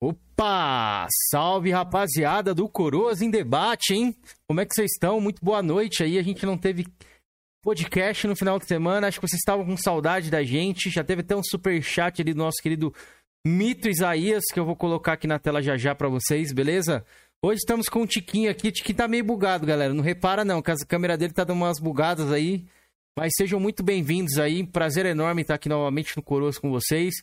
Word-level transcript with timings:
Opa! 0.00 1.08
Salve 1.30 1.70
rapaziada 1.70 2.54
do 2.54 2.68
Coroas 2.68 3.22
em 3.22 3.30
Debate, 3.30 3.94
hein? 3.94 4.14
Como 4.46 4.60
é 4.60 4.66
que 4.66 4.74
vocês 4.74 4.92
estão? 4.92 5.20
Muito 5.20 5.42
boa 5.42 5.62
noite 5.62 6.02
aí. 6.02 6.18
A 6.18 6.22
gente 6.22 6.44
não 6.44 6.58
teve 6.58 6.86
podcast 7.64 8.26
no 8.26 8.36
final 8.36 8.58
de 8.58 8.66
semana. 8.66 9.06
Acho 9.06 9.18
que 9.18 9.26
vocês 9.26 9.40
estavam 9.40 9.64
com 9.64 9.76
saudade 9.76 10.30
da 10.30 10.42
gente. 10.42 10.90
Já 10.90 11.02
teve 11.02 11.22
até 11.22 11.34
um 11.34 11.42
super 11.42 11.82
chat 11.82 12.20
ali 12.20 12.34
do 12.34 12.38
nosso 12.38 12.62
querido 12.62 12.92
Mito 13.46 13.88
Isaías, 13.88 14.44
que 14.52 14.60
eu 14.60 14.66
vou 14.66 14.76
colocar 14.76 15.14
aqui 15.14 15.26
na 15.26 15.38
tela 15.38 15.62
já 15.62 15.78
já 15.78 15.94
pra 15.94 16.08
vocês, 16.08 16.52
beleza? 16.52 17.02
Hoje 17.42 17.60
estamos 17.60 17.88
com 17.88 18.02
o 18.02 18.06
Tiquinho 18.06 18.50
aqui. 18.50 18.68
O 18.68 18.72
Tiquinho 18.72 18.98
tá 18.98 19.08
meio 19.08 19.24
bugado, 19.24 19.64
galera. 19.64 19.94
Não 19.94 20.02
repara 20.02 20.44
não, 20.44 20.60
que 20.60 20.70
a 20.70 20.76
câmera 20.86 21.16
dele 21.16 21.32
tá 21.32 21.42
dando 21.42 21.56
umas 21.56 21.80
bugadas 21.80 22.30
aí. 22.30 22.66
Mas 23.18 23.32
sejam 23.34 23.58
muito 23.58 23.82
bem-vindos 23.82 24.38
aí. 24.38 24.62
Prazer 24.62 25.06
enorme 25.06 25.40
estar 25.40 25.54
aqui 25.54 25.70
novamente 25.70 26.14
no 26.14 26.22
Coroas 26.22 26.58
com 26.58 26.70
vocês. 26.70 27.14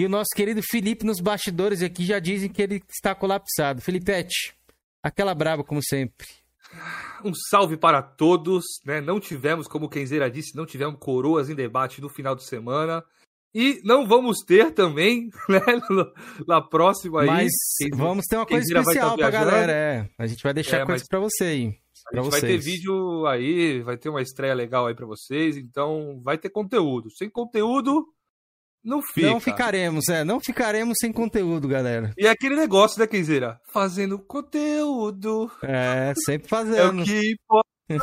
E 0.00 0.06
o 0.06 0.08
nosso 0.08 0.30
querido 0.34 0.62
Felipe 0.62 1.04
nos 1.04 1.20
bastidores 1.20 1.82
aqui 1.82 2.06
já 2.06 2.18
dizem 2.18 2.48
que 2.48 2.62
ele 2.62 2.82
está 2.88 3.14
colapsado. 3.14 3.82
Felipete, 3.82 4.54
aquela 5.02 5.34
braba 5.34 5.62
como 5.62 5.82
sempre. 5.84 6.26
Um 7.22 7.34
salve 7.34 7.76
para 7.76 8.00
todos, 8.00 8.64
né? 8.86 9.02
Não 9.02 9.20
tivemos, 9.20 9.68
como 9.68 9.84
o 9.84 9.88
Kenzeira 9.90 10.30
disse, 10.30 10.56
não 10.56 10.64
tivemos 10.64 10.98
coroas 10.98 11.50
em 11.50 11.54
debate 11.54 12.00
no 12.00 12.08
final 12.08 12.34
de 12.34 12.44
semana. 12.44 13.04
E 13.54 13.82
não 13.84 14.06
vamos 14.06 14.38
ter 14.38 14.72
também, 14.72 15.28
né? 15.46 15.60
Na 16.48 16.62
próxima 16.62 17.20
aí. 17.20 17.26
Mas 17.26 17.52
vamos 17.92 18.24
ter 18.24 18.36
uma 18.36 18.46
coisa 18.46 18.64
especial 18.64 19.18
pra 19.18 19.28
galera, 19.28 19.70
é. 19.70 20.08
A 20.16 20.26
gente 20.26 20.42
vai 20.42 20.54
deixar 20.54 20.78
é, 20.78 20.86
coisa 20.86 21.04
para 21.06 21.20
você 21.20 21.44
aí. 21.44 21.78
A 22.10 22.16
gente 22.16 22.24
vocês. 22.24 22.40
vai 22.40 22.40
ter 22.40 22.56
vídeo 22.56 23.26
aí, 23.26 23.82
vai 23.82 23.98
ter 23.98 24.08
uma 24.08 24.22
estreia 24.22 24.54
legal 24.54 24.86
aí 24.86 24.94
para 24.94 25.04
vocês, 25.04 25.58
então 25.58 26.22
vai 26.24 26.38
ter 26.38 26.48
conteúdo. 26.48 27.10
Sem 27.10 27.28
conteúdo, 27.28 28.06
não 28.82 29.02
fica. 29.02 29.26
Não 29.26 29.40
ficaremos, 29.40 30.08
é. 30.08 30.24
Não 30.24 30.40
ficaremos 30.40 30.96
sem 31.00 31.12
conteúdo, 31.12 31.68
galera. 31.68 32.12
E 32.16 32.26
é 32.26 32.30
aquele 32.30 32.56
negócio, 32.56 32.98
né, 32.98 33.06
Kenzeira? 33.06 33.60
Fazendo 33.72 34.18
conteúdo. 34.18 35.50
É, 35.62 36.12
sempre 36.24 36.48
fazendo. 36.48 37.02
É 37.90 37.96
o 37.96 37.98
que 37.98 38.00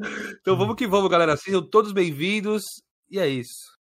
então 0.40 0.56
vamos 0.56 0.74
que 0.74 0.86
vamos, 0.86 1.08
galera. 1.08 1.36
Sejam 1.36 1.62
todos 1.62 1.92
bem-vindos. 1.92 2.64
E 3.08 3.18
é 3.18 3.28
isso. 3.28 3.78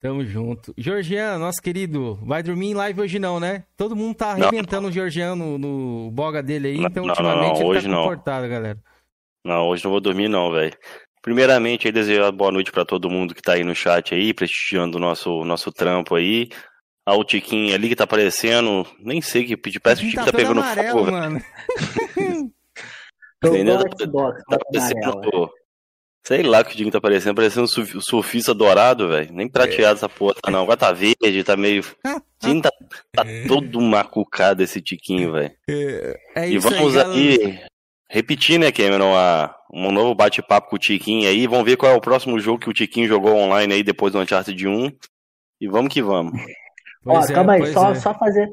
Tamo 0.00 0.24
junto. 0.24 0.74
Georgiano, 0.76 1.44
nosso 1.44 1.62
querido, 1.62 2.16
vai 2.24 2.42
dormir 2.42 2.70
em 2.70 2.74
live 2.74 3.02
hoje 3.02 3.18
não, 3.18 3.38
né? 3.38 3.64
Todo 3.76 3.94
mundo 3.94 4.16
tá 4.16 4.30
arrebentando 4.30 4.82
não. 4.82 4.88
o 4.88 4.92
Georgiano 4.92 5.36
no, 5.36 5.58
no 5.58 6.10
boga 6.10 6.42
dele 6.42 6.68
aí, 6.68 6.78
então 6.78 7.04
não, 7.04 7.10
ultimamente 7.10 7.60
não, 7.60 7.74
ele 7.74 7.82
tá 7.82 7.94
comportado, 7.94 8.48
galera. 8.48 8.78
Não, 9.44 9.68
hoje 9.68 9.84
não 9.84 9.90
vou 9.90 10.00
dormir 10.00 10.28
não, 10.28 10.50
velho. 10.50 10.76
Primeiramente, 11.22 11.86
aí, 11.86 11.92
desejar 11.92 12.32
boa 12.32 12.50
noite 12.50 12.72
para 12.72 12.84
todo 12.84 13.10
mundo 13.10 13.34
que 13.34 13.42
tá 13.42 13.52
aí 13.52 13.62
no 13.62 13.74
chat 13.74 14.14
aí, 14.14 14.32
prestigiando 14.32 14.96
o 14.96 15.00
nosso, 15.00 15.44
nosso 15.44 15.70
trampo 15.70 16.14
aí. 16.14 16.48
A 17.04 17.14
o 17.14 17.24
Tiquinho 17.24 17.74
ali 17.74 17.88
que 17.88 17.96
tá 17.96 18.04
aparecendo, 18.04 18.86
nem 18.98 19.20
sei 19.20 19.44
que 19.44 19.56
pedir, 19.56 19.80
parece 19.80 20.02
que 20.02 20.06
o 20.06 20.10
Tiquinho 20.10 20.26
tá, 20.26 20.32
tá 20.32 20.38
pegando 20.38 20.60
amarelo, 20.60 20.98
fogo. 20.98 21.10
Mano. 21.10 21.42
Entendeu? 23.44 23.78
Tá, 23.78 24.06
tá 24.48 24.58
parecendo, 24.58 25.50
sei 26.26 26.42
lá 26.42 26.62
que 26.62 26.70
o 26.70 26.72
Tiquinho 26.72 26.92
tá 26.92 27.00
parecendo, 27.00 27.34
parecendo 27.34 27.64
um 27.64 28.00
surfista 28.00 28.54
dourado, 28.54 29.08
velho. 29.08 29.32
Nem 29.32 29.48
prateado 29.48 29.94
é. 29.94 29.96
essa 29.96 30.08
porra, 30.08 30.34
tá 30.40 30.50
não. 30.50 30.62
Agora 30.62 30.76
tá 30.76 30.92
verde, 30.92 31.44
tá 31.44 31.56
meio. 31.56 31.82
Sim, 32.42 32.60
tá, 32.62 32.70
tá 33.12 33.24
todo 33.46 33.78
macucado 33.80 34.62
esse 34.62 34.80
Tiquinho, 34.80 35.32
velho. 35.32 35.52
É, 35.68 36.20
é 36.36 36.48
e 36.48 36.58
vamos 36.58 36.96
aí, 36.96 37.38
aí 37.42 37.69
repetir, 38.10 38.58
né, 38.58 38.72
Cameron, 38.72 39.16
a, 39.16 39.56
um 39.72 39.92
novo 39.92 40.14
bate-papo 40.14 40.68
com 40.68 40.76
o 40.76 40.78
Tiquinho 40.78 41.28
aí. 41.28 41.46
Vamos 41.46 41.64
ver 41.64 41.76
qual 41.76 41.92
é 41.92 41.94
o 41.94 42.00
próximo 42.00 42.38
jogo 42.40 42.58
que 42.58 42.68
o 42.68 42.72
Tiquinho 42.74 43.06
jogou 43.06 43.36
online 43.36 43.72
aí 43.72 43.82
depois 43.84 44.12
do 44.12 44.18
Uncharted 44.18 44.66
1. 44.66 44.90
E 45.60 45.68
vamos 45.68 45.92
que 45.92 46.02
vamos. 46.02 46.32
Ó, 47.06 47.22
é, 47.22 47.32
calma 47.32 47.52
aí, 47.54 47.66
só, 47.72 47.92
é. 47.92 47.94
só 47.94 48.12
fazer. 48.12 48.52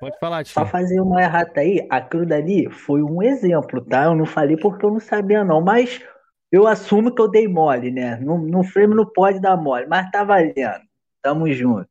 Pode 0.00 0.18
falar, 0.18 0.44
Tiquinho. 0.44 0.66
Só 0.66 0.70
fazer 0.70 1.00
uma 1.00 1.22
errata 1.22 1.60
aí. 1.60 1.86
Aquilo 1.88 2.26
dali 2.26 2.68
foi 2.68 3.02
um 3.02 3.22
exemplo, 3.22 3.80
tá? 3.80 4.04
Eu 4.04 4.16
não 4.16 4.26
falei 4.26 4.56
porque 4.56 4.84
eu 4.84 4.90
não 4.90 5.00
sabia, 5.00 5.44
não. 5.44 5.60
Mas 5.60 6.02
eu 6.50 6.66
assumo 6.66 7.14
que 7.14 7.22
eu 7.22 7.28
dei 7.28 7.46
mole, 7.46 7.92
né? 7.92 8.16
No, 8.16 8.38
no 8.38 8.64
frame 8.64 8.94
não 8.94 9.06
pode 9.06 9.40
dar 9.40 9.56
mole, 9.56 9.86
mas 9.86 10.10
tá 10.10 10.24
valendo. 10.24 10.82
Tamo 11.22 11.50
junto. 11.52 11.88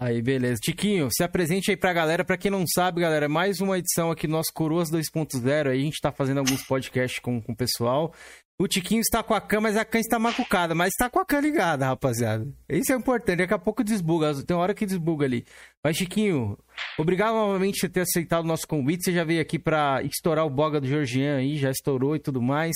Aí, 0.00 0.20
beleza. 0.22 0.60
Tiquinho, 0.60 1.08
se 1.10 1.22
apresente 1.22 1.70
aí 1.70 1.76
pra 1.76 1.92
galera. 1.92 2.24
Pra 2.24 2.36
quem 2.36 2.50
não 2.50 2.64
sabe, 2.66 3.00
galera, 3.00 3.28
mais 3.28 3.60
uma 3.60 3.78
edição 3.78 4.10
aqui 4.10 4.26
do 4.26 4.32
nosso 4.32 4.52
Coroas 4.52 4.90
2.0. 4.90 5.70
Aí 5.70 5.78
a 5.78 5.82
gente 5.82 6.00
tá 6.00 6.10
fazendo 6.10 6.38
alguns 6.38 6.62
podcasts 6.64 7.18
com, 7.20 7.40
com 7.40 7.52
o 7.52 7.56
pessoal. 7.56 8.12
O 8.58 8.66
Tiquinho 8.66 9.00
está 9.00 9.22
com 9.22 9.34
a 9.34 9.40
cama, 9.40 9.68
mas 9.68 9.76
a 9.76 9.84
cã 9.84 9.98
está 9.98 10.18
macucada. 10.18 10.74
Mas 10.74 10.88
está 10.88 11.10
com 11.10 11.18
a 11.18 11.24
cã 11.24 11.40
ligada, 11.40 11.86
rapaziada. 11.86 12.46
Isso 12.68 12.92
é 12.92 12.96
importante. 12.96 13.38
Daqui 13.38 13.54
a 13.54 13.58
pouco 13.58 13.84
desbuga. 13.84 14.32
Tem 14.42 14.56
hora 14.56 14.74
que 14.74 14.86
desbuga 14.86 15.26
ali. 15.26 15.44
Mas, 15.84 15.96
Tiquinho, 15.96 16.58
obrigado 16.98 17.34
novamente 17.34 17.80
por 17.80 17.92
ter 17.92 18.00
aceitado 18.00 18.44
o 18.44 18.48
nosso 18.48 18.66
convite. 18.66 19.04
Você 19.04 19.12
já 19.12 19.24
veio 19.24 19.40
aqui 19.40 19.58
pra 19.58 20.02
estourar 20.02 20.46
o 20.46 20.50
boga 20.50 20.80
do 20.80 20.86
Georgian 20.86 21.36
aí. 21.36 21.56
Já 21.56 21.70
estourou 21.70 22.16
e 22.16 22.18
tudo 22.18 22.42
mais. 22.42 22.74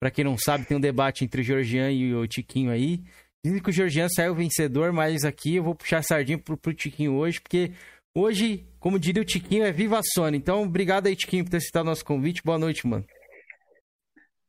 Pra 0.00 0.10
quem 0.10 0.24
não 0.24 0.36
sabe, 0.38 0.64
tem 0.64 0.76
um 0.76 0.80
debate 0.80 1.24
entre 1.24 1.42
o 1.42 1.44
Georgian 1.44 1.90
e 1.90 2.14
o 2.14 2.26
Tiquinho 2.26 2.70
aí. 2.70 3.02
Dizem 3.44 3.62
que 3.62 3.70
o 3.70 3.72
Georgian 3.72 4.06
saiu 4.08 4.34
vencedor, 4.34 4.92
mas 4.92 5.24
aqui 5.24 5.56
eu 5.56 5.62
vou 5.62 5.74
puxar 5.74 5.98
a 5.98 6.02
sardinha 6.02 6.38
pro, 6.38 6.58
pro 6.58 6.74
Tiquinho 6.74 7.14
hoje, 7.14 7.40
porque 7.40 7.72
hoje, 8.14 8.66
como 8.78 8.98
diria 8.98 9.22
o 9.22 9.24
Tiquinho, 9.24 9.64
é 9.64 9.72
viva 9.72 9.98
a 9.98 10.02
Sony. 10.02 10.36
Então, 10.36 10.62
obrigado 10.62 11.06
aí, 11.06 11.16
Tiquinho, 11.16 11.44
por 11.44 11.50
ter 11.50 11.60
citado 11.60 11.86
nosso 11.86 12.04
convite. 12.04 12.42
Boa 12.44 12.58
noite, 12.58 12.86
mano. 12.86 13.04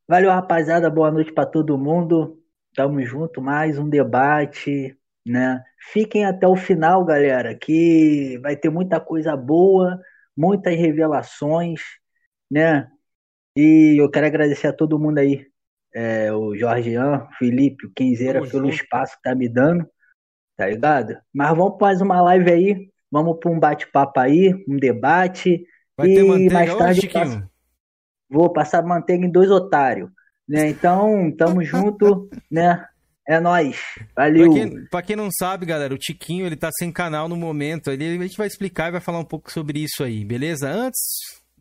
Valeu, 0.05 0.29
rapaziada. 0.29 0.89
Boa 0.89 1.09
noite 1.09 1.31
para 1.31 1.45
todo 1.45 1.77
mundo. 1.77 2.37
Tamo 2.75 3.01
junto, 3.05 3.41
mais 3.41 3.79
um 3.79 3.87
debate, 3.87 4.97
né? 5.25 5.63
Fiquem 5.93 6.25
até 6.25 6.45
o 6.45 6.57
final, 6.57 7.05
galera, 7.05 7.55
que 7.55 8.37
vai 8.39 8.57
ter 8.57 8.69
muita 8.69 8.99
coisa 8.99 9.37
boa, 9.37 10.01
muitas 10.35 10.75
revelações, 10.75 11.81
né? 12.49 12.89
E 13.55 14.01
eu 14.01 14.09
quero 14.11 14.25
agradecer 14.25 14.67
a 14.67 14.73
todo 14.73 14.99
mundo 14.99 15.19
aí 15.19 15.50
é, 15.93 16.31
o 16.31 16.55
Jorgean, 16.55 17.27
o 17.29 17.33
Felipe, 17.37 17.85
o 17.85 17.91
Quinzeira 17.93 18.41
pelo 18.41 18.65
junto. 18.65 18.75
espaço 18.75 19.15
que 19.17 19.23
tá 19.23 19.35
me 19.35 19.49
dando, 19.49 19.85
tá 20.57 20.67
ligado? 20.67 21.17
Mas 21.33 21.55
vamos 21.55 21.77
para 21.77 21.87
mais 21.87 22.01
uma 22.01 22.21
live 22.21 22.51
aí, 22.51 22.89
vamos 23.11 23.37
para 23.39 23.51
um 23.51 23.59
bate-papo 23.59 24.19
aí, 24.19 24.53
um 24.67 24.77
debate. 24.77 25.65
Vai 25.97 26.09
e 26.09 26.15
ter 26.15 26.23
manteiga 26.23 26.53
mais 26.53 26.75
tarde 26.75 26.99
hoje, 26.99 27.09
passo... 27.09 27.49
vou 28.29 28.51
passar 28.51 28.83
manteiga 28.83 29.25
em 29.25 29.31
dois 29.31 29.49
otários. 29.51 30.09
Né? 30.47 30.69
Então, 30.69 31.31
tamo 31.37 31.63
junto, 31.63 32.29
né? 32.49 32.85
É 33.27 33.39
nóis. 33.39 33.79
Valeu. 34.15 34.51
Pra 34.51 34.53
quem, 34.53 34.85
pra 34.87 35.01
quem, 35.01 35.15
não 35.15 35.29
sabe, 35.31 35.65
galera, 35.65 35.93
o 35.93 35.97
Tiquinho, 35.97 36.45
ele 36.45 36.55
tá 36.55 36.69
sem 36.77 36.91
canal 36.91 37.29
no 37.29 37.37
momento. 37.37 37.91
Ele, 37.91 38.17
a 38.17 38.21
gente 38.23 38.37
vai 38.37 38.47
explicar 38.47 38.89
e 38.89 38.91
vai 38.91 39.01
falar 39.01 39.19
um 39.19 39.25
pouco 39.25 39.51
sobre 39.51 39.79
isso 39.79 40.03
aí, 40.03 40.25
beleza? 40.25 40.67
Antes, 40.69 40.99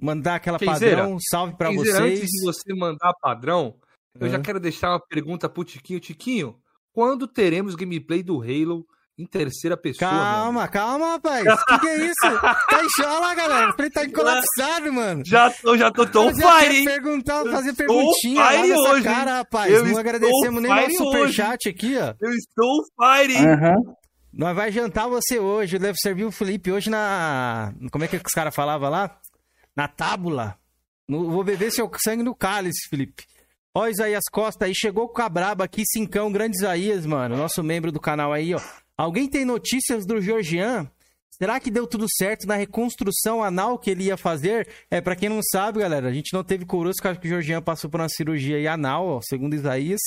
mandar 0.01 0.37
aquela 0.37 0.59
padrão, 0.59 1.19
salve 1.31 1.57
para 1.57 1.71
vocês. 1.71 1.97
Antes 1.97 2.29
de 2.29 2.45
você 2.45 2.75
mandar 2.75 3.13
padrão, 3.21 3.75
eu 4.19 4.29
já 4.29 4.41
quero 4.41 4.59
deixar 4.59 4.91
uma 4.91 5.01
pergunta 5.01 5.49
pro 5.49 5.65
Tiquinho. 5.65 6.01
Tiquinho, 6.01 6.57
quando 6.93 7.27
teremos 7.27 7.75
gameplay 7.75 8.23
do 8.23 8.41
Halo 8.41 8.87
em 9.19 9.27
terceira 9.27 9.77
pessoa? 9.77 10.11
Calma, 10.11 10.53
mano? 10.53 10.73
calma, 10.73 11.07
rapaz. 11.13 11.47
O 11.47 11.65
que, 11.67 11.79
que, 11.79 11.87
é 11.89 12.07
isso? 12.07 12.41
tá 12.41 12.83
em 12.83 12.89
chola, 12.97 13.35
galera. 13.35 13.75
Ele 13.79 13.91
tá 13.91 14.09
colapsado, 14.11 14.93
mano. 14.93 15.23
Já 15.25 15.51
tô, 15.51 15.77
já 15.77 15.91
tô 15.91 16.07
tão 16.07 16.35
fire, 16.35 16.85
perguntar, 16.85 17.45
fazer 17.51 17.75
perguntinha 17.75 18.43
lá 18.43 18.67
nessa 18.67 18.81
hoje, 18.81 19.05
cara, 19.05 19.37
rapaz. 19.39 19.73
Eu 19.73 19.85
Não 19.85 19.99
agradecemos 19.99 20.63
nem 20.63 20.73
o 20.73 20.91
superchat 20.91 21.69
aqui, 21.69 21.97
ó. 21.99 22.15
Eu 22.21 22.31
estou 22.33 22.83
fire. 22.97 23.37
Uhum. 23.37 23.95
Nós 24.33 24.55
vai 24.55 24.71
jantar 24.73 25.09
você 25.09 25.39
hoje. 25.39 25.79
Deve 25.79 25.99
servir 25.99 26.25
o 26.25 26.33
Felipe 26.33 26.71
hoje 26.71 26.89
na. 26.89 27.75
Como 27.91 28.05
é 28.05 28.09
que 28.09 28.17
os 28.17 28.33
caras 28.33 28.55
falavam 28.55 28.91
lá? 28.91 29.19
Na 29.77 29.89
tábula. 29.89 30.57
No... 31.09 31.31
Vou 31.31 31.45
beber 31.45 31.71
seu 31.73 31.91
sangue 32.03 32.23
no 32.23 32.35
cálice, 32.35 32.89
Felipe. 32.89 33.25
Ó, 33.73 33.87
Isaías 33.87 34.25
Costa 34.31 34.65
aí, 34.65 34.75
chegou 34.75 35.09
com 35.09 35.23
a 35.23 35.29
braba 35.29 35.65
aqui, 35.65 35.85
cincão, 35.87 36.33
grande 36.33 36.57
Isaías, 36.57 37.07
mano, 37.07 37.37
nosso 37.37 37.63
membro 37.63 37.93
do 37.93 38.01
canal 38.01 38.33
aí, 38.33 38.53
ó. 38.53 38.61
Alguém 38.97 39.29
tem 39.29 39.45
notícias 39.45 40.05
do 40.05 40.21
Georgian? 40.21 40.91
Será 41.31 41.59
que 41.61 41.71
deu 41.71 41.87
tudo 41.87 42.05
certo 42.11 42.47
na 42.47 42.57
reconstrução 42.57 43.43
anal 43.43 43.79
que 43.79 43.91
ele 43.91 44.05
ia 44.05 44.17
fazer? 44.17 44.69
É, 44.91 45.01
para 45.01 45.15
quem 45.15 45.29
não 45.29 45.41
sabe, 45.41 45.79
galera, 45.79 46.09
a 46.09 46.13
gente 46.13 46.35
não 46.35 46.43
teve 46.43 46.67
coroas, 46.67 46.97
porque 47.01 47.29
o 47.29 47.31
Georgian 47.31 47.63
passou 47.63 47.89
por 47.89 48.01
uma 48.01 48.09
cirurgia 48.09 48.57
aí 48.57 48.67
anal, 48.67 49.07
ó, 49.07 49.21
segundo 49.23 49.55
Isaías. 49.55 50.01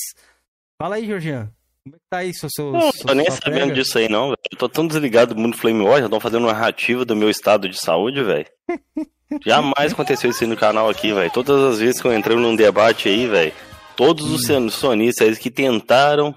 Fala 0.77 0.95
aí, 0.95 1.07
Georgian. 1.07 1.50
Como 1.85 1.95
é 1.95 2.00
que 2.00 2.06
tá 2.09 2.24
isso, 2.24 2.47
seu, 2.50 2.71
Não, 2.71 2.91
tô 2.91 3.13
nem 3.13 3.30
sabendo 3.30 3.68
prega? 3.68 3.74
disso 3.74 3.97
aí, 3.97 4.07
não, 4.07 4.27
velho. 4.27 4.38
Tô 4.57 4.69
tão 4.69 4.88
desligado 4.88 5.35
do 5.35 5.41
mundo 5.41 5.57
Flame 5.57 5.83
War, 5.83 6.00
já 6.00 6.06
estão 6.06 6.19
fazendo 6.19 6.45
uma 6.45 6.53
narrativa 6.53 7.03
do 7.03 7.15
meu 7.15 7.30
estado 7.30 7.68
de 7.68 7.77
saúde, 7.77 8.24
velho. 8.24 8.45
Jamais 9.45 9.91
aconteceu 9.91 10.30
isso 10.30 10.44
aí 10.44 10.50
no 10.50 10.56
canal 10.56 10.89
aqui, 10.89 11.12
velho. 11.12 11.31
Todas 11.31 11.74
as 11.74 11.80
vezes 11.80 12.01
que 12.01 12.07
eu 12.07 12.13
entrei 12.18 12.38
num 12.38 12.56
debate 12.56 13.09
aí, 13.09 13.27
velho, 13.27 13.51
todos 13.97 14.31
os 14.31 14.50
hum. 14.50 14.69
sonistas 14.69 15.38
que 15.38 15.51
tentaram 15.51 16.33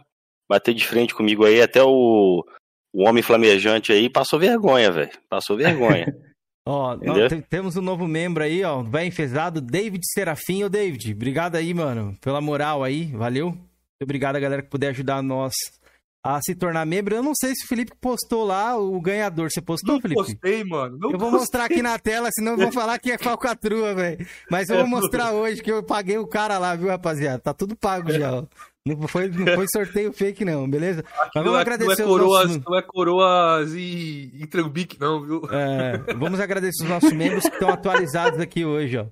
bater 0.48 0.74
de 0.74 0.86
frente 0.86 1.14
comigo 1.14 1.44
aí, 1.44 1.60
até 1.62 1.82
o, 1.82 2.44
o 2.92 3.02
homem 3.08 3.22
flamejante 3.22 3.92
aí, 3.92 4.10
passou 4.10 4.38
vergonha, 4.38 4.90
velho. 4.90 5.12
Passou 5.28 5.56
vergonha. 5.56 6.06
Ó, 6.68 6.96
nós 6.96 7.32
temos 7.48 7.76
um 7.76 7.80
novo 7.80 8.08
membro 8.08 8.42
aí, 8.42 8.64
ó, 8.64 8.82
bem 8.82 9.06
enfesado, 9.06 9.60
David 9.60 10.02
Serafim. 10.04 10.64
Ô, 10.64 10.68
David, 10.68 11.12
obrigado 11.12 11.54
aí, 11.54 11.72
mano, 11.72 12.18
pela 12.20 12.40
moral 12.40 12.82
aí, 12.82 13.04
valeu. 13.12 13.56
Muito 13.96 14.08
obrigado 14.08 14.36
a 14.36 14.40
galera 14.40 14.62
que 14.62 14.68
puder 14.68 14.88
ajudar 14.88 15.22
nós 15.22 15.54
a 16.22 16.38
se 16.42 16.54
tornar 16.54 16.84
membro. 16.84 17.14
Eu 17.14 17.22
não 17.22 17.32
sei 17.34 17.54
se 17.54 17.64
o 17.64 17.68
Felipe 17.68 17.92
postou 17.98 18.44
lá 18.44 18.76
o 18.76 19.00
ganhador. 19.00 19.50
Você 19.50 19.62
postou, 19.62 19.94
não 19.94 20.02
Felipe? 20.02 20.20
postei, 20.20 20.64
mano. 20.64 20.98
Não 20.98 21.12
eu 21.12 21.18
vou 21.18 21.30
postei. 21.30 21.40
mostrar 21.40 21.64
aqui 21.64 21.80
na 21.80 21.98
tela, 21.98 22.28
senão 22.30 22.58
vão 22.58 22.70
falar 22.70 22.98
que 22.98 23.10
é 23.10 23.16
falcatrua, 23.16 23.94
velho. 23.94 24.26
Mas 24.50 24.68
eu 24.68 24.76
vou 24.76 24.86
mostrar 24.86 25.32
hoje 25.32 25.62
que 25.62 25.72
eu 25.72 25.82
paguei 25.82 26.18
o 26.18 26.26
cara 26.26 26.58
lá, 26.58 26.74
viu, 26.74 26.88
rapaziada? 26.88 27.38
Tá 27.38 27.54
tudo 27.54 27.74
pago 27.74 28.12
já, 28.12 28.34
ó. 28.34 28.44
Não 28.84 29.08
foi, 29.08 29.28
não 29.28 29.54
foi 29.54 29.66
sorteio 29.72 30.12
fake, 30.12 30.44
não, 30.44 30.68
beleza? 30.68 31.02
Mas 31.34 31.42
vamos 31.42 31.58
é, 31.58 31.60
agradecer 31.60 32.02
não 32.02 32.08
é 32.08 32.18
coroas, 32.18 32.46
nossos... 32.48 32.64
Não 32.64 32.78
é 32.78 32.82
coroas 32.82 33.72
e, 33.74 34.30
e 34.34 34.46
trambique, 34.46 35.00
não, 35.00 35.24
viu? 35.24 35.42
É, 35.50 36.14
vamos 36.14 36.38
agradecer 36.38 36.84
os 36.84 36.88
nossos 36.88 37.12
membros 37.12 37.44
que 37.44 37.54
estão 37.54 37.70
atualizados 37.70 38.38
aqui 38.38 38.64
hoje, 38.64 38.98
ó. 38.98 39.06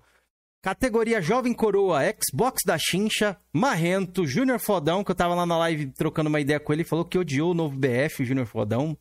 Categoria 0.65 1.21
Jovem 1.21 1.53
Coroa, 1.53 2.01
Xbox 2.19 2.63
da 2.65 2.79
Chincha, 2.79 3.37
Marrento, 3.53 4.27
Júnior 4.27 4.59
Fodão, 4.59 5.05
que 5.05 5.11
eu 5.11 5.15
tava 5.15 5.35
lá 5.35 5.45
na 5.45 5.59
live 5.59 5.91
trocando 5.91 6.31
uma 6.31 6.41
ideia 6.41 6.59
com 6.59 6.73
ele, 6.73 6.85
falou 6.85 7.05
que 7.05 7.19
odiou 7.19 7.51
o 7.51 7.55
novo 7.55 7.77
BF, 7.77 8.23
o 8.23 8.25
Júnior 8.25 8.47
Fodão. 8.47 8.97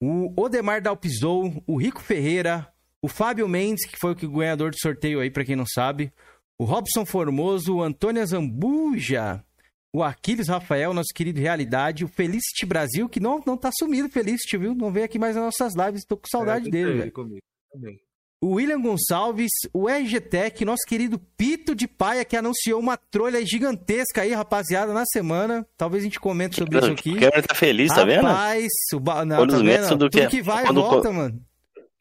O 0.00 0.32
Odemar 0.40 0.80
Dalpizou, 0.80 1.60
o 1.66 1.76
Rico 1.76 2.00
Ferreira, 2.00 2.72
o 3.02 3.08
Fábio 3.08 3.48
Mendes, 3.48 3.84
que 3.84 3.98
foi 3.98 4.12
o 4.12 4.14
que 4.14 4.28
ganhador 4.28 4.70
do 4.70 4.78
sorteio 4.78 5.18
aí, 5.18 5.28
pra 5.28 5.44
quem 5.44 5.56
não 5.56 5.66
sabe. 5.66 6.12
O 6.56 6.64
Robson 6.64 7.04
Formoso, 7.04 7.78
o 7.78 7.82
Antônio 7.82 8.24
Zambuja, 8.24 9.44
o 9.92 10.04
Aquiles 10.04 10.46
Rafael, 10.46 10.94
nosso 10.94 11.12
querido 11.12 11.40
Realidade, 11.40 12.04
o 12.04 12.08
Felicity 12.08 12.64
Brasil, 12.64 13.08
que 13.08 13.18
não, 13.18 13.42
não 13.44 13.56
tá 13.56 13.70
sumido, 13.76 14.08
Felicity, 14.08 14.56
viu? 14.56 14.72
Não 14.72 14.92
veio 14.92 15.06
aqui 15.06 15.18
mais 15.18 15.34
nas 15.34 15.46
nossas 15.46 15.74
lives, 15.74 16.04
tô 16.04 16.16
com 16.16 16.28
saudade 16.30 16.68
É, 16.68 16.70
dele, 16.70 17.10
comigo 17.10 17.40
também. 17.72 18.05
O 18.40 18.54
William 18.56 18.80
Gonçalves, 18.80 19.50
o 19.72 19.88
RGTech, 19.88 20.62
nosso 20.64 20.82
querido 20.86 21.18
Pito 21.38 21.74
de 21.74 21.88
Paia, 21.88 22.24
que 22.24 22.36
anunciou 22.36 22.78
uma 22.78 22.96
trolha 22.96 23.44
gigantesca 23.44 24.20
aí, 24.22 24.32
rapaziada, 24.34 24.92
na 24.92 25.04
semana. 25.06 25.66
Talvez 25.76 26.02
a 26.02 26.04
gente 26.06 26.20
comente 26.20 26.56
sobre 26.56 26.78
isso 26.78 26.90
aqui. 26.90 27.12
O 27.12 27.20
Cameron 27.20 27.42
tá 27.42 27.54
feliz, 27.54 27.88
tá 27.92 28.04
vendo? 28.04 28.26
Rapaz, 28.26 28.68
o 28.92 29.00
ba... 29.00 29.24
não, 29.24 29.46
tá 29.46 29.56
os 29.56 29.62
vendo? 29.62 29.88
do 29.96 30.10
Tudo 30.10 30.10
que- 30.10 30.26
que 30.28 30.42
vai 30.42 30.64
quando- 30.66 30.82
volta, 30.82 31.10
mano. 31.10 31.40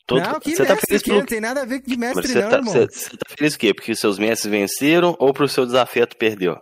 Todo- 0.06 0.22
não, 0.22 0.40
que 0.40 0.56
você 0.56 0.66
tá 0.66 0.74
mestre 0.76 0.88
feliz 0.88 1.02
que 1.02 1.12
não 1.14 1.26
tem 1.26 1.40
nada 1.42 1.62
a 1.62 1.66
ver 1.66 1.82
com 1.82 1.96
mestre 1.98 2.28
Você 2.28 2.42
não, 2.42 2.50
tá, 2.50 2.58
irmão. 2.58 2.74
você- 2.74 2.88
você 2.92 3.10
tá 3.18 3.26
feliz 3.36 3.56
o 3.56 3.58
quê? 3.58 3.74
Porque 3.74 3.96
seus 3.96 4.20
mestres 4.20 4.52
venceram 4.52 5.16
ou 5.20 5.34
pro 5.34 5.48
seu 5.48 5.66
desafeto 5.66 6.16
perdeu? 6.18 6.58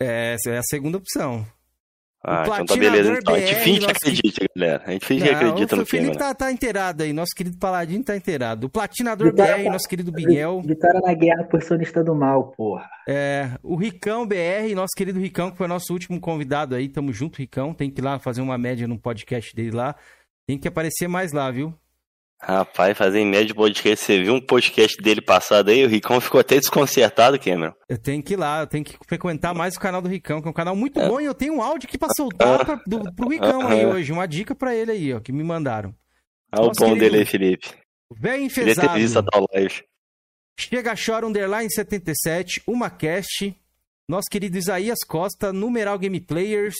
É, 0.00 0.34
essa 0.34 0.50
é 0.50 0.58
a 0.58 0.62
segunda 0.62 0.96
opção. 0.98 1.46
Ah, 2.24 2.42
então 2.42 2.52
tá 2.52 2.64
platinador 2.64 2.90
beleza. 2.92 3.18
Então. 3.20 3.34
A 3.34 3.38
gente 3.40 3.54
BR, 3.54 3.60
finge 3.62 3.80
que 3.86 3.90
acredita, 3.92 4.46
galera. 4.56 4.82
A 4.86 4.90
gente 4.90 5.06
finge 5.06 5.24
que 5.24 5.30
acredita 5.30 5.74
o 5.74 5.78
no 5.78 5.86
Felipe 5.86 6.12
Cameron. 6.12 6.18
tá, 6.18 6.34
tá 6.34 6.52
inteirado 6.52 7.02
aí, 7.04 7.12
nosso 7.12 7.30
querido 7.36 7.56
Paladino 7.58 8.02
tá 8.04 8.16
inteirado. 8.16 8.66
O 8.66 8.70
Platinador 8.70 9.30
Vitória- 9.30 9.56
BR, 9.56 9.70
nosso 9.70 9.88
querido 9.88 10.12
Miguel. 10.12 10.60
Vitória 10.62 11.00
na 11.00 11.14
guerra 11.14 11.44
por 11.44 11.62
sonista 11.62 12.02
do 12.02 12.14
mal, 12.16 12.52
porra. 12.56 12.88
É, 13.08 13.50
o 13.62 13.76
Ricão 13.76 14.26
BR, 14.26 14.74
nosso 14.74 14.94
querido 14.96 15.20
Ricão, 15.20 15.50
que 15.50 15.56
foi 15.56 15.68
nosso 15.68 15.92
último 15.92 16.20
convidado 16.20 16.74
aí. 16.74 16.88
Tamo 16.88 17.12
junto, 17.12 17.38
Ricão. 17.38 17.72
Tem 17.72 17.88
que 17.90 18.00
ir 18.00 18.04
lá 18.04 18.18
fazer 18.18 18.40
uma 18.40 18.58
média 18.58 18.88
no 18.88 18.98
podcast 18.98 19.54
dele 19.54 19.70
lá. 19.70 19.94
Tem 20.46 20.58
que 20.58 20.66
aparecer 20.66 21.06
mais 21.08 21.32
lá, 21.32 21.50
viu? 21.50 21.72
Rapaz, 22.40 22.96
fazer 22.96 23.18
em 23.18 23.26
média 23.26 23.52
podcast. 23.54 24.04
Você 24.04 24.22
viu 24.22 24.34
um 24.34 24.40
podcast 24.40 24.96
dele 25.02 25.20
passado 25.20 25.70
aí? 25.70 25.84
O 25.84 25.88
Ricão 25.88 26.20
ficou 26.20 26.40
até 26.40 26.56
desconcertado, 26.56 27.38
Cameron. 27.38 27.72
Eu 27.88 27.98
tenho 27.98 28.22
que 28.22 28.34
ir 28.34 28.36
lá, 28.36 28.60
eu 28.60 28.66
tenho 28.66 28.84
que 28.84 28.96
frequentar 29.06 29.52
mais 29.54 29.74
o 29.76 29.80
canal 29.80 30.00
do 30.00 30.08
Ricão, 30.08 30.40
que 30.40 30.46
é 30.46 30.50
um 30.50 30.54
canal 30.54 30.76
muito 30.76 31.00
É. 31.00 31.08
bom 31.08 31.20
e 31.20 31.24
eu 31.24 31.34
tenho 31.34 31.54
um 31.54 31.62
áudio 31.62 31.88
aqui 31.88 31.98
pra 31.98 32.08
soltar 32.16 32.64
pra, 32.64 32.80
do, 32.86 33.12
pro 33.12 33.28
Ricão 33.28 33.66
aí 33.66 33.84
hoje. 33.84 34.12
Uma 34.12 34.26
dica 34.28 34.54
pra 34.54 34.74
ele 34.74 34.92
aí, 34.92 35.12
ó, 35.14 35.20
que 35.20 35.32
me 35.32 35.42
mandaram. 35.42 35.92
Olha 36.52 36.62
o 36.62 36.66
Nosso 36.68 36.78
pão 36.80 36.88
querido 36.90 37.04
dele 37.04 37.18
aí, 37.18 37.24
Felipe. 37.26 37.68
Ele 38.22 38.36
enfesado. 38.44 38.88
ter 38.88 38.94
visto 38.94 39.18
a 39.18 39.22
tal 39.22 39.44
live. 39.52 39.82
Chega 40.60 40.94
Chora 40.96 41.26
Underline 41.26 41.70
77, 41.70 42.62
uma 42.66 42.88
cast, 42.88 43.54
nosso 44.08 44.26
querido 44.30 44.56
Isaías 44.56 44.98
Costa, 45.06 45.52
Numeral 45.52 45.98
Game 45.98 46.20
Players 46.20 46.76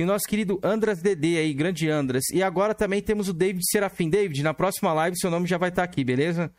e 0.00 0.02
o 0.02 0.06
nosso 0.06 0.26
querido 0.26 0.58
Andras 0.62 1.02
DD 1.02 1.36
aí, 1.36 1.52
grande 1.52 1.90
Andras. 1.90 2.24
E 2.32 2.42
agora 2.42 2.74
também 2.74 3.02
temos 3.02 3.28
o 3.28 3.34
David 3.34 3.60
Serafim. 3.70 4.08
David, 4.08 4.42
na 4.42 4.54
próxima 4.54 4.94
live 4.94 5.14
seu 5.18 5.30
nome 5.30 5.46
já 5.46 5.58
vai 5.58 5.68
estar 5.68 5.82
aqui, 5.82 6.02
beleza? 6.02 6.50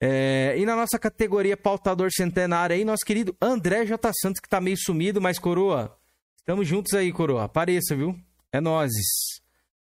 É, 0.00 0.54
e 0.56 0.64
na 0.64 0.74
nossa 0.74 0.98
categoria 0.98 1.58
pautador 1.58 2.08
centenário 2.10 2.74
aí, 2.74 2.82
nosso 2.82 3.04
querido 3.04 3.36
André 3.38 3.84
J. 3.84 4.10
Santos, 4.22 4.40
que 4.40 4.48
tá 4.48 4.62
meio 4.62 4.78
sumido, 4.78 5.20
mas 5.20 5.38
coroa, 5.38 5.94
estamos 6.38 6.66
juntos 6.66 6.94
aí, 6.94 7.12
coroa. 7.12 7.44
Apareça, 7.44 7.94
viu? 7.94 8.18
É 8.50 8.62
nozes. 8.62 9.04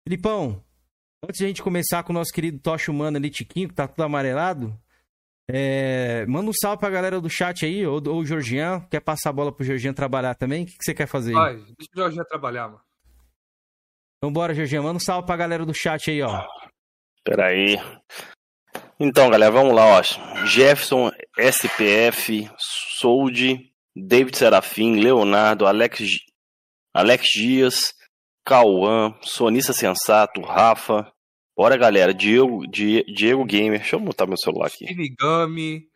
Filipão, 0.06 0.64
antes 1.22 1.40
de 1.40 1.44
a 1.44 1.48
gente 1.50 1.62
começar 1.62 2.02
com 2.04 2.14
o 2.14 2.16
nosso 2.16 2.32
querido 2.32 2.60
Tocha 2.60 2.94
Humano 2.94 3.18
ali, 3.18 3.30
Tiquinho, 3.30 3.68
que 3.68 3.76
tá 3.76 3.90
tudo 3.90 4.04
amarelado, 4.04 4.74
é, 5.48 6.26
manda 6.28 6.50
um 6.50 6.54
salve 6.54 6.80
pra 6.80 6.90
galera 6.90 7.22
do 7.22 7.30
chat 7.30 7.66
aí, 7.66 7.86
ou, 7.86 8.02
ou 8.08 8.20
o 8.20 8.26
Georgian. 8.26 8.82
Quer 8.90 9.00
passar 9.00 9.30
a 9.30 9.34
bola 9.34 9.52
pro 9.52 9.66
Georgian 9.66 9.94
trabalhar 9.94 10.36
também? 10.36 10.64
O 10.64 10.66
que, 10.66 10.78
que 10.78 10.84
você 10.84 10.94
quer 10.94 11.08
fazer? 11.08 11.32
aí? 11.32 11.36
Vai, 11.36 11.56
deixa 11.56 11.92
o 11.96 12.00
Jorginho 12.00 12.26
trabalhar, 12.26 12.68
mano. 12.68 12.82
Então 14.18 14.34
bora, 14.34 14.56
Georgian. 14.56 14.82
Manda 14.82 14.98
um 14.98 15.00
salve 15.00 15.28
pra 15.28 15.38
galera 15.38 15.66
do 15.66 15.74
chat 15.74 16.10
aí, 16.10 16.22
ó. 16.22 16.44
Peraí. 17.24 17.78
Então, 19.00 19.30
galera, 19.30 19.52
vamos 19.52 19.76
lá, 19.76 20.00
ó. 20.00 20.46
Jefferson, 20.46 21.12
SPF, 21.38 22.50
Sold, 22.98 23.72
David 23.96 24.38
Serafim, 24.38 25.00
Leonardo, 25.00 25.68
Alex, 25.68 26.02
Alex 26.94 27.28
Dias, 27.34 27.94
Cauã, 28.44 29.14
Sonista 29.22 29.74
Sensato, 29.74 30.42
Rafa. 30.42 31.12
Bora, 31.58 31.78
galera. 31.78 32.14
Diego, 32.14 32.68
Die- 32.68 33.04
Diego 33.14 33.46
Gamer. 33.46 33.80
Deixa 33.80 33.96
eu 33.96 34.00
botar 34.00 34.26
meu 34.28 34.38
celular 34.38 34.68
aqui. 34.68 34.86
Shinigami, 34.88 35.88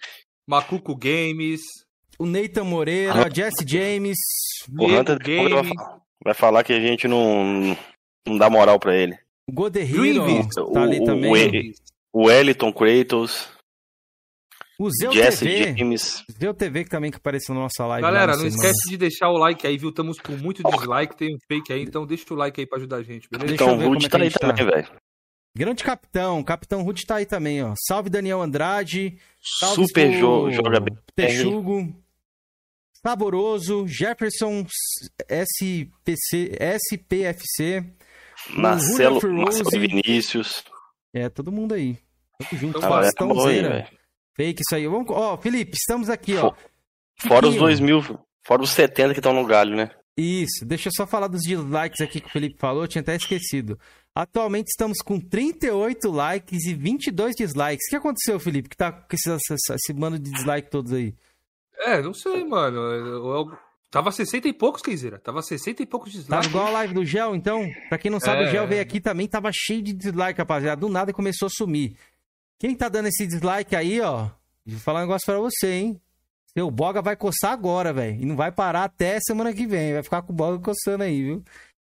Macuco 0.47 0.95
Games, 0.95 1.61
O 2.17 2.25
Nathan 2.25 2.63
Moreira, 2.63 3.29
Jesse 3.33 3.65
James. 3.67 4.17
O 4.77 4.85
Hunter 4.87 5.17
Games. 5.19 5.67
falar- 5.67 5.99
vai 6.23 6.33
falar 6.33 6.63
que 6.63 6.73
a 6.73 6.79
gente 6.79 7.07
não, 7.07 7.77
não 8.27 8.37
dá 8.37 8.49
moral 8.49 8.79
pra 8.79 8.95
ele. 8.95 9.17
O 9.49 9.53
Godehiro 9.53 10.25
tá 10.73 10.83
ali 10.83 10.99
o- 10.99 11.05
também. 11.05 11.31
o 11.31 11.37
E- 11.55 11.73
O 12.11 12.25
Wellington 12.27 12.73
Kratos, 12.73 13.47
O 14.79 14.89
Zeu 14.89 15.11
Jesse 15.11 15.45
TV. 15.45 15.77
James. 15.77 16.23
Zeu 16.39 16.53
TV 16.53 16.83
que 16.85 16.89
também 16.89 17.11
que 17.11 17.17
apareceu 17.17 17.53
na 17.53 17.61
nossa 17.61 17.85
live. 17.85 18.01
Galera, 18.01 18.31
não 18.31 18.39
semana. 18.49 18.55
esquece 18.55 18.89
de 18.89 18.97
deixar 18.97 19.29
o 19.29 19.37
like 19.37 19.67
aí, 19.67 19.77
viu? 19.77 19.89
Estamos 19.89 20.17
com 20.19 20.31
muito 20.33 20.63
dislike, 20.63 21.15
tem 21.17 21.35
um 21.35 21.37
fake 21.47 21.71
aí, 21.73 21.83
então 21.83 22.05
deixa 22.07 22.33
o 22.33 22.37
like 22.37 22.59
aí 22.59 22.65
pra 22.65 22.77
ajudar 22.79 22.97
a 22.97 23.03
gente, 23.03 23.27
beleza? 23.29 23.47
Deixa 23.49 23.63
eu 23.63 23.67
Então, 23.67 23.77
ver 23.77 23.85
o 23.85 23.89
Rude 23.89 24.05
é 24.05 24.09
tá 24.09 24.17
aí 24.17 24.31
tá. 24.31 24.39
também, 24.39 24.65
velho. 24.65 24.87
Grande 25.55 25.83
capitão. 25.83 26.43
Capitão 26.43 26.83
Rude 26.83 27.05
tá 27.05 27.15
aí 27.15 27.25
também, 27.25 27.63
ó. 27.63 27.73
Salve 27.87 28.09
Daniel 28.09 28.41
Andrade. 28.41 29.17
Salve 29.59 29.87
Super 29.87 30.11
jo 30.19 30.51
joga 30.51 30.79
bem. 30.79 30.97
Texugo. 31.15 31.95
Saboroso. 33.01 33.87
Jefferson 33.87 34.65
SPC, 35.27 36.57
SPFC. 36.59 37.85
Marcelo, 38.51 39.19
Marcelo. 39.33 39.69
Vinícius. 39.71 40.63
É, 41.13 41.29
todo 41.29 41.51
mundo 41.51 41.73
aí. 41.73 41.97
Tamo 42.37 42.61
junto. 42.61 42.85
Ah, 42.85 43.01
é. 43.51 43.87
Fake 44.35 44.61
isso 44.61 44.75
aí. 44.75 44.87
Vamos... 44.87 45.07
Ó, 45.09 45.37
Felipe, 45.37 45.75
estamos 45.75 46.09
aqui, 46.09 46.35
ó. 46.37 46.53
Fora 47.27 47.47
os 47.47 47.55
dois 47.55 47.81
mil, 47.81 48.01
fora 48.45 48.61
os 48.61 48.69
70 48.69 49.13
que 49.13 49.19
estão 49.19 49.33
no 49.33 49.45
galho, 49.45 49.75
né? 49.75 49.91
Isso, 50.15 50.65
deixa 50.65 50.89
eu 50.89 50.93
só 50.95 51.07
falar 51.07 51.27
dos 51.27 51.41
dislikes 51.41 52.01
aqui 52.01 52.19
que 52.19 52.27
o 52.27 52.31
Felipe 52.31 52.57
falou, 52.57 52.83
eu 52.83 52.87
tinha 52.87 53.01
até 53.01 53.15
esquecido. 53.15 53.79
Atualmente 54.15 54.67
estamos 54.67 54.97
com 54.99 55.19
38 55.19 56.09
likes 56.11 56.65
e 56.65 56.73
22 56.73 57.35
dislikes. 57.35 57.87
O 57.87 57.89
que 57.89 57.95
aconteceu, 57.95 58.39
Felipe, 58.39 58.69
que 58.69 58.75
tá 58.77 58.91
com 58.91 59.15
esse, 59.15 59.29
esse, 59.31 59.73
esse 59.73 59.93
bando 59.93 60.19
de 60.19 60.29
dislike 60.31 60.69
todos 60.69 60.91
aí? 60.91 61.13
É, 61.77 62.01
não 62.01 62.13
sei, 62.13 62.43
mano. 62.43 62.77
Eu- 62.77 63.25
eu- 63.25 63.57
Tava 63.91 64.11
60 64.11 64.47
e 64.47 64.53
poucos, 64.53 64.83
Kenzeira. 64.83 65.17
Tava 65.17 65.41
60 65.41 65.81
e 65.81 65.85
poucos 65.85 66.11
Tava 66.11 66.21
dislikes. 66.21 66.47
igual 66.49 66.67
a 66.67 66.69
live 66.69 66.93
do 66.93 67.03
Gel, 67.03 67.33
então? 67.35 67.67
Pra 67.87 67.97
quem 67.97 68.11
não 68.11 68.19
sabe, 68.19 68.43
É. 68.43 68.47
o 68.47 68.51
Gel 68.51 68.67
veio 68.67 68.81
aqui 68.83 69.01
também, 69.01 69.27
tava 69.27 69.49
cheio 69.51 69.81
de 69.81 69.93
dislike, 69.93 70.37
rapaziada. 70.37 70.79
Do 70.79 70.89
nada 70.89 71.11
começou 71.11 71.47
a 71.47 71.49
sumir. 71.49 71.95
Quem 72.59 72.75
tá 72.75 72.87
dando 72.87 73.07
esse 73.07 73.25
dislike 73.25 73.75
aí, 73.75 73.99
ó, 73.99 74.29
vou 74.63 74.79
falar 74.79 74.99
um 74.99 75.03
negócio 75.03 75.25
pra 75.25 75.39
você, 75.39 75.71
hein? 75.71 76.01
Seu 76.53 76.69
boga 76.69 77.01
vai 77.01 77.15
coçar 77.15 77.51
agora, 77.51 77.91
velho. 77.91 78.21
E 78.21 78.25
não 78.25 78.35
vai 78.35 78.51
parar 78.51 78.83
até 78.83 79.17
semana 79.21 79.51
que 79.53 79.65
vem. 79.65 79.93
Vai 79.93 80.03
ficar 80.03 80.21
com 80.21 80.33
o 80.33 80.35
boga 80.35 80.59
coçando 80.59 81.03
aí, 81.03 81.23
viu? 81.23 81.43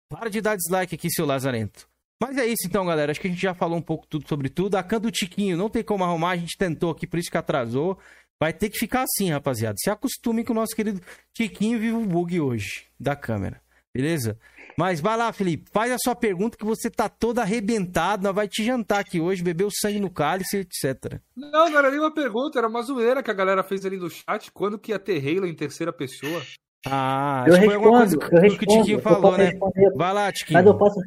Para 0.08 0.30
de 0.30 0.40
dar 0.40 0.56
dislike 0.56 0.94
aqui, 0.94 1.10
seu 1.10 1.26
Lazarento. 1.26 1.86
Mas 2.20 2.36
é 2.36 2.46
isso 2.46 2.66
então, 2.66 2.84
galera. 2.84 3.10
Acho 3.10 3.20
que 3.20 3.26
a 3.28 3.30
gente 3.30 3.40
já 3.40 3.54
falou 3.54 3.78
um 3.78 3.82
pouco 3.82 4.06
tudo 4.06 4.28
sobre 4.28 4.48
tudo. 4.48 4.76
A 4.76 4.82
can 4.82 5.00
do 5.00 5.10
Tiquinho 5.10 5.56
não 5.56 5.70
tem 5.70 5.82
como 5.82 6.04
arrumar, 6.04 6.30
a 6.32 6.36
gente 6.36 6.56
tentou 6.58 6.90
aqui, 6.90 7.06
por 7.06 7.18
isso 7.18 7.30
que 7.30 7.38
atrasou. 7.38 7.98
Vai 8.38 8.52
ter 8.52 8.70
que 8.70 8.78
ficar 8.78 9.02
assim, 9.04 9.30
rapaziada. 9.30 9.76
Se 9.78 9.90
acostume 9.90 10.44
que 10.44 10.50
o 10.50 10.54
nosso 10.54 10.74
querido 10.74 11.00
Tiquinho 11.34 11.78
vive 11.78 11.92
o 11.94 12.04
bug 12.06 12.40
hoje 12.40 12.84
da 12.98 13.14
câmera. 13.16 13.60
Beleza? 13.94 14.38
Mas 14.78 15.00
vai 15.00 15.16
lá, 15.16 15.30
Felipe. 15.32 15.68
Faz 15.72 15.90
a 15.92 15.98
sua 15.98 16.14
pergunta 16.14 16.56
que 16.56 16.64
você 16.64 16.88
tá 16.88 17.08
todo 17.08 17.38
arrebentado. 17.38 18.22
Nós 18.22 18.34
vai 18.34 18.48
te 18.48 18.64
jantar 18.64 19.00
aqui 19.00 19.20
hoje, 19.20 19.42
beber 19.42 19.64
o 19.64 19.70
sangue 19.70 20.00
no 20.00 20.08
cálice, 20.08 20.58
etc. 20.58 21.20
Não, 21.36 21.68
não 21.68 21.78
era 21.78 21.90
nenhuma 21.90 22.14
pergunta, 22.14 22.58
era 22.58 22.68
uma 22.68 22.80
zoeira 22.82 23.22
que 23.22 23.30
a 23.30 23.34
galera 23.34 23.62
fez 23.62 23.84
ali 23.84 23.96
no 23.98 24.08
chat. 24.08 24.50
Quando 24.52 24.78
que 24.78 24.92
ia 24.92 24.98
ter 24.98 25.18
Halo 25.18 25.46
em 25.46 25.54
terceira 25.54 25.92
pessoa? 25.92 26.40
Ah, 26.86 27.44
Eu 27.46 27.52
acho 27.54 27.60
que 27.60 27.66
foi 27.66 27.74
alguma 27.74 27.98
coisa 27.98 28.16
respondo, 28.16 28.46
eu 28.46 28.50
que, 28.52 28.58
que 28.58 28.64
o 28.64 28.68
respondo. 28.68 28.80
Tiquinho 28.84 29.00
falou, 29.00 29.36
né? 29.36 29.44
responder, 29.46 29.92
Vai 29.96 30.14
lá, 30.14 30.32
Tiquinho. 30.32 30.58
mas 30.58 30.66
eu 30.66 30.78
posso. 30.78 31.00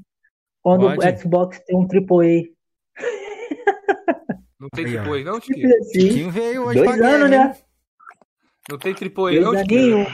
Quando 0.64 0.96
Pode. 0.96 1.06
o 1.06 1.20
Xbox 1.20 1.60
tem 1.66 1.76
um 1.76 1.82
AAA. 1.82 2.50
Não 4.60 4.70
tem 4.70 4.86
Aí, 4.86 4.98
aí, 4.98 5.24
não, 5.26 5.40
Tiquinho? 5.42 5.78
assim. 5.78 6.00
Tiquinho 6.00 6.32
veio 6.32 6.64
hoje 6.64 6.80
Dois 6.80 6.98
pra 6.98 7.08
anos, 7.08 7.32
hein? 7.32 7.38
né? 7.38 7.58
Não 8.70 8.78
tem 8.78 8.94
triple 8.96 9.28
aí, 9.28 9.40
não, 9.42 9.52
Dois 9.52 9.62
Tiquinho? 9.68 10.08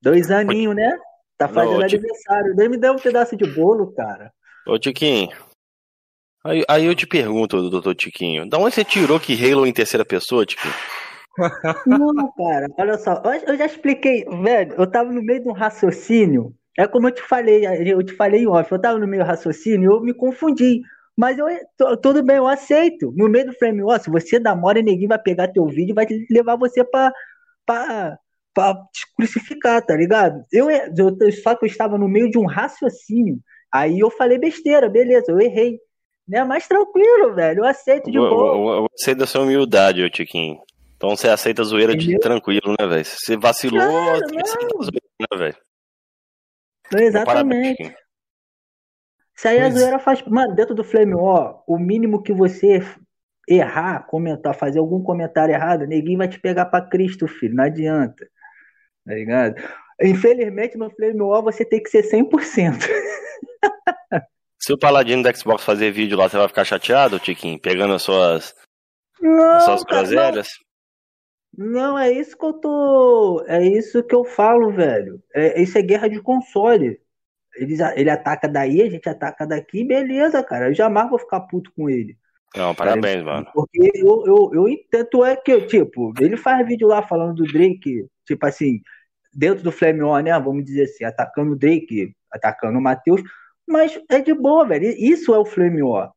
Dois 0.00 0.30
aninhos, 0.30 0.74
né? 0.74 0.98
Tá 1.36 1.46
fazendo 1.46 1.78
Não, 1.78 1.84
aniversário. 1.84 2.54
Nem 2.56 2.70
me 2.70 2.78
deu 2.78 2.94
um 2.94 2.98
pedaço 2.98 3.36
de 3.36 3.46
bolo, 3.54 3.92
cara. 3.92 4.32
Ô, 4.66 4.78
Tiquinho. 4.78 5.28
Aí, 6.42 6.64
aí 6.66 6.86
eu 6.86 6.94
te 6.94 7.06
pergunto, 7.06 7.68
doutor 7.68 7.94
Tiquinho, 7.94 8.48
da 8.48 8.56
onde 8.56 8.74
você 8.74 8.82
tirou 8.82 9.20
que 9.20 9.34
Halo 9.34 9.66
em 9.66 9.72
terceira 9.72 10.04
pessoa, 10.04 10.46
Tiquinho? 10.46 10.72
Não, 11.86 12.32
cara, 12.32 12.68
olha 12.78 12.98
só, 12.98 13.22
eu 13.46 13.56
já 13.58 13.66
expliquei, 13.66 14.24
velho, 14.24 14.74
eu 14.78 14.90
tava 14.90 15.12
no 15.12 15.22
meio 15.22 15.42
de 15.42 15.48
um 15.48 15.52
raciocínio, 15.52 16.54
é 16.80 16.88
como 16.88 17.08
eu 17.08 17.12
te 17.12 17.22
falei, 17.22 17.66
eu 17.66 18.02
te 18.02 18.14
falei 18.14 18.46
off, 18.46 18.70
eu 18.72 18.80
tava 18.80 18.98
no 18.98 19.06
meio 19.06 19.24
raciocínio, 19.24 19.92
eu 19.92 20.00
me 20.00 20.14
confundi, 20.14 20.80
mas 21.16 21.38
eu, 21.38 21.46
tudo 21.98 22.22
bem, 22.22 22.36
eu 22.36 22.48
aceito, 22.48 23.12
no 23.14 23.28
meio 23.28 23.46
do 23.46 23.52
frame, 23.52 23.82
ó, 23.82 23.98
se 23.98 24.08
você 24.08 24.38
dá 24.38 24.56
mora, 24.56 24.80
ninguém 24.80 25.06
vai 25.06 25.18
pegar 25.18 25.48
teu 25.48 25.66
vídeo 25.66 25.92
e 25.92 25.94
vai 25.94 26.06
levar 26.30 26.56
você 26.56 26.82
pra, 26.82 27.12
pra, 27.66 28.18
pra 28.54 28.74
te 28.92 29.06
crucificar, 29.14 29.84
tá 29.84 29.94
ligado? 29.94 30.42
Eu, 30.50 30.70
eu, 30.70 31.32
só 31.42 31.54
que 31.54 31.66
eu 31.66 31.68
estava 31.68 31.98
no 31.98 32.08
meio 32.08 32.30
de 32.30 32.38
um 32.38 32.46
raciocínio, 32.46 33.38
aí 33.70 33.98
eu 33.98 34.10
falei 34.10 34.38
besteira, 34.38 34.88
beleza, 34.88 35.30
eu 35.30 35.38
errei, 35.38 35.78
né? 36.26 36.44
Mais 36.44 36.66
tranquilo, 36.66 37.34
velho. 37.34 37.60
Eu 37.60 37.66
aceito 37.66 38.10
de 38.10 38.16
boa. 38.16 38.78
Eu, 38.78 38.86
aceito 38.94 39.18
da 39.18 39.26
sua 39.26 39.42
humildade, 39.42 40.02
ô 40.02 40.08
Tiquinho. 40.08 40.58
Então 40.96 41.10
você 41.10 41.28
aceita 41.28 41.62
a 41.62 41.64
zoeira 41.64 41.96
de 41.96 42.18
tranquilo, 42.18 42.74
né, 42.78 42.86
velho? 42.86 43.04
Você 43.04 43.36
vacilou, 43.36 43.80
claro, 43.80 44.18
você 44.18 44.40
aceita 44.40 44.76
a 44.78 44.82
zoeira, 44.82 45.08
né, 45.20 45.38
velho? 45.38 45.56
Exatamente. 46.94 47.94
Isso 49.36 49.48
aí 49.48 49.60
a 49.60 49.70
zoeira 49.70 49.98
faz. 49.98 50.22
Mano, 50.22 50.54
dentro 50.54 50.74
do 50.74 50.84
Flame 50.84 51.14
War, 51.14 51.62
o 51.66 51.78
mínimo 51.78 52.22
que 52.22 52.32
você 52.32 52.82
errar, 53.48 54.06
comentar, 54.06 54.54
fazer 54.54 54.78
algum 54.78 55.02
comentário 55.02 55.54
errado, 55.54 55.86
ninguém 55.86 56.16
vai 56.16 56.28
te 56.28 56.38
pegar 56.38 56.66
pra 56.66 56.82
Cristo, 56.82 57.26
filho. 57.26 57.54
Não 57.54 57.64
adianta. 57.64 58.28
Tá 59.04 59.14
ligado? 59.14 59.54
Infelizmente, 60.02 60.76
no 60.76 60.90
Flame 60.90 61.20
War 61.20 61.42
você 61.42 61.64
tem 61.64 61.82
que 61.82 61.90
ser 61.90 62.02
100%. 62.02 62.86
Se 64.58 64.74
o 64.74 64.78
Paladino 64.78 65.22
da 65.22 65.32
Xbox 65.32 65.64
fazer 65.64 65.90
vídeo 65.90 66.18
lá, 66.18 66.28
você 66.28 66.36
vai 66.36 66.46
ficar 66.46 66.64
chateado, 66.64 67.18
Tiquinho? 67.18 67.58
Pegando 67.58 67.94
as 67.94 68.02
suas, 68.02 68.54
não, 69.18 69.56
as 69.56 69.64
suas 69.64 69.82
groselhas? 69.84 70.48
Não. 71.56 71.98
é 71.98 72.10
isso 72.12 72.36
que 72.36 72.44
eu 72.44 72.52
tô. 72.54 73.44
É 73.46 73.62
isso 73.64 74.02
que 74.02 74.14
eu 74.14 74.24
falo, 74.24 74.70
velho. 74.70 75.22
É, 75.34 75.60
isso 75.60 75.76
é 75.78 75.82
guerra 75.82 76.08
de 76.08 76.20
console. 76.20 77.00
Ele, 77.56 77.76
ele 77.96 78.10
ataca 78.10 78.48
daí, 78.48 78.82
a 78.82 78.88
gente 78.88 79.08
ataca 79.08 79.46
daqui, 79.46 79.84
beleza, 79.84 80.42
cara. 80.42 80.68
Eu 80.68 80.74
jamais 80.74 81.08
vou 81.10 81.18
ficar 81.18 81.40
puto 81.40 81.72
com 81.76 81.90
ele. 81.90 82.16
Não, 82.56 82.74
parabéns, 82.74 83.22
cara, 83.22 83.36
mano. 83.36 83.50
Porque 83.52 83.90
eu, 83.94 84.24
eu, 84.26 84.50
eu 84.54 84.68
entendo 84.68 85.24
é 85.24 85.36
que, 85.36 85.60
tipo, 85.62 86.12
ele 86.20 86.36
faz 86.36 86.66
vídeo 86.66 86.88
lá 86.88 87.02
falando 87.02 87.34
do 87.34 87.44
Drake, 87.44 88.06
tipo 88.26 88.46
assim, 88.46 88.80
dentro 89.32 89.62
do 89.62 89.72
Flame 89.72 90.02
On, 90.02 90.18
né? 90.20 90.38
Vamos 90.38 90.64
dizer 90.64 90.84
assim, 90.84 91.04
atacando 91.04 91.52
o 91.52 91.56
Drake, 91.56 92.14
atacando 92.30 92.78
o 92.78 92.82
Matheus. 92.82 93.22
Mas 93.66 94.00
é 94.10 94.20
de 94.20 94.34
boa, 94.34 94.66
velho. 94.66 94.86
Isso 94.86 95.34
é 95.34 95.38
o 95.38 95.44
Flame 95.44 95.82
War. 95.82 96.12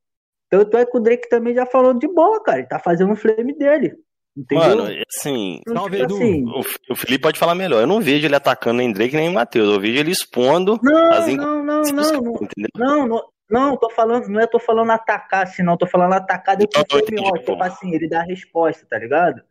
Tanto 0.50 0.78
é 0.78 0.86
que 0.86 0.98
o 0.98 1.00
Drake 1.00 1.28
também 1.30 1.54
já 1.54 1.66
falou 1.66 1.94
de 1.94 2.08
boa, 2.08 2.42
cara. 2.44 2.60
Ele 2.60 2.68
tá 2.68 2.80
fazendo 2.80 3.12
o 3.12 3.16
flame 3.16 3.58
dele. 3.58 3.96
Entendeu? 4.36 4.68
Mano, 4.68 5.04
assim, 5.16 5.62
Salve, 5.68 5.98
tipo 5.98 6.16
assim, 6.16 6.46
o, 6.90 6.96
Felipe 6.96 7.22
pode 7.22 7.40
falar 7.40 7.54
melhor. 7.54 7.82
Eu 7.82 7.88
não 7.88 8.02
vejo 8.02 8.26
ele 8.26 8.36
atacando 8.36 8.78
nem 8.78 8.92
Drake 8.92 9.16
nem 9.16 9.32
Matheus. 9.32 9.72
Eu 9.72 9.80
vejo 9.80 10.00
ele 10.00 10.12
expondo 10.12 10.80
não, 10.82 11.12
as 11.12 11.28
não, 11.28 11.64
não, 11.64 11.82
não, 11.82 11.94
não, 11.94 12.42
não, 12.76 13.08
não, 13.08 13.24
não, 13.50 13.78
tô 13.78 13.90
falando, 13.92 14.28
não 14.28 14.42
é 14.42 14.48
tô 14.48 14.60
falando 14.60 14.92
atacar 14.92 15.44
assim, 15.44 15.62
não, 15.62 15.78
tô 15.78 15.86
falando 15.86 16.14
atacar 16.14 16.58
depois 16.58 16.84
do 16.84 17.06
Flame 17.06 17.30
War. 17.30 17.40
Tipo 17.40 17.64
assim, 17.64 17.94
ele 17.94 18.10
dá 18.10 18.22
a 18.22 18.26
resposta, 18.26 18.86
tá 18.90 18.98
ligado? 18.98 19.44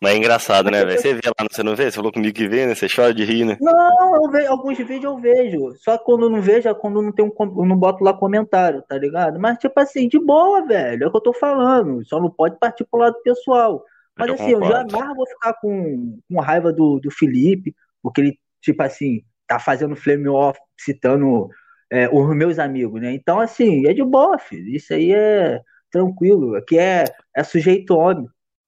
Mas 0.00 0.14
é 0.14 0.16
engraçado, 0.16 0.70
né, 0.70 0.82
velho? 0.82 0.98
Você 0.98 1.12
vê 1.12 1.20
lá, 1.26 1.46
você 1.50 1.62
não 1.62 1.76
vê? 1.76 1.90
Você 1.90 1.96
falou 1.96 2.10
comigo 2.10 2.34
que 2.34 2.48
vê, 2.48 2.64
né? 2.64 2.74
Você 2.74 2.86
chora 2.88 3.12
de 3.12 3.22
rir, 3.22 3.44
né? 3.44 3.58
Não, 3.60 4.16
eu 4.16 4.30
vejo, 4.30 4.48
alguns 4.48 4.78
vídeos 4.78 5.04
eu 5.04 5.18
vejo. 5.18 5.74
Só 5.76 5.98
que 5.98 6.04
quando 6.04 6.24
eu 6.24 6.30
não 6.30 6.40
vejo 6.40 6.68
é 6.68 6.74
quando 6.74 7.02
não 7.02 7.12
tem 7.12 7.22
um, 7.22 7.32
eu 7.38 7.66
não 7.66 7.76
boto 7.76 8.02
lá 8.02 8.14
comentário, 8.14 8.82
tá 8.88 8.96
ligado? 8.96 9.38
Mas, 9.38 9.58
tipo 9.58 9.78
assim, 9.78 10.08
de 10.08 10.18
boa, 10.18 10.66
velho. 10.66 11.04
É 11.04 11.06
o 11.06 11.10
que 11.10 11.16
eu 11.18 11.20
tô 11.20 11.34
falando. 11.34 12.02
Só 12.06 12.18
não 12.18 12.30
pode 12.30 12.58
partir 12.58 12.84
pro 12.84 13.00
lado 13.00 13.20
pessoal. 13.22 13.84
Mas 14.20 14.28
eu 14.28 14.34
assim, 14.34 14.54
concordo. 14.54 14.74
eu 14.74 14.90
jamais 14.90 15.16
vou 15.16 15.26
ficar 15.26 15.54
com, 15.54 16.18
com 16.28 16.40
raiva 16.40 16.72
do, 16.72 17.00
do 17.00 17.10
Felipe, 17.10 17.74
porque 18.02 18.20
ele, 18.20 18.38
tipo 18.60 18.82
assim, 18.82 19.22
tá 19.46 19.58
fazendo 19.58 19.96
flame 19.96 20.28
off, 20.28 20.58
citando 20.78 21.48
é, 21.90 22.08
os 22.08 22.36
meus 22.36 22.58
amigos, 22.58 23.00
né? 23.00 23.12
Então, 23.12 23.40
assim, 23.40 23.86
é 23.86 23.92
de 23.92 24.04
boa, 24.04 24.38
filho. 24.38 24.68
Isso 24.74 24.94
aí 24.94 25.12
é 25.12 25.60
tranquilo. 25.90 26.54
Aqui 26.54 26.78
é, 26.78 27.04
é 27.36 27.42
sujeito 27.42 27.96
homem. 27.96 28.26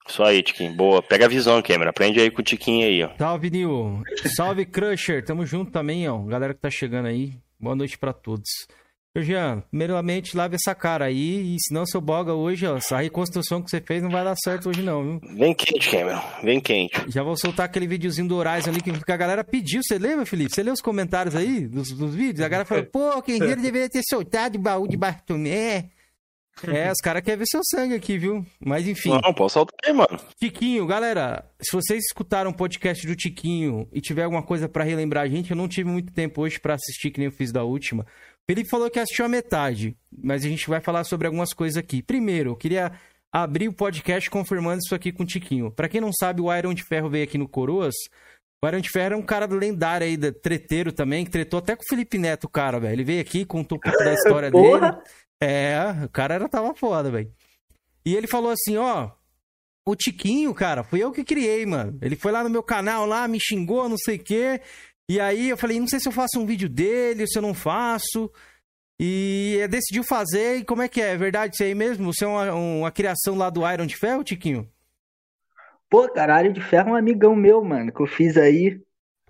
Isso 0.09 0.23
aí, 0.23 0.43
Tiquinho. 0.43 0.75
Boa. 0.75 1.01
Pega 1.01 1.27
a 1.27 1.29
visão, 1.29 1.63
Cameron. 1.63 1.91
Aprende 1.91 2.21
aí 2.21 2.31
com 2.31 2.41
o 2.41 2.45
Tiquinho 2.45 2.85
aí, 2.87 3.05
ó. 3.05 3.11
Salve, 3.17 3.51
Nil. 3.51 4.03
Salve, 4.35 4.67
Crusher. 4.67 5.25
Tamo 5.25 5.47
junto 5.47 5.71
também, 5.71 6.09
ó. 6.09 6.19
Galera 6.25 6.53
que 6.53 6.61
tá 6.61 6.71
chegando 6.71 7.07
aí. 7.07 7.35
Boa 7.61 7.77
noite 7.77 7.97
para 7.97 8.13
todos. 8.13 8.49
Jean, 9.21 9.63
primeiramente, 9.69 10.35
lave 10.35 10.57
essa 10.57 10.75
cara 10.75 11.05
aí, 11.05 11.55
e 11.55 11.57
senão 11.61 11.85
seu 11.85 12.01
boga 12.01 12.33
hoje, 12.33 12.67
ó, 12.67 12.79
essa 12.79 12.99
reconstrução 12.99 13.61
que 13.61 13.71
você 13.71 13.79
fez 13.79 14.03
não 14.03 14.11
vai 14.11 14.25
dar 14.25 14.35
certo 14.37 14.71
hoje 14.71 14.81
não, 14.81 15.03
viu? 15.03 15.21
Vem 15.37 15.53
quente, 15.55 15.91
Cameron, 15.91 16.23
vem 16.43 16.61
quente. 16.61 17.05
Já 17.09 17.23
vou 17.23 17.37
soltar 17.37 17.67
aquele 17.67 17.87
videozinho 17.87 18.27
do 18.27 18.37
Horizon 18.37 18.71
ali 18.71 18.81
que 18.81 19.13
a 19.13 19.17
galera 19.17 19.45
pediu, 19.45 19.83
você 19.83 19.99
lembra, 19.99 20.25
Felipe? 20.25 20.55
Você 20.55 20.63
leu 20.63 20.73
os 20.73 20.81
comentários 20.81 21.37
aí 21.37 21.69
dos, 21.69 21.91
dos 21.93 22.15
vídeos? 22.15 22.41
A 22.41 22.49
galera 22.49 22.67
falou, 22.67 22.85
pô, 22.87 23.21
quem 23.21 23.39
deveria 23.39 23.89
ter 23.91 24.03
soltado 24.09 24.57
o 24.57 24.63
baú 24.63 24.89
de 24.89 24.97
Bartomé. 24.97 25.91
É, 26.69 26.93
os 26.93 26.99
caras 26.99 27.23
querem 27.23 27.39
ver 27.39 27.47
seu 27.47 27.61
sangue 27.65 27.95
aqui, 27.95 28.19
viu? 28.19 28.45
Mas 28.61 28.87
enfim. 28.87 29.09
Não, 29.09 29.35
posso 29.35 29.55
soltar 29.55 29.75
aí, 29.85 29.93
mano. 29.93 30.21
Tiquinho, 30.39 30.87
galera, 30.87 31.45
se 31.61 31.73
vocês 31.73 32.05
escutaram 32.05 32.51
o 32.51 32.55
podcast 32.55 33.07
do 33.07 33.17
Tiquinho 33.17 33.89
e 33.93 34.01
tiver 34.01 34.25
alguma 34.25 34.43
coisa 34.43 34.69
para 34.69 34.85
relembrar 34.85 35.25
a 35.25 35.29
gente, 35.29 35.51
eu 35.51 35.57
não 35.57 35.67
tive 35.67 35.91
muito 35.91 36.13
tempo 36.13 36.43
hoje 36.43 36.61
para 36.61 36.75
assistir, 36.75 37.11
que 37.11 37.19
nem 37.19 37.27
eu 37.27 37.33
fiz 37.33 37.51
da 37.51 37.65
última. 37.65 38.07
Felipe 38.49 38.69
falou 38.69 38.91
que 38.91 38.99
assistiu 38.99 39.25
a 39.25 39.29
metade, 39.29 39.97
mas 40.23 40.45
a 40.45 40.49
gente 40.49 40.69
vai 40.69 40.81
falar 40.81 41.05
sobre 41.05 41.27
algumas 41.27 41.53
coisas 41.53 41.77
aqui. 41.77 42.03
Primeiro, 42.03 42.51
eu 42.51 42.57
queria 42.57 42.93
abrir 43.33 43.69
o 43.69 43.73
podcast 43.73 44.29
confirmando 44.29 44.81
isso 44.85 44.95
aqui 44.95 45.13
com 45.13 45.23
o 45.23 45.27
Tiquinho. 45.27 45.71
Para 45.71 45.89
quem 45.89 46.01
não 46.01 46.13
sabe, 46.13 46.41
o 46.43 46.55
Iron 46.55 46.75
de 46.75 46.85
Ferro 46.85 47.09
veio 47.09 47.25
aqui 47.25 47.39
no 47.39 47.49
Coroas. 47.49 47.95
O 48.63 48.69
Iron 48.69 48.81
de 48.81 48.91
Ferro 48.91 49.15
é 49.15 49.17
um 49.17 49.23
cara 49.23 49.47
lendário 49.47 50.07
aí, 50.07 50.17
treteiro 50.33 50.93
também, 50.93 51.25
que 51.25 51.31
tretou 51.31 51.59
até 51.59 51.75
com 51.75 51.83
o 51.83 51.89
Felipe 51.89 52.19
Neto, 52.19 52.49
cara, 52.49 52.79
velho. 52.79 52.93
Ele 52.93 53.05
veio 53.05 53.21
aqui, 53.21 53.45
contou 53.45 53.79
um 53.79 53.81
pouco 53.81 53.99
da 53.99 54.13
história 54.13 54.51
dele. 54.53 54.87
É, 55.43 56.05
o 56.05 56.09
cara 56.09 56.35
era, 56.35 56.49
tava 56.49 56.75
foda, 56.75 57.11
velho. 57.11 57.33
E 58.05 58.15
ele 58.15 58.27
falou 58.27 58.51
assim, 58.51 58.77
ó, 58.77 59.11
o 59.87 59.97
Tiquinho, 59.97 60.55
cara, 60.55 60.85
fui 60.85 61.03
eu 61.03 61.11
que 61.11 61.25
criei, 61.25 61.67
mano. 61.67 61.99
Ele 62.01 62.15
foi 62.15 62.31
lá 62.31 62.45
no 62.45 62.51
meu 62.51 62.63
canal 62.63 63.07
lá, 63.07 63.27
me 63.27 63.39
xingou, 63.41 63.89
não 63.89 63.97
sei 63.97 64.17
o 64.17 64.23
quê. 64.23 64.61
E 65.09 65.21
aí 65.21 65.51
eu 65.51 65.57
falei, 65.57 65.79
não 65.79 65.87
sei 65.87 66.01
se 66.01 66.09
eu 66.09 66.13
faço 66.13 66.39
um 66.39 66.47
vídeo 66.47 66.69
dele, 66.69 67.27
se 67.27 67.39
eu 67.39 67.43
não 67.43 67.55
faço. 67.55 68.31
E 68.99 69.67
decidiu 69.69 70.05
fazer, 70.05 70.59
e 70.59 70.65
como 70.65 70.83
é 70.83 70.89
que 70.89 71.01
é? 71.01 71.13
É 71.13 71.17
verdade 71.17 71.55
isso 71.55 71.65
aí 71.65 71.75
mesmo? 71.75 72.13
Você 72.13 72.25
é 72.25 72.29
uma, 72.29 72.55
uma 72.55 72.93
criação 72.93 73.37
lá 73.37 73.51
do 73.51 73.69
Iron 73.69 73.87
de 73.87 73.97
Ferro, 73.97 74.23
Tiquinho? 74.23 74.69
Pô, 75.91 76.09
cara, 76.09 76.41
Iron 76.43 76.53
de 76.53 76.61
Ferro 76.61 76.91
é 76.91 76.93
um 76.93 76.97
amigão 76.97 77.35
meu, 77.35 77.65
mano, 77.65 77.93
que 77.93 78.01
eu 78.01 78.07
fiz 78.07 78.37
aí, 78.37 78.81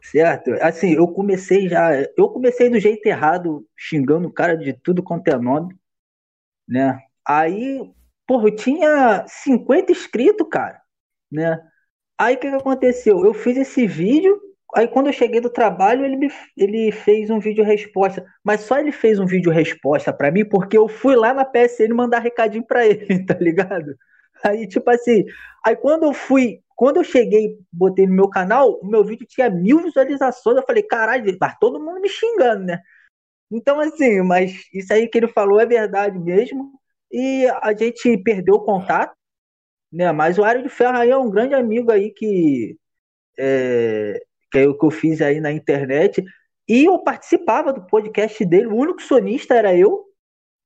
certo? 0.02 0.52
Assim, 0.61 0.93
eu 0.93 1.09
comecei 1.09 1.69
já, 1.69 1.91
eu 2.17 2.29
comecei 2.29 2.69
do 2.69 2.79
jeito 2.79 3.07
errado, 3.07 3.67
xingando 3.76 4.29
o 4.29 4.33
cara 4.33 4.57
de 4.57 4.73
tudo 4.75 5.02
quanto 5.02 5.29
é 5.29 5.38
nome 5.38 5.75
né? 6.69 6.99
Aí, 7.26 7.81
porra, 8.26 8.49
eu 8.49 8.57
tinha 8.57 9.25
50 9.29 9.93
inscritos, 9.93 10.47
cara, 10.50 10.81
né? 11.31 11.61
Aí 12.19 12.37
o 12.37 12.38
que, 12.38 12.49
que 12.49 12.57
aconteceu? 12.57 13.25
Eu 13.25 13.35
fiz 13.35 13.57
esse 13.57 13.87
vídeo, 13.87 14.41
aí 14.75 14.88
quando 14.88 15.09
eu 15.09 15.12
cheguei 15.12 15.41
do 15.41 15.50
trabalho, 15.50 16.05
ele, 16.05 16.17
me, 16.17 16.31
ele 16.57 16.93
fez 16.93 17.31
um 17.31 17.38
vídeo 17.38 17.64
resposta, 17.64 18.25
mas 18.45 18.62
só 18.62 18.79
ele 18.79 18.93
fez 18.93 19.19
um 19.19 19.26
vídeo 19.26 19.52
resposta 19.52 20.12
para 20.12 20.31
mim 20.31 20.45
porque 20.45 20.76
eu 20.76 20.88
fui 20.88 21.17
lá 21.17 21.35
na 21.35 21.45
PSN 21.45 21.95
mandar 21.95 22.21
recadinho 22.21 22.64
para 22.64 22.85
ele, 22.87 23.25
tá 23.26 23.35
ligado? 23.35 23.97
Aí, 24.45 24.67
tipo 24.67 24.91
assim, 24.91 25.25
aí 25.64 25.76
quando 25.76 26.05
eu 26.05 26.12
fui, 26.12 26.61
quando 26.76 26.97
eu 26.97 27.05
cheguei, 27.05 27.59
botei 27.73 28.07
no 28.07 28.14
meu 28.14 28.29
canal, 28.29 28.79
o 28.83 28.87
meu 28.87 29.05
vídeo 29.05 29.26
tinha 29.26 29.50
mil 29.50 29.83
visualizações, 29.83 30.57
eu 30.57 30.64
falei, 30.67 30.83
caralho, 30.83 31.37
mas 31.41 31.57
todo 31.61 31.81
mundo 31.81 32.00
me 32.00 32.09
xingando, 32.09 32.64
né? 32.64 32.81
Então, 33.50 33.79
assim, 33.81 34.23
mas 34.23 34.52
isso 34.73 34.93
aí 34.93 35.09
que 35.09 35.19
ele 35.19 35.29
falou 35.29 35.61
é 35.61 35.67
verdade 35.67 36.19
mesmo. 36.19 36.73
E 37.11 37.47
a 37.62 37.75
gente 37.75 38.17
perdeu 38.19 38.55
o 38.57 38.64
contato, 38.64 39.14
né? 39.93 40.11
Mas 40.12 40.38
o 40.38 40.45
Aero 40.45 40.62
de 40.62 40.69
Ferro 40.71 40.97
aí 40.99 41.11
é 41.11 41.17
um 41.17 41.31
grande 41.31 41.55
amigo 41.55 41.93
aí 41.93 42.11
que, 42.12 42.79
é, 43.38 44.23
que 44.52 44.59
é 44.59 44.68
o 44.68 44.78
que 44.78 44.85
eu 44.85 44.90
fiz 44.90 45.21
aí 45.21 45.40
na 45.40 45.50
internet. 45.50 46.23
E 46.68 46.85
eu 46.85 46.99
participava 46.99 47.73
do 47.73 47.87
podcast 47.87 48.44
dele, 48.44 48.66
o 48.66 48.76
único 48.76 49.02
sonista 49.02 49.54
era 49.54 49.75
eu, 49.75 50.04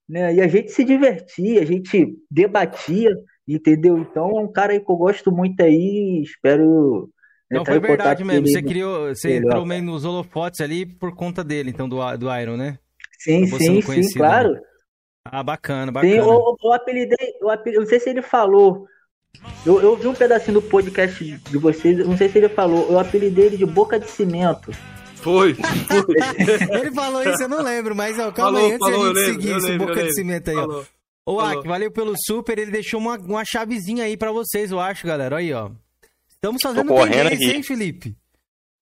né? 0.08 0.34
E 0.34 0.40
a 0.40 0.48
gente 0.48 0.70
se 0.72 0.84
divertia, 0.84 1.62
a 1.62 1.64
gente 1.64 2.18
debatia, 2.30 3.16
entendeu? 3.46 3.96
Então 3.96 4.28
é 4.38 4.40
um 4.42 4.52
cara 4.52 4.72
aí 4.72 4.80
que 4.80 4.90
eu 4.90 4.96
gosto 4.96 5.32
muito 5.32 5.62
aí, 5.62 6.20
espero 6.22 7.08
então 7.50 7.64
foi 7.64 7.78
verdade 7.78 8.24
mesmo. 8.24 8.48
Você 8.48 8.62
criou, 8.62 9.14
você 9.14 9.36
entrou 9.36 9.64
meio 9.64 9.82
nos 9.82 10.04
holofotes 10.04 10.60
ali 10.60 10.84
por 10.84 11.14
conta 11.14 11.44
dele, 11.44 11.70
então, 11.70 11.88
do, 11.88 11.98
do 12.16 12.36
Iron, 12.36 12.56
né? 12.56 12.78
Sim, 13.18 13.46
sim, 13.46 13.80
sim, 13.80 14.12
claro. 14.14 14.52
Né? 14.52 14.60
Ah, 15.24 15.42
bacana, 15.42 15.90
bacana. 15.90 16.12
Sim, 16.12 16.18
eu, 16.18 16.56
eu 16.62 16.72
apelidei, 16.72 17.34
eu 17.40 17.50
apelidei, 17.50 17.80
não 17.80 17.88
sei 17.88 18.00
se 18.00 18.10
ele 18.10 18.22
falou. 18.22 18.86
Eu, 19.64 19.80
eu 19.80 19.96
vi 19.96 20.06
um 20.06 20.14
pedacinho 20.14 20.60
do 20.60 20.62
podcast 20.62 21.24
de 21.24 21.58
vocês, 21.58 21.98
não 22.06 22.16
sei 22.16 22.28
se 22.28 22.38
ele 22.38 22.48
falou. 22.48 22.88
Eu 22.90 22.98
apelidei 22.98 23.46
ele 23.46 23.56
de 23.56 23.66
Boca 23.66 23.98
de 23.98 24.10
Cimento. 24.10 24.72
Foi. 25.16 25.54
foi. 25.54 26.14
ele 26.78 26.92
falou 26.92 27.22
isso, 27.22 27.42
eu 27.42 27.48
não 27.48 27.62
lembro, 27.62 27.96
mas 27.96 28.18
ó, 28.18 28.30
calma 28.30 28.58
falou, 28.58 28.58
aí, 28.58 28.72
antes 28.72 28.88
falou, 28.88 29.12
de 29.12 29.18
a 29.18 29.24
gente 29.24 29.32
seguir 29.32 29.56
esse 29.56 29.78
boca 29.78 30.02
de 30.04 30.14
cimento 30.14 30.50
aí, 30.50 30.54
falou, 30.54 30.86
ó. 31.26 31.32
Ô, 31.32 31.40
Ak, 31.40 31.66
valeu 31.66 31.90
pelo 31.90 32.14
super, 32.16 32.56
ele 32.56 32.70
deixou 32.70 33.00
uma, 33.00 33.16
uma 33.16 33.44
chavezinha 33.44 34.04
aí 34.04 34.16
pra 34.16 34.30
vocês, 34.30 34.70
eu 34.70 34.78
acho, 34.78 35.04
galera. 35.04 35.38
Aí, 35.38 35.52
ó. 35.52 35.70
Estamos 36.30 36.62
fazendo 36.62 36.94
tendência, 36.94 37.56
hein, 37.56 37.62
Felipe? 37.64 38.16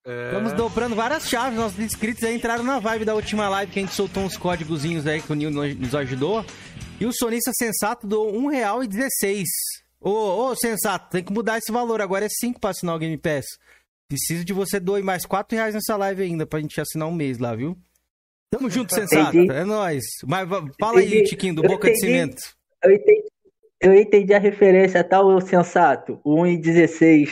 É... 0.07 0.27
Estamos 0.27 0.53
dobrando 0.53 0.95
várias 0.95 1.27
chaves. 1.27 1.59
Nossos 1.59 1.79
inscritos 1.79 2.23
aí 2.23 2.37
entraram 2.37 2.63
na 2.63 2.79
vibe 2.79 3.07
da 3.07 3.15
última 3.15 3.49
live 3.49 3.73
que 3.73 3.79
a 3.79 3.83
gente 3.83 3.95
soltou 3.95 4.23
uns 4.23 4.37
códigozinhos 4.37 5.07
aí 5.07 5.23
que 5.23 5.33
o 5.33 5.35
Nil 5.35 5.51
nos 5.51 5.95
ajudou. 5.95 6.45
E 7.01 7.07
o 7.07 7.13
sonista 7.13 7.51
sensato 7.57 8.07
doou 8.07 8.51
R$1,16. 8.51 9.45
Ô, 10.05 10.51
ô, 10.51 10.55
sensato, 10.55 11.11
tem 11.11 11.25
que 11.25 11.33
mudar 11.33 11.57
esse 11.57 11.73
valor. 11.73 12.03
Agora 12.03 12.27
é 12.27 12.29
5 12.29 12.61
pra 12.61 12.71
assinar 12.71 12.95
o 12.95 12.99
Game 12.99 13.17
Pass. 13.17 13.47
Preciso 14.07 14.45
de 14.45 14.53
você 14.53 14.79
doar 14.79 15.03
mais 15.03 15.25
4 15.25 15.57
reais 15.57 15.75
nessa 15.75 15.97
live 15.97 16.23
ainda 16.23 16.47
pra 16.47 16.61
gente 16.61 16.79
assinar 16.79 17.09
um 17.09 17.15
mês 17.15 17.39
lá, 17.39 17.55
viu? 17.57 17.75
Tamo 18.51 18.69
junto, 18.69 18.95
sensato. 18.95 19.37
Entendi. 19.37 19.53
É 19.53 19.65
nóis. 19.65 20.05
Mas 20.27 20.47
fala 20.79 21.01
entendi. 21.01 21.17
aí, 21.17 21.25
Tiquinho, 21.25 21.55
do 21.55 21.63
Boca 21.63 21.91
de 21.91 21.99
Cimento. 21.99 22.37
Eu 22.85 22.93
entendi, 22.93 23.25
eu 23.81 23.95
entendi 23.95 24.35
a 24.35 24.39
referência, 24.39 25.03
tá, 25.03 25.23
o 25.23 25.41
sensato? 25.41 26.21
1,16 26.25 27.31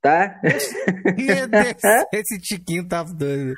tá? 0.00 0.40
Meu 1.16 1.48
Deus, 1.48 1.74
esse 2.12 2.38
Tiquinho 2.38 2.86
tá 2.86 3.02
doido. 3.02 3.54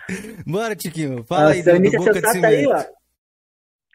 Bora, 0.46 0.74
Tiquinho, 0.74 1.24
fala 1.24 1.50
ah, 1.50 1.52
aí 1.52 1.62
do, 1.62 1.78
do 1.78 1.90
Boca 1.90 2.20
de 2.20 2.32
Cimento. 2.32 2.46
Aí, 2.46 2.66
ó. 2.66 2.84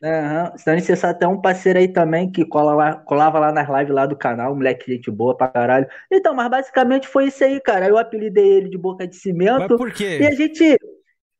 Uhum. 0.01 0.55
Stanley 0.55 0.81
Sensato 0.81 1.23
é 1.23 1.27
um 1.27 1.41
parceiro 1.41 1.79
aí 1.79 1.87
também 1.87 2.31
que 2.31 2.45
cola 2.45 2.75
lá, 2.75 2.95
colava 2.95 3.39
lá 3.39 3.51
nas 3.51 3.67
lives 3.67 3.93
lá 3.93 4.05
do 4.05 4.15
canal, 4.15 4.55
moleque 4.55 4.93
gente 4.93 5.09
boa 5.09 5.35
pra 5.35 5.47
caralho. 5.47 5.87
Então, 6.11 6.35
mas 6.35 6.49
basicamente 6.49 7.07
foi 7.07 7.27
isso 7.27 7.43
aí, 7.43 7.59
cara. 7.59 7.87
Eu 7.87 7.97
apelidei 7.97 8.47
ele 8.47 8.69
de 8.69 8.77
boca 8.77 9.07
de 9.07 9.15
cimento. 9.15 9.59
Mas 9.59 9.77
por 9.77 9.91
quê? 9.91 10.19
E 10.21 10.27
a 10.27 10.31
gente, 10.31 10.77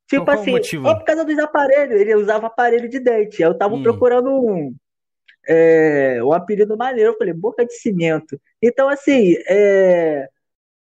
tipo 0.08 0.26
qual, 0.26 0.40
assim, 0.40 0.82
qual 0.82 0.98
por 0.98 1.06
causa 1.06 1.24
dos 1.24 1.38
aparelhos, 1.38 2.02
ele 2.02 2.16
usava 2.16 2.48
aparelho 2.48 2.90
de 2.90 3.00
dente. 3.00 3.42
Eu 3.42 3.56
tava 3.56 3.76
hum. 3.76 3.84
procurando 3.84 4.32
um, 4.32 4.74
é, 5.48 6.20
um 6.24 6.34
apelido 6.34 6.76
maneiro. 6.76 7.12
Eu 7.12 7.18
falei, 7.18 7.34
boca 7.34 7.64
de 7.64 7.74
cimento. 7.74 8.42
Então, 8.60 8.90
assim, 8.90 9.36
é, 9.48 10.28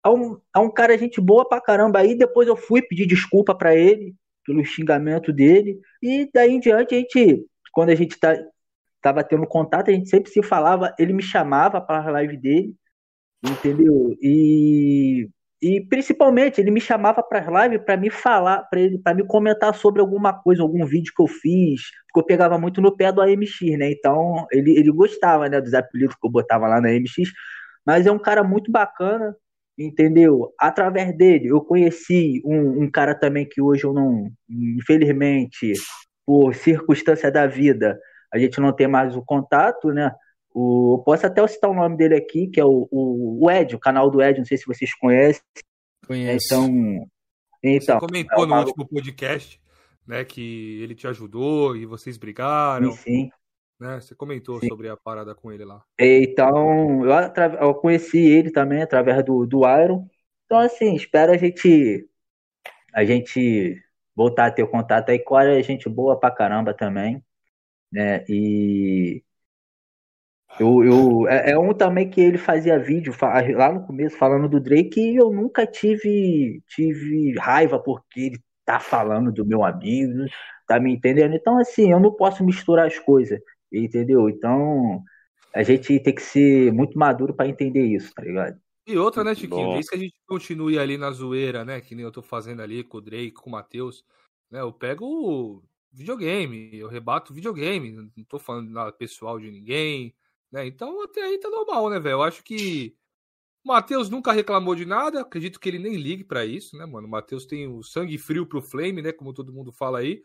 é, 0.04 0.08
um, 0.10 0.38
é 0.54 0.58
um 0.58 0.70
cara 0.70 0.98
gente 0.98 1.18
boa 1.18 1.48
pra 1.48 1.62
caramba 1.62 2.00
aí. 2.00 2.14
Depois 2.14 2.46
eu 2.46 2.56
fui 2.56 2.82
pedir 2.82 3.06
desculpa 3.06 3.54
pra 3.54 3.74
ele 3.74 4.14
pelo 4.44 4.62
xingamento 4.62 5.32
dele. 5.32 5.80
E 6.02 6.28
daí 6.30 6.52
em 6.52 6.60
diante 6.60 6.94
a 6.94 6.98
gente 6.98 7.46
quando 7.74 7.90
a 7.90 7.94
gente 7.94 8.18
tá, 8.18 8.34
tava 9.02 9.22
tendo 9.22 9.46
contato, 9.46 9.90
a 9.90 9.92
gente 9.92 10.08
sempre 10.08 10.30
se 10.30 10.42
falava, 10.42 10.94
ele 10.98 11.12
me 11.12 11.22
chamava 11.22 11.80
para 11.80 12.06
a 12.06 12.10
live 12.12 12.36
dele, 12.38 12.74
entendeu? 13.44 14.16
E, 14.22 15.28
e 15.60 15.80
principalmente 15.80 16.60
ele 16.60 16.70
me 16.70 16.80
chamava 16.80 17.22
para 17.22 17.40
as 17.40 17.64
lives 17.64 17.84
para 17.84 17.96
me 17.96 18.08
falar, 18.08 18.62
para 18.70 18.80
ele, 18.80 18.98
para 18.98 19.14
me 19.14 19.26
comentar 19.26 19.74
sobre 19.74 20.00
alguma 20.00 20.32
coisa, 20.32 20.62
algum 20.62 20.86
vídeo 20.86 21.12
que 21.14 21.22
eu 21.22 21.26
fiz, 21.26 21.82
porque 22.06 22.20
eu 22.20 22.24
pegava 22.24 22.58
muito 22.58 22.80
no 22.80 22.96
pé 22.96 23.12
do 23.12 23.20
AMX, 23.20 23.60
né? 23.78 23.90
Então 23.90 24.46
ele, 24.50 24.78
ele 24.78 24.90
gostava, 24.90 25.48
né, 25.48 25.60
dos 25.60 25.74
apelidos 25.74 26.14
que 26.14 26.26
eu 26.26 26.30
botava 26.30 26.66
lá 26.66 26.80
na 26.80 26.88
AMX, 26.88 27.32
mas 27.84 28.06
é 28.06 28.12
um 28.12 28.18
cara 28.18 28.42
muito 28.42 28.70
bacana, 28.70 29.36
entendeu? 29.78 30.52
Através 30.58 31.16
dele 31.16 31.48
eu 31.48 31.60
conheci 31.60 32.40
um, 32.44 32.84
um 32.84 32.90
cara 32.90 33.14
também 33.14 33.46
que 33.48 33.60
hoje 33.60 33.84
eu 33.84 33.92
não, 33.92 34.30
infelizmente, 34.48 35.74
por 36.26 36.54
circunstância 36.54 37.30
da 37.30 37.46
vida, 37.46 37.98
a 38.32 38.38
gente 38.38 38.60
não 38.60 38.72
tem 38.72 38.88
mais 38.88 39.16
o 39.16 39.22
contato, 39.22 39.92
né? 39.92 40.12
O, 40.50 41.02
posso 41.04 41.26
até 41.26 41.46
citar 41.46 41.70
o 41.70 41.74
nome 41.74 41.96
dele 41.96 42.14
aqui, 42.14 42.46
que 42.46 42.60
é 42.60 42.64
o, 42.64 42.88
o, 42.90 43.44
o 43.44 43.50
Ed, 43.50 43.74
o 43.74 43.80
canal 43.80 44.10
do 44.10 44.22
Ed, 44.22 44.38
não 44.38 44.44
sei 44.44 44.56
se 44.56 44.66
vocês 44.66 44.94
conhecem. 44.94 45.42
Conheço. 46.06 46.46
Então, 46.46 47.08
então 47.62 47.98
Você 47.98 48.06
comentou 48.06 48.44
é 48.44 48.46
no 48.46 48.56
último 48.58 48.88
podcast, 48.88 49.60
né, 50.06 50.24
que 50.24 50.80
ele 50.82 50.94
te 50.94 51.06
ajudou 51.08 51.76
e 51.76 51.86
vocês 51.86 52.16
brigaram. 52.16 52.92
Sim, 52.92 52.98
sim. 52.98 53.30
Né? 53.80 54.00
Você 54.00 54.14
comentou 54.14 54.60
sim. 54.60 54.68
sobre 54.68 54.88
a 54.88 54.96
parada 54.96 55.34
com 55.34 55.50
ele 55.50 55.64
lá. 55.64 55.82
Então, 55.98 57.04
eu, 57.04 57.12
eu 57.60 57.74
conheci 57.74 58.18
ele 58.18 58.50
também 58.50 58.82
através 58.82 59.24
do, 59.24 59.44
do 59.46 59.62
Iron. 59.82 60.08
Então, 60.46 60.58
assim, 60.58 60.94
espero 60.94 61.32
a 61.32 61.36
gente 61.36 62.08
a 62.92 63.04
gente 63.04 63.83
voltar 64.14 64.46
a 64.46 64.50
ter 64.50 64.66
contato 64.68 65.10
aí. 65.10 65.18
Core 65.18 65.58
é 65.58 65.62
gente 65.62 65.88
boa 65.88 66.18
pra 66.18 66.30
caramba 66.30 66.74
também, 66.74 67.22
né? 67.92 68.24
E 68.28 69.24
eu, 70.58 70.84
eu, 70.84 71.28
é, 71.28 71.50
é, 71.52 71.58
um 71.58 71.74
também 71.74 72.08
que 72.08 72.20
ele 72.20 72.38
fazia 72.38 72.78
vídeo 72.78 73.12
lá 73.56 73.72
no 73.72 73.84
começo 73.86 74.16
falando 74.16 74.48
do 74.48 74.60
Drake 74.60 75.00
e 75.00 75.16
eu 75.16 75.32
nunca 75.32 75.66
tive, 75.66 76.62
tive 76.68 77.34
raiva 77.38 77.78
porque 77.78 78.20
ele 78.20 78.38
tá 78.64 78.78
falando 78.78 79.32
do 79.32 79.44
meu 79.44 79.64
amigo, 79.64 80.24
tá 80.66 80.78
me 80.78 80.92
entendendo? 80.92 81.34
Então, 81.34 81.58
assim, 81.58 81.90
eu 81.90 81.98
não 82.00 82.14
posso 82.14 82.44
misturar 82.44 82.86
as 82.86 82.98
coisas, 82.98 83.40
entendeu? 83.72 84.28
Então, 84.28 85.02
a 85.54 85.62
gente 85.64 85.98
tem 86.00 86.14
que 86.14 86.22
ser 86.22 86.72
muito 86.72 86.98
maduro 86.98 87.34
para 87.34 87.48
entender 87.48 87.84
isso, 87.86 88.12
tá 88.14 88.22
ligado? 88.22 88.56
E 88.86 88.98
outra, 88.98 89.24
né, 89.24 89.34
Chiquinho? 89.34 89.72
Desde 89.72 89.90
que 89.90 89.96
a 89.96 89.98
gente 89.98 90.14
continue 90.26 90.78
ali 90.78 90.98
na 90.98 91.10
zoeira, 91.10 91.64
né? 91.64 91.80
Que 91.80 91.94
nem 91.94 92.04
eu 92.04 92.12
tô 92.12 92.22
fazendo 92.22 92.60
ali 92.60 92.84
com 92.84 92.98
o 92.98 93.00
Drake, 93.00 93.32
com 93.32 93.48
o 93.48 93.52
Matheus. 93.52 94.04
Né, 94.50 94.60
eu 94.60 94.72
pego 94.72 95.06
o 95.06 95.62
videogame, 95.92 96.76
eu 96.76 96.88
rebato 96.88 97.32
videogame. 97.32 97.92
Não 97.92 98.24
tô 98.28 98.38
falando 98.38 98.70
nada 98.70 98.92
pessoal 98.92 99.38
de 99.40 99.50
ninguém. 99.50 100.14
Né? 100.52 100.66
Então 100.66 101.02
até 101.02 101.22
aí 101.22 101.38
tá 101.38 101.48
normal, 101.48 101.88
né, 101.90 101.98
velho? 101.98 102.14
Eu 102.14 102.22
acho 102.22 102.42
que 102.44 102.94
o 103.64 103.68
Matheus 103.68 104.10
nunca 104.10 104.32
reclamou 104.32 104.74
de 104.74 104.84
nada. 104.84 105.22
Acredito 105.22 105.60
que 105.60 105.68
ele 105.68 105.78
nem 105.78 105.96
ligue 105.96 106.24
para 106.24 106.44
isso, 106.46 106.76
né, 106.76 106.86
mano? 106.86 107.08
O 107.08 107.10
Matheus 107.10 107.46
tem 107.46 107.66
o 107.68 107.82
sangue 107.82 108.18
frio 108.18 108.46
pro 108.46 108.62
Flame, 108.62 109.02
né? 109.02 109.12
Como 109.12 109.34
todo 109.34 109.52
mundo 109.52 109.72
fala 109.72 110.00
aí. 110.00 110.22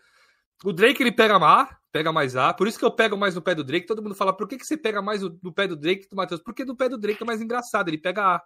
O 0.63 0.74
Drake 0.74 1.02
ele 1.02 1.12
pega 1.12 1.39
mais, 1.39 1.69
pega 1.91 2.12
mais 2.12 2.36
A, 2.36 2.54
por 2.54 2.67
isso 2.67 2.78
que 2.78 2.84
eu 2.84 2.91
pego 2.91 3.15
mais 3.15 3.36
no 3.36 3.41
pé 3.41 3.56
do 3.56 3.63
Drake. 3.63 3.88
Todo 3.88 4.02
mundo 4.02 4.15
fala, 4.15 4.36
por 4.36 4.48
que, 4.48 4.58
que 4.58 4.65
você 4.65 4.76
pega 4.76 5.02
mais 5.02 5.22
no 5.22 5.54
pé 5.54 5.67
do 5.67 5.76
Drake 5.76 6.04
que 6.04 6.10
do 6.10 6.15
Matheus? 6.15 6.41
Porque 6.41 6.65
no 6.65 6.76
pé 6.76 6.89
do 6.89 6.98
Drake 6.98 7.22
é 7.24 7.26
mais 7.26 7.41
engraçado, 7.41 7.88
ele 7.88 7.98
pega 7.98 8.36
A. 8.36 8.39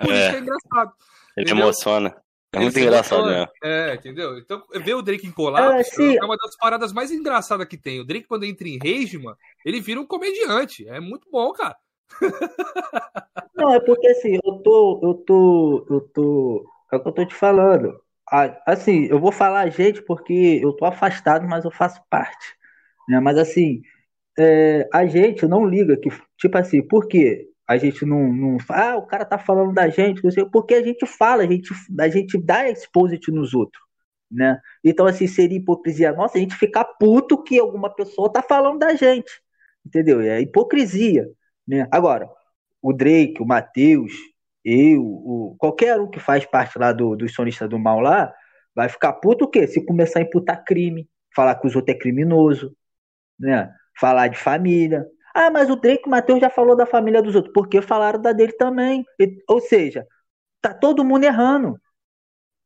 Por 0.00 0.12
é. 0.12 0.20
isso 0.20 0.30
que 0.30 0.36
é 0.36 0.40
engraçado. 0.40 0.92
Ele 1.36 1.46
entendeu? 1.46 1.64
emociona. 1.64 2.16
É 2.52 2.60
muito 2.60 2.78
engraçado, 2.78 3.26
né? 3.26 3.46
É, 3.62 3.94
entendeu? 3.94 4.38
Então, 4.38 4.62
ver 4.82 4.94
o 4.94 5.02
Drake 5.02 5.26
em 5.26 5.32
colapso 5.32 6.00
é, 6.00 6.16
é, 6.16 6.24
uma 6.24 6.36
das 6.36 6.56
paradas 6.56 6.92
mais 6.92 7.10
engraçadas 7.10 7.66
que 7.66 7.76
tem. 7.76 8.00
O 8.00 8.04
Drake, 8.04 8.26
quando 8.26 8.44
entra 8.44 8.66
em 8.66 8.78
rage, 8.78 9.18
mano, 9.18 9.36
ele 9.64 9.80
vira 9.80 10.00
um 10.00 10.06
comediante. 10.06 10.88
É 10.88 11.00
muito 11.00 11.28
bom, 11.30 11.52
cara. 11.52 11.76
Não, 13.54 13.74
é 13.74 13.80
porque 13.80 14.06
assim, 14.06 14.38
eu 14.42 14.52
tô. 14.62 15.00
Eu 15.02 15.14
tô. 15.14 15.86
Eu 15.90 16.00
tô. 16.14 16.66
É 16.92 16.96
o 16.96 17.00
que 17.00 17.08
eu 17.08 17.12
tô 17.12 17.26
te 17.26 17.34
falando 17.34 18.00
assim, 18.66 19.06
eu 19.06 19.20
vou 19.20 19.32
falar 19.32 19.68
gente 19.70 20.02
porque 20.02 20.60
eu 20.62 20.72
tô 20.72 20.84
afastado, 20.84 21.46
mas 21.46 21.64
eu 21.64 21.70
faço 21.70 22.00
parte. 22.10 22.56
Né? 23.08 23.20
Mas 23.20 23.38
assim, 23.38 23.82
é, 24.38 24.88
a 24.92 25.06
gente 25.06 25.46
não 25.46 25.66
liga 25.66 25.96
que, 25.96 26.10
tipo 26.38 26.58
assim, 26.58 26.82
por 26.82 27.06
quê? 27.08 27.48
A 27.68 27.76
gente 27.76 28.04
não, 28.04 28.32
não 28.32 28.58
ah, 28.70 28.96
o 28.96 29.06
cara 29.06 29.24
tá 29.24 29.38
falando 29.38 29.72
da 29.74 29.88
gente, 29.88 30.22
não 30.22 30.30
sei, 30.30 30.44
porque 30.46 30.74
a 30.74 30.82
gente 30.82 31.04
fala, 31.06 31.42
a 31.42 31.46
gente, 31.46 31.72
a 31.98 32.08
gente 32.08 32.38
dá 32.38 32.68
exposit 32.68 33.30
nos 33.30 33.54
outros, 33.54 33.82
né? 34.30 34.60
Então, 34.84 35.06
assim, 35.06 35.26
seria 35.26 35.58
hipocrisia 35.58 36.12
nossa 36.12 36.38
a 36.38 36.40
gente 36.40 36.54
ficar 36.54 36.84
puto 36.84 37.42
que 37.42 37.58
alguma 37.58 37.90
pessoa 37.90 38.32
tá 38.32 38.42
falando 38.42 38.78
da 38.78 38.94
gente, 38.94 39.30
entendeu? 39.84 40.20
É 40.20 40.40
hipocrisia, 40.40 41.28
né? 41.66 41.88
Agora, 41.90 42.28
o 42.82 42.92
Drake, 42.92 43.42
o 43.42 43.46
Matheus, 43.46 44.12
eu, 44.68 45.00
o, 45.00 45.54
qualquer 45.58 46.00
um 46.00 46.10
que 46.10 46.18
faz 46.18 46.44
parte 46.44 46.76
lá 46.76 46.92
do, 46.92 47.14
dos 47.14 47.32
sonistas 47.32 47.70
do 47.70 47.78
mal 47.78 48.00
lá, 48.00 48.34
vai 48.74 48.88
ficar 48.88 49.12
puto 49.12 49.44
o 49.44 49.48
quê? 49.48 49.64
Se 49.68 49.86
começar 49.86 50.18
a 50.18 50.22
imputar 50.22 50.64
crime, 50.64 51.08
falar 51.32 51.54
que 51.54 51.68
os 51.68 51.76
outros 51.76 51.94
é 51.94 51.98
criminoso, 51.98 52.76
né? 53.38 53.72
Falar 53.96 54.26
de 54.26 54.36
família. 54.36 55.06
Ah, 55.32 55.52
mas 55.52 55.70
o 55.70 55.76
Drake 55.76 56.08
Matheus 56.08 56.40
já 56.40 56.50
falou 56.50 56.74
da 56.74 56.84
família 56.84 57.22
dos 57.22 57.36
outros, 57.36 57.54
porque 57.54 57.80
falaram 57.80 58.20
da 58.20 58.32
dele 58.32 58.54
também. 58.54 59.04
E, 59.20 59.40
ou 59.48 59.60
seja, 59.60 60.04
tá 60.60 60.74
todo 60.74 61.04
mundo 61.04 61.22
errando. 61.22 61.80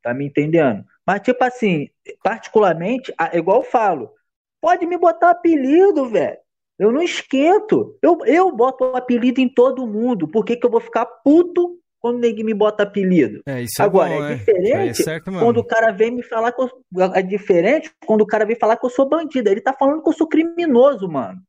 Tá 0.02 0.14
me 0.14 0.24
entendendo? 0.24 0.82
Mas, 1.06 1.20
tipo 1.20 1.44
assim, 1.44 1.90
particularmente, 2.22 3.12
igual 3.34 3.58
eu 3.58 3.64
falo, 3.64 4.10
pode 4.58 4.86
me 4.86 4.96
botar 4.96 5.32
apelido, 5.32 6.08
velho. 6.08 6.38
Eu 6.78 6.90
não 6.90 7.02
esquento. 7.02 7.98
Eu, 8.00 8.24
eu 8.24 8.50
boto 8.56 8.84
apelido 8.96 9.38
em 9.38 9.52
todo 9.52 9.86
mundo. 9.86 10.26
Por 10.26 10.46
que, 10.46 10.56
que 10.56 10.64
eu 10.64 10.70
vou 10.70 10.80
ficar 10.80 11.04
puto 11.04 11.79
quando 12.00 12.18
ninguém 12.18 12.44
me 12.44 12.54
bota 12.54 12.82
apelido. 12.82 13.42
É, 13.46 13.62
isso 13.62 13.80
é 13.80 13.84
Agora, 13.84 14.10
bom, 14.10 14.24
é 14.24 14.34
diferente 14.36 15.00
é 15.00 15.04
certo, 15.04 15.30
quando 15.30 15.58
o 15.58 15.64
cara 15.64 15.92
vem 15.92 16.10
me 16.10 16.22
falar 16.22 16.50
que 16.50 16.62
eu, 16.62 16.70
é 17.14 17.22
diferente 17.22 17.92
quando 18.06 18.22
o 18.22 18.26
cara 18.26 18.46
vem 18.46 18.56
falar 18.56 18.76
que 18.76 18.86
eu 18.86 18.90
sou 18.90 19.08
bandido. 19.08 19.50
Ele 19.50 19.60
tá 19.60 19.72
falando 19.72 20.02
que 20.02 20.08
eu 20.08 20.12
sou 20.14 20.26
criminoso, 20.26 21.06
mano. 21.06 21.40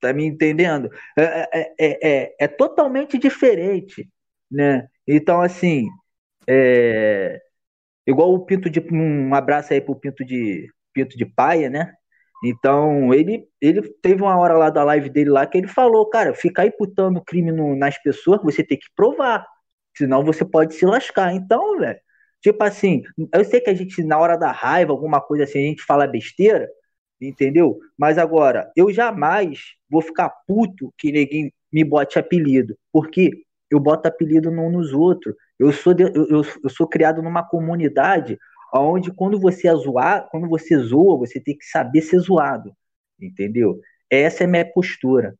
Tá 0.00 0.12
me 0.12 0.24
entendendo? 0.24 0.90
É, 1.18 1.22
é, 1.22 1.74
é, 1.80 2.08
é, 2.08 2.36
é 2.40 2.48
totalmente 2.48 3.18
diferente, 3.18 4.08
né? 4.50 4.86
Então, 5.06 5.40
assim, 5.40 5.88
é... 6.46 7.40
igual 8.06 8.32
o 8.32 8.44
Pinto 8.44 8.68
de... 8.70 8.80
Um 8.92 9.34
abraço 9.34 9.72
aí 9.72 9.80
pro 9.80 9.96
Pinto 9.96 10.24
de, 10.24 10.70
Pinto 10.92 11.16
de 11.16 11.24
Paia, 11.24 11.70
né? 11.70 11.94
Então, 12.44 13.12
ele, 13.12 13.46
ele 13.60 13.82
teve 14.02 14.22
uma 14.22 14.38
hora 14.38 14.54
lá 14.56 14.70
da 14.70 14.84
live 14.84 15.10
dele 15.10 15.30
lá 15.30 15.46
que 15.46 15.58
ele 15.58 15.68
falou, 15.68 16.08
cara, 16.08 16.34
ficar 16.34 16.66
imputando 16.66 17.22
crime 17.22 17.50
no, 17.52 17.74
nas 17.76 18.00
pessoas, 18.00 18.40
você 18.42 18.62
tem 18.64 18.78
que 18.78 18.86
provar. 18.94 19.46
Senão 19.96 20.24
você 20.24 20.44
pode 20.44 20.74
se 20.74 20.86
lascar. 20.86 21.34
Então, 21.34 21.78
velho, 21.78 21.98
Tipo 22.40 22.62
assim, 22.64 23.02
eu 23.32 23.44
sei 23.44 23.60
que 23.60 23.70
a 23.70 23.74
gente, 23.74 24.02
na 24.02 24.18
hora 24.18 24.36
da 24.36 24.52
raiva, 24.52 24.92
alguma 24.92 25.20
coisa 25.20 25.44
assim, 25.44 25.58
a 25.58 25.62
gente 25.62 25.82
fala 25.82 26.06
besteira, 26.06 26.68
entendeu? 27.20 27.78
Mas 27.98 28.16
agora, 28.18 28.70
eu 28.76 28.92
jamais 28.92 29.60
vou 29.90 30.00
ficar 30.00 30.30
puto 30.46 30.92
que 30.96 31.10
ninguém 31.10 31.52
me 31.72 31.84
bote 31.84 32.18
apelido, 32.18 32.76
porque 32.92 33.42
eu 33.70 33.80
boto 33.80 34.08
apelido 34.08 34.50
não 34.50 34.70
nos 34.70 34.92
outros. 34.92 35.34
Eu 35.58 35.72
sou, 35.72 35.92
de, 35.94 36.04
eu, 36.04 36.42
eu 36.62 36.70
sou 36.70 36.86
criado 36.86 37.20
numa 37.22 37.42
comunidade 37.46 38.38
onde 38.74 39.12
quando 39.12 39.38
você 39.38 39.68
é 39.68 39.74
zoar, 39.74 40.28
quando 40.30 40.48
você 40.48 40.76
zoa, 40.78 41.18
você 41.18 41.40
tem 41.40 41.56
que 41.56 41.64
saber 41.64 42.02
ser 42.02 42.18
zoado, 42.18 42.72
entendeu? 43.20 43.80
Essa 44.10 44.44
é 44.44 44.46
a 44.46 44.50
minha 44.50 44.72
postura. 44.72 45.34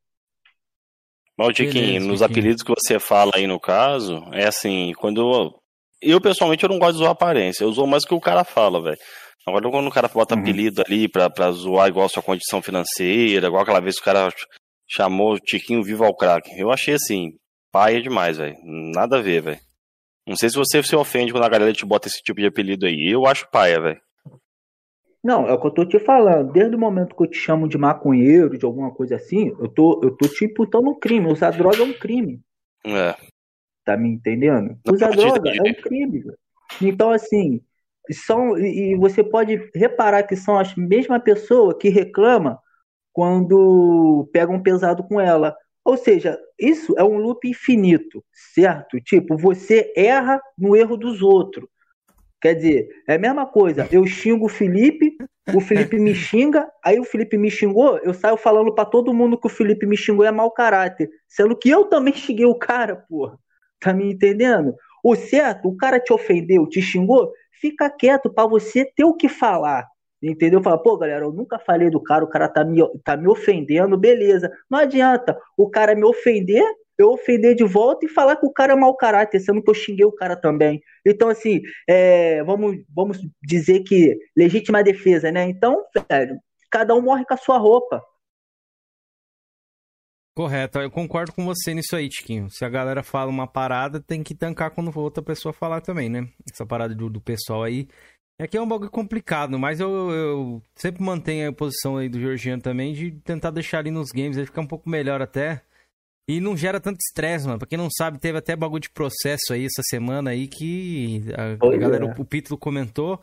Maldiquinho, 1.38 2.02
nos 2.02 2.20
apelidos 2.20 2.62
que 2.62 2.74
você 2.74 2.98
fala 2.98 3.32
aí 3.36 3.46
no 3.46 3.60
caso, 3.60 4.24
é 4.32 4.46
assim, 4.46 4.92
quando 4.98 5.20
eu, 5.20 5.54
eu 6.02 6.20
pessoalmente 6.20 6.64
eu 6.64 6.68
não 6.68 6.78
gosto 6.78 6.94
de 6.94 6.98
zoar 6.98 7.12
aparência, 7.12 7.62
eu 7.62 7.72
zoo 7.72 7.86
mais 7.86 8.02
o 8.02 8.08
que 8.08 8.14
o 8.14 8.20
cara 8.20 8.42
fala, 8.42 8.82
velho. 8.82 8.98
Agora 9.46 9.70
quando 9.70 9.86
o 9.86 9.90
cara 9.90 10.08
bota 10.08 10.34
uhum. 10.34 10.40
apelido 10.40 10.82
ali 10.84 11.08
pra, 11.08 11.30
pra 11.30 11.52
zoar 11.52 11.88
igual 11.88 12.06
a 12.06 12.08
sua 12.08 12.22
condição 12.22 12.60
financeira, 12.60 13.46
igual 13.46 13.62
aquela 13.62 13.80
vez 13.80 13.94
que 13.94 14.02
o 14.02 14.04
cara 14.04 14.28
chamou 14.88 15.34
o 15.34 15.38
Tiquinho 15.38 15.82
Vivo 15.82 16.04
ao 16.04 16.16
Crack, 16.16 16.50
eu 16.58 16.72
achei 16.72 16.94
assim, 16.94 17.32
paia 17.70 18.02
demais, 18.02 18.36
velho. 18.38 18.56
Nada 18.64 19.18
a 19.18 19.22
ver, 19.22 19.42
velho. 19.42 19.60
Não 20.28 20.36
sei 20.36 20.50
se 20.50 20.56
você 20.56 20.82
se 20.82 20.94
ofende 20.94 21.32
quando 21.32 21.44
a 21.44 21.48
galera 21.48 21.72
te 21.72 21.86
bota 21.86 22.06
esse 22.06 22.22
tipo 22.22 22.38
de 22.38 22.46
apelido 22.46 22.84
aí. 22.84 23.10
Eu 23.10 23.26
acho 23.26 23.48
paia, 23.50 23.80
velho. 23.80 24.00
Não, 25.24 25.48
é 25.48 25.52
o 25.52 25.60
que 25.60 25.66
eu 25.66 25.70
tô 25.70 25.86
te 25.86 25.98
falando. 25.98 26.52
Desde 26.52 26.76
o 26.76 26.78
momento 26.78 27.16
que 27.16 27.22
eu 27.22 27.26
te 27.26 27.38
chamo 27.38 27.66
de 27.66 27.78
maconheiro, 27.78 28.58
de 28.58 28.64
alguma 28.64 28.90
coisa 28.92 29.16
assim, 29.16 29.48
eu 29.58 29.68
tô, 29.68 30.00
eu 30.04 30.10
tô 30.16 30.28
te 30.28 30.44
imputando 30.44 30.90
um 30.90 30.98
crime. 30.98 31.32
Usar 31.32 31.52
droga 31.52 31.78
é 31.78 31.82
um 31.82 31.94
crime. 31.94 32.40
É. 32.84 33.16
Tá 33.84 33.96
me 33.96 34.10
entendendo? 34.10 34.78
Usar 34.86 35.10
droga 35.10 35.50
é 35.50 35.62
um 35.62 35.74
crime. 35.74 36.22
Então, 36.80 37.10
assim, 37.10 37.62
são. 38.12 38.56
E 38.58 38.94
você 38.96 39.24
pode 39.24 39.70
reparar 39.74 40.24
que 40.24 40.36
são 40.36 40.58
as 40.58 40.74
mesma 40.76 41.18
pessoa 41.18 41.76
que 41.76 41.88
reclama 41.88 42.58
quando 43.12 44.28
pega 44.30 44.52
um 44.52 44.62
pesado 44.62 45.02
com 45.02 45.18
ela. 45.18 45.56
Ou 45.88 45.96
seja, 45.96 46.38
isso 46.60 46.94
é 46.98 47.02
um 47.02 47.16
loop 47.16 47.48
infinito, 47.48 48.22
certo? 48.54 49.00
Tipo, 49.00 49.38
você 49.38 49.90
erra 49.96 50.38
no 50.58 50.76
erro 50.76 50.98
dos 50.98 51.22
outros. 51.22 51.66
Quer 52.42 52.56
dizer, 52.56 52.88
é 53.08 53.14
a 53.14 53.18
mesma 53.18 53.46
coisa. 53.46 53.88
Eu 53.90 54.04
xingo 54.06 54.44
o 54.44 54.50
Felipe, 54.50 55.16
o 55.54 55.62
Felipe 55.62 55.98
me 55.98 56.14
xinga, 56.14 56.70
aí 56.84 57.00
o 57.00 57.04
Felipe 57.04 57.38
me 57.38 57.50
xingou, 57.50 57.96
eu 58.00 58.12
saio 58.12 58.36
falando 58.36 58.74
para 58.74 58.84
todo 58.84 59.14
mundo 59.14 59.40
que 59.40 59.46
o 59.46 59.50
Felipe 59.50 59.86
me 59.86 59.96
xingou 59.96 60.26
é 60.26 60.30
mau 60.30 60.50
caráter. 60.50 61.08
Sendo 61.26 61.56
que 61.56 61.70
eu 61.70 61.86
também 61.86 62.12
xinguei 62.12 62.44
o 62.44 62.58
cara, 62.58 63.06
porra. 63.08 63.38
Tá 63.80 63.94
me 63.94 64.12
entendendo? 64.12 64.74
O 65.02 65.16
certo, 65.16 65.70
o 65.70 65.76
cara 65.78 65.98
te 65.98 66.12
ofendeu, 66.12 66.68
te 66.68 66.82
xingou, 66.82 67.32
fica 67.50 67.88
quieto 67.88 68.30
para 68.30 68.46
você 68.46 68.84
ter 68.84 69.04
o 69.04 69.14
que 69.14 69.26
falar. 69.26 69.88
Entendeu? 70.22 70.62
Fala, 70.62 70.82
pô, 70.82 70.96
galera, 70.96 71.24
eu 71.24 71.32
nunca 71.32 71.58
falei 71.58 71.90
do 71.90 72.02
cara, 72.02 72.24
o 72.24 72.28
cara 72.28 72.48
tá 72.48 72.64
me, 72.64 72.80
tá 73.04 73.16
me 73.16 73.28
ofendendo, 73.28 73.96
beleza. 73.96 74.50
Não 74.68 74.78
adianta 74.78 75.38
o 75.56 75.70
cara 75.70 75.94
me 75.94 76.04
ofender, 76.04 76.64
eu 76.98 77.10
ofender 77.10 77.54
de 77.54 77.62
volta 77.62 78.04
e 78.04 78.08
falar 78.08 78.36
que 78.36 78.44
o 78.44 78.52
cara 78.52 78.72
é 78.72 78.76
mau 78.76 78.96
caráter, 78.96 79.38
sendo 79.38 79.62
que 79.62 79.70
eu 79.70 79.74
xinguei 79.74 80.04
o 80.04 80.12
cara 80.12 80.34
também. 80.34 80.82
Então, 81.06 81.28
assim, 81.28 81.62
é, 81.88 82.42
vamos, 82.42 82.76
vamos 82.94 83.18
dizer 83.40 83.80
que 83.84 84.18
legítima 84.36 84.82
defesa, 84.82 85.30
né? 85.30 85.44
Então, 85.48 85.84
velho, 86.10 86.36
cada 86.68 86.94
um 86.96 87.00
morre 87.00 87.24
com 87.24 87.34
a 87.34 87.38
sua 87.38 87.56
roupa. 87.56 88.02
Correto, 90.36 90.78
eu 90.78 90.90
concordo 90.90 91.32
com 91.32 91.44
você 91.44 91.74
nisso 91.74 91.96
aí, 91.96 92.08
Tiquinho. 92.08 92.48
Se 92.48 92.64
a 92.64 92.68
galera 92.68 93.02
fala 93.02 93.28
uma 93.28 93.46
parada, 93.46 94.00
tem 94.00 94.22
que 94.22 94.36
tancar 94.36 94.70
quando 94.70 94.96
outra 94.96 95.20
pessoa 95.20 95.52
falar 95.52 95.80
também, 95.80 96.08
né? 96.08 96.28
Essa 96.52 96.64
parada 96.64 96.94
do, 96.94 97.10
do 97.10 97.20
pessoal 97.20 97.64
aí 97.64 97.88
é 98.38 98.46
que 98.46 98.56
é 98.56 98.62
um 98.62 98.68
bagulho 98.68 98.90
complicado, 98.90 99.58
mas 99.58 99.80
eu, 99.80 100.10
eu 100.10 100.62
sempre 100.74 101.02
mantenho 101.02 101.48
a 101.48 101.52
posição 101.52 101.96
aí 101.96 102.08
do 102.08 102.20
Georgiano 102.20 102.62
também 102.62 102.92
de 102.92 103.10
tentar 103.10 103.50
deixar 103.50 103.78
ali 103.80 103.90
nos 103.90 104.10
games, 104.10 104.36
ele 104.36 104.46
fica 104.46 104.60
um 104.60 104.66
pouco 104.66 104.88
melhor 104.88 105.20
até. 105.20 105.62
E 106.28 106.40
não 106.40 106.54
gera 106.54 106.78
tanto 106.78 106.98
estresse, 106.98 107.46
mano. 107.46 107.58
Pra 107.58 107.66
quem 107.66 107.78
não 107.78 107.88
sabe, 107.90 108.18
teve 108.18 108.36
até 108.36 108.54
bagulho 108.54 108.82
de 108.82 108.90
processo 108.90 109.54
aí 109.54 109.64
essa 109.64 109.82
semana 109.82 110.30
aí 110.30 110.46
que 110.46 111.24
a, 111.32 111.76
galera, 111.78 112.04
é. 112.04 112.08
o, 112.08 112.20
o 112.20 112.24
Pítolo 112.24 112.58
comentou. 112.58 113.18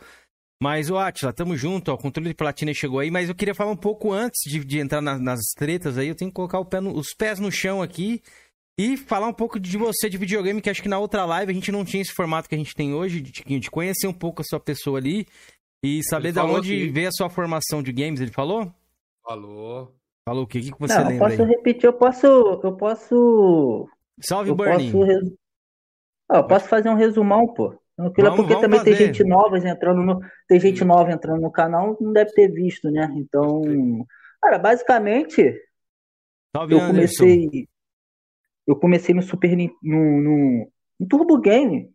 Mas, 0.62 0.90
o 0.90 0.98
Atila, 0.98 1.32
tamo 1.32 1.56
junto, 1.56 1.92
ó, 1.92 1.96
o 1.96 1.98
controle 1.98 2.30
de 2.30 2.36
platina 2.36 2.74
chegou 2.74 3.00
aí, 3.00 3.12
mas 3.12 3.30
eu 3.30 3.36
queria 3.36 3.54
falar 3.54 3.72
um 3.72 3.78
pouco 3.78 4.12
antes 4.12 4.40
de, 4.50 4.64
de 4.64 4.80
entrar 4.80 5.02
na, 5.02 5.20
nas 5.20 5.40
tretas 5.56 5.98
aí, 5.98 6.08
eu 6.08 6.16
tenho 6.16 6.32
que 6.32 6.36
colocar 6.36 6.64
pé 6.66 6.80
no, 6.80 6.98
os 6.98 7.14
pés 7.14 7.40
no 7.40 7.52
chão 7.52 7.82
aqui 7.82 8.24
e 8.78 8.98
falar 8.98 9.28
um 9.28 9.34
pouco 9.34 9.60
de 9.60 9.78
você 9.78 10.10
de 10.10 10.18
videogame, 10.18 10.62
que 10.62 10.70
acho 10.70 10.82
que 10.82 10.90
na 10.90 11.00
outra 11.00 11.26
live 11.26 11.52
a 11.52 11.56
gente 11.56 11.72
não 11.72 11.86
tinha 11.86 12.02
esse 12.02 12.12
formato 12.12 12.50
que 12.50 12.56
a 12.56 12.58
gente 12.58 12.76
tem 12.76 12.94
hoje, 12.94 13.22
de, 13.22 13.60
de 13.60 13.72
conhecer 13.72 14.08
um 14.08 14.14
pouco 14.14 14.42
a 14.42 14.46
sua 14.46 14.60
pessoa 14.60 15.00
ali 15.00 15.26
e 15.84 16.04
saber 16.04 16.34
de 16.34 16.40
onde 16.40 16.74
aqui. 16.74 16.90
veio 16.90 17.08
a 17.08 17.12
sua 17.12 17.30
formação 17.30 17.82
de 17.82 17.94
games. 17.94 18.20
Ele 18.20 18.32
falou? 18.32 18.72
Falou. 19.24 19.96
Falou 20.28 20.44
o 20.44 20.48
quê? 20.48 20.60
O 20.60 20.62
que, 20.62 20.72
que 20.72 20.80
você 20.80 20.96
não, 20.96 21.08
lembra? 21.08 21.16
Eu 21.16 21.30
posso 21.30 21.42
aí? 21.42 21.48
repetir, 21.48 21.86
eu 21.86 21.94
posso. 21.94 22.28
Eu 22.28 22.76
posso. 22.76 23.90
Salve, 24.20 24.50
eu 24.50 24.56
Burning. 24.56 24.92
Posso 24.92 25.04
res... 25.04 25.34
ah, 26.30 26.38
eu 26.38 26.48
posso 26.48 26.68
fazer 26.68 26.90
um 26.90 26.96
resumão, 26.96 27.48
pô. 27.54 27.78
Aquilo 27.98 28.30
vamos, 28.30 28.46
porque 28.46 28.60
também 28.60 28.80
fazer. 28.80 28.98
tem 28.98 29.08
gente 29.08 29.24
nova 29.24 29.58
entrando 29.58 30.02
no. 30.02 30.20
Tem 30.48 30.60
gente 30.60 30.84
nova 30.84 31.12
entrando 31.12 31.40
no 31.40 31.52
canal, 31.52 31.96
não 32.02 32.12
deve 32.12 32.32
ter 32.32 32.52
visto, 32.52 32.90
né? 32.92 33.10
Então. 33.16 33.62
Cara, 34.42 34.58
basicamente. 34.58 35.62
Salve, 36.54 36.74
eu 36.74 36.80
comecei. 36.80 37.46
Anderson 37.46 37.75
eu 38.68 38.76
comecei 38.76 39.14
no 39.14 39.22
Super 39.22 39.56
no, 39.56 39.72
no, 39.84 40.72
no 41.00 41.08
Turbo 41.08 41.40
Game. 41.40 41.92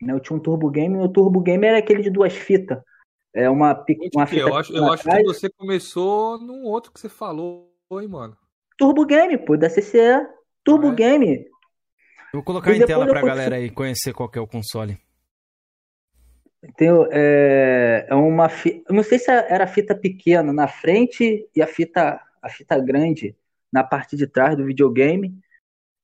Né? 0.00 0.12
Eu 0.12 0.20
tinha 0.20 0.36
um 0.36 0.40
Turbo 0.40 0.70
Game, 0.70 0.96
e 0.96 1.00
o 1.00 1.08
Turbo 1.08 1.40
Game 1.40 1.66
era 1.66 1.78
aquele 1.78 2.02
de 2.02 2.10
duas 2.10 2.34
fitas. 2.34 2.78
É 3.34 3.48
uma, 3.48 3.84
uma 4.14 4.26
fita. 4.26 4.42
Eu 4.42 4.56
acho, 4.56 4.72
eu 4.72 4.92
acho 4.92 5.04
que 5.04 5.22
você 5.22 5.48
começou 5.50 6.38
num 6.38 6.64
outro 6.64 6.92
que 6.92 6.98
você 6.98 7.08
falou, 7.08 7.72
hein, 7.92 8.08
mano. 8.08 8.36
Turbo 8.76 9.06
Game, 9.06 9.36
pô, 9.38 9.56
da 9.56 9.68
CCE. 9.68 10.26
Turbo 10.64 10.88
é? 10.88 10.94
Game. 10.94 11.46
Vou 12.32 12.42
colocar 12.42 12.72
e 12.72 12.78
em 12.78 12.86
tela 12.86 13.06
pra 13.06 13.22
galera 13.22 13.56
aí 13.56 13.70
conhecer 13.70 14.12
qual 14.12 14.30
é 14.34 14.40
o 14.40 14.46
console. 14.46 14.98
Tem, 16.76 16.88
é, 17.10 18.06
é 18.08 18.14
uma 18.14 18.48
fita. 18.48 18.92
Não 18.92 19.02
sei 19.02 19.18
se 19.18 19.30
era 19.30 19.66
fita 19.66 19.94
pequena 19.94 20.52
na 20.52 20.68
frente 20.68 21.48
e 21.54 21.62
a 21.62 21.66
fita, 21.66 22.20
a 22.42 22.48
fita 22.48 22.78
grande 22.78 23.36
na 23.72 23.82
parte 23.82 24.16
de 24.16 24.26
trás 24.26 24.56
do 24.56 24.64
videogame 24.64 25.34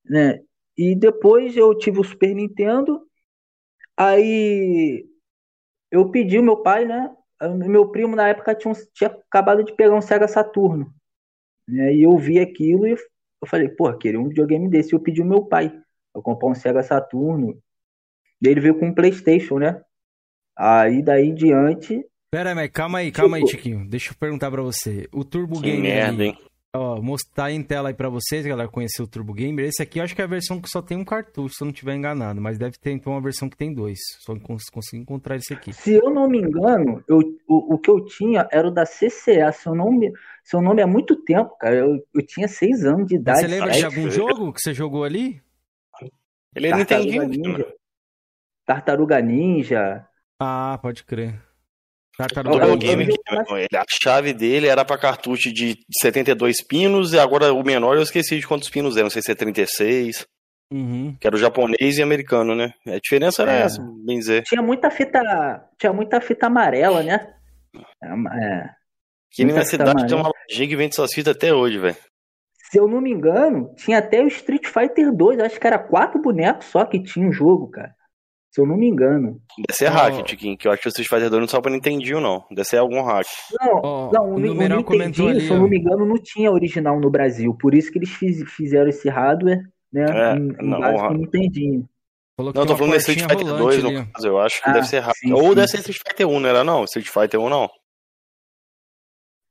né? 0.09 0.41
E 0.77 0.95
depois 0.95 1.57
eu 1.57 1.77
tive 1.77 2.01
o 2.01 2.05
Super 2.05 2.35
Nintendo, 2.35 3.03
aí 3.97 5.07
eu 5.91 6.11
pedi 6.11 6.39
o 6.39 6.43
meu 6.43 6.59
pai, 6.59 6.85
né? 6.85 7.15
Meu 7.67 7.91
primo 7.91 8.17
na 8.17 8.29
época 8.29 8.55
tinha, 8.55 8.75
tinha 8.93 9.11
acabado 9.11 9.63
de 9.65 9.75
pegar 9.75 9.95
um 9.95 10.01
Sega 10.01 10.29
Saturno. 10.29 10.93
Né? 11.69 11.95
E 11.95 12.03
eu 12.03 12.17
vi 12.17 12.39
aquilo 12.39 12.87
e 12.87 12.93
eu 12.93 13.49
falei, 13.49 13.69
pô, 13.69 13.93
queria 13.97 14.21
um 14.21 14.29
videogame 14.29 14.69
desse. 14.69 14.93
Eu 14.93 15.01
pedi 15.01 15.21
o 15.21 15.27
meu 15.27 15.45
pai 15.45 15.73
eu 16.15 16.23
comprar 16.23 16.49
um 16.49 16.55
Sega 16.55 16.83
Saturno. 16.83 17.61
E 18.43 18.49
ele 18.49 18.61
veio 18.61 18.79
com 18.79 18.87
um 18.87 18.95
Playstation, 18.95 19.59
né? 19.59 19.83
Aí 20.57 21.03
daí 21.03 21.29
em 21.29 21.35
diante. 21.35 22.05
Pera 22.31 22.51
aí, 22.51 22.55
mas 22.55 22.71
calma 22.71 22.99
aí, 22.99 23.13
calma 23.13 23.39
tipo... 23.39 23.49
aí, 23.49 23.53
Chiquinho. 23.53 23.89
Deixa 23.89 24.13
eu 24.13 24.17
perguntar 24.19 24.51
pra 24.51 24.63
você. 24.63 25.09
O 25.13 25.25
Turbo 25.25 25.61
que 25.61 25.71
Game. 25.71 25.83
Merda, 25.83 26.23
aí, 26.23 26.29
hein? 26.31 26.39
Ó, 26.77 27.01
mostrar 27.01 27.51
em 27.51 27.63
tela 27.63 27.89
aí 27.89 27.95
pra 27.95 28.09
vocês, 28.09 28.45
galera, 28.45 28.69
conhecer 28.69 29.03
o 29.03 29.07
Turbo 29.07 29.33
Gamer. 29.33 29.65
Esse 29.65 29.83
aqui 29.83 29.99
eu 29.99 30.05
acho 30.05 30.15
que 30.15 30.21
é 30.21 30.25
a 30.25 30.29
versão 30.29 30.61
que 30.61 30.69
só 30.69 30.83
tem 30.83 30.97
um 30.97 31.05
cartucho, 31.05 31.55
se 31.55 31.63
eu 31.63 31.67
não 31.67 31.73
estiver 31.73 31.95
enganado. 31.95 32.41
Mas 32.41 32.59
deve 32.59 32.77
ter 32.79 32.93
então 32.93 33.13
uma 33.13 33.21
versão 33.21 33.49
que 33.49 33.57
tem 33.57 33.73
dois. 33.73 33.99
Só 34.21 34.35
consigo 34.73 35.03
encontrar 35.03 35.37
esse 35.37 35.55
aqui. 35.55 35.73
Se 35.73 35.95
eu 35.95 36.11
não 36.11 36.29
me 36.29 36.39
engano, 36.39 37.03
eu, 37.09 37.19
o, 37.49 37.75
o 37.75 37.79
que 37.79 37.91
eu 37.91 38.05
tinha 38.05 38.47
era 38.53 38.69
o 38.69 38.71
da 38.71 38.85
CCA. 38.85 39.53
Seu 39.53 39.75
nome, 39.75 40.13
seu 40.45 40.61
nome 40.61 40.83
é 40.83 40.87
muito 40.87 41.17
tempo, 41.25 41.57
cara. 41.59 41.77
Eu, 41.77 41.99
eu 42.15 42.27
tinha 42.27 42.47
seis 42.47 42.85
anos 42.85 43.07
de 43.07 43.17
idade. 43.17 43.41
Você 43.41 43.47
lembra 43.47 43.71
de 43.71 43.85
algum 43.85 44.11
jogo 44.11 44.53
que 44.53 44.61
você 44.61 44.75
jogou 44.75 45.05
ali? 45.05 45.41
Ele 46.55 46.71
não 46.71 46.81
entendia. 46.81 47.25
Ninja. 47.27 47.75
Tartaruga 48.67 49.21
Ninja. 49.21 50.07
Ah, 50.41 50.79
pode 50.83 51.05
crer. 51.05 51.46
Tartaruga 52.17 52.73
o 52.73 52.79
Game, 52.79 53.07
a 53.75 53.85
chave 53.89 54.33
dele 54.33 54.69
era 54.69 54.85
para 54.85 54.99
cartucho 54.99 55.53
de 55.53 55.77
72 56.01 56.65
pinos 56.67 57.13
e 57.13 57.19
agora 57.19 57.53
o 57.53 57.63
menor 57.63 57.97
eu 57.97 58.03
esqueci 58.03 58.39
de 58.39 58.47
quantos 58.47 58.71
pinos 58.71 58.97
é, 58.97 59.03
não 59.03 59.11
sei 59.11 59.21
se 59.21 59.33
é 59.33 59.35
36. 59.35 60.27
Uhum. 60.73 61.15
Que 61.21 61.27
era 61.27 61.37
o 61.37 61.39
japonês 61.39 61.99
e 61.99 62.03
americano, 62.03 62.55
né? 62.55 62.73
A 62.87 62.99
diferença 62.99 63.43
era 63.43 63.53
é. 63.53 63.61
essa, 63.63 63.81
bem 64.05 64.19
dizer. 64.19 64.43
Tinha 64.45 64.63
muita 64.63 64.91
fita, 64.91 65.21
tinha 65.79 65.93
muita 65.93 66.21
fita 66.21 66.47
amarela, 66.47 67.03
né? 67.03 67.35
É. 68.03 68.71
Aqui 69.31 69.45
na 69.45 69.53
minha 69.53 69.65
cidade 69.65 69.91
amarela. 69.91 70.09
tem 70.09 70.19
uma 70.19 70.33
lojinha 70.49 70.69
que 70.69 70.77
vende 70.77 70.95
essas 70.95 71.13
fitas 71.13 71.37
até 71.37 71.53
hoje, 71.53 71.79
velho. 71.79 71.97
Se 72.71 72.79
eu 72.79 72.89
não 72.89 73.01
me 73.01 73.13
engano, 73.13 73.73
tinha 73.77 73.99
até 73.99 74.21
o 74.23 74.27
Street 74.27 74.67
Fighter 74.67 75.15
2, 75.15 75.39
acho 75.39 75.61
que 75.61 75.67
era 75.67 75.79
quatro 75.79 76.21
bonecos 76.21 76.67
só 76.67 76.85
que 76.85 77.01
tinha 77.01 77.29
o 77.29 77.33
jogo, 77.33 77.71
cara. 77.71 77.95
Se 78.57 78.63
eu 78.63 78.67
não 78.67 78.79
me 78.79 78.89
engano. 78.89 79.39
Deve 79.69 79.77
ser 79.77 79.89
hack, 79.89 80.25
Tiquinho, 80.25 80.57
que 80.57 80.67
eu 80.67 80.73
acho 80.73 80.81
que 80.81 80.89
o 80.89 80.89
Street 80.89 81.11
Fighter 81.11 81.29
2 81.29 81.41
não 81.43 81.47
só 81.47 81.61
pra 81.61 81.71
Nintendinho, 81.71 82.23
não. 82.23 82.43
Deve 82.51 82.65
ser 82.67 82.79
algum 82.79 83.03
hack. 83.03 83.27
Não, 83.61 83.81
oh, 83.85 84.11
não 84.11 84.31
o, 84.31 84.35
o, 84.37 84.39
Nintendinho, 84.39 85.29
ali, 85.29 85.43
se 85.43 85.51
eu 85.51 85.59
não 85.59 85.69
me 85.69 85.79
engano, 85.79 86.07
não 86.07 86.17
tinha 86.17 86.51
original 86.51 86.99
no 86.99 87.11
Brasil. 87.11 87.55
Por 87.61 87.75
isso 87.75 87.93
que 87.93 87.99
eles 87.99 88.09
fiz, 88.09 88.43
fizeram 88.51 88.89
esse 88.89 89.11
hardware, 89.11 89.61
né? 89.93 90.07
É, 90.09 90.37
em, 90.39 90.49
em 90.59 90.71
não, 90.71 90.81
base 90.81 91.05
o 91.05 91.13
Nintendinho. 91.13 91.87
Falou 92.35 92.55
não, 92.55 92.65
tô 92.65 92.77
falando 92.79 92.93
de 92.93 92.97
Street 92.97 93.21
Fighter 93.21 93.45
2, 93.45 93.85
ali. 93.85 93.95
no 93.95 94.07
caso, 94.11 94.27
eu 94.27 94.39
acho 94.39 94.63
que 94.63 94.71
ah, 94.71 94.73
deve 94.73 94.87
ser 94.87 95.01
rápido. 95.01 95.35
Ou 95.35 95.49
sim. 95.51 95.55
deve 95.55 95.69
ser 95.69 95.77
Street 95.81 95.99
Fighter 96.09 96.27
1, 96.27 96.41
não 96.41 96.49
era 96.49 96.65
não? 96.65 96.85
Street 96.85 97.09
Fighter 97.09 97.39
1 97.39 97.49
não? 97.51 97.69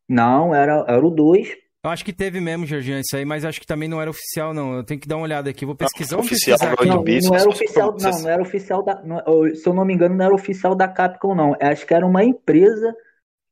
Não, 0.09 0.55
era, 0.55 0.83
era 0.87 1.05
o 1.05 1.11
2. 1.11 1.47
Eu 1.85 1.91
acho 1.91 2.03
que 2.03 2.11
teve 2.11 2.41
mesmo, 2.41 2.65
Jorginho, 2.65 2.99
isso 2.99 3.15
aí, 3.15 3.23
mas 3.23 3.45
acho 3.45 3.61
que 3.61 3.67
também 3.67 3.87
não 3.87 4.01
era 4.01 4.09
oficial, 4.09 4.55
não. 4.55 4.73
Eu 4.73 4.83
tenho 4.83 4.99
que 4.99 5.07
dar 5.07 5.17
uma 5.17 5.23
olhada 5.23 5.51
aqui, 5.51 5.67
vou 5.67 5.75
pesquisar. 5.75 6.15
Não, 6.15 6.23
oficial 6.23 6.57
pesquisar 6.57 6.73
aqui. 6.73 6.87
Não, 6.87 7.29
não 7.29 7.35
era 7.35 7.47
oficial, 7.47 7.95
não, 8.01 8.21
não 8.21 8.29
era 8.31 8.41
oficial 8.41 8.83
da. 8.83 9.03
Não, 9.03 9.21
se 9.53 9.69
eu 9.69 9.71
não 9.71 9.85
me 9.85 9.93
engano, 9.93 10.15
não 10.15 10.25
era 10.25 10.33
oficial 10.33 10.73
da 10.73 10.87
Capcom, 10.87 11.35
não. 11.35 11.55
Acho 11.61 11.85
que 11.85 11.93
era 11.93 12.03
uma 12.03 12.23
empresa 12.23 12.91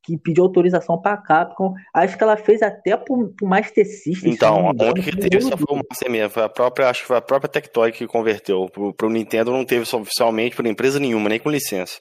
que 0.04 0.18
pediu 0.18 0.46
autorização 0.46 1.00
para 1.00 1.14
a 1.14 1.18
Capcom. 1.22 1.76
Acho 1.94 2.18
que 2.18 2.24
ela 2.24 2.36
fez 2.36 2.64
até 2.64 2.98
pro, 2.98 3.32
pro 3.38 3.48
Master 3.48 3.86
System. 3.86 4.34
Então, 4.34 4.66
onde 4.66 5.04
que 5.04 5.16
teve 5.16 5.40
só 5.40 5.56
foi 5.56 5.78
o 5.78 5.84
Master 5.88 6.12
mesmo. 6.12 6.32
Foi 6.32 6.44
a 6.44 6.50
própria, 6.50 6.90
acho 6.90 7.02
que 7.02 7.08
foi 7.08 7.18
a 7.18 7.22
própria 7.22 7.48
Tectoy 7.48 7.92
que 7.92 8.08
converteu. 8.08 8.66
Pro, 8.66 8.92
pro 8.96 9.12
Nintendo 9.12 9.52
não 9.52 9.64
teve 9.64 9.84
oficialmente 9.84 10.56
por 10.56 10.66
empresa 10.66 11.00
nenhuma, 11.00 11.30
nem 11.30 11.40
com 11.40 11.52
licença. 11.52 12.00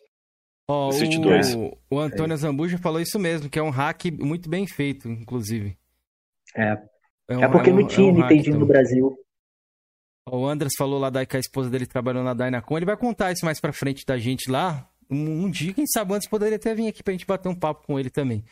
Oh, 0.66 0.88
o, 0.88 1.96
o, 1.96 1.98
Antônio 1.98 2.36
Zambuja 2.38 2.78
falou 2.78 3.02
isso 3.02 3.18
mesmo, 3.18 3.50
que 3.50 3.58
é 3.58 3.62
um 3.62 3.68
hack 3.68 4.06
muito 4.18 4.48
bem 4.48 4.66
feito, 4.66 5.08
inclusive. 5.08 5.76
É. 6.56 6.82
É, 7.28 7.36
um, 7.36 7.44
é 7.44 7.48
porque 7.48 7.70
é 7.70 7.72
um, 7.72 7.80
não 7.80 7.86
tinha 7.86 8.10
é 8.10 8.54
um 8.54 8.58
no 8.58 8.66
Brasil. 8.66 9.18
O 10.28 10.46
Andras 10.46 10.72
falou 10.76 10.98
lá 10.98 11.10
da 11.10 11.26
que 11.26 11.36
a 11.36 11.40
esposa 11.40 11.68
dele 11.68 11.86
trabalhou 11.86 12.22
na 12.22 12.34
Dynacon. 12.34 12.76
Ele 12.76 12.86
vai 12.86 12.96
contar 12.96 13.32
isso 13.32 13.44
mais 13.44 13.60
pra 13.60 13.72
frente 13.72 14.04
da 14.06 14.18
gente 14.18 14.50
lá 14.50 14.88
um, 15.12 15.44
um, 15.44 15.50
dia, 15.50 15.74
quem 15.74 15.86
sabe 15.86 16.14
antes, 16.14 16.28
poderia 16.28 16.56
até 16.56 16.74
vir 16.74 16.88
aqui 16.88 17.02
pra 17.02 17.12
gente 17.12 17.26
bater 17.26 17.48
um 17.48 17.54
papo 17.54 17.86
com 17.86 17.98
ele 17.98 18.10
também. 18.10 18.44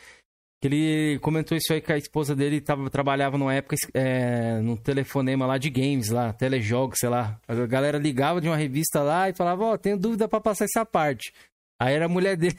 Ele 0.63 1.19
comentou 1.21 1.57
isso 1.57 1.73
aí 1.73 1.81
que 1.81 1.91
a 1.91 1.97
esposa 1.97 2.37
dele 2.37 2.61
tava, 2.61 2.91
trabalhava 2.91 3.39
numa 3.39 3.55
época 3.55 3.77
é, 3.95 4.61
no 4.61 4.77
telefonema 4.77 5.47
lá 5.47 5.57
de 5.57 5.71
games, 5.71 6.11
lá, 6.11 6.35
telejogos, 6.35 6.99
sei 6.99 7.09
lá. 7.09 7.41
A 7.49 7.55
galera 7.67 7.97
ligava 7.97 8.43
de 8.43 8.49
uma 8.49 8.57
revista 8.57 9.03
lá 9.03 9.31
e 9.31 9.35
falava, 9.35 9.65
ó, 9.65 9.73
oh, 9.73 9.79
tenho 9.79 9.99
dúvida 9.99 10.29
para 10.29 10.41
passar 10.41 10.67
essa 10.67 10.85
parte. 10.85 11.33
Aí 11.81 11.95
era 11.95 12.05
a 12.05 12.09
mulher 12.09 12.37
dele 12.37 12.55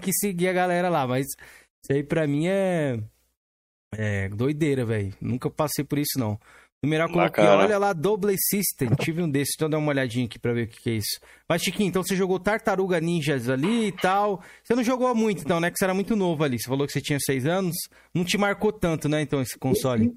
que 0.00 0.12
seguia 0.12 0.50
a 0.50 0.54
galera 0.54 0.88
lá, 0.88 1.04
mas 1.04 1.26
isso 1.26 1.92
aí 1.92 2.04
pra 2.04 2.28
mim 2.28 2.46
é. 2.46 3.02
É 3.96 4.28
doideira, 4.28 4.84
velho. 4.84 5.12
Nunca 5.20 5.50
passei 5.50 5.84
por 5.84 5.98
isso, 5.98 6.18
não. 6.18 6.38
Numeral 6.84 7.08
colocou 7.08 7.44
olha 7.44 7.78
lá, 7.78 7.92
Double 7.92 8.36
System. 8.36 8.88
Tive 8.98 9.22
um 9.22 9.30
desses, 9.30 9.54
então 9.54 9.70
dá 9.70 9.78
uma 9.78 9.90
olhadinha 9.90 10.26
aqui 10.26 10.36
pra 10.36 10.52
ver 10.52 10.64
o 10.64 10.68
que, 10.68 10.82
que, 10.82 10.90
é 10.90 10.94
isso. 10.94 11.20
Mas, 11.48 11.62
Chiquinho, 11.62 11.88
então 11.88 12.02
você 12.02 12.16
jogou 12.16 12.40
Tartaruga 12.40 13.00
Ninjas 13.00 13.48
ali 13.48 13.86
e 13.86 13.92
tal. 13.92 14.42
Você 14.64 14.74
não 14.74 14.82
jogou 14.82 15.14
muito, 15.14 15.42
então, 15.42 15.60
né? 15.60 15.70
Que 15.70 15.78
você 15.78 15.84
era 15.84 15.94
muito 15.94 16.16
novo 16.16 16.42
ali. 16.42 16.58
Você 16.58 16.68
falou 16.68 16.84
que 16.84 16.92
você 16.92 17.00
tinha 17.00 17.20
seis 17.20 17.46
anos. 17.46 17.76
Não 18.12 18.24
te 18.24 18.36
marcou 18.36 18.72
tanto, 18.72 19.08
né, 19.08 19.22
então, 19.22 19.40
esse 19.40 19.56
console? 19.56 20.12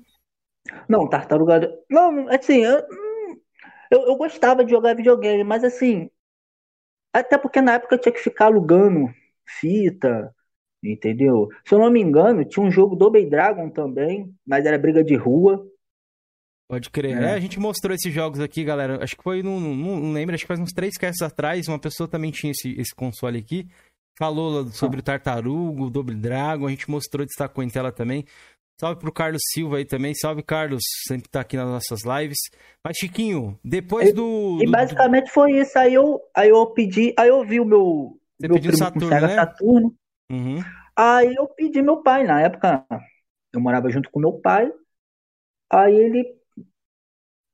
Não, 0.90 1.08
Tartaruga. 1.08 1.72
Não, 1.88 2.28
assim, 2.30 2.64
eu, 2.64 2.82
eu, 3.92 4.08
eu 4.08 4.16
gostava 4.16 4.66
de 4.66 4.72
jogar 4.72 4.96
videogame, 4.96 5.44
mas 5.44 5.64
assim. 5.64 6.10
Até 7.14 7.38
porque 7.38 7.62
na 7.62 7.74
época 7.74 7.94
eu 7.94 8.00
tinha 8.00 8.12
que 8.12 8.20
ficar 8.20 8.48
alugando 8.48 9.14
fita, 9.46 10.34
entendeu? 10.86 11.50
Se 11.66 11.74
eu 11.74 11.80
não 11.80 11.90
me 11.90 12.02
engano, 12.02 12.46
tinha 12.46 12.66
um 12.66 12.72
jogo 12.72 12.96
Double 12.96 13.30
Dragon 13.30 13.70
também, 13.70 14.34
mas 14.46 14.66
era 14.66 14.78
briga 14.78 15.04
de 15.04 15.16
rua. 15.16 15.66
Pode 16.68 16.90
crer. 16.90 17.18
É. 17.18 17.26
é. 17.26 17.34
a 17.34 17.40
gente 17.40 17.60
mostrou 17.60 17.94
esses 17.96 18.12
jogos 18.12 18.40
aqui, 18.40 18.64
galera. 18.64 19.04
Acho 19.04 19.16
que 19.16 19.24
foi, 19.24 19.44
não, 19.44 19.60
não, 19.60 20.12
lembro, 20.12 20.34
acho 20.34 20.44
que 20.44 20.48
faz 20.48 20.60
uns 20.60 20.72
três 20.72 20.98
casts 20.98 21.22
atrás, 21.22 21.68
uma 21.68 21.80
pessoa 21.80 22.08
também 22.08 22.32
tinha 22.32 22.52
esse, 22.52 22.72
esse 22.80 22.94
console 22.94 23.38
aqui. 23.38 23.68
Falou 24.18 24.66
sobre 24.68 25.00
ah. 25.00 25.02
o 25.02 25.04
Tartarugo, 25.04 25.86
o 25.86 25.90
Double 25.90 26.16
Dragon, 26.16 26.68
a 26.68 26.70
gente 26.70 26.90
mostrou, 26.90 27.26
destacou 27.26 27.64
em 27.64 27.70
tela 27.70 27.92
também. 27.92 28.26
Salve 28.80 29.00
pro 29.00 29.12
Carlos 29.12 29.42
Silva 29.54 29.78
aí 29.78 29.86
também. 29.86 30.14
Salve, 30.14 30.44
Carlos, 30.44 30.84
sempre 31.08 31.30
tá 31.30 31.42
aqui 31.42 31.56
nas 31.56 31.68
nossas 31.68 32.02
lives. 32.04 32.38
Mas, 32.84 32.98
Chiquinho, 32.98 33.58
depois 33.64 34.14
do. 34.14 34.60
E, 34.62 34.70
basicamente 34.70 35.32
foi 35.32 35.60
isso. 35.60 35.78
Aí 35.80 35.94
eu, 35.94 36.20
aí 36.36 36.50
eu 36.50 36.66
pedi, 36.68 37.14
aí 37.18 37.30
eu 37.30 37.46
vi 37.46 37.60
o 37.60 37.66
meu. 37.66 38.18
Você 38.38 38.48
meu 38.48 38.56
pediu 38.56 38.76
Saturno, 38.76 39.10
né? 39.10 39.36
Saturno. 39.36 39.96
Uhum. 40.32 40.60
Aí 40.98 41.36
eu 41.36 41.48
pedi 41.48 41.82
meu 41.82 42.02
pai, 42.02 42.24
na 42.24 42.42
época 42.42 42.86
eu 43.54 43.60
morava 43.62 43.90
junto 43.90 44.10
com 44.10 44.20
meu 44.20 44.34
pai. 44.34 44.72
Aí 45.70 45.96
ele 45.96 46.36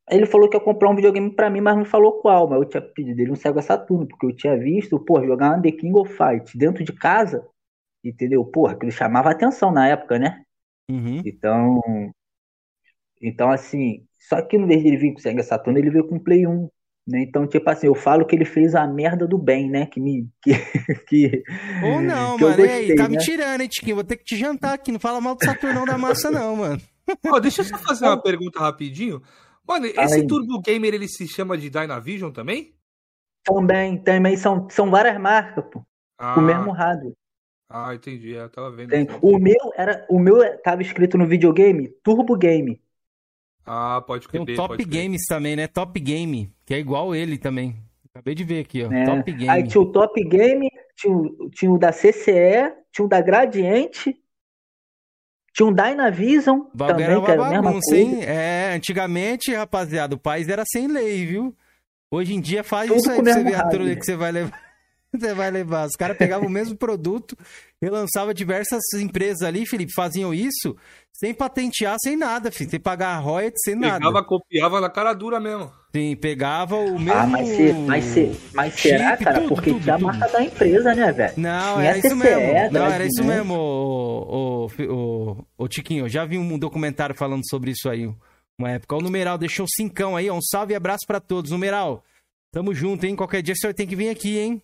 ele 0.09 0.25
falou 0.25 0.49
que 0.49 0.57
ia 0.57 0.63
comprar 0.63 0.89
um 0.89 0.95
videogame 0.95 1.33
para 1.33 1.49
mim, 1.49 1.61
mas 1.61 1.77
não 1.77 1.85
falou 1.85 2.19
qual. 2.21 2.47
Mas 2.49 2.59
eu 2.59 2.65
tinha 2.65 2.81
pedido 2.81 3.15
dele 3.15 3.31
um 3.31 3.35
Sega 3.35 3.61
Saturno, 3.61 4.07
porque 4.07 4.25
eu 4.25 4.35
tinha 4.35 4.57
visto, 4.57 4.99
pô, 4.99 5.23
jogar 5.25 5.51
uma 5.51 5.61
The 5.61 5.71
King 5.71 5.97
of 5.97 6.13
Fight 6.13 6.57
dentro 6.57 6.83
de 6.83 6.91
casa, 6.91 7.47
entendeu? 8.03 8.43
Porra, 8.43 8.73
aquilo 8.73 8.91
chamava 8.91 9.31
atenção 9.31 9.71
na 9.71 9.87
época, 9.87 10.19
né? 10.19 10.43
Uhum. 10.89 11.21
Então, 11.25 11.81
então 13.21 13.49
assim, 13.49 14.05
só 14.19 14.41
que 14.41 14.57
no 14.57 14.67
vez 14.67 14.81
de 14.81 14.89
ele 14.89 14.97
vir 14.97 15.13
com 15.13 15.19
o 15.19 15.21
Sega 15.21 15.43
Saturno, 15.43 15.79
ele 15.79 15.89
veio 15.89 16.07
com 16.07 16.15
o 16.15 16.23
Play 16.23 16.45
1. 16.45 16.69
Né? 17.07 17.23
Então, 17.23 17.47
tipo 17.47 17.67
assim, 17.69 17.87
eu 17.87 17.95
falo 17.95 18.25
que 18.25 18.35
ele 18.35 18.45
fez 18.45 18.75
a 18.75 18.85
merda 18.85 19.27
do 19.27 19.37
bem, 19.37 19.69
né? 19.69 19.85
Que 19.85 19.99
me. 19.99 20.29
Que, 21.07 21.07
que, 21.07 21.43
Ou 21.83 22.01
não, 22.01 22.37
que 22.37 22.43
mano. 22.43 22.57
Gostei, 22.57 22.95
tá 22.95 23.03
né? 23.03 23.09
me 23.09 23.17
tirando, 23.17 23.61
hein, 23.61 23.67
Tiquinho? 23.67 23.95
Vou 23.95 24.03
ter 24.03 24.17
que 24.17 24.23
te 24.23 24.37
jantar 24.37 24.73
aqui. 24.73 24.91
Não 24.91 24.99
fala 24.99 25.19
mal 25.19 25.35
do 25.35 25.43
Saturnão 25.43 25.85
da 25.85 25.97
massa, 25.97 26.31
não, 26.31 26.55
mano. 26.55 26.81
Pô, 27.21 27.39
deixa 27.39 27.61
eu 27.61 27.65
só 27.65 27.77
fazer 27.77 28.05
uma 28.05 28.21
pergunta 28.21 28.59
rapidinho. 28.59 29.21
Mano, 29.67 29.85
esse 29.85 30.25
Turbo 30.25 30.61
Gamer 30.61 30.93
ele 30.93 31.07
se 31.07 31.27
chama 31.27 31.57
de 31.57 31.69
Dynavision 31.69 32.31
também? 32.31 32.73
Também, 33.43 33.97
também 33.97 34.37
são, 34.37 34.69
são 34.69 34.89
várias 34.89 35.19
marcas, 35.19 35.63
pô. 35.71 35.83
Ah. 36.17 36.37
O 36.37 36.41
mesmo 36.41 36.71
hardware. 36.71 37.13
Ah, 37.67 37.95
entendi. 37.95 38.31
Eu 38.31 38.49
tava 38.49 38.69
vendo. 38.71 38.89
Tem. 38.89 39.07
O 39.21 39.39
meu 39.39 39.71
era, 39.75 40.05
o 40.09 40.19
meu 40.19 40.37
tava 40.61 40.81
escrito 40.81 41.17
no 41.17 41.25
videogame 41.25 41.87
Turbo 42.03 42.37
Game. 42.37 42.81
Ah, 43.65 44.03
pode 44.05 44.27
crer. 44.27 44.43
Tem 44.43 44.55
o 44.55 44.57
Top 44.57 44.83
Games 44.83 45.25
também, 45.27 45.55
né? 45.55 45.67
Top 45.67 45.97
Game, 45.99 46.51
que 46.71 46.75
é 46.75 46.79
igual 46.79 47.13
ele 47.13 47.37
também. 47.37 47.75
Acabei 48.09 48.33
de 48.33 48.45
ver 48.45 48.61
aqui, 48.61 48.81
ó. 48.81 48.89
É. 48.89 49.03
Top 49.03 49.29
Game. 49.29 49.49
Aí 49.49 49.67
tinha 49.67 49.81
o 49.81 49.91
Top 49.91 50.23
Game, 50.23 50.69
tinha, 50.95 51.15
tinha 51.51 51.69
o 51.69 51.77
da 51.77 51.91
CCE, 51.91 52.73
tinha 52.93 53.05
o 53.05 53.09
da 53.09 53.19
Gradiente 53.19 54.17
tinha 55.53 55.67
um 55.67 55.73
Dynavision 55.73 56.61
também, 56.77 57.05
era 57.07 57.21
que 57.21 57.31
era 57.31 57.45
a 57.45 57.49
mesma 57.49 57.71
coisa. 57.73 57.97
Hein? 57.97 58.23
É, 58.23 58.71
antigamente, 58.73 59.53
rapaziada, 59.53 60.15
o 60.15 60.17
país 60.17 60.47
era 60.47 60.63
sem 60.65 60.87
lei, 60.87 61.25
viu? 61.25 61.53
Hoje 62.09 62.33
em 62.33 62.39
dia 62.39 62.63
faz 62.63 62.87
Tudo 62.87 62.99
isso 62.99 63.11
aí 63.11 63.21
pra 63.21 63.33
você 63.33 63.43
ver 63.43 63.55
a 63.55 63.95
que 63.97 64.05
você 64.05 64.15
vai 64.15 64.31
levar. 64.31 64.70
Você 65.17 65.33
vai 65.33 65.51
levar. 65.51 65.87
Os 65.87 65.95
caras 65.95 66.17
pegavam 66.17 66.47
o 66.47 66.51
mesmo 66.51 66.75
produto 66.75 67.37
e 67.81 67.89
lançavam 67.89 68.33
diversas 68.33 68.81
empresas 68.95 69.41
ali, 69.41 69.65
Felipe, 69.65 69.93
faziam 69.93 70.33
isso 70.33 70.75
sem 71.13 71.33
patentear, 71.33 71.97
sem 72.01 72.15
nada, 72.15 72.51
filho. 72.51 72.69
Sem 72.69 72.79
pagar 72.79 73.19
royalties, 73.19 73.61
sem 73.63 73.75
pegava, 73.75 73.99
nada. 73.99 74.05
Pegava, 74.07 74.25
copiava 74.25 74.81
na 74.81 74.89
cara 74.89 75.13
dura 75.13 75.39
mesmo. 75.39 75.71
Sim, 75.93 76.15
pegava 76.15 76.77
o 76.77 76.97
mesmo. 76.97 77.13
Ah, 77.13 77.27
mas, 77.27 77.47
se, 77.47 77.73
mas, 77.73 78.03
se, 78.05 78.39
mas 78.53 78.73
será, 78.73 79.17
cara? 79.17 79.41
Tudo, 79.41 79.49
Porque 79.49 79.71
tudo, 79.71 79.83
tinha 79.83 79.97
tudo. 79.97 80.09
a 80.09 80.13
marca 80.13 80.29
da 80.29 80.43
empresa, 80.43 80.95
né, 80.95 81.11
velho? 81.11 81.33
Não, 81.37 81.75
tinha 81.75 81.89
era 81.89 81.97
isso 81.99 82.15
mesmo. 82.15 82.71
Não, 82.71 82.85
era 82.85 83.05
isso 83.05 83.23
mesmo, 83.23 83.53
o, 83.53 84.65
o, 84.65 84.83
o, 84.89 85.45
o 85.57 85.67
Tiquinho. 85.67 86.05
Eu 86.05 86.09
já 86.09 86.25
vi 86.25 86.37
um 86.37 86.57
documentário 86.57 87.13
falando 87.13 87.47
sobre 87.47 87.71
isso 87.71 87.89
aí, 87.89 88.09
uma 88.57 88.71
época. 88.71 88.95
O 88.95 89.01
Numeral 89.01 89.37
deixou 89.37 89.67
cincão 89.67 90.15
aí, 90.15 90.31
um 90.31 90.41
salve 90.41 90.73
e 90.73 90.75
abraço 90.75 91.05
para 91.05 91.19
todos. 91.19 91.51
Numeral, 91.51 92.03
tamo 92.51 92.73
junto, 92.73 93.05
hein? 93.05 93.15
Qualquer 93.15 93.41
dia 93.41 93.53
você 93.53 93.73
tem 93.73 93.85
que 93.85 93.95
vir 93.95 94.09
aqui, 94.09 94.39
hein? 94.39 94.63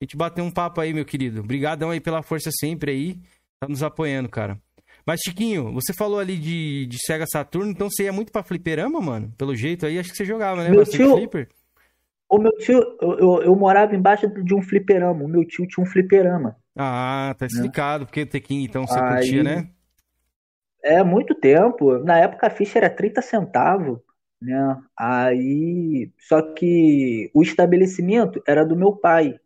A 0.00 0.04
gente 0.04 0.16
bater 0.16 0.42
um 0.42 0.50
papo 0.50 0.80
aí, 0.80 0.94
meu 0.94 1.04
querido. 1.04 1.40
Obrigadão 1.40 1.90
aí 1.90 2.00
pela 2.00 2.22
força 2.22 2.50
sempre 2.52 2.92
aí. 2.92 3.20
Tá 3.60 3.68
nos 3.68 3.82
apoiando, 3.82 4.28
cara. 4.28 4.58
Mas, 5.04 5.20
Chiquinho, 5.24 5.72
você 5.72 5.92
falou 5.92 6.18
ali 6.18 6.36
de, 6.36 6.86
de 6.86 6.98
Sega 7.04 7.24
Saturno, 7.26 7.70
então 7.70 7.88
você 7.90 8.04
ia 8.04 8.12
muito 8.12 8.30
pra 8.30 8.42
fliperama, 8.42 9.00
mano? 9.00 9.32
Pelo 9.38 9.56
jeito 9.56 9.86
aí, 9.86 9.98
acho 9.98 10.10
que 10.10 10.16
você 10.16 10.24
jogava, 10.24 10.62
né? 10.62 10.70
Meu 10.70 10.84
tio, 10.84 11.16
flipper. 11.16 11.48
O 12.28 12.38
meu 12.38 12.52
tio, 12.58 12.78
eu, 13.00 13.18
eu, 13.18 13.42
eu, 13.44 13.56
morava 13.56 13.96
embaixo 13.96 14.28
de 14.28 14.54
um 14.54 14.60
fliperama. 14.60 15.24
O 15.24 15.28
meu 15.28 15.44
tio 15.46 15.66
tinha 15.66 15.82
um 15.82 15.88
fliperama. 15.88 16.56
Ah, 16.76 17.34
tá 17.38 17.46
explicado. 17.46 18.00
Né? 18.00 18.06
Porque 18.06 18.22
o 18.22 18.26
Tequinho, 18.26 18.62
então, 18.62 18.86
você 18.86 18.98
aí, 19.00 19.14
curtia, 19.14 19.42
né? 19.42 19.70
É, 20.84 21.02
muito 21.02 21.34
tempo. 21.34 21.98
Na 22.04 22.18
época 22.18 22.46
a 22.46 22.50
ficha 22.50 22.78
era 22.78 22.90
30 22.90 23.22
centavos, 23.22 23.98
né? 24.40 24.76
Aí, 24.96 26.10
só 26.18 26.42
que 26.42 27.30
o 27.32 27.42
estabelecimento 27.42 28.42
era 28.46 28.64
do 28.64 28.76
meu 28.76 28.92
pai. 28.92 29.40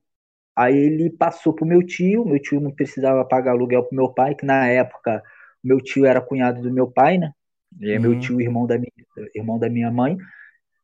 Aí 0.56 0.76
ele 0.76 1.10
passou 1.10 1.52
pro 1.52 1.66
meu 1.66 1.84
tio, 1.84 2.24
meu 2.24 2.40
tio 2.40 2.60
não 2.60 2.70
precisava 2.70 3.24
pagar 3.24 3.52
aluguel 3.52 3.84
pro 3.84 3.96
meu 3.96 4.08
pai, 4.08 4.34
que 4.34 4.44
na 4.44 4.66
época 4.68 5.22
meu 5.64 5.78
tio 5.80 6.04
era 6.04 6.20
cunhado 6.20 6.60
do 6.60 6.72
meu 6.72 6.90
pai, 6.90 7.18
né? 7.18 7.32
Ele 7.80 7.92
é 7.92 7.96
uhum. 7.96 8.02
meu 8.02 8.18
tio, 8.18 8.40
irmão 8.40 8.66
da, 8.66 8.76
minha, 8.76 8.92
irmão 9.34 9.58
da 9.58 9.70
minha 9.70 9.90
mãe. 9.90 10.16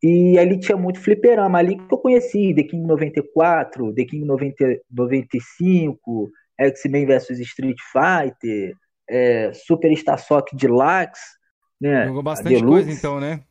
E 0.02 0.38
ali 0.38 0.58
tinha 0.58 0.76
muito 0.76 1.00
fliperama, 1.00 1.58
ali 1.58 1.76
que 1.76 1.92
eu 1.92 1.98
conheci, 1.98 2.54
The 2.54 2.62
King 2.62 2.86
94, 2.86 3.92
The 3.94 4.04
King 4.04 4.24
90, 4.24 4.80
95, 4.90 6.30
X-Men 6.58 7.06
vs 7.06 7.40
Street 7.40 7.78
Fighter, 7.92 8.74
é, 9.08 9.52
Super 9.52 9.94
Star 9.96 10.18
Sock 10.18 10.56
Deluxe, 10.56 11.20
né? 11.80 12.06
Jogou 12.06 12.22
bastante 12.22 12.54
Deluxe, 12.54 12.84
coisa 12.84 12.92
então, 12.92 13.20
né? 13.20 13.42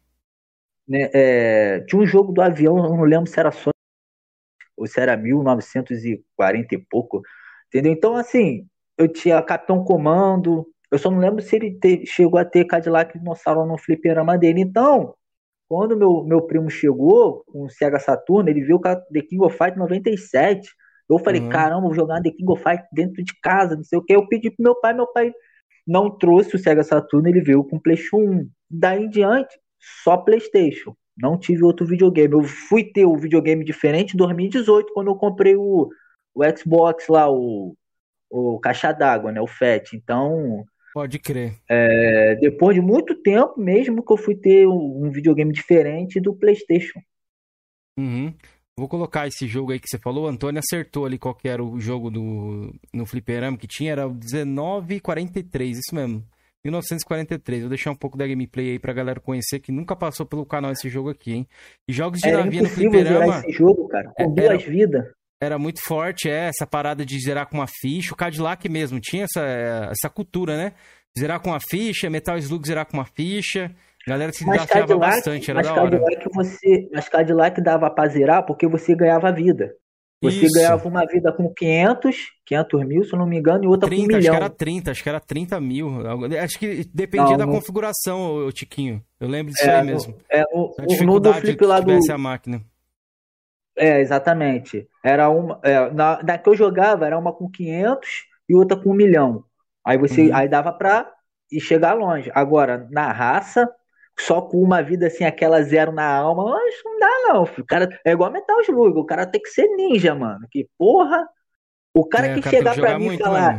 né 0.87 1.09
é, 1.13 1.79
tinha 1.81 2.01
um 2.01 2.05
jogo 2.05 2.31
do 2.31 2.41
avião, 2.41 2.77
eu 2.77 2.89
não 2.89 3.03
lembro 3.03 3.27
se 3.29 3.39
era 3.39 3.51
só 3.51 3.71
ou 4.77 4.87
se 4.87 4.99
era 4.99 5.17
1940 5.17 6.75
e 6.75 6.77
pouco, 6.77 7.21
entendeu? 7.67 7.91
Então, 7.91 8.15
assim, 8.15 8.67
eu 8.97 9.07
tinha 9.11 9.41
Capitão 9.41 9.83
Comando, 9.83 10.67
eu 10.91 10.97
só 10.97 11.11
não 11.11 11.19
lembro 11.19 11.41
se 11.41 11.55
ele 11.55 11.77
te, 11.79 12.05
chegou 12.05 12.39
a 12.39 12.45
ter 12.45 12.65
Cadillac 12.65 13.17
Dinossauro 13.17 13.65
no 13.65 13.77
fliperama 13.77 14.37
dele. 14.37 14.61
Então, 14.61 15.13
Quando 15.69 15.97
meu, 15.97 16.23
meu 16.23 16.41
primo 16.43 16.69
chegou 16.69 17.43
com 17.47 17.65
o 17.65 17.69
Sega 17.69 17.99
Saturno, 17.99 18.49
ele 18.49 18.61
viu 18.61 18.77
o 18.77 18.81
The 18.81 19.21
King 19.21 19.43
of 19.43 19.57
Fight 19.57 19.77
97. 19.77 20.69
Eu 21.09 21.19
falei, 21.19 21.41
uhum. 21.41 21.49
caramba, 21.49 21.81
vou 21.81 21.93
jogar 21.93 22.21
The 22.21 22.31
King 22.31 22.51
of 22.51 22.63
Fight 22.63 22.83
dentro 22.91 23.23
de 23.23 23.33
casa, 23.41 23.75
não 23.75 23.83
sei 23.83 23.99
o 23.99 24.03
que. 24.03 24.13
Eu 24.15 24.27
pedi 24.27 24.49
pro 24.51 24.63
meu 24.63 24.75
pai, 24.79 24.93
meu 24.93 25.07
pai 25.07 25.33
não 25.85 26.09
trouxe 26.17 26.55
o 26.55 26.59
Sega 26.59 26.83
Saturno, 26.83 27.27
ele 27.29 27.41
veio 27.41 27.63
com 27.63 27.77
o 27.77 27.81
PlayStation 27.81 28.17
1. 28.17 28.49
Daí 28.69 29.03
em 29.05 29.09
diante, 29.09 29.57
só 30.03 30.17
PlayStation. 30.17 30.95
Não 31.17 31.37
tive 31.37 31.63
outro 31.63 31.85
videogame. 31.85 32.33
Eu 32.33 32.43
fui 32.43 32.83
ter 32.83 33.05
o 33.05 33.13
um 33.13 33.17
videogame 33.17 33.65
diferente 33.65 34.13
em 34.13 34.17
2018, 34.17 34.93
quando 34.93 35.07
eu 35.07 35.15
comprei 35.15 35.55
o, 35.55 35.89
o 36.35 36.57
Xbox 36.57 37.07
lá, 37.07 37.29
o, 37.29 37.75
o 38.29 38.59
caixa 38.59 38.91
d'água, 38.91 39.31
né? 39.31 39.41
O 39.41 39.47
FAT. 39.47 39.93
Então. 39.93 40.63
Pode 40.93 41.19
crer. 41.19 41.55
É, 41.69 42.35
depois 42.35 42.75
de 42.75 42.81
muito 42.81 43.15
tempo 43.15 43.59
mesmo 43.59 44.03
que 44.03 44.13
eu 44.13 44.17
fui 44.17 44.35
ter 44.35 44.67
um 44.67 45.09
videogame 45.11 45.51
diferente 45.51 46.19
do 46.19 46.35
PlayStation. 46.35 46.99
Uhum. 47.97 48.33
Vou 48.79 48.87
colocar 48.87 49.27
esse 49.27 49.47
jogo 49.47 49.71
aí 49.71 49.79
que 49.79 49.87
você 49.89 49.97
falou. 49.97 50.25
O 50.25 50.27
Antônio 50.27 50.59
acertou 50.59 51.05
ali 51.05 51.17
qual 51.17 51.33
que 51.33 51.47
era 51.47 51.63
o 51.63 51.79
jogo 51.79 52.11
do, 52.11 52.71
no 52.93 53.07
fliperama 53.07 53.57
que 53.57 53.67
tinha. 53.67 53.91
Era 53.91 54.07
o 54.07 54.13
1943, 54.13 55.79
isso 55.79 55.95
mesmo. 55.95 56.23
1943. 56.65 57.61
Vou 57.61 57.69
deixar 57.69 57.91
um 57.91 57.95
pouco 57.95 58.17
da 58.17 58.27
gameplay 58.27 58.71
aí 58.71 58.79
pra 58.79 58.93
galera 58.93 59.19
conhecer, 59.19 59.59
que 59.59 59.71
nunca 59.71 59.95
passou 59.95 60.25
pelo 60.25 60.45
canal 60.45 60.71
esse 60.71 60.89
jogo 60.89 61.09
aqui, 61.09 61.33
hein? 61.33 61.47
E 61.87 61.93
jogos 61.93 62.19
de 62.19 62.27
era 62.27 62.43
navio 62.43 62.63
no 62.63 62.69
fliperama... 62.69 63.39
esse 63.39 63.51
jogo, 63.51 63.87
cara, 63.87 64.11
com 64.15 64.23
é, 64.23 64.27
duas 64.27 64.63
vidas. 64.63 65.05
Era 65.41 65.59
muito 65.59 65.81
forte, 65.83 66.29
é, 66.29 66.47
essa 66.47 66.65
parada 66.65 67.05
de 67.05 67.19
zerar 67.19 67.47
com 67.47 67.57
uma 67.57 67.67
ficha. 67.67 68.13
O 68.13 68.17
Cadillac 68.17 68.67
mesmo 68.67 68.99
tinha 68.99 69.25
essa, 69.25 69.45
essa 69.91 70.09
cultura, 70.09 70.57
né? 70.57 70.73
Zerar 71.17 71.39
com 71.39 71.49
uma 71.49 71.59
ficha, 71.59 72.09
Metal 72.09 72.37
Slug 72.37 72.67
zerar 72.67 72.85
com 72.85 72.97
uma 72.97 73.05
ficha. 73.05 73.71
A 74.07 74.09
galera 74.09 74.31
se 74.31 74.43
desafiava 74.43 74.87
Cadillac, 74.87 75.15
bastante, 75.15 75.51
era 75.51 75.59
mas 75.59 75.67
da 75.67 75.73
hora. 75.73 75.99
Cadillac 75.99 76.29
você, 76.33 76.89
mas 76.93 77.09
Cadillac 77.09 77.61
dava 77.61 77.89
pra 77.89 78.07
zerar 78.07 78.45
porque 78.45 78.67
você 78.67 78.95
ganhava 78.95 79.31
vida. 79.31 79.73
Você 80.21 80.45
Isso. 80.45 80.53
ganhava 80.55 80.87
uma 80.87 81.05
vida 81.05 81.31
com 81.31 81.53
500, 81.53 82.15
500 82.43 82.85
mil, 82.87 83.03
se 83.03 83.15
não 83.15 83.27
me 83.27 83.37
engano, 83.37 83.65
e 83.65 83.67
outra 83.67 83.87
30, 83.87 84.01
com 84.01 84.13
1 84.13 84.17
milhão. 84.17 84.19
Acho 84.19 84.39
que 84.39 84.43
era 84.45 84.49
30, 84.49 84.91
acho 84.91 85.03
que 85.03 85.09
era 85.09 85.19
30 85.19 85.61
mil. 85.61 85.89
Acho 86.43 86.59
que 86.59 86.89
dependia 86.91 87.31
não, 87.31 87.37
da 87.37 87.45
no... 87.45 87.51
configuração, 87.51 88.47
o 88.47 88.51
Tiquinho. 88.51 89.03
Eu 89.19 89.27
lembro 89.27 89.53
disso 89.53 89.69
é, 89.69 89.75
aí 89.75 89.85
mesmo. 89.85 90.15
É, 90.29 90.43
o, 90.51 90.73
dificuldade 90.87 91.05
no 91.05 91.19
do 91.19 91.33
flip 91.33 91.65
lá 91.65 91.79
do... 91.79 92.11
a 92.11 92.17
máquina. 92.17 92.61
É, 93.77 94.01
exatamente. 94.01 94.87
Era 95.03 95.29
uma, 95.29 95.59
é, 95.61 95.91
na, 95.91 96.23
na 96.23 96.37
que 96.39 96.49
eu 96.49 96.55
jogava, 96.55 97.05
era 97.05 97.17
uma 97.17 97.31
com 97.31 97.47
500 97.47 98.25
e 98.49 98.55
outra 98.55 98.75
com 98.75 98.89
1 98.89 98.93
milhão. 98.95 99.43
Aí 99.85 99.99
você, 99.99 100.29
uhum. 100.29 100.35
aí 100.35 100.49
dava 100.49 100.73
pra 100.73 101.13
ir 101.51 101.61
chegar 101.61 101.93
longe. 101.93 102.31
Agora, 102.33 102.87
na 102.89 103.11
raça, 103.11 103.69
só 104.19 104.41
com 104.41 104.61
uma 104.61 104.81
vida 104.81 105.07
assim, 105.07 105.23
aquela 105.23 105.61
zero 105.61 105.91
na 105.91 106.05
alma, 106.05 106.43
mas 106.45 106.75
não 106.83 106.99
dá 106.99 107.09
não, 107.27 107.45
filho. 107.45 107.63
O 107.63 107.67
cara 107.67 107.99
é 108.03 108.11
igual 108.11 108.31
Metal 108.31 108.59
Slug, 108.61 108.97
o 108.97 109.05
cara 109.05 109.25
tem 109.25 109.41
que 109.41 109.49
ser 109.49 109.67
ninja, 109.75 110.15
mano. 110.15 110.47
Que 110.49 110.67
porra, 110.77 111.27
o 111.93 112.05
cara 112.05 112.27
é, 112.27 112.33
que 112.35 112.41
cara 112.41 112.57
chegar 112.57 112.73
que 112.73 112.81
pra 112.81 112.97
mim 112.97 113.13
e 113.13 113.17
falar, 113.17 113.53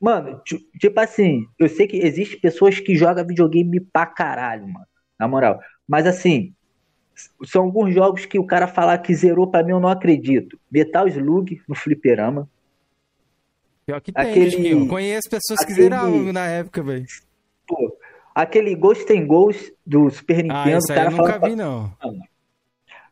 mano. 0.00 0.32
mano, 0.32 0.42
tipo 0.78 1.00
assim, 1.00 1.46
eu 1.58 1.68
sei 1.68 1.86
que 1.86 1.96
existe 1.96 2.36
pessoas 2.36 2.78
que 2.78 2.94
jogam 2.94 3.26
videogame 3.26 3.80
pra 3.80 4.06
caralho, 4.06 4.68
mano, 4.68 4.86
na 5.18 5.26
moral. 5.26 5.58
Mas 5.88 6.06
assim, 6.06 6.54
são 7.44 7.64
alguns 7.64 7.94
jogos 7.94 8.26
que 8.26 8.38
o 8.38 8.46
cara 8.46 8.66
falar 8.66 8.98
que 8.98 9.14
zerou 9.14 9.50
pra 9.50 9.62
mim, 9.62 9.70
eu 9.72 9.80
não 9.80 9.88
acredito. 9.88 10.58
Metal 10.70 11.08
Slug 11.08 11.62
no 11.66 11.74
fliperama. 11.74 12.48
Pior 13.86 14.00
que 14.00 14.12
tem, 14.12 14.30
aquele, 14.30 14.70
eu 14.70 14.86
conheço 14.88 15.28
pessoas 15.28 15.60
aquele, 15.60 15.76
que 15.76 15.82
zeraram 15.82 16.32
na 16.32 16.46
época, 16.46 16.82
velho. 16.82 17.06
Pô, 17.66 17.96
Aquele 18.34 18.74
Ghost 18.74 19.10
and 19.12 19.26
Ghost 19.26 19.72
do 19.86 20.10
Super 20.10 20.40
ah, 20.40 20.42
Nintendo. 20.42 20.74
Ah, 20.74 20.78
esse 20.78 20.92
aí 20.92 21.04
eu 21.04 21.10
nunca 21.12 21.38
vi, 21.38 21.54
não. 21.56 21.92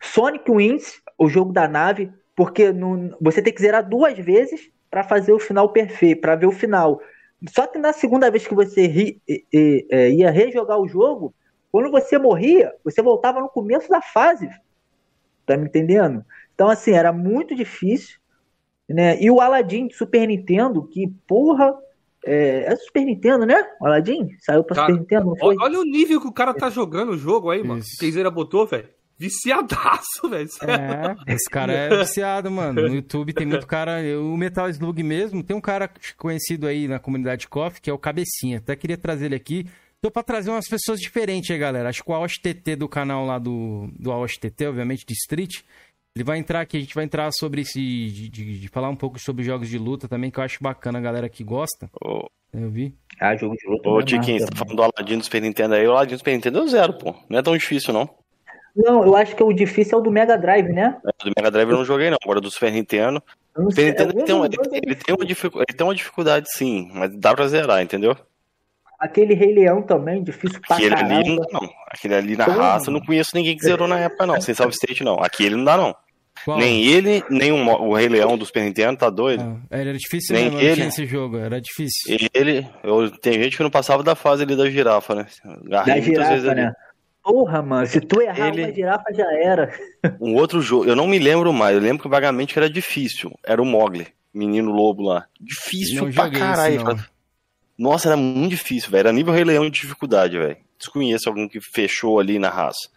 Sonic 0.01 0.51
Wins, 0.51 1.01
o 1.17 1.29
jogo 1.29 1.53
da 1.53 1.69
nave, 1.69 2.13
porque 2.35 2.73
no... 2.73 3.17
você 3.21 3.41
tem 3.41 3.53
que 3.53 3.63
zerar 3.63 3.89
duas 3.89 4.19
vezes 4.19 4.71
para 4.91 5.05
fazer 5.05 5.33
o 5.33 5.39
final 5.39 5.69
perfeito, 5.69 6.21
para 6.21 6.35
ver 6.35 6.47
o 6.47 6.53
final. 6.53 7.01
Só 7.49 7.67
que 7.67 7.79
na 7.79 7.93
segunda 7.93 8.31
vez 8.31 8.47
que 8.47 8.55
você 8.55 8.87
ri... 8.87 9.23
É, 9.55 10.11
ia 10.11 10.31
rejogar 10.31 10.79
o 10.79 10.89
jogo, 10.89 11.33
quando 11.71 11.91
você 11.91 12.19
morria, 12.19 12.75
você 12.85 13.01
voltava 13.01 13.41
no 13.41 13.49
começo 13.49 13.89
da 13.89 14.03
fase. 14.03 14.49
Tá 15.47 15.57
me 15.57 15.67
entendendo? 15.67 16.25
Então, 16.55 16.69
assim, 16.69 16.93
era 16.93 17.13
muito 17.13 17.55
difícil. 17.55 18.19
Né? 18.89 19.21
E 19.23 19.31
o 19.31 19.41
Aladdin 19.41 19.87
de 19.87 19.95
Super 19.95 20.27
Nintendo, 20.27 20.87
que 20.87 21.09
porra, 21.27 21.75
é, 22.25 22.73
é 22.73 22.77
Super 22.77 23.05
Nintendo, 23.05 23.45
né? 23.45 23.65
O 23.81 23.87
Aladdin? 23.87 24.29
Saiu 24.41 24.65
pra 24.65 24.77
cara, 24.77 24.89
Super 24.89 25.01
Nintendo, 25.01 25.27
não 25.27 25.37
foi? 25.37 25.57
Olha 25.61 25.81
o 25.81 25.85
nível 25.85 26.21
que 26.21 26.29
o 26.29 26.33
cara 26.33 26.55
tá 26.55 26.71
jogando 26.71 27.13
o 27.13 27.19
jogo 27.19 27.51
aí, 27.51 27.63
mano. 27.63 27.81
Isso. 27.81 27.97
Quem 27.99 28.31
botou, 28.31 28.67
velho. 28.67 28.89
Viciadaço, 29.19 30.29
velho. 30.31 30.49
É, 30.63 31.33
esse 31.33 31.49
cara 31.49 31.73
é 31.73 31.99
viciado, 31.99 32.51
mano. 32.51 32.83
No 32.83 32.95
YouTube 32.95 33.33
tem 33.33 33.47
muito 33.47 33.67
cara. 33.67 33.99
O 34.21 34.37
Metal 34.37 34.69
Slug 34.69 35.03
mesmo, 35.03 35.43
tem 35.43 35.57
um 35.57 35.61
cara 35.61 35.91
conhecido 36.17 36.67
aí 36.67 36.89
na 36.89 36.99
comunidade 36.99 37.47
Coffee, 37.49 37.81
que 37.81 37.91
é 37.91 37.93
o 37.93 37.99
Cabecinha. 37.99 38.59
Até 38.59 38.75
queria 38.75 38.97
trazer 38.97 39.27
ele 39.27 39.37
aqui. 39.37 39.67
Tô 40.01 40.11
pra 40.11 40.25
trazer 40.25 40.51
umas 40.51 40.67
pessoas 40.67 40.99
diferentes 40.99 41.49
aí, 41.53 41.59
galera. 41.59 41.89
Acho 41.89 42.03
que 42.03 42.11
o 42.11 42.15
AOSTT 42.15 42.75
do 42.75 42.89
canal 42.89 43.25
lá 43.25 43.39
do, 43.39 43.89
do 43.97 44.11
AOSTT, 44.11 44.67
obviamente, 44.67 45.07
de 45.07 45.13
Street, 45.13 45.61
ele 46.15 46.25
vai 46.25 46.39
entrar 46.39 46.61
aqui, 46.61 46.77
a 46.77 46.81
gente 46.81 46.95
vai 46.95 47.05
entrar 47.05 47.31
sobre 47.33 47.63
esse. 47.63 47.81
De, 47.81 48.29
de, 48.29 48.61
de, 48.61 48.69
falar 48.69 48.89
um 48.89 48.97
pouco 48.97 49.19
sobre 49.19 49.45
jogos 49.45 49.69
de 49.69 49.79
luta 49.79 50.07
também, 50.07 50.31
que 50.31 50.39
eu 50.39 50.45
acho 50.45 50.63
bacana 50.63 50.99
a 50.99 51.03
galera 51.03 51.29
que 51.29 51.43
gosta. 51.43 51.91
Oh. 52.05 52.27
Eu 52.53 52.69
vi. 52.69 52.95
Ah, 53.19 53.35
jogo 53.35 53.57
de 53.57 53.67
luta. 53.67 53.89
Ô, 53.89 54.01
é 54.01 54.05
Tiquinho, 54.05 54.39
você 54.39 54.47
tá 54.47 54.57
falando 54.57 54.77
do 54.77 54.83
Aladdin 54.83 55.17
do 55.17 55.25
Super 55.25 55.41
Nintendo 55.41 55.75
aí, 55.75 55.87
o 55.87 55.93
Aladdin 55.93 56.15
do 56.15 56.19
Super 56.19 56.33
Nintendo 56.33 56.59
é 56.61 56.67
zero, 56.67 56.93
pô. 56.99 57.15
Não 57.31 57.39
é 57.39 57.43
tão 57.43 57.57
difícil, 57.57 57.95
não. 57.95 58.11
Não, 58.77 59.03
eu 59.05 59.17
acho 59.17 59.35
que 59.35 59.43
o 59.43 59.53
difícil 59.53 59.97
é 59.97 60.01
o 60.01 60.05
do 60.05 60.11
Mega 60.11 60.37
Drive, 60.37 60.69
né? 60.69 60.99
É, 61.07 61.25
do 61.25 61.33
Mega 61.35 61.51
Drive 61.51 61.71
eu 61.71 61.79
não 61.79 61.85
joguei, 61.85 62.11
não. 62.11 62.19
Agora 62.23 62.43
do 62.43 62.51
Super 62.51 62.71
Nintendo. 62.73 63.23
Super 63.55 63.87
Nintendo 63.87 64.13
ele 64.15 64.25
tem, 64.25 64.35
uma, 64.35 64.47
ele, 64.47 64.57
ele, 64.85 64.95
tem 64.95 65.15
uma 65.15 65.25
dificuldade, 65.25 65.67
ele 65.71 65.79
tem 65.79 65.87
uma 65.87 65.95
dificuldade, 65.95 66.53
sim, 66.53 66.91
mas 66.93 67.17
dá 67.17 67.35
pra 67.35 67.49
zerar, 67.49 67.83
entendeu? 67.83 68.17
Aquele 69.03 69.35
Rei 69.35 69.53
Leão 69.53 69.83
também, 69.83 70.23
difícil 70.23 70.61
pra 70.61 70.77
Aquele 70.77 70.95
caramba. 70.95 71.15
ali, 71.17 71.37
não. 71.53 71.71
Aquele 71.89 72.15
ali 72.15 72.37
na 72.37 72.45
raça, 72.45 72.89
eu 72.89 72.93
não 72.93 73.01
conheço 73.01 73.33
ninguém 73.35 73.57
que 73.57 73.65
zerou 73.65 73.89
na 73.89 73.99
época, 73.99 74.25
não. 74.25 74.41
Sem 74.41 74.55
Salve 74.55 74.73
State, 74.73 75.03
não. 75.03 75.19
Aquele 75.21 75.57
não 75.57 75.65
dá, 75.65 75.77
não. 75.77 75.93
Qual? 76.45 76.57
Nem 76.57 76.85
ele, 76.85 77.25
nem 77.29 77.51
o, 77.51 77.57
o 77.57 77.95
Rei 77.95 78.09
Leão 78.09 78.39
do 78.39 78.47
Super 78.47 78.63
Nintendo, 78.63 78.97
tá 78.97 79.11
doido? 79.11 79.61
Ah, 79.69 79.77
era 79.77 79.93
difícil 79.93 80.37
nem 80.37 80.45
mesmo, 80.53 80.61
ele, 80.61 80.83
esse 80.85 81.05
jogo, 81.05 81.37
era 81.37 81.61
difícil. 81.61 82.17
Ele, 82.33 82.65
eu, 82.85 83.11
tem 83.11 83.43
gente 83.43 83.57
que 83.57 83.63
não 83.65 83.71
passava 83.71 84.05
da 84.05 84.15
fase 84.15 84.45
ali 84.45 84.55
da 84.55 84.71
girafa, 84.71 85.17
né? 85.17 85.27
da 85.65 85.99
girafa, 86.01 86.55
né? 86.55 86.73
Porra, 87.25 87.61
mano, 87.61 87.87
se 87.89 88.01
tu 88.01 88.23
errar 88.23 88.49
ele... 88.49 88.65
uma 88.65 88.73
girafa 88.73 89.13
já 89.13 89.27
era. 89.35 89.73
Um 90.21 90.37
outro 90.37 90.61
jogo, 90.61 90.85
eu 90.87 90.95
não 90.95 91.09
me 91.09 91.19
lembro 91.19 91.53
mais, 91.53 91.75
eu 91.75 91.83
lembro 91.83 92.05
que 92.05 92.09
vagamente 92.09 92.57
era 92.57 92.71
difícil. 92.71 93.33
Era 93.45 93.61
o 93.61 93.67
Mogli, 93.67 94.07
menino 94.33 94.71
lobo 94.71 95.03
lá. 95.03 95.27
Difícil 95.41 96.05
não 96.05 96.13
pra 96.13 96.31
caralho. 96.31 96.85
Nossa, 97.83 98.11
era 98.11 98.17
muito 98.17 98.51
difícil, 98.51 98.93
velho. 98.93 99.01
Era 99.01 99.13
nível 99.13 99.35
Rei 99.35 99.43
Leão 99.43 99.65
de 99.65 99.81
dificuldade, 99.81 100.39
velho. 100.39 100.57
Desconheço 100.79 101.29
algum 101.29 101.49
que 101.49 101.61
fechou 101.61 102.21
ali 102.21 102.39
na 102.39 102.49
raça. 102.49 102.89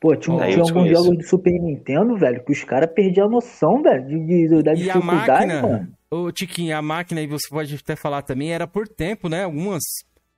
Pô, 0.00 0.16
tinha, 0.16 0.46
tinha 0.46 0.62
alguns 0.62 0.88
jogos 0.88 1.18
de 1.18 1.28
Super 1.28 1.52
Nintendo, 1.52 2.16
velho, 2.16 2.42
que 2.42 2.50
os 2.50 2.64
caras 2.64 2.90
perdiam 2.94 3.26
a 3.26 3.30
noção, 3.30 3.82
velho, 3.82 4.06
de, 4.06 4.48
de, 4.48 4.62
da 4.62 4.72
e 4.72 4.90
a 4.90 4.98
máquina, 5.00 5.60
mano. 5.60 5.88
Ô, 6.10 6.32
Tiquinho, 6.32 6.74
a 6.74 6.80
máquina, 6.80 7.20
e 7.20 7.26
você 7.26 7.46
pode 7.50 7.74
até 7.74 7.94
falar 7.94 8.22
também, 8.22 8.54
era 8.54 8.66
por 8.66 8.88
tempo, 8.88 9.28
né? 9.28 9.44
Algumas, 9.44 9.82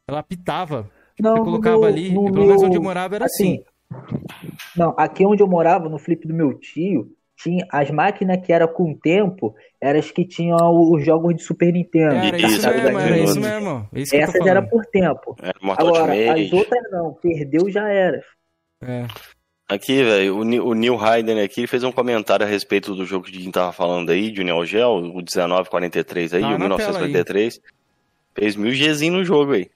ela 0.08 0.24
pitava. 0.24 0.90
Não, 1.20 1.36
você 1.36 1.42
colocava 1.44 1.78
no, 1.78 1.84
ali, 1.84 2.10
no, 2.10 2.32
pelo 2.32 2.46
menos 2.46 2.62
onde 2.64 2.76
eu 2.76 2.82
morava 2.82 3.14
era 3.14 3.26
assim. 3.26 3.62
assim. 3.92 4.58
Não, 4.76 4.92
aqui 4.96 5.24
onde 5.24 5.40
eu 5.40 5.46
morava, 5.46 5.88
no 5.88 5.98
flip 5.98 6.26
do 6.26 6.34
meu 6.34 6.52
tio, 6.54 7.12
tinha 7.38 7.64
as 7.70 7.90
máquinas 7.90 8.44
que 8.44 8.52
era 8.52 8.66
com 8.66 8.92
tempo, 8.94 9.54
eram 9.80 10.00
as 10.00 10.10
que 10.10 10.26
tinham 10.26 10.56
os 10.92 11.04
jogos 11.04 11.36
de 11.36 11.42
Super 11.42 11.72
Nintendo. 11.72 12.16
Era 12.16 12.36
isso, 12.36 12.68
mesmo, 12.68 12.98
era 12.98 13.18
isso 13.18 13.40
mesmo. 13.40 13.88
Isso 13.94 14.16
Essas 14.16 14.44
era 14.44 14.60
por 14.60 14.84
tempo. 14.86 15.36
Agora, 15.76 16.12
as 16.32 16.52
outras 16.52 16.82
não, 16.90 17.14
perdeu 17.14 17.70
já 17.70 17.88
era. 17.88 18.20
É. 18.82 19.06
Aqui, 19.68 20.02
velho, 20.02 20.38
o, 20.38 20.74
Neil 20.74 20.98
Hayden 20.98 21.40
aqui 21.42 21.66
fez 21.66 21.84
um 21.84 21.92
comentário 21.92 22.44
a 22.44 22.48
respeito 22.48 22.94
do 22.94 23.04
jogo 23.04 23.26
que 23.26 23.36
a 23.36 23.40
gente 23.40 23.52
tava 23.52 23.70
falando 23.70 24.10
aí, 24.10 24.30
de 24.30 24.42
Neo 24.42 24.64
Geo, 24.64 24.88
o 24.88 25.02
1943 25.02 26.34
aí, 26.34 26.42
ah, 26.42 26.48
o 26.48 26.58
1943. 26.58 27.60
Aí. 27.62 27.70
Fez 28.34 28.56
mil 28.56 28.72
Gzinho 28.72 29.12
no 29.12 29.24
jogo 29.24 29.52
aí. 29.52 29.70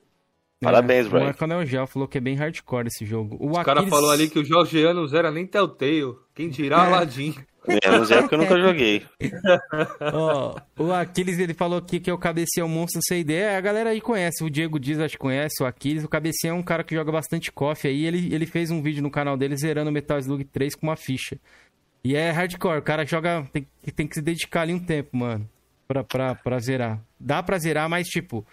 É, 0.63 0.65
Parabéns, 0.65 1.07
é, 1.07 1.09
Brian. 1.11 1.23
O 1.23 1.25
Marco 1.27 1.47
Neo 1.47 1.67
Geo 1.67 1.87
falou 1.87 2.09
que 2.09 2.19
é 2.19 2.21
bem 2.21 2.35
hardcore 2.35 2.87
esse 2.87 3.05
jogo. 3.05 3.37
O, 3.39 3.49
o 3.49 3.59
Aquiles... 3.59 3.65
cara 3.65 3.87
falou 3.87 4.11
ali 4.11 4.31
que 4.31 4.39
o 4.39 4.45
Georgiano 4.45 5.07
não 5.07 5.19
era 5.19 5.31
nem 5.31 5.47
Telltale. 5.47 6.15
Quem 6.35 6.49
dirá 6.49 6.77
é. 6.77 6.87
Aladdin. 6.87 7.35
Menos 7.67 8.11
é 8.11 8.21
porque 8.21 8.35
eu 8.35 8.39
nunca 8.39 8.59
joguei. 8.59 9.07
Ó, 10.13 10.57
o 10.79 10.93
Aquiles, 10.93 11.39
ele 11.39 11.55
falou 11.55 11.79
aqui 11.79 12.01
que 12.01 12.11
é 12.11 12.15
o 12.15 12.19
é 12.59 12.65
um 12.65 12.69
monstro 12.69 13.01
sem 13.07 13.21
ideia. 13.21 13.57
A 13.57 13.61
galera 13.61 13.91
aí 13.91 14.01
conhece, 14.01 14.43
o 14.43 14.51
Diego 14.51 14.81
Dias 14.81 14.99
acho 15.01 15.15
que 15.15 15.19
conhece, 15.19 15.63
o 15.63 15.67
Aquiles. 15.67 16.05
O 16.05 16.09
Cabecinha 16.09 16.51
é 16.51 16.55
um 16.55 16.63
cara 16.63 16.83
que 16.83 16.95
joga 16.95 17.13
bastante 17.13 17.53
coffee 17.53 17.91
aí. 17.91 18.05
Ele, 18.05 18.35
ele 18.35 18.47
fez 18.47 18.71
um 18.71 18.83
vídeo 18.83 19.03
no 19.03 19.11
canal 19.11 19.37
dele 19.37 19.57
zerando 19.57 19.93
Metal 19.93 20.19
Slug 20.19 20.45
3 20.45 20.75
com 20.75 20.87
uma 20.89 20.97
ficha. 20.97 21.39
E 22.05 22.17
é 22.17 22.31
hardcore, 22.31 22.79
o 22.79 22.83
cara 22.83 23.05
joga, 23.05 23.47
tem, 23.53 23.67
tem 23.95 24.09
que 24.09 24.17
se 24.17 24.23
dedicar 24.23 24.63
ali 24.63 24.75
um 24.75 24.81
tempo, 24.81 25.17
mano, 25.17 25.49
pra, 25.87 26.03
pra, 26.03 26.35
pra 26.35 26.59
zerar. 26.59 27.01
Dá 27.19 27.41
pra 27.45 27.59
zerar, 27.59 27.89
mas 27.89 28.09
tipo, 28.09 28.45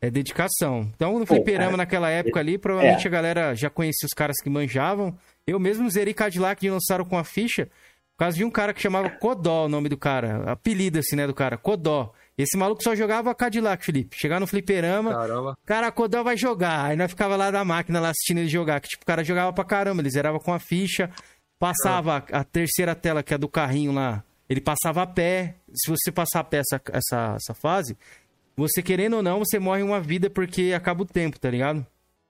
É 0.00 0.08
dedicação. 0.10 0.88
Então, 0.94 1.18
no 1.18 1.26
fliperama 1.26 1.76
naquela 1.76 2.10
época 2.10 2.38
ali, 2.40 2.58
provavelmente 2.58 3.04
É. 3.04 3.08
a 3.08 3.10
galera 3.10 3.54
já 3.54 3.70
conhecia 3.70 4.06
os 4.06 4.12
caras 4.14 4.36
que 4.42 4.48
manjavam. 4.50 5.16
Eu 5.46 5.58
mesmo 5.58 5.88
zerei 5.90 6.14
Cadillac 6.14 6.60
Dinossauro 6.60 7.04
com 7.04 7.16
a 7.18 7.24
ficha 7.24 7.68
causa 8.22 8.36
de 8.36 8.44
um 8.44 8.50
cara 8.50 8.72
que 8.72 8.80
chamava 8.80 9.10
Codó, 9.10 9.66
o 9.66 9.68
nome 9.68 9.88
do 9.88 9.96
cara. 9.96 10.50
Apelido, 10.50 10.98
assim, 10.98 11.16
né, 11.16 11.26
do 11.26 11.34
cara. 11.34 11.58
Codó. 11.58 12.12
Esse 12.38 12.56
maluco 12.56 12.82
só 12.82 12.94
jogava 12.94 13.34
Cadillac, 13.34 13.84
Felipe. 13.84 14.16
Chegar 14.16 14.38
no 14.38 14.46
fliperama, 14.46 15.12
Caramba. 15.12 15.58
cara, 15.66 15.90
Codó 15.90 16.22
vai 16.22 16.36
jogar. 16.36 16.86
Aí 16.86 16.96
nós 16.96 17.10
ficava 17.10 17.36
lá 17.36 17.50
da 17.50 17.64
máquina, 17.64 18.00
lá 18.00 18.10
assistindo 18.10 18.38
ele 18.38 18.48
jogar. 18.48 18.80
Que, 18.80 18.88
tipo, 18.88 19.02
o 19.02 19.06
cara 19.06 19.24
jogava 19.24 19.52
pra 19.52 19.64
caramba. 19.64 20.00
Ele 20.00 20.10
zerava 20.10 20.38
com 20.38 20.52
a 20.52 20.58
ficha, 20.58 21.10
passava 21.58 22.24
a, 22.30 22.40
a 22.40 22.44
terceira 22.44 22.94
tela, 22.94 23.22
que 23.22 23.34
é 23.34 23.36
a 23.36 23.38
do 23.38 23.48
carrinho 23.48 23.92
lá. 23.92 24.22
Ele 24.48 24.60
passava 24.60 25.02
a 25.02 25.06
pé. 25.06 25.56
Se 25.74 25.90
você 25.90 26.12
passar 26.12 26.40
a 26.40 26.44
pé 26.44 26.58
essa, 26.58 26.80
essa, 26.92 27.34
essa 27.36 27.54
fase, 27.54 27.96
você 28.56 28.82
querendo 28.82 29.16
ou 29.16 29.22
não, 29.22 29.40
você 29.40 29.58
morre 29.58 29.82
uma 29.82 30.00
vida 30.00 30.30
porque 30.30 30.72
acaba 30.74 31.02
o 31.02 31.06
tempo, 31.06 31.40
tá 31.40 31.50
ligado? 31.50 31.84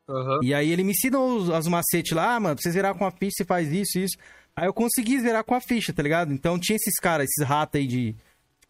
Aham. 0.09 0.40
E 0.43 0.55
aí 0.55 0.70
ele 0.70 0.84
me 0.84 0.93
ensinou 0.93 1.36
os, 1.36 1.49
os 1.49 1.68
macetes 1.68 2.12
lá, 2.12 2.34
ah, 2.34 2.40
mano, 2.40 2.57
pra 2.57 2.62
você 2.62 2.70
zerar 2.70 2.95
com 2.95 3.05
a 3.05 3.11
ficha, 3.11 3.32
você 3.38 3.45
faz 3.45 3.70
isso, 3.72 3.99
isso. 3.99 4.16
Aí 4.57 4.66
eu 4.66 4.74
consegui 4.74 5.18
zerar 5.20 5.44
com 5.44 5.55
a 5.55 5.61
ficha, 5.61 5.92
tá 5.92 6.03
ligado? 6.03 6.32
Então 6.32 6.59
tinha 6.59 6.76
esses 6.76 6.98
caras, 7.00 7.28
esses 7.30 7.44
ratos 7.46 7.80
aí 7.80 7.86
de 7.86 8.14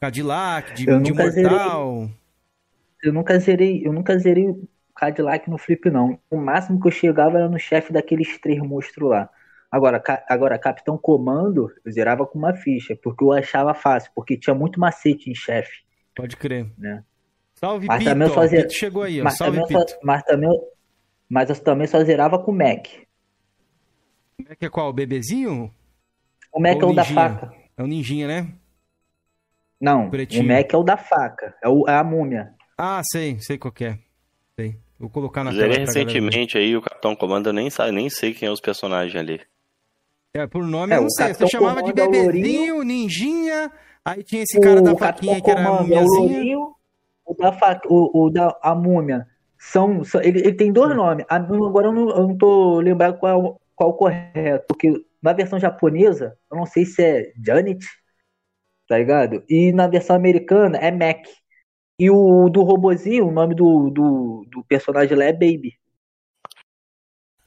Cadillac, 0.01 0.73
de, 0.75 0.89
Eu 0.89 1.01
de 1.01 1.13
Mortal. 1.13 2.09
Eu 3.03 3.13
nunca 3.13 3.39
zerei, 3.39 3.85
eu 3.85 3.93
nunca 3.93 4.17
zerei 4.19 4.49
o 4.49 4.69
Cadillac 4.95 5.51
no 5.51 5.59
flip, 5.59 5.91
não. 5.91 6.19
O 6.31 6.37
máximo 6.37 6.81
que 6.81 6.87
eu 6.87 6.93
chegava 6.93 7.39
era 7.39 7.49
no 7.49 7.59
chefe 7.59 7.93
daqueles 7.93 8.39
três 8.41 8.61
monstros 8.61 9.11
lá. 9.11 9.29
Agora, 9.71 10.01
agora, 10.29 10.59
Capitão 10.59 10.97
Comando, 10.99 11.73
eu 11.85 11.91
zerava 11.93 12.27
com 12.27 12.39
uma 12.39 12.55
ficha, 12.55 12.95
porque 13.03 13.25
eu 13.25 13.33
achava 13.33 13.75
fácil, 13.75 14.13
porque 14.15 14.37
tinha 14.37 14.55
muito 14.55 14.79
macete 14.79 15.31
em 15.31 15.35
chefe, 15.35 15.73
Pode 16.15 16.37
crer. 16.37 16.71
né? 16.77 17.03
Salve, 17.55 17.87
Mas 17.87 17.99
Pito. 17.99 18.11
também 18.11 18.27
eu 18.29 18.33
ó, 18.33 18.35
fazia- 18.37 18.61
Pito 18.63 18.75
chegou 18.75 19.03
aí, 19.03 19.21
ó. 19.21 19.25
Mas 19.25 19.37
Salve, 19.37 19.61
também, 19.63 19.79
Pito. 19.79 19.91
só, 19.93 19.99
mas, 20.03 20.23
também, 20.25 20.49
eu- 20.49 20.69
mas 21.29 21.49
eu 21.51 21.57
também 21.59 21.87
só 21.87 22.05
zerava 22.05 22.39
com 22.39 22.51
o 22.53 22.55
Mac. 22.55 22.87
Como 24.37 24.49
é 24.53 24.57
que 24.57 24.67
é 24.67 24.71
qual? 24.71 24.89
O 24.89 24.93
bebezinho? 24.93 25.73
O 26.53 26.61
Mac 26.61 26.77
Ou 26.77 26.83
é 26.83 26.93
o 26.93 26.95
da 26.95 27.05
faca. 27.05 27.53
É 27.77 27.83
o 27.83 27.87
ninjinha, 27.87 28.27
né? 28.29 28.53
Não, 29.81 30.11
Pretinho. 30.11 30.45
o 30.45 30.47
Mac 30.47 30.73
é 30.73 30.77
o 30.77 30.83
da 30.83 30.97
faca, 30.97 31.55
é, 31.63 31.69
o, 31.69 31.89
é 31.89 31.95
a 31.97 32.05
múmia. 32.05 32.55
Ah, 32.79 33.01
sei, 33.05 33.39
sei 33.41 33.59
qual 33.59 33.73
que 33.73 33.85
é. 33.85 33.99
Sei. 34.59 34.77
Vou 34.99 35.11
colocar 35.11 35.43
na 35.43 35.51
Zerei 35.51 35.71
tela 35.71 35.87
recentemente 35.87 36.57
aí, 36.57 36.77
o 36.77 36.83
Capitão 36.83 37.17
Comando, 37.17 37.49
eu 37.49 37.53
nem, 37.53 37.69
sabe, 37.69 37.91
nem 37.91 38.09
sei 38.09 38.33
quem 38.33 38.49
é 38.49 38.53
os 38.53 38.61
personagens 38.61 39.17
ali. 39.17 39.41
É, 40.35 40.47
por 40.47 40.65
nome 40.65 40.93
É, 40.93 40.97
eu 40.97 41.01
não 41.01 41.07
o 41.09 41.11
sei. 41.11 41.35
Você 41.35 41.49
chamava 41.49 41.83
de 41.83 41.89
é 41.89 42.05
o 42.05 42.11
bebezinho, 42.11 42.83
ninjinha. 42.85 43.73
Aí 44.05 44.23
tinha 44.23 44.43
esse 44.43 44.61
cara 44.61 44.81
da 44.81 44.97
faquinha 44.97 45.41
que 45.43 45.51
era 45.51 45.61
a 45.61 45.65
é 45.65 45.71
o 46.01 46.05
lourinho, 46.05 46.75
o 47.27 47.35
da, 47.35 47.53
faca, 47.53 47.89
o, 47.89 48.27
o 48.27 48.31
da 48.31 48.57
a 48.63 48.75
múmia. 48.75 49.27
São, 49.59 50.03
são- 50.05 50.21
ele, 50.23 50.41
ele 50.41 50.55
tem 50.55 50.73
dois 50.73 50.95
nomes. 50.95 51.25
A- 51.29 51.37
agora 51.37 51.89
eu 51.89 51.93
não, 51.93 52.09
eu 52.11 52.29
não 52.29 52.37
tô 52.37 52.81
lembrado 52.81 53.19
qual, 53.19 53.33
é 53.33 53.37
o- 53.37 53.61
qual 53.83 53.91
o 53.91 53.95
correto, 53.95 54.65
porque 54.69 54.93
na 55.23 55.33
versão 55.33 55.59
japonesa, 55.59 56.37
eu 56.51 56.57
não 56.57 56.67
sei 56.67 56.85
se 56.85 57.03
é 57.03 57.33
Janet, 57.45 57.85
tá 58.89 58.99
ligado? 58.99 59.43
E 59.49 59.73
na 59.73 59.87
versão 59.89 60.17
americana 60.17 60.79
é 60.79 60.91
Mac. 60.91 61.27
E 61.99 62.11
o 62.11 62.49
do 62.49 62.63
robozinho, 62.63 63.29
o 63.29 63.33
nome 63.33 63.55
do, 63.55 63.91
do, 63.91 64.47
do 64.51 64.65
personagem 64.65 65.17
lá 65.17 65.25
é 65.25 65.33
Baby. 65.33 65.75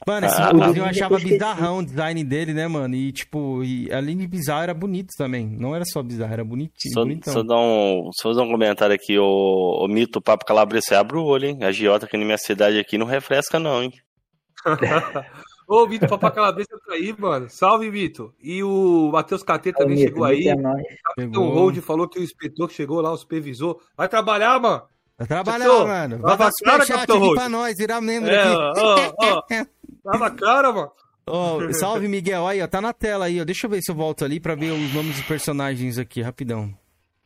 Mano, 0.06 0.26
esse 0.26 0.40
Ah, 0.40 0.48
robozinho 0.52 0.82
eu 0.84 0.84
achava 0.86 1.18
bizarrão 1.18 1.78
o 1.78 1.84
design 1.84 2.22
dele, 2.22 2.54
né, 2.54 2.68
mano? 2.68 2.94
E, 2.94 3.10
tipo, 3.12 3.62
e, 3.64 3.90
além 3.92 4.16
de 4.16 4.26
bizarro, 4.26 4.62
era 4.62 4.74
bonito 4.74 5.12
também. 5.16 5.46
Não 5.48 5.74
era 5.74 5.84
só 5.84 6.02
bizarro, 6.02 6.32
era 6.32 6.44
bonitinho, 6.44 6.94
Só, 6.94 7.00
bonitão. 7.00 7.32
só, 7.32 7.42
dar 7.42 7.56
um, 7.58 8.10
só 8.12 8.28
fazer 8.30 8.40
um 8.42 8.50
comentário 8.50 8.94
aqui, 8.94 9.18
o, 9.18 9.84
o 9.84 9.88
mito 9.88 10.20
Papo 10.22 10.44
Calabrese 10.44 10.94
abre 10.94 11.16
o 11.16 11.24
olho, 11.24 11.46
hein? 11.48 11.58
A 11.64 11.72
giota 11.72 12.06
aqui 12.06 12.16
na 12.16 12.24
minha 12.24 12.38
cidade 12.38 12.78
aqui 12.78 12.96
não 12.96 13.06
refresca 13.06 13.58
não, 13.58 13.82
hein? 13.82 13.92
Ô, 15.66 15.82
o 15.82 15.88
Vitor 15.88 16.08
Papacalabeça 16.08 16.78
tá 16.86 16.94
aí, 16.94 17.14
mano. 17.18 17.48
Salve, 17.50 17.90
Vitor. 17.90 18.32
E 18.40 18.62
o 18.62 19.10
Matheus 19.12 19.42
KT 19.42 19.72
também 19.72 19.96
Mito, 19.96 20.08
chegou 20.08 20.24
aí. 20.24 20.46
É 20.48 20.54
Chegou. 21.18 21.48
Hold 21.52 21.78
falou 21.80 22.08
que 22.08 22.18
o 22.18 22.22
inspetor 22.22 22.68
que 22.68 22.74
chegou 22.74 23.00
lá, 23.00 23.10
o 23.12 23.16
supervisor. 23.16 23.80
Vai 23.96 24.08
trabalhar, 24.08 24.60
mano. 24.60 24.82
Vai 25.18 25.26
trabalhar, 25.26 25.64
Capitão, 25.64 25.88
mano. 25.88 26.18
Vai 26.18 26.36
dar 26.36 26.38
cara, 26.38 26.52
superchat 26.52 26.92
Capitão 26.92 27.16
aqui 27.16 27.24
Roxo. 27.26 27.34
pra 27.40 27.48
nós, 27.48 27.74
virar 27.76 28.00
membro 28.00 28.30
É, 28.30 28.42
aqui. 28.42 28.80
ó, 28.80 29.14
ó. 29.18 29.42
Na 30.18 30.30
cara, 30.30 30.72
mano. 30.72 30.90
Ó, 31.28 31.72
salve, 31.72 32.06
Miguel. 32.06 32.46
Aí, 32.46 32.62
ó, 32.62 32.66
tá 32.68 32.80
na 32.80 32.92
tela 32.92 33.24
aí, 33.24 33.40
ó. 33.40 33.44
Deixa 33.44 33.66
eu 33.66 33.70
ver 33.70 33.82
se 33.82 33.90
eu 33.90 33.94
volto 33.96 34.24
ali 34.24 34.38
pra 34.38 34.54
ver 34.54 34.70
os 34.70 34.94
nomes 34.94 35.16
dos 35.16 35.26
personagens 35.26 35.98
aqui, 35.98 36.22
rapidão. 36.22 36.72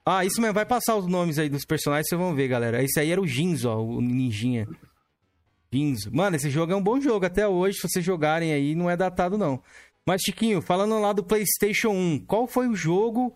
Ah, 0.07 0.25
isso 0.25 0.41
mesmo, 0.41 0.55
vai 0.55 0.65
passar 0.65 0.97
os 0.97 1.07
nomes 1.07 1.39
aí 1.39 1.51
dos 1.51 1.67
personagens, 1.67 2.09
vocês 2.09 2.19
vão 2.19 2.35
ver, 2.35 2.49
galera. 2.49 2.83
Esse 2.83 2.99
aí 2.99 3.11
era 3.13 3.21
o 3.21 3.27
Jinzo, 3.27 3.69
ó, 3.69 3.77
o 3.83 4.01
ninjinha. 4.01 4.67
Jinzo. 5.73 6.11
Mano, 6.13 6.37
esse 6.37 6.51
jogo 6.51 6.73
é 6.73 6.77
um 6.77 6.83
bom 6.83 7.01
jogo 7.01 7.25
até 7.25 7.47
hoje, 7.47 7.79
se 7.79 7.89
vocês 7.89 8.05
jogarem 8.05 8.53
aí, 8.53 8.75
não 8.75 8.91
é 8.91 8.97
datado 8.97 9.39
não. 9.39 9.63
Mas, 10.07 10.23
Chiquinho, 10.23 10.61
falando 10.61 10.99
lá 10.99 11.13
do 11.13 11.23
PlayStation 11.23 11.91
1, 11.91 12.25
qual 12.27 12.47
foi 12.47 12.67
o 12.67 12.75
jogo 12.75 13.33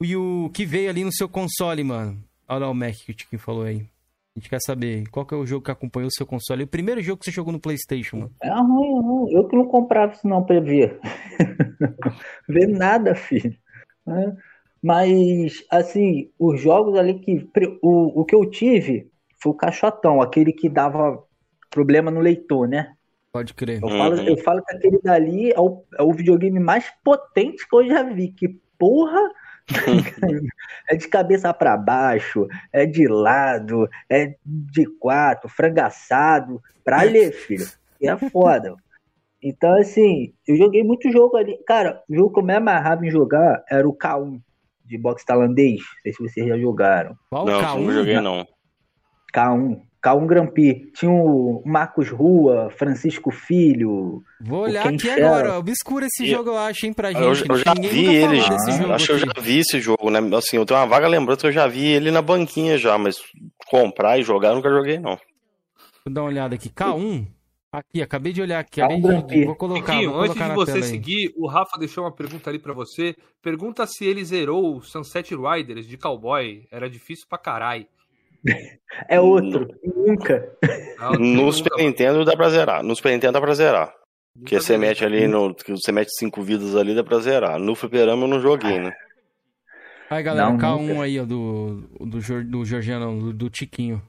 e 0.00 0.16
o 0.16 0.50
que 0.54 0.64
veio 0.64 0.88
ali 0.88 1.04
no 1.04 1.12
seu 1.12 1.28
console, 1.28 1.84
mano? 1.84 2.22
Olha 2.48 2.60
lá 2.60 2.70
o 2.70 2.74
Mac 2.74 2.94
que 2.94 3.12
o 3.12 3.14
Chiquinho 3.18 3.40
falou 3.40 3.64
aí. 3.64 3.86
A 4.34 4.38
gente 4.38 4.50
quer 4.50 4.60
saber 4.60 5.08
qual 5.08 5.24
que 5.26 5.34
é 5.34 5.36
o 5.36 5.46
jogo 5.46 5.64
que 5.64 5.70
acompanhou 5.70 6.08
o 6.08 6.14
seu 6.14 6.26
console. 6.26 6.64
O 6.64 6.68
primeiro 6.68 7.02
jogo 7.02 7.18
que 7.18 7.24
você 7.24 7.30
jogou 7.30 7.52
no 7.52 7.60
PlayStation, 7.60 8.18
mano. 8.18 8.32
É 8.42 8.50
ruim, 8.50 8.96
é 8.96 9.00
ruim. 9.00 9.32
Eu 9.32 9.48
que 9.48 9.56
não 9.56 9.66
comprava 9.66 10.12
isso 10.12 10.28
não 10.28 10.44
pra 10.44 10.60
ver. 10.60 11.00
ver 12.46 12.68
nada, 12.68 13.14
filho. 13.14 13.56
né? 14.06 14.36
Mas, 14.82 15.64
assim, 15.70 16.30
os 16.38 16.60
jogos 16.60 16.98
ali 16.98 17.18
que. 17.18 17.48
O, 17.82 18.20
o 18.20 18.24
que 18.24 18.34
eu 18.34 18.48
tive 18.48 19.10
foi 19.42 19.52
o 19.52 19.56
caixotão, 19.56 20.20
aquele 20.20 20.52
que 20.52 20.68
dava 20.68 21.25
problema 21.76 22.10
no 22.10 22.20
leitor, 22.20 22.66
né? 22.66 22.94
Pode 23.30 23.52
crer. 23.52 23.82
Eu, 23.82 23.88
falo, 23.90 24.16
Uhum. 24.16 24.28
eu 24.28 24.36
falo 24.38 24.64
que 24.64 24.74
aquele 24.74 24.98
dali 25.02 25.52
é 25.52 25.60
o, 25.60 25.84
é 25.98 26.02
o 26.02 26.10
videogame 26.12 26.58
mais 26.58 26.90
potente 27.04 27.68
que 27.68 27.76
eu 27.76 27.86
já 27.86 28.02
vi. 28.02 28.28
Que 28.32 28.58
porra! 28.78 29.20
é 30.88 30.96
de 30.96 31.06
cabeça 31.08 31.52
pra 31.52 31.76
baixo, 31.76 32.46
é 32.72 32.86
de 32.86 33.06
lado, 33.06 33.88
é 34.08 34.36
de 34.44 34.86
quatro, 34.98 35.50
frangaçado, 35.50 36.62
pra 36.82 37.02
ler, 37.02 37.32
filho. 37.32 37.66
E 38.00 38.08
é 38.08 38.16
foda. 38.30 38.74
Então, 39.42 39.76
assim, 39.78 40.32
eu 40.48 40.56
joguei 40.56 40.82
muito 40.82 41.10
jogo 41.12 41.36
ali. 41.36 41.58
Cara, 41.66 42.02
o 42.08 42.14
jogo 42.14 42.32
que 42.32 42.40
eu 42.40 42.44
me 42.44 42.54
amarrava 42.54 43.04
em 43.04 43.10
jogar 43.10 43.62
era 43.68 43.86
o 43.86 43.92
K1 43.94 44.40
de 44.84 44.96
boxe 44.96 45.26
tailandês. 45.26 45.80
Não 45.80 46.02
sei 46.04 46.12
se 46.12 46.22
vocês 46.22 46.46
já 46.48 46.56
jogaram. 46.58 47.14
Qual 47.28 47.44
não, 47.44 47.60
K1? 47.60 47.80
não 47.80 47.92
joguei 47.92 48.20
não. 48.20 48.46
K1. 49.34 49.82
K1 50.06 50.26
Grand 50.26 50.46
Prix. 50.46 50.90
Tinha 50.98 51.10
o 51.10 51.62
Marcos 51.66 52.08
Rua, 52.10 52.70
Francisco 52.70 53.30
Filho. 53.30 54.22
Vou 54.40 54.60
olhar 54.60 54.86
aqui 54.86 55.10
agora. 55.10 55.58
Obscura 55.58 56.06
esse 56.06 56.24
E- 56.24 56.30
jogo, 56.30 56.50
eu 56.50 56.58
acho, 56.58 56.86
hein, 56.86 56.92
pra 56.92 57.10
gente. 57.12 57.22
Eu, 57.22 57.28
eu 57.56 57.58
já 57.58 57.74
Ninguém 57.74 57.90
vi 57.90 58.06
ele, 58.14 58.40
já. 58.40 58.56
jogo 58.58 58.92
acho 58.92 59.06
que 59.06 59.12
eu 59.12 59.18
já 59.18 59.32
vi 59.40 59.58
esse 59.60 59.80
jogo, 59.80 60.10
né? 60.10 60.18
Assim, 60.36 60.56
eu 60.56 60.64
tenho 60.66 60.78
uma 60.80 60.86
vaga 60.86 61.08
lembrança 61.08 61.40
que 61.40 61.46
eu 61.48 61.52
já 61.52 61.66
vi 61.66 61.84
ele 61.86 62.10
na 62.10 62.22
banquinha 62.22 62.78
já, 62.78 62.96
mas 62.96 63.16
comprar 63.68 64.18
e 64.18 64.22
jogar 64.22 64.50
eu 64.50 64.56
nunca 64.56 64.70
joguei 64.70 64.98
não. 64.98 65.18
Vou 66.04 66.14
dar 66.14 66.22
uma 66.22 66.28
olhada 66.28 66.54
aqui. 66.54 66.68
K1. 66.70 67.26
Aqui, 67.72 68.00
acabei 68.00 68.32
de 68.32 68.40
olhar 68.40 68.60
aqui. 68.60 68.80
K1 68.80 68.84
Acabei 68.84 69.00
Grand 69.02 69.20
de... 69.20 69.26
Prix. 69.26 69.46
Vou 69.46 69.56
colocar, 69.56 69.92
Chiquinho, 69.92 70.10
vou 70.12 70.20
antes 70.20 70.28
colocar 70.34 70.44
de 70.44 70.48
na 70.50 70.54
você 70.64 70.82
seguir, 70.82 71.32
o 71.36 71.46
Rafa 71.46 71.76
deixou 71.78 72.04
uma 72.04 72.12
pergunta 72.14 72.48
ali 72.48 72.58
pra 72.58 72.72
você. 72.72 73.14
Pergunta 73.42 73.86
se 73.86 74.04
ele 74.06 74.24
zerou 74.24 74.76
o 74.76 74.80
Sunset 74.82 75.34
Riders 75.34 75.86
de 75.86 75.98
cowboy. 75.98 76.62
Era 76.70 76.88
difícil 76.88 77.26
pra 77.28 77.36
caralho. 77.38 77.84
É 79.08 79.20
outro. 79.20 79.68
Nunca. 79.84 80.48
No 81.18 81.52
Super 81.52 81.76
Nintendo 81.84 82.24
dá 82.24 82.34
pra 82.34 82.48
zerar. 82.48 82.82
No 82.82 82.96
Super 82.96 83.12
Nintendo 83.12 83.34
dá 83.34 83.40
pra 83.42 83.52
zerar. 83.52 83.92
Porque 84.38 84.58
você 84.58 84.78
mete 84.78 85.04
ali 85.04 85.26
no. 85.28 85.54
que 85.54 85.70
Você 85.72 85.92
mete 85.92 86.08
cinco 86.18 86.42
vidas 86.42 86.74
ali, 86.74 86.94
dá 86.94 87.04
pra 87.04 87.18
zerar. 87.18 87.58
No 87.58 87.74
Fliperama 87.74 88.22
eu 88.24 88.28
não 88.28 88.40
joguei, 88.40 88.78
né? 88.78 88.92
Aí, 90.08 90.22
galera, 90.22 90.48
Não, 90.50 90.56
K1 90.56 90.86
nunca. 90.88 91.02
aí, 91.02 91.20
ó, 91.20 91.24
do, 91.26 91.88
do, 92.06 92.20
Jor- 92.20 92.44
do 92.44 92.64
Georgiano, 92.64 93.06
não, 93.06 93.18
do, 93.18 93.32
do 93.34 93.50
Tiquinho. 93.50 94.00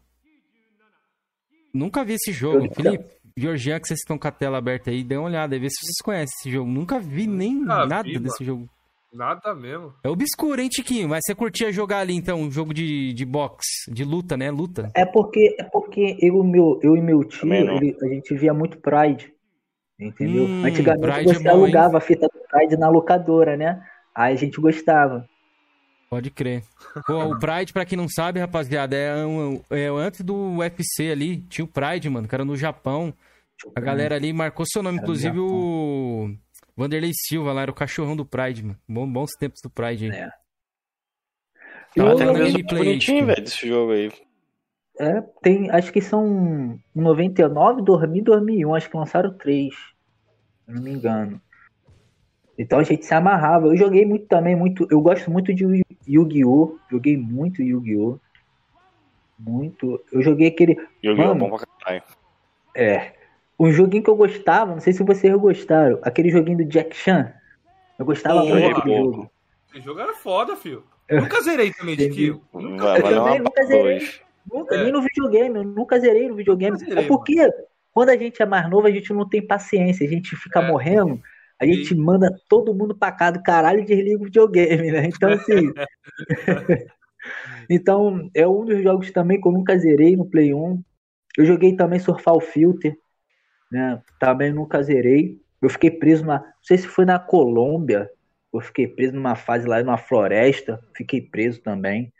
Nunca 1.74 2.04
vi 2.06 2.14
esse 2.14 2.32
jogo. 2.32 2.66
Eu- 2.68 2.72
Felipe, 2.74 3.06
Georgiano, 3.36 3.82
que 3.82 3.88
vocês 3.88 4.00
estão 4.00 4.18
com 4.18 4.28
a 4.28 4.32
tela 4.32 4.58
aberta 4.58 4.90
aí, 4.90 5.04
dê 5.04 5.18
uma 5.18 5.28
olhada 5.28 5.56
aí, 5.56 5.60
vê 5.60 5.70
se 5.70 5.76
vocês 5.82 5.98
conhecem 6.04 6.34
esse 6.40 6.52
jogo. 6.52 6.70
Nunca 6.70 7.00
vi 7.00 7.28
nem 7.28 7.56
Nunca 7.56 7.86
nada 7.86 8.04
vi, 8.04 8.20
desse 8.20 8.44
jogo. 8.44 8.70
Nada 9.18 9.55
mesmo. 9.55 9.93
É 10.03 10.09
obscuro, 10.09 10.61
hein, 10.61 10.70
Tiquinho? 10.70 11.09
Mas 11.09 11.22
você 11.26 11.34
curtia 11.34 11.72
jogar 11.72 11.99
ali, 11.99 12.13
então, 12.15 12.39
um 12.39 12.51
jogo 12.51 12.72
de, 12.74 13.13
de 13.13 13.26
boxe, 13.26 13.91
de 13.91 14.03
luta, 14.03 14.38
né? 14.38 14.51
Luta. 14.51 14.91
É 14.95 15.05
porque, 15.05 15.55
é 15.59 15.63
porque 15.63 16.15
eu, 16.22 16.36
e 16.43 16.47
meu, 16.47 16.80
eu 16.84 16.95
e 16.95 17.01
meu 17.01 17.24
tio, 17.24 17.51
ele- 17.51 17.97
a 17.99 18.07
gente 18.07 18.36
via 18.36 18.53
muito 18.53 18.78
Pride. 18.78 19.34
Entendeu? 19.99 20.43
Hum, 20.45 20.63
Antigamente 20.63 21.01
Pride 21.11 21.32
é 21.32 21.34
você 21.34 21.43
bom, 21.43 21.49
hein? 21.49 21.63
alugava 21.63 21.97
a 21.97 22.01
fita 22.01 22.28
do 22.28 22.39
Pride 22.47 22.78
na 22.78 22.88
locadora, 22.89 23.57
né? 23.57 23.82
Aí 24.13 24.34
a 24.34 24.38
gente 24.38 24.61
gostava. 24.61 25.28
Pode 26.09 26.30
crer. 26.30 26.63
Pô, 27.07 27.26
o 27.34 27.39
Pride, 27.39 27.74
pra 27.74 27.84
quem 27.86 27.97
não 27.97 28.07
sabe, 28.07 28.39
rapaziada, 28.39 28.95
é, 28.95 29.26
um, 29.26 29.59
é 29.72 29.88
antes 29.88 30.22
do 30.22 30.57
UFC 30.57 31.09
ali. 31.11 31.38
Tinha 31.49 31.65
o 31.65 31.68
Pride, 31.68 32.07
mano, 32.09 32.28
que 32.28 32.36
era 32.36 32.45
no 32.45 32.55
Japão. 32.55 33.11
A 33.76 33.82
galera 33.82 34.15
ali 34.15 34.32
marcou 34.32 34.65
seu 34.68 34.84
nome, 34.84 34.97
Era 34.99 35.03
inclusive 35.05 35.39
o 35.39 36.30
Vanderlei 36.78 37.12
Silva 37.14 37.52
lá, 37.54 37.64
era 37.64 37.72
o 37.72 37.76
cachorrão 37.76 38.16
do 38.16 38.26
Pride, 38.26 38.64
mano. 38.64 38.78
Bom, 38.88 39.12
bons 39.12 39.32
tempos 39.40 39.60
do 39.62 39.70
Pride 39.70 40.06
aí. 40.06 40.12
É. 40.12 40.28
Tá 40.30 40.36
Eu- 41.96 42.08
até 42.10 42.26
no 42.26 42.34
Tem 42.34 42.44
mesmo 42.44 42.58
gameplay, 42.60 42.84
bonitinho, 42.84 43.16
tipo. 43.18 43.28
velho, 43.28 43.44
desse 43.44 43.68
jogo 43.68 43.92
aí. 43.94 44.12
É, 45.00 45.22
tem, 45.42 45.70
acho 45.72 45.92
que 45.92 46.02
são 46.02 46.80
99, 46.94 47.82
2000 47.84 48.24
2001, 48.24 48.74
acho 48.76 48.90
que 48.90 48.98
lançaram 48.98 49.36
três, 49.38 49.74
se 49.74 50.72
não 50.72 50.82
me 50.82 50.92
engano. 50.92 51.42
Então 52.58 52.80
a 52.80 52.84
gente 52.84 53.06
se 53.06 53.14
amarrava. 53.14 53.68
Eu 53.68 53.78
joguei 53.78 54.04
muito 54.06 54.26
também, 54.28 54.56
muito. 54.56 54.88
Eu 54.90 55.00
gosto 55.02 55.30
muito 55.30 55.54
de 55.54 55.64
Yu-Gi-Oh! 56.08 56.80
Joguei 56.90 57.16
muito 57.16 57.62
Yu-Gi-Oh! 57.62 58.20
Muito. 59.38 60.04
Eu 60.12 60.22
joguei 60.24 60.48
aquele. 60.48 60.76
Yu-Gi-Oh! 61.04 61.36
bom 61.36 61.50
pra 61.56 61.66
caralho. 61.84 62.04
É. 62.76 63.14
Um 63.60 63.72
joguinho 63.72 64.03
que 64.03 64.10
eu 64.10 64.16
gostava, 64.16 64.74
não 64.74 64.80
sei 64.80 64.93
se 64.93 65.03
vocês 65.03 65.34
gostaram, 65.36 65.99
aquele 66.03 66.30
joguinho 66.30 66.60
do 66.60 66.66
Jack 66.66 66.95
Chan. 66.95 67.34
Eu 67.97 68.05
gostava 68.05 68.43
muito 68.43 68.74
daquele 68.74 68.97
jogo. 68.97 69.32
Esse 69.74 69.82
jogo 69.82 69.99
era 69.99 70.14
foda, 70.14 70.55
filho. 70.55 70.84
Eu 71.08 71.22
nunca 71.22 71.41
zerei 71.41 71.72
também, 71.72 71.95
Tiquinho. 71.95 72.41
Nunca, 72.53 72.97
eu 72.97 73.03
também 73.03 73.39
nunca 73.39 73.66
zerei. 73.66 74.10
Nunca, 74.51 74.76
é. 74.76 74.84
Nem 74.84 74.91
no 74.91 75.01
videogame, 75.01 75.58
eu 75.58 75.64
nunca 75.64 75.99
zerei 75.99 76.28
no 76.28 76.36
videogame. 76.36 76.78
Zerei, 76.78 77.05
é 77.05 77.08
porque 77.08 77.36
mano. 77.36 77.53
quando 77.93 78.10
a 78.10 78.18
gente 78.18 78.41
é 78.41 78.45
mais 78.45 78.70
novo, 78.70 78.88
a 78.88 78.91
gente 78.91 79.14
não 79.14 79.28
tem 79.28 79.45
paciência, 79.45 80.05
a 80.05 80.10
gente 80.10 80.36
fica 80.36 80.62
é. 80.62 80.68
morrendo, 80.68 81.20
a 81.60 81.66
gente 81.66 81.93
e... 81.93 81.97
manda 81.97 82.30
todo 82.49 82.74
mundo 82.74 82.95
pra 82.95 83.12
cá 83.12 83.32
do 83.32 83.41
caralho 83.41 83.80
e 83.80 83.86
desliga 83.86 84.22
o 84.22 84.26
videogame, 84.26 84.91
né? 84.91 85.08
Então, 85.08 85.32
assim. 85.32 85.74
então, 87.70 88.30
é 88.34 88.47
um 88.47 88.66
dos 88.66 88.84
jogos 88.84 89.12
também 89.12 89.39
que 89.39 89.47
eu 89.47 89.51
nunca 89.51 89.78
zerei 89.78 90.16
no 90.16 90.30
Play 90.30 90.53
1. 90.53 90.82
Eu 91.38 91.45
joguei 91.45 91.76
também 91.76 91.99
Surfar 91.99 92.36
o 92.36 92.41
Filter, 92.41 92.97
né? 93.72 94.01
Também 94.20 94.51
nunca 94.53 94.82
zerei. 94.82 95.39
Eu 95.61 95.70
fiquei 95.70 95.91
preso 95.91 96.26
na. 96.26 96.39
Não 96.39 96.63
sei 96.63 96.78
se 96.78 96.88
foi 96.88 97.05
na 97.05 97.20
Colômbia. 97.20 98.09
Eu 98.53 98.61
fiquei 98.61 98.88
preso 98.88 99.13
numa 99.13 99.36
fase 99.36 99.68
lá 99.68 99.82
numa 99.84 99.97
floresta. 99.97 100.80
Fiquei 100.95 101.22
preso 101.22 101.61
também. 101.61 102.11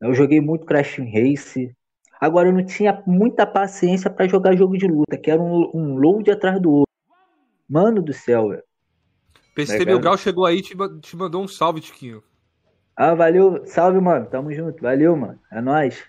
Eu 0.00 0.14
joguei 0.14 0.40
muito 0.40 0.66
Crash 0.66 0.98
Race. 0.98 1.74
Agora 2.20 2.48
eu 2.48 2.52
não 2.52 2.64
tinha 2.64 3.02
muita 3.06 3.46
paciência 3.46 4.10
para 4.10 4.28
jogar 4.28 4.56
jogo 4.56 4.76
de 4.76 4.86
luta, 4.86 5.16
que 5.16 5.30
era 5.30 5.40
um, 5.40 5.70
um 5.72 5.96
load 5.96 6.30
atrás 6.30 6.60
do 6.60 6.70
outro. 6.70 6.92
Mano 7.68 8.02
do 8.02 8.12
céu, 8.12 8.48
velho. 8.48 8.62
PCT 9.54 9.84
Mil 9.84 10.00
Grau 10.00 10.16
chegou 10.16 10.46
aí 10.46 10.58
e 10.58 10.62
te, 10.62 10.76
te 11.00 11.16
mandou 11.16 11.42
um 11.42 11.48
salve, 11.48 11.80
Tiquinho. 11.80 12.22
Ah, 12.96 13.14
valeu. 13.14 13.64
Salve, 13.66 14.00
mano. 14.00 14.26
Tamo 14.26 14.52
junto. 14.52 14.82
Valeu, 14.82 15.16
mano. 15.16 15.38
É 15.52 15.60
nóis. 15.60 16.04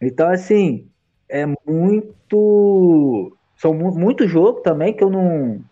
Então, 0.00 0.28
assim, 0.30 0.90
é 1.28 1.44
muito. 1.66 3.36
São 3.60 3.74
mu 3.74 3.92
muito 3.92 4.26
jogo 4.26 4.60
também 4.60 4.94
que 4.94 5.04
eu 5.04 5.10
não. 5.10 5.62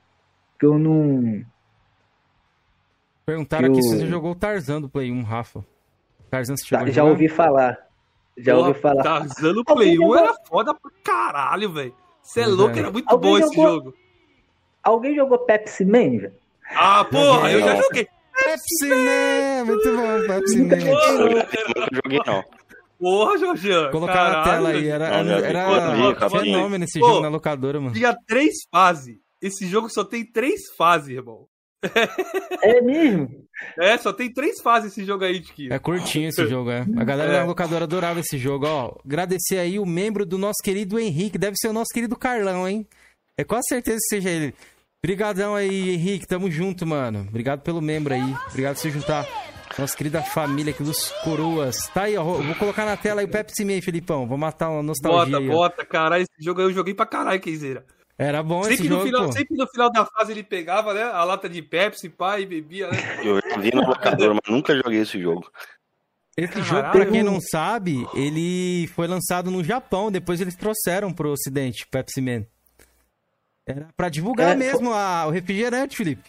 Que 0.61 0.66
eu 0.66 0.78
não. 0.78 1.43
Perguntaram 3.24 3.68
eu... 3.68 3.72
aqui 3.72 3.82
se 3.82 3.97
você 3.97 4.07
jogou 4.07 4.32
o 4.32 4.34
Tarzan 4.34 4.82
do 4.82 4.91
Play 4.91 5.11
1, 5.11 5.22
Rafa. 5.22 5.64
Tarzan 6.30 6.55
você 6.55 6.68
tá, 6.68 6.84
Já 6.91 7.05
ouvi 7.05 7.30
falar. 7.30 7.78
Já 8.36 8.55
Pô, 8.55 8.66
ouvi 8.66 8.78
falar. 8.78 9.03
Tarzan 9.03 9.55
no 9.55 9.64
Play 9.64 9.99
1 9.99 10.16
era 10.16 10.34
foda 10.47 10.74
pra 10.74 10.91
caralho, 11.03 11.72
velho. 11.72 11.95
Você 12.20 12.43
é 12.43 12.47
louco, 12.47 12.76
é. 12.76 12.80
era 12.80 12.91
muito 12.91 13.11
Alguém 13.11 13.30
bom 13.30 13.39
jogou... 13.39 13.49
esse 13.49 13.62
jogo. 13.62 13.95
Alguém 14.82 15.14
jogou 15.14 15.39
Pepsi 15.39 15.84
Man, 15.86 16.18
velho? 16.18 16.34
Ah, 16.74 17.07
porra, 17.07 17.51
eu 17.53 17.61
já 17.61 17.74
joguei. 17.74 18.07
Pepsi 18.34 18.86
Man, 18.86 19.64
muito 19.64 19.97
bom, 19.97 20.26
Pepsi 20.26 20.62
Man. 20.62 20.76
Não 20.76 21.89
joguei 22.05 22.20
não. 22.26 22.45
Porra, 22.99 23.38
Jorgian. 23.38 23.90
Colocar 23.90 24.12
Caralho, 24.12 24.36
na 24.36 24.44
tela 24.44 24.68
aí, 24.70 24.88
era, 24.88 25.07
era, 25.07 25.46
era 25.46 26.30
fenômeno 26.30 26.84
esse 26.84 26.99
jogo 26.99 27.14
Pô, 27.14 27.20
na 27.20 27.28
locadora, 27.28 27.80
mano. 27.80 27.94
Tinha 27.94 28.16
três 28.26 28.55
fases. 28.70 29.16
Esse 29.40 29.66
jogo 29.66 29.88
só 29.88 30.05
tem 30.05 30.24
três 30.24 30.62
fases, 30.76 31.11
irmão. 31.11 31.46
É 32.62 32.80
mesmo? 32.80 33.28
É, 33.76 33.99
só 33.99 34.12
tem 34.12 34.32
três 34.32 34.61
fases 34.61 34.92
esse 34.92 35.05
jogo 35.05 35.24
aí, 35.24 35.40
Tiquinho. 35.40 35.72
É 35.72 35.80
curtinho 35.80 36.28
esse 36.28 36.46
jogo, 36.46 36.70
é. 36.70 36.86
A 36.96 37.03
galera 37.03 37.32
é. 37.32 37.40
da 37.40 37.44
locadora 37.44 37.86
adorava 37.86 38.20
esse 38.20 38.38
jogo, 38.38 38.66
ó. 38.68 38.96
Agradecer 39.05 39.59
aí 39.59 39.80
o 39.80 39.84
membro 39.84 40.24
do 40.24 40.38
nosso 40.38 40.62
querido 40.62 40.96
Henrique, 40.96 41.36
deve 41.36 41.57
ser 41.57 41.66
o 41.66 41.72
nosso 41.72 41.92
querido 41.92 42.14
Carlão, 42.14 42.68
hein? 42.68 42.86
É 43.36 43.42
quase 43.42 43.64
certeza 43.68 43.99
que 43.99 44.14
seja 44.14 44.30
ele. 44.30 44.55
Obrigadão 45.03 45.57
aí, 45.57 45.90
Henrique, 45.90 46.24
tamo 46.24 46.49
junto, 46.49 46.86
mano. 46.86 47.26
Obrigado 47.28 47.62
pelo 47.62 47.82
membro 47.82 48.14
aí. 48.14 48.32
Obrigado 48.49 48.76
por 48.76 48.80
se 48.80 48.90
juntar. 48.90 49.26
Nossa 49.79 49.97
querida 49.97 50.20
família 50.22 50.72
aqui 50.72 50.83
dos 50.83 51.12
coroas. 51.22 51.76
Tá 51.95 52.03
aí, 52.03 52.16
ó. 52.16 52.24
Vou 52.24 52.55
colocar 52.57 52.85
na 52.85 52.97
tela 52.97 53.20
aí 53.20 53.26
o 53.26 53.31
Pepsi 53.31 53.64
Man, 53.64 53.81
Filipão. 53.81 54.26
Vou 54.26 54.37
matar 54.37 54.70
uma 54.70 54.83
nostalgia. 54.83 55.39
Bota, 55.39 55.39
aí, 55.39 55.49
bota, 55.49 55.87
caralho. 55.87 56.22
Esse 56.22 56.45
jogo 56.45 56.61
eu 56.62 56.72
joguei 56.72 56.95
pra 56.95 57.07
caralho, 57.07 57.41
Kenzeira. 57.41 57.87
Era 58.18 58.43
bom 58.43 58.64
sempre 58.64 58.74
esse 58.74 58.89
no 58.89 58.97
jogo, 58.97 59.07
final, 59.07 59.26
pô. 59.26 59.33
Sempre 59.33 59.57
no 59.57 59.68
final 59.68 59.93
da 59.93 60.05
fase 60.05 60.33
ele 60.33 60.43
pegava, 60.43 60.93
né? 60.93 61.05
A 61.05 61.22
lata 61.22 61.49
de 61.49 61.62
Pepsi, 61.62 62.09
pai, 62.09 62.43
e 62.43 62.47
bebia, 62.47 62.91
né? 62.91 62.99
Eu 63.24 63.41
vi 63.61 63.72
no 63.72 63.87
locador, 63.87 64.35
mas 64.35 64.53
nunca 64.53 64.74
joguei 64.74 64.99
esse 64.99 65.20
jogo. 65.20 65.49
Esse 66.37 66.55
Caralho. 66.55 66.68
jogo, 66.68 66.91
pra 66.91 67.07
quem 67.07 67.22
não 67.22 67.41
sabe, 67.41 68.05
ele 68.14 68.89
foi 68.89 69.07
lançado 69.07 69.49
no 69.49 69.62
Japão, 69.62 70.11
depois 70.11 70.41
eles 70.41 70.57
trouxeram 70.57 71.12
pro 71.12 71.31
ocidente, 71.31 71.87
Pepsi 71.89 72.20
Man. 72.20 72.45
Era 73.64 73.89
pra 73.97 74.09
divulgar 74.09 74.53
é, 74.53 74.57
mesmo 74.57 74.93
a, 74.93 75.26
o 75.26 75.31
refrigerante, 75.31 75.97
Felipe. 75.97 76.29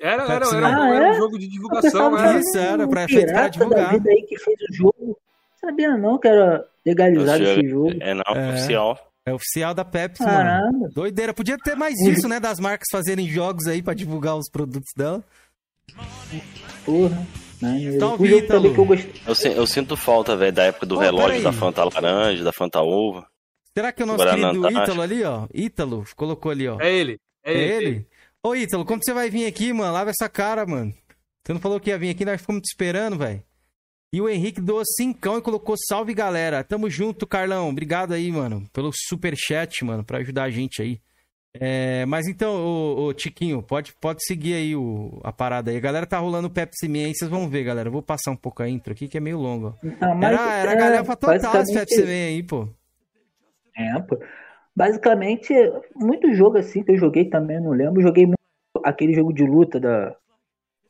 Era, 0.00 0.24
era, 0.24 0.34
era, 0.34 0.56
era, 0.56 0.82
ah, 0.82 0.94
era 0.94 1.10
um 1.10 1.14
jogo 1.14 1.38
de 1.38 1.48
divulgação, 1.48 2.10
né? 2.12 2.38
Isso, 2.40 2.58
era 2.58 2.88
pra, 2.88 3.06
feito 3.06 3.32
pra 3.32 3.48
divulgar. 3.48 3.84
Da 3.84 3.92
vida 3.92 4.10
aí 4.10 4.22
que 4.22 4.38
fez 4.38 4.56
o 4.70 4.74
jogo. 4.74 5.18
Sabia 5.60 5.96
não 5.96 6.18
que 6.18 6.28
era 6.28 6.64
legalizado 6.84 7.42
esse 7.42 7.68
jogo. 7.68 7.92
É, 8.00 8.14
não, 8.14 8.22
é 8.34 8.50
oficial. 8.50 9.12
É 9.24 9.34
oficial 9.34 9.74
da 9.74 9.84
Pepsi, 9.84 10.22
Caramba. 10.22 10.72
mano. 10.72 10.88
Doideira. 10.94 11.34
Podia 11.34 11.58
ter 11.58 11.74
mais 11.74 11.98
isso, 12.00 12.28
né? 12.28 12.38
Das 12.38 12.60
marcas 12.60 12.86
fazerem 12.92 13.26
jogos 13.28 13.66
aí 13.66 13.82
pra 13.82 13.92
divulgar 13.92 14.36
os 14.36 14.48
produtos 14.48 14.92
dela. 14.96 15.24
Porra. 16.84 17.26
Então, 17.62 18.16
o 18.18 18.26
jogo 18.26 18.46
também 18.46 18.72
que 18.72 18.78
eu. 18.78 18.86
Eu, 19.26 19.52
eu 19.52 19.66
sinto 19.66 19.96
falta, 19.96 20.36
velho, 20.36 20.52
da 20.52 20.64
época 20.64 20.86
do 20.86 20.96
relógio, 20.96 21.42
da 21.42 21.52
Fanta 21.52 21.82
laranja, 21.84 22.44
da 22.44 22.52
Fanta 22.52 22.80
uva. 22.82 23.26
Será 23.74 23.92
que 23.92 24.02
é 24.02 24.04
o 24.04 24.08
nosso 24.08 24.24
querido 24.24 24.70
Ítalo 24.70 25.02
ali, 25.02 25.24
ó? 25.24 25.46
Ítalo, 25.52 26.04
colocou 26.14 26.50
ali, 26.50 26.68
ó. 26.68 26.78
É 26.80 26.92
ele. 26.92 27.18
É, 27.44 27.52
é 27.52 27.56
ele. 27.56 27.86
ele. 27.86 28.06
Ô, 28.46 28.54
Ítalo, 28.54 28.84
quando 28.84 29.04
você 29.04 29.12
vai 29.12 29.28
vir 29.28 29.44
aqui, 29.44 29.72
mano? 29.72 29.92
Lava 29.92 30.10
essa 30.10 30.28
cara, 30.28 30.64
mano. 30.64 30.94
Você 31.42 31.52
não 31.52 31.58
falou 31.58 31.80
que 31.80 31.90
ia 31.90 31.98
vir 31.98 32.10
aqui, 32.10 32.24
nós 32.24 32.40
ficamos 32.40 32.62
te 32.62 32.68
esperando, 32.70 33.18
velho. 33.18 33.42
E 34.12 34.20
o 34.20 34.28
Henrique 34.28 34.60
doou 34.60 34.84
cincão 34.84 35.36
e 35.36 35.42
colocou 35.42 35.74
salve, 35.76 36.14
galera. 36.14 36.62
Tamo 36.62 36.88
junto, 36.88 37.26
Carlão. 37.26 37.68
Obrigado 37.68 38.14
aí, 38.14 38.30
mano, 38.30 38.62
pelo 38.72 38.92
super 38.94 39.34
chat, 39.36 39.84
mano, 39.84 40.04
pra 40.04 40.18
ajudar 40.18 40.44
a 40.44 40.50
gente 40.50 40.80
aí. 40.80 41.00
É, 41.58 42.06
mas 42.06 42.28
então, 42.28 42.54
ô, 42.54 43.06
ô, 43.06 43.12
Tiquinho, 43.12 43.60
pode, 43.64 43.92
pode 44.00 44.24
seguir 44.24 44.54
aí 44.54 44.76
o, 44.76 45.20
a 45.24 45.32
parada 45.32 45.72
aí. 45.72 45.76
A 45.76 45.80
galera 45.80 46.06
tá 46.06 46.18
rolando 46.18 46.46
o 46.46 46.50
Pepsi 46.50 46.86
Man 46.86 47.06
aí, 47.06 47.16
vocês 47.16 47.28
vão 47.28 47.48
ver, 47.48 47.64
galera. 47.64 47.88
Eu 47.88 47.92
vou 47.92 48.02
passar 48.02 48.30
um 48.30 48.36
pouco 48.36 48.62
a 48.62 48.68
intro 48.68 48.92
aqui, 48.92 49.08
que 49.08 49.18
é 49.18 49.20
meio 49.20 49.40
longo. 49.40 49.74
Não, 49.82 50.22
era, 50.22 50.52
era 50.52 50.70
é, 50.70 50.76
galera 50.76 51.04
total 51.04 51.62
esse 51.62 51.74
Pepsi 51.74 52.02
Man 52.02 52.26
aí, 52.28 52.42
pô. 52.44 52.68
É, 53.76 54.00
pô. 54.02 54.16
Basicamente, 54.76 55.52
muito 55.96 56.32
jogo 56.34 56.58
assim 56.58 56.84
que 56.84 56.92
eu 56.92 56.98
joguei 56.98 57.24
também, 57.24 57.58
não 57.58 57.70
lembro. 57.70 58.02
Joguei 58.02 58.26
muito 58.26 58.35
aquele 58.84 59.14
jogo 59.14 59.32
de 59.32 59.44
luta 59.44 59.78
da 59.80 60.16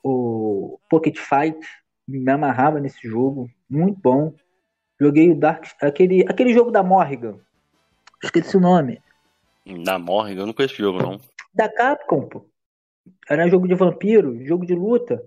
o 0.02 0.78
Pocket 0.88 1.18
Fight 1.18 1.58
me 2.06 2.30
amarrava 2.30 2.78
nesse 2.78 3.08
jogo, 3.08 3.50
muito 3.68 4.00
bom. 4.00 4.32
Joguei 5.00 5.30
o 5.30 5.38
Dark, 5.38 5.66
aquele, 5.82 6.24
aquele 6.28 6.54
jogo 6.54 6.70
da 6.70 6.82
Morrigan. 6.82 7.38
Esqueci 8.22 8.56
o 8.56 8.60
nome. 8.60 9.02
Da 9.84 9.98
Morrigan, 9.98 10.42
eu 10.42 10.46
não 10.46 10.52
conheço 10.52 10.74
esse 10.74 10.82
jogo 10.82 11.02
não. 11.02 11.20
Da 11.52 11.68
Capcom, 11.68 12.28
pô. 12.28 12.46
Era 13.28 13.48
jogo 13.48 13.66
de 13.66 13.74
vampiro, 13.74 14.44
jogo 14.46 14.64
de 14.64 14.74
luta. 14.74 15.22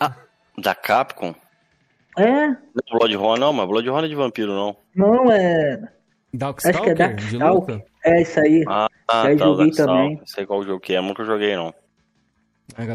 Ah, 0.00 0.16
da 0.58 0.74
Capcom? 0.74 1.34
É. 2.16 2.48
Não 2.48 2.56
é 2.56 2.98
Bloodhorn 2.98 3.40
não, 3.40 3.52
mas 3.52 3.68
Bloodhorn 3.68 4.06
é 4.06 4.08
de 4.08 4.14
vampiro 4.14 4.52
não. 4.52 4.76
Não, 4.94 5.30
é... 5.30 5.92
Darkstalker, 6.32 6.80
Acho 6.80 6.82
que 6.82 6.90
é 6.90 6.94
Darkstalker. 6.94 7.84
É 8.04 8.22
isso 8.22 8.38
aí. 8.40 8.64
Ah, 8.68 8.88
ah 9.08 9.22
tá, 9.22 9.36
joguei 9.36 9.70
também. 9.70 10.16
Não 10.16 10.26
sei 10.26 10.46
qual 10.46 10.62
jogo 10.62 10.80
que 10.80 10.94
é, 10.94 11.00
nunca 11.00 11.24
joguei 11.24 11.56
não. 11.56 11.74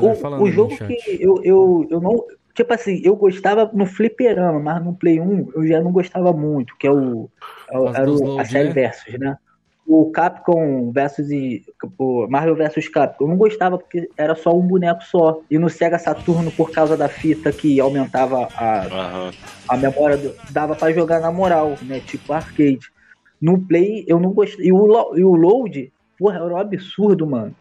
O, 0.01 0.43
o 0.43 0.51
jogo 0.51 0.75
que 0.75 1.17
eu, 1.21 1.41
eu, 1.43 1.87
eu 1.89 2.01
não 2.01 2.25
Tipo 2.59 2.73
assim, 2.73 3.01
eu 3.05 3.15
gostava 3.15 3.69
no 3.73 3.85
fliperama, 3.85 4.59
mas 4.59 4.83
no 4.83 4.93
Play 4.93 5.17
1 5.17 5.51
eu 5.55 5.65
já 5.65 5.79
não 5.79 5.93
gostava 5.93 6.33
muito, 6.33 6.75
que 6.77 6.85
é 6.85 6.91
o, 6.91 7.29
é 7.71 8.01
era 8.01 8.11
o, 8.11 8.37
a 8.37 8.43
série 8.43 8.67
né? 8.67 8.73
Versus, 8.73 9.17
né? 9.17 9.37
O 9.87 10.11
Capcom 10.11 10.91
versus 10.91 11.31
e, 11.31 11.63
o 11.97 12.27
Marvel 12.27 12.55
versus 12.55 12.89
Capcom, 12.89 13.23
eu 13.23 13.29
não 13.29 13.37
gostava 13.37 13.77
porque 13.77 14.09
era 14.17 14.35
só 14.35 14.53
um 14.53 14.67
boneco 14.67 15.01
só. 15.05 15.39
E 15.49 15.57
no 15.57 15.69
Sega 15.69 15.97
Saturno, 15.97 16.51
por 16.51 16.69
causa 16.69 16.97
da 16.97 17.07
fita 17.07 17.49
que 17.53 17.79
aumentava 17.79 18.49
a, 18.53 18.81
uhum. 18.81 19.31
a 19.69 19.77
memória, 19.77 20.17
do, 20.17 20.35
dava 20.49 20.75
para 20.75 20.91
jogar 20.91 21.21
na 21.21 21.31
moral, 21.31 21.77
né? 21.83 22.01
Tipo 22.01 22.33
arcade. 22.33 22.91
No 23.41 23.59
Play 23.59 24.05
eu 24.07 24.19
não 24.19 24.31
gostei. 24.31 24.67
E 24.67 24.71
o, 24.71 25.15
e 25.15 25.23
o 25.23 25.35
load, 25.35 25.91
porra, 26.17 26.35
era 26.35 26.53
um 26.53 26.57
absurdo, 26.57 27.25
mano. 27.25 27.55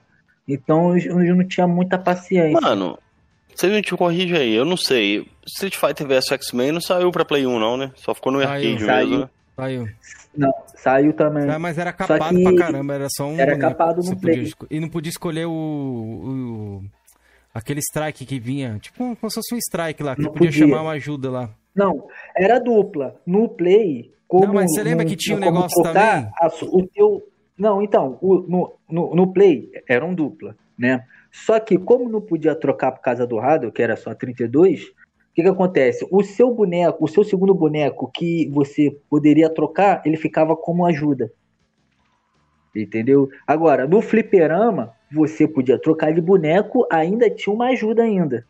Então 0.46 0.96
eu, 0.96 1.22
eu 1.22 1.36
não 1.36 1.46
tinha 1.46 1.66
muita 1.66 1.98
paciência. 1.98 2.60
Mano, 2.60 2.98
você 3.54 3.68
me 3.68 3.82
corrige 3.82 4.36
aí, 4.36 4.54
eu 4.54 4.64
não 4.64 4.76
sei. 4.76 5.26
Street 5.46 5.76
Fighter 5.76 6.06
vs 6.06 6.32
X-Men 6.32 6.72
não 6.72 6.80
saiu 6.80 7.10
pra 7.10 7.24
Play 7.24 7.46
1, 7.46 7.58
não, 7.58 7.76
né? 7.76 7.90
Só 7.96 8.14
ficou 8.14 8.32
no 8.32 8.40
arcade 8.40 8.66
mesmo, 8.68 8.86
saiu. 8.86 9.18
né? 9.18 9.28
Saiu. 9.56 9.88
Não, 10.36 10.52
saiu 10.76 11.12
também. 11.12 11.50
É, 11.50 11.58
mas 11.58 11.76
era 11.76 11.92
capado 11.92 12.40
pra 12.40 12.54
caramba, 12.56 12.94
era 12.94 13.08
só 13.10 13.26
um. 13.26 13.38
Era 13.38 13.58
capado 13.58 14.02
no 14.02 14.16
Play. 14.16 14.52
Podia, 14.52 14.68
e 14.70 14.80
não 14.80 14.88
podia 14.88 15.10
escolher 15.10 15.46
o, 15.46 15.50
o, 15.52 16.84
Aquele 17.52 17.80
strike 17.80 18.24
que 18.24 18.38
vinha, 18.38 18.78
tipo 18.78 18.96
como 19.16 19.30
se 19.30 19.34
fosse 19.34 19.54
um 19.54 19.58
strike 19.58 20.02
lá, 20.02 20.14
que 20.14 20.22
não 20.22 20.30
podia, 20.30 20.48
podia 20.48 20.66
chamar 20.66 20.82
uma 20.82 20.92
ajuda 20.92 21.28
lá. 21.28 21.50
Não, 21.74 22.06
era 22.36 22.60
dupla. 22.60 23.16
No 23.26 23.48
Play, 23.48 24.12
como. 24.28 24.46
Não, 24.46 24.54
mas 24.54 24.70
você 24.70 24.82
lembra 24.82 25.04
no, 25.04 25.10
que 25.10 25.16
tinha 25.16 25.36
um 25.36 25.40
negócio 25.40 25.82
também? 25.82 26.02
A, 26.02 26.50
o 26.62 26.86
teu. 26.86 27.26
Não, 27.58 27.82
então, 27.82 28.18
o, 28.20 28.34
no, 28.40 28.74
no, 28.88 29.14
no 29.16 29.32
Play 29.32 29.72
eram 29.88 30.14
dupla, 30.14 30.54
né? 30.78 31.04
Só 31.32 31.58
que, 31.58 31.76
como 31.76 32.08
não 32.08 32.20
podia 32.20 32.54
trocar 32.54 32.92
por 32.92 33.00
causa 33.00 33.26
do 33.26 33.38
Rado, 33.38 33.72
que 33.72 33.82
era 33.82 33.96
só 33.96 34.14
32, 34.14 34.84
o 34.84 34.92
que, 35.34 35.42
que 35.42 35.48
acontece? 35.48 36.06
O 36.10 36.22
seu 36.22 36.54
boneco, 36.54 37.04
o 37.04 37.08
seu 37.08 37.24
segundo 37.24 37.54
boneco 37.54 38.10
que 38.14 38.48
você 38.50 38.96
poderia 39.08 39.48
trocar, 39.48 40.02
ele 40.04 40.16
ficava 40.16 40.54
como 40.54 40.86
ajuda. 40.86 41.32
Entendeu? 42.74 43.28
Agora, 43.46 43.86
no 43.86 44.00
fliperama, 44.00 44.94
você 45.10 45.48
podia 45.48 45.78
trocar 45.80 46.12
de 46.12 46.20
boneco, 46.20 46.86
ainda 46.90 47.30
tinha 47.30 47.52
uma 47.52 47.68
ajuda 47.68 48.02
ainda. 48.02 48.46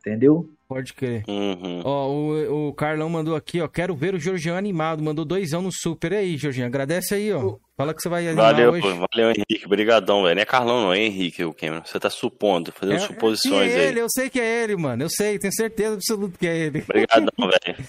Entendeu? 0.00 0.48
Pode 0.72 0.94
crer. 0.94 1.22
Uhum. 1.28 1.82
Ó, 1.84 2.08
o, 2.08 2.68
o 2.68 2.72
Carlão 2.72 3.06
mandou 3.10 3.36
aqui, 3.36 3.60
ó. 3.60 3.68
Quero 3.68 3.94
ver 3.94 4.14
o 4.14 4.18
Georgian 4.18 4.56
animado. 4.56 5.02
Mandou 5.02 5.22
dois 5.22 5.52
anos 5.52 5.64
no 5.66 5.72
super. 5.72 6.12
E 6.12 6.16
aí, 6.16 6.36
Georgian, 6.38 6.64
agradece 6.64 7.14
aí, 7.14 7.30
ó. 7.30 7.58
Fala 7.76 7.92
que 7.92 8.00
você 8.00 8.08
vai 8.08 8.26
animar 8.26 8.54
Valeu, 8.54 8.72
hoje. 8.72 8.80
Pô, 8.80 9.06
valeu, 9.12 9.34
Henrique. 9.36 9.66
Obrigadão, 9.66 10.22
velho. 10.22 10.34
Não 10.34 10.40
é 10.40 10.46
Carlão, 10.46 10.80
não. 10.80 10.92
É 10.94 10.98
Henrique, 10.98 11.44
o 11.44 11.52
Cameron. 11.52 11.82
Você 11.84 12.00
tá 12.00 12.08
supondo, 12.08 12.72
fazendo 12.72 12.96
é, 12.96 13.00
suposições 13.00 13.70
é 13.70 13.88
ele, 13.88 13.98
aí. 13.98 14.04
Eu 14.04 14.06
sei 14.08 14.30
que 14.30 14.40
é 14.40 14.62
ele, 14.62 14.76
mano. 14.76 15.02
Eu 15.02 15.10
sei, 15.10 15.38
tenho 15.38 15.52
certeza 15.52 15.94
absoluta 15.94 16.38
que 16.38 16.46
é 16.46 16.56
ele. 16.56 16.80
Obrigadão, 16.80 17.28
velho. 17.38 17.84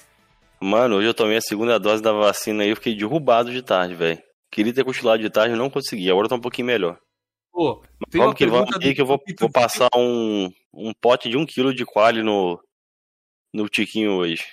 Mano, 0.59 0.95
hoje 0.97 1.07
eu 1.07 1.13
tomei 1.13 1.37
a 1.37 1.41
segunda 1.41 1.79
dose 1.79 2.03
da 2.03 2.11
vacina 2.11 2.63
aí. 2.63 2.69
Eu 2.69 2.75
fiquei 2.75 2.93
derrubado 2.93 3.49
de 3.49 3.61
tarde, 3.61 3.95
velho. 3.95 4.21
Queria 4.51 4.73
ter 4.73 4.83
cochilado 4.83 5.23
de 5.23 5.29
tarde, 5.29 5.55
não 5.55 5.69
consegui. 5.69 6.11
Agora 6.11 6.27
tá 6.27 6.35
um 6.35 6.41
pouquinho 6.41 6.67
melhor. 6.67 6.97
Pô, 7.53 7.81
tem 8.09 8.19
Vamos 8.19 8.35
que 8.35 8.45
vamos 8.47 8.75
aí 8.81 8.93
que 8.93 9.01
eu 9.01 9.05
vou, 9.05 9.21
vou 9.39 9.49
passar 9.49 9.87
um, 9.95 10.51
um 10.73 10.91
pote 10.91 11.29
de 11.29 11.37
um 11.37 11.45
quilo 11.45 11.73
de 11.73 11.85
quali 11.85 12.23
no, 12.23 12.59
no 13.53 13.69
Tiquinho 13.69 14.11
hoje. 14.11 14.43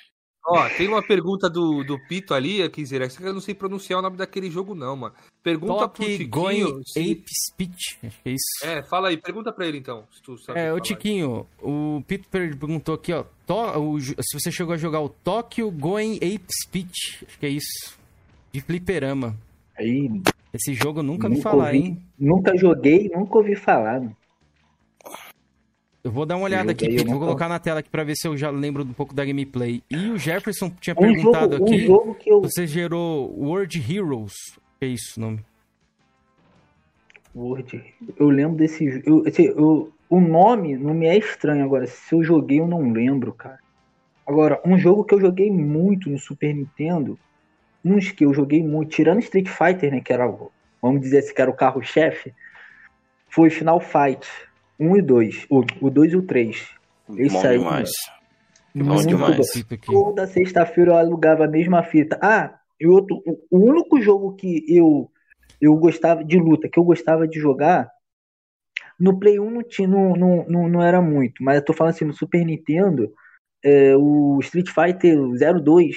Ó, 0.47 0.69
tem 0.71 0.89
uma 0.89 1.03
pergunta 1.03 1.49
do, 1.49 1.85
do 1.85 1.99
Pito 2.09 2.35
ali, 2.35 2.69
Kizera, 2.71 3.09
que 3.09 3.23
eu 3.23 3.33
não 3.33 3.41
sei 3.41 3.55
pronunciar 3.55 3.99
o 3.99 4.03
nome 4.03 4.17
daquele 4.17 4.51
jogo 4.51 4.75
não, 4.75 4.97
mano. 4.97 5.15
Pergunta 5.43 5.75
Top 5.75 5.97
pro 5.97 6.07
Tiquinho... 6.07 6.81
Se... 6.87 6.99
Ape 6.99 7.25
Speech, 7.47 7.99
é 8.25 8.31
isso. 8.31 8.65
É, 8.65 8.83
fala 8.83 9.09
aí, 9.09 9.17
pergunta 9.17 9.53
pra 9.53 9.67
ele 9.67 9.79
então, 9.79 10.05
se 10.11 10.23
tu 10.23 10.39
sabe 10.39 10.59
É, 10.59 10.73
o 10.73 10.81
Tiquinho, 10.81 11.47
o 11.63 12.03
Pito 12.07 12.29
perguntou 12.29 12.95
aqui, 12.95 13.13
ó, 13.13 13.25
to, 13.47 13.55
o, 13.55 14.01
se 14.01 14.15
você 14.33 14.51
chegou 14.51 14.75
a 14.75 14.79
jogar 14.79 15.01
o 15.01 15.09
Tokyo 15.09 15.71
Going 15.71 16.17
Ape 16.17 16.47
Speech, 16.65 17.25
acho 17.27 17.39
que 17.39 17.47
é 17.47 17.51
isso, 17.51 17.99
de 18.53 18.61
fliperama. 18.61 19.37
Aí... 19.79 20.11
Esse 20.53 20.75
jogo 20.75 21.01
nunca, 21.01 21.29
nunca 21.29 21.37
vi 21.37 21.43
falar, 21.43 21.67
ouvi, 21.67 21.79
hein? 21.79 22.03
Nunca 22.19 22.57
joguei, 22.57 23.09
nunca 23.15 23.39
ouvi 23.39 23.55
falar, 23.55 24.01
mano. 24.01 24.17
Eu 26.03 26.11
vou 26.11 26.25
dar 26.25 26.37
uma 26.37 26.45
olhada 26.45 26.73
aqui, 26.73 27.05
vou 27.05 27.19
colocar 27.19 27.49
na 27.49 27.59
tela 27.59 27.81
aqui 27.81 27.91
pra 27.91 28.03
ver 28.03 28.17
se 28.17 28.27
eu 28.27 28.37
já 28.37 28.51
lembro 28.51 28.83
um 28.83 28.93
pouco 28.93 29.15
da 29.15 29.25
gameplay. 29.25 29.83
E 29.91 30.09
o 30.09 30.19
Jefferson 30.19 30.71
tinha 30.81 30.95
um 30.95 31.01
perguntado 31.01 31.59
jogo, 31.59 31.65
aqui. 31.67 31.91
Um 31.91 32.17
eu... 32.25 32.41
Você 32.43 32.67
gerou 32.67 33.31
World 33.39 33.79
Heroes. 33.79 34.35
Que 34.79 34.87
é 34.87 34.89
isso 34.89 35.19
o 35.19 35.21
nome? 35.21 35.45
Word. 37.35 37.85
Eu 38.19 38.31
lembro 38.31 38.57
desse. 38.57 39.03
Eu, 39.05 39.25
eu, 39.27 39.93
o 40.09 40.21
nome 40.21 40.77
não 40.77 40.95
me 40.95 41.07
é 41.07 41.17
estranho 41.17 41.65
agora. 41.65 41.87
Se 41.87 42.15
eu 42.15 42.25
joguei, 42.25 42.61
eu 42.61 42.67
não 42.67 42.91
lembro, 42.91 43.33
cara. 43.33 43.59
Agora, 44.27 44.61
um 44.65 44.79
jogo 44.79 45.05
que 45.05 45.15
eu 45.15 45.21
joguei 45.21 45.51
muito 45.51 46.09
no 46.09 46.19
Super 46.19 46.55
Nintendo. 46.55 47.19
Uns 47.85 48.11
que 48.11 48.25
eu 48.25 48.35
joguei 48.35 48.63
muito, 48.63 48.91
tirando 48.91 49.21
Street 49.21 49.49
Fighter, 49.49 49.91
né? 49.91 50.01
Que 50.01 50.13
era, 50.13 50.27
vamos 50.83 51.01
dizer 51.01 51.19
assim, 51.19 51.35
que 51.35 51.41
era 51.41 51.51
o 51.51 51.57
carro-chefe. 51.57 52.35
Foi 53.29 53.49
Final 53.49 53.81
Fight. 53.81 54.29
1 54.81 54.97
e 54.97 55.03
2. 55.03 55.47
O, 55.51 55.65
o 55.81 55.91
2 55.91 56.13
e 56.13 56.17
o 56.17 56.23
3. 56.23 56.69
Esse 57.17 57.35
Bom 57.35 57.47
aí, 57.47 57.59
demais. 57.59 57.91
Bom 58.75 59.07
demais. 59.07 59.65
Toda 59.85 60.27
sexta-feira 60.27 60.93
eu 60.93 60.97
alugava 60.97 61.45
a 61.45 61.49
mesma 61.49 61.83
fita. 61.83 62.19
Ah, 62.23 62.59
e 62.81 62.87
outro, 62.87 63.23
o 63.51 63.59
único 63.59 64.01
jogo 64.01 64.35
que 64.35 64.65
eu 64.69 65.11
eu 65.61 65.77
gostava 65.77 66.25
de 66.25 66.39
luta, 66.39 66.69
que 66.69 66.79
eu 66.79 66.85
gostava 66.85 67.29
de 67.29 67.39
jogar, 67.39 67.91
no 68.99 69.19
Play 69.19 69.39
1 69.39 69.51
não, 69.51 69.63
tinha, 69.63 69.87
não, 69.87 70.15
não, 70.15 70.69
não, 70.69 70.83
era 70.83 71.03
muito, 71.03 71.45
mas 71.45 71.57
eu 71.57 71.65
tô 71.65 71.73
falando 71.73 71.95
assim, 71.95 72.05
no 72.05 72.15
Super 72.15 72.45
Nintendo, 72.45 73.13
é, 73.63 73.95
o 73.95 74.39
Street 74.41 74.69
Fighter 74.69 75.19
02, 75.63 75.97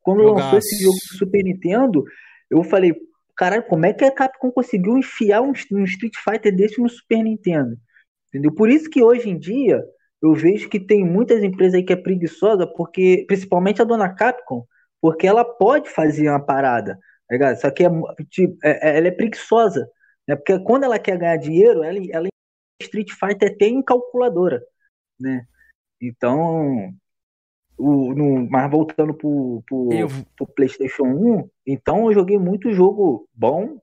quando 0.00 0.22
Jogaço. 0.22 0.44
lançou 0.44 0.58
esse 0.58 0.82
jogo 0.82 0.96
no 0.96 1.18
Super 1.18 1.44
Nintendo, 1.44 2.04
eu 2.50 2.64
falei, 2.64 2.94
caralho, 3.36 3.64
como 3.64 3.84
é 3.84 3.92
que 3.92 4.04
a 4.04 4.10
Capcom 4.10 4.50
conseguiu 4.50 4.96
enfiar 4.96 5.42
um, 5.42 5.52
um 5.72 5.84
Street 5.84 6.14
Fighter 6.16 6.54
desse 6.54 6.80
no 6.80 6.88
Super 6.88 7.22
Nintendo? 7.22 7.76
Entendeu? 8.32 8.54
Por 8.54 8.70
isso 8.70 8.88
que 8.88 9.02
hoje 9.02 9.28
em 9.28 9.38
dia 9.38 9.84
eu 10.22 10.32
vejo 10.34 10.68
que 10.70 10.80
tem 10.80 11.04
muitas 11.04 11.42
empresas 11.42 11.74
aí 11.74 11.82
que 11.84 11.92
é 11.92 11.96
preguiçosa, 11.96 12.66
porque 12.66 13.24
principalmente 13.28 13.82
a 13.82 13.84
dona 13.84 14.08
Capcom, 14.14 14.64
porque 15.00 15.26
ela 15.26 15.44
pode 15.44 15.90
fazer 15.90 16.30
uma 16.30 16.40
parada, 16.40 16.94
tá 17.28 17.34
ligado? 17.34 17.60
Só 17.60 17.70
que 17.70 17.84
é, 17.84 17.90
tipo, 18.30 18.56
é, 18.64 18.90
é, 18.90 18.98
ela 18.98 19.08
é 19.08 19.10
preguiçosa, 19.10 19.86
né? 20.26 20.34
Porque 20.36 20.58
quando 20.60 20.84
ela 20.84 20.98
quer 20.98 21.18
ganhar 21.18 21.36
dinheiro, 21.36 21.82
ela, 21.82 21.98
ela 22.10 22.28
Street 22.80 23.10
Fighter 23.10 23.56
tem 23.58 23.76
em 23.76 23.82
calculadora, 23.82 24.62
né? 25.20 25.44
Então, 26.00 26.94
o, 27.76 28.14
no, 28.14 28.48
mas 28.48 28.70
voltando 28.70 29.12
pro, 29.12 29.62
pro, 29.66 29.92
eu... 29.92 30.08
pro 30.36 30.46
PlayStation 30.46 31.04
1, 31.04 31.50
então 31.66 32.06
eu 32.06 32.14
joguei 32.14 32.38
muito 32.38 32.72
jogo 32.72 33.28
bom, 33.34 33.78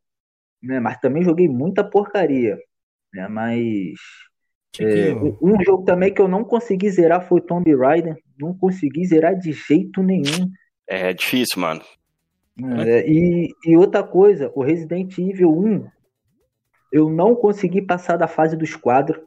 né? 0.63 0.79
Mas 0.79 0.97
também 0.99 1.23
joguei 1.23 1.47
muita 1.49 1.83
porcaria, 1.83 2.57
né? 3.13 3.27
Mas 3.27 3.99
é, 4.77 5.13
um 5.41 5.55
jogo 5.65 5.83
também 5.83 6.13
que 6.13 6.21
eu 6.21 6.27
não 6.27 6.43
consegui 6.43 6.89
zerar 6.89 7.27
foi 7.27 7.41
Tomb 7.41 7.73
Raider. 7.75 8.17
Não 8.39 8.53
consegui 8.53 9.05
zerar 9.05 9.37
de 9.37 9.51
jeito 9.51 10.03
nenhum. 10.03 10.49
É 10.87 11.13
difícil, 11.13 11.61
mano. 11.61 11.81
É, 12.85 13.09
e, 13.09 13.49
e 13.65 13.77
outra 13.77 14.03
coisa, 14.03 14.51
o 14.53 14.61
Resident 14.61 15.17
Evil 15.17 15.49
1, 15.49 15.87
eu 16.91 17.09
não 17.09 17.35
consegui 17.35 17.81
passar 17.81 18.17
da 18.17 18.27
fase 18.27 18.57
dos 18.57 18.75
quadros. 18.75 19.21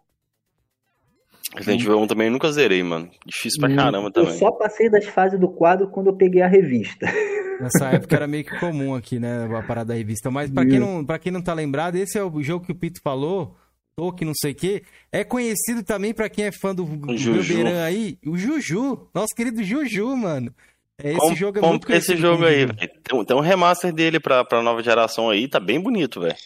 Resident 1.56 1.82
Evil 1.82 1.98
1 2.00 2.06
também 2.06 2.26
eu 2.26 2.32
nunca 2.32 2.50
zerei, 2.52 2.82
mano. 2.82 3.10
Difícil 3.26 3.60
pra 3.60 3.70
hum, 3.70 3.76
caramba 3.76 4.10
também. 4.10 4.32
Eu 4.32 4.38
só 4.38 4.50
passei 4.52 4.88
das 4.88 5.06
fases 5.06 5.38
do 5.38 5.48
quadro 5.48 5.88
quando 5.88 6.08
eu 6.08 6.16
peguei 6.16 6.42
a 6.42 6.46
revista. 6.46 7.06
Nessa 7.60 7.90
época 7.90 8.16
era 8.16 8.26
meio 8.26 8.44
que 8.44 8.58
comum 8.58 8.94
aqui, 8.94 9.18
né? 9.20 9.44
A 9.44 9.62
parada 9.62 9.88
da 9.88 9.94
revista. 9.94 10.30
Mas 10.30 10.50
pra 10.50 10.66
quem, 10.66 10.78
não, 10.80 11.04
pra 11.04 11.18
quem 11.18 11.30
não 11.30 11.42
tá 11.42 11.54
lembrado, 11.54 11.96
esse 11.96 12.18
é 12.18 12.24
o 12.24 12.42
jogo 12.42 12.64
que 12.64 12.72
o 12.72 12.74
Pito 12.74 13.00
falou. 13.00 13.56
Tolkien, 13.96 14.26
não 14.26 14.34
sei 14.34 14.52
o 14.52 14.54
quê, 14.54 14.82
é 15.10 15.22
conhecido 15.22 15.82
também 15.82 16.14
para 16.14 16.28
quem 16.28 16.46
é 16.46 16.52
fã 16.52 16.74
do 16.74 16.84
Beberan 16.84 17.84
aí, 17.84 18.18
o 18.26 18.36
Juju, 18.36 19.08
nosso 19.14 19.34
querido 19.34 19.62
Juju, 19.62 20.16
mano. 20.16 20.54
É, 20.98 21.12
esse 21.12 21.34
jogo 21.34 21.58
é 21.58 21.62
muito 21.62 21.92
esse 21.92 22.16
jogo 22.16 22.44
aí, 22.44 22.66
velho. 22.66 23.26
Tem, 23.26 23.36
um 23.36 23.40
remaster 23.40 23.92
dele 23.92 24.20
pra, 24.20 24.44
pra 24.44 24.62
nova 24.62 24.82
geração 24.82 25.30
aí, 25.30 25.48
tá 25.48 25.58
bem 25.58 25.80
bonito, 25.80 26.20
velho. 26.20 26.36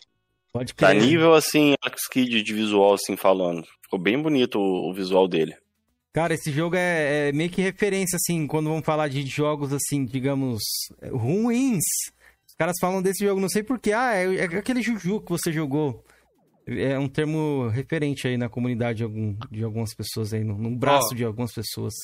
Pode 0.52 0.74
tá 0.74 0.88
crer. 0.88 1.00
Tá 1.00 1.06
nível, 1.06 1.34
assim, 1.34 1.74
Alex 1.82 2.08
Kidd 2.08 2.42
de 2.42 2.54
visual, 2.54 2.94
assim, 2.94 3.16
falando. 3.16 3.64
Ficou 3.82 3.98
bem 3.98 4.20
bonito 4.20 4.58
o, 4.58 4.90
o 4.90 4.94
visual 4.94 5.28
dele. 5.28 5.54
Cara, 6.12 6.32
esse 6.32 6.50
jogo 6.50 6.76
é, 6.76 7.28
é, 7.28 7.32
meio 7.32 7.50
que 7.50 7.60
referência, 7.60 8.16
assim, 8.16 8.46
quando 8.46 8.70
vamos 8.70 8.86
falar 8.86 9.08
de 9.08 9.26
jogos, 9.26 9.72
assim, 9.74 10.06
digamos, 10.06 10.62
ruins. 11.12 11.84
Os 12.48 12.54
caras 12.56 12.76
falam 12.80 13.02
desse 13.02 13.22
jogo, 13.22 13.38
não 13.38 13.50
sei 13.50 13.62
porquê. 13.62 13.92
Ah, 13.92 14.14
é, 14.14 14.36
é 14.36 14.44
aquele 14.44 14.80
Juju 14.80 15.20
que 15.20 15.30
você 15.30 15.52
jogou 15.52 16.02
é 16.66 16.98
um 16.98 17.08
termo 17.08 17.68
referente 17.68 18.26
aí 18.26 18.36
na 18.36 18.48
comunidade 18.48 18.98
de, 18.98 19.04
algum, 19.04 19.36
de 19.50 19.62
algumas 19.62 19.94
pessoas 19.94 20.34
aí, 20.34 20.42
no, 20.42 20.58
no 20.58 20.76
braço 20.76 21.14
de 21.14 21.24
algumas 21.24 21.52
pessoas. 21.52 21.94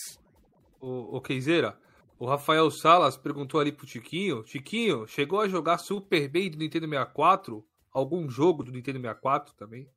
O, 0.80 1.16
o 1.16 1.20
Keizeira, 1.20 1.76
o 2.18 2.26
Rafael 2.26 2.70
Salas 2.70 3.16
perguntou 3.16 3.58
ali 3.58 3.72
pro 3.72 3.86
Tiquinho, 3.86 4.42
Tiquinho, 4.44 5.06
chegou 5.08 5.40
a 5.40 5.48
jogar 5.48 5.78
super 5.78 6.28
bem 6.28 6.50
do 6.50 6.58
Nintendo 6.58 6.88
64? 6.88 7.64
Algum 7.92 8.28
jogo 8.30 8.62
do 8.62 8.70
Nintendo 8.72 9.00
64 9.00 9.54
também? 9.54 9.88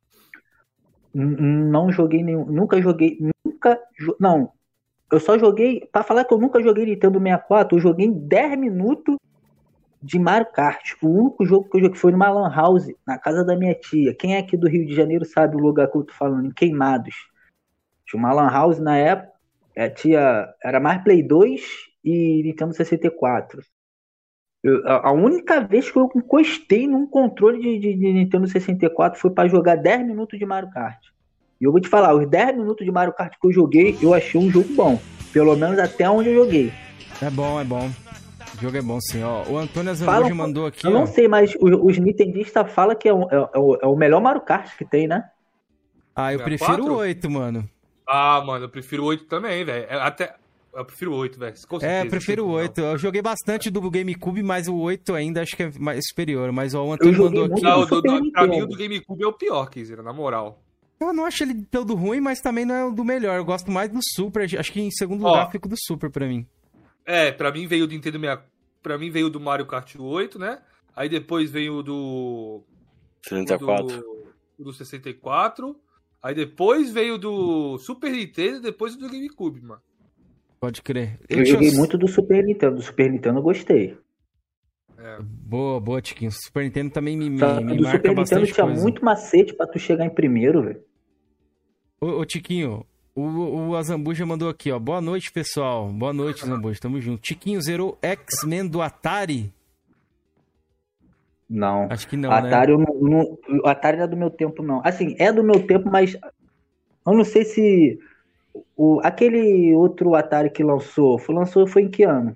Não 1.13 1.91
joguei 1.91 2.23
nenhum, 2.23 2.45
nunca 2.45 2.81
joguei, 2.81 3.17
nunca, 3.45 3.79
não, 4.19 4.51
eu 5.09 5.19
só 5.19 5.37
joguei, 5.37 5.87
para 5.91 6.03
falar 6.03 6.25
que 6.25 6.33
eu 6.33 6.37
nunca 6.37 6.61
joguei 6.61 6.85
Nintendo 6.85 7.19
64, 7.19 7.77
eu 7.77 7.81
joguei 7.81 8.07
em 8.07 8.27
10 8.27 8.59
minutos 8.59 9.15
de 10.05 10.19
Mario 10.19 10.47
Kart. 10.51 10.93
O 11.01 11.07
único 11.07 11.43
jogo 11.45 11.67
que 11.67 11.77
eu 11.77 11.81
joguei 11.81 11.97
foi 11.97 12.11
numa 12.11 12.29
Lan 12.29 12.53
House, 12.53 12.85
na 13.07 13.17
casa 13.17 13.43
da 13.43 13.55
minha 13.55 13.73
tia. 13.73 14.13
Quem 14.13 14.35
é 14.35 14.37
aqui 14.37 14.55
do 14.55 14.69
Rio 14.69 14.85
de 14.85 14.95
Janeiro 14.95 15.25
sabe 15.25 15.55
o 15.55 15.59
lugar 15.59 15.89
que 15.89 15.97
eu 15.97 16.03
tô 16.03 16.13
falando, 16.13 16.45
em 16.45 16.51
Queimados. 16.51 17.15
Tinha 18.05 18.19
uma 18.19 18.31
Lan 18.31 18.49
House 18.49 18.79
na 18.79 18.95
época, 18.95 19.33
é, 19.75 19.89
tinha, 19.89 20.47
era 20.63 20.79
mais 20.79 21.03
Play 21.03 21.23
2 21.23 21.61
e 22.03 22.43
Nintendo 22.43 22.73
64. 22.75 23.61
Eu, 24.63 24.87
a, 24.87 25.09
a 25.09 25.11
única 25.11 25.59
vez 25.61 25.89
que 25.89 25.97
eu 25.97 26.07
encostei 26.15 26.87
num 26.87 27.07
controle 27.07 27.59
de, 27.59 27.79
de, 27.79 27.97
de 27.97 28.13
Nintendo 28.13 28.47
64 28.47 29.19
foi 29.19 29.31
para 29.31 29.49
jogar 29.49 29.75
10 29.75 30.05
minutos 30.05 30.37
de 30.37 30.45
Mario 30.45 30.69
Kart. 30.69 30.99
E 31.59 31.63
eu 31.63 31.71
vou 31.71 31.81
te 31.81 31.89
falar, 31.89 32.13
os 32.13 32.29
10 32.29 32.57
minutos 32.57 32.85
de 32.85 32.91
Mario 32.91 33.13
Kart 33.13 33.33
que 33.41 33.47
eu 33.47 33.51
joguei, 33.51 33.97
eu 34.03 34.13
achei 34.13 34.39
um 34.39 34.51
jogo 34.51 34.71
bom. 34.75 34.99
Pelo 35.33 35.55
menos 35.55 35.79
até 35.79 36.07
onde 36.07 36.29
eu 36.29 36.45
joguei. 36.45 36.71
É 37.21 37.29
bom, 37.31 37.59
é 37.59 37.63
bom. 37.63 37.89
O 38.57 38.61
jogo 38.61 38.77
é 38.77 38.81
bom 38.81 38.99
sim, 39.01 39.21
ó. 39.21 39.43
O 39.49 39.57
Antônio 39.57 39.91
Azambuja 39.91 40.33
mandou 40.33 40.65
aqui. 40.65 40.87
Eu 40.87 40.91
não 40.91 41.05
sei, 41.05 41.27
mas 41.27 41.53
os, 41.59 41.71
os 41.81 41.97
nintendistas 41.97 42.71
falam 42.71 42.95
que 42.95 43.09
é, 43.09 43.13
um, 43.13 43.23
é, 43.23 43.35
é, 43.35 43.59
o, 43.59 43.75
é, 43.81 43.85
o, 43.85 43.95
melhor 43.95 44.21
Mario 44.21 44.41
Kart 44.41 44.77
que 44.77 44.85
tem, 44.85 45.07
né? 45.07 45.29
Ah, 46.15 46.33
eu 46.33 46.39
prefiro 46.39 46.85
o 46.85 46.95
8, 46.95 47.29
mano. 47.29 47.69
Ah, 48.07 48.41
mano, 48.45 48.65
eu 48.65 48.69
prefiro 48.69 49.03
o 49.03 49.07
8 49.07 49.25
também, 49.25 49.65
velho. 49.65 49.85
É, 49.89 49.95
até. 49.95 50.35
Eu 50.73 50.85
prefiro 50.85 51.11
o 51.13 51.15
8, 51.17 51.39
velho. 51.39 51.55
É, 51.81 52.01
eu 52.01 52.09
prefiro 52.09 52.45
o 52.45 52.51
8. 52.51 52.79
Eu 52.79 52.97
joguei 52.97 53.21
bastante 53.21 53.69
do 53.69 53.89
GameCube, 53.89 54.43
mas 54.43 54.67
o 54.67 54.75
8 54.75 55.13
ainda 55.13 55.41
acho 55.41 55.55
que 55.55 55.63
é 55.63 55.71
mais 55.77 56.01
superior. 56.07 56.51
Mas 56.51 56.73
o 56.73 56.91
Antônio 56.91 57.23
mandou 57.23 57.45
aqui. 57.45 57.61
Não, 57.61 57.85
do, 57.85 58.01
do, 58.01 58.31
pra 58.31 58.47
mim 58.47 58.61
o 58.61 58.67
do 58.67 58.77
GameCube 58.77 59.23
é 59.23 59.27
o 59.27 59.33
pior, 59.33 59.69
Kizera, 59.69 60.03
na 60.03 60.13
moral. 60.13 60.61
Eu 60.99 61.13
não 61.13 61.25
acho 61.25 61.43
ele 61.43 61.65
todo 61.65 61.93
ruim, 61.93 62.21
mas 62.21 62.39
também 62.39 62.65
não 62.65 62.75
é 62.75 62.85
o 62.85 62.91
do 62.91 63.03
melhor. 63.03 63.37
Eu 63.37 63.45
gosto 63.45 63.69
mais 63.69 63.89
do 63.89 63.99
Super. 64.01 64.43
Acho 64.43 64.71
que 64.71 64.81
em 64.81 64.91
segundo 64.91 65.25
Ó, 65.25 65.29
lugar 65.29 65.51
fico 65.51 65.67
do 65.67 65.75
Super 65.77 66.09
pra 66.09 66.25
mim. 66.25 66.47
É, 67.05 67.31
pra 67.31 67.51
mim 67.51 67.67
veio 67.67 67.87
do 67.87 67.93
Nintendo 67.93 68.19
6. 68.19 68.39
Pra 68.81 68.97
mim 68.97 69.09
veio 69.09 69.29
do 69.29 69.39
Mario 69.39 69.65
Kart 69.65 69.95
8, 69.97 70.39
né? 70.39 70.61
Aí 70.95 71.09
depois 71.09 71.51
veio 71.51 71.83
do. 71.83 72.63
64. 73.23 73.87
Do, 73.87 74.63
do 74.63 74.73
64. 74.73 75.75
Aí 76.21 76.33
depois 76.33 76.91
veio 76.91 77.17
do 77.17 77.77
Super 77.77 78.11
Nintendo 78.11 78.57
e 78.57 78.61
depois 78.61 78.95
do 78.95 79.07
GameCube, 79.07 79.61
mano. 79.61 79.81
Pode 80.59 80.81
crer. 80.81 81.19
Eu, 81.29 81.39
eu 81.39 81.45
joguei 81.45 81.71
muito 81.71 81.97
do 81.97 82.07
Super 82.07 82.43
Nintendo. 82.43 82.77
Do 82.77 82.81
Super 82.81 83.11
Nintendo 83.11 83.39
eu 83.39 83.43
gostei. 83.43 83.97
É. 84.97 85.19
Boa, 85.21 85.79
boa, 85.79 86.01
Tiquinho. 86.01 86.31
Super 86.31 86.63
Nintendo 86.63 86.89
também 86.91 87.15
me, 87.15 87.29
me, 87.29 87.35
me 87.35 87.77
do 87.77 87.83
marca 87.83 87.97
Super 87.97 88.15
Nintendo 88.15 88.45
tinha 88.47 88.65
coisa. 88.65 88.81
muito 88.81 89.05
macete 89.05 89.53
pra 89.53 89.67
tu 89.67 89.77
chegar 89.77 90.05
em 90.05 90.09
primeiro, 90.09 90.63
velho. 90.63 90.83
Ô, 92.01 92.07
ô, 92.19 92.25
Tiquinho, 92.25 92.85
o, 93.15 93.69
o 93.69 93.75
Azambuja 93.75 94.25
mandou 94.25 94.49
aqui, 94.49 94.71
ó. 94.71 94.77
Boa 94.77 94.99
noite, 94.99 95.31
pessoal. 95.31 95.87
Boa 95.87 96.11
noite, 96.11 96.43
Azambuja. 96.43 96.79
Tamo 96.81 96.99
junto. 96.99 97.21
Tiquinho 97.21 97.61
zerou 97.61 97.97
X-Men 98.01 98.67
do 98.67 98.81
Atari. 98.81 99.53
Não. 101.49 101.87
Acho 101.89 102.07
que 102.07 102.17
não, 102.17 102.31
Atari, 102.31 102.75
né? 102.75 102.85
não, 102.85 103.09
não, 103.09 103.37
o 103.63 103.67
Atari 103.67 103.97
não 103.97 104.03
é 104.03 104.07
do 104.07 104.17
meu 104.17 104.29
tempo, 104.29 104.61
não. 104.61 104.81
Assim, 104.83 105.15
é 105.17 105.31
do 105.31 105.43
meu 105.43 105.65
tempo, 105.65 105.89
mas 105.89 106.17
eu 107.07 107.13
não 107.13 107.23
sei 107.23 107.45
se 107.45 107.99
o, 108.75 108.99
aquele 109.03 109.73
outro 109.75 110.15
Atari 110.15 110.49
que 110.49 110.63
lançou, 110.63 111.17
foi, 111.17 111.35
lançou 111.35 111.65
foi 111.67 111.83
em 111.83 111.89
que 111.89 112.03
ano? 112.03 112.35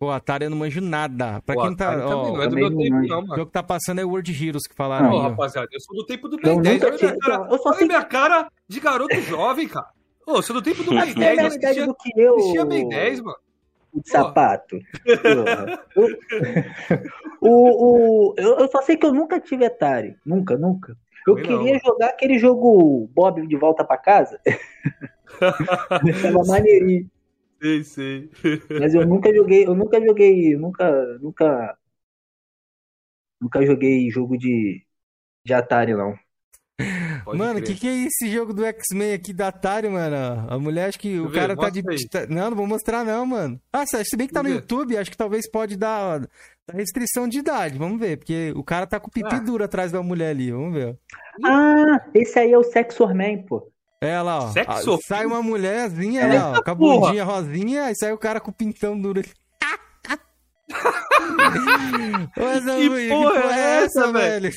Pô, 0.00 0.10
Atari 0.10 0.44
eu 0.44 0.50
não 0.50 0.56
manjo 0.56 0.80
nada. 0.80 1.42
Pra 1.44 1.54
quem 1.54 1.76
tá. 1.76 1.90
Ó, 2.06 2.32
não 2.32 2.42
é 2.42 2.48
do 2.48 2.56
meu 2.56 2.74
tempo, 2.74 3.06
não, 3.06 3.20
mano. 3.20 3.32
O 3.34 3.36
jogo 3.36 3.46
que 3.46 3.52
tá 3.52 3.62
passando 3.62 4.00
é 4.00 4.04
World 4.04 4.32
Heroes 4.32 4.66
que 4.66 4.74
falaram. 4.74 5.10
Não, 5.10 5.18
rapaziada, 5.18 5.68
eu 5.70 5.78
sou 5.78 5.94
do 5.94 6.06
tempo 6.06 6.26
do 6.26 6.38
Ben 6.38 6.58
10. 6.58 6.82
Olha, 6.82 6.96
minha 6.96 7.18
cara, 7.18 7.48
eu 7.50 7.58
só 7.58 7.68
olha 7.68 7.86
minha 7.86 8.04
cara 8.04 8.50
de 8.66 8.80
garoto 8.80 9.14
jovem, 9.20 9.68
cara. 9.68 9.90
Ô, 10.26 10.36
eu 10.36 10.42
sou 10.42 10.56
do 10.56 10.62
tempo 10.62 10.82
do 10.82 10.92
Ben 10.92 11.12
10. 11.12 11.38
É 11.38 11.46
assistia, 11.46 11.86
do 11.86 11.94
que 11.94 12.18
eu... 12.18 12.34
assistia 12.34 12.64
Ben 12.64 12.88
10, 12.88 13.20
mano. 13.20 13.36
O 13.92 14.00
sapato. 14.06 14.78
o, 17.42 18.30
o, 18.30 18.34
eu, 18.38 18.58
eu 18.58 18.68
só 18.70 18.80
sei 18.80 18.96
que 18.96 19.04
eu 19.04 19.12
nunca 19.12 19.38
tive 19.38 19.66
Atari. 19.66 20.16
Nunca, 20.24 20.56
nunca. 20.56 20.96
Eu 21.28 21.36
queria 21.36 21.74
não. 21.74 21.80
jogar 21.80 22.06
aquele 22.06 22.38
jogo 22.38 23.06
Bob 23.12 23.46
de 23.46 23.56
volta 23.56 23.84
para 23.84 23.98
casa. 23.98 24.40
Tava 26.22 26.42
maneirinho. 26.46 27.10
Sei, 27.60 27.84
sei. 27.84 28.30
Mas 28.80 28.94
eu 28.94 29.06
nunca 29.06 29.32
joguei, 29.34 29.66
eu 29.66 29.74
nunca 29.74 30.00
joguei, 30.00 30.56
nunca, 30.56 31.18
nunca, 31.18 31.78
nunca 33.40 33.66
joguei 33.66 34.10
jogo 34.10 34.38
de, 34.38 34.82
de 35.44 35.52
Atari, 35.52 35.92
não. 35.92 36.18
Pode 37.24 37.38
mano, 37.38 37.60
o 37.60 37.62
que, 37.62 37.74
que 37.74 37.86
é 37.86 38.06
esse 38.06 38.30
jogo 38.30 38.54
do 38.54 38.64
X-Men 38.64 39.12
aqui 39.12 39.34
da 39.34 39.48
Atari, 39.48 39.88
mano? 39.90 40.16
A 40.48 40.58
mulher 40.58 40.88
acho 40.88 40.98
que 40.98 41.20
o 41.20 41.30
cara 41.30 41.54
tá 41.54 41.68
de. 41.68 41.82
Aí. 41.86 42.26
Não, 42.30 42.48
não 42.48 42.56
vou 42.56 42.66
mostrar, 42.66 43.04
não, 43.04 43.26
mano. 43.26 43.60
Ah, 43.70 43.84
se 43.84 44.16
bem 44.16 44.26
que 44.26 44.32
tá 44.32 44.42
no 44.42 44.48
YouTube, 44.48 44.96
acho 44.96 45.10
que 45.10 45.16
talvez 45.16 45.48
pode 45.50 45.76
dar, 45.76 46.20
dar 46.20 46.74
restrição 46.74 47.28
de 47.28 47.40
idade. 47.40 47.78
Vamos 47.78 48.00
ver, 48.00 48.16
porque 48.16 48.54
o 48.56 48.64
cara 48.64 48.86
tá 48.86 48.98
com 48.98 49.08
o 49.08 49.12
pipi 49.12 49.34
ah. 49.34 49.40
duro 49.40 49.64
atrás 49.64 49.92
da 49.92 50.02
mulher 50.02 50.30
ali. 50.30 50.50
Vamos 50.50 50.72
ver. 50.72 50.98
Ah, 51.44 52.08
esse 52.14 52.38
aí 52.38 52.52
é 52.52 52.58
o 52.58 52.64
Sexor 52.64 53.14
Man, 53.14 53.42
pô. 53.46 53.70
É 54.00 54.20
lá, 54.22 54.44
ó. 54.44 54.48
Sexo? 54.48 54.98
Sai 55.06 55.26
uma 55.26 55.42
mulherzinha 55.42 56.22
é. 56.22 56.38
lá, 56.38 56.52
ó, 56.52 56.62
com 56.62 56.70
a 56.70 56.74
bundinha 56.74 57.24
rosinha, 57.24 57.84
aí 57.84 57.94
sai 57.94 58.12
o 58.12 58.18
cara 58.18 58.40
com 58.40 58.50
o 58.50 58.54
pintão 58.54 58.98
duro. 58.98 59.22
Mas, 62.36 62.64
que, 62.64 62.88
porra 62.88 63.00
que 63.00 63.08
porra 63.08 63.54
é 63.54 63.84
essa, 63.84 64.12
velho? 64.12 64.50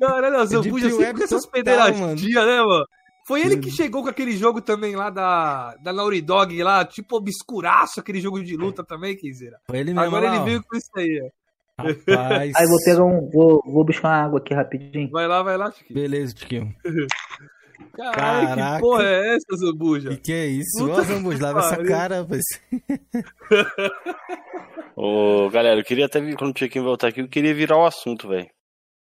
Caralho, 0.00 0.40
o 0.40 0.46
Zambuja 0.46 0.90
sempre 0.90 1.14
com 1.14 1.24
essas 1.24 1.46
pederastias, 1.46 2.46
né, 2.46 2.62
mano? 2.62 2.86
Foi 3.26 3.40
ele 3.40 3.56
que 3.56 3.70
chegou 3.70 4.02
com 4.02 4.08
aquele 4.08 4.36
jogo 4.36 4.60
também 4.60 4.94
lá 4.94 5.10
da, 5.10 5.74
da 5.76 5.92
Naughty 5.92 6.20
Dog, 6.20 6.62
lá, 6.62 6.84
tipo 6.84 7.16
obscuraço, 7.16 7.98
aquele 7.98 8.20
jogo 8.20 8.42
de 8.42 8.56
luta 8.56 8.84
também, 8.84 9.16
Kizera. 9.16 9.58
Foi 9.66 9.78
ele 9.78 9.92
mesmo, 9.92 10.06
Agora 10.06 10.30
lá, 10.30 10.36
ele 10.36 10.44
veio 10.44 10.62
com 10.62 10.76
isso 10.76 10.90
aí, 10.96 11.20
ó. 11.24 11.46
Rapaz. 11.78 12.54
Aí 12.56 12.66
vou 12.66 12.84
pegar 12.84 13.04
um. 13.04 13.30
Vou, 13.30 13.62
vou 13.66 13.84
buscar 13.84 14.08
uma 14.08 14.24
água 14.24 14.38
aqui 14.38 14.54
rapidinho. 14.54 15.10
Vai 15.10 15.26
lá, 15.26 15.42
vai 15.42 15.58
lá, 15.58 15.70
Chiquinho. 15.70 16.00
Beleza, 16.00 16.34
Chiquinho. 16.36 16.74
Caralho, 17.92 18.74
que 18.74 18.80
porra 18.80 19.04
é 19.04 19.34
essa, 19.34 19.56
Zambuja? 19.56 20.10
Que 20.10 20.16
que 20.16 20.32
é 20.32 20.46
isso? 20.46 20.90
Ó, 20.90 21.02
Zambuja, 21.02 21.42
lava 21.42 21.60
essa 21.60 21.84
cara, 21.84 22.20
rapaz. 22.22 22.42
Ô, 24.96 25.50
galera, 25.50 25.78
eu 25.78 25.84
queria 25.84 26.06
até, 26.06 26.20
quando 26.34 26.54
o 26.54 26.58
Chiquinho 26.58 26.84
voltar 26.84 27.08
aqui, 27.08 27.20
eu 27.20 27.28
queria 27.28 27.54
virar 27.54 27.76
o 27.76 27.84
assunto, 27.84 28.28
velho. 28.28 28.48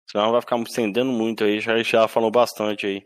Senão 0.10 0.32
vai 0.32 0.42
ficar 0.42 0.60
estendendo 0.60 1.12
muito 1.12 1.44
aí, 1.44 1.60
já, 1.60 1.82
já 1.84 2.08
falou 2.08 2.32
bastante 2.32 2.88
aí. 2.88 2.98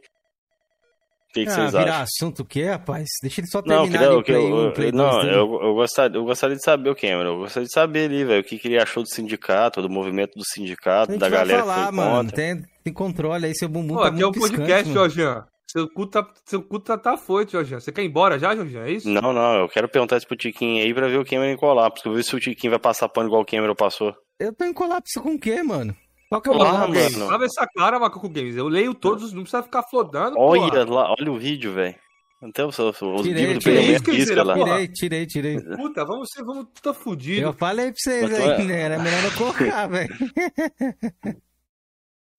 O 1.29 1.33
que, 1.33 1.43
que 1.43 1.51
ah, 1.51 1.53
vocês 1.53 1.71
virar 1.73 2.01
assunto 2.01 2.39
o 2.39 2.45
quê, 2.45 2.63
rapaz? 2.63 3.05
Deixa 3.21 3.41
ele 3.41 3.47
só 3.47 3.61
terminar 3.61 3.83
não, 3.83 3.91
queria, 3.91 4.07
de 4.07 4.23
play, 4.23 4.51
eu, 4.51 4.57
eu, 4.57 4.71
play 4.71 4.91
Não, 4.93 5.21
eu, 5.21 5.61
eu, 5.61 5.73
gostaria, 5.75 6.17
eu 6.17 6.23
gostaria 6.23 6.55
de 6.55 6.63
saber 6.63 6.89
o 6.89 6.95
Cameron. 6.95 7.33
Eu 7.33 7.39
gostaria 7.39 7.67
de 7.67 7.73
saber 7.73 8.05
ali, 8.05 8.23
velho, 8.23 8.41
o 8.41 8.43
que, 8.43 8.57
que 8.57 8.69
ele 8.69 8.81
achou 8.81 9.03
do 9.03 9.09
sindicato, 9.09 9.81
do 9.81 9.89
movimento 9.89 10.31
do 10.35 10.43
sindicato, 10.45 11.17
da 11.17 11.29
galera 11.29 11.59
falar, 11.59 11.75
que 11.75 11.83
foi 11.83 11.91
mano, 11.91 12.15
contra. 12.15 12.35
Tem, 12.35 12.65
tem 12.85 12.93
controle 12.93 13.45
aí, 13.45 13.53
seu 13.53 13.67
bumbum 13.67 13.95
Pô, 13.95 14.01
tá 14.01 14.07
aqui 14.07 14.23
muito 14.23 14.35
é 14.35 14.39
o 14.39 14.41
podcast, 14.41 14.93
Jorginho. 14.93 15.43
Seu 15.69 15.89
cu 15.89 16.07
tá, 16.07 16.25
seu 16.45 16.61
cu 16.61 16.79
tá, 16.79 16.97
tá 16.97 17.17
foito, 17.17 17.51
Jorginho. 17.51 17.81
Você 17.81 17.91
quer 17.91 18.01
ir 18.01 18.07
embora 18.07 18.39
já, 18.39 18.55
Jorginho? 18.55 18.83
É 18.83 18.91
isso? 18.91 19.09
Não, 19.09 19.33
não. 19.33 19.59
Eu 19.59 19.69
quero 19.69 19.89
perguntar 19.89 20.17
isso 20.17 20.27
pro 20.27 20.37
Tiquinho 20.37 20.81
aí 20.81 20.93
pra 20.93 21.07
ver 21.07 21.19
o 21.19 21.25
Cameron 21.25 21.57
colar. 21.57 21.91
Porque 21.91 22.07
eu 22.07 22.13
ver 22.13 22.23
se 22.23 22.35
o 22.35 22.39
Tiquinho 22.39 22.71
vai 22.71 22.79
passar 22.79 23.09
pano 23.09 23.27
igual 23.27 23.41
o 23.41 23.45
Cameron 23.45 23.75
passou. 23.75 24.15
Eu 24.39 24.53
tô 24.53 24.63
em 24.63 24.73
colapso 24.73 25.21
com 25.21 25.35
o 25.35 25.39
quê, 25.39 25.61
mano? 25.61 25.95
Qual 26.29 26.41
que 26.41 26.49
é 26.49 26.51
o 26.51 26.57
Macaco 26.57 26.91
Games? 26.91 27.13
Sabe 27.13 27.45
essa 27.45 27.67
cara, 27.75 27.99
Macaco 27.99 28.29
Games? 28.29 28.55
Eu 28.55 28.67
leio 28.67 28.93
todos, 28.93 29.33
não 29.33 29.41
precisa 29.43 29.63
ficar 29.63 29.83
flodando. 29.83 30.37
Olha 30.37 30.85
lá, 30.85 31.13
olha 31.19 31.31
o 31.31 31.37
vídeo, 31.37 31.73
velho. 31.73 31.95
Até 32.41 32.63
os, 32.63 32.77
os 32.77 32.97
tirei, 33.23 33.45
livros 33.45 33.63
tirei, 33.63 33.99
do 33.99 34.11
risca 34.11 34.43
lá. 34.43 34.55
Tirei, 34.55 34.87
tirei, 34.87 35.25
tirei. 35.25 35.59
Puta, 35.75 36.05
vamos 36.05 36.29
ser, 36.31 36.43
vamos 36.43 36.67
tá 36.81 36.93
fudido. 36.93 37.41
Eu 37.41 37.53
falei 37.53 37.87
pra 37.87 37.95
vocês 37.97 38.33
aí, 38.33 38.63
né? 38.63 38.81
Era 38.81 38.99
melhor 38.99 39.23
não 39.23 39.31
colocar, 39.31 39.87
velho. 39.89 40.15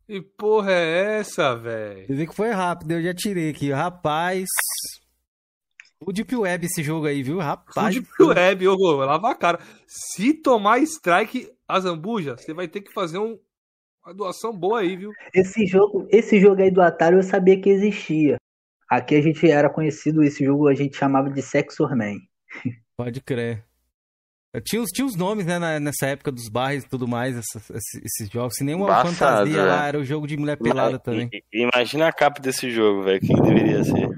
Que 0.08 0.22
porra 0.22 0.72
é 0.72 1.18
essa, 1.18 1.54
velho? 1.54 2.06
Você 2.06 2.26
que 2.26 2.34
foi 2.34 2.48
rápido, 2.48 2.92
eu 2.92 3.02
já 3.02 3.12
tirei 3.12 3.50
aqui. 3.50 3.70
Rapaz. 3.70 4.46
O 6.00 6.10
Deep 6.10 6.34
Web 6.34 6.64
esse 6.64 6.82
jogo 6.82 7.06
aí, 7.06 7.22
viu? 7.22 7.36
Rapaz. 7.36 7.94
O 7.94 8.00
Deep 8.00 8.22
Web, 8.22 8.68
ô, 8.68 8.96
lava 9.04 9.30
a 9.30 9.34
cara. 9.34 9.58
Se 9.86 10.32
tomar 10.32 10.78
strike, 10.78 11.52
a 11.68 11.78
Zambuja, 11.78 12.38
você 12.38 12.54
vai 12.54 12.66
ter 12.66 12.80
que 12.80 12.90
fazer 12.90 13.18
um, 13.18 13.38
uma 14.02 14.14
doação 14.14 14.50
boa 14.50 14.80
aí, 14.80 14.96
viu? 14.96 15.10
Esse 15.34 15.66
jogo, 15.66 16.08
esse 16.10 16.40
jogo 16.40 16.62
aí 16.62 16.70
do 16.70 16.80
Atari 16.80 17.14
eu 17.14 17.22
sabia 17.22 17.60
que 17.60 17.68
existia. 17.68 18.38
Aqui 18.88 19.14
a 19.14 19.20
gente 19.20 19.46
era 19.46 19.68
conhecido, 19.68 20.22
esse 20.22 20.42
jogo 20.42 20.68
a 20.68 20.74
gente 20.74 20.96
chamava 20.96 21.28
de 21.28 21.42
Sexor 21.42 21.94
Man. 21.94 22.16
Pode 22.96 23.20
crer. 23.20 23.67
Tinha 24.64 24.80
os, 24.80 24.90
tinha 24.90 25.06
os 25.06 25.14
nomes, 25.14 25.44
né, 25.44 25.78
nessa 25.78 26.06
época 26.06 26.32
dos 26.32 26.48
bairros 26.48 26.84
e 26.84 26.88
tudo 26.88 27.06
mais, 27.06 27.36
esses, 27.36 27.70
esses 28.02 28.30
jogos. 28.30 28.54
Se 28.56 28.64
nenhuma 28.64 28.86
Bastado, 28.86 29.14
fantasia 29.14 29.60
é. 29.60 29.64
lá, 29.64 29.86
era 29.86 29.98
o 29.98 30.04
jogo 30.04 30.26
de 30.26 30.36
mulher 30.36 30.56
pelada 30.56 30.92
Mas, 30.92 31.02
também. 31.02 31.30
Imagina 31.52 32.08
a 32.08 32.12
capa 32.12 32.40
desse 32.40 32.70
jogo, 32.70 33.02
velho, 33.04 33.20
que 33.20 33.34
deveria 33.34 33.84
ser. 33.84 34.08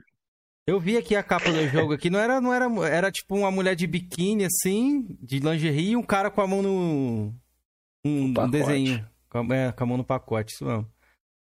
Eu 0.67 0.79
vi 0.79 0.97
aqui 0.97 1.17
a 1.17 1.23
capa 1.23 1.51
do 1.51 1.67
jogo 1.69 1.95
aqui, 1.95 2.09
não 2.09 2.21
era, 2.21 2.41
não 2.41 2.55
era, 2.55 2.67
era 2.89 3.11
tipo 3.11 3.35
uma 3.35 3.51
mulher 3.51 3.75
de 3.75 3.89
biquíni, 3.89 4.45
assim, 4.45 5.05
de 5.21 5.41
lingerie, 5.41 5.91
e 5.91 5.97
um 5.97 6.03
cara 6.03 6.31
com 6.31 6.41
a 6.41 6.47
mão 6.47 6.63
no... 6.63 7.35
Um, 8.05 8.27
um 8.27 8.49
desenho, 8.49 9.05
com 9.29 9.39
a, 9.39 9.57
é, 9.57 9.73
com 9.73 9.83
a 9.83 9.87
mão 9.87 9.97
no 9.97 10.05
pacote, 10.05 10.55
isso 10.55 10.65
mesmo. 10.65 10.89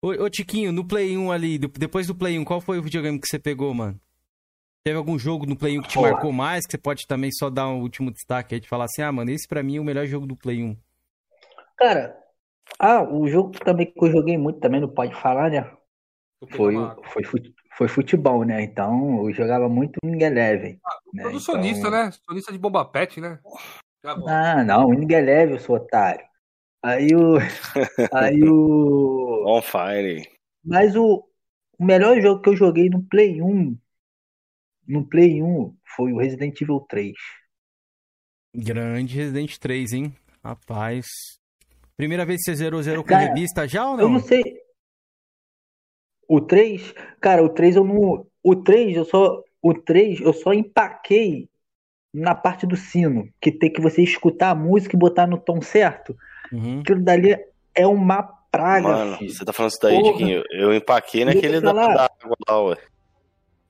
Ô, 0.02 0.08
ô, 0.08 0.28
Tiquinho, 0.28 0.72
no 0.72 0.84
Play 0.84 1.16
1 1.16 1.30
ali, 1.30 1.58
depois 1.58 2.08
do 2.08 2.14
Play 2.14 2.38
1, 2.38 2.44
qual 2.44 2.60
foi 2.60 2.78
o 2.78 2.82
videogame 2.82 3.18
que 3.20 3.28
você 3.28 3.38
pegou, 3.38 3.72
mano? 3.72 3.98
Teve 4.87 4.99
algum 4.99 5.18
jogo 5.18 5.47
no 5.47 5.57
Play 5.57 5.78
1 5.78 5.82
que 5.82 5.89
te 5.89 5.99
marcou 5.99 6.30
mais, 6.30 6.66
que 6.66 6.72
você 6.72 6.76
pode 6.76 7.07
também 7.07 7.32
só 7.32 7.49
dar 7.49 7.68
um 7.68 7.80
último 7.80 8.11
destaque 8.11 8.55
aí, 8.55 8.61
de 8.61 8.68
falar 8.68 8.85
assim, 8.85 9.01
ah, 9.01 9.11
mano, 9.11 9.30
esse 9.30 9.49
pra 9.49 9.62
mim 9.62 9.78
é 9.78 9.80
o 9.80 9.85
melhor 9.85 10.05
jogo 10.05 10.26
do 10.26 10.37
Play 10.37 10.62
1. 10.62 10.76
Cara, 11.78 12.14
ah, 12.78 13.03
o 13.03 13.26
jogo 13.26 13.53
também 13.53 13.87
que 13.87 14.05
eu 14.05 14.11
joguei 14.11 14.37
muito 14.37 14.61
também, 14.61 14.82
não 14.82 14.89
pode 14.91 15.14
falar, 15.14 15.51
né? 15.51 15.70
Foi, 16.51 16.74
foi, 17.07 17.55
foi 17.78 17.89
futebol, 17.89 18.45
né? 18.45 18.62
Então 18.62 19.26
eu 19.26 19.32
jogava 19.32 19.70
muito 19.70 19.99
Wing 20.05 20.22
Eleven. 20.22 20.78
Ah, 20.85 20.99
né? 21.14 21.22
Todo 21.22 21.30
então... 21.30 21.41
sonista, 21.41 21.89
né? 21.89 22.11
Sonista 22.26 22.53
de 22.53 22.59
bomba 22.59 22.85
pet, 22.85 23.22
né? 23.22 23.39
Ah, 24.05 24.62
não, 24.64 24.89
Wing 24.89 25.11
Eleven, 25.14 25.55
eu 25.55 25.61
sou 25.61 25.76
otário. 25.76 26.26
Aí 26.82 27.09
o. 27.14 27.39
aí 28.12 28.43
o. 28.47 29.45
On 29.47 29.62
fire. 29.62 30.28
Mas 30.62 30.95
o, 30.95 31.26
o 31.78 31.85
melhor 31.85 32.20
jogo 32.20 32.43
que 32.43 32.51
eu 32.51 32.57
joguei 32.57 32.91
no 32.91 33.03
Play 33.03 33.41
1. 33.41 33.78
No 34.87 35.07
Play 35.07 35.43
1 35.43 35.74
foi 35.97 36.12
o 36.12 36.18
Resident 36.18 36.61
Evil 36.61 36.80
3. 36.89 37.12
Grande 38.55 39.16
Resident 39.16 39.57
3, 39.57 39.93
hein? 39.93 40.14
Rapaz. 40.45 41.07
Primeira 41.97 42.24
vez 42.24 42.41
que 42.41 42.51
você 42.51 42.57
zerou, 42.57 42.82
zerou 42.82 43.03
com 43.03 43.09
Cara, 43.09 43.26
revista 43.26 43.66
já 43.66 43.89
ou 43.89 43.97
não? 43.97 44.05
Eu 44.05 44.09
não 44.11 44.20
sei. 44.20 44.43
O 46.28 46.41
3, 46.41 46.95
cara, 47.20 47.43
o 47.43 47.49
3 47.49 47.76
eu 47.76 47.85
não. 47.85 48.26
O 48.43 48.57
3 48.57 48.97
eu 48.97 49.05
só. 49.05 49.43
O 49.62 49.74
3 49.74 50.20
eu 50.20 50.32
só 50.32 50.53
empaquei 50.53 51.49
na 52.12 52.35
parte 52.35 52.66
do 52.66 52.76
sino, 52.76 53.28
que 53.41 53.51
tem 53.51 53.72
que 53.72 53.80
você 53.80 54.03
escutar 54.03 54.51
a 54.51 54.55
música 54.55 54.95
e 54.95 54.99
botar 54.99 55.26
no 55.26 55.39
tom 55.39 55.61
certo. 55.61 56.16
Uhum. 56.53 56.80
Aquilo 56.80 57.03
dali 57.03 57.37
é 57.74 57.87
uma 57.87 58.22
praga. 58.22 58.89
Mano, 58.89 59.16
filho. 59.18 59.32
você 59.32 59.45
tá 59.45 59.53
falando 59.53 59.72
isso 59.72 59.80
daí, 59.82 60.01
Porra. 60.01 60.12
Diquinho? 60.12 60.43
Eu 60.53 60.72
empaquei 60.72 61.24
naquele 61.24 61.61
da, 61.61 61.72
da 61.72 62.05
água 62.05 62.37
lá, 62.49 62.62
ué. 62.62 62.76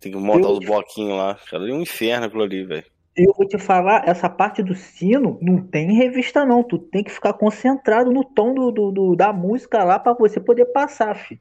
Tem 0.05 0.13
que 0.13 0.19
montar 0.19 0.49
Eu- 0.49 0.53
os 0.53 0.65
bloquinhos 0.65 1.17
lá. 1.17 1.39
Cara, 1.51 1.69
é 1.69 1.73
um 1.73 1.81
inferno 1.81 2.27
aquilo 2.27 2.43
ali, 2.43 2.65
velho. 2.65 2.85
E 3.17 3.29
eu 3.29 3.33
vou 3.37 3.47
te 3.47 3.59
falar, 3.59 4.09
essa 4.09 4.29
parte 4.29 4.63
do 4.63 4.75
sino 4.75 5.39
não 5.41 5.63
tem 5.63 5.93
revista, 5.97 6.45
não. 6.45 6.63
Tu 6.65 6.79
tem 6.79 7.03
que 7.05 7.11
ficar 7.13 7.33
concentrado 7.33 8.11
no 8.11 8.25
tom 8.25 8.53
do, 8.55 8.71
do- 8.73 8.91
do- 8.91 9.17
da 9.17 9.33
música 9.33 9.85
lá 9.85 9.99
pra 9.99 10.13
você 10.15 10.41
poder 10.41 10.67
passar, 10.67 11.15
filho. 11.15 11.41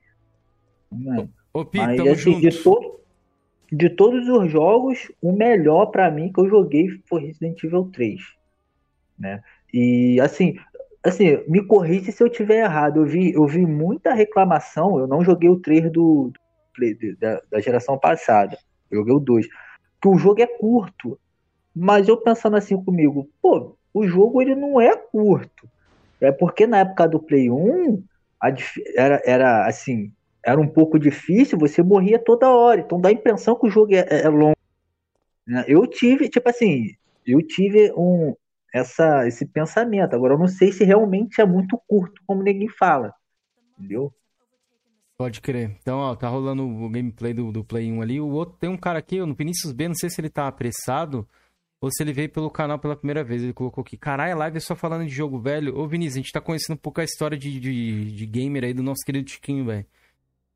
Né? 0.92 1.28
Ô, 1.54 1.66
Pi, 1.66 1.80
Mas 1.80 1.98
tamo 1.98 2.12
assim, 2.12 2.40
de, 2.40 2.52
junto. 2.52 2.64
todo, 2.64 3.00
de 3.72 3.90
todos 3.90 4.28
os 4.30 4.52
jogos, 4.52 5.12
o 5.22 5.32
melhor 5.32 5.88
pra 5.88 6.12
mim 6.12 6.32
que 6.32 6.40
eu 6.40 6.48
joguei 6.50 6.88
foi 7.08 7.22
Resident 7.26 7.64
Evil 7.64 7.90
3. 7.92 8.22
Né? 9.18 9.42
E 9.74 10.20
assim, 10.22 10.56
assim, 11.04 11.40
me 11.48 11.66
corrija 11.66 12.12
se 12.12 12.24
eu 12.24 12.30
tiver 12.30 12.64
errado. 12.64 12.98
Eu 13.02 13.06
vi, 13.06 13.34
eu 13.34 13.48
vi 13.48 13.66
muita 13.66 14.14
reclamação. 14.14 15.00
Eu 15.00 15.08
não 15.08 15.24
joguei 15.24 15.50
o 15.50 15.60
3 15.60 15.84
do, 15.92 16.32
do 16.32 16.40
Da, 17.20 17.42
da 17.50 17.60
geração 17.60 17.98
passada. 17.98 18.58
Joguei 18.92 19.14
o 19.14 19.20
2. 19.20 19.48
Que 20.02 20.08
o 20.08 20.18
jogo 20.18 20.42
é 20.42 20.48
curto. 20.48 21.20
Mas 21.76 22.08
eu 22.08 22.18
pensando 22.18 22.56
assim 22.56 22.82
comigo, 22.84 23.30
pô, 23.42 23.76
o 23.94 24.08
jogo 24.08 24.42
ele 24.42 24.56
não 24.56 24.80
é 24.80 24.96
curto. 24.96 25.68
É 26.22 26.32
porque 26.32 26.68
na 26.68 26.80
época 26.80 27.08
do 27.08 27.20
Play 27.20 27.50
1 27.50 28.04
a 28.42 28.50
era, 28.96 29.22
era 29.26 29.68
assim, 29.68 30.12
era 30.44 30.60
um 30.60 30.68
pouco 30.68 31.00
difícil, 31.00 31.58
você 31.58 31.82
morria 31.82 32.20
toda 32.20 32.50
hora. 32.50 32.82
Então 32.82 33.00
dá 33.00 33.10
a 33.10 33.14
impressão 33.14 33.56
que 33.56 33.68
o 33.68 33.70
jogo 33.70 33.94
é, 33.96 34.06
é 34.10 34.30
longo. 34.30 34.58
né? 35.48 35.64
Eu 35.68 35.88
tive, 35.88 36.30
tipo 36.30 36.50
assim, 36.50 36.96
eu 37.26 37.42
tive 37.42 37.92
um, 37.96 38.36
essa, 38.74 39.28
esse 39.28 39.46
pensamento. 39.46 40.14
Agora 40.14 40.34
eu 40.34 40.40
não 40.40 40.48
sei 40.48 40.72
se 40.72 40.84
realmente 40.84 41.40
é 41.40 41.46
muito 41.46 41.80
curto, 41.88 42.22
como 42.28 42.44
ninguém 42.44 42.68
fala. 42.68 43.14
Entendeu? 43.78 44.14
Pode 45.18 45.42
crer. 45.42 45.78
Então, 45.82 46.00
ó, 46.00 46.16
tá 46.16 46.28
rolando 46.28 46.68
o 46.68 46.90
gameplay 46.90 47.34
do, 47.34 47.52
do 47.52 47.64
Play 47.64 47.92
1 47.92 48.02
ali. 48.02 48.20
O 48.20 48.30
outro 48.30 48.58
tem 48.60 48.70
um 48.70 48.78
cara 48.78 49.00
aqui, 49.00 49.20
no 49.20 49.34
Vinícius 49.34 49.72
B, 49.72 49.88
não 49.88 49.96
sei 49.96 50.10
se 50.10 50.20
ele 50.20 50.30
tá 50.30 50.48
apressado 50.48 51.28
ou 51.80 51.92
se 51.92 52.02
ele 52.02 52.14
veio 52.14 52.30
pelo 52.30 52.50
canal 52.50 52.80
pela 52.80 52.96
primeira 52.96 53.24
vez. 53.24 53.44
Ele 53.44 53.54
colocou 53.54 53.82
aqui, 53.82 53.98
caralho, 53.98 54.38
live 54.38 54.58
é 54.58 54.60
só 54.60 54.76
falando 54.76 55.06
de 55.06 55.14
jogo 55.14 55.38
velho. 55.40 55.78
Ô, 55.78 55.88
Vinícius, 55.88 56.16
a 56.16 56.20
gente 56.22 56.32
tá 56.32 56.42
conhecendo 56.42 56.76
um 56.76 56.80
pouco 56.80 57.02
a 57.02 57.04
história 57.04 57.38
de, 57.38 57.60
de, 57.60 58.12
de 58.12 58.26
gamer 58.26 58.64
aí 58.64 58.74
do 58.74 58.82
nosso 58.82 59.04
querido 59.06 59.30
Chiquinho, 59.30 59.66
velho. 59.66 59.86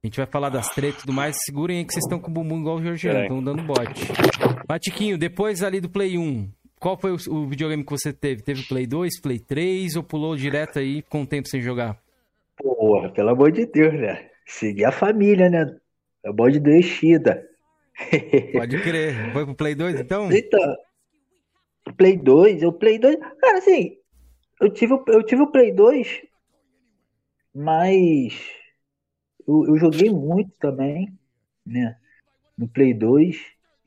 A 0.04 0.08
gente 0.08 0.18
vai 0.18 0.26
falar 0.26 0.50
das 0.50 0.70
tretas 0.70 1.00
e 1.00 1.02
tudo 1.02 1.14
mais. 1.14 1.36
Segurem 1.44 1.80
aí 1.80 1.86
que 1.86 1.92
vocês 1.92 2.06
estão 2.06 2.20
com 2.20 2.32
o 2.32 2.34
bumbum 2.34 2.62
igual 2.62 2.78
o 2.78 2.82
Georgiano, 2.82 3.20
Peraí. 3.20 3.28
estão 3.28 3.44
dando 3.44 3.64
bote. 3.64 4.08
Mas, 4.68 4.80
Tiquinho, 4.80 5.18
depois 5.18 5.62
ali 5.64 5.82
do 5.82 5.90
Play 5.90 6.18
1, 6.18 6.50
qual 6.80 6.98
foi 6.98 7.12
o, 7.12 7.18
o 7.30 7.48
videogame 7.48 7.84
que 7.84 7.92
você 7.92 8.14
teve? 8.14 8.42
Teve 8.42 8.64
Play 8.64 8.88
2, 8.88 9.20
Play 9.20 9.40
3 9.40 9.98
ou 9.98 10.04
pulou 10.04 10.36
direto 10.36 10.80
aí 10.80 11.02
com 11.04 11.24
o 11.24 11.28
tempo 11.28 11.50
sem 11.50 11.62
jogar? 11.62 11.98
Porra, 12.58 13.10
pelo 13.10 13.32
amor 13.32 13.52
de 13.52 13.66
Deus, 13.66 13.94
né? 13.94 14.30
Seguir 14.48 14.86
a 14.86 14.92
família, 14.92 15.50
né? 15.50 15.78
É 16.24 16.32
bom 16.32 16.50
de 16.50 16.60
Deus, 16.60 16.86
Shida. 16.86 17.46
Pode 18.54 18.82
crer. 18.82 19.34
Foi 19.34 19.46
pro 19.46 19.56
Play 19.56 19.76
2 19.76 20.00
então? 20.00 20.30
Então, 20.32 20.76
Play 21.98 22.18
2, 22.18 22.64
eu 22.64 22.72
Play 22.72 22.98
2. 22.98 23.18
Cara, 23.40 23.58
assim, 23.58 23.98
eu 24.62 24.70
tive, 24.70 24.94
o- 24.94 25.04
eu 25.08 25.24
tive 25.24 25.42
o 25.42 25.52
Play 25.52 25.72
2, 25.72 26.22
mas 27.54 28.34
eu, 29.48 29.66
eu 29.68 29.78
joguei 29.78 30.10
muito 30.10 30.52
também, 30.60 31.12
né? 31.66 31.98
No 32.58 32.68
Play 32.68 32.94
2. 32.94 33.38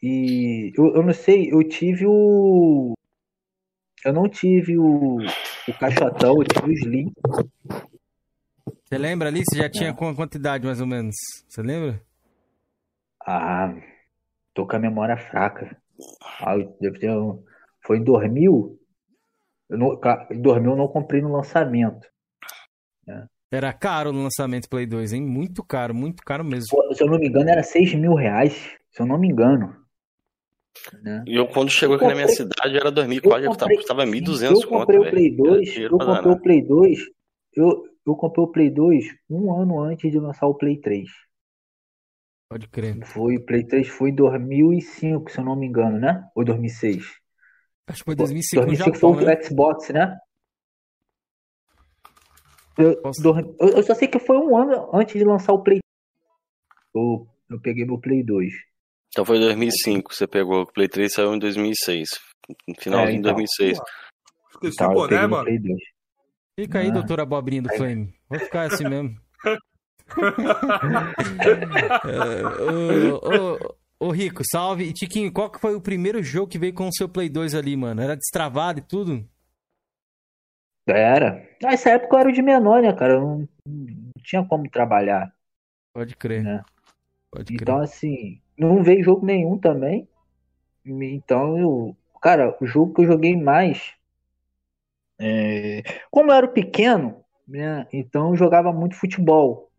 E 0.03 0.73
eu, 0.77 0.95
eu 0.95 1.03
não 1.03 1.13
sei, 1.13 1.53
eu 1.53 1.63
tive 1.63 2.07
o. 2.07 2.93
Eu 4.05 4.13
não 4.15 4.29
tive 4.29 4.79
o, 4.79 5.19
o 5.69 5.73
caixotão, 5.79 6.37
eu 6.39 6.45
tive 6.45 6.69
o 6.71 6.73
Slim. 6.73 7.13
Você 8.91 8.99
lembra 8.99 9.29
ali? 9.29 9.45
Você 9.49 9.57
já 9.57 9.69
tinha 9.71 9.95
com 9.95 10.13
quantidade 10.17 10.67
mais 10.67 10.81
ou 10.81 10.87
menos? 10.87 11.15
Você 11.49 11.63
lembra? 11.63 12.03
Ah, 13.25 13.73
tô 14.53 14.67
com 14.67 14.75
a 14.75 14.81
memória 14.81 15.17
fraca. 15.17 15.77
Ah, 16.41 16.57
eu 16.57 16.93
ter 16.99 17.11
um- 17.13 17.41
Foi 17.87 17.99
em 17.99 18.03
2000? 18.05 18.77
Eu 19.69 19.79
não, 19.79 20.01
em 20.33 20.43
2000 20.43 20.73
eu 20.73 20.77
não 20.77 20.89
comprei 20.89 21.23
no 21.23 21.31
lançamento. 21.33 22.05
Era 23.53 23.73
caro 23.73 24.13
no 24.13 24.25
lançamento 24.25 24.69
Play 24.69 24.87
2, 24.87 25.13
hein? 25.13 25.23
Muito 25.23 25.63
caro, 25.65 25.95
muito 25.95 26.25
caro 26.25 26.45
mesmo. 26.45 26.69
Pô, 26.71 26.93
Se 26.93 27.03
eu 27.03 27.07
não 27.09 27.19
me 27.19 27.29
engano, 27.29 27.49
era 27.49 27.63
6 27.63 27.95
mil 27.95 28.15
reais. 28.15 28.77
Se 28.91 29.01
eu 29.03 29.07
não 29.07 29.19
me 29.19 29.29
engano. 29.29 29.77
Né? 31.03 31.25
E 31.29 31.37
eu, 31.37 31.47
quando 31.47 31.71
chegou 31.71 31.95
aqui 31.97 32.07
na 32.07 32.15
minha 32.15 32.27
comprei- 32.27 32.37
cidade, 32.49 32.77
era 32.77 32.91
2004, 32.91 33.45
eu 33.45 33.51
eu 33.53 33.57
comprei- 33.57 33.77
custava 33.77 34.05
1.200 34.05 34.63
Eu 34.63 34.69
conto, 34.69 34.81
comprei 34.87 34.99
o. 34.99 35.11
Play 35.11 35.27
Era 35.29 35.37
2. 35.37 35.69
dinheiro 35.73 35.95
Eu 35.95 35.99
comprei 36.07 36.33
o 36.33 36.41
Play 36.41 36.63
2. 36.63 36.99
Eu, 37.55 37.85
eu 38.07 38.17
comprei 38.17 38.45
o 38.45 38.49
Play 38.49 38.71
2 38.71 39.07
um 39.29 39.53
ano 39.53 39.81
antes 39.81 40.11
de 40.11 40.19
lançar 40.19 40.47
o 40.47 40.55
Play 40.55 40.81
3. 40.81 41.09
Pode 42.49 42.69
crer. 42.69 42.99
Foi, 43.07 43.37
o 43.37 43.45
Play 43.45 43.65
3 43.65 43.89
foi 43.89 44.11
em 44.11 44.15
2005, 44.15 45.31
se 45.31 45.39
eu 45.39 45.45
não 45.45 45.55
me 45.55 45.67
engano, 45.67 45.99
né? 45.99 46.29
Ou 46.35 46.45
2006? 46.45 47.05
Acho 47.87 47.99
que 47.99 48.05
foi 48.05 48.15
2005 48.15 48.61
no 48.67 48.67
2005 48.67 48.97
Japão, 48.97 49.15
foi 49.15 49.23
o 49.25 49.27
né? 49.27 49.37
do 49.37 49.45
Xbox, 49.45 49.89
né? 49.91 50.19
Eu, 52.79 52.93
eu- 53.03 53.69
eu 53.77 53.83
só 53.83 53.95
sei 53.95 54.09
que 54.09 54.19
foi 54.19 54.37
um 54.39 54.57
ano 54.57 54.91
antes 54.95 55.15
de 55.15 55.25
lançar 55.25 55.53
o 55.53 55.63
Play. 55.63 55.81
Eu, 56.95 57.27
eu 57.49 57.61
peguei 57.61 57.85
meu 57.85 57.99
Play 57.99 58.25
2. 58.25 58.53
Então 59.09 59.25
foi 59.25 59.39
2005, 59.39 60.15
você 60.15 60.27
pegou. 60.27 60.63
O 60.63 60.73
Play 60.73 60.89
3 60.89 61.13
saiu 61.13 61.35
em 61.35 61.39
2006. 61.39 62.09
No 62.67 62.75
finalzinho 62.77 63.09
É, 63.09 63.13
de 63.13 63.19
então. 63.19 63.35
2006. 63.35 63.79
Então, 64.63 64.89
o 64.89 64.91
eu 64.91 64.95
boné, 64.95 65.09
peguei 65.09 65.21
meu 65.21 65.29
mano. 65.31 65.45
Play 66.57 66.67
2. 66.67 66.67
Fica 66.67 66.79
aí, 66.81 66.89
Ah. 66.89 66.93
doutora 66.93 67.23
Abobrinha 67.23 67.63
do 67.63 67.69
Flame. 67.75 68.15
Vou 68.29 68.39
ficar 68.39 68.63
assim 68.73 68.89
mesmo. 68.89 69.17
É, 72.05 72.43
ô, 72.73 73.17
ô, 74.01 74.07
ô, 74.09 74.11
Rico, 74.11 74.43
salve. 74.45 74.85
E 74.85 74.93
Tiquinho, 74.93 75.33
qual 75.33 75.51
que 75.51 75.61
foi 75.61 75.75
o 75.75 75.81
primeiro 75.81 76.23
jogo 76.23 76.49
que 76.51 76.59
veio 76.59 76.75
com 76.75 76.89
o 76.89 76.93
seu 76.93 77.09
Play 77.09 77.29
2 77.29 77.55
ali, 77.55 77.77
mano? 77.77 78.01
Era 78.03 78.17
destravado 78.17 78.81
e 78.81 78.83
tudo? 78.83 79.25
Era. 80.89 81.47
Nessa 81.63 81.91
época 81.91 82.17
eu 82.17 82.21
era 82.21 82.33
de 82.33 82.43
menor, 82.43 82.83
né, 82.83 82.93
cara? 82.93 83.13
Eu 83.15 83.21
não, 83.21 83.49
não 83.67 84.11
tinha 84.23 84.45
como 84.45 84.69
trabalhar, 84.69 85.33
Pode 85.95 86.17
crer. 86.17 86.43
né? 86.43 86.63
Pode 87.31 87.45
crer. 87.55 87.63
Então, 87.63 87.79
assim, 87.81 88.41
não 88.59 88.83
veio 88.83 89.05
jogo 89.05 89.25
nenhum 89.25 89.57
também. 89.59 90.09
Então, 90.85 91.59
eu. 91.59 91.97
Cara, 92.21 92.57
o 92.61 92.67
jogo 92.67 92.95
que 92.95 93.03
eu 93.03 93.07
joguei 93.07 93.37
mais. 93.37 93.93
É, 95.21 95.83
Como 96.11 96.31
eu 96.31 96.35
era 96.35 96.49
pequeno, 96.49 97.23
né? 97.47 97.87
Então 97.93 98.31
eu 98.31 98.37
jogava 98.37 98.73
muito 98.73 98.97
futebol. 98.97 99.71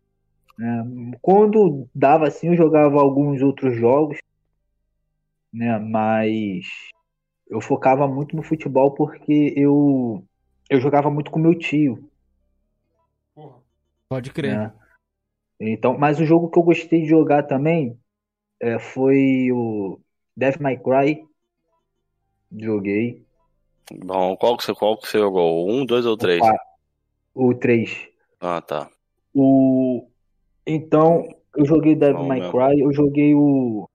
né? 0.56 0.84
Quando 1.20 1.88
dava 1.92 2.28
assim, 2.28 2.48
eu 2.48 2.56
jogava 2.56 3.00
alguns 3.00 3.42
outros 3.42 3.76
jogos, 3.76 4.18
né? 5.52 5.78
Mas 5.80 6.66
eu 7.48 7.60
focava 7.60 8.06
muito 8.06 8.36
no 8.36 8.42
futebol 8.42 8.92
porque 8.92 9.52
eu, 9.56 10.24
eu 10.70 10.80
jogava 10.80 11.10
muito 11.10 11.30
com 11.30 11.40
meu 11.40 11.58
tio. 11.58 12.08
Pode 14.08 14.32
crer. 14.32 14.56
né? 14.56 14.72
Então, 15.58 15.98
mas 15.98 16.20
o 16.20 16.24
jogo 16.24 16.50
que 16.50 16.58
eu 16.58 16.62
gostei 16.62 17.02
de 17.02 17.08
jogar 17.08 17.44
também 17.44 17.98
é, 18.60 18.78
foi 18.78 19.50
o 19.52 19.98
Devil 20.36 20.62
May 20.62 20.78
Cry. 20.78 21.26
Joguei. 22.56 23.24
Bom, 24.04 24.36
qual 24.36 24.56
que 24.56 24.64
você, 24.64 24.74
qual 24.74 24.96
que 24.98 25.08
você 25.08 25.18
jogou? 25.18 25.68
Um, 25.70 25.84
dois 25.84 26.06
ou 26.06 26.16
três? 26.16 26.40
Opa, 26.40 26.58
O 27.34 27.54
3. 27.54 28.08
Ah, 28.40 28.60
tá. 28.60 28.88
O... 29.34 30.06
Então, 30.66 31.26
eu 31.56 31.64
joguei 31.66 31.94
Devil 31.94 32.24
May. 32.24 32.40
Cry, 32.50 32.80
eu 32.80 32.92
joguei 32.92 33.34
o. 33.34 33.88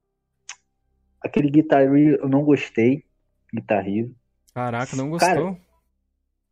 Aquele 1.22 1.50
Guitar 1.50 1.82
Hero, 1.84 2.20
eu 2.22 2.30
não 2.30 2.44
gostei. 2.44 3.04
Guitar 3.54 3.88
Hero. 3.88 4.12
Caraca, 4.54 4.96
não 4.96 5.12
Cara, 5.18 5.36
gostou? 5.42 5.58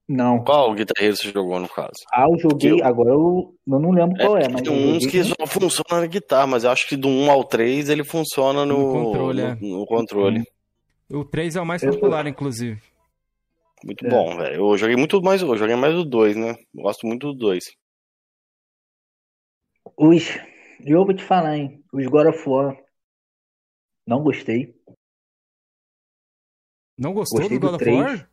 Não. 0.07 0.43
Qual 0.43 0.73
guitarreiro 0.75 1.15
você 1.17 1.31
jogou 1.31 1.59
no 1.59 1.67
caso? 1.67 1.93
Ah, 2.13 2.27
eu 2.29 2.37
joguei, 2.37 2.79
Eu- 2.79 2.85
agora 2.85 3.09
eu, 3.09 3.55
eu 3.67 3.79
não 3.79 3.89
lembro 3.91 4.15
qual 4.17 4.37
é, 4.37 4.47
mas 4.47 4.61
tem 4.61 4.71
eu 4.89 4.95
uns 4.95 5.05
que 5.07 5.23
só 5.23 5.47
funcionam 5.47 6.01
na 6.01 6.07
guitarra, 6.07 6.45
mas 6.45 6.63
eu 6.63 6.69
acho 6.69 6.87
que 6.87 6.95
do 6.95 7.07
1 7.07 7.31
ao 7.31 7.43
3 7.43 7.89
ele 7.89 8.03
funciona 8.03 8.63
no, 8.65 8.77
No 8.77 8.93
controle, 9.05 9.41
no- 9.41 9.47
é. 9.47 9.55
no 9.59 9.85
controle. 9.87 10.43
O 11.11 11.25
3 11.25 11.55
é 11.55 11.61
o 11.61 11.65
mais 11.65 11.81
Eu- 11.81 11.91
popular, 11.93 12.27
inclusive. 12.27 12.79
Muito 13.85 14.03
É. 14.03 14.09
bom, 14.09 14.35
velho. 14.35 14.55
Eu 14.55 14.77
joguei 14.79 14.95
muito 14.95 15.21
mais, 15.21 15.43
eu 15.43 15.55
joguei 15.55 15.75
mais 15.75 15.93
o 15.93 16.03
2, 16.03 16.35
né? 16.35 16.55
Gosto 16.73 17.05
muito 17.05 17.31
do 17.31 17.37
2. 17.37 17.65
Os. 19.95 20.23
Eu 20.83 21.05
vou 21.05 21.13
te 21.13 21.23
falar, 21.23 21.55
hein? 21.55 21.83
Os 21.93 22.07
God 22.07 22.27
of 22.27 22.49
War. 22.49 22.75
Não 24.07 24.23
gostei. 24.23 24.75
Não 26.97 27.13
gostou 27.13 27.39
Gostei 27.39 27.59
do 27.59 27.61
do 27.61 27.67
God 27.67 27.75
of 27.75 27.83
três. 27.83 27.99
War? 27.99 28.31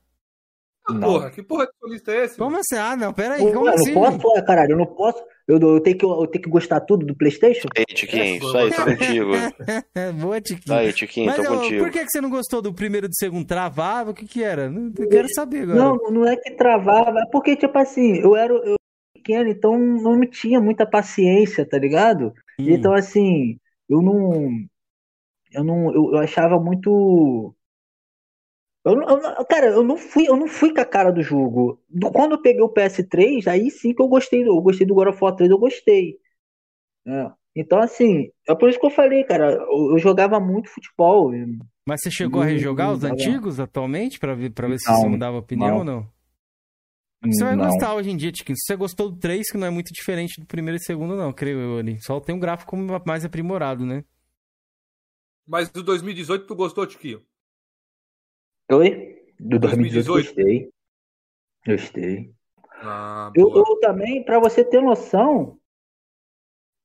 Porra. 1.01 1.30
Que 1.30 1.43
porra 1.43 1.66
de 1.66 1.72
solista 1.78 2.12
é 2.12 2.24
esse? 2.24 2.36
Como 2.36 2.57
assim? 2.57 2.76
Ah, 2.76 2.97
não, 2.97 3.12
pera 3.12 3.34
aí. 3.34 3.40
Pô, 3.40 3.53
Como 3.53 3.66
eu 3.66 3.74
assim? 3.74 3.93
não 3.93 4.18
posso, 4.18 4.38
é, 4.38 4.43
caralho, 4.43 4.72
eu 4.72 4.78
não 4.78 4.86
posso. 4.86 5.22
Eu, 5.47 5.59
eu, 5.59 5.80
tenho 5.80 5.99
que, 5.99 6.05
eu 6.05 6.26
tenho 6.28 6.45
que 6.45 6.51
gostar 6.51 6.80
tudo 6.80 7.05
do 7.05 7.16
Playstation? 7.16 7.68
Aí, 7.76 7.84
Tiquinho, 7.84 8.36
isso 8.36 8.57
aí, 8.57 8.70
tô 8.70 8.84
contigo. 8.84 9.30
Boa, 10.20 10.40
Tiquinho. 10.40 10.76
Aí, 10.76 10.93
Tiquinho, 10.93 11.26
Mas 11.26 11.36
tô 11.36 11.57
contigo. 11.57 11.84
por 11.84 11.90
que 11.90 12.05
que 12.05 12.11
você 12.11 12.20
não 12.20 12.30
gostou 12.30 12.62
do 12.62 12.72
primeiro 12.72 13.07
e 13.07 13.09
do 13.09 13.16
segundo? 13.16 13.47
Travava? 13.47 14.12
O 14.12 14.14
que 14.14 14.26
que 14.26 14.43
era? 14.43 14.70
Não, 14.70 14.93
eu 14.97 15.09
quero 15.09 15.28
saber 15.34 15.62
agora. 15.62 15.78
Não, 15.78 15.97
não 16.11 16.26
é 16.26 16.36
que 16.36 16.53
travava, 16.53 17.18
é 17.20 17.26
porque, 17.30 17.57
tipo 17.57 17.76
assim, 17.76 18.18
eu 18.18 18.36
era 18.36 18.53
eu 18.53 18.76
pequeno, 19.14 19.49
então 19.49 19.78
não 19.78 20.16
me 20.16 20.26
tinha 20.26 20.61
muita 20.61 20.84
paciência, 20.84 21.66
tá 21.68 21.78
ligado? 21.78 22.32
Hum. 22.59 22.66
Então, 22.68 22.93
assim, 22.93 23.59
eu 23.88 24.03
não. 24.03 24.51
Eu 25.53 25.64
não. 25.64 25.95
Eu, 25.95 26.12
eu 26.12 26.18
achava 26.18 26.59
muito. 26.59 27.55
Eu, 28.85 28.97
não- 28.97 29.09
eu 29.09 29.20
não- 29.22 29.45
cara, 29.45 29.66
eu 29.68 29.83
não 29.83 29.97
fui, 29.97 30.28
eu 30.28 30.37
não 30.37 30.49
fui 30.49 30.74
com 30.74 30.80
a 30.80 30.85
cara 30.85 31.12
do 31.12 31.22
jogo. 31.22 31.80
Do- 31.89 32.11
Quando 32.11 32.33
eu 32.33 32.43
peguei 32.43 32.62
o 32.62 32.68
PS3, 32.68 33.47
aí 33.47 33.70
sim 33.70 33.95
que 33.95 34.03
eu 34.03 34.09
gostei, 34.09 34.45
do- 34.45 34.51
eu 34.57 34.61
gostei 34.61 34.87
do 34.87 34.95
God 34.95 35.09
of 35.09 35.22
War 35.22 35.35
3, 35.37 35.51
eu 35.51 35.59
gostei. 35.59 36.18
É. 37.07 37.30
Então, 37.55 37.80
assim, 37.80 38.30
é 38.49 38.55
por 38.55 38.68
isso 38.70 38.80
que 38.80 38.87
eu 38.87 38.91
falei, 38.91 39.24
cara, 39.24 39.53
eu, 39.53 39.91
eu 39.93 39.99
jogava 39.99 40.41
muito 40.41 40.70
futebol. 40.70 41.30
Mas 41.87 42.01
você 42.01 42.11
chegou 42.11 42.41
a 42.41 42.45
Não, 42.45 42.53
rejogar 42.53 42.89
não 42.89 42.95
os 42.95 43.05
antigos 43.05 43.61
atualmente 43.61 44.18
pra 44.18 44.35
ver, 44.35 44.51
pra 44.51 44.66
ver 44.66 44.78
se 44.78 44.91
Não, 44.91 44.97
você 44.97 45.09
mudava 45.09 45.37
opinião 45.37 45.78
ou 45.78 45.85
não? 45.85 46.11
Você 47.24 47.45
vai 47.45 47.55
Não. 47.55 47.66
gostar 47.66 47.95
hoje 47.95 48.11
em 48.11 48.16
dia, 48.16 48.33
Tiquinho. 48.33 48.57
Se 48.57 48.64
você 48.66 48.74
gostou 48.74 49.11
do 49.11 49.16
3, 49.16 49.49
que 49.49 49.57
não 49.57 49.66
é 49.66 49.70
muito 49.70 49.93
diferente 49.93 50.41
do 50.41 50.47
primeiro 50.47 50.76
e 50.76 50.85
segundo, 50.85 51.14
não, 51.14 51.33
creio 51.33 51.59
eu 51.61 51.78
ali. 51.78 52.03
Só 52.03 52.18
tem 52.18 52.35
um 52.35 52.41
gráfico 52.41 52.76
mais 53.07 53.24
aprimorado, 53.24 53.87
né? 53.87 54.05
Mas 55.47 55.70
do 55.70 55.83
2018 55.85 56.47
tu 56.47 56.55
gostou, 56.57 56.85
Tiquinho? 56.87 57.22
Oi? 58.70 59.16
Do 59.38 59.58
2018 59.58 60.06
2018. 60.06 60.06
gostei. 60.06 60.72
Gostei. 61.66 62.34
Ah, 62.84 63.30
Eu, 63.34 63.54
eu 63.54 63.78
também, 63.80 64.24
pra 64.24 64.38
você 64.40 64.64
ter 64.64 64.80
noção, 64.80 65.58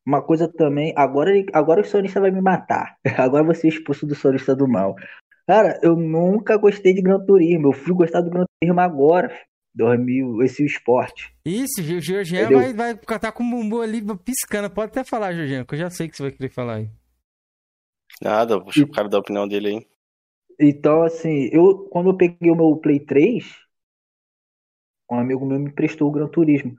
uma 0.05 0.21
coisa 0.21 0.47
também, 0.47 0.93
agora, 0.95 1.31
agora 1.53 1.81
o 1.81 1.85
sonista 1.85 2.21
vai 2.21 2.31
me 2.31 2.41
matar. 2.41 2.97
Agora 3.17 3.41
eu 3.41 3.45
vou 3.45 3.55
ser 3.55 3.67
expulso 3.67 4.05
do 4.05 4.15
sonista 4.15 4.55
do 4.55 4.67
mal. 4.67 4.95
Cara, 5.45 5.79
eu 5.81 5.95
nunca 5.95 6.57
gostei 6.57 6.93
de 6.93 7.01
Gran 7.01 7.25
Turismo. 7.25 7.67
Eu 7.67 7.73
fui 7.73 7.93
gostar 7.93 8.21
do 8.21 8.29
Gran 8.29 8.45
Turismo 8.61 8.79
agora, 8.79 9.33
2000, 9.73 10.43
esse 10.43 10.65
esporte. 10.65 11.33
Isso, 11.45 11.81
o 11.81 12.01
Georgian 12.01 12.49
vai, 12.49 12.73
vai 12.73 12.97
catar 12.97 13.31
com 13.31 13.43
o 13.43 13.49
bumbum 13.49 13.81
ali 13.81 14.01
piscando. 14.23 14.69
Pode 14.69 14.91
até 14.91 15.03
falar, 15.03 15.33
Georgian, 15.33 15.65
que 15.65 15.75
eu 15.75 15.79
já 15.79 15.89
sei 15.89 16.07
que 16.07 16.15
você 16.17 16.23
vai 16.23 16.31
querer 16.31 16.49
falar 16.49 16.75
aí. 16.75 16.89
Nada, 18.21 18.59
puxa 18.61 18.83
o 18.83 18.91
cara 18.91 19.07
da 19.09 19.19
opinião 19.19 19.47
dele 19.47 19.67
aí. 19.67 19.87
Então, 20.59 21.03
assim, 21.03 21.49
eu 21.51 21.87
quando 21.89 22.09
eu 22.09 22.17
peguei 22.17 22.49
o 22.49 22.55
meu 22.55 22.77
Play 22.77 22.99
3, 22.99 23.45
um 25.11 25.19
amigo 25.19 25.45
meu 25.45 25.59
me 25.59 25.69
emprestou 25.69 26.09
o 26.09 26.11
Gran 26.11 26.27
Turismo. 26.27 26.75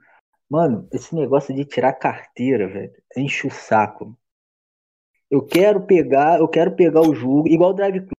Mano, 0.49 0.87
esse 0.91 1.15
negócio 1.15 1.53
de 1.55 1.63
tirar 1.63 1.93
carteira, 1.93 2.67
velho, 2.67 2.91
enche 3.15 3.47
o 3.47 3.51
saco. 3.51 4.17
Eu 5.29 5.45
quero 5.45 5.85
pegar, 5.85 6.39
eu 6.39 6.47
quero 6.47 6.75
pegar 6.75 7.01
o 7.01 7.13
jogo, 7.13 7.47
igual 7.47 7.69
o 7.69 7.73
Drive 7.73 7.99
Club. 7.99 8.11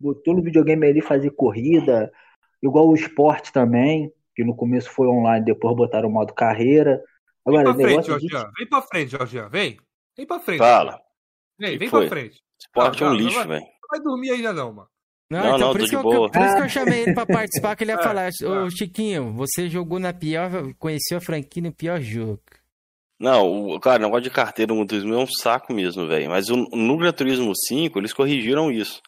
Botou 0.00 0.34
no 0.34 0.42
videogame 0.42 0.86
ali 0.86 1.00
fazer 1.02 1.30
corrida, 1.30 2.10
igual 2.62 2.88
o 2.88 2.94
esporte 2.94 3.52
também, 3.52 4.10
que 4.34 4.42
no 4.42 4.56
começo 4.56 4.90
foi 4.90 5.06
online, 5.06 5.44
depois 5.44 5.76
botaram 5.76 6.08
o 6.08 6.12
modo 6.12 6.32
carreira. 6.32 6.96
Vem 7.46 7.58
Agora, 7.58 7.64
pra 7.64 7.72
o 7.72 7.74
frente, 7.74 8.08
negócio 8.08 8.18
de. 8.18 8.52
Vem 8.56 8.68
pra 8.68 8.82
frente, 8.82 9.10
Jorginho. 9.10 9.50
Vem. 9.50 9.78
Vem 10.16 10.26
pra 10.26 10.40
frente. 10.40 10.58
Fala. 10.58 11.00
Vem, 11.58 11.78
vem 11.78 11.90
pra 11.90 12.08
frente. 12.08 12.42
Esporte 12.58 13.02
é 13.02 13.06
um 13.06 13.14
lixo, 13.14 13.46
velho. 13.46 13.71
Não 13.92 13.98
vai 13.98 14.00
dormir 14.00 14.30
ainda 14.30 14.52
não, 14.52 14.72
mano. 14.72 14.88
Não, 15.30 15.38
Não, 15.40 15.46
então 15.46 15.58
não, 15.58 15.72
por, 15.72 15.78
tô 15.78 15.84
isso 15.86 15.94
eu, 15.94 16.02
boa. 16.02 16.30
por 16.30 16.42
isso 16.42 16.56
que 16.56 16.62
eu 16.62 16.68
chamei 16.68 17.02
ele 17.02 17.14
pra 17.14 17.24
participar, 17.26 17.74
que 17.74 17.84
ele 17.84 17.92
ia 17.92 17.98
É, 17.98 18.02
falar, 18.02 18.30
ô 18.44 18.66
é. 18.66 18.70
Chiquinho, 18.70 19.32
você 19.32 19.68
jogou 19.68 19.98
na 19.98 20.12
pior, 20.12 20.50
conheceu 20.78 21.16
a 21.18 21.20
franquia 21.22 21.62
no 21.62 21.72
pior 21.72 22.00
jogo. 22.00 22.42
Não, 23.18 23.70
o, 23.70 23.80
cara, 23.80 24.00
o 24.00 24.04
negócio 24.04 24.24
de 24.24 24.30
carteira 24.30 24.74
no 24.74 24.84
Turismo 24.86 25.14
é 25.14 25.18
um 25.18 25.26
saco 25.26 25.72
mesmo, 25.72 26.06
velho. 26.06 26.28
Mas 26.28 26.50
o- 26.50 26.56
no 26.74 26.96
Gran 26.98 27.12
Turismo 27.12 27.52
5, 27.54 27.98
eles 27.98 28.12
corrigiram 28.12 28.70
isso. 28.70 29.00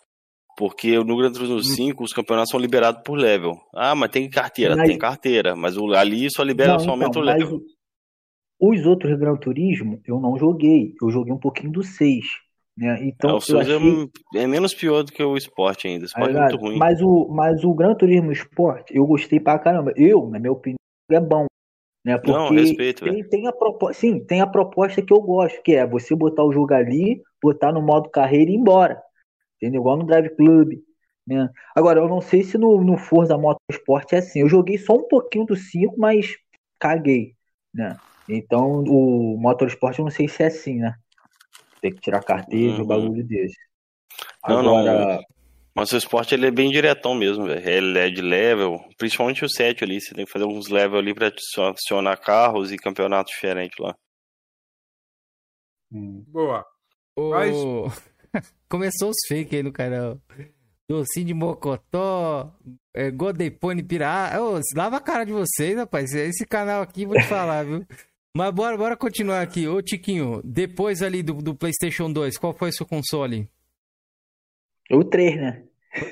Porque 0.57 0.97
no 1.03 1.16
Gran 1.16 1.32
Turismo 1.32 1.61
5, 1.62 2.05
os 2.05 2.12
campeonatos 2.12 2.51
são 2.51 2.61
liberados 2.61 3.03
por 3.05 3.18
level. 3.18 3.61
Ah, 3.74 3.95
mas 3.95 4.11
tem 4.11 4.30
carteira, 4.30 4.76
Mas- 4.76 4.89
tem 4.89 4.97
carteira. 4.97 5.57
Mas 5.57 5.76
o, 5.76 5.93
ali 5.95 6.28
só 6.30 6.43
libera, 6.45 6.74
Não, 6.74 6.78
só 6.78 6.91
aumenta 6.91 7.11
então, 7.18 7.22
o 7.22 7.24
level. 7.24 7.61
os 8.61 8.87
outros 8.87 9.18
Gran 9.18 9.35
Turismo 9.37 10.01
eu 10.07 10.20
não 10.20 10.39
joguei. 10.39 10.95
Eu 11.03 11.11
joguei 11.11 11.32
um 11.35 11.39
pouquinho 11.41 11.72
do 11.72 11.82
6. 11.82 12.24
Né? 12.77 12.99
Então, 13.03 13.31
É, 13.31 13.35
o 13.35 13.41
Souza 13.41 13.72
é 13.72 13.77
achei 13.77 14.11
é, 14.35 14.47
menos 14.47 14.75
pior 14.75 15.03
do 15.03 15.12
que 15.12 15.22
o 15.22 15.37
esporte 15.37 15.87
ainda. 15.87 16.05
O 16.05 16.07
esporte 16.07 16.25
é 16.25 16.33
ligado? 16.33 16.51
muito 16.51 16.62
ruim. 16.64 16.79
Mas 16.79 17.01
o, 17.01 17.29
mas 17.29 17.64
o 17.64 17.72
Gran 17.72 17.95
Turismo 17.95 18.33
Sport, 18.33 18.91
eu 18.91 19.07
gostei 19.07 19.39
pra 19.39 19.59
caramba. 19.59 19.93
Eu, 19.97 20.29
na 20.29 20.39
minha 20.39 20.53
opinião, 20.53 20.77
é 21.11 21.20
bom. 21.20 21.47
Né? 22.05 22.18
Porque 22.18 22.33
Não, 22.33 22.51
respeito, 22.51 23.05
tem, 23.05 23.25
tem 23.25 23.47
a 23.47 23.53
proposta, 23.53 24.01
sim, 24.01 24.20
tem 24.20 24.41
a 24.41 24.47
proposta 24.47 25.01
que 25.01 25.12
eu 25.12 25.20
gosto, 25.20 25.62
que 25.62 25.75
é 25.75 25.87
você 25.87 26.14
botar 26.14 26.45
o 26.45 26.53
jogo 26.53 26.75
ali, 26.75 27.22
botar 27.43 27.72
no 27.72 27.81
modo 27.81 28.11
carreira 28.11 28.51
e 28.51 28.55
ir 28.55 28.59
embora. 28.59 29.01
Entendeu? 29.57 29.81
Igual 29.81 29.97
no 29.97 30.07
Drive 30.07 30.31
Club. 30.37 30.75
Né? 31.27 31.49
Agora, 31.75 32.01
eu 32.01 32.09
não 32.09 32.20
sei 32.20 32.43
se 32.43 32.59
no, 32.59 32.83
no 32.83 32.99
Forza 32.99 33.39
Motorsport 33.39 34.12
é 34.12 34.18
assim. 34.18 34.41
Eu 34.41 34.49
joguei 34.49 34.77
só 34.77 34.95
um 34.95 35.09
pouquinho 35.09 35.47
do 35.47 35.57
5, 35.57 35.95
mas 35.97 36.37
caguei. 36.79 37.35
Né? 37.72 37.97
Então, 38.29 38.83
o 38.85 39.39
Motorsport 39.39 39.99
eu 39.99 40.05
não 40.05 40.11
sei 40.11 40.29
se 40.29 40.43
é 40.43 40.47
assim, 40.47 40.81
né? 40.81 40.95
Tem 41.85 41.93
que 41.93 42.01
tirar 42.01 42.22
carteira, 42.24 42.76
Uhum. 42.76 42.82
um 42.82 42.87
bagulho 42.87 43.22
desse. 43.22 43.55
Não, 44.49 44.62
não, 44.62 44.78
Agora, 44.78 45.20
Mas 45.74 45.93
o 45.93 45.99
esporte 45.99 46.35
ele 46.35 46.47
é 46.47 46.51
bem 46.51 46.70
diretão 46.70 47.14
mesmo, 47.14 47.45
velho. 47.45 47.68
Ele 47.68 47.99
é 47.99 48.09
de 48.09 48.22
level, 48.22 48.82
principalmente 48.97 49.45
o 49.45 49.49
7 49.51 49.85
ali. 49.85 50.01
Você 50.01 50.14
tem 50.14 50.24
que 50.24 50.32
fazer 50.32 50.45
alguns 50.47 50.68
levels 50.68 50.99
ali 51.03 51.12
pra 51.14 51.26
adicion- 51.26 51.68
adicionar 51.68 52.16
carros 52.16 52.72
e 52.72 52.78
campeonatos 52.78 53.35
diferentes 53.35 53.76
lá. 53.78 53.95
hum, 55.93 56.24
Boa. 56.28 56.64
Ô, 57.16 57.30
Mas- 57.30 57.55
Começou 58.68 59.11
os 59.11 59.16
fake 59.28 59.57
aí 59.57 59.62
no 59.62 59.72
canal. 59.72 60.18
Docinho 60.89 61.26
de 61.26 61.35
Mocotó, 61.35 62.53
é, 62.95 63.11
Godepone 63.11 63.82
Pirá. 63.82 64.32
Ô, 64.41 64.59
lava 64.76 64.97
a 64.97 65.01
cara 65.01 65.24
de 65.24 65.32
vocês, 65.32 65.76
rapaz. 65.76 66.14
Esse 66.14 66.47
canal 66.47 66.80
aqui, 66.82 67.05
vou 67.05 67.14
te 67.16 67.24
falar, 67.26 67.64
viu? 67.64 67.87
Mas 68.37 68.53
bora, 68.53 68.76
bora 68.76 68.97
continuar 68.97 69.43
aqui. 69.43 69.68
Ô, 69.68 69.80
Tiquinho, 69.80 70.41
depois 70.45 71.03
ali 71.03 71.22
do, 71.22 71.35
do 71.35 71.55
PlayStation 71.55 72.12
2, 72.12 72.37
qual 72.37 72.53
foi 72.53 72.70
o 72.70 72.72
seu 72.72 72.85
console? 72.85 73.49
o 74.91 75.05
3, 75.05 75.37
né? 75.37 75.62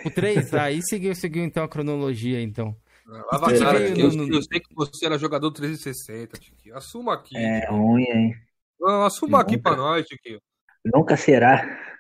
O 0.07 0.11
3? 0.11 0.55
Aí 0.55 0.81
seguiu, 0.83 1.15
seguiu 1.17 1.43
então 1.43 1.65
a 1.65 1.69
cronologia, 1.69 2.41
então. 2.41 2.77
Lava 3.07 3.49
que 3.49 3.55
a 3.57 3.59
cara, 3.59 3.79
veio 3.81 3.89
Tiquinho. 3.95 4.13
no- 4.13 4.23
eu, 4.23 4.27
no- 4.29 4.35
eu 4.37 4.43
sei 4.43 4.61
que 4.61 4.73
você 4.75 5.05
era 5.05 5.19
jogador 5.19 5.51
360, 5.51 6.39
Tiquinho. 6.39 6.77
Assuma 6.77 7.15
aqui. 7.15 7.37
É 7.37 7.67
ruim, 7.69 8.05
hein? 8.05 8.35
Não, 8.81 9.03
assuma 9.03 9.41
aqui 9.41 9.57
Nunca. 9.57 9.71
pra 9.71 9.77
nós, 9.77 10.07
Tiquinho. 10.07 10.41
Nunca 10.85 11.17
será. 11.17 11.99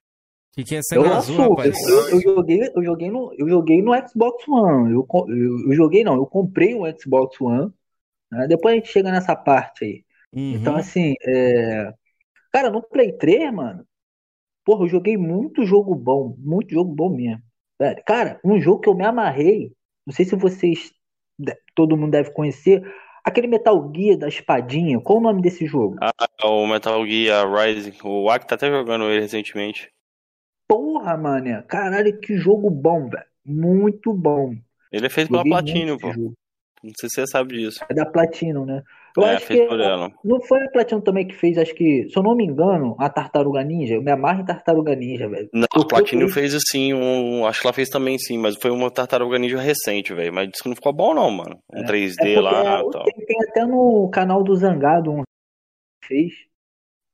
Tiquinho 0.56 0.78
é 0.78 0.82
sangue 0.82 1.04
Eu 1.04 1.12
azul, 1.14 1.34
assumo. 1.34 1.50
rapaz. 1.56 1.88
Eu, 1.88 2.08
eu 2.10 2.20
joguei, 2.22 2.60
eu 2.76 2.84
joguei 2.84 3.10
no, 3.10 3.34
eu 3.36 3.48
joguei 3.48 3.82
no 3.82 3.92
Xbox 4.08 4.46
One. 4.46 4.92
Eu, 4.92 5.06
eu, 5.28 5.68
eu 5.68 5.74
joguei 5.74 6.04
não, 6.04 6.14
eu 6.14 6.26
comprei 6.26 6.74
um 6.76 6.82
Xbox 6.96 7.40
One. 7.40 7.72
né? 8.30 8.46
Depois 8.46 8.72
a 8.72 8.76
gente 8.76 8.88
chega 8.88 9.10
nessa 9.10 9.34
parte 9.34 9.84
aí. 9.84 10.04
Uhum. 10.34 10.54
Então 10.54 10.76
assim, 10.76 11.14
é... 11.22 11.92
cara, 12.52 12.70
no 12.70 12.82
Play 12.82 13.12
3, 13.12 13.52
mano, 13.52 13.84
porra, 14.64 14.84
eu 14.84 14.88
joguei 14.88 15.16
muito 15.16 15.64
jogo 15.64 15.94
bom, 15.94 16.34
muito 16.38 16.72
jogo 16.72 16.94
bom 16.94 17.14
mesmo. 17.14 17.42
Velho, 17.78 18.02
cara, 18.06 18.40
um 18.44 18.60
jogo 18.60 18.80
que 18.80 18.88
eu 18.88 18.94
me 18.94 19.04
amarrei, 19.04 19.72
não 20.06 20.14
sei 20.14 20.24
se 20.24 20.36
vocês, 20.36 20.92
todo 21.74 21.96
mundo 21.96 22.12
deve 22.12 22.32
conhecer, 22.32 22.82
aquele 23.24 23.46
Metal 23.46 23.92
Gear 23.94 24.16
da 24.16 24.28
espadinha. 24.28 25.00
Qual 25.00 25.18
o 25.18 25.22
nome 25.22 25.42
desse 25.42 25.66
jogo? 25.66 25.96
Ah, 26.00 26.12
o 26.46 26.66
Metal 26.66 27.06
Gear 27.06 27.52
Rising. 27.52 27.96
O 28.04 28.28
Ak 28.30 28.46
tá 28.46 28.54
até 28.54 28.70
jogando 28.70 29.10
ele 29.10 29.20
recentemente. 29.20 29.90
Porra, 30.68 31.16
mano, 31.16 31.62
caralho, 31.64 32.18
que 32.20 32.36
jogo 32.36 32.70
bom, 32.70 33.08
velho. 33.08 33.24
Muito 33.44 34.12
bom. 34.12 34.54
Ele 34.90 35.06
é 35.06 35.10
feito 35.10 35.28
pela 35.28 35.40
Joguei 35.40 35.52
Platinum, 35.52 35.98
muito 35.98 36.00
pô. 36.00 36.34
Não 36.82 36.92
sei 36.96 37.08
se 37.08 37.14
você 37.16 37.26
sabe 37.26 37.58
disso. 37.58 37.84
É 37.88 37.94
da 37.94 38.06
Platinum, 38.06 38.64
né? 38.64 38.82
Eu 39.16 39.24
é, 39.24 39.36
acho 39.36 39.46
que 39.46 39.60
ela. 39.60 40.10
não 40.24 40.40
foi 40.40 40.64
a 40.64 40.70
Platinum 40.70 41.00
também 41.00 41.26
que 41.26 41.34
fez, 41.34 41.58
acho 41.58 41.74
que, 41.74 42.08
se 42.08 42.18
eu 42.18 42.22
não 42.22 42.34
me 42.34 42.44
engano, 42.44 42.96
a 42.98 43.10
Tartaruga 43.10 43.62
Ninja. 43.62 43.94
Eu 43.94 44.02
me 44.02 44.10
amarro 44.10 44.40
em 44.40 44.44
Tartaruga 44.44 44.94
Ninja, 44.94 45.28
velho. 45.28 45.48
Não, 45.52 45.66
a 45.74 45.86
Platinum 45.86 46.22
eu- 46.22 46.28
fez 46.28 46.54
assim, 46.54 46.94
um. 46.94 47.44
Acho 47.46 47.60
que 47.60 47.66
ela 47.66 47.74
fez 47.74 47.88
também 47.88 48.18
sim, 48.18 48.38
mas 48.38 48.56
foi 48.56 48.70
uma 48.70 48.90
tartaruga 48.90 49.38
ninja 49.38 49.60
recente, 49.60 50.14
velho. 50.14 50.32
Mas 50.32 50.48
disse 50.48 50.62
que 50.62 50.68
não 50.68 50.76
ficou 50.76 50.92
bom, 50.92 51.14
não, 51.14 51.30
mano. 51.30 51.58
Um 51.72 51.84
3D 51.84 52.34
É 52.34 52.40
lá 52.40 52.80
é, 52.80 52.80
e 52.80 52.90
tal. 52.90 53.04
tem, 53.04 53.26
tem 53.26 53.36
até 53.48 53.66
no 53.66 54.08
canal 54.10 54.42
do 54.42 54.54
Zangado 54.56 55.10
um 55.12 55.22
fez. 56.04 56.32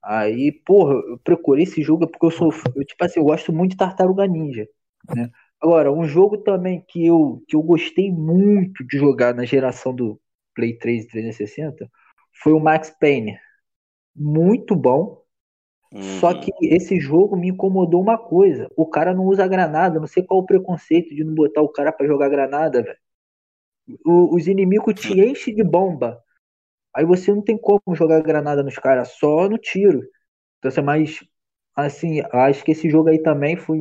Aí, 0.03 0.53
porra, 0.65 0.95
eu 0.95 1.19
procurei 1.19 1.65
esse 1.65 1.83
jogo 1.83 2.07
porque 2.07 2.27
eu 2.27 2.31
sou, 2.31 2.53
eu, 2.75 2.85
tipo 2.85 3.05
assim, 3.05 3.21
eu 3.21 3.25
gosto 3.25 3.53
muito 3.53 3.73
de 3.73 3.77
Tartaruga 3.77 4.27
Ninja, 4.27 4.67
né? 5.15 5.29
Agora, 5.61 5.93
um 5.93 6.05
jogo 6.05 6.39
também 6.39 6.85
que 6.87 7.05
eu, 7.05 7.43
que 7.49 7.57
eu 7.57 7.63
gostei 7.63 8.13
muito 8.13 8.87
de 8.87 8.97
jogar 8.97 9.35
na 9.35 9.45
geração 9.45 9.93
do 9.93 10.19
Play 10.59 10.77
3 10.79 11.05
e 11.05 11.09
360 11.09 11.89
foi 12.43 12.53
o 12.53 12.61
Max 12.61 12.91
Payne. 13.01 13.39
Muito 14.17 14.77
bom, 14.77 15.23
só 16.01 16.33
Uhum. 16.33 16.35
que 16.35 16.53
esse 16.63 17.01
jogo 17.01 17.37
me 17.37 17.49
incomodou 17.51 18.03
uma 18.03 18.19
coisa. 18.19 18.71
O 18.77 18.87
cara 18.87 19.15
não 19.15 19.27
usa 19.27 19.47
granada. 19.49 20.01
Não 20.01 20.09
sei 20.09 20.25
qual 20.25 20.41
o 20.41 20.47
preconceito 20.47 21.15
de 21.15 21.25
não 21.25 21.35
botar 21.35 21.63
o 21.63 21.71
cara 21.71 21.93
pra 21.93 22.07
jogar 22.09 22.29
granada, 22.31 22.83
velho. 22.83 22.99
os 24.05 24.47
inimigos 24.47 24.95
te 24.95 25.21
enchem 25.21 25.55
de 25.55 25.63
bomba. 25.65 26.23
Aí 26.95 27.05
você 27.07 27.33
não 27.33 27.43
tem 27.43 27.59
como 27.59 27.95
jogar 27.95 28.23
granada 28.23 28.63
nos 28.63 28.77
caras, 28.79 29.11
só 29.13 29.49
no 29.49 29.59
tiro. 29.59 30.03
Então, 30.59 30.71
assim, 30.71 30.83
mas, 30.83 31.21
assim, 31.77 32.23
acho 32.33 32.65
que 32.65 32.73
esse 32.73 32.91
jogo 32.91 33.11
aí 33.11 33.23
também 33.23 33.57
foi, 33.57 33.81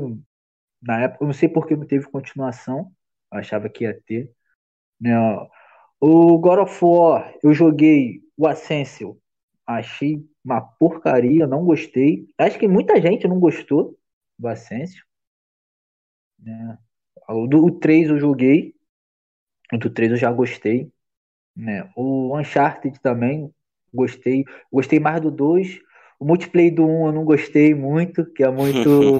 na 0.82 1.02
época, 1.04 1.24
eu 1.24 1.28
não 1.28 1.34
sei 1.36 1.50
porque 1.50 1.76
não 1.76 1.88
teve 1.88 2.08
continuação, 2.10 2.92
eu 3.32 3.40
achava 3.40 3.70
que 3.70 3.86
ia 3.86 4.00
ter. 4.08 4.32
Né? 5.02 5.12
O 6.00 6.38
God 6.38 6.60
of 6.60 6.86
War, 6.86 7.34
eu 7.44 7.54
joguei 7.54 8.22
o 8.38 8.48
Ascension, 8.48 9.16
achei 9.66 10.24
uma 10.46 10.62
porcaria, 10.62 11.48
não 11.48 11.66
gostei. 11.66 12.28
Acho 12.38 12.60
que 12.60 12.68
muita 12.68 13.02
gente 13.02 13.28
não 13.28 13.40
gostou 13.40 13.98
do 14.38 14.48
Ascension. 14.48 15.04
Né? 16.40 16.78
O, 17.28 17.48
do, 17.48 17.66
o 17.66 17.72
3 17.72 18.10
eu 18.10 18.20
joguei, 18.20 18.76
o 19.74 19.78
do 19.78 19.90
3 19.90 20.12
eu 20.12 20.18
já 20.18 20.32
gostei. 20.32 20.92
Né? 21.56 21.90
O 21.96 22.38
Uncharted 22.38 23.00
também 23.02 23.52
gostei. 23.92 24.46
Gostei 24.72 25.00
mais 25.00 25.20
do 25.20 25.32
2. 25.32 25.80
O 26.20 26.26
multiplayer 26.26 26.74
do 26.74 26.86
1 26.86 27.08
eu 27.08 27.12
não 27.12 27.26
gostei 27.26 27.74
muito, 27.74 28.26
que 28.34 28.44
é 28.44 28.50
muito. 28.50 29.20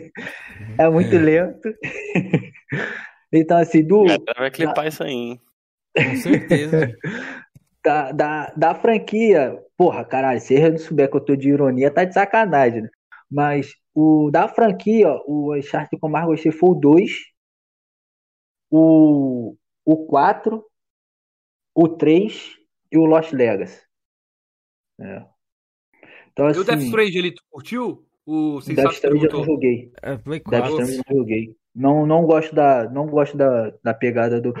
é 0.78 0.88
muito 0.88 1.14
é. 1.14 1.18
lento. 1.18 1.74
então, 3.32 3.58
assim, 3.58 3.84
do. 3.84 4.04
Vai 4.36 4.50
clipar 4.50 4.86
isso 4.86 5.02
aí, 5.02 5.12
hein? 5.12 5.40
Com 5.96 6.16
certeza. 6.16 6.92
da, 7.84 8.12
da, 8.12 8.52
da 8.56 8.74
franquia, 8.74 9.58
porra, 9.76 10.04
caralho, 10.04 10.40
se 10.40 10.54
eu 10.54 10.70
não 10.70 10.78
souber 10.78 11.10
que 11.10 11.16
eu 11.16 11.24
tô 11.24 11.36
de 11.36 11.48
ironia, 11.48 11.90
tá 11.90 12.04
de 12.04 12.14
sacanagem, 12.14 12.82
né? 12.82 12.88
Mas 13.30 13.74
o 13.94 14.30
da 14.30 14.48
franquia, 14.48 15.08
o 15.26 15.54
Uncharted 15.54 15.98
que 15.98 16.04
eu 16.04 16.08
mais 16.08 16.26
gostei 16.26 16.52
foi 16.52 16.70
o 16.70 16.74
2, 16.74 17.12
o, 18.70 19.56
o 19.84 20.06
4, 20.06 20.64
o 21.74 21.88
3 21.88 22.56
e 22.90 22.98
o 22.98 23.04
Lost 23.04 23.32
Legacy. 23.32 23.82
É. 25.00 25.24
Então, 26.32 26.46
assim, 26.46 26.58
e 26.58 26.62
o 26.62 26.64
Death 26.64 26.78
assim, 26.78 26.86
Strange, 26.86 27.18
ele 27.18 27.34
curtiu? 27.50 28.06
O 28.24 28.60
Death 28.60 28.92
Strange 28.92 29.24
eu 29.24 29.32
não 29.32 29.44
joguei. 29.44 29.92
É, 30.02 30.16
Death 30.16 30.68
Strange 30.68 30.92
eu 30.92 31.04
não 31.08 31.16
joguei. 31.16 31.56
Não, 31.74 32.06
não 32.06 32.26
gosto, 32.26 32.54
da, 32.54 32.88
não 32.90 33.06
gosto 33.06 33.36
da, 33.36 33.72
da 33.82 33.94
pegada 33.94 34.40
do. 34.40 34.52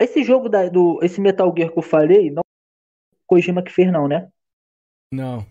Esse 0.00 0.24
jogo 0.24 0.48
da, 0.48 0.68
do. 0.68 0.98
Esse 1.02 1.20
Metal 1.20 1.52
Gear 1.54 1.70
que 1.70 1.78
eu 1.78 1.82
falei, 1.82 2.30
não 2.30 2.42
Kojima 3.26 3.62
que 3.62 3.70
fez, 3.70 3.92
não, 3.92 4.08
né? 4.08 4.28
Não. 5.12 5.46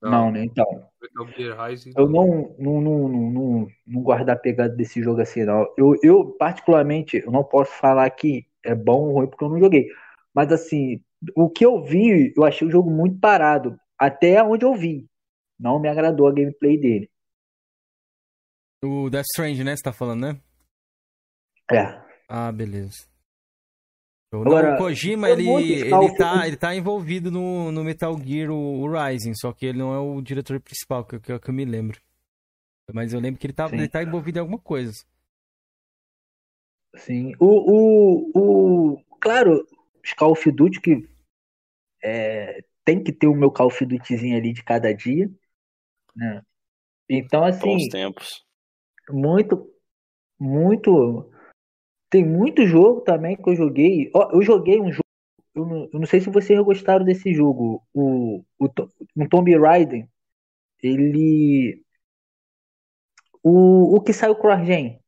Não, 0.00 0.10
não 0.10 0.32
né? 0.32 0.44
Então. 0.44 0.88
Eu 1.96 2.08
não, 2.08 2.54
não, 2.58 2.80
não, 2.80 3.08
não, 3.08 3.68
não 3.86 4.02
guardo 4.02 4.30
a 4.30 4.36
pegada 4.36 4.74
desse 4.74 5.02
jogo 5.02 5.20
assim, 5.20 5.44
não. 5.44 5.66
Eu, 5.76 5.94
eu, 6.02 6.32
particularmente, 6.38 7.18
eu 7.18 7.30
não 7.32 7.42
posso 7.42 7.72
falar 7.72 8.08
que 8.10 8.46
é 8.62 8.74
bom 8.74 9.08
ou 9.08 9.12
ruim 9.14 9.26
porque 9.26 9.44
eu 9.44 9.48
não 9.48 9.58
joguei. 9.58 9.88
Mas 10.32 10.52
assim, 10.52 11.02
o 11.34 11.50
que 11.50 11.64
eu 11.64 11.82
vi, 11.82 12.32
eu 12.36 12.44
achei 12.44 12.66
o 12.66 12.70
jogo 12.70 12.90
muito 12.90 13.18
parado. 13.18 13.78
Até 13.98 14.42
onde 14.42 14.64
eu 14.64 14.74
vi. 14.74 15.08
Não 15.58 15.80
me 15.80 15.88
agradou 15.88 16.28
a 16.28 16.32
gameplay 16.32 16.78
dele. 16.78 17.10
O 18.84 19.10
Death 19.10 19.26
Strange, 19.32 19.64
né? 19.64 19.74
Você 19.74 19.82
tá 19.82 19.92
falando, 19.92 20.20
né? 20.20 20.40
É. 21.70 22.00
Ah, 22.28 22.52
beleza. 22.52 23.07
Agora, 24.30 24.74
o 24.74 24.78
Kojima, 24.78 25.30
ele, 25.30 25.48
ele, 25.48 26.16
tá, 26.16 26.46
ele 26.46 26.56
tá 26.56 26.74
envolvido 26.74 27.30
no, 27.30 27.72
no 27.72 27.82
Metal 27.82 28.14
Gear, 28.22 28.50
o, 28.50 28.82
o 28.82 28.92
Rising, 28.92 29.34
só 29.34 29.52
que 29.52 29.64
ele 29.64 29.78
não 29.78 29.94
é 29.94 29.98
o 29.98 30.20
diretor 30.20 30.60
principal, 30.60 31.04
que, 31.04 31.18
que, 31.18 31.38
que 31.38 31.50
eu 31.50 31.54
me 31.54 31.64
lembro. 31.64 31.98
Mas 32.92 33.12
eu 33.12 33.20
lembro 33.20 33.40
que 33.40 33.46
ele 33.46 33.54
tá, 33.54 33.68
ele 33.72 33.88
tá 33.88 34.02
envolvido 34.02 34.38
em 34.38 34.40
alguma 34.40 34.58
coisa. 34.58 34.92
Sim. 36.96 37.32
O, 37.38 37.46
o, 37.46 38.30
o, 38.94 39.04
claro, 39.20 39.66
os 40.04 40.12
Call 40.12 40.32
of 40.32 40.50
Duty 40.50 40.80
que 40.80 41.08
é, 42.02 42.64
tem 42.84 43.02
que 43.02 43.12
ter 43.12 43.26
o 43.26 43.34
meu 43.34 43.50
Call 43.50 43.66
of 43.66 43.84
Dutyzinho 43.84 44.36
ali 44.36 44.52
de 44.52 44.62
cada 44.62 44.92
dia. 44.94 45.30
Né? 46.16 46.42
Então, 47.08 47.44
assim. 47.44 47.66
Bons 47.66 47.88
tempos. 47.88 48.46
Muito, 49.10 49.70
muito. 50.38 51.30
Tem 52.10 52.24
muito 52.24 52.66
jogo 52.66 53.02
também 53.02 53.36
que 53.36 53.48
eu 53.48 53.54
joguei. 53.54 54.10
Ó, 54.14 54.30
eu 54.32 54.42
joguei 54.42 54.80
um 54.80 54.90
jogo. 54.90 55.04
Eu 55.54 55.66
não, 55.66 55.88
eu 55.92 56.00
não, 56.00 56.06
sei 56.06 56.20
se 56.20 56.30
vocês 56.30 56.58
gostaram 56.60 57.04
desse 57.04 57.34
jogo. 57.34 57.82
O, 57.92 58.44
o, 58.58 58.66
o 59.16 59.28
Tomb 59.28 59.56
Raider. 59.58 60.08
Ele. 60.82 61.82
O, 63.42 63.96
o 63.96 64.00
que 64.00 64.12
saiu 64.12 64.36
CrossGen. 64.36 65.00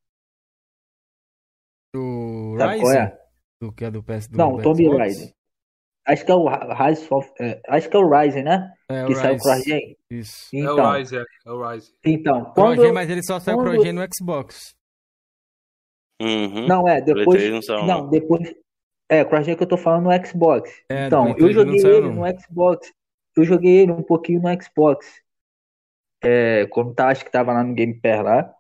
O 1.95 2.57
Ryzen? 2.57 2.99
É? 2.99 3.21
Do 3.61 3.73
que 3.73 3.85
é 3.85 3.91
do 3.91 4.03
PS2? 4.03 4.37
Não, 4.37 4.55
o 4.55 4.63
Tomb 4.63 4.89
Raider. 4.89 5.33
Acho 6.07 6.25
que 6.25 6.33
é 6.33 6.35
o 6.35 6.49
Rise 6.49 7.07
of, 7.11 7.31
é, 7.39 7.61
acho 7.69 7.89
que 7.89 7.97
é 7.97 8.01
o 8.01 8.09
Ryzen, 8.09 8.43
né? 8.43 8.73
É, 8.89 9.05
que 9.05 9.15
saiu 9.15 9.39
CrossGen. 9.39 9.97
Isso. 10.11 10.49
Então, 10.53 10.79
é 10.79 10.83
o 10.83 10.93
Ryzen, 10.93 11.19
é, 11.19 11.25
é 11.47 11.53
o 11.53 11.69
Ryzen. 11.69 11.95
Então, 12.05 12.45
quando 12.53 12.75
CrossGen, 12.75 12.93
mas 12.93 13.11
ele 13.11 13.23
só 13.23 13.39
saiu 13.39 13.59
quando... 13.59 13.71
CrossGen 13.71 13.93
no 13.93 14.03
Xbox. 14.13 14.75
Uhum. 16.21 16.67
Não, 16.67 16.87
é, 16.87 17.01
depois. 17.01 17.67
Não, 17.69 17.87
não, 17.87 18.09
depois. 18.09 18.55
É, 19.09 19.25
CrossGen 19.25 19.57
que 19.57 19.63
eu 19.63 19.69
tô 19.69 19.77
falando 19.77 20.05
no 20.05 20.27
Xbox. 20.27 20.71
É, 20.89 21.07
então, 21.07 21.35
eu 21.37 21.53
joguei 21.53 21.81
ele 21.81 22.09
não. 22.09 22.15
no 22.15 22.41
Xbox. 22.41 22.93
Eu 23.37 23.45
joguei 23.45 23.79
ele 23.79 23.93
um 23.93 24.03
pouquinho 24.03 24.41
no 24.41 24.63
Xbox. 24.63 25.07
É, 26.23 26.67
quando 26.67 26.95
tá, 26.95 27.09
acho 27.09 27.25
que 27.25 27.31
tava 27.31 27.53
lá 27.53 27.65
no 27.65 27.75
Game 27.75 27.95
Pass 27.95 28.23
lá. 28.23 28.55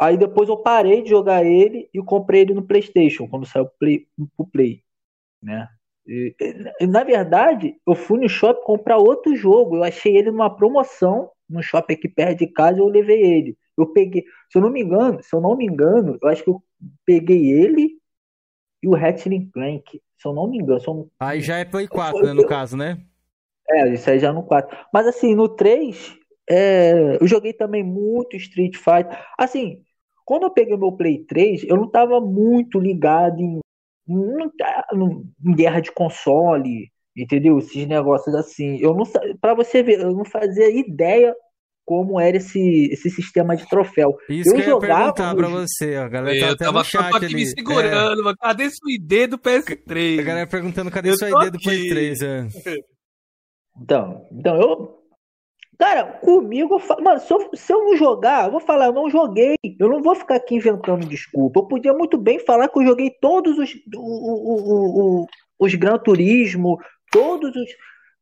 Aí 0.00 0.16
depois 0.16 0.48
eu 0.48 0.56
parei 0.56 1.02
de 1.02 1.10
jogar 1.10 1.44
ele 1.44 1.90
e 1.92 2.02
comprei 2.02 2.40
ele 2.40 2.54
no 2.54 2.66
PlayStation, 2.66 3.28
quando 3.28 3.44
saiu 3.44 3.68
play, 3.78 4.06
pro 4.34 4.46
Play, 4.46 4.82
né? 5.42 5.68
E, 6.06 6.34
e, 6.80 6.86
na 6.86 7.04
verdade, 7.04 7.76
eu 7.86 7.94
fui 7.94 8.18
no 8.18 8.28
shopping 8.28 8.64
comprar 8.64 8.96
outro 8.96 9.36
jogo. 9.36 9.76
Eu 9.76 9.84
achei 9.84 10.16
ele 10.16 10.30
numa 10.30 10.56
promoção 10.56 11.30
no 11.46 11.62
shopping 11.62 11.94
aqui 11.94 12.08
perto 12.08 12.38
de 12.38 12.46
casa. 12.46 12.78
Eu 12.78 12.86
levei 12.86 13.20
ele. 13.22 13.58
Eu 13.80 13.92
peguei, 13.92 14.24
se 14.50 14.58
eu 14.58 14.62
não 14.62 14.70
me 14.70 14.82
engano, 14.82 15.22
se 15.22 15.34
eu 15.34 15.40
não 15.40 15.56
me 15.56 15.66
engano, 15.66 16.18
eu 16.22 16.28
acho 16.28 16.42
que 16.44 16.50
eu 16.50 16.62
peguei 17.04 17.50
ele 17.50 17.98
e 18.82 18.88
o 18.88 18.94
Ratchet 18.94 19.50
Clank. 19.52 20.00
Se 20.18 20.28
eu 20.28 20.32
não 20.32 20.48
me 20.48 20.58
engano. 20.58 20.80
Eu... 20.86 21.10
Aí 21.18 21.40
já 21.40 21.58
é 21.58 21.64
Play 21.64 21.88
4, 21.88 22.18
eu, 22.18 22.26
né, 22.26 22.32
no 22.32 22.42
eu, 22.42 22.46
caso, 22.46 22.76
né? 22.76 23.02
É, 23.68 23.92
isso 23.94 24.10
aí 24.10 24.18
já 24.18 24.28
é 24.28 24.32
no 24.32 24.42
4. 24.42 24.76
Mas 24.92 25.06
assim, 25.06 25.34
no 25.34 25.48
3, 25.48 26.16
é, 26.48 27.18
eu 27.20 27.26
joguei 27.26 27.52
também 27.52 27.82
muito 27.82 28.36
Street 28.36 28.76
Fighter. 28.76 29.18
Assim, 29.38 29.82
quando 30.24 30.44
eu 30.44 30.50
peguei 30.50 30.76
meu 30.76 30.92
Play 30.92 31.24
3, 31.24 31.64
eu 31.64 31.76
não 31.76 31.86
estava 31.86 32.20
muito 32.20 32.78
ligado 32.78 33.40
em, 33.40 33.60
em, 34.08 34.50
em, 35.44 35.54
guerra 35.54 35.80
de 35.80 35.92
console, 35.92 36.90
entendeu? 37.16 37.58
Esses 37.58 37.86
negócios 37.86 38.34
assim. 38.34 38.78
Eu 38.78 38.94
não 38.94 39.04
para 39.40 39.54
você 39.54 39.82
ver, 39.82 40.00
eu 40.00 40.12
não 40.12 40.24
fazia 40.24 40.70
ideia 40.70 41.34
como 41.90 42.20
era 42.20 42.36
esse, 42.36 42.88
esse 42.92 43.10
sistema 43.10 43.56
de 43.56 43.68
troféu. 43.68 44.16
Isso 44.28 44.50
eu 44.50 44.54
que 44.54 44.60
eu 44.60 44.74
ia 44.74 44.78
perguntar 44.78 45.34
pra 45.34 45.48
você, 45.48 45.96
a 45.96 46.06
galera 46.08 46.38
tá 46.38 46.46
eu 46.46 46.52
até 46.52 46.64
tava 46.66 46.78
no 46.78 46.84
chat 46.84 47.16
aqui 47.16 47.24
ali. 47.24 47.34
me 47.34 47.46
segurando, 47.46 48.30
é. 48.30 48.34
cadê 48.40 48.70
sua 48.70 48.92
ID 48.92 49.28
do 49.28 49.36
PS3? 49.36 50.20
A 50.20 50.22
galera 50.22 50.46
perguntando 50.46 50.88
cadê 50.88 51.10
eu 51.10 51.18
sua 51.18 51.28
ID 51.28 51.50
do 51.50 51.58
PS3, 51.58 52.22
é. 52.22 52.76
Então, 53.82 54.24
então 54.30 54.54
eu 54.54 55.00
Cara, 55.76 56.04
comigo, 56.04 56.80
mano, 57.02 57.18
se 57.18 57.32
eu, 57.32 57.50
se 57.54 57.72
eu 57.72 57.78
não 57.82 57.96
jogar, 57.96 58.44
eu 58.44 58.50
vou 58.52 58.60
falar, 58.60 58.86
eu 58.86 58.92
não 58.92 59.10
joguei. 59.10 59.56
Eu 59.80 59.88
não 59.88 60.00
vou 60.00 60.14
ficar 60.14 60.36
aqui 60.36 60.54
inventando 60.54 61.08
desculpa. 61.08 61.58
Eu 61.58 61.66
podia 61.66 61.92
muito 61.92 62.18
bem 62.18 62.38
falar 62.38 62.68
que 62.68 62.78
eu 62.78 62.84
joguei 62.84 63.10
todos 63.20 63.58
os, 63.58 63.70
o, 63.96 63.98
o, 63.98 65.22
o, 65.22 65.26
os 65.58 65.74
Gran 65.74 65.98
Turismo, 65.98 66.78
todos 67.10 67.56
os. 67.56 67.70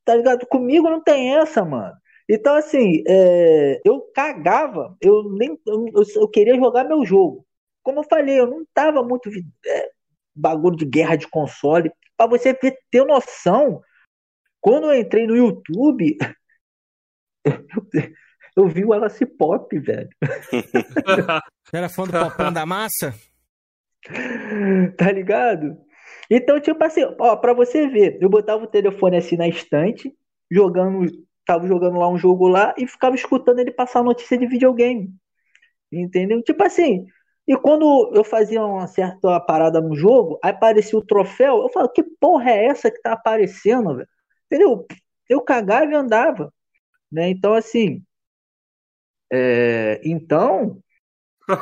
Tá 0.05 0.15
ligado? 0.15 0.47
Comigo 0.47 0.89
não 0.89 1.03
tem 1.03 1.36
essa, 1.36 1.65
mano. 1.65 1.93
Então, 2.29 2.55
assim, 2.57 3.03
é, 3.07 3.81
eu 3.85 4.03
cagava, 4.15 4.97
eu 5.01 5.31
nem 5.33 5.59
eu, 5.67 5.87
eu, 6.17 6.29
queria 6.29 6.57
jogar 6.57 6.85
meu 6.85 7.05
jogo. 7.05 7.47
Como 7.83 8.01
eu 8.01 8.05
falei, 8.05 8.39
eu 8.39 8.47
não 8.47 8.67
tava 8.75 9.03
muito 9.03 9.31
é, 9.67 9.91
bagulho 10.35 10.77
de 10.77 10.85
guerra 10.85 11.17
de 11.17 11.27
console. 11.29 11.91
Pra 12.17 12.27
você 12.27 12.53
ter, 12.53 12.79
ter 12.91 13.05
noção, 13.05 13.81
quando 14.61 14.93
eu 14.93 15.01
entrei 15.01 15.27
no 15.27 15.37
YouTube, 15.37 16.19
Eu 18.59 18.67
vi 18.67 18.85
o 18.85 18.93
Alice 18.93 19.25
Pop, 19.25 19.79
velho. 19.79 20.09
Era 21.73 21.89
fã 21.89 22.03
do 22.03 22.11
Popão 22.11 22.53
da 22.53 22.67
Massa? 22.67 23.15
Tá 24.97 25.13
ligado? 25.13 25.79
Então, 26.29 26.61
tipo 26.61 26.83
assim, 26.83 27.05
ó, 27.21 27.37
pra 27.37 27.53
você 27.53 27.87
ver, 27.87 28.19
eu 28.21 28.29
botava 28.29 28.65
o 28.65 28.67
telefone 28.67 29.17
assim 29.17 29.37
na 29.37 29.47
estante, 29.47 30.13
jogando, 30.51 31.07
tava 31.49 31.66
jogando 31.66 31.99
lá 31.99 32.07
um 32.11 32.19
jogo 32.19 32.47
lá 32.47 32.75
e 32.77 32.87
ficava 32.87 33.16
escutando 33.16 33.59
ele 33.59 33.70
passar 33.70 34.05
notícia 34.05 34.37
de 34.37 34.47
videogame. 34.47 35.11
Entendeu? 35.91 36.43
Tipo 36.43 36.62
assim, 36.62 37.07
e 37.47 37.57
quando 37.57 38.12
eu 38.15 38.23
fazia 38.23 38.62
uma 38.62 38.87
certa 38.87 39.41
parada 39.41 39.81
no 39.81 39.97
jogo, 39.97 40.39
aí 40.45 40.51
aparecia 40.51 40.99
o 40.99 41.05
troféu, 41.05 41.62
eu 41.62 41.70
falava, 41.70 41.91
que 41.91 42.03
porra 42.03 42.51
é 42.51 42.66
essa 42.66 42.91
que 42.91 43.01
tá 43.01 43.15
aparecendo, 43.15 43.97
velho? 43.97 44.09
Entendeu? 44.45 44.87
Eu 45.27 45.41
cagava 45.41 45.91
e 45.91 45.95
andava. 45.95 46.53
Né? 47.11 47.31
Então, 47.31 47.55
assim. 47.55 48.05
É... 49.33 49.99
Então, 50.05 50.83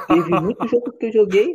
teve 0.09 0.31
muito 0.41 0.67
jogo 0.67 0.91
que 0.99 1.07
eu 1.07 1.13
joguei. 1.13 1.53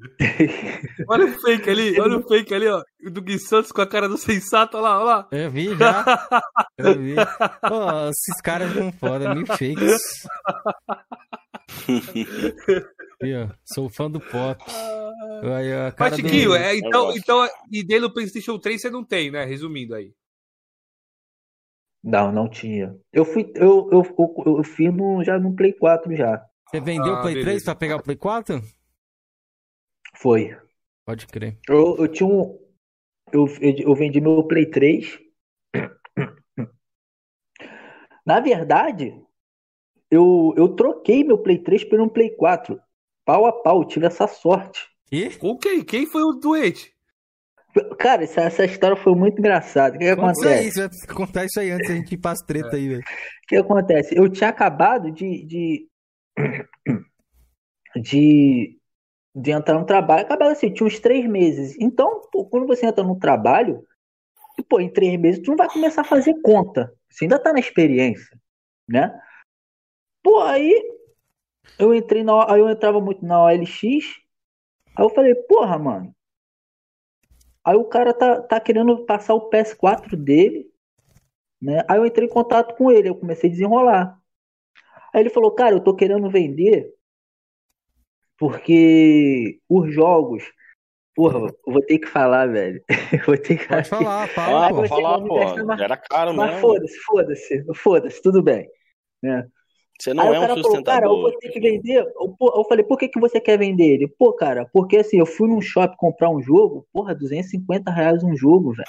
olha 1.08 1.26
o 1.26 1.40
fake 1.40 1.70
ali, 1.70 2.00
olha 2.00 2.18
o 2.18 2.26
fake 2.26 2.54
ali, 2.54 2.68
ó. 2.68 2.82
Do 3.10 3.22
Gui 3.22 3.38
Santos 3.38 3.72
com 3.72 3.80
a 3.80 3.86
cara 3.86 4.08
do 4.08 4.16
sensato, 4.16 4.76
olha 4.76 4.82
lá, 4.84 4.96
olha 4.98 5.04
lá. 5.04 5.28
Eu 5.32 5.50
vi 5.50 5.76
já. 5.76 6.04
Eu 6.78 6.98
vi. 6.98 7.14
Pô, 7.16 8.08
esses 8.10 8.40
caras 8.42 8.72
são 8.72 8.92
foda, 8.92 9.34
mil 9.34 9.46
fakes. 9.46 10.26
Viu? 13.22 13.50
Sou 13.64 13.90
fã 13.90 14.10
do 14.10 14.18
pop. 14.20 14.64
Aí, 15.56 15.72
a 15.72 15.92
cara 15.92 16.10
Mas, 16.10 16.16
Chiquinho, 16.20 16.50
do... 16.50 16.56
é, 16.56 16.76
então, 16.76 17.14
então, 17.14 17.46
e 17.70 17.84
dele 17.84 18.00
no 18.00 18.12
PlayStation 18.12 18.58
3 18.58 18.80
você 18.80 18.90
não 18.90 19.04
tem, 19.04 19.30
né? 19.30 19.44
Resumindo 19.44 19.94
aí. 19.94 20.12
Não, 22.02 22.32
não 22.32 22.48
tinha. 22.48 22.96
Eu 23.12 23.26
fui, 23.26 23.52
eu, 23.54 23.90
eu, 23.92 24.02
eu, 24.18 24.56
eu 24.56 24.64
fiz 24.64 24.92
no, 24.94 25.22
já 25.22 25.38
no 25.38 25.54
Play 25.54 25.74
4 25.74 26.16
já. 26.16 26.42
Você 26.70 26.80
vendeu 26.80 27.12
o 27.12 27.16
Ah, 27.16 27.20
Play 27.20 27.34
beleza. 27.34 27.50
3 27.50 27.64
pra 27.64 27.74
pegar 27.74 27.96
o 27.96 28.02
Play 28.02 28.16
4? 28.16 28.62
Foi. 30.20 30.54
Pode 31.06 31.26
crer. 31.26 31.58
Eu, 31.66 31.96
eu 31.96 32.06
tinha 32.06 32.28
um. 32.28 32.58
Eu, 33.32 33.46
eu, 33.60 33.94
vendi 33.94 34.20
meu 34.20 34.44
Play 34.44 34.66
3. 34.66 35.18
Na 38.26 38.38
verdade, 38.40 39.18
eu, 40.10 40.52
eu 40.58 40.68
troquei 40.76 41.24
meu 41.24 41.38
Play 41.38 41.58
3 41.58 41.84
por 41.84 42.00
um 42.00 42.08
Play 42.08 42.36
4. 42.36 42.78
Pau 43.24 43.46
a 43.46 43.52
pau, 43.62 43.82
tive 43.84 44.06
essa 44.06 44.26
sorte. 44.26 44.86
E? 45.10 45.30
Com 45.36 45.56
quem? 45.56 45.82
Quem 45.82 46.04
foi 46.06 46.22
o 46.22 46.32
doente? 46.32 46.94
Cara, 47.98 48.24
essa, 48.24 48.42
essa 48.42 48.64
história 48.64 48.96
foi 48.96 49.14
muito 49.14 49.38
engraçada. 49.38 49.96
O 49.96 49.98
que, 49.98 50.04
que 50.04 50.16
Conta 50.16 50.32
isso 50.32 50.40
acontece? 50.42 50.64
aí, 50.64 50.70
você 50.70 51.06
vai 51.06 51.16
contar 51.16 51.44
isso 51.46 51.60
aí 51.60 51.70
antes 51.70 51.88
da 51.88 51.94
gente 51.94 52.14
ir 52.14 52.18
pras 52.18 52.40
treta 52.40 52.76
aí, 52.76 52.88
velho. 52.88 53.00
O 53.00 53.46
que 53.48 53.56
acontece? 53.56 54.14
Eu 54.16 54.28
tinha 54.28 54.50
acabado 54.50 55.10
de, 55.10 55.46
de, 55.46 55.88
de, 57.96 58.79
de 59.34 59.50
entrar 59.52 59.78
no 59.78 59.86
trabalho, 59.86 60.22
acabava 60.22 60.52
assim, 60.52 60.72
tinha 60.72 60.86
uns 60.86 60.98
três 60.98 61.26
meses. 61.26 61.76
Então, 61.78 62.22
pô, 62.32 62.44
quando 62.46 62.66
você 62.66 62.86
entra 62.86 63.04
no 63.04 63.18
trabalho, 63.18 63.86
pô, 64.68 64.80
em 64.80 64.92
três 64.92 65.18
meses 65.18 65.42
tu 65.42 65.50
não 65.50 65.56
vai 65.56 65.68
começar 65.68 66.02
a 66.02 66.04
fazer 66.04 66.40
conta. 66.42 66.92
Você 67.08 67.24
ainda 67.24 67.38
tá 67.38 67.52
na 67.52 67.60
experiência, 67.60 68.38
né? 68.88 69.18
Pô, 70.22 70.40
aí 70.40 70.74
eu 71.78 71.94
entrei 71.94 72.22
na, 72.22 72.52
aí 72.52 72.60
eu 72.60 72.68
entrava 72.68 73.00
muito 73.00 73.24
na 73.24 73.44
OLX, 73.44 73.82
aí 74.96 75.04
eu 75.04 75.10
falei, 75.10 75.34
porra, 75.34 75.78
mano. 75.78 76.14
Aí 77.64 77.76
o 77.76 77.84
cara 77.84 78.12
tá, 78.12 78.40
tá 78.40 78.60
querendo 78.60 79.04
passar 79.06 79.34
o 79.34 79.50
PS4 79.50 80.16
dele 80.16 80.70
né? 81.60 81.84
Aí 81.88 81.98
eu 81.98 82.06
entrei 82.06 82.26
em 82.26 82.30
contato 82.30 82.74
com 82.76 82.90
ele, 82.90 83.08
eu 83.08 83.14
comecei 83.14 83.50
a 83.50 83.52
desenrolar. 83.52 84.18
Aí 85.12 85.20
ele 85.20 85.30
falou, 85.30 85.52
cara, 85.52 85.74
eu 85.74 85.80
tô 85.80 85.94
querendo 85.94 86.30
vender 86.30 86.94
porque 88.40 89.58
os 89.68 89.94
jogos, 89.94 90.42
porra, 91.14 91.38
eu 91.40 91.72
vou 91.72 91.82
ter 91.82 91.98
que 91.98 92.08
falar, 92.08 92.46
velho. 92.46 92.82
Vou 93.26 93.36
ter 93.36 93.58
que 93.58 93.68
Pode 93.68 93.88
falar, 93.90 94.24
Ah, 94.24 94.28
fala, 94.28 94.68
pô. 94.70 94.74
vou 94.76 94.84
falar, 94.88 95.18
pô. 95.20 95.64
mais- 95.66 95.80
Era 95.80 95.96
caro 95.98 96.32
Mas 96.34 96.46
mesmo. 96.46 96.60
foda-se, 96.62 96.98
foda-se, 97.00 97.64
foda-se, 97.74 98.22
tudo 98.22 98.42
bem. 98.42 98.66
Né? 99.22 99.46
Você 100.00 100.14
não 100.14 100.24
Aí 100.24 100.28
é 100.34 100.38
o 100.38 100.40
cara 100.40 100.54
um 100.54 100.62
falou, 100.62 100.82
cara, 100.82 101.04
eu 101.06 101.10
sustentador. 101.10 101.20
vou 101.20 101.38
ter 101.38 101.50
que 101.50 101.60
vender. 101.60 101.98
Eu, 101.98 102.34
pô, 102.38 102.50
eu 102.56 102.64
falei, 102.64 102.82
por 102.82 102.96
que, 102.98 103.08
que 103.08 103.20
você 103.20 103.38
quer 103.38 103.58
vender 103.58 103.84
ele? 103.84 104.08
Pô, 104.08 104.32
cara, 104.32 104.66
porque 104.72 104.96
assim, 104.96 105.18
eu 105.18 105.26
fui 105.26 105.46
num 105.46 105.60
shopping 105.60 105.96
comprar 105.98 106.30
um 106.30 106.40
jogo, 106.40 106.86
porra, 106.90 107.14
250 107.14 107.90
reais 107.90 108.24
um 108.24 108.34
jogo, 108.34 108.72
velho. 108.72 108.88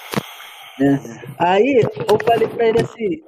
Né? 0.78 0.98
Aí 1.38 1.82
eu 2.08 2.18
falei 2.24 2.48
pra 2.48 2.66
ele 2.68 2.80
assim. 2.80 3.20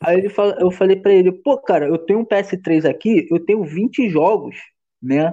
Aí 0.00 0.18
ele 0.18 0.28
fala, 0.28 0.56
eu 0.58 0.72
falei 0.72 0.96
pra 0.96 1.12
ele, 1.12 1.30
pô, 1.30 1.56
cara, 1.58 1.86
eu 1.86 1.98
tenho 1.98 2.18
um 2.18 2.24
PS3 2.24 2.84
aqui, 2.84 3.28
eu 3.30 3.38
tenho 3.38 3.62
20 3.62 4.08
jogos, 4.08 4.56
né? 5.00 5.32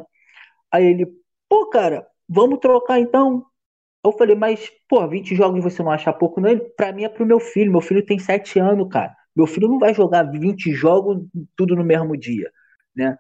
Aí 0.72 0.86
ele, 0.86 1.08
pô, 1.50 1.70
cara, 1.70 2.08
vamos 2.28 2.60
trocar 2.60 3.00
então. 3.00 3.46
Eu 4.04 4.12
falei, 4.14 4.36
mas, 4.36 4.72
pô, 4.88 5.06
20 5.08 5.36
jogos 5.36 5.64
você 5.64 5.84
não 5.84 5.92
acha 5.92 6.14
pouco, 6.14 6.40
não? 6.40 6.50
Ele, 6.50 6.62
pra 6.78 6.92
mim 6.94 7.04
é 7.04 7.10
pro 7.10 7.26
meu 7.26 7.40
filho. 7.40 7.72
Meu 7.72 7.82
filho 7.82 8.06
tem 8.06 8.20
7 8.20 8.60
anos, 8.60 8.88
cara. 8.90 9.16
Meu 9.36 9.48
filho 9.48 9.68
não 9.68 9.80
vai 9.80 9.94
jogar 9.94 10.24
20 10.24 10.72
jogos 10.74 11.20
tudo 11.56 11.76
no 11.76 11.84
mesmo 11.84 12.18
dia, 12.18 12.52
né? 12.96 13.18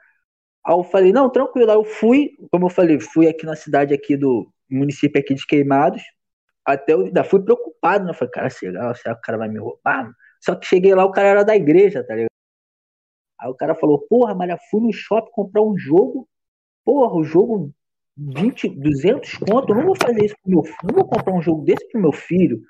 Aí 0.65 0.74
eu 0.76 0.84
falei, 0.84 1.14
não, 1.14 1.30
tranquilo. 1.32 1.72
Aí 1.72 1.78
eu 1.78 1.86
fui, 1.86 2.32
como 2.52 2.65
eu 2.68 2.69
falei, 2.69 2.99
fui 2.99 3.28
aqui 3.28 3.45
na 3.45 3.56
cidade 3.56 3.94
aqui 3.94 4.18
do 4.18 4.52
município 4.69 5.19
aqui 5.22 5.34
de 5.36 5.45
Queimados. 5.48 6.02
Até 6.65 6.94
eu 6.94 7.06
ainda 7.06 7.24
fui 7.24 7.41
preocupado, 7.44 8.06
né? 8.06 8.11
Eu 8.11 8.15
falei, 8.15 8.32
cara, 8.32 8.49
será, 8.49 8.94
será 8.95 9.15
que 9.15 9.22
o 9.22 9.24
cara 9.24 9.38
vai 9.38 9.49
me 9.49 9.60
roubar? 9.60 10.11
Só 10.44 10.56
que 10.56 10.65
cheguei 10.65 10.94
lá, 10.95 11.06
o 11.06 11.11
cara 11.11 11.30
era 11.30 11.44
da 11.45 11.56
igreja, 11.56 12.03
tá 12.03 12.14
ligado? 12.14 12.28
Aí 13.40 13.49
o 13.49 13.56
cara 13.56 13.76
falou, 13.76 13.99
porra, 14.10 14.34
mas 14.36 14.49
eu 14.49 14.57
fui 14.69 14.82
no 14.82 14.91
shopping 14.91 15.32
comprar 15.32 15.61
um 15.61 15.78
jogo. 15.78 16.28
Porra, 16.88 17.15
o 17.18 17.23
jogo 17.26 17.72
20, 18.18 18.69
200 18.69 19.34
conto. 19.39 19.73
Eu 19.73 19.76
não 19.76 19.85
vou 19.88 19.95
fazer 20.01 20.23
isso 20.23 20.35
pro 20.41 20.51
meu 20.51 20.64
filho. 20.64 20.77
Não 20.85 20.95
vou 20.95 21.05
comprar 21.05 21.34
um 21.34 21.41
jogo 21.41 21.65
desse 21.65 21.85
pro 21.91 21.99
meu 22.01 22.14
filho. 22.14 22.61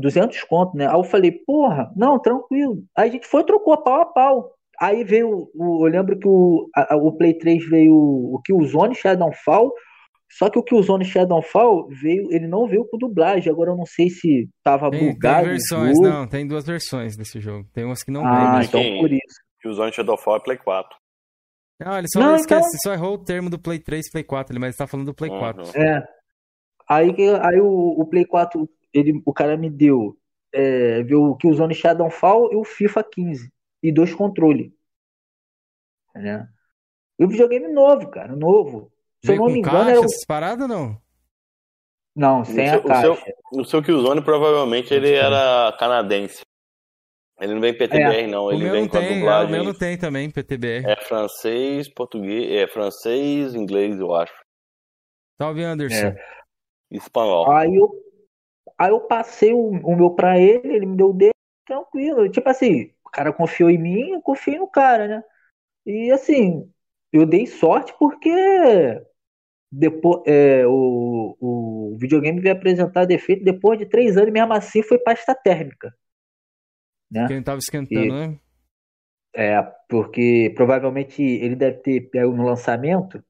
200 0.00 0.42
conto, 0.44 0.76
né? 0.76 0.88
Aí 0.88 0.94
eu 0.96 1.04
falei, 1.04 1.30
porra, 1.30 1.92
não, 1.96 2.18
tranquilo. 2.18 2.82
Aí 2.96 3.08
a 3.08 3.12
gente 3.12 3.26
foi 3.28 3.42
e 3.42 3.46
trocou 3.46 3.76
pau 3.80 4.00
a 4.00 4.06
pau. 4.06 4.52
Aí 4.80 5.04
veio, 5.04 5.48
o, 5.54 5.86
eu 5.86 5.90
lembro 5.92 6.18
que 6.18 6.26
o, 6.26 6.68
a- 6.74 6.96
o 6.96 7.12
Play 7.12 7.34
3 7.34 7.68
veio 7.68 7.94
o 7.94 8.40
Killzone 8.44 8.94
Shadowfall, 8.94 9.72
só 10.32 10.50
que 10.50 10.58
o 10.58 10.62
Killzone 10.62 11.04
Shadowfall 11.04 11.86
veio, 11.88 12.26
ele 12.32 12.48
não 12.48 12.66
veio 12.66 12.84
com 12.86 12.98
dublagem. 12.98 13.50
Agora 13.52 13.70
eu 13.70 13.76
não 13.76 13.86
sei 13.86 14.10
se 14.10 14.48
tava 14.64 14.90
Tem, 14.90 14.98
tem 15.00 15.12
bugado. 15.12 15.46
o 15.46 15.50
versões, 15.50 15.96
jogo. 15.96 16.08
não, 16.08 16.26
tem 16.26 16.46
duas 16.46 16.66
versões 16.66 17.16
desse 17.16 17.38
jogo. 17.40 17.66
Tem 17.72 17.84
umas 17.84 18.02
que 18.02 18.10
não 18.10 18.26
Ah, 18.26 18.34
vem. 18.40 18.48
mas 18.48 18.68
então 18.68 18.82
por 18.98 19.12
isso. 19.12 19.46
Os 19.64 19.94
Shadowfall 19.94 20.36
é 20.36 20.40
Play 20.40 20.56
4. 20.58 20.96
Não, 21.78 21.98
ele 21.98 22.08
só 22.08 22.20
Não, 22.20 22.36
esquece, 22.36 22.68
então- 22.68 22.80
só 22.82 22.92
errou 22.94 23.14
o 23.14 23.24
termo 23.24 23.50
do 23.50 23.58
Play 23.58 23.78
3 23.78 24.06
e 24.06 24.10
Play 24.10 24.24
4, 24.24 24.52
ele- 24.52 24.58
mas 24.60 24.70
ele 24.70 24.78
tá 24.78 24.86
falando 24.86 25.06
do 25.06 25.14
Play 25.14 25.30
Uhum. 25.30 25.38
4. 25.38 25.62
É. 25.78 26.06
Aí, 26.88 27.10
aí 27.42 27.60
o, 27.60 28.00
o 28.00 28.06
Play 28.06 28.24
4, 28.24 28.68
ele, 28.94 29.20
o 29.26 29.32
cara 29.32 29.56
me 29.56 29.68
deu, 29.68 30.16
é, 30.52 31.02
viu 31.02 31.22
o 31.24 31.36
Killzone 31.36 31.74
Shadowfall 31.74 32.52
e 32.52 32.56
o 32.56 32.64
FIFA 32.64 33.04
15. 33.04 33.52
E 33.82 33.92
dois 33.92 34.14
controles. 34.14 34.72
Né? 36.14 36.48
E 37.18 37.24
o 37.24 37.28
videogame 37.28 37.68
novo, 37.68 38.08
cara, 38.10 38.34
novo. 38.34 38.90
Se 39.24 39.32
eu 39.32 39.36
não 39.36 39.46
me 39.46 39.58
engano, 39.58 39.76
caixa, 39.78 39.90
era 39.90 40.00
o... 40.00 40.04
essas 40.04 40.24
paradas 40.24 40.62
ou 40.62 40.68
não? 40.68 41.00
Não, 42.14 42.44
sem 42.44 42.64
O 42.64 42.68
a 42.68 42.70
seu- 42.70 42.80
o 42.80 42.84
caixa. 42.84 43.02
seu- 43.02 43.60
O 43.60 43.64
seu 43.64 43.82
Killzone 43.82 44.22
provavelmente 44.24 44.94
ele 44.94 45.12
era 45.12 45.76
canadense. 45.78 46.40
Ele 47.38 47.54
não 47.54 47.60
vem 47.60 47.76
PTBR, 47.76 48.26
não. 48.28 48.44
o 48.46 48.52
Ele 48.52 48.70
vem 48.70 48.82
não 48.82 48.88
com 48.88 48.96
a 48.96 49.00
tem, 49.00 49.08
é, 49.08 49.12
o 49.12 49.14
dublagem. 49.16 49.52
meu 49.52 49.64
não 49.64 49.74
tem 49.74 49.98
também, 49.98 50.30
PTBR. 50.30 50.86
É 50.86 50.96
francês, 50.96 51.88
português, 51.88 52.50
é 52.50 52.66
francês, 52.66 53.54
inglês, 53.54 53.98
eu 53.98 54.14
acho. 54.14 54.32
Salve, 55.40 55.62
Anderson. 55.62 56.06
É. 56.06 56.16
Espanhol. 56.90 57.50
Aí 57.50 57.74
eu, 57.76 57.90
aí 58.78 58.90
eu 58.90 59.00
passei 59.00 59.52
o, 59.52 59.68
o 59.68 59.96
meu 59.96 60.10
pra 60.10 60.38
ele, 60.38 60.74
ele 60.74 60.86
me 60.86 60.96
deu 60.96 61.10
o 61.10 61.12
dele, 61.12 61.32
tranquilo. 61.66 62.28
Tipo 62.30 62.48
assim, 62.48 62.90
o 63.04 63.10
cara 63.10 63.32
confiou 63.32 63.68
em 63.68 63.78
mim, 63.78 64.10
eu 64.12 64.22
confiei 64.22 64.58
no 64.58 64.66
cara, 64.66 65.06
né? 65.06 65.22
E 65.84 66.10
assim, 66.10 66.70
eu 67.12 67.26
dei 67.26 67.46
sorte 67.46 67.94
porque 67.98 68.30
depois, 69.70 70.22
é, 70.26 70.66
o, 70.66 71.36
o 71.38 71.96
videogame 71.98 72.40
veio 72.40 72.54
apresentar 72.54 73.04
defeito 73.04 73.44
depois 73.44 73.78
de 73.78 73.84
três 73.86 74.16
anos, 74.16 74.28
e 74.30 74.32
mesmo 74.32 74.52
assim 74.54 74.82
foi 74.82 74.98
pasta 74.98 75.34
térmica. 75.34 75.94
Né? 77.16 77.28
Quem 77.28 77.42
tava 77.42 77.58
esquentando, 77.58 78.14
né? 78.14 78.40
É, 79.34 79.60
porque 79.88 80.52
provavelmente 80.56 81.22
ele 81.22 81.54
deve 81.56 81.78
ter 81.80 82.08
pego 82.10 82.34
no 82.34 82.44
lançamento, 82.44 83.22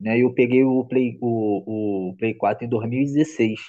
né? 0.00 0.18
E 0.18 0.22
eu 0.22 0.34
peguei 0.34 0.64
o 0.64 0.84
Play, 0.86 1.18
o, 1.22 2.10
o 2.12 2.16
Play 2.18 2.34
4 2.34 2.66
em 2.66 2.70
2016, 2.70 3.60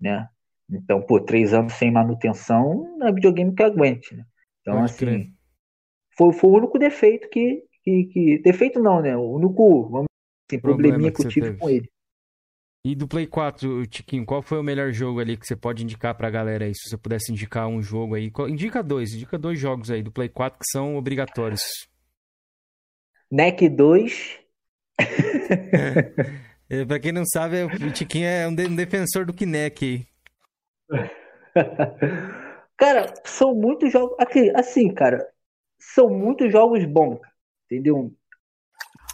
né? 0.00 0.28
Então, 0.70 1.02
pô, 1.02 1.20
três 1.20 1.54
anos 1.54 1.74
sem 1.74 1.90
manutenção 1.92 2.96
não 2.98 3.08
é 3.08 3.12
videogame 3.12 3.54
que 3.54 3.62
aguente, 3.64 4.16
né? 4.16 4.24
Então, 4.62 4.80
Pode 4.80 4.84
assim, 4.84 4.96
crer. 4.96 5.32
foi, 6.18 6.32
foi 6.34 6.50
o 6.50 6.54
único 6.58 6.78
defeito 6.78 7.28
que, 7.30 7.64
que, 7.84 8.04
que- 8.06 8.38
Defeito 8.42 8.80
não, 8.80 9.02
né? 9.02 9.16
O 9.16 9.32
único, 9.36 9.88
vamos 9.90 10.06
dizer 10.50 10.58
assim, 10.58 10.62
probleminha 10.62 11.12
que 11.12 11.20
que 11.20 11.22
eu 11.22 11.26
tive 11.26 11.52
teve. 11.52 11.58
com 11.58 11.70
ele. 11.70 11.91
E 12.84 12.96
do 12.96 13.06
Play 13.06 13.28
4, 13.28 13.86
Tiquinho, 13.86 14.26
qual 14.26 14.42
foi 14.42 14.58
o 14.58 14.62
melhor 14.62 14.92
jogo 14.92 15.20
ali 15.20 15.36
que 15.36 15.46
você 15.46 15.54
pode 15.54 15.84
indicar 15.84 16.16
pra 16.16 16.28
galera 16.28 16.64
aí? 16.64 16.74
Se 16.74 16.88
você 16.88 16.96
pudesse 16.96 17.30
indicar 17.30 17.68
um 17.68 17.80
jogo 17.80 18.16
aí. 18.16 18.28
Qual- 18.30 18.48
Indica 18.48 18.82
dois, 18.82 19.14
indica 19.14 19.38
dois 19.38 19.58
jogos 19.58 19.88
aí 19.90 20.02
do 20.02 20.10
Play 20.10 20.28
4 20.28 20.58
que 20.58 20.66
são 20.68 20.96
obrigatórios. 20.96 21.62
NEC 23.30 23.68
2, 23.68 24.40
É, 26.68 26.84
pra 26.86 26.98
quem 26.98 27.12
não 27.12 27.24
sabe, 27.26 27.62
o 27.64 27.92
Tiquinho 27.92 28.26
é 28.26 28.48
um 28.48 28.54
de- 28.54 28.68
defensor 28.68 29.26
do 29.26 29.32
Kinect 29.34 29.84
aí. 29.84 30.06
Cara, 32.76 33.12
são 33.24 33.54
muitos 33.54 33.92
jogos. 33.92 34.16
aqui, 34.18 34.50
Assim, 34.56 34.92
cara, 34.92 35.24
são 35.78 36.10
muitos 36.10 36.50
jogos 36.50 36.84
bons, 36.84 37.20
entendeu? 37.66 38.12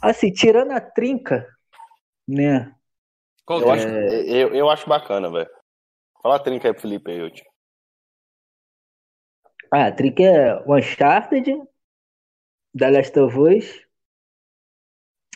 Assim, 0.01 0.33
tirando 0.33 0.71
a 0.73 0.81
trinca, 0.81 1.47
né? 2.27 2.73
Qual 3.49 3.63
Eu 3.63 3.73
é? 3.73 3.75
acho, 3.77 3.89
eu, 3.89 4.55
eu 4.55 4.69
acho 4.69 4.87
bacana, 4.87 5.31
velho. 5.31 5.49
Fala 6.23 6.37
a 6.37 6.39
trinca 6.39 6.69
aí 6.69 6.75
pro 6.75 6.83
Felipe 6.83 7.11
aí, 7.11 7.19
eu 7.19 7.31
te- 7.31 7.43
Ah, 9.73 9.87
a 9.87 9.93
trinca 9.93 10.23
é 10.23 10.55
o 10.67 10.77
Uncharted, 10.77 11.57
The 12.79 12.91
Last 12.91 13.19
of 13.19 13.39
Us 13.39 13.87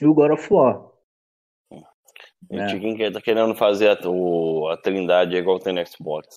e 0.03 0.07
o 0.07 0.13
God 0.13 0.33
of 0.33 0.53
War. 0.53 0.93
O 1.71 2.59
é. 2.59 2.67
Tiquinho 2.67 3.11
tá 3.11 3.23
querendo 3.23 3.55
fazer 3.55 3.89
a, 3.89 4.09
o, 4.11 4.69
a 4.69 4.77
trindade 4.77 5.35
igual 5.35 5.59
tem 5.59 5.73
no 5.73 5.87
Xbox. 5.87 6.35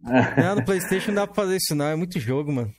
Não, 0.36 0.56
no 0.56 0.64
Playstation 0.64 1.08
não 1.08 1.22
dá 1.22 1.26
pra 1.26 1.34
fazer 1.34 1.56
isso 1.56 1.74
não, 1.74 1.86
é 1.86 1.96
muito 1.96 2.20
jogo, 2.20 2.52
mano. 2.52 2.72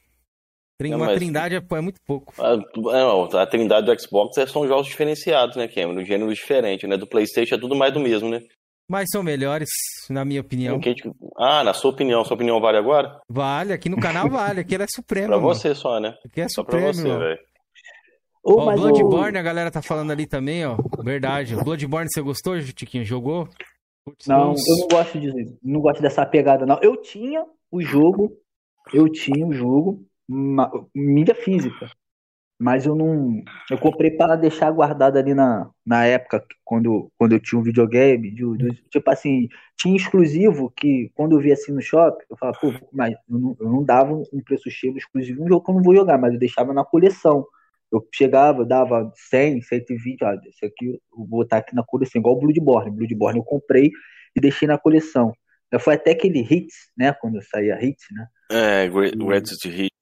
Uma 0.81 0.97
não, 0.97 1.05
mas... 1.07 1.17
trindade 1.17 1.55
é, 1.55 1.57
é, 1.57 1.81
muito 1.81 1.99
pouco. 2.07 2.33
A, 2.37 2.53
é, 2.53 3.41
a, 3.41 3.45
trindade 3.45 3.85
do 3.85 4.01
Xbox 4.01 4.37
é, 4.37 4.47
são 4.47 4.65
jogos 4.65 4.87
diferenciados, 4.87 5.57
né, 5.57 5.67
Cameron? 5.67 6.05
Gêneros 6.05 6.35
diferentes, 6.35 6.87
né? 6.87 6.95
Do 6.95 7.05
Playstation 7.05 7.55
é 7.55 7.59
tudo 7.59 7.75
mais 7.75 7.93
do 7.93 7.99
mesmo, 7.99 8.29
né? 8.29 8.41
Mas 8.89 9.07
são 9.11 9.21
melhores, 9.21 9.69
na 10.09 10.23
minha 10.23 10.41
opinião. 10.41 10.79
Ah, 11.37 11.63
na 11.63 11.73
sua 11.73 11.91
opinião. 11.91 12.23
Sua 12.23 12.35
opinião 12.35 12.59
vale 12.59 12.77
agora? 12.77 13.19
Vale, 13.29 13.73
aqui 13.73 13.89
no 13.89 13.99
canal 13.99 14.27
vale. 14.31 14.61
Aqui 14.61 14.73
ela 14.73 14.85
é 14.85 14.87
supremo. 14.89 15.27
pra 15.27 15.35
mano. 15.35 15.47
você 15.47 15.75
só, 15.75 15.99
né? 15.99 16.15
Aqui 16.25 16.41
é 16.41 16.47
só 16.47 16.61
supremo. 16.61 16.85
Pra 16.85 16.93
você, 16.93 17.17
velho. 17.17 17.39
Ó, 18.43 18.53
oh, 18.53 18.73
Bloodborne, 18.73 19.37
o... 19.37 19.39
a 19.39 19.43
galera 19.43 19.69
tá 19.69 19.81
falando 19.81 20.11
ali 20.11 20.25
também, 20.25 20.65
ó. 20.65 20.77
Verdade. 21.03 21.55
Bloodborne, 21.55 22.09
você 22.09 22.21
gostou, 22.21 22.59
Tiquinho? 22.61 23.05
Jogou? 23.05 23.47
Putz, 24.05 24.25
não, 24.27 24.53
eu 24.53 24.77
não 24.79 24.87
gosto 24.87 25.19
de, 25.19 25.57
não 25.61 25.81
gosto 25.81 26.01
dessa 26.01 26.25
pegada, 26.25 26.65
não. 26.65 26.79
Eu 26.81 26.99
tinha 26.99 27.45
o 27.71 27.81
jogo, 27.81 28.31
eu 28.93 29.07
tinha 29.11 29.45
o 29.45 29.53
jogo, 29.53 30.03
mídia 30.95 31.35
física. 31.35 31.89
Mas 32.61 32.85
eu 32.85 32.93
não. 32.93 33.41
Eu 33.71 33.77
comprei 33.77 34.11
para 34.11 34.35
deixar 34.35 34.69
guardado 34.71 35.17
ali 35.17 35.33
na, 35.33 35.69
na 35.85 36.05
época, 36.05 36.45
quando, 36.65 37.09
quando 37.17 37.31
eu 37.31 37.39
tinha 37.39 37.57
um 37.57 37.63
videogame. 37.63 38.29
De, 38.31 38.57
de, 38.57 38.83
tipo 38.89 39.09
assim, 39.09 39.47
tinha 39.77 39.95
exclusivo 39.95 40.69
que 40.75 41.09
quando 41.15 41.37
eu 41.37 41.39
via 41.39 41.53
assim 41.53 41.71
no 41.71 41.81
shopping, 41.81 42.25
eu 42.29 42.35
falava, 42.35 42.59
pô, 42.59 42.73
mas 42.91 43.15
eu 43.29 43.39
não, 43.39 43.57
eu 43.61 43.69
não 43.69 43.83
dava 43.83 44.13
um 44.13 44.43
preço 44.43 44.69
cheio 44.69 44.97
exclusivo 44.97 45.41
um 45.41 45.47
jogo 45.47 45.63
que 45.63 45.71
eu 45.71 45.75
não 45.75 45.81
vou 45.81 45.95
jogar, 45.95 46.17
mas 46.17 46.33
eu 46.33 46.39
deixava 46.39 46.73
na 46.73 46.83
coleção. 46.83 47.47
Eu 47.89 48.05
chegava, 48.13 48.65
dava 48.65 49.09
100, 49.15 49.61
120, 49.61 50.23
ó, 50.23 50.33
esse 50.45 50.65
aqui 50.65 50.87
eu 50.87 50.99
vou 51.11 51.25
botar 51.25 51.57
aqui 51.57 51.73
na 51.73 51.83
coleção, 51.83 52.19
igual 52.19 52.35
o 52.35 52.39
Bloodborne. 52.39 52.91
Bloodborne 52.91 53.39
eu 53.39 53.43
comprei 53.43 53.89
e 54.35 54.41
deixei 54.41 54.67
na 54.67 54.77
coleção. 54.77 55.33
Foi 55.79 55.93
até 55.93 56.11
aquele 56.11 56.41
Hits, 56.41 56.91
né? 56.97 57.13
Quando 57.13 57.41
saía 57.41 57.81
Hits, 57.81 58.05
né? 58.11 58.27
É, 58.51 58.89
Greatest 58.89 59.65
Hits. 59.65 59.98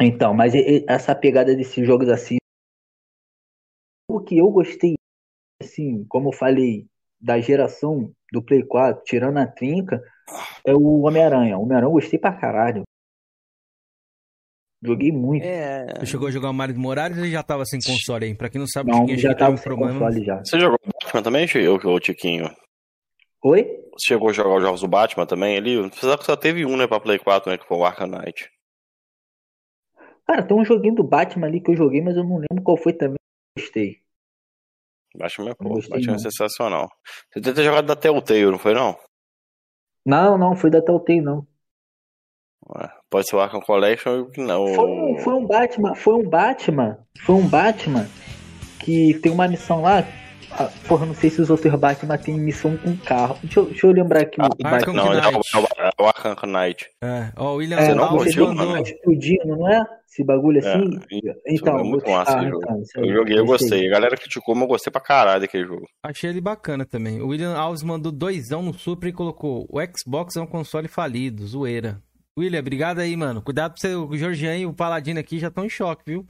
Então, 0.00 0.34
mas 0.34 0.52
essa 0.88 1.14
pegada 1.14 1.54
desses 1.54 1.86
jogos 1.86 2.08
assim. 2.08 2.36
O 4.08 4.20
que 4.20 4.38
eu 4.38 4.50
gostei, 4.50 4.94
assim, 5.62 6.04
como 6.04 6.28
eu 6.28 6.32
falei, 6.32 6.86
da 7.20 7.40
geração 7.40 8.12
do 8.32 8.42
Play 8.42 8.62
4, 8.64 9.02
tirando 9.04 9.38
a 9.38 9.46
trinca, 9.46 10.02
é 10.66 10.74
o 10.74 11.02
Homem-Aranha. 11.02 11.56
O 11.56 11.62
Homem-Aranha 11.62 11.88
eu 11.88 11.92
gostei 11.92 12.18
pra 12.18 12.32
caralho. 12.32 12.82
Joguei 14.82 15.10
muito. 15.10 15.44
É... 15.44 15.86
Você 15.98 16.06
chegou 16.06 16.28
a 16.28 16.30
jogar 16.30 16.50
o 16.50 16.54
Mario 16.54 16.78
Morales 16.78 17.16
ou 17.16 17.24
já 17.24 17.42
tava 17.42 17.64
sem 17.64 17.80
console 17.80 18.26
aí? 18.26 18.34
Pra 18.34 18.50
quem 18.50 18.58
não 18.58 18.66
sabe, 18.66 18.90
não, 18.90 19.08
já 19.16 19.34
tava 19.34 19.54
um 19.54 19.56
sem 19.56 19.64
problema. 19.64 19.98
console 19.98 20.24
já. 20.24 20.38
Você 20.44 20.60
jogou 20.60 20.78
Batman 20.84 21.22
também, 21.22 21.46
o 21.46 22.00
Tiquinho? 22.00 22.54
Oi? 23.42 23.64
Você 23.92 24.08
chegou 24.08 24.28
a 24.28 24.32
jogar 24.32 24.56
os 24.56 24.62
jogos 24.62 24.80
do 24.82 24.88
Batman 24.88 25.24
também 25.24 25.56
ali? 25.56 25.82
Apesar 25.82 26.18
que 26.18 26.24
só 26.24 26.36
teve 26.36 26.66
um, 26.66 26.76
né, 26.76 26.86
pra 26.86 27.00
Play 27.00 27.18
4, 27.18 27.50
né, 27.50 27.56
que 27.56 27.66
foi 27.66 27.78
o 27.78 27.84
Arkham 27.84 28.08
Knight. 28.08 28.50
Cara, 30.26 30.42
tem 30.42 30.56
um 30.56 30.64
joguinho 30.64 30.94
do 30.94 31.04
Batman 31.04 31.46
ali 31.46 31.60
que 31.60 31.70
eu 31.70 31.76
joguei, 31.76 32.00
mas 32.00 32.16
eu 32.16 32.24
não 32.24 32.36
lembro 32.36 32.64
qual 32.64 32.76
foi 32.76 32.92
também. 32.92 33.18
Gostei. 33.58 34.00
Batman 35.16 35.50
é 35.50 35.54
pô, 35.54 35.74
Batman 35.88 36.14
é 36.14 36.18
sensacional. 36.18 36.88
Você 37.30 37.40
deve 37.40 37.56
ter 37.56 37.64
jogado 37.64 37.86
da 37.86 37.94
Telltale, 37.94 38.50
não 38.50 38.58
foi 38.58 38.74
não? 38.74 38.96
Não, 40.04 40.36
não, 40.36 40.56
foi 40.56 40.70
da 40.70 40.82
Telltale 40.82 41.20
não. 41.20 41.46
Ué, 42.68 42.90
pode 43.10 43.28
ser 43.28 43.36
o 43.36 43.40
Arkham 43.40 43.60
Collection 43.60 44.28
não. 44.38 44.74
Foi 44.74 44.86
um, 44.86 45.18
foi 45.18 45.34
um 45.34 45.46
Batman, 45.46 45.94
foi 45.94 46.14
um 46.14 46.28
Batman, 46.28 47.06
foi 47.20 47.34
um 47.34 47.46
Batman 47.46 48.08
que 48.80 49.14
tem 49.20 49.30
uma 49.30 49.46
missão 49.46 49.82
lá 49.82 50.02
ah, 50.56 50.70
porra, 50.86 51.04
não 51.04 51.14
sei 51.14 51.30
se 51.30 51.40
os 51.40 51.50
outros 51.50 51.74
Batman 51.74 52.16
tem 52.16 52.38
missão 52.38 52.76
com 52.76 52.96
carro. 52.96 53.36
Deixa 53.42 53.58
eu, 53.58 53.66
deixa 53.66 53.86
eu 53.86 53.92
lembrar 53.92 54.20
aqui 54.20 54.40
ah, 54.40 54.46
o 54.46 54.62
Batman. 54.62 54.92
Não, 54.92 55.12
é 55.12 55.28
o, 55.28 55.40
é 55.78 55.90
o 56.00 56.06
Arkham 56.06 56.36
Knight. 56.46 56.88
É, 57.02 57.32
ó, 57.36 57.54
o 57.54 57.56
William 57.56 57.78
é, 57.78 57.92
não, 57.92 58.16
você 58.16 58.40
mandou. 58.40 58.78
explodindo, 58.78 59.56
não 59.56 59.68
é? 59.68 59.84
Esse 60.14 60.22
bagulho 60.22 60.64
é, 60.64 60.72
assim? 60.72 61.00
É, 61.26 61.54
então, 61.54 61.76
é 61.76 61.82
muito 61.82 62.08
massa 62.08 62.38
ah, 62.38 62.44
então, 62.44 63.04
Eu 63.04 63.12
joguei, 63.12 63.36
eu 63.36 63.44
gostei. 63.44 63.88
A 63.88 63.90
galera 63.90 64.16
criticou, 64.16 64.54
mas 64.54 64.62
eu 64.62 64.68
gostei 64.68 64.92
pra 64.92 65.00
caralho 65.00 65.40
daquele 65.40 65.66
jogo. 65.66 65.88
Achei 66.04 66.30
ele 66.30 66.40
bacana 66.40 66.86
também. 66.86 67.20
O 67.20 67.28
William 67.28 67.56
Alves 67.56 67.82
mandou 67.82 68.12
doisão 68.12 68.62
no 68.62 68.72
Super 68.72 69.08
e 69.08 69.12
colocou: 69.12 69.66
o 69.68 69.80
Xbox 69.80 70.36
é 70.36 70.40
um 70.40 70.46
console 70.46 70.86
falido, 70.86 71.44
zoeira. 71.44 72.00
William, 72.38 72.60
obrigado 72.60 73.00
aí, 73.00 73.16
mano. 73.16 73.42
Cuidado 73.42 73.72
pra 73.72 73.80
você, 73.80 73.96
o 73.96 74.16
Georgian 74.16 74.56
e 74.56 74.66
o 74.66 74.72
Paladino 74.72 75.18
aqui 75.18 75.36
já 75.36 75.48
estão 75.48 75.64
em 75.64 75.68
choque, 75.68 76.04
viu? 76.06 76.24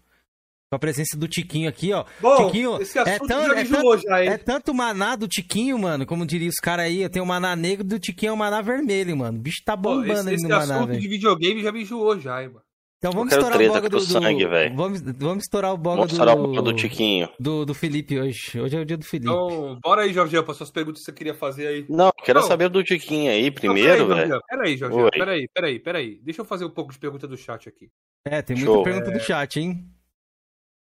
Com 0.71 0.77
a 0.77 0.79
presença 0.79 1.15
do 1.19 1.29
Tiquinho 1.29 1.69
aqui, 1.69 1.93
ó. 1.93 2.07
Bom, 2.23 2.47
Tiquinho, 2.47 2.81
esse 2.81 2.99
assunto 2.99 3.25
é, 3.25 3.29
tão, 3.29 3.47
já 3.47 3.61
é, 3.61 3.65
tanto, 3.65 3.99
já, 3.99 4.25
é 4.25 4.39
tanto 4.39 4.75
maná 4.75 5.15
do 5.15 5.29
Tiquinho, 5.29 5.79
mano, 5.79 6.07
como 6.07 6.25
diria 6.25 6.49
os 6.49 6.57
caras 6.57 6.87
aí. 6.87 7.03
Eu 7.03 7.11
tenho 7.11 7.25
o 7.25 7.29
maná 7.29 7.55
negro 7.55 7.85
do 7.85 7.99
Tiquinho 7.99 8.31
é 8.31 8.33
o 8.33 8.37
maná 8.37 8.63
vermelho, 8.63 9.15
mano. 9.15 9.39
O 9.39 9.43
bicho 9.43 9.63
tá 9.63 9.77
bombando 9.77 10.31
aí 10.31 10.37
no 10.37 10.49
maná. 10.49 10.65
Esse 10.65 10.73
assunto 10.73 10.99
de 10.99 11.09
videogame 11.09 11.63
já 11.63 11.71
me 11.71 11.83
enjoou 11.83 12.19
já, 12.19 12.43
hein, 12.43 12.49
mano. 12.49 12.65
Então 13.05 13.13
vamos 13.13 13.35
estourar 13.35 13.61
o 13.61 13.69
boga 13.69 13.89
do, 13.91 13.99
do 13.99 14.01
sangue, 14.01 14.47
velho. 14.47 14.75
Vamos, 14.75 15.03
vamos 15.03 15.45
estourar 15.45 15.75
o 15.75 15.77
boga 15.77 15.97
vamos 15.97 16.11
do... 16.11 16.15
estourar 16.15 16.39
o 16.39 16.43
boga 16.43 16.63
do 16.63 16.73
Tiquinho. 16.73 17.29
Do, 17.39 17.67
do 17.67 17.75
Felipe 17.75 18.19
hoje. 18.19 18.59
Hoje 18.59 18.79
é 18.79 18.81
o 18.81 18.85
dia 18.87 18.97
do 18.97 19.05
Felipe. 19.05 19.31
Então, 19.31 19.79
bora 19.83 20.05
aí, 20.05 20.13
Jorge, 20.15 20.43
para 20.43 20.55
suas 20.55 20.71
perguntas 20.71 21.03
que 21.03 21.05
você 21.05 21.13
queria 21.13 21.35
fazer 21.35 21.67
aí. 21.67 21.87
Não, 21.87 22.11
quero 22.25 22.41
não. 22.41 22.49
saber 22.49 22.71
do 22.71 22.83
Tiquinho 22.83 23.31
aí 23.31 23.51
primeiro, 23.51 24.07
velho. 24.07 24.41
Peraí, 24.49 24.79
Jorge, 24.79 24.97
peraí, 25.11 25.49
peraí, 25.53 25.79
peraí. 25.79 26.21
Deixa 26.23 26.41
eu 26.41 26.47
fazer 26.47 26.65
um 26.65 26.71
pouco 26.71 26.95
de 26.95 26.99
pergunta 26.99 27.29
do 27.29 27.37
chat 27.37 27.69
aqui. 27.69 27.91
É, 28.25 28.41
tem 28.41 28.57
muita 28.57 28.73
Show. 28.73 28.83
pergunta 28.83 29.11
é... 29.11 29.13
do 29.13 29.21
chat, 29.21 29.61
hein? 29.61 29.87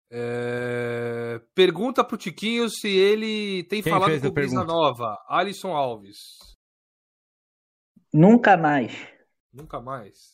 É... 0.09 1.41
Pergunta 1.53 2.05
pro 2.05 2.17
Tiquinho 2.17 2.71
se 2.71 2.97
ele 2.97 3.65
tem 3.65 3.83
Quem 3.83 3.93
falado 3.93 4.21
com 4.21 4.31
Brisa 4.31 4.63
Nova. 4.63 5.19
Alisson 5.29 5.73
Alves. 5.73 6.19
Nunca 8.13 8.57
mais. 8.57 8.93
Nunca 9.53 9.81
mais. 9.81 10.34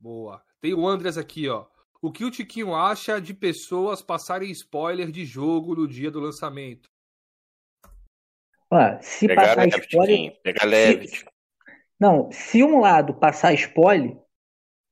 Boa. 0.00 0.42
Tem 0.60 0.74
o 0.74 0.86
Andres 0.86 1.16
aqui, 1.16 1.48
ó. 1.48 1.66
O 2.00 2.12
que 2.12 2.24
o 2.24 2.30
Tiquinho 2.30 2.74
acha 2.74 3.20
de 3.20 3.34
pessoas 3.34 4.00
passarem 4.00 4.50
spoiler 4.52 5.10
de 5.10 5.24
jogo 5.24 5.74
no 5.74 5.88
dia 5.88 6.10
do 6.10 6.20
lançamento? 6.20 6.88
Ó, 8.70 8.78
se 9.00 9.26
Pega 9.26 9.40
passar 9.40 9.56
leve, 9.62 9.80
spoiler. 9.80 10.40
Pega 10.42 10.66
leve. 10.66 11.08
Se... 11.08 11.24
Não, 11.98 12.30
se 12.30 12.62
um 12.62 12.78
lado 12.78 13.14
passar 13.14 13.52
spoiler, 13.54 14.16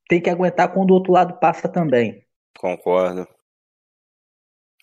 tem 0.09 0.21
que 0.21 0.31
aguentar 0.31 0.73
quando 0.73 0.91
o 0.91 0.95
outro 0.95 1.13
lado 1.13 1.39
passa 1.39 1.69
também. 1.69 2.27
Concordo. 2.59 3.29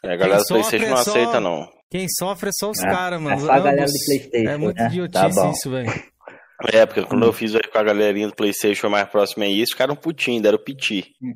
É, 0.03 0.13
a 0.13 0.15
galera 0.15 0.41
do 0.41 0.47
PlayStation 0.47 0.85
não 0.85 0.97
é 0.97 0.99
aceita, 0.99 1.31
só... 1.33 1.39
não. 1.41 1.73
Quem 1.89 2.07
sofre 2.09 2.49
é 2.49 2.53
só 2.53 2.71
os 2.71 2.79
é, 2.79 2.83
caras, 2.83 3.21
mano. 3.21 3.35
É 3.35 3.39
só 3.39 3.51
a 3.51 3.59
galera 3.59 3.85
do 3.85 4.05
PlayStation. 4.05 4.49
É 4.49 4.57
muito 4.57 4.77
né? 4.77 4.87
idiotice 4.87 5.35
tá 5.35 5.51
isso, 5.51 5.69
velho. 5.69 6.12
É, 6.71 6.85
porque 6.85 7.03
quando 7.03 7.25
eu 7.25 7.33
fiz 7.33 7.53
com 7.53 7.77
a 7.77 7.83
galerinha 7.83 8.27
do 8.27 8.35
PlayStation 8.35 8.89
mais 8.89 9.07
próximo 9.09 9.43
a 9.43 9.47
isso, 9.47 9.71
ficaram 9.71 9.95
putinho, 9.95 10.41
deram 10.41 10.57
piti. 10.57 11.13
Hum. 11.21 11.33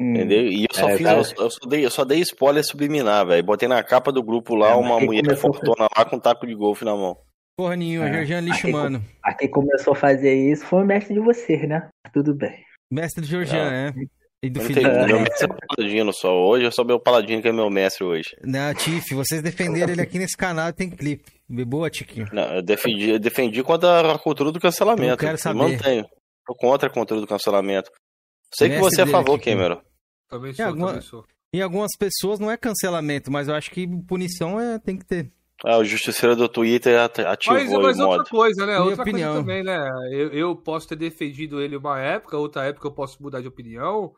Entendeu? 0.00 0.46
E 0.46 0.62
eu 0.62 0.74
só 0.74 0.88
é, 0.88 0.96
fiz, 0.96 1.06
cara... 1.06 1.18
eu, 1.18 1.50
só 1.50 1.68
dei, 1.68 1.84
eu 1.84 1.90
só 1.90 2.04
dei 2.04 2.20
spoiler 2.20 2.64
subliminar, 2.64 3.26
velho. 3.26 3.44
Botei 3.44 3.68
na 3.68 3.82
capa 3.82 4.10
do 4.10 4.22
grupo 4.22 4.54
lá 4.54 4.70
é, 4.70 4.74
uma 4.74 4.98
mulher 4.98 5.36
fortuna 5.36 5.86
lá 5.96 6.04
com 6.04 6.16
um 6.16 6.20
taco 6.20 6.46
de 6.46 6.54
golfe 6.54 6.84
na 6.84 6.96
mão. 6.96 7.16
Porra 7.56 7.76
nenhuma, 7.76 8.08
é. 8.08 8.12
Georgiano 8.12 8.48
lixo, 8.48 8.66
aqui, 8.66 8.72
mano. 8.72 9.04
A 9.22 9.34
quem 9.34 9.50
começou 9.50 9.92
a 9.92 9.96
fazer 9.96 10.34
isso 10.34 10.64
foi 10.64 10.82
o 10.82 10.86
mestre 10.86 11.14
de 11.14 11.20
vocês, 11.20 11.68
né? 11.68 11.88
Tudo 12.12 12.34
bem. 12.34 12.64
Mestre 12.90 13.22
de 13.22 13.28
Georgiano, 13.28 13.70
é. 13.70 13.92
E 14.44 14.50
do 14.50 14.60
Felipe. 14.60 14.88
Meu 15.06 15.20
mestre 15.20 15.48
é 15.48 15.52
o 15.52 15.76
Paladino 15.76 16.12
só. 16.12 16.34
Hoje 16.34 16.64
eu 16.64 16.72
sou 16.72 16.84
meu 16.84 16.98
Paladino 16.98 17.40
que 17.40 17.46
é 17.46 17.52
meu 17.52 17.70
mestre 17.70 18.04
hoje. 18.04 18.30
Não, 18.42 18.74
Tiff, 18.74 19.14
vocês 19.14 19.40
defenderam 19.40 19.92
ele 19.92 20.02
aqui 20.02 20.18
nesse 20.18 20.36
canal 20.36 20.72
tem 20.72 20.90
clipe. 20.90 21.30
Boa, 21.66 21.90
Tiquinho. 21.90 22.26
Não, 22.32 22.54
eu 22.54 22.62
defendi, 22.62 23.10
eu 23.10 23.18
defendi 23.18 23.62
contra 23.62 24.12
a 24.12 24.18
cultura 24.18 24.50
do 24.50 24.58
cancelamento. 24.58 25.12
Eu 25.12 25.16
quero 25.18 25.38
saber. 25.38 25.60
Eu 25.60 25.68
mantenho. 25.68 26.06
Tô 26.46 26.54
contra 26.54 26.88
a 26.88 26.92
cultura 26.92 27.20
do 27.20 27.26
cancelamento. 27.26 27.90
Sei 28.54 28.68
mestre 28.68 28.88
que 28.88 28.94
você 28.94 29.00
é 29.02 29.04
a 29.04 29.06
favor, 29.06 29.36
aqui, 29.36 29.50
Cameron. 29.50 29.80
Também 30.28 30.54
sou, 30.54 30.64
alguma... 30.64 30.86
também 30.88 31.02
sou. 31.02 31.24
Em 31.54 31.60
algumas 31.60 31.90
pessoas 31.98 32.38
não 32.38 32.50
é 32.50 32.56
cancelamento, 32.56 33.30
mas 33.30 33.48
eu 33.48 33.54
acho 33.54 33.70
que 33.70 33.86
punição 34.06 34.58
é, 34.58 34.78
tem 34.78 34.98
que 34.98 35.04
ter. 35.04 35.30
Ah, 35.64 35.78
o 35.78 35.84
justiceiro 35.84 36.34
do 36.34 36.48
Twitter 36.48 36.98
ativou 36.98 37.58
mas, 37.58 37.70
mas 37.70 37.98
o 38.00 38.08
outra 38.08 38.24
coisa, 38.24 38.66
né? 38.66 38.72
Minha 38.72 38.84
outra 38.84 39.02
opinião. 39.02 39.32
coisa 39.34 39.46
também, 39.46 39.62
né? 39.62 39.88
Eu, 40.10 40.28
eu, 40.32 40.56
posso 40.56 40.88
ter 40.88 40.96
defendido 40.96 41.60
ele 41.60 41.76
uma 41.76 42.00
época, 42.00 42.36
outra 42.36 42.64
época 42.64 42.88
eu 42.88 42.92
posso 42.92 43.22
mudar 43.22 43.40
de 43.40 43.48
opinião. 43.48 44.12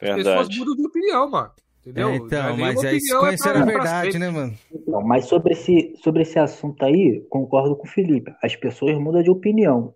Verdade. 0.00 0.20
As 0.20 0.26
pessoas 0.26 0.58
mudam 0.58 0.74
de 0.74 0.86
opinião, 0.86 1.30
mano. 1.30 1.52
Entendeu? 1.80 2.10
É, 2.10 2.16
então, 2.16 2.56
mas 2.58 2.84
é 2.84 2.94
isso 2.94 3.18
conhecer 3.18 3.56
a 3.56 3.64
verdade, 3.64 4.18
né, 4.18 4.30
mano? 4.30 4.54
Então, 4.70 5.00
mas 5.02 5.24
sobre 5.24 5.54
esse, 5.54 5.94
sobre 6.02 6.22
esse 6.22 6.38
assunto 6.38 6.84
aí, 6.84 7.24
concordo 7.30 7.74
com 7.74 7.86
o 7.86 7.90
Felipe. 7.90 8.34
As 8.42 8.54
pessoas 8.54 8.98
mudam 8.98 9.22
de 9.22 9.30
opinião. 9.30 9.94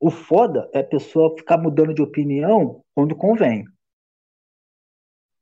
O 0.00 0.10
foda 0.10 0.68
é 0.72 0.80
a 0.80 0.84
pessoa 0.84 1.34
ficar 1.36 1.58
mudando 1.58 1.92
de 1.92 2.02
opinião 2.02 2.82
quando 2.94 3.16
convém. 3.16 3.64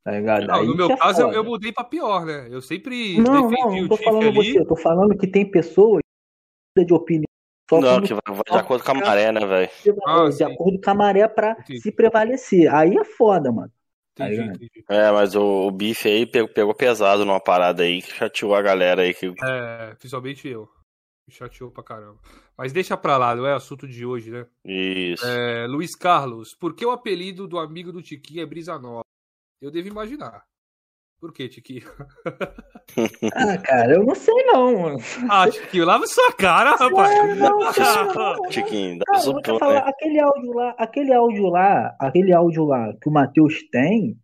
Tá 0.03 0.11
ligado? 0.11 0.47
Não, 0.47 0.65
no 0.65 0.75
meu 0.75 0.91
é 0.91 0.97
caso, 0.97 1.21
eu, 1.21 1.31
eu, 1.31 1.43
mudei 1.43 1.71
pra 1.71 1.83
pior, 1.83 2.25
né? 2.25 2.47
Eu 2.49 2.61
sempre 2.61 3.19
não, 3.19 3.49
defendi 3.49 3.61
não, 3.61 3.81
não 3.81 3.87
tô 3.87 3.97
falando 3.97 4.23
ali. 4.23 4.35
você, 4.35 4.59
eu 4.59 4.67
tô 4.67 4.75
falando 4.75 5.17
que 5.17 5.27
tem 5.27 5.49
pessoas 5.49 6.01
que 6.01 6.81
mudam 6.81 6.87
de 6.87 6.93
opinião. 6.93 7.25
Não, 7.71 8.01
que 8.01 8.13
vai, 8.13 8.21
vai 8.27 8.43
de 8.51 8.57
acordo 8.57 8.83
com 8.83 8.91
a 8.91 8.93
maré, 8.95 9.31
né, 9.31 9.45
velho? 9.45 9.69
Ah, 10.05 10.27
de 10.27 10.43
acordo 10.43 10.81
com 10.81 10.89
a 10.89 10.93
maré 10.93 11.27
pra 11.27 11.51
Entendi. 11.51 11.81
se 11.81 11.91
prevalecer. 11.91 12.73
Aí 12.73 12.97
é 12.97 13.05
foda, 13.05 13.51
mano. 13.51 13.71
Entendi, 14.13 14.41
entendi. 14.41 14.85
É, 14.89 15.11
mas 15.11 15.35
o, 15.35 15.67
o 15.67 15.71
bife 15.71 16.07
aí 16.07 16.25
pegou, 16.25 16.49
pegou, 16.49 16.75
pesado 16.75 17.23
numa 17.25 17.39
parada 17.39 17.83
aí 17.83 18.01
que 18.01 18.13
chateou 18.13 18.53
a 18.53 18.61
galera 18.61 19.03
aí. 19.03 19.13
Que... 19.13 19.33
É, 19.43 19.95
principalmente 19.95 20.47
eu. 20.47 20.69
Me 21.27 21.33
chateou 21.33 21.71
pra 21.71 21.83
caramba. 21.83 22.19
Mas 22.57 22.73
deixa 22.73 22.97
pra 22.97 23.17
lá, 23.17 23.35
não 23.35 23.45
é 23.45 23.53
assunto 23.53 23.87
de 23.87 24.05
hoje, 24.05 24.31
né? 24.31 24.45
Isso. 24.65 25.25
É, 25.25 25.65
Luiz 25.67 25.95
Carlos, 25.95 26.53
por 26.53 26.75
que 26.75 26.85
o 26.85 26.91
apelido 26.91 27.47
do 27.47 27.57
amigo 27.57 27.91
do 27.91 28.01
Tiquinho 28.01 28.41
é 28.41 28.45
Brisa 28.45 28.77
Nova? 28.77 29.05
Eu 29.61 29.71
devo 29.71 29.87
imaginar. 29.87 30.43
Por 31.21 31.31
que, 31.31 31.47
Tiquinho? 31.47 31.83
ah, 33.35 33.57
cara, 33.59 33.93
eu 33.93 34.03
não 34.03 34.15
sei 34.15 34.43
não. 34.45 34.97
Ah, 35.29 35.47
Tiquinho, 35.47 35.85
lava 35.85 36.07
sua 36.07 36.33
cara, 36.33 36.71
rapaz. 36.71 37.11
Não, 37.37 37.59
não, 37.59 38.13
não, 38.15 38.49
Tiquinho, 38.49 38.97
dá 38.97 39.05
cara, 39.05 39.19
supor, 39.19 39.59
falar, 39.59 39.73
né? 39.73 39.83
aquele 39.85 40.19
áudio 40.19 40.51
lá, 40.51 40.75
aquele 40.79 41.13
áudio 41.13 41.49
lá, 41.49 41.95
aquele 41.99 42.33
áudio 42.33 42.65
lá 42.65 42.91
que 42.99 43.07
o 43.07 43.11
Matheus 43.11 43.61
tem, 43.69 44.17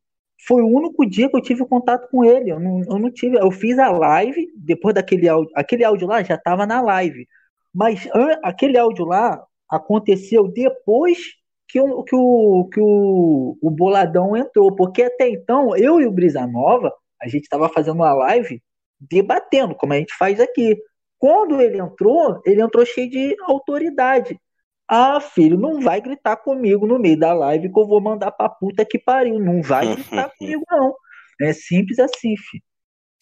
foi 0.48 0.64
o 0.64 0.68
único 0.68 1.06
dia 1.06 1.30
que 1.30 1.38
eu 1.38 1.42
tive 1.42 1.68
contato 1.68 2.10
com 2.10 2.26
ele. 2.26 2.52
Eu 2.52 2.60
não, 2.60 2.82
eu 2.82 2.98
não 2.98 3.12
tive. 3.12 3.38
Eu 3.38 3.52
fiz 3.52 3.78
a 3.78 3.92
live, 3.92 4.52
depois 4.58 4.96
daquele 4.96 5.30
áudio. 5.30 5.52
Aquele 5.56 5.84
áudio 5.84 6.08
lá 6.08 6.24
já 6.24 6.34
estava 6.34 6.66
na 6.66 6.82
live. 6.82 7.28
Mas 7.72 8.10
aquele 8.44 8.76
áudio 8.76 9.06
lá 9.06 9.40
aconteceu 9.70 10.48
depois 10.48 11.37
que 11.68 11.80
o, 11.80 12.04
que 12.04 12.16
o, 12.16 12.70
que 12.72 12.80
o, 12.80 13.58
o 13.62 13.70
Boladão 13.70 14.36
entrou, 14.36 14.74
porque 14.76 15.04
até 15.04 15.30
então 15.30 15.76
eu 15.76 16.00
e 16.00 16.06
o 16.06 16.12
Brisa 16.12 16.48
Nova, 16.48 16.94
a 17.22 17.28
gente 17.28 17.44
estava 17.44 17.68
fazendo 17.70 17.96
uma 17.96 18.14
live 18.14 18.62
debatendo, 19.00 19.76
como 19.76 19.94
a 19.94 19.98
gente 19.98 20.16
faz 20.18 20.40
aqui. 20.40 20.78
Quando 21.20 21.60
ele 21.62 21.80
entrou, 21.80 22.42
ele 22.46 22.62
entrou 22.62 22.86
cheio 22.86 23.10
de 23.10 23.36
autoridade. 23.42 24.40
Ah, 24.88 25.20
filho, 25.20 25.58
não 25.58 25.82
vai 25.82 26.00
gritar 26.00 26.38
comigo 26.38 26.88
no 26.88 26.98
meio 26.98 27.20
da 27.20 27.34
live 27.34 27.72
que 27.72 27.80
eu 27.80 27.88
vou 27.88 28.00
mandar 28.00 28.32
pra 28.32 28.48
puta 28.48 28.86
que 28.86 28.98
pariu. 28.98 29.38
Não 29.40 29.62
vai 29.62 29.88
gritar 29.96 30.32
comigo, 30.38 30.64
não. 30.70 30.96
É 31.42 31.52
simples 31.54 32.00
assim, 32.00 32.36
filho. 32.38 32.64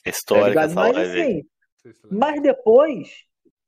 Histórica 0.06 0.54
tá 0.54 0.66
essa 0.66 0.76
mas, 0.76 0.96
live. 0.96 1.20
Assim, 1.20 1.44
mas 2.12 2.42
depois, 2.42 3.10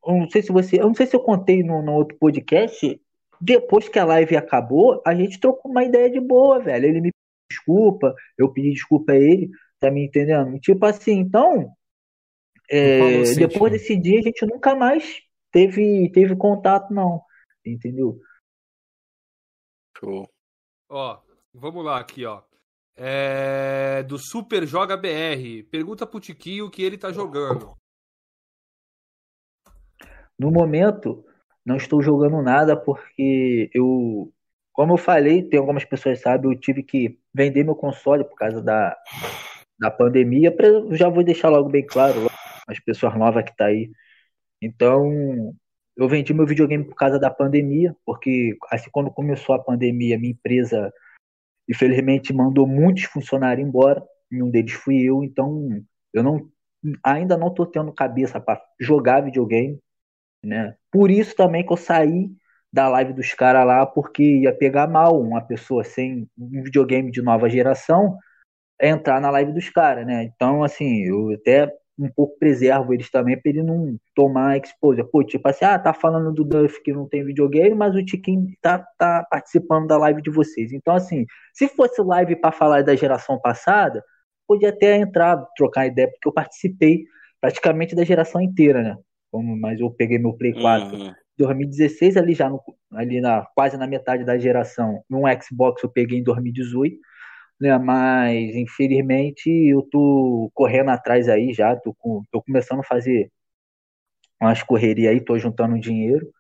eu 0.06 0.16
não 0.16 0.30
sei 0.30 0.44
se 0.44 0.52
você. 0.52 0.80
Eu 0.80 0.88
não 0.88 0.94
sei 0.94 1.08
se 1.08 1.16
eu 1.16 1.20
contei 1.20 1.64
no, 1.64 1.82
no 1.82 1.94
outro 1.94 2.16
podcast 2.20 3.02
depois 3.40 3.88
que 3.88 4.00
a 4.00 4.06
live 4.06 4.36
acabou, 4.36 5.02
a 5.06 5.14
gente 5.14 5.40
trocou 5.40 5.72
uma 5.72 5.84
ideia 5.84 6.10
de 6.10 6.20
boa, 6.20 6.60
velho. 6.60 6.86
Ele 6.86 7.02
me 7.02 7.12
pediu 7.12 7.14
desculpa, 7.50 8.16
eu 8.38 8.52
pedi 8.52 8.72
desculpa 8.72 9.14
a 9.14 9.18
ele, 9.18 9.50
tá 9.80 9.90
me 9.92 10.06
entendendo? 10.06 10.60
Tipo 10.60 10.86
assim, 10.86 11.14
então, 11.14 11.72
é, 12.70 13.22
assim, 13.22 13.40
depois 13.40 13.72
desse 13.72 13.96
dia 13.96 14.20
a 14.20 14.24
gente 14.24 14.46
nunca 14.46 14.76
mais 14.76 15.22
teve, 15.52 16.12
teve 16.12 16.36
contato, 16.36 16.94
não. 16.94 17.22
Entendeu? 17.66 18.20
Show. 19.98 20.30
Ó, 20.90 21.22
vamos 21.54 21.84
lá 21.84 22.00
aqui, 22.00 22.26
ó. 22.26 22.44
É, 22.96 24.04
do 24.04 24.18
Super 24.18 24.66
Joga 24.66 24.98
BR. 24.98 25.64
Pergunta 25.70 26.08
pro 26.08 26.20
Tiquinho 26.20 26.66
o 26.66 26.72
que 26.72 26.82
ele 26.82 26.98
tá 26.98 27.12
jogando. 27.12 27.76
No 30.38 30.52
momento, 30.52 31.26
não 31.68 31.76
estou 31.76 32.02
jogando 32.02 32.42
nada 32.42 32.78
porque 32.78 33.70
eu, 33.74 34.32
como 34.72 34.94
eu 34.94 34.98
falei, 34.98 35.44
tem 35.44 35.60
algumas 35.60 35.84
pessoas 35.84 36.22
sabem, 36.22 36.50
eu 36.50 36.58
tive 36.58 36.82
que 36.82 37.20
vender 37.34 37.66
meu 37.66 37.76
console 37.76 38.24
por 38.24 38.36
causa 38.36 38.62
da, 38.62 38.96
da 39.78 39.92
pandemia. 39.92 40.56
Já 40.92 41.10
vou 41.10 41.26
deixar 41.26 41.50
logo 41.50 41.68
bem 41.68 41.86
claro, 41.86 42.32
as 42.66 42.80
pessoas 42.80 43.18
novas 43.18 43.44
que 43.44 43.56
tá 43.56 43.66
aí. 43.66 43.92
Então, 44.62 45.54
eu 45.98 46.08
vendi 46.08 46.34
meu 46.34 46.48
videogame 46.48 46.86
por 46.86 46.96
causa 46.96 47.20
da 47.20 47.30
pandemia, 47.30 47.94
porque 48.06 48.56
assim 48.72 48.90
quando 48.90 49.12
começou 49.12 49.54
a 49.54 49.60
pandemia, 49.60 50.18
minha 50.18 50.32
empresa 50.32 50.90
infelizmente 51.70 52.32
mandou 52.32 52.66
muitos 52.66 53.04
funcionários 53.04 53.68
embora, 53.68 54.02
e 54.32 54.42
um 54.42 54.50
deles 54.50 54.72
fui 54.72 55.04
eu, 55.04 55.22
então 55.22 55.84
eu 56.14 56.24
não 56.24 56.50
ainda 57.04 57.36
não 57.36 57.54
tô 57.54 57.66
tendo 57.66 57.92
cabeça 57.92 58.40
para 58.40 58.62
jogar 58.80 59.22
videogame 59.22 59.82
né? 60.44 60.76
Por 60.92 61.12
isso 61.12 61.36
também 61.36 61.66
que 61.66 61.74
eu 61.74 61.78
saí 61.78 62.30
da 62.72 62.88
live 62.90 63.14
dos 63.14 63.34
caras 63.34 63.66
lá, 63.66 63.86
porque 63.86 64.24
ia 64.42 64.54
pegar 64.54 64.88
mal 64.88 65.20
uma 65.20 65.42
pessoa 65.42 65.84
sem 65.84 66.30
um 66.38 66.62
videogame 66.64 67.12
de 67.12 67.22
nova 67.22 67.50
geração 67.50 68.18
entrar 68.82 69.20
na 69.20 69.30
live 69.32 69.54
dos 69.54 69.70
caras, 69.70 70.06
né? 70.06 70.24
Então, 70.24 70.64
assim, 70.64 71.04
eu 71.04 71.32
até 71.32 71.72
um 72.00 72.10
pouco 72.10 72.38
preservo 72.38 72.94
eles 72.94 73.10
também 73.10 73.40
para 73.42 73.50
ele 73.50 73.64
não 73.64 73.98
tomar 74.16 74.58
exposure. 74.58 75.10
Pô, 75.10 75.24
tipo 75.24 75.48
assim, 75.50 75.66
ah, 75.66 75.80
tá 75.80 75.94
falando 75.94 76.32
do 76.32 76.44
Duff 76.44 76.82
que 76.84 76.94
não 76.94 77.08
tem 77.08 77.26
videogame, 77.26 77.74
mas 77.74 77.96
o 77.96 78.06
Tiquinho 78.06 78.48
tá, 78.62 78.86
tá 78.98 79.26
participando 79.30 79.88
da 79.88 79.98
live 79.98 80.22
de 80.22 80.30
vocês. 80.30 80.72
Então, 80.74 80.94
assim, 80.94 81.26
se 81.54 81.68
fosse 81.70 82.02
live 82.02 82.36
para 82.36 82.52
falar 82.52 82.84
da 82.84 82.96
geração 82.96 83.40
passada, 83.40 84.04
podia 84.48 84.70
até 84.70 84.98
entrar, 84.98 85.38
trocar 85.56 85.88
ideia, 85.88 86.08
porque 86.10 86.28
eu 86.28 86.34
participei 86.34 87.06
praticamente 87.42 87.96
da 87.96 88.04
geração 88.04 88.42
inteira, 88.42 88.82
né? 88.84 88.98
Mas 89.32 89.80
eu 89.80 89.90
peguei 89.92 90.18
meu 90.18 90.34
Play 90.34 90.54
4 90.54 90.98
uhum. 90.98 91.14
2016, 91.38 92.18
ali 92.18 92.34
já 92.34 92.50
no, 92.50 92.62
ali 92.92 93.22
na, 93.22 93.46
quase 93.56 93.78
na 93.78 93.88
metade 93.88 94.24
da 94.24 94.38
geração. 94.38 95.04
Um 95.10 95.24
Xbox 95.42 95.84
eu 95.84 95.90
peguei 95.90 96.20
em 96.20 96.24
2018, 96.24 96.98
né? 97.60 97.78
Mas 97.78 98.56
infelizmente 98.56 99.50
eu 99.50 99.84
tô 99.84 100.52
correndo 100.54 100.90
atrás 100.90 101.30
aí 101.30 101.54
já, 101.54 101.76
tô, 101.76 101.94
com, 101.94 102.24
tô 102.32 102.42
começando 102.42 102.80
a 102.80 102.84
fazer 102.84 103.32
umas 104.42 104.64
correrias 104.64 105.12
aí, 105.12 105.22
tô 105.22 105.38
juntando 105.38 105.80
dinheiro 105.80 106.32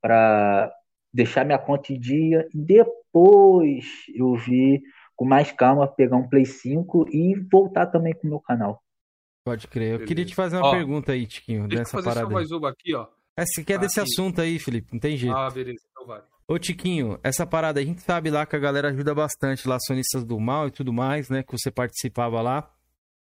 para 0.00 0.72
deixar 1.12 1.44
minha 1.44 1.58
conta 1.58 1.92
em 1.92 1.98
dia 1.98 2.46
e 2.54 2.58
depois 2.58 3.84
eu 4.14 4.34
vi 4.34 4.82
com 5.14 5.24
mais 5.24 5.52
calma 5.52 5.86
pegar 5.86 6.16
um 6.16 6.28
Play 6.28 6.46
5 6.46 7.06
e 7.10 7.34
voltar 7.50 7.86
também 7.86 8.14
com 8.14 8.26
o 8.26 8.30
meu 8.30 8.40
canal. 8.40 8.82
Pode 9.44 9.66
crer. 9.66 9.88
Eu 9.88 9.92
Beleza. 9.98 10.06
queria 10.06 10.24
te 10.24 10.34
fazer 10.34 10.56
uma 10.56 10.66
ó, 10.66 10.70
pergunta 10.70 11.12
aí, 11.12 11.26
Tiquinho, 11.26 11.66
deixa 11.66 11.84
dessa 11.84 11.96
eu 11.96 12.02
fazer 12.02 12.14
parada. 12.14 12.26
Só 12.26 12.32
mais 12.32 12.50
uma 12.50 12.70
aqui, 12.70 12.94
ó. 12.94 13.06
É, 13.36 13.44
você 13.44 13.64
quer 13.64 13.78
desse 13.78 13.98
assunto 13.98 14.40
aí, 14.40 14.58
Felipe, 14.58 14.88
não 14.92 15.00
tem 15.00 15.16
jeito. 15.16 15.34
Ah, 15.34 15.50
beleza, 15.50 15.82
então 15.90 16.06
vai. 16.06 16.22
Ô, 16.46 16.58
Tiquinho, 16.58 17.18
essa 17.22 17.46
parada, 17.46 17.80
a 17.80 17.84
gente 17.84 18.02
sabe 18.02 18.30
lá 18.30 18.44
que 18.44 18.54
a 18.54 18.58
galera 18.58 18.88
ajuda 18.88 19.14
bastante 19.14 19.66
lá, 19.66 19.78
Sonistas 19.80 20.24
do 20.24 20.38
Mal 20.38 20.68
e 20.68 20.70
tudo 20.70 20.92
mais, 20.92 21.28
né, 21.28 21.42
que 21.42 21.52
você 21.52 21.70
participava 21.70 22.40
lá. 22.42 22.70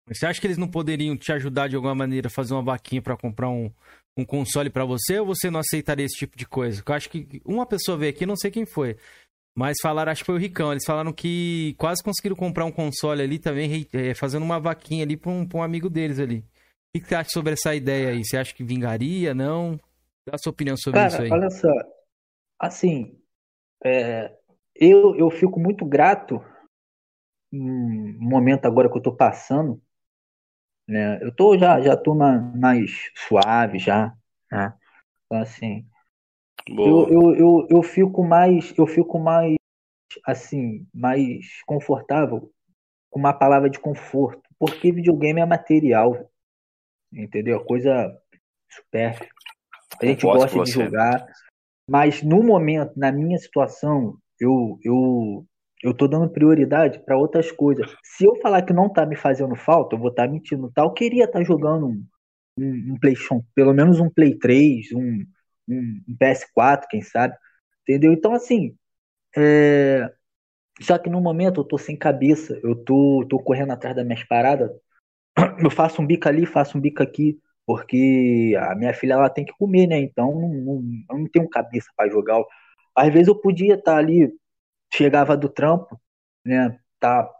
Você 0.07 0.25
acha 0.25 0.41
que 0.41 0.47
eles 0.47 0.57
não 0.57 0.69
poderiam 0.69 1.17
te 1.17 1.33
ajudar 1.33 1.69
de 1.69 1.77
alguma 1.77 1.95
maneira, 1.95 2.31
fazer 2.31 2.55
uma 2.55 2.63
vaquinha 2.63 3.03
para 3.03 3.17
comprar 3.17 3.51
um, 3.51 3.71
um 4.17 4.25
console 4.25 4.71
para 4.71 4.85
você, 4.85 5.19
ou 5.21 5.27
você 5.27 5.51
não 5.51 5.61
aceitaria 5.61 6.07
esse 6.07 6.17
tipo 6.17 6.37
de 6.37 6.47
coisa? 6.47 6.83
Eu 6.87 6.95
acho 6.95 7.11
que 7.11 7.43
uma 7.45 7.67
pessoa 7.67 7.99
veio 7.99 8.11
aqui, 8.11 8.25
não 8.25 8.37
sei 8.37 8.51
quem 8.51 8.65
foi, 8.65 8.97
mas 9.59 9.79
falaram, 9.83 10.13
acho 10.13 10.23
que 10.23 10.27
foi 10.27 10.37
o 10.37 10.39
Ricão, 10.39 10.71
eles 10.71 10.85
falaram 10.85 11.13
que 11.13 11.75
quase 11.79 12.01
conseguiram 12.01 12.37
comprar 12.37 12.65
um 12.65 12.71
console 12.71 13.21
ali 13.21 13.41
também, 13.41 13.89
é, 13.93 14.15
fazendo 14.15 14.45
uma 14.45 14.61
vaquinha 14.61 15.03
ali 15.03 15.17
pra 15.17 15.33
um, 15.33 15.45
pra 15.45 15.59
um 15.59 15.63
amigo 15.65 15.91
deles 15.91 16.21
ali. 16.21 16.45
O 16.95 17.01
que 17.01 17.09
você 17.09 17.17
acha 17.17 17.31
sobre 17.31 17.55
essa 17.55 17.75
ideia 17.75 18.11
aí? 18.11 18.25
Você 18.25 18.37
acha 18.37 18.55
que 18.55 18.63
vingaria, 18.63 19.35
não? 19.35 19.77
Dá 20.25 20.37
a 20.37 20.39
sua 20.39 20.53
opinião 20.53 20.77
sobre 20.77 21.01
Cara, 21.01 21.09
isso 21.09 21.23
aí. 21.23 21.33
olha 21.33 21.51
só, 21.51 21.69
assim, 22.57 23.21
é, 23.85 24.33
eu, 24.77 25.17
eu 25.17 25.29
fico 25.29 25.59
muito 25.59 25.85
grato 25.85 26.41
no 27.51 28.17
momento 28.21 28.65
agora 28.65 28.89
que 28.89 28.97
eu 28.97 29.03
tô 29.03 29.13
passando, 29.13 29.83
né? 30.87 31.19
Eu 31.21 31.35
tô 31.35 31.59
já, 31.59 31.81
já 31.81 31.97
tô 31.97 32.15
na, 32.15 32.39
mais 32.39 33.11
suave 33.17 33.81
já, 33.81 34.15
né? 34.53 34.73
Então, 35.27 35.43
assim, 35.43 35.85
eu, 36.69 37.09
eu, 37.09 37.35
eu, 37.35 37.67
eu 37.71 37.83
fico 37.83 38.23
mais, 38.23 38.75
eu 38.77 38.87
fico 38.87 39.19
mais, 39.19 39.57
assim, 40.25 40.87
mais 40.93 41.63
confortável 41.67 42.51
com 43.11 43.19
uma 43.19 43.33
palavra 43.33 43.71
de 43.71 43.79
conforto, 43.79 44.43
porque 44.59 44.93
videogame 44.93 45.41
é 45.41 45.47
material, 45.47 46.31
entendeu? 47.13 47.65
Coisa 47.65 48.15
supérflua. 48.71 49.29
A 50.01 50.07
gente 50.07 50.23
gosta 50.23 50.63
de 50.63 50.71
jogar, 50.71 51.27
mas 51.89 52.23
no 52.23 52.43
momento, 52.43 52.93
na 52.97 53.11
minha 53.11 53.39
situação, 53.39 54.19
eu, 54.39 54.79
eu, 54.85 55.47
eu 55.83 55.95
tô 55.95 56.07
dando 56.07 56.31
prioridade 56.31 56.99
para 57.01 57.17
outras 57.17 57.51
coisas. 57.51 57.91
Se 58.05 58.25
eu 58.25 58.37
falar 58.41 58.63
que 58.63 58.73
não 58.73 58.93
tá 58.93 59.07
me 59.07 59.17
fazendo 59.17 59.57
falta, 59.57 59.97
eu 59.97 59.99
vou 60.01 60.11
estar 60.11 60.27
tá 60.27 60.33
mentindo. 60.33 60.71
Tá? 60.73 60.83
Eu 60.83 60.93
queria 60.93 61.25
estar 61.25 61.39
tá 61.39 61.45
jogando 61.45 61.87
um, 61.87 62.05
um, 62.59 62.93
um 62.93 62.99
PlayStation, 63.01 63.43
pelo 63.55 63.73
menos 63.73 63.99
um 63.99 64.11
Play 64.11 64.39
3, 64.39 64.93
um, 64.93 65.25
um, 65.69 66.03
um 66.09 66.17
PS4, 66.17 66.87
quem 66.91 67.03
sabe. 67.03 67.37
Entendeu? 67.83 68.13
Então, 68.13 68.33
assim, 68.35 68.77
é... 69.37 70.13
só 70.81 70.99
que 70.99 71.11
no 71.11 71.21
momento 71.21 71.61
eu 71.61 71.65
tô 71.65 71.79
sem 71.79 71.97
cabeça, 71.97 72.59
eu 72.63 72.77
tô, 72.77 73.27
tô 73.29 73.39
correndo 73.41 73.73
atrás 73.73 73.97
das 73.97 74.07
minhas 74.07 74.25
paradas. 74.25 74.71
Eu 75.63 75.71
faço 75.71 76.03
um 76.03 76.07
bico 76.07 76.29
ali, 76.29 76.47
faço 76.47 76.79
um 76.79 76.81
bico 76.81 77.03
aqui, 77.03 77.41
porque 77.67 78.57
a 78.61 78.75
minha 78.75 78.95
filha 78.95 79.15
ela 79.15 79.31
tem 79.31 79.45
que 79.45 79.53
comer, 79.59 79.87
né? 79.87 79.99
Então 80.01 80.35
não, 80.35 80.49
não, 80.49 80.83
eu 81.11 81.19
não 81.19 81.29
tenho 81.29 81.49
cabeça 81.49 81.89
para 81.97 82.11
jogar. 82.11 82.43
Às 82.97 83.13
vezes 83.13 83.29
eu 83.29 83.37
podia 83.41 83.75
estar 83.75 83.93
tá 83.93 83.99
ali, 83.99 84.33
chegava 84.93 85.37
do 85.37 85.49
trampo, 85.49 86.01
né? 86.45 86.79
Tá 87.01 87.31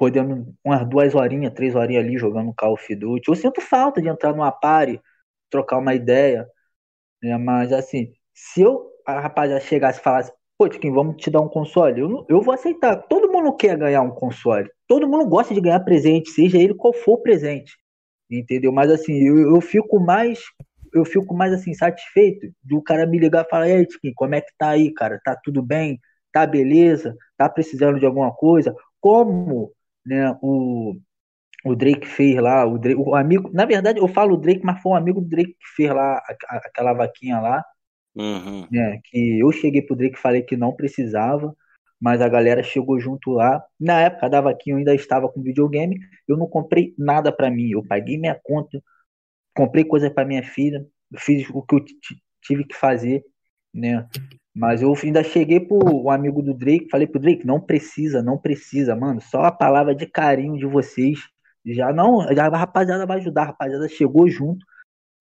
podendo 0.00 0.56
umas 0.64 0.88
duas 0.88 1.14
horinhas, 1.14 1.52
três 1.52 1.74
horinhas 1.74 2.04
ali 2.04 2.16
jogando 2.16 2.54
Call 2.54 2.72
of 2.72 2.94
Duty. 2.96 3.28
Eu 3.28 3.36
sinto 3.36 3.60
falta 3.60 4.00
de 4.00 4.08
entrar 4.08 4.32
numa 4.32 4.50
party, 4.50 4.98
trocar 5.50 5.76
uma 5.78 5.94
ideia. 5.94 6.48
Né? 7.22 7.36
Mas 7.38 7.72
assim, 7.72 8.12
se 8.34 8.62
eu, 8.62 8.90
a 9.06 9.20
rapaziada 9.20 9.60
chegasse 9.60 10.00
e 10.00 10.02
falasse, 10.02 10.32
pô, 10.58 10.68
Tiquinho, 10.68 10.94
vamos 10.94 11.16
te 11.16 11.30
dar 11.30 11.40
um 11.40 11.48
console, 11.48 12.00
eu, 12.00 12.26
eu 12.28 12.42
vou 12.42 12.54
aceitar. 12.54 12.96
Todo 13.08 13.30
mundo 13.30 13.54
quer 13.56 13.76
ganhar 13.78 14.02
um 14.02 14.10
console. 14.10 14.68
Todo 14.86 15.08
mundo 15.08 15.26
gosta 15.28 15.54
de 15.54 15.60
ganhar 15.60 15.80
presente, 15.80 16.30
seja 16.30 16.58
ele 16.58 16.74
qual 16.74 16.92
for 16.92 17.14
o 17.14 17.22
presente. 17.22 17.76
Entendeu? 18.30 18.72
Mas 18.72 18.90
assim, 18.90 19.14
eu, 19.14 19.56
eu 19.56 19.60
fico 19.60 19.98
mais 20.00 20.40
eu 20.92 21.04
fico 21.04 21.34
mais 21.34 21.52
assim 21.52 21.72
satisfeito 21.74 22.48
do 22.64 22.82
cara 22.82 23.06
me 23.06 23.18
ligar 23.18 23.44
e 23.46 23.48
falar: 23.48 23.68
"E 23.68 23.72
aí, 23.72 23.86
Tiquinho, 23.86 24.14
como 24.16 24.34
é 24.34 24.40
que 24.40 24.52
tá 24.58 24.70
aí, 24.70 24.92
cara? 24.92 25.20
Tá 25.24 25.36
tudo 25.42 25.62
bem? 25.62 26.00
Tá 26.32 26.46
beleza? 26.46 27.16
Tá 27.36 27.48
precisando 27.48 27.98
de 27.98 28.06
alguma 28.06 28.32
coisa?" 28.34 28.74
Como, 29.00 29.72
né, 30.04 30.36
o 30.42 30.96
o 31.64 31.74
Drake 31.76 32.06
fez 32.06 32.36
lá, 32.36 32.66
o, 32.66 32.78
Drake, 32.78 33.00
o 33.00 33.14
amigo, 33.14 33.50
na 33.52 33.64
verdade 33.66 34.00
eu 34.00 34.08
falo 34.08 34.36
Drake, 34.36 34.62
mas 34.64 34.80
foi 34.82 34.92
um 34.92 34.96
amigo 34.96 35.20
do 35.20 35.28
Drake 35.28 35.52
que 35.52 35.68
fez 35.76 35.90
lá 35.90 36.14
a, 36.18 36.36
a, 36.48 36.56
aquela 36.58 36.92
vaquinha 36.94 37.40
lá, 37.40 37.64
Uhum. 38.14 38.68
né, 38.70 39.00
que 39.04 39.38
eu 39.40 39.50
cheguei 39.52 39.82
pro 39.82 39.96
Drake 39.96 40.16
e 40.16 40.20
falei 40.20 40.42
que 40.42 40.56
não 40.56 40.74
precisava, 40.74 41.54
mas 42.00 42.20
a 42.20 42.28
galera 42.28 42.62
chegou 42.62 42.98
junto 43.00 43.30
lá. 43.32 43.62
Na 43.78 44.00
época 44.00 44.28
da 44.28 44.40
vaquinha 44.40 44.74
eu 44.74 44.78
ainda 44.78 44.94
estava 44.94 45.28
com 45.28 45.42
videogame, 45.42 45.98
eu 46.28 46.36
não 46.36 46.46
comprei 46.46 46.94
nada 46.98 47.32
para 47.32 47.50
mim, 47.50 47.70
eu 47.70 47.84
paguei 47.86 48.16
minha 48.18 48.38
conta, 48.42 48.82
comprei 49.54 49.84
coisa 49.84 50.10
para 50.10 50.26
minha 50.26 50.42
filha, 50.42 50.86
fiz 51.18 51.48
o 51.50 51.62
que 51.62 51.76
eu 51.76 51.84
tive 52.42 52.64
que 52.64 52.76
fazer, 52.76 53.24
né? 53.74 54.08
Mas 54.54 54.82
eu 54.82 54.92
ainda 55.04 55.22
cheguei 55.24 55.60
pro 55.60 55.78
um 56.04 56.10
amigo 56.10 56.42
do 56.42 56.54
Drake, 56.54 56.88
falei 56.90 57.06
pro 57.06 57.20
Drake, 57.20 57.46
não 57.46 57.60
precisa, 57.60 58.22
não 58.22 58.38
precisa, 58.38 58.96
mano, 58.96 59.20
só 59.20 59.44
a 59.44 59.52
palavra 59.52 59.94
de 59.94 60.06
carinho 60.06 60.58
de 60.58 60.66
vocês 60.66 61.20
já 61.64 61.92
não, 61.92 62.22
já 62.34 62.46
a 62.46 62.56
rapaziada 62.56 63.06
vai 63.06 63.18
ajudar, 63.18 63.42
a 63.42 63.46
rapaziada 63.46 63.88
chegou 63.88 64.28
junto, 64.28 64.64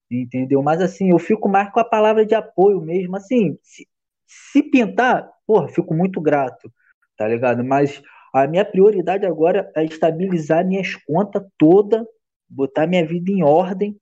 entendeu? 0.09 0.61
Mas 0.63 0.81
assim, 0.81 1.11
eu 1.11 1.19
fico 1.19 1.49
mais 1.49 1.71
com 1.71 1.79
a 1.79 1.85
palavra 1.85 2.25
de 2.25 2.35
apoio 2.35 2.81
mesmo, 2.81 3.15
assim, 3.15 3.57
se, 3.61 3.87
se 4.27 4.63
pintar, 4.63 5.29
porra, 5.45 5.67
fico 5.67 5.93
muito 5.93 6.21
grato, 6.21 6.71
tá 7.17 7.27
ligado? 7.27 7.63
Mas 7.63 8.01
a 8.33 8.47
minha 8.47 8.65
prioridade 8.65 9.25
agora 9.25 9.71
é 9.75 9.83
estabilizar 9.83 10.65
minhas 10.65 10.95
contas 10.95 11.43
toda, 11.57 12.05
botar 12.47 12.87
minha 12.87 13.05
vida 13.05 13.31
em 13.31 13.43
ordem, 13.43 13.99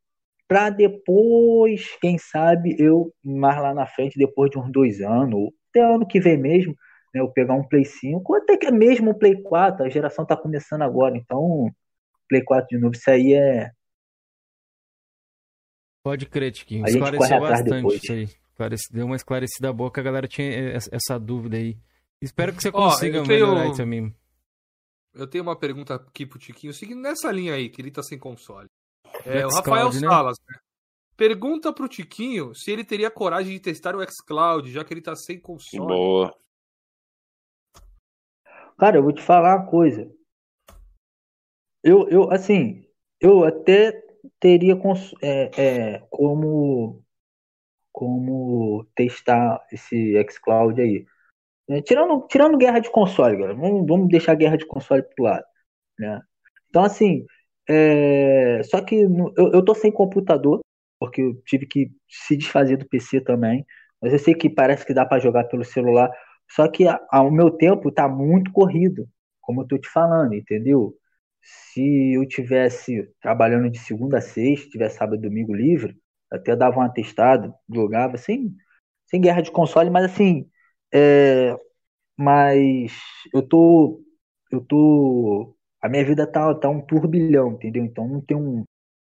para 0.48 0.70
depois, 0.70 1.98
quem 2.00 2.18
sabe, 2.18 2.76
eu 2.80 3.14
mais 3.24 3.62
lá 3.62 3.74
na 3.74 3.86
frente, 3.86 4.18
depois 4.18 4.50
de 4.50 4.58
uns 4.58 4.72
dois 4.72 5.02
anos, 5.02 5.34
ou 5.34 5.54
até 5.70 5.82
ano 5.82 6.08
que 6.08 6.22
vem 6.22 6.38
mesmo, 6.38 6.74
né, 7.14 7.20
eu 7.20 7.30
pegar 7.30 7.54
um 7.54 7.68
Play 7.68 7.84
5, 7.84 8.24
ou 8.32 8.38
até 8.38 8.56
que 8.56 8.68
é 8.68 8.72
mesmo 8.72 9.12
um 9.12 9.14
Play 9.14 9.42
4, 9.42 9.86
a 9.86 9.90
geração 9.90 10.26
tá 10.26 10.38
começando 10.38 10.84
agora, 10.84 11.18
então 11.18 11.70
Play 12.28 12.44
4 12.44 12.68
de 12.70 12.78
novo, 12.78 12.96
isso 12.96 13.10
aí 13.10 13.34
é. 13.34 13.72
Pode 16.04 16.26
crer, 16.26 16.52
Tiquinho. 16.52 16.86
Esclareceu 16.88 17.40
bastante 17.40 17.96
isso 17.96 18.14
aí. 18.14 18.30
Deu 18.92 19.06
uma 19.06 19.16
esclarecida 19.16 19.74
boa 19.74 19.92
que 19.92 20.00
a 20.00 20.04
galera 20.04 20.28
tinha 20.28 20.48
essa 20.92 21.20
dúvida 21.20 21.58
aí. 21.58 21.78
Espero 22.22 22.54
que 22.54 22.62
você 22.62 22.72
consiga 22.72 23.22
oh, 23.22 23.24
tenho... 23.24 23.46
melhorar 23.46 23.68
isso 23.68 23.78
também. 23.78 24.16
Eu 25.14 25.28
tenho 25.28 25.44
uma 25.44 25.58
pergunta 25.58 25.96
aqui 25.96 26.26
pro 26.26 26.40
Tiquinho, 26.40 26.74
seguindo 26.74 27.02
nessa 27.02 27.32
linha 27.32 27.54
aí, 27.54 27.70
que 27.70 27.82
ele 27.82 27.92
tá 27.92 28.02
sem 28.02 28.18
console. 28.18 28.68
É, 29.26 29.46
o 29.46 29.50
Rafael 29.50 29.92
né? 29.92 30.00
Salas, 30.00 30.38
né? 30.48 30.58
Pergunta 31.16 31.74
pro 31.74 31.88
Tiquinho 31.88 32.54
se 32.54 32.72
ele 32.72 32.84
teria 32.84 33.10
coragem 33.10 33.54
de 33.54 33.60
testar 33.60 33.96
o 33.96 34.04
xCloud, 34.04 34.72
já 34.72 34.84
que 34.84 34.94
ele 34.94 35.02
tá 35.02 35.16
sem 35.16 35.40
console. 35.40 35.88
Boa. 35.88 36.36
Cara, 38.78 38.98
eu 38.98 39.04
vou 39.04 39.12
te 39.12 39.24
falar 39.24 39.58
uma 39.58 39.66
coisa. 39.66 40.08
Eu, 41.88 42.06
eu 42.10 42.30
assim, 42.32 42.84
eu 43.22 43.46
até 43.46 43.94
teria 44.42 44.78
é, 45.22 45.52
é, 45.96 46.00
como 46.10 47.02
como 47.94 48.86
testar 48.96 49.66
esse 49.72 50.14
xCloud 50.30 50.82
aí. 50.82 51.06
É, 51.70 51.82
tirando, 51.82 52.28
tirando 52.28 52.58
guerra 52.58 52.80
de 52.80 52.92
console, 52.92 53.38
galera. 53.38 53.56
Vamos, 53.56 53.88
vamos 53.88 54.10
deixar 54.10 54.34
a 54.34 54.36
guerra 54.36 54.58
de 54.58 54.68
console 54.68 55.04
pro 55.04 55.26
lado. 55.26 55.46
Né? 56.00 56.22
Então, 56.70 56.84
assim, 56.84 57.26
é, 57.70 58.62
só 58.66 58.82
que 58.84 59.08
no, 59.08 59.34
eu, 59.38 59.54
eu 59.54 59.66
tô 59.66 59.76
sem 59.76 59.92
computador, 59.92 60.62
porque 61.00 61.22
eu 61.22 61.42
tive 61.46 61.68
que 61.68 61.92
se 62.10 62.38
desfazer 62.38 62.78
do 62.78 62.88
PC 62.90 63.22
também. 63.22 63.66
Mas 64.02 64.14
eu 64.14 64.20
sei 64.20 64.36
que 64.36 64.50
parece 64.50 64.86
que 64.86 64.94
dá 64.94 65.06
para 65.06 65.20
jogar 65.22 65.46
pelo 65.46 65.64
celular. 65.66 66.12
Só 66.52 66.68
que 66.70 66.86
o 66.88 67.32
meu 67.32 67.52
tempo 67.52 67.92
tá 67.92 68.10
muito 68.10 68.52
corrido, 68.52 69.08
como 69.42 69.62
eu 69.62 69.68
tô 69.68 69.78
te 69.80 69.90
falando, 69.90 70.34
entendeu? 70.36 70.96
Se 71.42 72.14
eu 72.16 72.28
tivesse 72.28 73.10
trabalhando 73.22 73.70
de 73.70 73.80
segunda 73.80 74.18
a 74.18 74.22
sexta, 74.22 74.70
tivesse 74.70 74.98
sábado 74.98 75.18
e 75.18 75.22
domingo 75.30 75.54
livre, 75.54 75.98
até 76.32 76.56
dava 76.56 76.80
um 76.80 76.82
atestado, 76.82 77.54
jogava 77.74 78.18
sem, 78.18 78.56
sem 79.06 79.22
guerra 79.22 79.42
de 79.42 79.52
console, 79.52 79.90
mas 79.90 80.06
assim, 80.06 80.50
é, 80.94 81.56
mas 82.18 82.94
eu 83.34 83.42
tô, 83.48 84.04
eu 84.52 84.62
tô, 84.62 85.56
a 85.82 85.90
minha 85.90 86.06
vida 86.06 86.28
tá, 86.32 86.54
tá 86.56 86.70
um 86.70 86.82
turbilhão, 86.86 87.54
entendeu? 87.54 87.86
Então 87.86 88.08
não 88.08 88.22
tem 88.22 88.38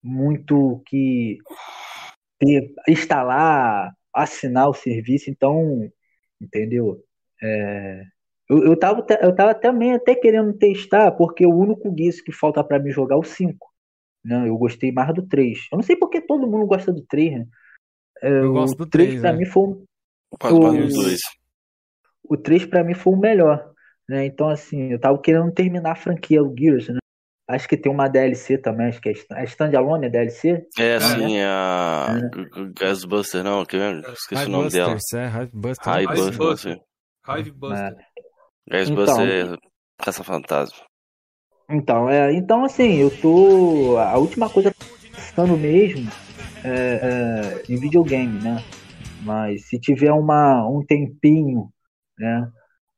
muito 0.03 0.81
que 0.87 1.39
ter, 2.39 2.73
instalar, 2.87 3.93
assinar 4.13 4.69
o 4.69 4.73
serviço, 4.73 5.29
então, 5.29 5.89
entendeu? 6.41 7.03
É, 7.43 8.03
eu, 8.49 8.63
eu, 8.63 8.77
tava, 8.77 9.05
eu 9.21 9.35
tava 9.35 9.55
também 9.55 9.93
até 9.93 10.15
querendo 10.15 10.53
testar, 10.53 11.11
porque 11.11 11.45
o 11.45 11.55
único 11.55 11.91
guiço 11.91 12.23
que 12.23 12.31
falta 12.31 12.63
para 12.63 12.79
mim 12.79 12.91
jogar 12.91 13.15
é 13.15 13.19
o 13.19 13.23
5. 13.23 13.57
Né? 14.23 14.47
Eu 14.47 14.57
gostei 14.57 14.91
mais 14.91 15.13
do 15.13 15.27
3. 15.27 15.67
Eu 15.71 15.77
não 15.77 15.83
sei 15.83 15.95
porque 15.95 16.21
todo 16.21 16.47
mundo 16.47 16.65
gosta 16.65 16.91
do 16.91 17.01
3, 17.01 17.39
né? 17.39 17.47
É, 18.21 18.29
eu 18.29 18.53
gosto 18.53 18.77
do 18.77 18.85
3, 18.85 19.09
3 19.09 19.21
pra 19.21 19.33
né? 19.33 19.39
mim 19.39 19.45
foi 19.45 19.63
o, 19.63 19.85
o, 20.33 20.37
o 22.29 22.37
3 22.37 22.65
pra 22.65 22.83
mim 22.83 22.93
foi 22.93 23.13
o 23.13 23.17
melhor. 23.17 23.71
Né? 24.07 24.25
Então, 24.25 24.49
assim, 24.49 24.91
eu 24.91 24.99
tava 24.99 25.19
querendo 25.19 25.51
terminar 25.51 25.91
a 25.91 25.95
franquia, 25.95 26.43
o 26.43 26.53
Gears, 26.57 26.89
né? 26.89 26.99
Acho 27.47 27.67
que 27.67 27.77
tem 27.77 27.91
uma 27.91 28.07
DLC 28.07 28.57
também, 28.57 28.87
acho 28.87 28.99
que 28.99 29.09
é 29.09 29.13
a 29.31 29.43
Standalone, 29.43 30.07
é 30.07 30.09
DLC? 30.09 30.65
É, 30.79 30.99
sim, 30.99 31.37
é 31.37 31.45
a 31.45 32.17
é. 32.17 32.79
Gasbuster, 32.79 33.43
não, 33.43 33.63
que 33.63 33.77
esqueci 33.77 34.45
o 34.45 34.49
nome 34.49 34.71
dela. 34.71 34.97
É, 35.13 35.43
Hivebuster. 35.43 35.93
Hivebuster. 35.93 36.81
Hivebuster. 37.27 37.97
Gasbuster 38.67 39.43
então, 39.43 39.55
é 39.55 39.57
Caça 39.97 40.23
Fantasma. 40.23 40.85
Então, 41.69 42.09
é, 42.09 42.33
então 42.33 42.63
assim, 42.63 42.95
eu 42.95 43.09
tô. 43.21 43.97
A 43.97 44.17
última 44.17 44.49
coisa 44.49 44.71
que 44.71 44.83
eu 44.83 44.87
tô 44.87 45.15
pensando 45.15 45.57
mesmo 45.57 46.09
é, 46.63 47.61
é, 47.67 47.71
em 47.71 47.79
videogame, 47.79 48.41
né? 48.41 48.63
Mas 49.23 49.67
se 49.67 49.79
tiver 49.79 50.11
uma, 50.11 50.67
um 50.67 50.85
tempinho, 50.85 51.71
né? 52.17 52.51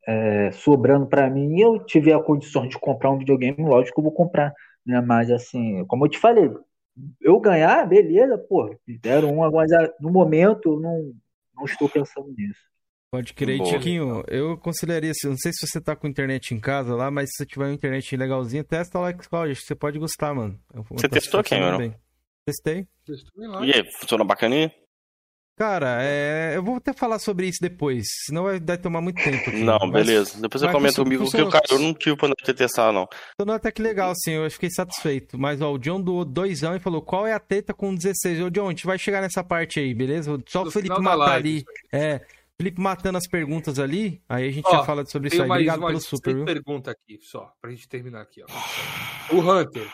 É, 0.10 0.52
sobrando 0.53 1.06
para 1.06 1.30
mim 1.30 1.57
e 1.57 1.61
eu 1.61 1.84
tiver 1.85 2.14
a 2.14 2.23
condição 2.23 2.65
de 2.65 2.80
comprar 2.80 3.11
um 3.11 3.18
videogame, 3.18 3.57
lógico 3.60 3.95
que 3.95 3.99
eu 3.99 4.03
vou 4.03 4.14
comprar, 4.14 4.53
né? 4.85 5.02
Mas 5.02 5.30
assim, 5.30 5.85
como 5.85 6.06
eu 6.06 6.10
te 6.10 6.18
falei, 6.18 6.49
eu 7.22 7.39
ganhar, 7.39 7.85
beleza, 7.85 8.38
pô, 8.38 8.73
deram 9.02 9.38
um, 9.38 9.52
mas 9.52 9.69
no 9.99 10.10
momento 10.10 10.73
eu 10.73 10.80
não, 10.80 11.14
não 11.56 11.65
estou 11.65 11.89
pensando 11.89 12.34
nisso. 12.38 12.61
Pode 13.10 13.34
crer, 13.34 13.62
Tiquinho. 13.62 14.24
Eu 14.28 14.54
aconselharia, 14.54 15.14
não 15.24 15.38
sei 15.38 15.54
se 15.54 15.66
você 15.66 15.80
tá 15.80 15.96
com 15.96 16.08
internet 16.08 16.54
em 16.54 16.60
casa 16.60 16.94
lá, 16.94 17.10
mas 17.10 17.30
se 17.30 17.38
você 17.38 17.46
tiver 17.46 17.66
uma 17.66 17.74
internet 17.74 18.18
legalzinha, 18.18 18.64
testa 18.64 19.00
lá 19.00 19.10
o 19.10 19.24
Xcloud, 19.24 19.52
acho 19.52 19.62
que 19.62 19.68
você 19.68 19.76
pode 19.76 19.98
gostar, 19.98 20.34
mano. 20.34 20.60
Você 20.92 21.08
testou 21.08 21.42
quem, 21.42 21.62
mano? 21.62 21.96
Testei. 22.46 22.86
E 23.64 23.74
aí, 23.74 23.84
funciona 24.00 24.24
bacaninha? 24.26 24.72
Cara, 25.58 26.04
é... 26.04 26.56
eu 26.56 26.62
vou 26.62 26.76
até 26.76 26.94
falar 26.94 27.18
sobre 27.18 27.48
isso 27.48 27.58
depois, 27.60 28.06
senão 28.26 28.44
vai, 28.44 28.78
tomar 28.78 29.02
muito 29.02 29.24
tempo. 29.24 29.50
Aqui. 29.50 29.64
Não, 29.64 29.80
mas... 29.82 30.06
beleza. 30.06 30.40
Depois 30.40 30.62
você 30.62 30.72
comenta 30.72 31.04
comigo, 31.04 31.24
porque 31.24 31.50
cara, 31.50 31.66
eu 31.72 31.80
não 31.80 31.94
tive 31.96 32.16
pra 32.16 32.30
ter 32.46 32.54
testado, 32.54 32.94
não. 32.94 33.08
Funcionou 33.32 33.56
até 33.56 33.72
que 33.72 33.82
legal, 33.82 34.14
sim, 34.16 34.34
eu 34.34 34.52
fiquei 34.52 34.70
satisfeito. 34.70 35.38
Mas, 35.38 35.60
ó, 35.60 35.74
o 35.74 35.80
John 35.80 36.00
doou 36.00 36.24
doisão 36.24 36.76
e 36.76 36.80
falou, 36.80 37.02
qual 37.02 37.26
é 37.26 37.34
a 37.34 37.40
teta 37.40 37.74
com 37.74 37.96
16? 37.96 38.42
Ô, 38.42 38.50
John, 38.52 38.68
a 38.68 38.70
gente 38.70 38.86
vai 38.86 39.00
chegar 39.00 39.22
nessa 39.22 39.44
parte 39.44 39.80
aí, 39.80 39.96
beleza? 39.96 40.38
Só 40.46 40.62
o 40.62 40.70
Felipe 40.70 41.02
matar 41.02 41.32
ali. 41.32 41.66
É, 41.92 42.22
Felipe 42.60 42.82
matando 42.82 43.20
as 43.20 43.28
perguntas 43.28 43.78
ali, 43.78 44.24
aí 44.28 44.48
a 44.48 44.52
gente 44.52 44.66
ó, 44.68 44.72
já 44.72 44.84
fala 44.84 45.06
sobre 45.06 45.28
isso 45.28 45.42
aí. 45.44 45.50
Obrigado 45.50 45.86
pelo 45.86 46.02
super, 46.02 46.36
viu? 46.36 46.46
pergunta 46.46 46.90
aqui, 46.90 47.20
só, 47.22 47.54
pra 47.62 47.70
gente 47.70 47.88
terminar 47.88 48.22
aqui, 48.22 48.42
ó. 48.42 49.36
O 49.36 49.40
Hunter, 49.42 49.88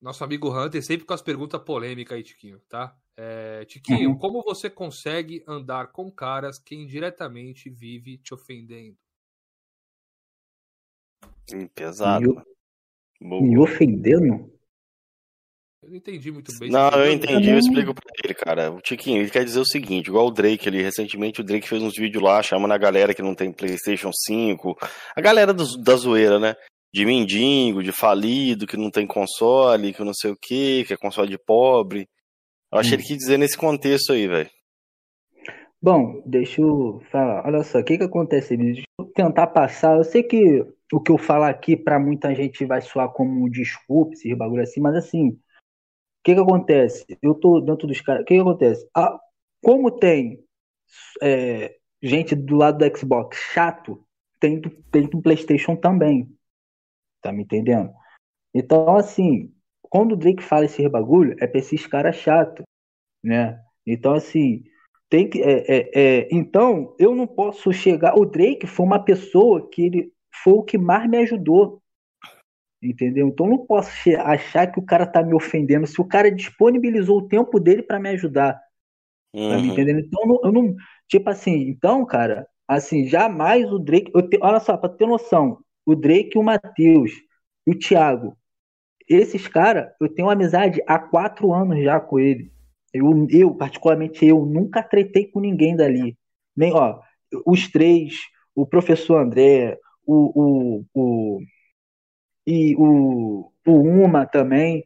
nosso 0.00 0.24
amigo 0.24 0.48
Hunter, 0.48 0.82
sempre 0.82 1.04
com 1.04 1.12
as 1.12 1.20
perguntas 1.20 1.60
polêmicas 1.62 2.16
aí, 2.16 2.22
Tiquinho, 2.22 2.58
tá? 2.60 2.96
É, 3.14 3.66
Tiquinho, 3.66 4.10
uhum. 4.10 4.18
como 4.18 4.42
você 4.42 4.70
consegue 4.70 5.44
andar 5.46 5.88
com 5.88 6.10
caras 6.10 6.58
que 6.58 6.74
indiretamente 6.74 7.68
vive 7.68 8.16
te 8.16 8.32
ofendendo? 8.32 8.96
Pesado. 11.74 12.42
Me, 13.20 13.42
me 13.42 13.58
ofendendo? 13.58 14.50
Eu 15.82 15.90
não 15.90 15.96
entendi 15.96 16.30
muito 16.30 16.56
bem. 16.60 16.70
Não, 16.70 16.90
eu 16.90 17.12
entendi, 17.12 17.50
eu 17.50 17.58
explico 17.58 17.92
pra 17.92 18.04
ele, 18.22 18.34
cara. 18.34 18.70
O 18.70 18.80
Tiquinho, 18.80 19.20
ele 19.20 19.30
quer 19.30 19.44
dizer 19.44 19.58
o 19.58 19.64
seguinte, 19.64 20.06
igual 20.06 20.28
o 20.28 20.30
Drake 20.30 20.68
ali, 20.68 20.80
recentemente 20.80 21.40
o 21.40 21.44
Drake 21.44 21.68
fez 21.68 21.82
uns 21.82 21.96
vídeos 21.96 22.22
lá, 22.22 22.40
chamando 22.40 22.70
a 22.70 22.78
galera 22.78 23.12
que 23.12 23.20
não 23.20 23.34
tem 23.34 23.52
Playstation 23.52 24.10
5, 24.12 24.76
a 25.16 25.20
galera 25.20 25.52
do, 25.52 25.64
da 25.82 25.96
zoeira, 25.96 26.38
né? 26.38 26.54
De 26.94 27.04
mendigo, 27.04 27.82
de 27.82 27.90
falido, 27.90 28.66
que 28.66 28.76
não 28.76 28.90
tem 28.90 29.06
console, 29.06 29.92
que 29.92 30.04
não 30.04 30.14
sei 30.14 30.30
o 30.30 30.36
que, 30.40 30.84
que 30.84 30.94
é 30.94 30.96
console 30.96 31.28
de 31.28 31.38
pobre. 31.38 32.06
Eu 32.72 32.78
achei 32.78 32.92
hum. 32.92 33.00
ele 33.00 33.08
quis 33.08 33.16
dizer 33.16 33.38
nesse 33.38 33.56
contexto 33.56 34.12
aí, 34.12 34.28
velho. 34.28 34.50
Bom, 35.82 36.22
deixa 36.24 36.60
eu 36.60 37.02
falar. 37.10 37.44
Olha 37.44 37.64
só, 37.64 37.80
o 37.80 37.84
que 37.84 37.98
que 37.98 38.04
acontece? 38.04 38.56
Deixa 38.56 38.82
eu 39.00 39.06
tentar 39.06 39.48
passar. 39.48 39.96
Eu 39.96 40.04
sei 40.04 40.22
que 40.22 40.64
o 40.92 41.00
que 41.00 41.10
eu 41.10 41.18
falar 41.18 41.48
aqui 41.48 41.76
para 41.76 41.98
muita 41.98 42.32
gente 42.36 42.64
vai 42.64 42.80
soar 42.80 43.08
como 43.08 43.44
um 43.44 43.50
desculpe, 43.50 44.12
esse 44.12 44.32
bagulho 44.36 44.62
assim, 44.62 44.80
mas 44.80 44.94
assim, 44.94 45.36
que 46.22 46.34
que 46.34 46.40
acontece? 46.40 47.18
Eu 47.20 47.34
tô 47.34 47.60
dentro 47.60 47.86
dos 47.86 48.00
caras, 48.00 48.22
o 48.22 48.24
que 48.24 48.34
que 48.34 48.40
acontece? 48.40 48.88
Ah, 48.94 49.18
como 49.60 49.90
tem 49.90 50.42
é, 51.22 51.76
gente 52.02 52.34
do 52.34 52.56
lado 52.56 52.78
do 52.78 52.98
Xbox 52.98 53.36
chato, 53.36 54.04
tem 54.40 54.60
do, 54.60 54.70
tem 54.90 55.06
do 55.06 55.22
PlayStation 55.22 55.76
também. 55.76 56.28
Tá 57.20 57.32
me 57.32 57.42
entendendo? 57.42 57.92
Então, 58.54 58.96
assim, 58.96 59.52
quando 59.82 60.12
o 60.12 60.16
Drake 60.16 60.42
fala 60.42 60.64
esse 60.64 60.88
bagulho, 60.88 61.36
é 61.40 61.46
pra 61.46 61.60
esses 61.60 61.86
caras 61.86 62.16
chato, 62.16 62.62
né? 63.22 63.60
Então, 63.86 64.14
assim, 64.14 64.64
tem 65.08 65.28
que. 65.28 65.42
É, 65.42 65.64
é, 65.68 65.90
é, 65.94 66.28
então, 66.32 66.96
eu 66.98 67.14
não 67.14 67.26
posso 67.26 67.72
chegar. 67.72 68.18
O 68.18 68.24
Drake 68.24 68.66
foi 68.66 68.86
uma 68.86 69.04
pessoa 69.04 69.68
que 69.70 69.82
ele 69.82 70.12
foi 70.42 70.54
o 70.54 70.62
que 70.62 70.78
mais 70.78 71.08
me 71.08 71.18
ajudou. 71.18 71.81
Entendeu? 72.82 73.28
Então, 73.28 73.46
eu 73.46 73.50
não 73.50 73.66
posso 73.66 73.90
achar 74.24 74.66
que 74.66 74.80
o 74.80 74.84
cara 74.84 75.06
tá 75.06 75.22
me 75.22 75.34
ofendendo 75.34 75.86
se 75.86 76.00
o 76.00 76.04
cara 76.04 76.30
disponibilizou 76.30 77.18
o 77.18 77.28
tempo 77.28 77.60
dele 77.60 77.82
para 77.82 78.00
me 78.00 78.08
ajudar. 78.10 78.60
Uhum. 79.32 79.50
Tá 79.50 79.56
me 79.56 79.68
uhum. 79.68 79.72
entendendo? 79.72 80.00
Então, 80.00 80.20
eu 80.22 80.28
não, 80.28 80.40
eu 80.44 80.52
não, 80.52 80.76
Tipo 81.12 81.28
assim, 81.28 81.68
então, 81.68 82.06
cara, 82.06 82.46
assim, 82.66 83.06
jamais 83.06 83.70
o 83.70 83.78
Drake. 83.78 84.10
Te, 84.30 84.38
olha 84.40 84.58
só, 84.60 84.78
pra 84.78 84.88
ter 84.88 85.06
noção, 85.06 85.58
o 85.84 85.94
Drake, 85.94 86.38
o 86.38 86.42
Matheus 86.42 87.10
e 87.66 87.72
o 87.72 87.78
Thiago, 87.78 88.34
esses 89.06 89.46
caras, 89.46 89.92
eu 90.00 90.08
tenho 90.08 90.30
amizade 90.30 90.80
há 90.86 90.98
quatro 90.98 91.52
anos 91.52 91.84
já 91.84 92.00
com 92.00 92.18
ele. 92.18 92.50
Eu, 92.94 93.26
eu, 93.30 93.54
particularmente 93.54 94.24
eu, 94.24 94.46
nunca 94.46 94.82
tretei 94.82 95.26
com 95.26 95.38
ninguém 95.38 95.76
dali. 95.76 96.16
Nem, 96.56 96.72
ó, 96.72 96.98
os 97.46 97.70
três, 97.70 98.14
o 98.54 98.66
professor 98.66 99.20
André, 99.20 99.78
o, 100.06 100.32
o, 100.40 100.84
o 100.94 101.40
e 102.46 102.74
o, 102.76 103.50
o 103.66 103.72
Uma 103.72 104.26
também, 104.26 104.84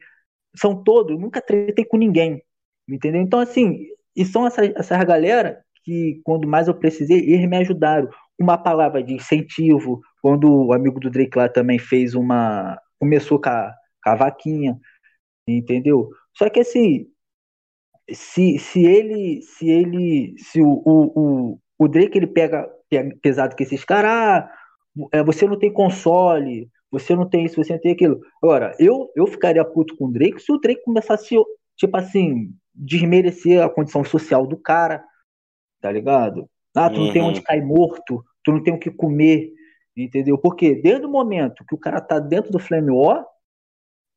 são 0.57 0.83
todos, 0.83 1.19
nunca 1.19 1.41
tretei 1.41 1.85
com 1.85 1.97
ninguém, 1.97 2.43
entendeu? 2.89 3.21
Então, 3.21 3.41
assim, 3.41 3.87
e 4.15 4.25
são 4.25 4.47
essas, 4.47 4.71
essas 4.75 5.05
galera 5.05 5.63
que, 5.85 6.21
quando 6.25 6.49
mais 6.49 6.69
eu 6.69 6.75
precisei, 6.75 7.19
eles 7.19 7.49
me 7.49 7.57
ajudaram. 7.59 8.09
Uma 8.39 8.59
palavra 8.59 9.03
de 9.03 9.15
incentivo, 9.15 10.01
quando 10.23 10.67
o 10.67 10.73
amigo 10.73 11.01
do 11.01 11.11
Drake 11.11 11.39
lá 11.39 11.49
também 11.49 11.79
fez 11.79 12.15
uma. 12.15 12.79
começou 12.99 13.41
com 13.41 13.49
a, 13.49 13.75
com 14.03 14.11
a 14.11 14.15
vaquinha, 14.15 14.79
entendeu? 15.49 16.11
Só 16.37 16.51
que 16.51 16.61
assim, 16.61 17.07
se, 18.13 18.59
se 18.59 18.85
ele, 18.85 19.43
se 19.43 19.69
ele, 19.71 20.35
se 20.39 20.61
o, 20.61 20.83
o, 20.85 21.53
o, 21.55 21.61
o 21.79 21.89
Drake 21.89 22.19
ele 22.19 22.27
pega, 22.27 22.69
pega 22.91 23.17
pesado 23.23 23.57
que 23.57 23.63
esses 23.63 23.85
caras, 23.85 24.11
ah, 24.11 24.53
é, 25.13 25.23
você 25.23 25.47
não 25.47 25.59
tem 25.59 25.73
console, 25.73 26.71
você 26.91 27.15
não 27.15 27.29
tem 27.29 27.45
isso, 27.45 27.57
você 27.57 27.73
não 27.73 27.81
tem 27.81 27.93
aquilo. 27.93 28.21
Agora, 28.43 28.75
eu, 28.79 29.11
eu 29.15 29.27
ficaria 29.27 29.65
puto 29.65 29.97
com 29.97 30.07
o 30.07 30.13
Drake 30.13 30.41
se 30.41 30.53
o 30.53 30.59
Drake 30.59 30.83
começasse, 30.85 31.37
tipo 31.77 31.97
assim, 31.97 32.55
desmerecer 32.75 33.63
a 33.63 33.69
condição 33.69 34.05
social 34.05 34.47
do 34.47 34.57
cara, 34.57 35.05
tá 35.81 35.91
ligado? 35.91 36.49
Ah, 36.75 36.91
tu 36.91 37.01
não 37.01 37.13
tem 37.13 37.23
onde 37.23 37.39
uhum. 37.39 37.45
cair 37.45 37.65
morto, 37.65 38.25
tu 38.45 38.53
não 38.53 38.63
tem 38.63 38.75
o 38.75 38.79
que 38.79 38.91
comer, 38.91 39.51
entendeu? 39.97 40.37
Porque 40.37 40.75
desde 40.75 41.07
o 41.07 41.11
momento 41.11 41.65
que 41.67 41.75
o 41.75 41.79
cara 41.79 42.01
tá 42.01 42.19
dentro 42.19 42.53
do 42.53 42.59
Flame 42.59 42.91
War, 42.91 43.25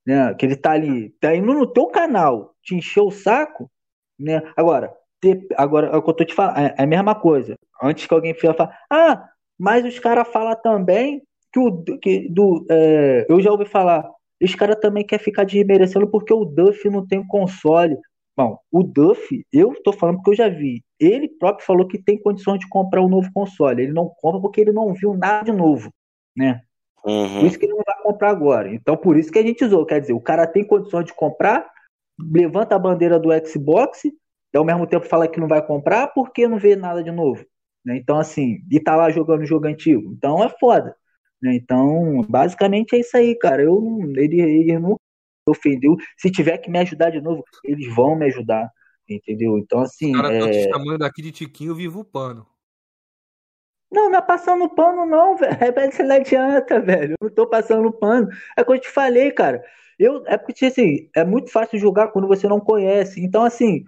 né, 0.05 0.33
que 0.33 0.45
ele 0.45 0.55
tá 0.55 0.71
ali, 0.71 1.09
tá 1.21 1.33
indo 1.33 1.53
no 1.53 1.65
teu 1.65 1.87
canal, 1.87 2.53
te 2.61 2.75
encheu 2.75 3.05
o 3.05 3.11
saco, 3.11 3.71
né? 4.19 4.41
Agora, 4.57 4.93
ter, 5.21 5.47
agora 5.55 5.87
é 5.87 5.95
o 5.95 6.01
que 6.01 6.09
eu 6.09 6.13
tô 6.13 6.25
te 6.25 6.33
falando, 6.33 6.57
é, 6.57 6.75
é 6.77 6.83
a 6.83 6.87
mesma 6.87 7.15
coisa. 7.15 7.55
Antes 7.81 8.05
que 8.05 8.13
alguém 8.13 8.33
fale, 8.33 8.55
ah, 8.91 9.29
mas 9.57 9.85
os 9.85 9.97
caras 9.99 10.27
falam 10.27 10.55
também 10.61 11.21
que 11.51 11.59
o 11.59 11.83
que 11.99 12.29
do 12.29 12.65
é, 12.69 13.25
eu 13.29 13.41
já 13.41 13.51
ouvi 13.51 13.65
falar, 13.65 14.09
os 14.41 14.55
caras 14.55 14.79
também 14.79 15.05
quer 15.05 15.19
ficar 15.19 15.43
desmerecendo 15.43 16.07
porque 16.07 16.33
o 16.33 16.45
Duff 16.45 16.89
não 16.89 17.05
tem 17.05 17.25
console. 17.27 17.97
Bom, 18.37 18.57
o 18.71 18.83
Duff, 18.83 19.45
eu 19.51 19.73
estou 19.73 19.91
falando 19.91 20.17
porque 20.17 20.31
eu 20.31 20.35
já 20.35 20.47
vi. 20.47 20.81
Ele 20.99 21.27
próprio 21.27 21.65
falou 21.65 21.87
que 21.87 22.01
tem 22.01 22.17
condições 22.17 22.59
de 22.59 22.69
comprar 22.69 23.01
um 23.01 23.09
novo 23.09 23.29
console. 23.33 23.83
Ele 23.83 23.91
não 23.91 24.09
compra 24.17 24.39
porque 24.39 24.61
ele 24.61 24.71
não 24.71 24.93
viu 24.93 25.13
nada 25.13 25.51
de 25.51 25.51
novo, 25.51 25.91
né? 26.35 26.61
Uhum. 27.05 27.39
Por 27.39 27.45
isso 27.45 27.59
que 27.59 27.65
ele 27.65 27.73
não 27.73 27.83
vai 27.85 28.01
comprar 28.01 28.29
agora. 28.29 28.73
Então, 28.73 28.95
por 28.95 29.17
isso 29.17 29.31
que 29.31 29.39
a 29.39 29.43
gente 29.43 29.63
usou. 29.63 29.85
Quer 29.85 30.01
dizer, 30.01 30.13
o 30.13 30.21
cara 30.21 30.47
tem 30.47 30.63
condições 30.63 31.05
de 31.05 31.13
comprar, 31.13 31.69
levanta 32.17 32.75
a 32.75 32.79
bandeira 32.79 33.19
do 33.19 33.29
Xbox, 33.45 34.05
e 34.05 34.57
ao 34.57 34.65
mesmo 34.65 34.87
tempo 34.87 35.05
fala 35.05 35.27
que 35.27 35.39
não 35.39 35.47
vai 35.47 35.65
comprar 35.65 36.07
porque 36.07 36.47
não 36.47 36.57
vê 36.57 36.75
nada 36.75 37.03
de 37.03 37.11
novo. 37.11 37.45
Né? 37.85 37.97
Então, 37.97 38.17
assim, 38.17 38.59
e 38.69 38.79
tá 38.79 38.95
lá 38.95 39.09
jogando 39.09 39.45
jogo 39.45 39.67
antigo. 39.67 40.13
Então 40.13 40.43
é 40.43 40.49
foda. 40.59 40.95
Né? 41.41 41.55
Então, 41.55 42.21
basicamente 42.27 42.95
é 42.95 42.99
isso 42.99 43.15
aí, 43.15 43.35
cara. 43.37 43.63
Eu, 43.63 43.99
ele, 44.15 44.41
ele 44.41 44.79
não 44.79 44.95
ofendeu. 45.47 45.95
Se 46.17 46.31
tiver 46.31 46.57
que 46.57 46.69
me 46.69 46.79
ajudar 46.79 47.09
de 47.09 47.21
novo, 47.21 47.43
eles 47.63 47.93
vão 47.93 48.15
me 48.15 48.25
ajudar. 48.25 48.69
Entendeu? 49.07 49.57
Então, 49.57 49.79
assim. 49.81 50.15
Os 50.15 50.21
caras 50.21 50.37
estão 50.37 50.49
é... 50.49 50.51
te 50.51 50.69
chamando 50.69 51.03
aqui 51.03 51.21
de 51.21 51.31
Tiquinho 51.31 51.75
Vivo 51.75 52.03
Pano. 52.03 52.45
Não, 53.91 54.09
não 54.09 54.19
é 54.19 54.21
passando 54.21 54.69
pano, 54.69 55.05
não, 55.05 55.35
velho. 55.35 55.49
É, 55.99 56.03
não 56.03 56.15
adianta, 56.15 56.79
velho. 56.79 57.15
Eu 57.19 57.27
não 57.27 57.33
tô 57.33 57.47
passando 57.47 57.91
pano. 57.91 58.29
É 58.55 58.63
como 58.63 58.77
eu 58.77 58.81
te 58.81 58.89
falei, 58.89 59.31
cara. 59.31 59.63
Eu, 59.97 60.23
é 60.27 60.37
porque, 60.37 60.67
assim, 60.67 61.09
é 61.15 61.25
muito 61.25 61.51
fácil 61.51 61.79
julgar 61.79 62.11
quando 62.11 62.27
você 62.27 62.47
não 62.47 62.59
conhece. 62.59 63.19
Então, 63.19 63.43
assim, 63.43 63.83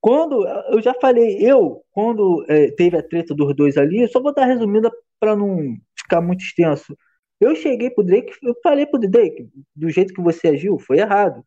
quando. 0.00 0.46
Eu 0.70 0.82
já 0.82 0.94
falei, 0.94 1.38
eu, 1.40 1.84
quando 1.92 2.44
é, 2.48 2.70
teve 2.72 2.96
a 2.96 3.02
treta 3.02 3.34
dos 3.34 3.54
dois 3.54 3.76
ali, 3.76 4.02
eu 4.02 4.08
só 4.08 4.20
vou 4.20 4.34
dar 4.34 4.46
resumida 4.46 4.90
para 5.20 5.36
não 5.36 5.76
ficar 6.08 6.22
muito 6.22 6.42
extenso. 6.42 6.96
Eu 7.38 7.54
cheguei 7.54 7.90
pro 7.90 8.02
Drake, 8.02 8.32
eu 8.42 8.54
falei 8.62 8.86
pro 8.86 8.98
Drake, 8.98 9.48
do 9.76 9.90
jeito 9.90 10.14
que 10.14 10.20
você 10.20 10.48
agiu, 10.48 10.78
foi 10.78 10.98
errado, 10.98 11.44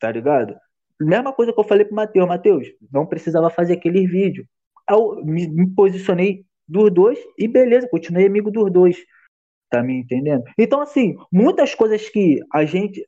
tá 0.00 0.10
ligado? 0.10 0.56
Mesma 1.00 1.32
coisa 1.32 1.52
que 1.52 1.60
eu 1.60 1.64
falei 1.64 1.84
pro 1.84 1.94
Matheus, 1.94 2.26
Matheus, 2.26 2.66
não 2.90 3.06
precisava 3.06 3.48
fazer 3.50 3.74
aquele 3.74 4.04
vídeo. 4.06 4.44
Eu 4.90 5.24
me, 5.24 5.46
me 5.46 5.70
posicionei 5.74 6.44
dos 6.66 6.92
dois 6.92 7.18
e 7.38 7.46
beleza, 7.46 7.88
continuei 7.88 8.26
amigo 8.26 8.50
dos 8.50 8.72
dois. 8.72 8.96
Tá 9.70 9.82
me 9.82 10.00
entendendo? 10.00 10.42
Então, 10.58 10.80
assim, 10.80 11.14
muitas 11.30 11.74
coisas 11.74 12.08
que 12.08 12.40
a 12.52 12.64
gente, 12.64 13.06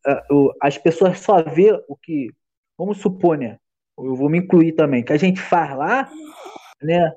as 0.62 0.76
pessoas 0.76 1.18
só 1.18 1.42
vê 1.42 1.72
o 1.88 1.96
que, 1.96 2.28
vamos 2.78 2.98
supor, 2.98 3.38
né? 3.38 3.56
Eu 3.98 4.14
vou 4.14 4.28
me 4.28 4.38
incluir 4.38 4.72
também, 4.72 5.02
que 5.02 5.12
a 5.12 5.16
gente 5.16 5.40
faz 5.40 5.76
lá, 5.76 6.10
né? 6.80 7.12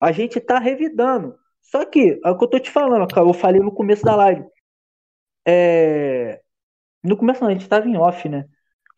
A 0.00 0.12
gente 0.12 0.38
tá 0.40 0.58
revidando. 0.58 1.34
Só 1.70 1.84
que, 1.84 2.20
é 2.24 2.30
o 2.30 2.38
que 2.38 2.44
eu 2.44 2.48
tô 2.48 2.58
te 2.58 2.70
falando, 2.70 3.06
cara, 3.08 3.26
eu 3.26 3.34
falei 3.34 3.60
no 3.60 3.72
começo 3.72 4.04
da 4.04 4.16
live. 4.16 4.44
É... 5.46 6.40
No 7.02 7.16
começo 7.16 7.40
não, 7.40 7.48
a 7.48 7.52
gente 7.52 7.68
tava 7.68 7.88
em 7.88 7.96
off, 7.96 8.28
né? 8.28 8.46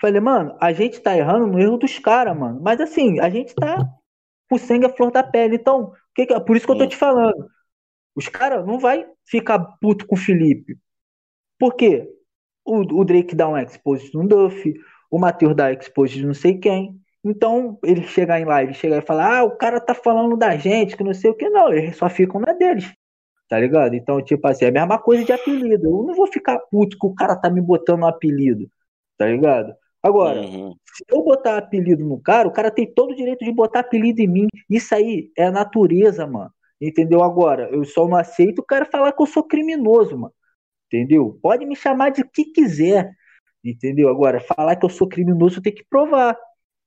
Falei, 0.01 0.21
mano, 0.21 0.57
a 0.61 0.73
gente 0.73 1.01
tá 1.01 1.17
errando 1.17 1.47
no 1.47 1.59
erro 1.59 1.77
dos 1.77 1.99
caras, 1.99 2.37
mano. 2.37 2.61
Mas 2.63 2.81
assim, 2.81 3.19
a 3.21 3.29
gente 3.29 3.55
tá 3.55 3.77
com 4.49 4.59
sangue 4.59 4.87
à 4.87 4.89
flor 4.89 5.11
da 5.11 5.23
pele. 5.23 5.57
Então, 5.57 5.93
que 6.15 6.27
que... 6.27 6.41
por 6.41 6.57
isso 6.57 6.67
que 6.67 6.73
eu 6.73 6.79
tô 6.79 6.87
te 6.87 6.97
falando. 6.97 7.49
Os 8.15 8.29
caras 8.29 8.67
não 8.67 8.79
vai 8.79 9.07
ficar 9.25 9.59
puto 9.81 10.07
com 10.07 10.15
o 10.15 10.19
Felipe. 10.19 10.79
Por 11.59 11.75
quê? 11.75 12.09
O, 12.65 13.01
o 13.01 13.05
Drake 13.05 13.35
dá 13.35 13.49
um 13.49 13.57
expose 13.57 14.11
no 14.15 14.27
Duff, 14.27 14.75
o 15.11 15.19
Matheus 15.19 15.57
dá 15.57 15.73
expose 15.73 16.15
de 16.15 16.27
não 16.27 16.35
sei 16.35 16.59
quem. 16.59 17.01
Então, 17.25 17.79
ele 17.83 18.03
chegar 18.03 18.41
em 18.41 18.45
live, 18.45 18.75
chegar 18.75 18.99
e 18.99 19.07
falar, 19.07 19.39
ah, 19.39 19.45
o 19.45 19.57
cara 19.57 19.81
tá 19.81 19.95
falando 19.95 20.37
da 20.37 20.57
gente, 20.57 20.97
que 20.97 21.05
não 21.05 21.13
sei 21.13 21.31
o 21.31 21.35
que, 21.35 21.49
não, 21.49 21.73
eles 21.73 21.97
só 21.97 22.09
ficam 22.09 22.41
na 22.41 22.53
deles, 22.53 22.93
tá 23.49 23.59
ligado? 23.59 23.95
Então, 23.95 24.23
tipo 24.23 24.47
assim, 24.47 24.67
é 24.67 24.69
a 24.69 24.73
mesma 24.73 24.99
coisa 24.99 25.25
de 25.25 25.33
apelido. 25.33 25.87
Eu 25.87 26.03
não 26.05 26.15
vou 26.15 26.27
ficar 26.27 26.59
puto 26.71 26.97
que 26.99 27.07
o 27.07 27.15
cara 27.15 27.37
tá 27.37 27.51
me 27.51 27.61
botando 27.61 28.03
um 28.03 28.07
apelido, 28.07 28.71
tá 29.17 29.27
ligado? 29.27 29.75
Agora, 30.03 30.41
uhum. 30.41 30.75
se 30.95 31.05
eu 31.09 31.23
botar 31.23 31.59
apelido 31.59 32.05
no 32.05 32.21
cara, 32.21 32.47
o 32.47 32.53
cara 32.53 32.71
tem 32.71 32.87
todo 32.87 33.11
o 33.11 33.17
direito 33.17 33.45
de 33.45 33.53
botar 33.53 33.81
apelido 33.81 34.21
em 34.21 34.29
mim. 34.29 34.49
Isso 34.71 34.95
aí 34.95 35.31
é 35.37 35.47
a 35.47 35.51
natureza, 35.51 36.27
mano. 36.27 36.53
Entendeu? 36.81 37.23
Agora, 37.23 37.69
eu 37.73 37.85
só 37.85 38.07
não 38.07 38.17
aceito 38.17 38.61
o 38.61 38.65
cara 38.65 38.85
falar 38.85 39.13
que 39.13 39.21
eu 39.21 39.27
sou 39.27 39.43
criminoso, 39.43 40.17
mano. 40.17 40.33
Entendeu? 40.87 41.39
Pode 41.43 41.67
me 41.67 41.75
chamar 41.75 42.11
de 42.11 42.25
que 42.25 42.47
quiser. 42.47 43.11
Entendeu? 43.65 44.09
Agora, 44.09 44.41
falar 44.41 44.77
que 44.77 44.87
eu 44.87 44.91
sou 44.91 45.09
criminoso, 45.09 45.59
eu 45.59 45.63
tenho 45.63 45.75
que 45.77 45.85
provar. 45.91 46.39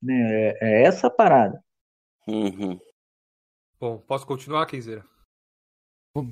Né? 0.01 0.13
É, 0.13 0.57
é 0.61 0.83
essa 0.83 1.07
a 1.07 1.11
parada. 1.11 1.63
Uhum. 2.27 2.79
Bom, 3.79 3.97
posso 3.97 4.25
continuar, 4.25 4.65
Kenzeira? 4.65 5.03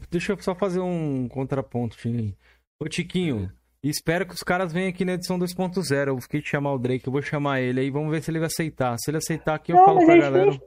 Deixa 0.09 0.33
eu 0.33 0.41
só 0.41 0.53
fazer 0.53 0.79
um 0.79 1.27
contraponto, 1.27 1.95
Tiquinho. 1.97 2.35
Ô, 2.79 2.87
Tiquinho, 2.87 3.51
espero 3.81 4.27
que 4.27 4.33
os 4.33 4.43
caras 4.43 4.73
venham 4.73 4.89
aqui 4.89 5.05
na 5.05 5.13
edição 5.13 5.39
2.0. 5.39 6.07
Eu 6.07 6.21
fiquei 6.21 6.41
de 6.41 6.49
chamar 6.49 6.73
o 6.73 6.79
Drake, 6.79 7.07
eu 7.07 7.13
vou 7.13 7.21
chamar 7.21 7.61
ele 7.61 7.79
aí, 7.79 7.89
vamos 7.89 8.11
ver 8.11 8.21
se 8.21 8.29
ele 8.29 8.39
vai 8.39 8.47
aceitar. 8.47 8.97
Se 8.99 9.09
ele 9.09 9.17
aceitar 9.17 9.55
aqui, 9.55 9.71
eu 9.71 9.77
Não, 9.77 9.85
falo 9.85 10.05
pra 10.05 10.17
galera. 10.17 10.51
Vem... 10.51 10.61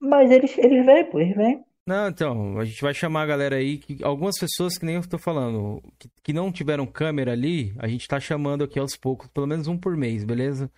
Mas 0.00 0.30
eles, 0.30 0.58
eles 0.58 0.84
vêm, 0.84 1.04
pô, 1.10 1.20
eles 1.20 1.36
vêm. 1.36 1.64
Não, 1.86 2.08
então, 2.08 2.58
a 2.58 2.64
gente 2.64 2.80
vai 2.80 2.94
chamar 2.94 3.22
a 3.22 3.26
galera 3.26 3.56
aí, 3.56 3.78
que 3.78 4.04
algumas 4.04 4.38
pessoas 4.38 4.78
que 4.78 4.84
nem 4.84 4.96
eu 4.96 5.08
tô 5.08 5.18
falando, 5.18 5.82
que, 5.98 6.08
que 6.22 6.32
não 6.32 6.52
tiveram 6.52 6.86
câmera 6.86 7.32
ali, 7.32 7.74
a 7.78 7.88
gente 7.88 8.06
tá 8.06 8.20
chamando 8.20 8.62
aqui 8.62 8.78
aos 8.78 8.96
poucos, 8.96 9.28
pelo 9.28 9.48
menos 9.48 9.66
um 9.66 9.76
por 9.76 9.96
mês, 9.96 10.24
beleza? 10.24 10.70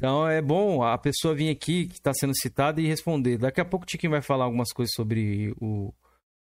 Então 0.00 0.26
é 0.26 0.40
bom 0.40 0.82
a 0.82 0.96
pessoa 0.96 1.34
vir 1.34 1.50
aqui, 1.50 1.86
que 1.86 1.92
está 1.92 2.10
sendo 2.14 2.34
citada, 2.34 2.80
e 2.80 2.86
responder. 2.86 3.36
Daqui 3.36 3.60
a 3.60 3.66
pouco 3.66 3.84
o 3.84 3.86
Tiquinho 3.86 4.12
vai 4.12 4.22
falar 4.22 4.46
algumas 4.46 4.72
coisas 4.72 4.94
sobre 4.94 5.54
o, 5.60 5.92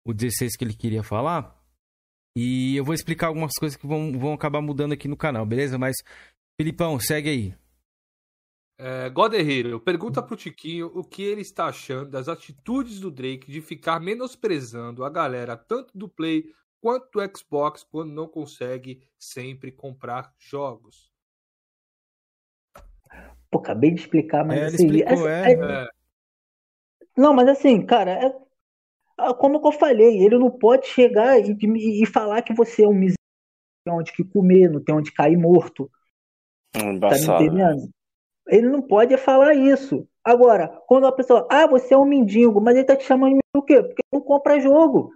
o 0.06 0.14
16 0.14 0.58
que 0.58 0.66
ele 0.66 0.74
queria 0.74 1.02
falar. 1.02 1.58
E 2.38 2.76
eu 2.76 2.84
vou 2.84 2.94
explicar 2.94 3.28
algumas 3.28 3.54
coisas 3.58 3.78
que 3.78 3.88
vão, 3.88 4.20
vão 4.20 4.34
acabar 4.34 4.60
mudando 4.60 4.92
aqui 4.92 5.08
no 5.08 5.16
canal, 5.16 5.46
beleza? 5.46 5.78
Mas, 5.78 5.96
Filipão, 6.60 7.00
segue 7.00 7.30
aí. 7.30 7.56
É, 8.78 9.10
Goderreiro, 9.10 9.80
pergunta 9.80 10.22
pro 10.22 10.36
Tiquinho 10.36 10.88
o 10.88 11.02
que 11.02 11.24
ele 11.24 11.40
está 11.40 11.68
achando 11.68 12.10
das 12.10 12.28
atitudes 12.28 13.00
do 13.00 13.10
Drake 13.10 13.50
de 13.50 13.62
ficar 13.62 14.02
menosprezando 14.02 15.06
a 15.06 15.10
galera 15.10 15.56
tanto 15.56 15.98
do 15.98 16.10
Play 16.10 16.54
quanto 16.82 17.10
do 17.10 17.38
Xbox 17.38 17.86
quando 17.86 18.12
não 18.12 18.28
consegue 18.28 19.02
sempre 19.18 19.72
comprar 19.72 20.34
jogos. 20.38 21.15
Pô, 23.52 23.60
acabei 23.60 23.92
de 23.92 24.02
explicar, 24.02 24.46
mas 24.46 24.62
É, 24.62 24.66
assim, 24.66 24.86
explicou, 24.88 25.28
é- 25.28 25.52
é. 25.52 25.54
é- 25.54 25.84
É, 25.86 25.88
Não, 27.18 27.34
mas 27.34 27.48
assim, 27.48 27.86
cara, 27.86 28.12
é- 28.12 28.36
ah, 29.18 29.34
como 29.34 29.62
que 29.62 29.68
eu 29.68 29.72
falei, 29.72 30.24
ele 30.24 30.38
não 30.38 30.52
pode 30.52 30.88
chegar 30.88 31.40
e, 31.40 31.52
e- 31.62 32.04
e 32.04 32.06
falar 32.06 32.42
que 32.42 32.54
você 32.54 32.84
é 32.84 32.88
um 32.88 32.94
miserável, 32.94 33.16
não 33.86 33.94
tem 33.94 34.00
onde 34.02 34.12
que 34.12 34.24
comer, 34.24 34.70
não 34.70 34.84
tem 34.84 34.96
onde 34.96 35.12
cair 35.14 35.38
morto, 35.38 35.90
tá 36.74 36.82
me 36.82 36.96
Embaçado. 36.98 37.44
entendendo? 37.44 37.90
Ele 38.48 38.68
não 38.70 38.82
pode 38.82 39.16
falar 39.18 39.54
isso. 39.56 40.08
Agora, 40.24 40.68
quando 40.88 41.08
a 41.08 41.12
pessoa, 41.12 41.48
ah, 41.50 41.68
você 41.68 41.94
é 41.94 41.98
um 41.98 42.06
mendigo, 42.06 42.60
mas 42.62 42.76
ele 42.76 42.86
tá 42.86 42.96
te 42.96 43.04
chamando 43.06 43.30
de 43.30 43.36
mendigo 43.36 43.44
por 43.54 43.66
quê? 43.66 43.82
Porque 43.84 44.04
não 44.12 44.22
compra 44.22 44.60
jogo. 44.60 45.14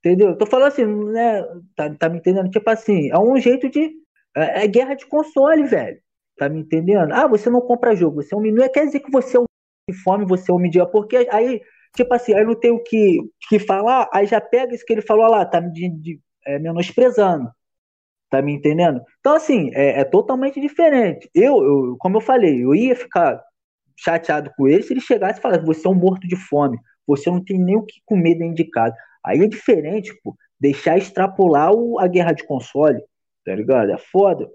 Entendeu? 0.00 0.30
Eu 0.30 0.38
tô 0.38 0.46
falando 0.46 0.68
assim, 0.68 0.84
né? 0.86 1.42
Tá, 1.76 1.94
tá 1.94 2.08
me 2.08 2.18
entendendo? 2.18 2.50
Tipo 2.50 2.68
assim, 2.70 3.10
é 3.10 3.18
um 3.18 3.36
jeito 3.36 3.68
de. 3.68 3.92
É, 4.34 4.64
é 4.64 4.66
guerra 4.66 4.94
de 4.94 5.06
console, 5.06 5.64
velho. 5.64 6.00
Tá 6.40 6.50
me 6.50 6.60
entendendo? 6.60 7.12
Ah, 7.14 7.28
você 7.28 7.50
não 7.50 7.62
compra 7.62 7.96
jogo, 7.96 8.22
você 8.22 8.34
é 8.34 8.38
um 8.38 8.42
menino. 8.42 8.62
Não 8.62 8.72
quer 8.72 8.86
dizer 8.86 9.00
que 9.00 9.12
você 9.12 9.38
é 9.38 9.40
um 9.40 9.46
de 9.90 9.96
fome, 10.02 10.26
você 10.26 10.50
é 10.50 10.54
um 10.54 10.58
mendigo, 10.60 10.86
porque 10.90 11.28
aí, 11.32 11.62
tipo 11.96 12.14
assim, 12.14 12.34
aí 12.34 12.44
não 12.44 12.54
tem 12.58 12.72
o 12.72 12.82
que, 12.82 13.20
que 13.48 13.58
falar, 13.60 14.08
aí 14.14 14.26
já 14.26 14.40
pega 14.40 14.74
isso 14.74 14.84
que 14.86 14.94
ele 14.94 15.02
falou 15.02 15.28
lá, 15.28 15.44
tá 15.46 15.60
me 15.60 15.72
de, 15.72 15.90
de- 15.90 16.20
é, 16.46 16.58
menosprezando. 16.60 17.50
Tá 18.30 18.42
me 18.42 18.52
entendendo? 18.54 19.02
Então, 19.20 19.34
assim, 19.36 19.70
é, 19.74 20.00
é 20.00 20.04
totalmente 20.04 20.60
diferente. 20.60 21.28
Eu, 21.34 21.62
eu, 21.64 21.96
como 21.98 22.18
eu 22.18 22.20
falei, 22.22 22.64
eu 22.64 22.74
ia 22.74 22.96
ficar 22.96 23.42
chateado 23.98 24.50
com 24.56 24.68
ele 24.68 24.82
se 24.82 24.92
ele 24.92 25.00
chegasse 25.00 25.38
e 25.38 25.42
falasse: 25.42 25.64
você 25.64 25.86
é 25.86 25.90
um 25.90 25.94
morto 25.94 26.28
de 26.28 26.36
fome, 26.36 26.78
você 27.06 27.30
não 27.30 27.44
tem 27.44 27.58
nem 27.58 27.76
o 27.76 27.84
que 27.84 28.00
comer 28.06 28.36
dentro 28.36 28.54
de 28.56 28.64
casa. 28.70 28.94
Aí 29.24 29.40
é 29.40 29.48
diferente, 29.48 30.12
pô, 30.22 30.36
deixar 30.60 30.98
extrapolar 30.98 31.72
o- 31.74 31.98
a 32.00 32.06
guerra 32.08 32.32
de 32.32 32.44
console, 32.46 33.02
tá 33.44 33.54
ligado? 33.54 33.92
É 33.92 33.98
foda. 33.98 34.48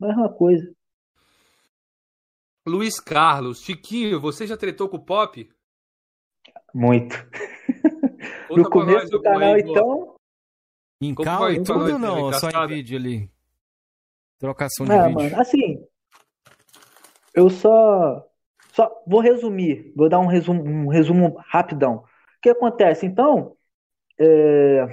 Mesma 0.00 0.28
coisa. 0.32 0.72
Luiz 2.66 2.98
Carlos, 2.98 3.60
Tiquinho, 3.60 4.20
você 4.20 4.46
já 4.46 4.56
tretou 4.56 4.88
com 4.88 4.96
o 4.96 5.04
Pop? 5.04 5.48
Muito. 6.74 7.14
No 8.48 8.70
começo 8.70 8.98
nós 9.00 9.10
do 9.10 9.16
alguma 9.16 9.34
canal, 9.34 9.54
aí, 9.54 9.60
então. 9.60 10.16
Em 11.00 11.14
cal 11.14 11.52
e 11.52 11.62
tudo 11.62 11.92
ou 11.92 11.98
não? 11.98 12.32
Só 12.32 12.48
em 12.48 12.68
vídeo 12.68 12.96
ali? 12.96 13.30
Trocação 14.38 14.86
de 14.86 14.92
Ah, 14.92 15.08
vídeo. 15.08 15.14
mano, 15.14 15.40
assim. 15.40 15.84
Eu 17.34 17.50
só. 17.50 18.24
Só 18.72 19.02
vou 19.06 19.20
resumir. 19.20 19.92
Vou 19.96 20.08
dar 20.08 20.20
um 20.20 20.26
resumo, 20.26 20.62
um 20.62 20.86
resumo 20.88 21.36
rapidão. 21.48 21.96
O 21.96 22.04
que 22.40 22.48
acontece? 22.50 23.04
Então. 23.04 23.56
é, 24.18 24.86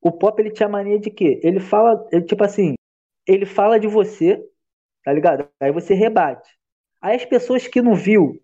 O 0.00 0.12
Pop 0.12 0.40
ele 0.40 0.52
tinha 0.52 0.68
mania 0.68 1.00
de 1.00 1.10
quê? 1.10 1.40
Ele 1.42 1.58
fala. 1.58 2.08
Ele, 2.12 2.24
tipo 2.24 2.44
assim. 2.44 2.74
Ele 3.26 3.46
fala 3.46 3.78
de 3.78 3.86
você, 3.86 4.42
tá 5.04 5.12
ligado? 5.12 5.48
Aí 5.60 5.72
você 5.72 5.94
rebate. 5.94 6.48
Aí 7.02 7.16
as 7.16 7.24
pessoas 7.24 7.66
que 7.68 7.82
não 7.82 7.94
viu 7.94 8.40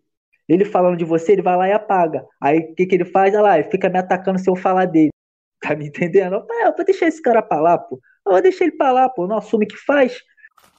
ele 0.48 0.64
falando 0.64 0.96
de 0.98 1.04
você, 1.04 1.32
ele 1.32 1.42
vai 1.42 1.56
lá 1.56 1.68
e 1.68 1.72
apaga. 1.72 2.26
Aí 2.40 2.58
o 2.60 2.74
que, 2.74 2.86
que 2.86 2.94
ele 2.96 3.04
faz? 3.06 3.34
Olha 3.34 3.42
lá, 3.42 3.58
ele 3.60 3.70
fica 3.70 3.88
me 3.88 3.98
atacando 3.98 4.38
se 4.38 4.50
eu 4.50 4.56
falar 4.56 4.86
dele. 4.86 5.10
Tá 5.62 5.74
me 5.76 5.88
entendendo? 5.88 6.36
Eu, 6.36 6.46
"Ah, 6.50 6.66
eu 6.68 6.76
vou 6.76 6.84
deixar 6.84 7.06
esse 7.08 7.22
cara 7.22 7.42
pra 7.42 7.60
lá, 7.60 7.78
pô. 7.78 8.00
Eu 8.26 8.32
vou 8.32 8.42
deixar 8.42 8.64
ele 8.66 8.76
pra 8.76 8.92
lá, 8.92 9.08
pô. 9.08 9.26
Não 9.26 9.38
assume 9.38 9.66
que 9.66 9.76
faz. 9.76 10.20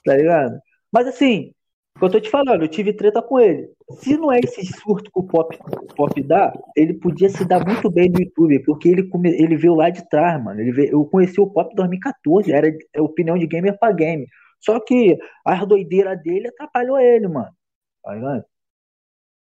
Tá 0.06 0.16
ligado? 0.16 0.60
Mas 0.92 1.08
assim, 1.08 1.54
eu 2.02 2.10
tô 2.12 2.20
te 2.20 2.30
falando, 2.30 2.62
eu 2.64 2.68
tive 2.68 2.94
treta 2.94 3.22
com 3.22 3.40
ele. 3.40 3.70
Se 4.00 4.18
não 4.18 4.32
é 4.32 4.40
esse 4.40 4.66
surto 4.66 5.12
que 5.12 5.20
o 5.20 5.24
Pop, 5.24 5.58
o 5.58 5.96
Pop 5.96 6.22
dá, 6.24 6.54
ele 6.76 6.94
podia 6.94 7.30
se 7.30 7.44
dar 7.46 7.66
muito 7.66 7.90
bem 7.90 8.10
no 8.10 8.20
YouTube, 8.20 8.64
porque 8.66 8.90
ele, 8.90 9.08
come- 9.10 9.32
ele 9.32 9.56
veio 9.56 9.74
lá 9.76 9.90
de 9.90 10.08
trás, 10.10 10.44
mano. 10.44 10.60
Ele 10.60 10.72
veio- 10.72 10.92
eu 10.92 11.06
conheci 11.06 11.40
o 11.42 11.50
Pop 11.50 11.72
em 11.72 11.76
2014, 11.76 12.52
era 12.52 12.68
é 12.94 13.02
opinião 13.02 13.38
de 13.38 13.48
gamer 13.48 13.78
pra 13.80 13.92
game. 13.92 14.28
Só 14.60 14.80
que 14.80 15.18
as 15.46 15.68
doideiras 15.68 16.22
dele 16.22 16.48
atrapalhou 16.50 17.00
ele, 17.00 17.28
mano. 17.28 17.50
Tá 18.04 18.14
ligado? 18.16 18.44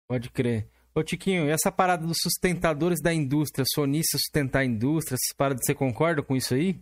Pode 0.08 0.30
crer. 0.30 0.68
Ô, 0.94 1.04
Tiquinho, 1.04 1.46
e 1.48 1.50
essa 1.50 1.72
parada 1.72 2.06
dos 2.08 2.18
sustentadores 2.22 3.02
da 3.02 3.14
indústria, 3.14 3.66
sonistas 3.74 4.22
sustentar 4.22 4.60
a 4.60 4.66
indústria, 4.66 5.16
essas 5.16 5.36
paradas, 5.36 5.66
você 5.66 5.74
concorda 5.76 6.24
com 6.24 6.36
isso 6.36 6.54
aí? 6.54 6.74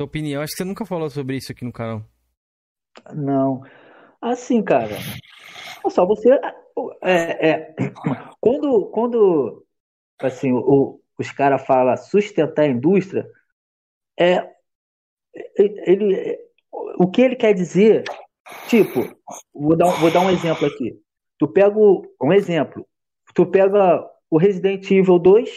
Sua 0.00 0.06
opinião, 0.06 0.42
acho 0.42 0.52
que 0.52 0.58
você 0.58 0.64
nunca 0.64 0.84
falou 0.84 1.08
sobre 1.08 1.36
isso 1.36 1.52
aqui 1.52 1.64
no 1.64 1.72
canal. 1.72 2.02
Não. 3.14 3.62
Assim, 4.24 4.62
cara. 4.62 4.96
É 5.86 5.90
só 5.90 6.06
você. 6.06 6.30
É, 7.02 7.48
é, 7.50 7.74
quando, 8.40 8.86
quando 8.86 9.66
assim, 10.20 10.52
o- 10.52 11.00
os 11.18 11.30
caras 11.32 11.64
falam 11.66 11.96
sustentar 11.96 12.62
a 12.64 12.68
indústria, 12.68 13.26
é, 14.18 14.50
ele, 15.56 16.38
o 16.98 17.10
que 17.10 17.22
ele 17.22 17.36
quer 17.36 17.54
dizer, 17.54 18.04
tipo, 18.68 19.00
vou 19.54 19.76
dar, 19.76 19.90
vou 20.00 20.10
dar 20.10 20.20
um 20.20 20.30
exemplo 20.30 20.66
aqui. 20.66 20.98
Tu 21.38 21.48
pega 21.48 21.76
o- 21.78 22.02
um 22.22 22.32
exemplo. 22.32 22.86
Tu 23.34 23.46
pega 23.46 24.08
o 24.30 24.38
Resident 24.38 24.90
Evil 24.90 25.18
2 25.18 25.50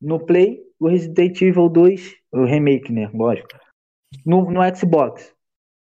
no 0.00 0.20
Play, 0.24 0.62
o 0.80 0.88
Resident 0.88 1.40
Evil 1.42 1.68
2, 1.68 2.14
o 2.32 2.44
remake, 2.44 2.92
né? 2.92 3.10
Lógico. 3.14 3.48
No, 4.26 4.50
no 4.50 4.60
Xbox. 4.76 5.34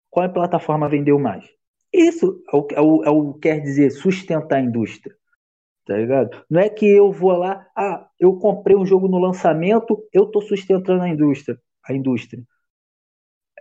Qual 0.09 0.25
é 0.25 0.29
a 0.29 0.33
plataforma 0.33 0.89
vendeu 0.89 1.19
mais? 1.19 1.45
Isso 1.93 2.43
é 2.51 2.55
o, 2.55 2.67
é 2.71 2.81
o, 2.81 3.03
é 3.03 3.09
o 3.09 3.33
que 3.33 3.41
quer 3.41 3.59
dizer 3.61 3.91
sustentar 3.91 4.57
a 4.57 4.61
indústria. 4.61 5.15
Tá 5.85 5.97
ligado? 5.97 6.43
Não 6.49 6.61
é 6.61 6.69
que 6.69 6.87
eu 6.87 7.11
vou 7.11 7.33
lá, 7.33 7.67
ah, 7.75 8.07
eu 8.19 8.37
comprei 8.37 8.75
um 8.75 8.85
jogo 8.85 9.07
no 9.07 9.19
lançamento, 9.19 10.01
eu 10.13 10.25
tô 10.25 10.41
sustentando 10.41 11.03
a 11.03 11.09
indústria. 11.09 11.59
A 11.85 11.93
indústria. 11.93 12.41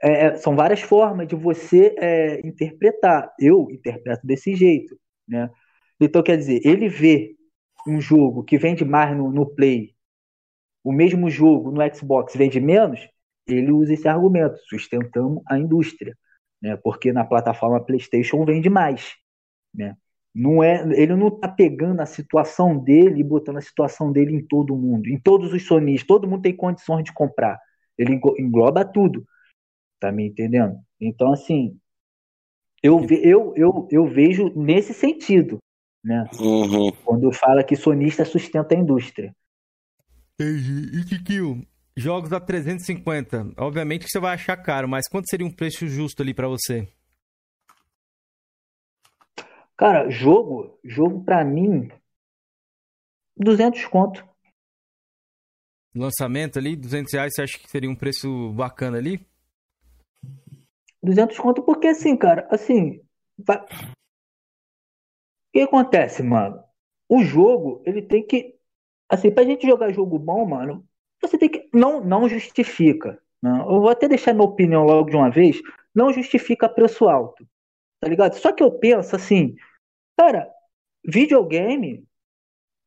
É, 0.03 0.27
é, 0.27 0.37
são 0.37 0.57
várias 0.57 0.81
formas 0.81 1.29
de 1.29 1.35
você 1.37 1.95
é, 1.99 2.47
interpretar. 2.47 3.33
Eu 3.39 3.69
interpreto 3.71 4.27
desse 4.27 4.55
jeito, 4.55 4.97
né? 5.29 5.51
Então, 6.01 6.23
quer 6.23 6.37
dizer, 6.37 6.61
ele 6.65 6.89
vê 6.89 7.37
um 7.87 8.01
jogo 8.01 8.45
que 8.45 8.59
vende 8.59 8.85
mais 8.85 9.17
no, 9.17 9.31
no 9.31 9.47
Play, 9.47 9.95
o 10.85 10.93
mesmo 10.93 11.31
jogo 11.31 11.71
no 11.71 11.81
Xbox 11.95 12.35
vende 12.35 12.61
menos, 12.61 13.09
ele 13.47 13.71
usa 13.73 13.95
esse 13.95 14.09
argumento, 14.09 14.57
sustentamos 14.69 15.43
a 15.49 15.59
indústria, 15.59 16.17
né? 16.63 16.77
Porque 16.77 17.13
na 17.13 17.25
plataforma 17.25 17.85
PlayStation 17.85 18.45
vende 18.45 18.71
mais, 18.71 19.15
né? 19.75 19.97
Não 20.35 20.63
é, 20.63 20.83
ele 20.99 21.15
não 21.17 21.31
tá 21.31 21.49
pegando 21.49 22.01
a 22.01 22.07
situação 22.07 22.79
dele 22.79 23.21
e 23.21 23.25
botando 23.25 23.59
a 23.59 23.63
situação 23.63 24.13
dele 24.13 24.35
em 24.35 24.47
todo 24.47 24.77
mundo, 24.77 25.09
em 25.09 25.21
todos 25.21 25.53
os 25.53 25.67
sonistas, 25.67 26.07
todo 26.07 26.29
mundo 26.29 26.43
tem 26.43 26.57
condições 26.57 27.05
de 27.05 27.13
comprar. 27.13 27.59
Ele 27.99 28.15
englo- 28.15 28.37
engloba 28.39 28.85
tudo. 28.85 29.27
Tá 30.01 30.13
me 30.13 30.27
entendendo? 30.29 30.79
Então, 31.01 31.33
assim, 31.33 31.79
eu, 32.83 32.99
ve- 32.99 33.21
eu, 33.23 33.53
eu, 33.57 33.89
eu 33.91 34.07
vejo 34.07 34.53
nesse 34.57 34.93
sentido, 34.93 35.59
né? 36.05 36.29
Uhum. 36.41 36.91
Quando 37.05 37.33
fala 37.33 37.63
que 37.63 37.77
sonista 37.77 38.25
sustenta 38.25 38.75
a 38.75 38.79
indústria. 38.79 39.35
Entendi. 40.35 40.99
E 40.99 41.05
Tiquinho, 41.05 41.67
jogos 41.97 42.31
da 42.31 42.41
350. 42.41 43.53
Obviamente 43.57 44.05
que 44.05 44.11
você 44.11 44.21
vai 44.21 44.35
achar 44.35 44.57
caro, 44.57 44.89
mas 44.89 45.09
quanto 45.09 45.29
seria 45.29 45.47
um 45.47 45.53
preço 45.55 45.87
justo 45.87 46.23
ali 46.23 46.33
pra 46.35 46.49
você? 46.49 46.89
Cara, 49.77 50.09
jogo, 50.11 50.79
jogo 50.85 51.25
pra 51.25 51.45
mim, 51.45 51.91
200 53.37 53.85
conto. 53.87 54.25
Lançamento 55.95 56.59
ali, 56.59 56.75
200 56.77 57.13
reais, 57.13 57.33
você 57.35 57.43
acha 57.43 57.59
que 57.59 57.69
seria 57.71 57.91
um 57.91 57.97
preço 57.97 58.53
bacana 58.53 58.97
ali? 58.99 59.27
200 61.03 61.39
conto 61.39 61.63
porque 61.63 61.89
assim, 61.89 62.17
cara, 62.17 62.47
assim, 62.51 63.03
vai- 63.37 63.59
o 63.61 63.93
que 65.53 65.61
acontece, 65.61 66.23
mano? 66.23 66.63
O 67.09 67.23
jogo, 67.23 67.83
ele 67.85 68.01
tem 68.01 68.25
que, 68.27 68.55
assim, 69.09 69.31
pra 69.31 69.45
gente 69.45 69.67
jogar 69.67 69.93
jogo 69.93 70.19
bom, 70.19 70.47
mano, 70.47 70.87
você 71.21 71.37
tem 71.37 71.49
que, 71.51 71.62
não, 71.73 72.03
não 72.05 72.29
justifica, 72.29 73.19
né? 73.43 73.51
Eu 73.61 73.81
vou 73.81 73.89
até 73.89 74.09
deixar 74.09 74.33
minha 74.33 74.45
opinião 74.47 74.85
logo 74.85 75.11
de 75.11 75.17
uma 75.17 75.31
vez, 75.31 75.61
não 75.95 76.13
justifica 76.13 76.69
preço 76.69 77.09
alto, 77.09 77.47
tá 78.01 78.09
ligado? 78.09 78.35
Só 78.35 78.53
que 78.53 78.63
eu 78.63 78.71
penso 78.73 79.17
assim, 79.17 79.57
cara, 80.19 80.49
videogame 81.07 82.05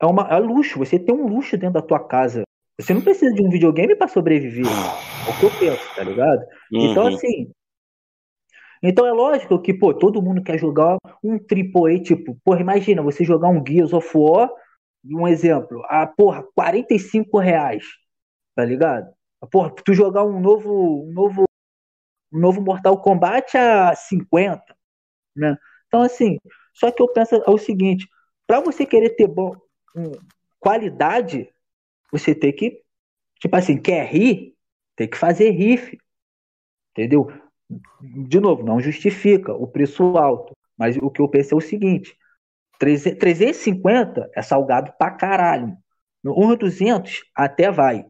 é 0.02 0.06
uma, 0.06 0.24
é 0.30 0.38
luxo, 0.40 0.80
você 0.80 1.00
tem 1.00 1.16
um 1.16 1.28
luxo 1.28 1.58
dentro 1.58 1.76
da 1.76 1.82
tua 1.82 2.00
casa. 2.00 2.44
Você 2.80 2.94
não 2.94 3.02
precisa 3.02 3.34
de 3.34 3.42
um 3.42 3.50
videogame 3.50 3.96
pra 3.96 4.08
sobreviver. 4.08 4.82
É 5.26 5.30
o 5.30 5.36
que 5.36 5.46
eu 5.46 5.52
penso, 5.52 5.90
tá 5.96 6.04
ligado? 6.04 6.46
Então, 6.72 7.04
Uhum. 7.04 7.16
assim. 7.16 7.52
Então 8.84 9.06
é 9.06 9.12
lógico 9.12 9.60
que, 9.62 9.74
pô, 9.74 9.94
todo 9.94 10.22
mundo 10.22 10.44
quer 10.44 10.60
jogar 10.60 10.98
um 11.24 11.40
AAA, 11.40 12.00
tipo, 12.00 12.38
porra, 12.44 12.62
imagina 12.62 13.02
você 13.02 13.24
jogar 13.24 13.48
um 13.50 13.64
Gears 13.66 13.94
of 13.94 14.08
War, 14.16 14.50
um 15.04 15.28
exemplo, 15.28 15.82
a 15.88 16.06
porra, 16.06 16.44
45 16.56 17.40
reais, 17.40 17.84
tá 18.56 18.64
ligado? 18.66 19.14
Porra, 19.52 19.70
tu 19.72 19.94
jogar 19.94 20.24
um 20.24 20.40
novo, 20.40 21.04
um 21.04 21.12
novo, 21.14 21.46
um 22.32 22.40
novo 22.40 22.62
Mortal 22.62 23.00
Kombat 23.02 23.58
a 23.58 23.96
50, 23.96 24.76
né? 25.36 25.58
Então, 25.88 26.02
assim, 26.02 26.38
só 26.74 26.92
que 26.92 27.02
eu 27.02 27.08
penso 27.08 27.36
é 27.36 27.50
o 27.50 27.58
seguinte, 27.58 28.08
para 28.48 28.60
você 28.60 28.86
querer 28.86 29.12
ter 29.12 29.28
bom, 29.28 29.56
um, 29.96 30.12
qualidade, 30.60 31.50
você 32.12 32.34
tem 32.34 32.54
que, 32.54 32.82
tipo 33.40 33.56
assim, 33.56 33.80
quer 33.80 34.06
rir, 34.08 34.56
tem 34.96 35.08
que 35.08 35.18
fazer 35.18 35.52
riff, 35.52 35.98
entendeu? 36.92 37.32
De 38.02 38.40
novo, 38.40 38.64
não 38.64 38.80
justifica 38.80 39.54
o 39.54 39.68
preço 39.68 40.04
alto, 40.18 40.54
mas 40.78 40.98
o 40.98 41.10
que 41.10 41.22
eu 41.22 41.28
penso 41.28 41.54
é 41.56 41.58
o 41.58 41.62
seguinte, 41.62 42.18
350 42.80 44.30
é 44.36 44.42
salgado 44.42 44.94
pra 44.98 45.12
caralho. 45.12 45.78
No 46.24 46.36
1.200 46.36 47.22
até 47.36 47.72
vai, 47.72 48.06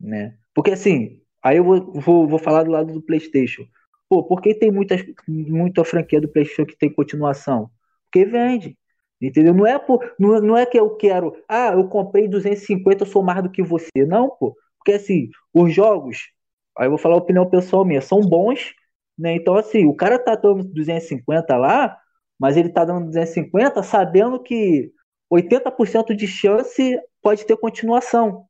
né? 0.00 0.36
Porque 0.54 0.72
assim, 0.72 1.20
aí 1.42 1.58
eu 1.58 1.64
vou, 1.64 1.92
vou, 1.92 2.28
vou 2.28 2.38
falar 2.38 2.64
do 2.64 2.70
lado 2.70 2.92
do 2.92 3.02
PlayStation. 3.02 3.64
Pô, 4.08 4.24
por 4.24 4.40
que 4.40 4.54
tem 4.54 4.70
muitas, 4.70 5.04
muita 5.28 5.84
franquia 5.84 6.20
do 6.20 6.28
PlayStation 6.28 6.66
que 6.66 6.76
tem 6.76 6.92
continuação? 6.92 7.70
Porque 8.04 8.24
vende. 8.24 8.76
Entendeu? 9.20 9.52
Não 9.54 9.66
é, 9.66 9.78
por, 9.78 10.14
não, 10.18 10.40
não 10.40 10.56
é 10.56 10.64
que 10.64 10.78
eu 10.78 10.96
quero, 10.96 11.36
ah, 11.46 11.72
eu 11.74 11.86
comprei 11.88 12.26
250, 12.26 13.02
eu 13.02 13.06
sou 13.06 13.22
mais 13.22 13.42
do 13.42 13.50
que 13.50 13.62
você. 13.62 13.90
Não, 14.06 14.30
pô. 14.30 14.56
Porque 14.78 14.92
assim, 14.92 15.28
os 15.52 15.74
jogos, 15.74 16.18
aí 16.76 16.86
eu 16.86 16.90
vou 16.90 16.98
falar 16.98 17.16
a 17.16 17.18
opinião 17.18 17.48
pessoal 17.48 17.84
minha, 17.84 18.00
são 18.00 18.20
bons, 18.20 18.72
né? 19.18 19.34
Então, 19.34 19.54
assim, 19.56 19.86
o 19.86 19.94
cara 19.94 20.18
tá 20.18 20.34
dando 20.34 20.64
250 20.64 21.56
lá, 21.56 21.98
mas 22.38 22.56
ele 22.56 22.70
tá 22.70 22.84
dando 22.84 23.06
250 23.06 23.82
sabendo 23.82 24.42
que 24.42 24.90
80% 25.30 26.14
de 26.16 26.26
chance 26.26 26.98
pode 27.22 27.44
ter 27.44 27.56
continuação. 27.58 28.46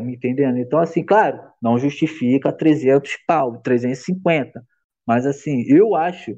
Me 0.00 0.14
entendendo? 0.14 0.58
Então, 0.58 0.78
assim, 0.78 1.04
claro, 1.04 1.40
não 1.60 1.78
justifica 1.78 2.52
300 2.52 3.16
pau, 3.26 3.60
350. 3.60 4.64
Mas, 5.06 5.26
assim, 5.26 5.64
eu 5.66 5.94
acho 5.96 6.36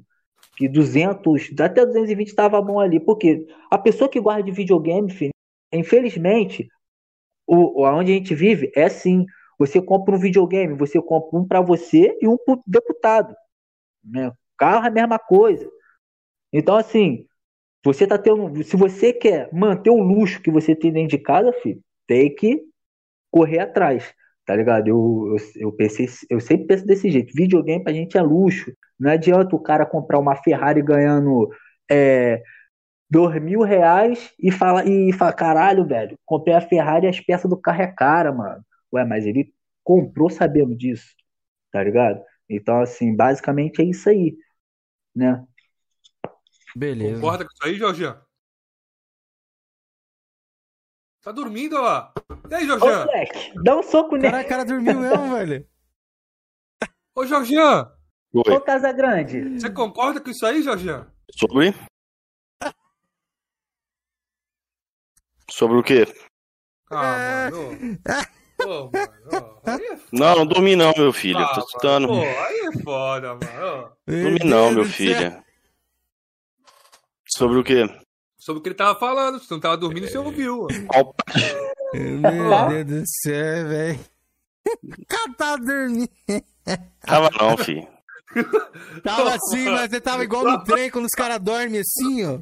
que 0.56 0.68
200, 0.68 1.50
até 1.60 1.84
220 1.84 2.28
estava 2.28 2.60
bom 2.62 2.80
ali. 2.80 2.98
Porque 3.00 3.46
a 3.70 3.78
pessoa 3.78 4.08
que 4.08 4.20
guarda 4.20 4.44
de 4.44 4.52
videogame, 4.52 5.10
filho, 5.10 5.32
infelizmente, 5.72 6.68
o, 7.46 7.84
onde 7.86 8.12
a 8.12 8.14
gente 8.14 8.34
vive 8.34 8.72
é 8.74 8.84
assim. 8.84 9.26
Você 9.58 9.80
compra 9.80 10.16
um 10.16 10.18
videogame, 10.18 10.74
você 10.74 11.00
compra 11.00 11.38
um 11.38 11.46
para 11.46 11.60
você 11.60 12.16
e 12.20 12.26
um 12.26 12.36
para 12.38 12.58
deputado. 12.66 13.34
Né? 14.04 14.32
Carro 14.56 14.86
é 14.86 14.88
a 14.88 14.92
mesma 14.92 15.18
coisa. 15.18 15.68
Então, 16.52 16.76
assim, 16.76 17.26
você 17.84 18.06
tá 18.06 18.18
tendo. 18.18 18.62
Se 18.64 18.76
você 18.76 19.12
quer 19.12 19.52
manter 19.52 19.90
o 19.90 20.02
luxo 20.02 20.42
que 20.42 20.50
você 20.50 20.74
tem 20.74 20.92
dentro 20.92 21.16
de 21.16 21.22
casa, 21.22 21.52
filho, 21.52 21.80
tem 22.06 22.34
que 22.34 22.71
correr 23.32 23.60
atrás. 23.60 24.14
Tá 24.44 24.54
ligado? 24.54 24.88
Eu, 24.88 25.36
eu, 25.36 25.68
eu, 25.68 25.72
pensei, 25.72 26.08
eu 26.28 26.40
sempre 26.40 26.66
penso 26.66 26.86
desse 26.86 27.10
jeito. 27.10 27.32
Videogame 27.34 27.82
pra 27.82 27.92
gente 27.92 28.18
é 28.18 28.22
luxo. 28.22 28.72
Não 28.98 29.10
adianta 29.10 29.56
o 29.56 29.62
cara 29.62 29.86
comprar 29.86 30.18
uma 30.18 30.36
Ferrari 30.36 30.82
ganhando 30.82 31.48
é, 31.90 32.42
dois 33.10 33.40
mil 33.42 33.62
reais 33.62 34.32
e 34.38 34.50
fala, 34.50 34.84
e 34.84 35.12
fala, 35.12 35.32
caralho, 35.32 35.86
velho, 35.86 36.18
comprei 36.24 36.54
a 36.54 36.60
Ferrari 36.60 37.06
e 37.06 37.08
as 37.08 37.20
peças 37.20 37.48
do 37.48 37.56
carro 37.56 37.82
é 37.82 37.86
cara, 37.86 38.32
mano. 38.32 38.64
Ué, 38.92 39.04
mas 39.04 39.26
ele 39.26 39.52
comprou 39.84 40.28
sabendo 40.30 40.76
disso, 40.76 41.14
tá 41.70 41.82
ligado? 41.82 42.22
Então, 42.48 42.80
assim, 42.80 43.14
basicamente 43.14 43.80
é 43.80 43.84
isso 43.84 44.08
aí, 44.08 44.36
né? 45.14 45.44
Beleza. 46.74 47.14
Concorda 47.14 47.44
com 47.44 47.50
isso 47.52 47.64
aí, 47.64 47.74
Jorginho? 47.76 48.16
Tá 51.22 51.30
dormindo, 51.30 51.76
olha 51.76 51.82
lá. 51.84 52.12
E 52.50 52.54
aí, 52.54 52.66
Jorginho? 52.66 53.04
Ô, 53.04 53.62
dá 53.62 53.76
um 53.76 53.82
soco 53.82 54.16
nele. 54.16 54.30
Caraca, 54.30 54.46
o 54.46 54.48
cara 54.48 54.64
dormiu 54.64 54.98
mesmo, 54.98 55.34
velho. 55.36 55.68
Ô, 57.14 57.24
Jorginho. 57.24 57.62
Oi. 58.34 58.52
Ô, 58.52 58.60
Casa 58.60 58.90
Grande. 58.92 59.60
Você 59.60 59.70
concorda 59.70 60.20
com 60.20 60.30
isso 60.30 60.44
aí, 60.44 60.62
Jorginho? 60.62 61.06
Sobre? 61.30 61.72
Sobre 65.48 65.76
o 65.76 65.82
quê? 65.82 66.06
Ah, 66.90 67.48
mano. 67.50 67.98
Pô, 68.56 68.90
mano. 68.90 69.60
É 69.64 69.98
não, 70.12 70.36
não 70.36 70.46
dormi 70.46 70.74
não, 70.74 70.92
meu 70.96 71.12
filho. 71.12 71.38
Ah, 71.38 71.54
Tô 71.54 71.60
escutando. 71.60 72.08
Pô, 72.08 72.14
aí 72.20 72.60
é 72.66 72.82
foda, 72.82 73.34
mano. 73.34 73.92
Dormi 74.06 74.40
não, 74.44 74.72
meu 74.72 74.84
filho. 74.84 75.40
Sobre 77.28 77.58
o 77.58 77.64
quê? 77.64 77.84
Sobre 78.42 78.58
o 78.58 78.62
que 78.62 78.70
ele 78.70 78.74
tava 78.74 78.98
falando. 78.98 79.38
Se 79.38 79.48
não 79.52 79.60
tava 79.60 79.76
dormindo, 79.76 80.08
você 80.08 80.18
ouviu. 80.18 80.66
Meu 81.94 82.84
Deus 82.84 82.86
do 82.86 83.02
céu, 83.06 83.68
velho. 83.68 84.00
O 84.82 85.06
cara 85.06 85.34
tá 85.38 85.56
dormindo. 85.56 86.10
Tava 87.06 87.30
não, 87.38 87.56
filho. 87.56 87.86
Tava 89.04 89.34
assim, 89.34 89.66
mas 89.66 89.90
você 89.90 90.00
tava 90.00 90.24
igual 90.24 90.42
no 90.44 90.64
trem 90.64 90.90
quando 90.90 91.04
os 91.04 91.14
caras 91.16 91.38
dormem 91.38 91.80
assim, 91.80 92.24
ó. 92.24 92.40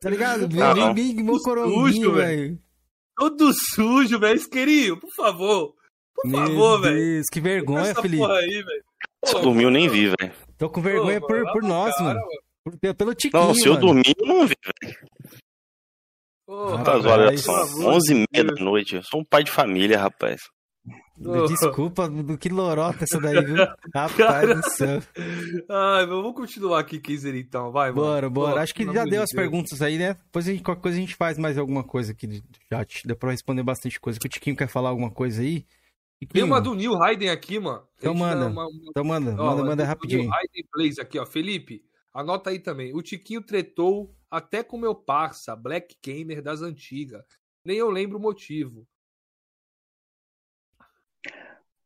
Tá 0.00 0.10
ligado? 0.10 0.48
Bem, 0.48 1.14
bem 1.14 1.38
sujo, 1.38 2.12
velho. 2.14 2.58
Todo 3.16 3.52
sujo, 3.52 4.18
velho. 4.18 4.36
Isqueirinho, 4.36 4.96
por 4.98 5.10
favor. 5.14 5.76
Por 6.12 6.28
Meu 6.28 6.40
favor, 6.40 6.80
velho. 6.80 7.22
Que 7.30 7.40
vergonha, 7.40 7.94
Felipe. 7.94 8.24
Aí, 8.24 8.64
Você 9.24 9.40
dormiu, 9.40 9.70
nem 9.70 9.88
vi, 9.88 10.06
velho. 10.06 10.32
Tô 10.58 10.68
com 10.68 10.80
vergonha 10.80 11.20
Pô, 11.20 11.28
por, 11.28 11.52
por 11.52 11.62
nós, 11.62 11.94
cara, 11.94 12.04
mano. 12.06 12.20
mano. 12.20 12.43
Pelo 12.96 13.14
tiquinho, 13.14 13.42
Não, 13.42 13.54
se 13.54 13.66
eu 13.68 13.76
dormir, 13.76 14.14
eu 14.18 14.26
não 14.26 14.46
vi, 14.46 14.56
velho. 14.82 14.96
Quantas 16.46 17.04
horas 17.04 17.40
são? 17.40 17.54
11 17.54 18.12
e 18.12 18.26
meia 18.32 18.44
da 18.44 18.62
noite. 18.62 18.96
Eu 18.96 19.02
sou 19.02 19.20
um 19.20 19.24
pai 19.24 19.44
de 19.44 19.50
família, 19.50 19.98
rapaz. 19.98 20.42
Desculpa, 21.48 22.08
do 22.08 22.36
que 22.36 22.48
lorota 22.48 23.04
essa 23.04 23.20
daí, 23.20 23.42
viu? 23.44 23.56
Rapaz 23.94 24.56
do 24.56 24.70
céu. 24.70 25.02
Ai, 25.70 26.06
vamos 26.06 26.34
continuar 26.34 26.80
aqui, 26.80 26.98
Kizer, 26.98 27.36
então. 27.36 27.70
Vai, 27.70 27.90
mano. 27.90 28.02
Bora, 28.02 28.30
bora. 28.30 28.60
Acho 28.60 28.74
que 28.74 28.84
já 28.84 29.04
deu 29.04 29.22
as 29.22 29.30
perguntas 29.30 29.80
aí, 29.80 29.96
né? 29.96 30.14
Depois 30.14 30.48
a 30.48 30.50
gente, 30.50 30.62
qualquer 30.62 30.82
coisa 30.82 30.98
a 30.98 31.00
gente 31.00 31.14
faz 31.14 31.38
mais 31.38 31.56
alguma 31.56 31.84
coisa 31.84 32.12
aqui 32.12 32.26
do 32.26 32.42
chat. 32.68 33.06
Deu 33.06 33.16
pra 33.16 33.30
responder 33.30 33.62
bastante 33.62 34.00
coisa. 34.00 34.18
Que 34.18 34.26
o 34.26 34.28
Tiquinho 34.28 34.56
quer 34.56 34.68
falar 34.68 34.88
alguma 34.88 35.10
coisa 35.10 35.40
aí. 35.40 35.64
Tiquinho. 36.20 36.32
Tem 36.32 36.42
uma 36.42 36.60
do 36.60 36.74
Neil 36.74 37.00
Hayden 37.00 37.30
aqui, 37.30 37.60
mano. 37.60 37.84
Então 37.96 38.12
manda. 38.12 38.48
Uma, 38.48 38.66
uma... 38.66 38.90
Então 38.90 39.04
manda, 39.04 39.30
ó, 39.38 39.50
manda, 39.50 39.64
manda 39.64 39.84
rapidinho. 39.84 40.22
Neil 40.22 40.34
Hayden 40.34 40.64
Blaze 40.74 41.00
aqui, 41.00 41.18
ó. 41.18 41.24
Felipe, 41.24 41.82
anota 42.14 42.50
aí 42.50 42.60
também. 42.60 42.94
O 42.94 43.02
Tiquinho 43.02 43.42
tretou 43.42 44.14
até 44.30 44.62
com 44.62 44.78
meu 44.78 44.94
parça, 44.94 45.56
Black 45.56 45.96
Gamer 46.02 46.40
das 46.40 46.62
antigas. 46.62 47.24
Nem 47.64 47.76
eu 47.76 47.90
lembro 47.90 48.18
o 48.18 48.22
motivo. 48.22 48.86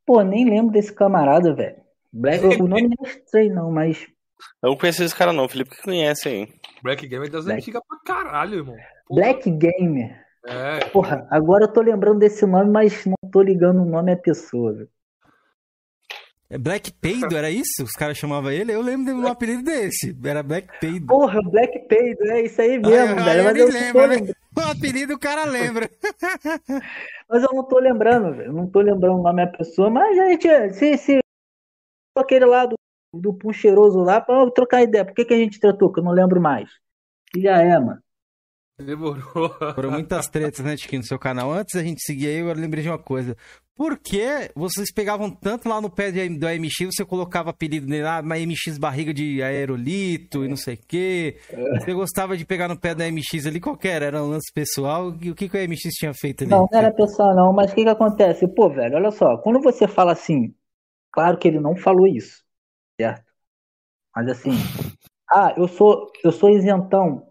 Pô, 0.05 0.23
nem 0.23 0.49
lembro 0.49 0.73
desse 0.73 0.93
camarada, 0.95 1.55
velho. 1.55 1.83
Black... 2.13 2.45
o 2.45 2.69
nome 2.69 2.89
não 2.89 3.07
é 3.07 3.09
estranho, 3.09 3.55
não, 3.55 3.71
mas. 3.71 4.07
Eu 4.63 4.71
não 4.71 4.77
conheço 4.77 5.03
esse 5.03 5.15
cara, 5.15 5.33
não. 5.33 5.45
O 5.45 5.49
Felipe 5.49 5.71
que 5.71 5.83
conhece 5.83 6.29
aí. 6.29 6.49
Black 6.83 7.07
Gamer 7.07 7.31
das 7.31 7.45
Black... 7.45 7.61
antigas 7.61 7.83
pra 7.87 7.99
caralho, 8.05 8.55
irmão. 8.57 8.77
Porra. 9.07 9.21
Black 9.21 9.51
Gamer. 9.51 10.27
É. 10.47 10.85
Porra, 10.87 11.27
agora 11.31 11.65
eu 11.65 11.73
tô 11.73 11.83
lembrando 11.83 12.21
desse 12.21 12.47
nome, 12.47 12.71
mas 12.71 13.05
não 13.05 13.31
tô 13.31 13.43
ligando 13.43 13.83
o 13.83 13.89
nome 13.89 14.13
à 14.13 14.17
pessoa, 14.17 14.73
velho. 14.73 14.91
É 16.51 16.57
Black 16.57 16.91
Peido, 16.95 17.37
era 17.37 17.51
isso? 17.51 17.83
Os 17.83 17.93
caras 17.93 18.17
chamavam 18.17 18.51
ele? 18.51 18.73
Eu 18.73 18.81
lembro 18.81 19.05
de 19.05 19.13
um 19.13 19.27
apelido 19.27 19.63
desse. 19.63 20.17
Era 20.25 20.43
Black 20.43 20.81
Peido. 20.81 21.07
Porra, 21.07 21.43
Black 21.43 21.79
Peido, 21.87 22.25
é 22.25 22.43
isso 22.43 22.61
aí 22.63 22.79
mesmo, 22.79 23.17
velho. 23.17 23.45
Mas 23.45 23.57
eu 23.57 23.69
lembro, 23.69 24.07
né? 24.09 24.33
O 24.57 24.61
apelido 24.61 25.15
o 25.15 25.19
cara 25.19 25.45
lembra. 25.45 25.91
mas 27.29 27.43
eu 27.43 27.51
não 27.53 27.65
tô 27.65 27.79
lembrando, 27.79 28.35
velho. 28.35 28.53
Não 28.53 28.67
tô 28.67 28.81
lembrando 28.81 29.19
o 29.19 29.23
nome 29.23 29.45
da 29.45 29.59
pessoa, 29.59 29.91
mas 29.91 30.19
a 30.19 30.29
gente, 30.31 30.73
se, 30.73 30.97
se 30.97 31.19
aquele 32.17 32.47
lá 32.47 32.65
do, 32.65 32.77
do 33.15 33.35
pum 33.35 33.53
cheiroso 33.53 33.99
lá, 33.99 34.19
pra 34.19 34.51
trocar 34.51 34.83
ideia. 34.83 35.05
Por 35.05 35.15
que, 35.15 35.27
que 35.27 35.35
a 35.35 35.39
gente 35.39 35.61
tratou? 35.61 35.93
Que 35.93 36.01
eu 36.01 36.05
não 36.05 36.13
lembro 36.13 36.41
mais. 36.41 36.71
E 37.37 37.43
já 37.43 37.59
é, 37.59 37.79
mano. 37.79 38.03
Demorou. 38.79 39.51
Foram 39.75 39.91
muitas 39.91 40.29
tretas, 40.29 40.65
né, 40.65 40.77
Tiquinho, 40.77 41.03
no 41.03 41.07
seu 41.07 41.19
canal. 41.19 41.53
Antes 41.53 41.75
da 41.75 41.83
gente 41.83 42.01
seguir 42.03 42.29
aí, 42.29 42.39
eu 42.39 42.53
lembrei 42.55 42.83
de 42.83 42.89
uma 42.89 42.99
coisa. 42.99 43.37
Por 43.79 43.97
que 43.97 44.51
vocês 44.57 44.93
pegavam 44.93 45.31
tanto 45.31 45.69
lá 45.69 45.81
no 45.81 45.89
pé 45.89 46.11
do 46.11 46.49
AMX, 46.49 46.97
você 46.97 47.05
colocava 47.05 47.51
apelido 47.51 47.87
nele 47.87 48.03
lá, 48.03 48.21
uma 48.21 48.35
MX 48.37 48.77
barriga 48.77 49.15
de 49.15 49.41
aerolito 49.41 50.45
e 50.45 50.49
não 50.49 50.57
sei 50.57 50.75
o 50.75 50.79
quê? 50.79 51.39
Você 51.79 51.95
gostava 51.95 52.37
de 52.37 52.45
pegar 52.45 52.67
no 52.67 52.77
pé 52.77 52.93
da 52.93 53.09
MX 53.09 53.47
ali, 53.47 53.61
qualquer, 53.61 54.03
era 54.03 54.21
um 54.21 54.31
lance 54.31 54.53
pessoal? 54.53 55.11
O 55.11 55.17
que, 55.17 55.49
que 55.49 55.57
o 55.57 55.69
MX 55.69 55.95
tinha 55.95 56.13
feito 56.13 56.43
ali? 56.43 56.51
Não, 56.51 56.67
não 56.73 56.77
era 56.77 56.93
pessoal 56.93 57.33
não, 57.37 57.53
mas 57.53 57.71
o 57.71 57.75
que 57.77 57.85
que 57.85 57.89
acontece? 57.89 58.49
Pô, 58.49 58.69
velho, 58.69 58.97
olha 58.97 59.13
só, 59.13 59.39
quando 59.39 59.63
você 59.63 59.87
fala 59.87 60.11
assim, 60.11 60.53
claro 61.13 61.39
que 61.39 61.47
ele 61.47 61.61
não 61.61 61.77
falou 61.77 62.09
isso, 62.09 62.43
certo? 63.01 63.31
Mas 64.13 64.27
assim, 64.27 64.51
ah, 65.31 65.55
eu 65.57 65.69
sou, 65.69 66.11
eu 66.25 66.33
sou 66.33 66.51
isentão, 66.51 67.28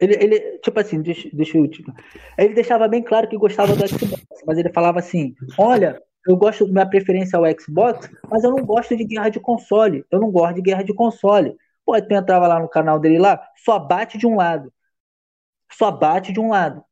ele, 0.00 0.14
ele, 0.14 0.58
tipo 0.58 0.78
assim, 0.80 1.00
deixa, 1.02 1.28
deixa 1.32 1.58
eu. 1.58 1.68
Tipo, 1.68 1.92
ele 2.38 2.54
deixava 2.54 2.88
bem 2.88 3.02
claro 3.02 3.28
que 3.28 3.36
gostava 3.36 3.74
do 3.74 3.88
Xbox, 3.88 4.22
mas 4.46 4.58
ele 4.58 4.72
falava 4.72 4.98
assim: 4.98 5.34
olha, 5.58 6.00
eu 6.26 6.36
gosto, 6.36 6.66
minha 6.68 6.88
preferência 6.88 7.36
é 7.36 7.40
o 7.40 7.60
Xbox, 7.60 8.10
mas 8.30 8.44
eu 8.44 8.50
não 8.50 8.64
gosto 8.64 8.96
de 8.96 9.04
guerra 9.04 9.28
de 9.28 9.40
console. 9.40 10.04
Eu 10.10 10.20
não 10.20 10.30
gosto 10.30 10.56
de 10.56 10.62
guerra 10.62 10.82
de 10.82 10.94
console. 10.94 11.56
Pô, 11.84 12.00
tu 12.00 12.12
entrava 12.12 12.46
lá 12.48 12.58
no 12.60 12.68
canal 12.68 12.98
dele 12.98 13.18
lá, 13.18 13.40
só 13.64 13.78
bate 13.78 14.18
de 14.18 14.26
um 14.26 14.36
lado. 14.36 14.72
Só 15.72 15.90
bate 15.90 16.32
de 16.32 16.40
um 16.40 16.50
lado. 16.50 16.84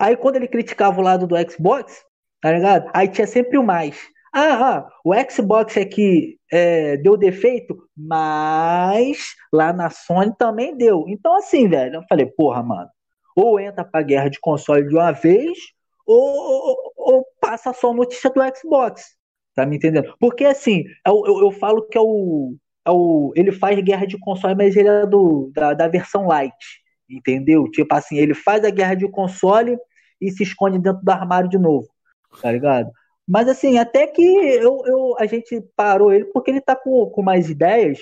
Aí 0.00 0.16
quando 0.16 0.36
ele 0.36 0.48
criticava 0.48 1.00
o 1.00 1.02
lado 1.02 1.26
do 1.26 1.36
Xbox, 1.50 2.04
Tá 2.42 2.50
ligado? 2.52 2.90
Aí 2.92 3.06
tinha 3.08 3.26
sempre 3.26 3.56
o 3.56 3.62
mais. 3.62 3.96
Ah, 4.32 4.76
ah 4.76 4.88
o 5.04 5.12
Xbox 5.30 5.76
aqui 5.76 6.38
é, 6.50 6.96
deu 6.96 7.16
defeito, 7.16 7.76
mas 7.96 9.34
lá 9.52 9.72
na 9.72 9.90
Sony 9.90 10.32
também 10.38 10.76
deu. 10.76 11.04
Então, 11.08 11.36
assim, 11.36 11.68
velho, 11.68 11.96
eu 11.96 12.02
falei, 12.08 12.26
porra, 12.26 12.62
mano, 12.62 12.88
ou 13.36 13.60
entra 13.60 13.84
pra 13.84 14.02
guerra 14.02 14.28
de 14.28 14.40
console 14.40 14.86
de 14.88 14.94
uma 14.94 15.12
vez, 15.12 15.58
ou, 16.06 16.18
ou, 16.18 16.76
ou 16.96 17.26
passa 17.40 17.72
só 17.72 17.92
notícia 17.92 18.30
do 18.30 18.40
Xbox. 18.56 19.16
Tá 19.54 19.66
me 19.66 19.76
entendendo? 19.76 20.14
Porque, 20.18 20.44
assim, 20.44 20.84
eu, 21.06 21.22
eu, 21.26 21.40
eu 21.42 21.50
falo 21.52 21.86
que 21.88 21.98
é 21.98 22.00
o, 22.00 22.56
é 22.86 22.90
o. 22.90 23.32
Ele 23.36 23.52
faz 23.52 23.78
guerra 23.82 24.06
de 24.06 24.18
console, 24.18 24.54
mas 24.54 24.76
ele 24.76 24.88
é 24.88 25.06
do, 25.06 25.50
da, 25.54 25.74
da 25.74 25.88
versão 25.88 26.26
light. 26.26 26.54
Entendeu? 27.08 27.70
Tipo 27.70 27.94
assim, 27.94 28.16
ele 28.16 28.34
faz 28.34 28.64
a 28.64 28.70
guerra 28.70 28.94
de 28.94 29.08
console 29.10 29.76
e 30.20 30.30
se 30.30 30.42
esconde 30.42 30.78
dentro 30.78 31.02
do 31.02 31.10
armário 31.10 31.48
de 31.48 31.58
novo. 31.58 31.86
Tá 32.40 32.50
ligado? 32.50 32.90
Mas 33.26 33.48
assim, 33.48 33.78
até 33.78 34.06
que 34.06 34.22
eu, 34.22 34.82
eu, 34.86 35.14
a 35.18 35.26
gente 35.26 35.60
parou 35.76 36.12
ele 36.12 36.24
porque 36.26 36.50
ele 36.50 36.60
tá 36.60 36.74
com, 36.76 37.06
com 37.10 37.22
mais 37.22 37.48
ideias. 37.48 38.00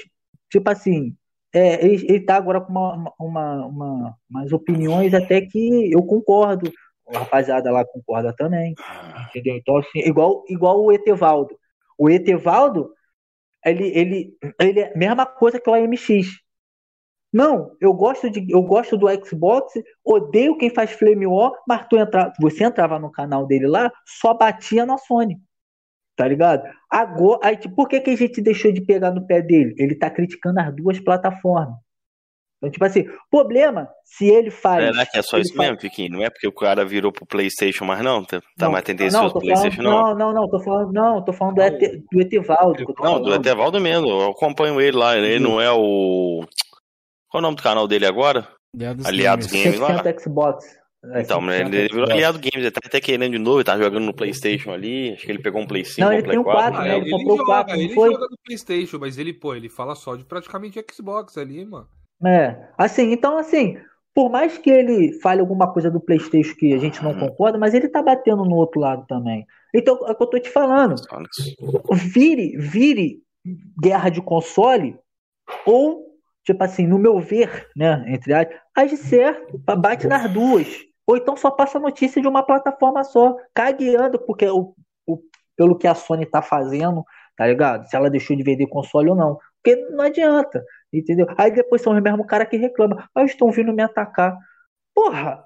Tipo 0.51 0.71
assim, 0.71 1.15
é, 1.53 1.85
ele, 1.85 2.05
ele 2.09 2.21
tá 2.21 2.37
agora 2.37 2.61
com 2.61 2.71
uma, 2.71 3.13
uma, 3.19 3.67
uma, 3.67 4.17
umas 4.29 4.53
opiniões 4.53 5.13
até 5.15 5.41
que 5.41 5.93
eu 5.93 6.03
concordo. 6.03 6.73
A 7.09 7.19
rapaziada 7.19 7.71
lá 7.73 7.85
concorda 7.85 8.33
também. 8.33 8.75
Entendeu? 9.29 9.57
Então, 9.57 9.77
assim, 9.77 9.99
igual, 9.99 10.45
igual 10.49 10.83
o 10.83 10.93
Etevaldo. 10.93 11.57
O 11.99 12.09
Etevaldo, 12.09 12.93
ele, 13.65 13.89
ele, 13.89 14.37
ele 14.61 14.81
é 14.81 14.93
a 14.93 14.97
mesma 14.97 15.27
coisa 15.27 15.61
que 15.61 15.69
o 15.69 15.75
AMX. 15.75 16.41
Não, 17.33 17.71
eu 17.81 17.93
gosto 17.93 18.29
de, 18.29 18.45
eu 18.51 18.63
gosto 18.63 18.97
do 18.97 19.07
Xbox, 19.25 19.73
odeio 20.05 20.59
quem 20.59 20.69
faz 20.69 20.91
Flame 20.91 21.27
War, 21.27 21.53
mas 21.67 21.87
tu 21.89 21.97
entra, 21.97 22.33
você 22.41 22.65
entrava 22.65 22.99
no 22.99 23.11
canal 23.11 23.47
dele 23.47 23.69
lá, 23.69 23.91
só 24.05 24.35
batia 24.35 24.85
na 24.85 24.99
Sony. 24.99 25.39
Tá 26.17 26.27
ligado? 26.27 26.69
Agora, 26.91 27.41
aí, 27.43 27.57
tipo, 27.57 27.75
por 27.75 27.89
que, 27.89 28.01
que 28.01 28.11
a 28.11 28.17
gente 28.17 28.43
deixou 28.43 28.73
de 28.73 28.81
pegar 28.81 29.13
no 29.13 29.27
pé 29.27 29.41
dele? 29.41 29.75
Ele 29.79 29.95
tá 29.95 30.11
criticando 30.11 30.61
as 30.61 30.75
duas 30.75 30.99
plataformas. 30.99 31.79
Então, 32.61 32.71
tipo 32.71 32.85
assim, 32.85 33.07
problema, 33.31 33.89
se 34.05 34.29
ele 34.29 34.51
faz. 34.51 34.85
Será 34.85 35.07
que 35.07 35.19
é 35.19 35.23
só 35.23 35.39
isso 35.39 35.55
faz... 35.55 35.69
mesmo, 35.69 35.81
Piquinho? 35.81 36.11
Não 36.11 36.23
é 36.23 36.29
porque 36.29 36.47
o 36.47 36.53
cara 36.53 36.85
virou 36.85 37.11
pro 37.11 37.25
PlayStation, 37.25 37.87
mas 37.87 38.03
não? 38.03 38.23
Tá, 38.23 38.39
tá 38.39 38.67
não, 38.67 38.73
mais 38.73 38.85
tendencioso 38.85 39.25
não, 39.25 39.33
pro 39.33 39.41
PlayStation, 39.41 39.83
falando, 39.83 39.95
não? 39.95 40.09
Não, 40.09 40.35
não, 40.35 40.43
não, 40.43 40.51
tô 40.51 40.61
falando, 40.61 40.93
não, 40.93 41.25
tô 41.25 41.33
falando 41.33 41.55
do, 41.55 41.63
Et, 41.63 42.05
do 42.13 42.21
Etevaldo. 42.21 42.85
Não, 42.87 42.95
falando. 42.95 43.25
do 43.25 43.35
Etevaldo 43.35 43.81
mesmo. 43.81 44.09
Eu 44.09 44.31
acompanho 44.33 44.79
ele 44.79 44.97
lá. 44.97 45.17
Ele 45.17 45.39
não 45.39 45.59
é 45.59 45.73
o. 45.73 46.45
Qual 47.31 47.39
é 47.39 47.43
o 47.43 47.43
nome 47.43 47.57
do 47.57 47.63
canal 47.63 47.87
dele 47.87 48.07
agora? 48.07 48.49
Aliados, 48.75 49.07
Aliados 49.07 49.47
Games, 49.47 49.79
Games 49.79 49.81
lá. 49.81 50.19
Xbox. 50.19 50.81
É, 51.03 51.23
então, 51.23 51.41
ele 51.51 51.89
virou 51.89 52.05
aliado 52.11 52.39
games, 52.39 52.57
ele 52.57 52.71
tá 52.71 52.81
até 52.85 53.01
querendo 53.01 53.33
de 53.33 53.39
novo, 53.39 53.57
ele 53.59 53.65
tá 53.65 53.79
jogando 53.79 54.05
no 54.05 54.13
Playstation 54.13 54.71
ali, 54.71 55.15
acho 55.15 55.25
que 55.25 55.33
ele 55.33 55.39
pegou 55.39 55.63
um 55.63 55.67
Play 55.67 55.83
5 55.83 55.99
Não, 55.99 56.13
ele 56.13 56.21
um 56.21 56.25
Play 56.25 56.33
tem 56.33 56.41
um 56.41 56.45
4. 56.45 56.61
4, 56.63 56.79
Ah, 56.79 56.85
né? 56.85 56.97
ele, 56.97 57.01
Ele 57.07 57.11
comprou 57.11 57.37
joga, 57.39 57.47
4, 57.53 57.75
não 57.75 57.83
ele 57.83 57.95
foi? 57.95 58.13
joga 58.13 58.27
no 58.31 58.37
Playstation, 58.45 58.99
mas 58.99 59.17
ele, 59.17 59.33
pô, 59.33 59.55
ele 59.55 59.71
fala 59.71 59.95
só 59.95 60.15
de 60.15 60.25
praticamente 60.27 60.85
Xbox 60.93 61.39
ali, 61.39 61.65
mano. 61.65 61.89
É, 62.23 62.69
assim, 62.77 63.13
então 63.13 63.39
assim, 63.39 63.79
por 64.15 64.29
mais 64.29 64.59
que 64.59 64.69
ele 64.69 65.19
fale 65.23 65.41
alguma 65.41 65.73
coisa 65.73 65.91
do 65.91 66.01
PlayStation 66.01 66.55
que 66.55 66.75
a 66.75 66.79
gente 66.79 67.03
não 67.03 67.19
concorda, 67.19 67.57
mas 67.57 67.73
ele 67.73 67.89
tá 67.89 68.03
batendo 68.03 68.45
no 68.45 68.57
outro 68.57 68.79
lado 68.79 69.07
também. 69.09 69.47
Então, 69.75 70.07
é 70.07 70.13
o 70.13 70.15
que 70.15 70.23
eu 70.23 70.27
tô 70.27 70.39
te 70.39 70.51
falando. 70.51 70.97
Vire, 71.93 72.59
vire 72.59 73.23
guerra 73.83 74.11
de 74.11 74.21
console 74.21 74.99
ou, 75.65 76.10
tipo 76.53 76.65
assim, 76.65 76.87
no 76.87 76.99
meu 76.99 77.19
ver, 77.21 77.69
né, 77.77 78.05
entre 78.09 78.33
aspas, 78.35 78.57
age 78.77 78.97
certo, 78.97 79.59
bate 79.79 80.07
nas 80.07 80.31
duas. 80.33 80.67
Ou 81.07 81.17
então 81.17 81.37
só 81.37 81.51
passa 81.51 81.79
notícia 81.79 82.21
de 82.23 82.29
uma 82.29 82.43
plataforma 82.45 83.03
só, 83.05 83.37
cagueando, 83.55 84.19
porque 84.19 84.47
o, 84.47 84.75
o, 85.07 85.19
pelo 85.57 85.77
que 85.77 85.87
a 85.87 85.95
Sony 85.95 86.25
tá 86.27 86.41
fazendo, 86.41 87.05
tá 87.37 87.47
ligado? 87.47 87.89
Se 87.89 87.97
ela 87.97 88.09
deixou 88.11 88.37
de 88.37 88.43
vender 88.43 88.67
console 88.69 89.11
ou 89.11 89.17
não. 89.17 89.39
Porque 89.63 89.77
não 89.91 90.05
adianta, 90.05 90.65
entendeu? 90.93 91.27
Aí 91.37 91.51
depois 91.51 91.83
são 91.83 91.95
os 91.95 92.03
mesmos 92.03 92.27
cara 92.27 92.47
que 92.47 92.57
reclama. 92.57 93.09
Ah, 93.15 93.25
estão 93.25 93.51
vindo 93.51 93.73
me 93.73 93.83
atacar. 93.83 94.37
Porra! 94.95 95.45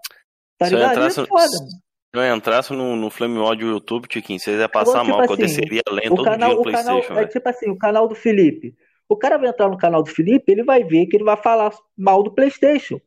Tá 0.58 0.66
Se 0.66 0.74
eu 0.74 0.78
ligado? 0.78 0.92
entrasse- 0.92 1.20
é 1.20 1.26
foda. 1.26 1.48
Se 1.48 2.20
eu 2.20 2.34
entrasse 2.36 2.72
no, 2.72 2.94
no 2.94 3.10
Flame 3.10 3.34
do 3.56 3.66
YouTube, 3.66 4.06
Tiquinho, 4.06 4.38
vocês 4.38 4.58
iam 4.60 4.68
passar 4.68 5.00
Agora, 5.00 5.04
tipo 5.04 5.16
mal, 5.18 5.26
que 5.26 5.32
eu 5.32 5.46
assim, 5.46 5.56
desceria 5.56 5.82
além 5.88 6.06
O 6.06 6.14
todo 6.14 6.24
canal, 6.24 6.50
dia 6.50 6.58
o 6.60 6.62
canal 6.62 6.84
Playstation, 6.84 7.12
é 7.12 7.16
velho. 7.16 7.28
tipo 7.28 7.48
assim, 7.48 7.70
o 7.70 7.78
canal 7.78 8.06
do 8.06 8.14
Felipe. 8.14 8.74
O 9.14 9.16
cara 9.16 9.38
vai 9.38 9.48
entrar 9.48 9.68
no 9.68 9.78
canal 9.78 10.02
do 10.02 10.10
Felipe, 10.10 10.50
ele 10.50 10.64
vai 10.64 10.82
ver 10.82 11.06
que 11.06 11.16
ele 11.16 11.24
vai 11.24 11.36
falar 11.36 11.72
mal 11.96 12.22
do 12.22 12.34
PlayStation. 12.34 13.00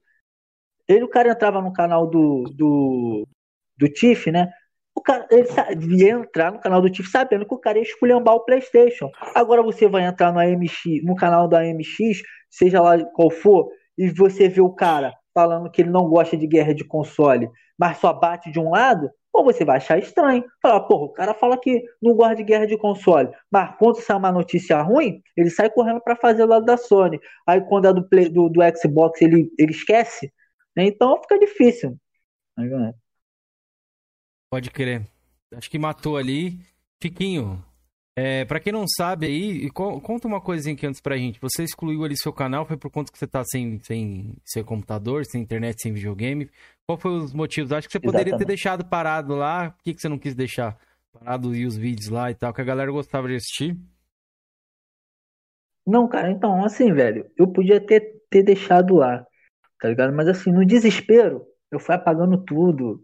Ele, 0.88 1.04
o 1.04 1.10
cara 1.10 1.32
entrava 1.32 1.62
no 1.62 1.74
canal 1.74 2.08
do 2.08 2.46
do, 2.56 3.28
do 3.78 3.90
Tiff, 3.90 4.32
né? 4.32 4.50
O 4.96 5.02
cara, 5.02 5.28
ele 5.30 6.04
ia 6.04 6.12
entrar 6.12 6.52
no 6.52 6.60
canal 6.60 6.82
do 6.82 6.90
Tiff 6.90 7.10
sabendo 7.10 7.46
que 7.46 7.54
o 7.54 7.60
cara 7.60 7.78
ia 7.78 7.84
esculhambar 7.84 8.36
o 8.36 8.46
PlayStation. 8.46 9.12
Agora 9.36 9.62
você 9.62 9.88
vai 9.88 10.06
entrar 10.06 10.32
no 10.32 10.40
AMX, 10.40 11.04
no 11.04 11.16
canal 11.16 11.48
da 11.48 11.60
AMX, 11.60 12.24
seja 12.50 12.82
lá 12.82 13.04
qual 13.14 13.30
for, 13.30 13.70
e 13.98 14.10
você 14.10 14.48
vê 14.48 14.62
o 14.62 14.74
cara 14.74 15.14
falando 15.34 15.70
que 15.70 15.82
ele 15.82 15.90
não 15.90 16.08
gosta 16.08 16.38
de 16.38 16.48
guerra 16.48 16.74
de 16.74 16.86
console, 16.86 17.50
mas 17.78 17.98
só 17.98 18.14
bate 18.14 18.50
de 18.50 18.60
um 18.60 18.72
lado, 18.72 19.12
ou 19.38 19.44
você 19.46 19.64
vai 19.64 19.78
achar 19.78 19.98
estranho. 20.00 20.44
Falar, 20.62 20.82
porra, 20.82 21.06
o 21.06 21.14
cara 21.14 21.34
fala 21.34 21.58
que 21.60 21.84
não 22.02 22.16
gosta 22.16 22.36
de 22.36 22.44
guerra 22.44 22.66
de 22.66 22.78
console, 22.78 23.30
mas 23.52 23.76
quando 23.78 24.02
sai 24.02 24.18
uma 24.18 24.32
notícia 24.32 24.82
ruim, 24.82 25.22
ele 25.36 25.50
sai 25.50 25.70
correndo 25.70 26.02
para 26.02 26.16
fazer 26.16 26.44
o 26.44 26.48
lado 26.48 26.66
da 26.66 26.78
Sony. 26.78 27.20
Aí 27.48 27.62
quando 27.62 27.88
é 27.88 27.94
do, 27.94 28.08
Play, 28.08 28.30
do, 28.30 28.50
do 28.50 28.62
Xbox, 28.78 29.22
ele, 29.22 29.52
ele 29.58 29.72
esquece. 29.72 30.34
né? 30.76 30.86
Então 30.86 31.22
fica 31.22 31.38
difícil. 31.40 31.98
Pode 34.50 34.72
crer. 34.72 35.06
Acho 35.54 35.70
que 35.70 35.78
matou 35.80 36.18
ali. 36.18 36.60
Chiquinho, 37.02 37.64
é, 38.20 38.46
pra 38.46 38.60
quem 38.60 38.74
não 38.74 38.88
sabe 38.88 39.28
aí, 39.28 39.70
co- 39.72 40.02
conta 40.02 40.28
uma 40.28 40.42
coisinha 40.42 40.74
aqui 40.76 40.88
antes 40.88 41.00
pra 41.00 41.16
gente. 41.18 41.40
Você 41.40 41.64
excluiu 41.64 42.04
ali 42.04 42.18
seu 42.18 42.34
canal, 42.34 42.66
foi 42.66 42.76
por 42.76 42.90
conta 42.90 43.12
que 43.12 43.18
você 43.20 43.28
tá 43.28 43.44
sem, 43.46 43.80
sem 43.82 44.34
seu 44.44 44.66
computador, 44.66 45.24
sem 45.26 45.42
internet, 45.42 45.80
sem 45.82 45.94
videogame. 45.94 46.50
Qual 46.88 46.98
foi 46.98 47.12
os 47.12 47.32
motivos? 47.34 47.72
Acho 47.72 47.88
que 47.88 47.92
você 47.94 48.00
poderia 48.00 48.34
ter 48.36 48.46
Exatamente. 48.46 48.46
deixado 48.46 48.84
parado 48.86 49.36
lá. 49.36 49.70
Por 49.72 49.84
que, 49.84 49.94
que 49.94 50.02
você 50.02 50.10
não 50.10 50.18
quis 50.20 50.34
deixar 50.36 50.78
parado 51.14 51.56
e 51.56 51.66
os 51.66 51.78
vídeos 51.78 52.10
lá 52.10 52.32
e 52.32 52.36
tal, 52.36 52.52
que 52.54 52.62
a 52.62 52.64
galera 52.64 52.92
gostava 52.92 53.28
de 53.28 53.36
assistir? 53.36 53.78
Não, 55.86 56.08
cara, 56.08 56.30
então, 56.32 56.64
assim, 56.66 56.92
velho, 56.94 57.30
eu 57.38 57.52
podia 57.52 57.80
ter, 57.86 58.22
ter 58.30 58.44
deixado 58.44 58.96
lá, 58.96 59.26
tá 59.80 59.90
ligado? 59.90 60.14
Mas 60.16 60.28
assim, 60.28 60.52
no 60.52 60.66
desespero, 60.66 61.46
eu 61.72 61.80
fui 61.80 61.96
apagando 61.96 62.44
tudo, 62.46 63.04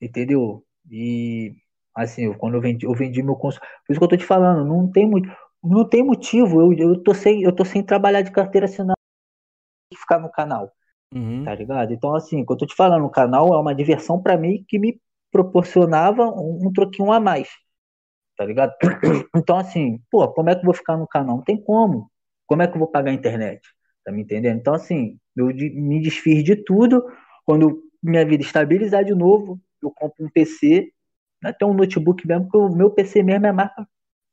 entendeu? 0.00 0.64
E 0.90 1.54
assim, 1.96 2.24
eu- 2.24 2.36
quando 2.36 2.54
eu 2.56 2.60
vendi, 2.60 2.86
eu 2.86 2.94
vendi 2.94 3.22
meu 3.22 3.36
console. 3.36 3.66
Por 3.86 3.92
isso 3.92 4.00
que 4.00 4.04
eu 4.04 4.08
tô 4.08 4.16
te 4.16 4.24
falando, 4.26 4.64
não 4.66 4.90
tem 4.90 5.08
muito, 5.08 5.28
não 5.64 5.88
tem 5.88 6.04
motivo. 6.04 6.60
Eu, 6.60 6.72
eu 6.74 7.02
tô 7.02 7.14
sem, 7.14 7.42
eu 7.42 7.52
tô 7.54 7.64
sem 7.64 7.82
trabalhar 7.84 8.22
de 8.22 8.30
carteira 8.32 8.66
assinada 8.66 8.94
e 9.92 9.96
ficar 9.96 10.18
no 10.20 10.30
canal, 10.30 10.72
Uhum. 11.14 11.44
tá 11.44 11.54
ligado? 11.54 11.92
Então, 11.92 12.14
assim, 12.14 12.42
o 12.42 12.46
que 12.46 12.52
eu 12.54 12.56
tô 12.58 12.66
te 12.66 12.74
falando, 12.76 13.04
o 13.06 13.10
canal 13.10 13.54
é 13.54 13.58
uma 13.60 13.74
diversão 13.74 14.22
pra 14.22 14.36
mim 14.38 14.64
que 14.68 14.78
me 14.78 15.00
proporcionava 15.32 16.24
um, 16.26 16.68
um 16.68 16.72
troquinho 16.72 17.12
a 17.12 17.20
mais, 17.20 17.48
tá 18.36 18.44
ligado? 18.44 18.74
Então, 19.36 19.56
assim, 19.58 20.00
pô, 20.10 20.28
como 20.32 20.50
é 20.50 20.54
que 20.54 20.60
eu 20.62 20.64
vou 20.66 20.74
ficar 20.74 20.96
no 20.96 21.06
canal? 21.08 21.36
Não 21.38 21.44
tem 21.44 21.60
como. 21.62 22.10
Como 22.46 22.62
é 22.62 22.66
que 22.68 22.74
eu 22.74 22.78
vou 22.78 22.88
pagar 22.90 23.10
a 23.10 23.14
internet? 23.14 23.60
Tá 24.04 24.12
me 24.12 24.22
entendendo? 24.22 24.58
Então, 24.58 24.74
assim, 24.74 25.18
eu 25.36 25.52
de- 25.52 25.70
me 25.70 26.00
desfiz 26.02 26.44
de 26.44 26.56
tudo. 26.56 27.04
Quando 27.44 27.82
minha 28.02 28.24
vida 28.26 28.42
estabilizar 28.42 29.04
de 29.04 29.14
novo, 29.14 29.60
eu 29.82 29.90
compro 29.90 30.24
um 30.24 30.30
PC, 30.30 30.92
até 31.48 31.64
um 31.64 31.74
notebook 31.74 32.26
mesmo, 32.26 32.44
porque 32.44 32.58
o 32.58 32.68
meu 32.74 32.90
PC 32.90 33.22
mesmo 33.22 33.46
é 33.46 33.52
mais 33.52 33.72
pra- 33.74 33.86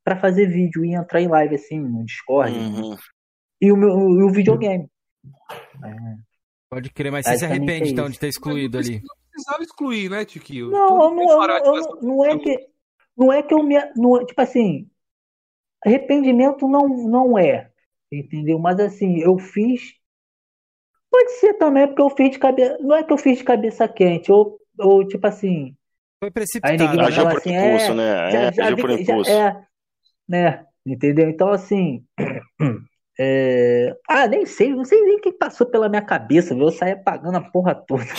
pra 0.03 0.15
fazer 0.19 0.47
vídeo 0.47 0.83
e 0.83 0.93
entrar 0.93 1.21
em 1.21 1.27
live, 1.27 1.55
assim, 1.55 1.79
no 1.79 2.03
Discord. 2.05 2.57
Uhum. 2.57 2.95
E 3.61 3.71
o, 3.71 3.77
meu, 3.77 3.89
e 4.19 4.23
o 4.23 4.29
videogame. 4.29 4.89
Pode 6.69 6.89
crer, 6.91 7.11
mas 7.11 7.25
você 7.25 7.37
se 7.37 7.45
arrepende 7.45 7.89
é 7.89 7.91
então 7.91 8.09
de 8.09 8.19
ter 8.19 8.27
excluído 8.27 8.77
ali. 8.77 8.95
Não 9.01 9.15
precisava 9.31 9.63
excluir, 9.63 10.09
né, 10.09 10.25
Tiquinho? 10.25 10.69
Não, 10.69 11.03
eu 11.03 11.15
não, 11.15 11.43
eu 11.43 12.01
não, 12.01 12.25
eu 12.25 12.25
é 12.25 12.39
que 12.39 12.67
não 13.15 13.33
é 13.33 13.43
que 13.43 13.53
eu 13.53 13.63
me 13.63 13.75
não, 13.95 14.19
é- 14.19 14.25
tipo 14.25 14.41
assim 14.41 14.89
arrependimento 15.85 16.67
não 16.67 16.87
não 16.87 17.37
é 17.37 17.69
entendeu 18.11 18.57
mas 18.57 18.79
assim 18.79 19.19
eu 19.19 19.37
fiz 19.37 19.93
pode 21.11 21.31
ser 21.33 21.53
também 21.55 21.85
porque 21.87 22.01
eu 22.01 22.09
fiz 22.09 22.31
de 22.31 22.39
cabeça 22.39 22.77
não 22.79 22.95
é 22.95 23.03
que 23.03 23.13
eu 23.13 23.17
fiz 23.17 23.37
de 23.37 23.43
cabeça 23.43 23.87
quente 23.87 24.31
ou, 24.31 24.59
ou 24.79 25.07
tipo 25.07 25.27
assim 25.27 25.75
Foi 26.23 26.27
aí 26.27 26.31
precipitado. 26.31 26.97
né? 26.97 27.03
Agiu 27.05 27.23
por 27.27 27.37
assim 27.37 27.53
impulso, 27.55 27.91
é 27.91 27.93
né? 27.95 28.31
já, 28.31 28.39
É, 28.39 28.53
já 28.53 28.63
agiu 28.65 28.77
por 28.77 28.89
já- 28.89 28.99
impulso. 29.01 29.31
é 29.31 29.65
né 30.27 30.65
entendeu 30.85 31.29
então 31.29 31.49
assim 31.51 32.05
é, 33.19 33.95
ah 34.09 34.25
nem 34.27 34.45
sei 34.45 34.73
não 34.73 34.85
sei 34.85 35.01
nem 35.01 35.17
o 35.17 35.21
que 35.21 35.33
passou 35.33 35.67
pela 35.67 35.89
minha 35.89 36.01
cabeça 36.01 36.55
viu? 36.55 36.63
eu 36.65 36.71
saía 36.71 36.95
pagando 36.97 37.37
a 37.37 37.41
porra 37.41 37.75
toda 37.75 38.03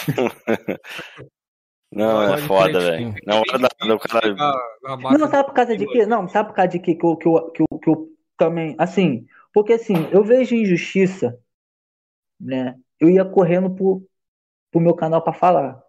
Não, 1.92 2.34
é 2.34 2.38
foda, 2.38 2.80
velho. 2.80 3.14
Na 3.24 3.36
hora 3.36 3.56
da, 3.56 3.68
do 3.86 3.98
cara. 4.00 4.34
Não, 4.34 5.28
sabe 5.28 5.44
por 5.46 5.54
causa 5.54 5.76
de 5.76 5.86
quê? 5.86 6.04
Não, 6.04 6.28
sabe 6.28 6.48
por 6.48 6.56
causa 6.56 6.68
de 6.70 6.80
quê 6.80 6.96
que 6.96 7.06
eu, 7.06 7.16
que 7.16 7.28
eu, 7.28 7.50
que 7.52 7.62
eu, 7.62 7.78
que 7.78 7.88
eu 7.90 8.08
também. 8.36 8.74
Assim, 8.78 9.24
porque 9.52 9.74
assim, 9.74 9.94
eu 10.10 10.24
vejo 10.24 10.56
injustiça, 10.56 11.38
né? 12.40 12.74
Eu 12.98 13.08
ia 13.08 13.24
correndo 13.24 13.70
pro, 13.70 14.04
pro 14.72 14.80
meu 14.80 14.94
canal 14.94 15.22
pra 15.22 15.32
falar. 15.32 15.80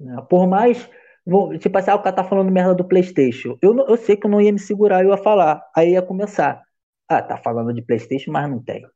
né? 0.00 0.20
Por 0.28 0.48
mais. 0.48 0.90
Vou, 1.28 1.58
tipo 1.58 1.76
assim, 1.76 1.90
ah, 1.90 1.96
o 1.96 2.02
cara 2.02 2.16
tá 2.16 2.24
falando 2.24 2.50
merda 2.50 2.74
do 2.74 2.84
Playstation. 2.84 3.58
Eu, 3.60 3.76
eu 3.86 3.96
sei 3.96 4.16
que 4.16 4.26
eu 4.26 4.30
não 4.30 4.40
ia 4.40 4.52
me 4.52 4.58
segurar, 4.58 5.04
eu 5.04 5.10
ia 5.10 5.16
falar. 5.18 5.62
Aí 5.76 5.92
ia 5.92 6.02
começar. 6.02 6.62
Ah, 7.08 7.22
tá 7.22 7.36
falando 7.36 7.72
de 7.72 7.82
Playstation, 7.82 8.32
mas 8.32 8.48
não 8.48 8.62
tem. 8.62 8.86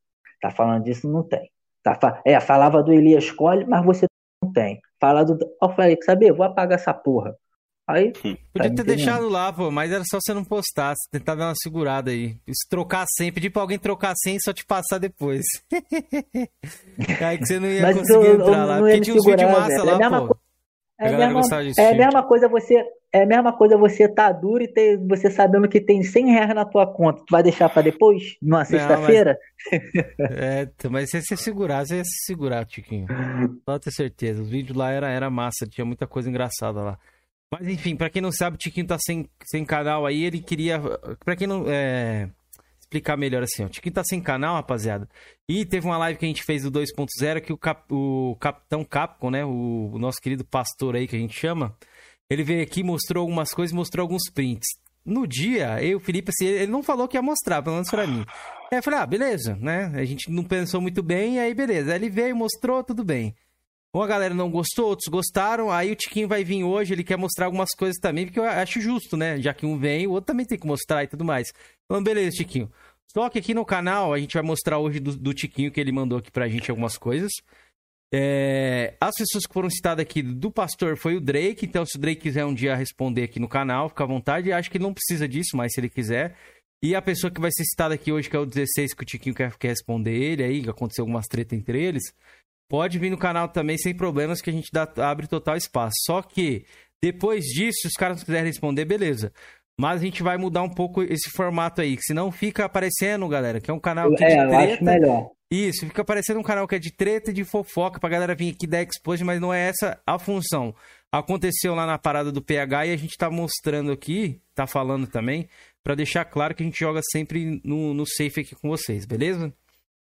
Tá 0.41 0.51
falando 0.51 0.85
disso, 0.85 1.09
não 1.11 1.23
tem. 1.23 1.51
Tá, 1.83 2.23
é, 2.25 2.39
falava 2.41 2.83
do 2.83 2.93
Elias 2.93 3.31
Cole, 3.31 3.67
mas 3.67 3.85
você 3.85 4.07
não 4.43 4.53
tem. 4.53 4.81
Fala 5.01 5.25
do. 5.25 5.39
Eu 5.61 5.69
falei, 5.71 5.99
saber, 6.03 6.33
vou 6.33 6.47
apagar 6.47 6.79
essa 6.79 6.95
porra. 6.95 7.37
Aí. 7.87 8.13
Hum. 8.25 8.37
Podia 8.53 8.71
tá 8.71 8.77
ter 8.77 8.85
deixado 8.85 9.29
lá, 9.29 9.53
pô, 9.53 9.71
mas 9.71 9.91
era 9.91 10.05
só 10.05 10.19
você 10.21 10.33
não 10.33 10.45
postar, 10.45 10.95
você 10.95 11.19
tentar 11.19 11.35
dar 11.35 11.49
uma 11.49 11.55
segurada 11.57 12.11
aí. 12.11 12.37
Se 12.49 12.69
trocar 12.69 13.05
sem, 13.09 13.33
pedir 13.33 13.51
pra 13.51 13.63
alguém 13.63 13.79
trocar 13.79 14.15
sem 14.17 14.37
e 14.37 14.43
só 14.43 14.53
te 14.53 14.65
passar 14.65 14.99
depois. 14.99 15.43
aí 17.21 17.39
que 17.39 17.47
você 17.47 17.59
não 17.59 17.69
ia 17.69 17.83
mas 17.83 17.99
conseguir 17.99 18.27
eu, 18.27 18.35
entrar 18.35 18.59
eu, 18.59 18.67
lá. 18.67 18.79
Porque 18.79 19.01
tinha 19.01 19.17
uns 19.17 19.25
vídeos 19.25 19.51
massa 19.51 19.83
lá, 19.83 19.93
é 19.95 20.09
pô. 20.09 20.37
É 21.03 21.15
a, 21.15 21.19
mesma, 21.19 21.41
é 21.79 21.91
a 21.91 21.95
mesma 21.95 22.23
coisa 22.23 22.49
você 22.49 22.85
é 23.13 23.25
a 23.25 23.27
mesma 23.27 23.53
coisa 23.53 23.77
você 23.77 24.09
tá 24.09 24.33
duro 24.33 24.63
e 24.63 24.69
ter, 24.69 24.97
você 25.07 25.31
sabendo 25.31 25.69
que 25.69 25.81
tem 25.81 26.03
100 26.03 26.33
reais 26.33 26.55
na 26.55 26.65
tua 26.65 26.87
conta. 26.87 27.21
Tu 27.27 27.31
vai 27.31 27.43
deixar 27.43 27.69
para 27.69 27.83
depois? 27.83 28.37
Numa 28.41 28.65
sexta-feira? 28.65 29.37
Mas... 29.71 29.83
é, 30.31 30.69
mas 30.89 31.11
se 31.11 31.21
você 31.21 31.37
segurar, 31.37 31.85
você 31.85 31.97
ia 31.97 32.05
se 32.05 32.25
segurar, 32.25 32.65
Tiquinho. 32.65 33.07
Pode 33.67 33.85
ter 33.85 33.91
certeza. 33.91 34.41
Os 34.41 34.49
vídeos 34.49 34.77
lá 34.77 34.91
era, 34.91 35.11
era 35.11 35.29
massa, 35.29 35.67
tinha 35.69 35.85
muita 35.85 36.07
coisa 36.07 36.31
engraçada 36.31 36.81
lá. 36.81 36.99
Mas 37.53 37.69
enfim, 37.69 37.95
para 37.95 38.09
quem 38.09 38.23
não 38.23 38.33
sabe, 38.33 38.57
o 38.57 38.59
Tiquinho 38.59 38.87
tá 38.87 38.97
sem, 38.99 39.29
sem 39.45 39.63
canal 39.63 40.07
aí, 40.07 40.25
ele 40.25 40.41
queria. 40.41 40.81
para 41.23 41.37
quem 41.37 41.47
não. 41.47 41.67
É... 41.69 42.31
Explicar 42.93 43.17
melhor 43.17 43.43
assim. 43.43 43.65
O 43.65 43.71
Tiquinho 43.71 43.95
tá 43.95 44.05
sem 44.05 44.21
canal, 44.21 44.57
rapaziada. 44.57 45.09
E 45.49 45.65
teve 45.65 45.87
uma 45.87 45.97
live 45.97 46.19
que 46.19 46.27
a 46.27 46.29
gente 46.29 46.43
fez 46.43 46.63
do 46.63 46.71
2.0 46.71 47.41
que 47.41 47.51
o, 47.51 47.57
Cap, 47.57 47.83
o 47.91 48.37
Capitão 48.39 48.85
Capcom, 48.85 49.31
né? 49.31 49.43
O, 49.47 49.93
o 49.95 49.99
nosso 49.99 50.21
querido 50.21 50.45
pastor 50.45 50.95
aí 50.95 51.09
que 51.09 51.17
a 51.17 51.19
gente 51.19 51.35
chama. 51.35 51.75
Ele 52.29 52.45
veio 52.45 52.63
aqui, 52.63 52.83
mostrou 52.83 53.23
algumas 53.23 53.55
coisas, 53.55 53.75
mostrou 53.75 54.03
alguns 54.05 54.31
prints. 54.31 54.67
No 55.03 55.27
dia, 55.27 55.83
eu, 55.83 55.99
Felipe, 55.99 56.31
assim, 56.31 56.45
ele 56.45 56.71
não 56.71 56.83
falou 56.83 57.09
que 57.09 57.17
ia 57.17 57.23
mostrar, 57.23 57.63
pelo 57.63 57.77
menos 57.77 57.89
pra 57.89 58.07
mim. 58.07 58.27
Aí 58.71 58.79
eu 58.79 58.83
falei, 58.83 59.01
ah, 59.01 59.07
beleza, 59.07 59.57
né? 59.59 59.91
A 59.95 60.05
gente 60.05 60.31
não 60.31 60.45
pensou 60.45 60.79
muito 60.79 61.03
bem, 61.03 61.41
aí 61.41 61.55
beleza. 61.55 61.93
Aí 61.93 61.99
ele 61.99 62.11
veio, 62.11 62.37
mostrou, 62.37 62.85
tudo 62.85 63.03
bem. 63.03 63.35
Uma 63.95 64.07
galera 64.07 64.33
não 64.33 64.51
gostou, 64.51 64.89
outros 64.89 65.09
gostaram. 65.09 65.71
Aí 65.71 65.93
o 65.93 65.97
Tiquinho 65.97 66.27
vai 66.27 66.43
vir 66.43 66.65
hoje, 66.65 66.95
ele 66.95 67.05
quer 67.05 67.19
mostrar 67.19 67.47
algumas 67.47 67.71
coisas 67.71 67.99
também, 67.99 68.27
porque 68.27 68.39
eu 68.39 68.45
acho 68.45 68.81
justo, 68.81 69.17
né? 69.17 69.39
Já 69.39 69.53
que 69.53 69.67
um 69.67 69.79
vem, 69.79 70.07
o 70.07 70.13
outro 70.13 70.29
também 70.29 70.47
tem 70.47 70.59
que 70.59 70.67
mostrar 70.67 71.05
e 71.05 71.07
tudo 71.07 71.25
mais. 71.25 71.53
Então, 71.85 72.03
beleza, 72.03 72.37
Tiquinho. 72.37 72.71
Só 73.15 73.29
que 73.29 73.39
aqui 73.39 73.53
no 73.53 73.65
canal 73.65 74.13
a 74.15 74.19
gente 74.19 74.35
vai 74.35 74.43
mostrar 74.43 74.79
hoje 74.79 74.99
do, 74.99 75.17
do 75.17 75.35
Tiquinho 75.35 75.71
que 75.71 75.81
ele 75.81 75.93
mandou 75.93 76.19
aqui 76.19 76.31
pra 76.31 76.49
gente 76.49 76.71
algumas 76.71 76.97
coisas. 76.97 77.31
É, 78.15 78.95
as 79.01 79.15
pessoas 79.17 79.47
que 79.47 79.55
foram 79.55 79.71
citadas 79.71 80.03
aqui 80.03 80.23
do 80.23 80.51
pastor 80.51 80.99
foi 80.99 81.17
o 81.17 81.21
Drake, 81.21 81.65
então 81.65 81.85
se 81.85 81.97
o 81.97 82.01
Drake 82.01 82.21
quiser 82.21 82.45
um 82.45 82.53
dia 82.53 82.75
responder 82.75 83.23
aqui 83.23 83.41
no 83.41 83.49
canal, 83.49 83.89
fica 83.89 84.05
à 84.05 84.07
vontade. 84.07 84.53
Acho 84.53 84.71
que 84.71 84.79
não 84.79 84.93
precisa 84.93 85.27
disso, 85.29 85.57
mas 85.57 85.73
se 85.73 85.81
ele 85.81 85.89
quiser. 85.89 86.37
E 86.83 86.95
a 86.95 87.03
pessoa 87.03 87.31
que 87.31 87.41
vai 87.41 87.51
ser 87.53 87.65
citada 87.65 87.95
aqui 87.95 88.11
hoje, 88.11 88.29
que 88.29 88.37
é 88.37 88.39
o 88.39 88.47
16, 88.47 88.93
que 88.93 89.03
o 89.03 89.07
Tiquinho 89.07 89.35
quer, 89.35 89.57
quer 89.57 89.69
responder 89.69 90.15
ele 90.15 90.43
aí, 90.43 90.63
que 90.63 90.69
aconteceu 90.71 91.03
algumas 91.03 91.27
tretas 91.27 91.59
entre 91.59 91.83
eles. 91.83 92.03
Pode 92.69 92.99
vir 92.99 93.11
no 93.11 93.19
canal 93.19 93.49
também 93.49 93.79
sem 93.79 93.95
problemas, 93.95 94.41
que 94.41 94.51
a 94.51 94.53
gente 94.53 94.69
dá, 94.73 94.91
abre 94.97 95.27
total 95.27 95.57
espaço. 95.57 95.95
Só 96.05 96.23
que 96.23 96.67
depois 97.03 97.45
disso, 97.45 97.83
se 97.83 97.89
os 97.89 97.95
caras 97.95 98.23
quiserem 98.25 98.47
responder, 98.47 98.85
beleza. 98.85 99.33
Mas 99.79 100.01
a 100.01 100.05
gente 100.05 100.23
vai 100.23 100.37
mudar 100.37 100.63
um 100.63 100.69
pouco 100.69 101.03
esse 101.03 101.31
formato 101.31 101.81
aí, 101.81 101.97
que 101.97 102.03
senão 102.03 102.31
fica 102.31 102.65
aparecendo, 102.65 103.27
galera, 103.29 103.61
que 103.61 103.71
é 103.71 103.75
um 103.75 103.81
canal 103.81 104.15
que 104.15 104.23
é, 104.23 104.33
é 104.33 104.45
de 104.45 104.49
treta. 104.49 104.73
acho 104.75 104.85
melhor. 104.85 105.31
Isso, 105.51 105.87
fica 105.87 106.01
aparecendo 106.01 106.41
um 106.41 106.43
canal 106.43 106.67
que 106.67 106.75
é 106.75 106.79
de 106.79 106.91
treta 106.91 107.31
e 107.31 107.35
de 107.35 107.45
fofoca 107.45 108.01
pra 108.01 108.09
galera 108.09 108.35
vir 108.35 108.55
aqui 108.55 108.67
dar 108.67 108.83
expose, 108.83 109.23
mas 109.23 109.39
não 109.39 109.53
é 109.53 109.69
essa 109.69 110.01
a 110.07 110.19
função. 110.19 110.75
Aconteceu 111.13 111.75
lá 111.75 111.85
na 111.85 111.99
parada 111.99 112.33
do 112.33 112.41
PH 112.41 112.87
e 112.87 112.93
a 112.93 112.97
gente 112.97 113.19
tá 113.19 113.31
mostrando 113.31 113.93
aqui, 113.93 114.41
tá 114.55 114.67
falando 114.67 115.07
também, 115.07 115.47
para 115.85 115.95
deixar 115.95 116.25
claro 116.25 116.55
que 116.55 116.63
a 116.63 116.67
gente 116.67 116.81
joga 116.81 117.01
sempre 117.11 117.61
no, 117.63 117.93
no 117.93 118.07
safe 118.07 118.41
aqui 118.41 118.55
com 118.55 118.71
vocês, 118.71 119.05
beleza? 119.05 119.53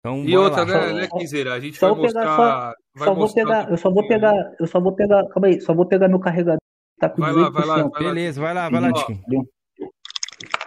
Então, 0.00 0.24
e 0.24 0.36
outra, 0.36 0.64
lá. 0.64 0.86
né, 0.86 1.00
né, 1.00 1.08
Quinzeira? 1.08 1.52
A 1.52 1.60
gente 1.60 1.76
só 1.76 1.92
vai 1.92 2.02
mostrar. 2.02 2.24
Só, 2.36 2.74
vai 2.94 3.08
só 3.08 3.14
vou 3.14 3.34
pegar, 3.34 3.70
eu 3.70 3.76
só 3.76 3.90
vou 3.90 4.08
pegar, 4.08 4.54
eu 4.58 4.66
só 4.66 4.80
vou 4.80 4.94
pegar, 4.94 5.28
calma 5.28 5.48
aí, 5.48 5.60
só 5.60 5.74
vou 5.74 5.86
pegar 5.86 6.08
meu 6.08 6.20
carregador. 6.20 6.58
Tá 6.98 7.10
com 7.10 7.20
vai 7.20 7.32
lá, 7.32 7.50
vai 7.50 7.66
lá, 7.66 7.88
vai 7.88 8.02
Beleza, 8.02 8.40
vai 8.40 8.54
lá, 8.54 8.70
vai 8.70 8.80
lá, 8.80 8.92
Tiquinho. 8.92 9.48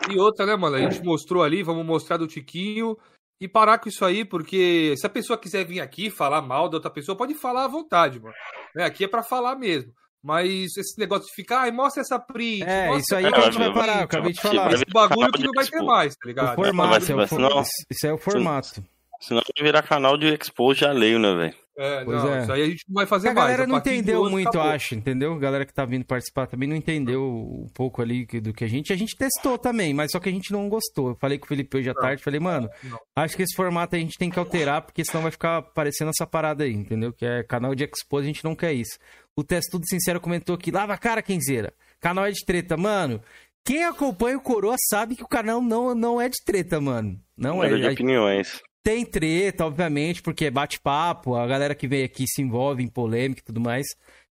E 0.09 0.19
outra, 0.19 0.45
né, 0.45 0.55
mano? 0.55 0.75
A 0.75 0.79
gente 0.79 1.03
mostrou 1.03 1.43
ali, 1.43 1.63
vamos 1.63 1.85
mostrar 1.85 2.17
do 2.17 2.27
Tiquinho 2.27 2.97
e 3.41 3.47
parar 3.47 3.79
com 3.79 3.89
isso 3.89 4.03
aí, 4.03 4.25
porque 4.25 4.93
se 4.97 5.05
a 5.05 5.09
pessoa 5.09 5.39
quiser 5.39 5.65
vir 5.65 5.79
aqui 5.79 6.09
falar 6.09 6.41
mal 6.41 6.67
da 6.67 6.77
outra 6.77 6.91
pessoa, 6.91 7.17
pode 7.17 7.33
falar 7.35 7.65
à 7.65 7.67
vontade, 7.67 8.19
mano. 8.19 8.35
Né? 8.75 8.85
Aqui 8.85 9.05
é 9.05 9.07
para 9.07 9.23
falar 9.23 9.55
mesmo. 9.55 9.91
Mas 10.21 10.75
esse 10.75 10.99
negócio 10.99 11.27
de 11.27 11.33
ficar, 11.33 11.61
ai, 11.61 11.71
mostra 11.71 12.01
essa 12.01 12.19
print. 12.19 12.63
É, 12.63 12.93
isso 12.97 13.15
aí 13.15 13.31
que 13.31 13.39
a 13.39 13.41
gente 13.41 13.57
vai 13.57 13.73
parar, 13.73 13.97
eu 13.99 14.03
acabei 14.03 14.33
de 14.33 14.41
falar. 14.41 14.73
Esse 14.73 14.85
bagulho 14.91 15.31
que 15.31 15.43
não 15.43 15.51
vai 15.55 15.65
ter 15.65 15.81
mais, 15.81 16.13
tá 16.15 16.27
ligado? 16.27 16.51
O 16.51 16.55
formato, 16.55 17.11
é 17.11 17.15
o 17.15 17.27
for... 17.27 17.63
isso 17.89 18.07
é 18.07 18.13
o 18.13 18.17
formato. 18.17 18.83
Senão 19.19 19.41
vai 19.41 19.65
virar 19.65 19.83
canal 19.83 20.17
de 20.17 20.33
expose 20.33 20.85
alheio, 20.85 21.19
né, 21.19 21.35
velho? 21.35 21.55
É, 21.79 22.03
pois 22.03 22.21
não, 22.21 22.33
é. 22.33 22.41
isso 22.41 22.51
aí 22.51 22.61
a 22.61 22.65
gente 22.65 22.83
não 22.89 22.95
vai 22.95 23.05
fazer 23.05 23.29
a 23.29 23.33
mais. 23.33 23.45
A 23.45 23.47
galera 23.51 23.67
não 23.67 23.77
entendeu 23.77 24.29
muito, 24.29 24.49
acabou. 24.49 24.69
acho, 24.69 24.95
entendeu? 24.95 25.33
A 25.33 25.39
galera 25.39 25.65
que 25.65 25.73
tá 25.73 25.85
vindo 25.85 26.03
participar 26.03 26.45
também 26.45 26.67
não 26.67 26.75
entendeu 26.75 27.23
um 27.23 27.69
pouco 27.73 28.01
ali 28.01 28.25
do 28.25 28.53
que 28.53 28.65
a 28.65 28.67
gente. 28.67 28.91
A 28.91 28.97
gente 28.97 29.15
testou 29.15 29.57
também, 29.57 29.93
mas 29.93 30.11
só 30.11 30.19
que 30.19 30.27
a 30.27 30.31
gente 30.31 30.51
não 30.51 30.67
gostou. 30.67 31.09
Eu 31.09 31.15
falei 31.15 31.37
com 31.37 31.45
o 31.45 31.47
Felipe 31.47 31.77
hoje 31.77 31.89
à 31.89 31.93
não, 31.93 32.01
tarde, 32.01 32.21
falei, 32.21 32.39
mano, 32.41 32.69
não. 32.83 32.99
acho 33.15 33.37
que 33.37 33.43
esse 33.43 33.55
formato 33.55 33.95
a 33.95 33.99
gente 33.99 34.17
tem 34.17 34.29
que 34.29 34.37
alterar, 34.37 34.81
porque 34.81 35.05
senão 35.05 35.21
vai 35.21 35.31
ficar 35.31 35.61
parecendo 35.61 36.09
essa 36.09 36.27
parada 36.27 36.65
aí, 36.65 36.73
entendeu? 36.73 37.13
Que 37.13 37.25
é 37.25 37.43
canal 37.43 37.73
de 37.73 37.85
expose, 37.85 38.25
a 38.25 38.27
gente 38.27 38.43
não 38.43 38.55
quer 38.55 38.73
isso. 38.73 38.99
O 39.33 39.41
Teste 39.41 39.71
Tudo 39.71 39.87
Sincero 39.87 40.19
comentou 40.19 40.55
aqui, 40.55 40.71
lava 40.71 40.93
a 40.93 40.97
cara, 40.97 41.21
Kenzeira. 41.21 41.73
Canal 42.01 42.25
é 42.25 42.31
de 42.31 42.43
treta, 42.43 42.75
mano. 42.75 43.21
Quem 43.63 43.85
acompanha 43.85 44.37
o 44.37 44.41
Coroa 44.41 44.75
sabe 44.89 45.15
que 45.15 45.23
o 45.23 45.27
canal 45.27 45.61
não, 45.61 45.95
não 45.95 46.19
é 46.19 46.27
de 46.27 46.43
treta, 46.43 46.81
mano. 46.81 47.17
Não 47.37 47.63
é. 47.63 47.71
é 47.71 47.77
de 47.77 47.87
opiniões. 47.87 48.61
Tem 48.83 49.05
treta, 49.05 49.65
obviamente, 49.65 50.21
porque 50.21 50.45
é 50.45 50.51
bate-papo, 50.51 51.35
a 51.35 51.45
galera 51.45 51.75
que 51.75 51.87
vem 51.87 52.03
aqui 52.03 52.25
se 52.27 52.41
envolve 52.41 52.81
em 52.81 52.87
polêmica 52.87 53.41
e 53.41 53.43
tudo 53.43 53.59
mais. 53.59 53.87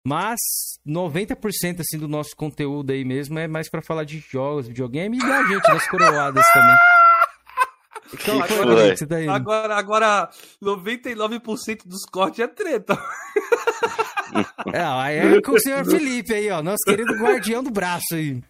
Mas 0.04 0.40
90% 0.86 1.80
assim 1.80 1.98
do 1.98 2.08
nosso 2.08 2.34
conteúdo 2.34 2.90
aí 2.90 3.04
mesmo 3.04 3.38
é 3.38 3.46
mais 3.46 3.68
para 3.70 3.82
falar 3.82 4.04
de 4.04 4.18
jogos, 4.18 4.66
videogame 4.66 5.16
e 5.16 5.20
da 5.20 5.44
gente, 5.44 5.62
das 5.62 5.88
coroadas 5.88 6.44
também. 6.52 6.76
Então, 8.14 8.42
agora, 8.42 8.96
tá 8.96 9.34
agora, 9.34 9.76
agora 9.76 10.30
99% 10.62 11.86
dos 11.86 12.04
cortes 12.04 12.40
é 12.40 12.48
treta. 12.48 12.98
É, 14.72 14.82
aí 14.82 15.18
é 15.18 15.42
com 15.42 15.52
o 15.52 15.60
senhor 15.60 15.84
Felipe 15.84 16.32
aí, 16.32 16.50
ó, 16.50 16.62
nosso 16.62 16.82
querido 16.86 17.12
guardião 17.16 17.62
do 17.62 17.70
braço 17.70 18.14
aí. 18.14 18.42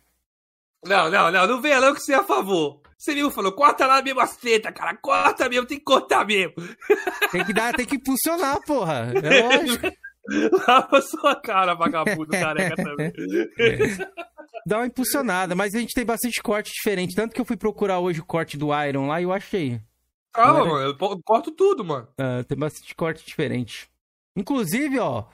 Não, 0.85 1.11
não, 1.11 1.33
não, 1.33 1.47
não 1.47 1.61
venha 1.61 1.81
não 1.81 1.93
que 1.93 2.01
você 2.01 2.13
é 2.13 2.19
a 2.19 2.23
favor. 2.23 2.82
Você 3.03 3.15
viu, 3.17 3.33
falou, 3.33 3.51
corta 3.51 3.85
lá 3.85 4.01
mesmo 4.01 4.21
as 4.21 4.37
treta, 4.37 4.71
cara, 4.71 4.97
corta 4.97 5.49
mesmo, 5.49 5.67
tem 5.67 5.77
que 5.77 5.83
cortar 5.83 6.25
mesmo. 6.25 6.55
Tem 7.33 7.45
que 7.45 7.53
dar, 7.53 7.75
tem 7.75 7.85
que 7.85 7.97
impulsionar, 7.97 8.65
porra. 8.65 9.13
É 9.21 9.43
lógico. 9.43 9.91
Lava 10.69 11.03
sua 11.03 11.35
cara, 11.35 11.75
vagabundo 11.75 12.31
careca 12.31 12.77
também. 12.81 13.13
Dá 14.65 14.79
uma 14.79 14.87
impulsionada, 14.87 15.57
mas 15.57 15.75
a 15.75 15.81
gente 15.81 15.95
tem 15.95 16.05
bastante 16.05 16.41
corte 16.41 16.71
diferente. 16.73 17.17
Tanto 17.17 17.35
que 17.35 17.41
eu 17.41 17.45
fui 17.45 17.57
procurar 17.57 17.99
hoje 17.99 18.21
o 18.21 18.25
corte 18.25 18.57
do 18.57 18.69
Iron 18.85 19.09
lá 19.09 19.21
e 19.21 19.25
eu 19.25 19.33
achei. 19.33 19.81
Calma, 20.33 20.61
era... 20.61 20.69
mano, 20.69 20.97
eu 21.01 21.23
corto 21.25 21.51
tudo, 21.51 21.85
mano. 21.85 22.07
Uh, 22.13 22.45
tem 22.45 22.57
bastante 22.57 22.95
corte 22.95 23.27
diferente. 23.27 23.91
Inclusive, 24.37 25.01
ó, 25.01 25.25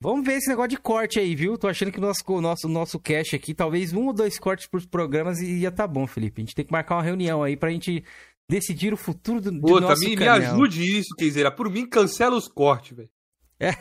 Vamos 0.00 0.24
ver 0.24 0.34
esse 0.34 0.48
negócio 0.48 0.70
de 0.70 0.76
corte 0.76 1.18
aí, 1.18 1.34
viu? 1.34 1.58
Tô 1.58 1.66
achando 1.66 1.90
que 1.90 1.98
o 1.98 2.02
nosso, 2.02 2.40
nosso, 2.40 2.68
nosso 2.68 3.00
cash 3.00 3.34
aqui, 3.34 3.52
talvez 3.52 3.92
um 3.92 4.06
ou 4.06 4.12
dois 4.12 4.38
cortes 4.38 4.68
por 4.68 4.84
programas 4.86 5.40
e 5.40 5.58
ia 5.58 5.72
tá 5.72 5.88
bom, 5.88 6.06
Felipe. 6.06 6.40
A 6.40 6.44
gente 6.44 6.54
tem 6.54 6.64
que 6.64 6.70
marcar 6.72 6.96
uma 6.96 7.02
reunião 7.02 7.42
aí 7.42 7.56
pra 7.56 7.70
gente 7.70 8.04
decidir 8.48 8.92
o 8.92 8.96
futuro 8.96 9.40
do, 9.40 9.50
do 9.50 9.80
nosso 9.80 10.04
me, 10.04 10.16
canal. 10.16 10.38
me 10.38 10.46
ajude 10.46 10.98
isso, 10.98 11.14
Kenzeira. 11.16 11.50
Por 11.50 11.68
mim, 11.68 11.84
cancela 11.84 12.36
os 12.36 12.46
cortes, 12.46 12.96
velho. 12.96 13.10
É. 13.58 13.72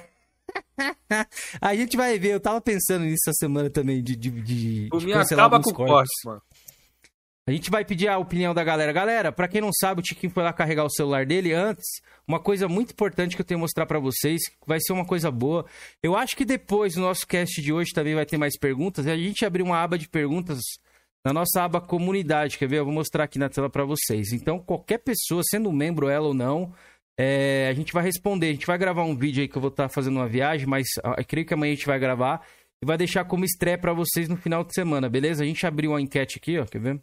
a 1.61 1.75
gente 1.75 1.95
vai 1.95 2.17
ver. 2.17 2.33
Eu 2.33 2.39
tava 2.39 2.59
pensando 2.61 3.05
nisso 3.05 3.29
essa 3.29 3.37
semana 3.37 3.69
também, 3.69 4.01
de, 4.01 4.15
de, 4.15 4.31
de, 4.31 4.87
Por 4.89 4.99
de 4.99 5.05
mim, 5.05 5.13
acaba 5.13 5.61
com 5.61 5.71
cortes. 5.71 5.93
cortes, 5.93 6.25
mano. 6.25 6.41
A 7.47 7.51
gente 7.53 7.71
vai 7.71 7.85
pedir 7.85 8.09
a 8.09 8.17
opinião 8.17 8.53
da 8.53 8.61
galera. 8.61 8.91
Galera, 8.91 9.31
para 9.31 9.47
quem 9.47 9.61
não 9.61 9.71
sabe, 9.71 10.01
o 10.01 10.03
Tiquinho 10.03 10.33
foi 10.33 10.43
lá 10.43 10.51
carregar 10.51 10.83
o 10.83 10.89
celular 10.89 11.25
dele 11.25 11.53
antes. 11.53 11.85
Uma 12.27 12.41
coisa 12.41 12.67
muito 12.67 12.91
importante 12.91 13.37
que 13.37 13.41
eu 13.41 13.45
tenho 13.45 13.57
que 13.57 13.61
mostrar 13.61 13.85
para 13.85 13.99
vocês, 13.99 14.41
vai 14.65 14.81
ser 14.81 14.91
uma 14.91 15.05
coisa 15.05 15.31
boa. 15.31 15.65
Eu 16.03 16.17
acho 16.17 16.35
que 16.35 16.43
depois 16.43 16.95
do 16.95 17.01
nosso 17.01 17.25
cast 17.25 17.61
de 17.61 17.71
hoje 17.71 17.93
também 17.93 18.15
vai 18.15 18.25
ter 18.25 18.37
mais 18.37 18.57
perguntas. 18.59 19.07
A 19.07 19.15
gente 19.15 19.45
abriu 19.45 19.65
uma 19.65 19.81
aba 19.81 19.97
de 19.97 20.09
perguntas 20.09 20.59
na 21.23 21.31
nossa 21.31 21.63
aba 21.63 21.79
comunidade, 21.79 22.57
quer 22.57 22.67
ver? 22.67 22.79
Eu 22.79 22.85
vou 22.85 22.93
mostrar 22.93 23.23
aqui 23.23 23.39
na 23.39 23.47
tela 23.47 23.69
para 23.69 23.85
vocês. 23.85 24.33
Então, 24.33 24.59
qualquer 24.59 24.97
pessoa, 24.97 25.41
sendo 25.49 25.71
membro 25.71 26.09
ela 26.09 26.27
ou 26.27 26.33
não, 26.33 26.73
é, 27.17 27.69
a 27.69 27.73
gente 27.73 27.93
vai 27.93 28.03
responder. 28.03 28.49
A 28.49 28.53
gente 28.53 28.67
vai 28.67 28.77
gravar 28.77 29.05
um 29.05 29.15
vídeo 29.15 29.41
aí 29.41 29.47
que 29.47 29.55
eu 29.55 29.61
vou 29.61 29.69
estar 29.69 29.83
tá 29.83 29.89
fazendo 29.89 30.17
uma 30.17 30.27
viagem, 30.27 30.67
mas 30.67 30.85
eu 31.17 31.23
creio 31.25 31.47
que 31.47 31.53
amanhã 31.53 31.71
a 31.71 31.75
gente 31.75 31.87
vai 31.87 31.97
gravar 31.97 32.45
e 32.83 32.85
vai 32.85 32.97
deixar 32.97 33.23
como 33.23 33.45
estreia 33.45 33.77
para 33.77 33.93
vocês 33.93 34.27
no 34.27 34.35
final 34.35 34.65
de 34.65 34.73
semana, 34.73 35.07
beleza? 35.07 35.45
A 35.45 35.47
gente 35.47 35.65
abriu 35.65 35.91
uma 35.91 36.01
enquete 36.01 36.39
aqui, 36.39 36.59
ó, 36.59 36.65
quer 36.65 36.81
ver? 36.81 37.01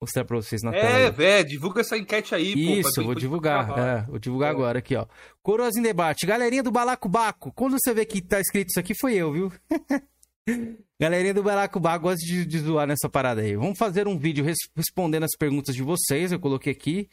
Mostrar 0.00 0.24
pra 0.24 0.36
vocês 0.36 0.62
na 0.62 0.74
é, 0.74 0.80
tela. 0.80 0.98
É, 0.98 1.10
velho, 1.10 1.48
divulga 1.48 1.80
essa 1.80 1.96
enquete 1.96 2.34
aí, 2.34 2.52
Isso, 2.80 2.94
pô, 2.94 3.04
vou 3.04 3.14
divulgar. 3.14 3.78
É, 3.78 4.02
vou 4.02 4.18
divulgar 4.18 4.50
é. 4.50 4.52
agora 4.52 4.78
aqui, 4.78 4.94
ó. 4.94 5.06
Coroas 5.42 5.76
em 5.76 5.82
debate. 5.82 6.26
Galerinha 6.26 6.62
do 6.62 6.70
Balacobaco, 6.70 7.52
quando 7.52 7.76
você 7.78 7.92
vê 7.92 8.04
que 8.04 8.22
tá 8.22 8.40
escrito 8.40 8.68
isso 8.68 8.80
aqui, 8.80 8.94
foi 8.94 9.14
eu, 9.14 9.32
viu? 9.32 9.52
Galerinha 11.00 11.34
do 11.34 11.42
Baracubá 11.42 11.96
gosta 11.96 12.24
de, 12.24 12.44
de 12.44 12.58
zoar 12.58 12.86
nessa 12.86 13.08
parada 13.08 13.40
aí. 13.40 13.54
Vamos 13.54 13.78
fazer 13.78 14.08
um 14.08 14.18
vídeo 14.18 14.44
res 14.44 14.56
respondendo 14.74 15.22
as 15.22 15.36
perguntas 15.38 15.74
de 15.74 15.82
vocês, 15.82 16.32
eu 16.32 16.40
coloquei 16.40 16.72
aqui. 16.72 17.08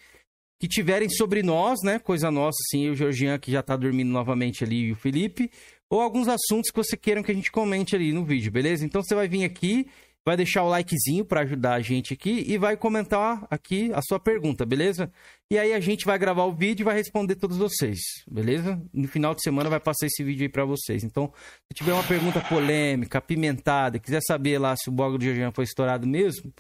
Que 0.59 0.67
tiverem 0.67 1.09
sobre 1.09 1.43
nós, 1.43 1.79
né? 1.83 1.99
Coisa 1.99 2.31
nossa, 2.31 2.55
assim, 2.65 2.89
o 2.89 2.95
Georgian 2.95 3.37
que 3.37 3.51
já 3.51 3.61
tá 3.61 3.75
dormindo 3.75 4.09
novamente 4.09 4.63
ali 4.63 4.85
e 4.85 4.91
o 4.91 4.95
Felipe. 4.95 5.51
Ou 5.89 6.01
alguns 6.01 6.27
assuntos 6.27 6.71
que 6.71 6.77
você 6.77 6.97
queiram 6.97 7.21
que 7.21 7.31
a 7.31 7.35
gente 7.35 7.51
comente 7.51 7.95
ali 7.95 8.11
no 8.11 8.23
vídeo, 8.23 8.51
beleza? 8.51 8.85
Então 8.85 9.03
você 9.03 9.13
vai 9.13 9.27
vir 9.27 9.43
aqui, 9.43 9.85
vai 10.25 10.35
deixar 10.35 10.63
o 10.63 10.69
likezinho 10.69 11.23
para 11.23 11.41
ajudar 11.41 11.75
a 11.75 11.79
gente 11.79 12.13
aqui 12.13 12.43
e 12.47 12.57
vai 12.57 12.75
comentar 12.75 13.45
aqui 13.49 13.91
a 13.93 14.01
sua 14.01 14.19
pergunta, 14.19 14.65
beleza? 14.65 15.11
E 15.51 15.57
aí 15.59 15.71
a 15.71 15.79
gente 15.79 16.03
vai 16.03 16.17
gravar 16.17 16.45
o 16.45 16.51
vídeo 16.51 16.83
e 16.83 16.85
vai 16.85 16.95
responder 16.95 17.35
todos 17.35 17.57
vocês, 17.57 17.99
beleza? 18.27 18.81
No 18.91 19.07
final 19.07 19.35
de 19.35 19.43
semana 19.43 19.69
vai 19.69 19.79
passar 19.79 20.07
esse 20.07 20.23
vídeo 20.23 20.43
aí 20.43 20.49
para 20.49 20.65
vocês. 20.65 21.03
Então, 21.03 21.31
se 21.71 21.75
tiver 21.75 21.93
uma 21.93 22.03
pergunta 22.03 22.41
polêmica, 22.41 23.19
apimentada, 23.19 23.99
quiser 23.99 24.21
saber 24.21 24.57
lá 24.57 24.75
se 24.75 24.89
o 24.89 24.91
blog 24.91 25.17
do 25.17 25.23
Georgian 25.23 25.51
foi 25.51 25.65
estourado 25.65 26.07
mesmo, 26.07 26.51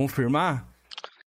confirmar, 0.00 0.66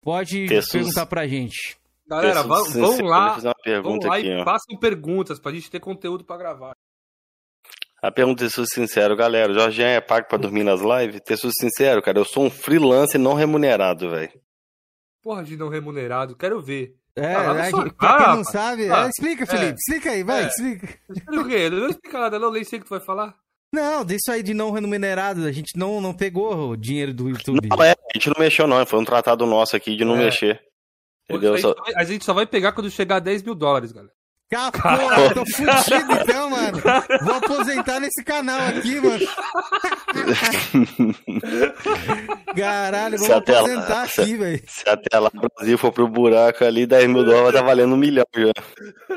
pode 0.01 0.47
Jesus. 0.47 0.71
perguntar 0.71 1.05
pra 1.05 1.25
gente. 1.25 1.77
Galera, 2.05 2.43
vamos, 2.43 2.73
vamos 2.73 2.99
lá, 3.01 3.37
vamos 3.83 4.03
lá 4.03 4.17
aqui, 4.17 4.27
e 4.27 4.35
ó. 4.35 4.43
façam 4.43 4.77
perguntas 4.79 5.39
pra 5.39 5.51
gente 5.51 5.69
ter 5.69 5.79
conteúdo 5.79 6.25
para 6.25 6.37
gravar. 6.37 6.73
A 8.01 8.11
pergunta 8.11 8.45
é 8.45 8.49
sincero, 8.49 9.15
galera. 9.15 9.51
O 9.51 9.55
Jorginho 9.55 9.87
é 9.87 9.99
pago 9.99 10.27
pra 10.27 10.37
dormir 10.37 10.63
nas 10.63 10.81
lives? 10.81 11.21
Ter 11.21 11.37
sincero, 11.37 12.01
cara, 12.01 12.19
eu 12.19 12.25
sou 12.25 12.45
um 12.45 12.49
freelancer 12.49 13.19
não 13.19 13.33
remunerado, 13.33 14.09
velho. 14.09 14.31
Porra 15.21 15.43
de 15.43 15.57
não 15.57 15.67
remunerado, 15.67 16.35
quero 16.35 16.61
ver. 16.61 16.95
É, 17.15 17.35
ah, 17.35 17.55
é 17.57 17.69
sua... 17.69 17.91
pra 17.91 18.17
quem 18.17 18.35
não 18.35 18.43
sabe, 18.45 18.89
ah, 18.89 19.05
é, 19.05 19.09
explica, 19.09 19.45
Felipe, 19.45 19.71
é, 19.71 19.75
explica 19.75 20.11
aí, 20.11 20.23
vai, 20.23 20.43
é. 20.43 20.47
explica. 20.47 20.87
O 21.27 21.45
quê? 21.45 21.69
Não 21.69 21.89
explica 21.89 22.19
nada, 22.19 22.39
não, 22.39 22.51
nem 22.51 22.63
sei 22.63 22.79
o 22.79 22.81
que 22.81 22.87
tu 22.87 22.91
vai 22.91 23.01
falar. 23.01 23.35
Não, 23.73 24.05
disso 24.05 24.31
aí 24.31 24.41
de 24.41 24.53
não 24.53 24.71
remunerado, 24.71 25.45
a 25.45 25.51
gente 25.51 25.77
não, 25.77 25.99
não 25.99 26.13
pegou 26.13 26.69
o 26.69 26.77
dinheiro 26.77 27.13
do 27.13 27.29
YouTube. 27.29 27.67
Não, 27.67 27.83
é, 27.83 27.91
a 27.91 28.17
gente 28.17 28.29
não 28.29 28.35
mexeu 28.39 28.65
não, 28.67 28.85
foi 28.85 28.99
um 28.99 29.05
tratado 29.05 29.45
nosso 29.45 29.75
aqui 29.75 29.97
de 29.97 30.05
não 30.05 30.15
é. 30.15 30.25
mexer. 30.25 30.61
Entendeu? 31.29 31.53
A 31.53 31.57
gente, 31.57 31.75
vai, 31.75 31.93
a 31.95 32.03
gente 32.05 32.25
só 32.25 32.33
vai 32.33 32.45
pegar 32.45 32.71
quando 32.71 32.89
chegar 32.89 33.17
a 33.17 33.19
10 33.19 33.43
mil 33.43 33.53
dólares, 33.53 33.91
galera. 33.91 34.13
Porra, 34.49 35.33
tô 35.33 35.45
fudido 35.45 36.11
então, 36.23 36.49
mano. 36.49 36.81
Vou 37.23 37.35
aposentar 37.35 37.99
nesse 37.99 38.23
canal 38.23 38.59
aqui, 38.59 38.99
mano. 38.99 39.27
Caralho, 42.57 43.19
vou 43.19 43.31
aposentar 43.31 43.87
lá, 43.89 44.03
aqui, 44.03 44.35
velho. 44.35 44.63
Se 44.67 44.89
até 44.89 45.19
lá 45.19 45.29
o 45.31 45.49
Brasil 45.55 45.77
for 45.77 45.91
pro 45.91 46.07
buraco 46.07 46.65
ali, 46.65 46.87
10 46.87 47.07
mil 47.07 47.23
dólares 47.23 47.59
tá 47.59 47.65
valendo 47.65 47.93
um 47.93 47.97
milhão 47.97 48.25
já. 48.35 48.51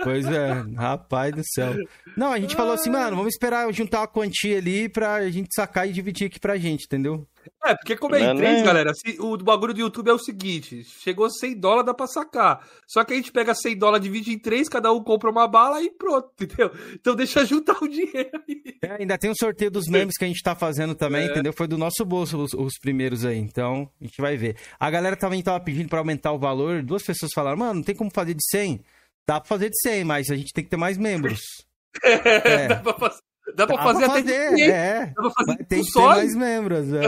Pois 0.04 0.26
é, 0.26 0.64
rapaz 0.76 1.34
do 1.34 1.42
céu. 1.44 1.76
Não, 2.14 2.30
a 2.30 2.38
gente 2.38 2.54
falou 2.54 2.74
assim, 2.74 2.90
mano, 2.90 3.16
vamos 3.16 3.32
esperar 3.32 3.72
juntar 3.72 4.00
uma 4.00 4.08
quantia 4.08 4.58
ali 4.58 4.86
pra 4.88 5.30
gente 5.30 5.54
sacar 5.54 5.88
e 5.88 5.92
dividir 5.92 6.26
aqui 6.26 6.38
pra 6.38 6.58
gente, 6.58 6.84
entendeu? 6.84 7.26
É, 7.64 7.74
porque 7.74 7.96
como 7.96 8.14
é 8.14 8.20
em 8.20 8.36
três, 8.36 8.62
galera, 8.62 8.90
assim, 8.90 9.16
o 9.20 9.36
bagulho 9.36 9.72
do 9.72 9.80
YouTube 9.80 10.08
é 10.08 10.12
o 10.12 10.18
seguinte: 10.18 10.84
chegou 10.84 11.30
100 11.30 11.58
dólares, 11.58 11.86
dá 11.86 11.94
pra 11.94 12.06
sacar. 12.06 12.66
Só 12.86 13.04
que 13.04 13.12
a 13.12 13.16
gente 13.16 13.30
pega 13.30 13.54
100 13.54 13.78
dólares, 13.78 14.04
divide 14.04 14.32
em 14.32 14.38
três, 14.38 14.68
cada 14.68 14.92
um 14.92 15.02
compra 15.02 15.30
uma 15.30 15.46
bala 15.46 15.82
e 15.82 15.90
pronto, 15.90 16.30
entendeu? 16.42 16.70
Então 16.94 17.14
deixa 17.14 17.44
juntar 17.44 17.76
o 17.82 17.88
dinheiro 17.88 18.30
aí. 18.48 18.62
É, 18.82 18.96
ainda 19.00 19.16
tem 19.16 19.30
o 19.30 19.32
um 19.32 19.36
sorteio 19.36 19.70
dos 19.70 19.86
membros 19.86 20.16
que 20.16 20.24
a 20.24 20.28
gente 20.28 20.42
tá 20.42 20.54
fazendo 20.54 20.94
também, 20.94 21.22
é. 21.22 21.30
entendeu? 21.30 21.52
Foi 21.52 21.66
do 21.66 21.78
nosso 21.78 22.04
bolso 22.04 22.38
os, 22.38 22.52
os, 22.52 22.78
primeiros 22.80 23.24
aí, 23.24 23.38
então 23.38 23.88
a 24.00 24.04
gente 24.04 24.20
vai 24.20 24.36
ver. 24.36 24.56
A 24.78 24.90
galera 24.90 25.16
também 25.16 25.42
tava 25.42 25.60
pedindo 25.60 25.88
pra 25.88 25.98
aumentar 25.98 26.32
o 26.32 26.38
valor, 26.38 26.82
duas 26.82 27.02
pessoas 27.02 27.32
falaram, 27.34 27.58
mano, 27.58 27.74
não 27.74 27.82
tem 27.82 27.94
como 27.94 28.10
fazer 28.12 28.34
de 28.34 28.44
100? 28.50 28.80
Dá 29.26 29.40
pra 29.40 29.48
fazer 29.48 29.70
de 29.70 29.80
100, 29.80 30.04
mas 30.04 30.30
a 30.30 30.34
gente 30.34 30.52
tem 30.52 30.64
que 30.64 30.70
ter 30.70 30.76
mais 30.76 30.98
membros. 30.98 31.40
É, 32.02 32.68
dá 32.68 32.76
pra 32.76 32.94
fazer. 32.94 33.20
Dá 33.54 33.66
pra 33.66 33.82
fazer, 33.82 34.06
fazer 34.06 34.20
até 34.20 34.50
fazer, 34.50 34.70
é. 34.70 35.06
Dá 35.06 35.12
pra 35.12 35.30
fazer 35.30 35.64
tem 35.64 35.82
que 35.82 35.92
ter 35.92 36.00
mais 36.00 36.34
membros. 36.36 36.86
É. 36.92 37.02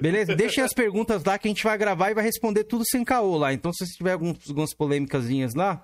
Beleza? 0.00 0.34
Deixem 0.34 0.64
as 0.64 0.72
perguntas 0.72 1.22
lá 1.24 1.38
que 1.38 1.46
a 1.46 1.50
gente 1.50 1.62
vai 1.62 1.76
gravar 1.78 2.10
e 2.10 2.14
vai 2.14 2.24
responder 2.24 2.64
tudo 2.64 2.84
sem 2.86 3.04
caô 3.04 3.36
lá. 3.36 3.52
Então, 3.52 3.72
se 3.72 3.84
tiver 3.96 4.12
alguns, 4.12 4.48
algumas 4.48 4.74
polêmicas 4.74 5.26
lá, 5.54 5.82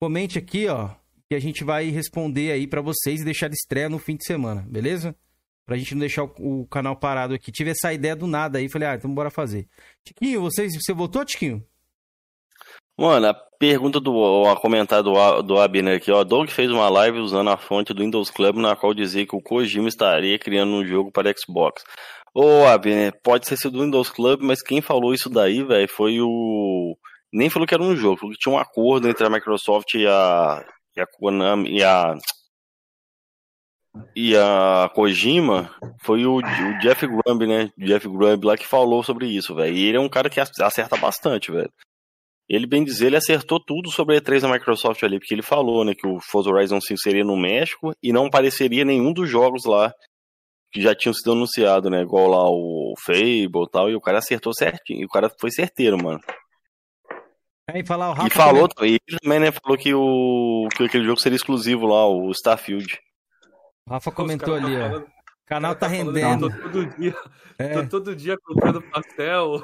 comente 0.00 0.38
aqui, 0.38 0.66
ó. 0.68 0.90
Que 1.28 1.34
a 1.34 1.40
gente 1.40 1.64
vai 1.64 1.88
responder 1.88 2.52
aí 2.52 2.66
para 2.66 2.80
vocês 2.80 3.20
e 3.20 3.24
deixar 3.24 3.48
de 3.48 3.54
estreia 3.54 3.88
no 3.88 3.98
fim 3.98 4.16
de 4.16 4.24
semana, 4.24 4.66
beleza? 4.68 5.14
Pra 5.64 5.76
gente 5.76 5.94
não 5.94 6.00
deixar 6.00 6.24
o, 6.24 6.60
o, 6.60 6.66
canal 6.66 6.96
parado 6.96 7.32
aqui. 7.32 7.50
Tive 7.50 7.70
essa 7.70 7.92
ideia 7.92 8.14
do 8.14 8.26
nada 8.26 8.58
aí, 8.58 8.68
falei, 8.68 8.88
ah, 8.88 8.94
então 8.94 9.12
bora 9.14 9.30
fazer. 9.30 9.66
Tiquinho, 10.04 10.42
vocês, 10.42 10.74
você 10.74 10.92
votou, 10.92 11.24
Tiquinho? 11.24 11.64
Mano, 12.96 13.26
a 13.26 13.34
pergunta 13.66 13.98
do 13.98 14.14
o 14.14 14.56
comentário 14.56 15.02
do, 15.02 15.42
do 15.42 15.58
Abner 15.58 15.96
aqui, 15.96 16.12
ó. 16.12 16.22
Doug 16.22 16.50
fez 16.50 16.70
uma 16.70 16.90
live 16.90 17.18
usando 17.18 17.48
a 17.48 17.56
fonte 17.56 17.94
do 17.94 18.02
Windows 18.02 18.30
Club 18.30 18.56
na 18.56 18.76
qual 18.76 18.92
dizia 18.92 19.26
que 19.26 19.34
o 19.34 19.40
Kojima 19.40 19.88
estaria 19.88 20.38
criando 20.38 20.72
um 20.72 20.84
jogo 20.84 21.10
para 21.10 21.32
Xbox. 21.34 21.82
Ô, 22.34 22.66
Abner, 22.66 23.18
pode 23.22 23.46
ser 23.46 23.70
do 23.70 23.82
Windows 23.82 24.10
Club, 24.10 24.42
mas 24.42 24.62
quem 24.62 24.82
falou 24.82 25.14
isso 25.14 25.30
daí, 25.30 25.62
velho, 25.62 25.88
foi 25.88 26.20
o. 26.20 26.94
Nem 27.32 27.48
falou 27.48 27.66
que 27.66 27.72
era 27.72 27.82
um 27.82 27.96
jogo, 27.96 28.18
falou 28.18 28.34
que 28.34 28.38
tinha 28.38 28.54
um 28.54 28.58
acordo 28.58 29.08
entre 29.08 29.26
a 29.26 29.30
Microsoft 29.30 29.94
e 29.94 30.06
a. 30.06 30.62
e 30.94 31.00
a 31.00 31.06
Konami. 31.06 31.78
e 31.78 31.82
a. 31.82 32.14
E 34.14 34.36
a 34.36 34.90
Kojima 34.94 35.70
foi 36.02 36.26
o, 36.26 36.36
o 36.38 36.78
Jeff 36.80 37.06
Grubb, 37.06 37.46
né? 37.46 37.70
Jeff 37.78 38.06
Grubb 38.08 38.44
lá 38.44 38.56
que 38.58 38.66
falou 38.66 39.02
sobre 39.02 39.26
isso, 39.26 39.54
velho. 39.54 39.74
E 39.74 39.86
ele 39.86 39.96
é 39.96 40.00
um 40.00 40.08
cara 40.08 40.28
que 40.28 40.40
acerta 40.40 40.96
bastante, 40.96 41.50
velho. 41.50 41.72
Ele, 42.48 42.66
bem 42.66 42.84
dizer, 42.84 43.06
ele 43.06 43.16
acertou 43.16 43.58
tudo 43.58 43.90
sobre 43.90 44.16
a 44.16 44.20
E3 44.20 44.40
da 44.40 44.52
Microsoft 44.52 45.02
ali, 45.02 45.18
porque 45.18 45.34
ele 45.34 45.42
falou, 45.42 45.84
né, 45.84 45.94
que 45.94 46.06
o 46.06 46.20
Forza 46.20 46.50
Horizon 46.50 46.80
5 46.80 47.00
seria 47.00 47.24
no 47.24 47.36
México 47.36 47.92
e 48.02 48.12
não 48.12 48.26
apareceria 48.26 48.84
nenhum 48.84 49.12
dos 49.12 49.28
jogos 49.28 49.64
lá 49.64 49.92
que 50.70 50.82
já 50.82 50.94
tinham 50.94 51.14
sido 51.14 51.32
anunciados, 51.32 51.90
né, 51.90 52.02
igual 52.02 52.28
lá 52.28 52.50
o 52.50 52.94
Fable 52.98 53.64
e 53.64 53.70
tal, 53.70 53.88
e 53.88 53.94
o 53.94 54.00
cara 54.00 54.18
acertou 54.18 54.52
certinho, 54.52 55.02
e 55.02 55.04
o 55.04 55.08
cara 55.08 55.30
foi 55.40 55.50
certeiro, 55.50 55.96
mano. 55.96 56.20
É, 57.70 57.78
e, 57.78 57.86
falar, 57.86 58.10
o 58.10 58.26
e 58.26 58.30
falou, 58.30 58.68
também. 58.68 58.90
ele 58.90 59.18
também, 59.20 59.38
né, 59.38 59.52
falou 59.52 59.78
que, 59.78 59.94
o, 59.94 60.68
que 60.76 60.84
aquele 60.84 61.04
jogo 61.04 61.20
seria 61.20 61.36
exclusivo 61.36 61.86
lá, 61.86 62.06
o 62.06 62.30
Starfield. 62.32 63.00
O 63.86 63.90
Rafa 63.90 64.10
comentou 64.10 64.54
ali, 64.54 64.76
ó. 64.76 65.13
O 65.44 65.46
canal 65.46 65.74
tá 65.74 65.86
rendendo. 65.86 66.48
Tô 66.48 66.56
todo 66.56 66.86
dia, 66.98 67.14
é. 67.58 67.68
tô 67.68 67.86
todo 67.86 68.16
dia 68.16 68.34
comprando 68.42 68.80
pastel. 68.80 69.62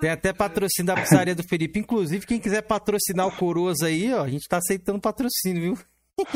Tem 0.00 0.08
até 0.08 0.32
patrocínio 0.32 0.86
da 0.86 1.00
pizzaria 1.00 1.34
do 1.34 1.42
Felipe. 1.42 1.78
Inclusive, 1.78 2.26
quem 2.26 2.40
quiser 2.40 2.62
patrocinar 2.62 3.26
o 3.26 3.36
Coroas 3.36 3.82
aí, 3.82 4.12
ó, 4.14 4.22
a 4.22 4.28
gente 4.28 4.48
tá 4.48 4.56
aceitando 4.56 4.98
patrocínio, 4.98 5.76
viu? 5.76 5.78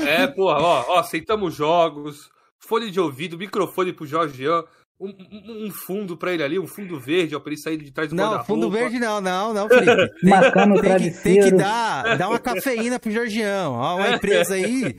É, 0.06 0.26
porra, 0.26 0.60
ó, 0.60 0.84
ó 0.88 0.98
aceitamos 0.98 1.54
jogos, 1.54 2.30
fone 2.58 2.90
de 2.90 3.00
ouvido, 3.00 3.38
microfone 3.38 3.92
pro 3.92 4.06
Jorgian, 4.06 4.62
um, 5.00 5.08
um, 5.08 5.66
um, 5.66 5.70
fundo 5.70 6.16
pra 6.16 6.32
ele 6.32 6.42
ali, 6.42 6.58
um 6.58 6.66
fundo 6.66 7.00
verde, 7.00 7.34
ó, 7.34 7.40
pra 7.40 7.52
ele 7.52 7.60
sair 7.60 7.78
de 7.78 7.90
trás 7.90 8.10
do 8.10 8.14
Não, 8.14 8.44
fundo 8.44 8.70
verde 8.70 8.98
não, 8.98 9.20
não, 9.20 9.52
não, 9.52 9.68
Felipe. 9.68 10.10
Tem, 10.20 10.82
tem, 10.82 10.98
que, 10.98 11.22
tem 11.22 11.40
que 11.40 11.50
dar, 11.52 12.16
dar 12.16 12.28
uma 12.28 12.38
cafeína 12.38 12.98
pro 12.98 13.10
Jorgião. 13.10 13.72
Ó, 13.72 13.96
uma 13.96 14.10
empresa 14.10 14.54
aí 14.54 14.96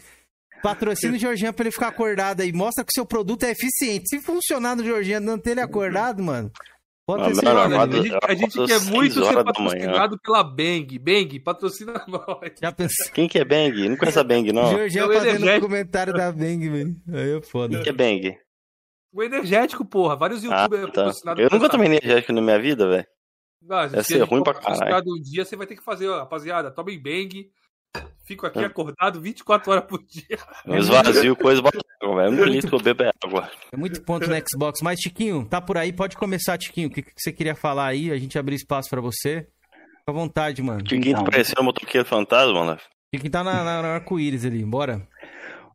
Patrocina 0.66 1.16
o 1.16 1.20
Jorginho 1.20 1.54
pra 1.54 1.64
ele 1.64 1.72
ficar 1.72 1.90
acordado 1.90 2.42
aí. 2.42 2.52
Mostra 2.52 2.84
que 2.84 2.90
o 2.90 2.94
seu 2.96 3.06
produto 3.06 3.44
é 3.44 3.52
eficiente. 3.52 4.10
Se 4.10 4.20
funcionar 4.20 4.76
no 4.76 4.84
Jorginho, 4.84 5.22
não 5.22 5.38
ter 5.38 5.52
ele 5.52 5.62
acordado, 5.62 6.24
mano. 6.24 6.52
Pode 7.06 7.24
ter 7.26 7.36
certeza. 7.36 7.84
A 7.84 7.88
gente, 7.88 8.18
a 8.24 8.34
gente 8.34 8.66
quer 8.66 8.82
muito 8.92 9.24
ser 9.24 9.44
patrocinado 9.44 10.20
pela 10.20 10.44
Bang. 10.44 10.98
Bang, 10.98 11.40
patrocina 11.40 11.94
nós. 12.10 12.52
Já 12.60 12.72
pensou? 12.72 13.12
Quem 13.14 13.28
que 13.28 13.38
é 13.38 13.46
Bang? 13.46 13.90
Não 13.90 13.96
conhece 13.96 14.18
a 14.18 14.24
Bang, 14.24 14.52
não. 14.52 14.72
Jorginho 14.72 15.12
é 15.12 15.16
fazendo 15.20 15.48
um 15.48 15.60
comentário 15.60 16.14
da 16.14 16.32
Bang, 16.32 16.68
velho. 16.68 16.96
Aí 17.14 17.38
é 17.38 17.42
foda. 17.44 17.76
Quem 17.76 17.84
que 17.84 17.90
é 17.90 17.94
Bang? 17.94 18.38
O 19.14 19.22
energético, 19.22 19.86
porra. 19.86 20.16
Vários 20.16 20.44
ah, 20.44 20.48
youtubers 20.48 20.84
ah, 20.84 20.88
tá. 20.88 20.94
patrocinados. 20.94 21.44
Eu 21.44 21.50
nunca 21.52 21.70
tomei 21.70 21.86
energético 21.90 22.34
na 22.34 22.42
minha 22.42 22.60
vida, 22.60 22.90
velho. 22.90 23.08
Deve 23.62 24.04
ser 24.04 24.24
ruim 24.24 24.42
pra 24.42 24.56
caralho. 24.56 25.06
um 25.08 25.22
dia, 25.22 25.46
você 25.46 25.56
vai 25.56 25.68
ter 25.68 25.76
que 25.76 25.84
fazer, 25.84 26.08
ó, 26.08 26.18
rapaziada. 26.18 26.72
Tomem 26.72 27.00
Bang. 27.00 27.52
Fico 28.26 28.48
aqui 28.48 28.60
acordado 28.60 29.22
24 29.22 29.72
horas 29.72 29.86
por 29.86 30.04
dia. 30.04 30.38
Esvazio 30.66 31.36
coisa 31.36 31.62
água, 32.02 32.24
é 32.24 32.30
muito 32.30 32.44
lindo 32.46 32.68
que 32.68 32.74
eu 32.74 32.80
bebo 32.80 33.04
é 33.04 33.12
água. 33.24 33.50
É 33.72 33.78
muito 33.78 34.02
ponto 34.02 34.28
no 34.28 34.36
Xbox. 34.36 34.80
Mas, 34.82 35.00
Tiquinho, 35.00 35.46
tá 35.46 35.62
por 35.62 35.78
aí? 35.78 35.94
Pode 35.94 36.18
começar, 36.18 36.58
Tiquinho. 36.58 36.88
O 36.88 36.92
que, 36.92 37.04
que 37.04 37.12
você 37.16 37.32
queria 37.32 37.56
falar 37.56 37.88
aí? 37.88 38.12
A 38.12 38.18
gente 38.18 38.38
abrir 38.40 38.56
espaço 38.56 38.90
pra 38.90 39.00
você. 39.00 39.48
Fica 40.00 40.12
à 40.12 40.12
vontade, 40.12 40.62
mano. 40.64 40.82
Tiquinho 40.84 41.18
tá 41.18 41.24
parecendo 41.24 41.62
um 41.62 41.66
motoqueiro 41.66 42.08
fantasma, 42.08 42.66
né? 42.66 42.78
Tiquinho 43.14 43.32
tá 43.32 43.44
na, 43.44 43.64
na, 43.64 43.82
na 43.84 43.88
arco-íris 43.90 44.44
ali, 44.44 44.66
bora. 44.66 45.08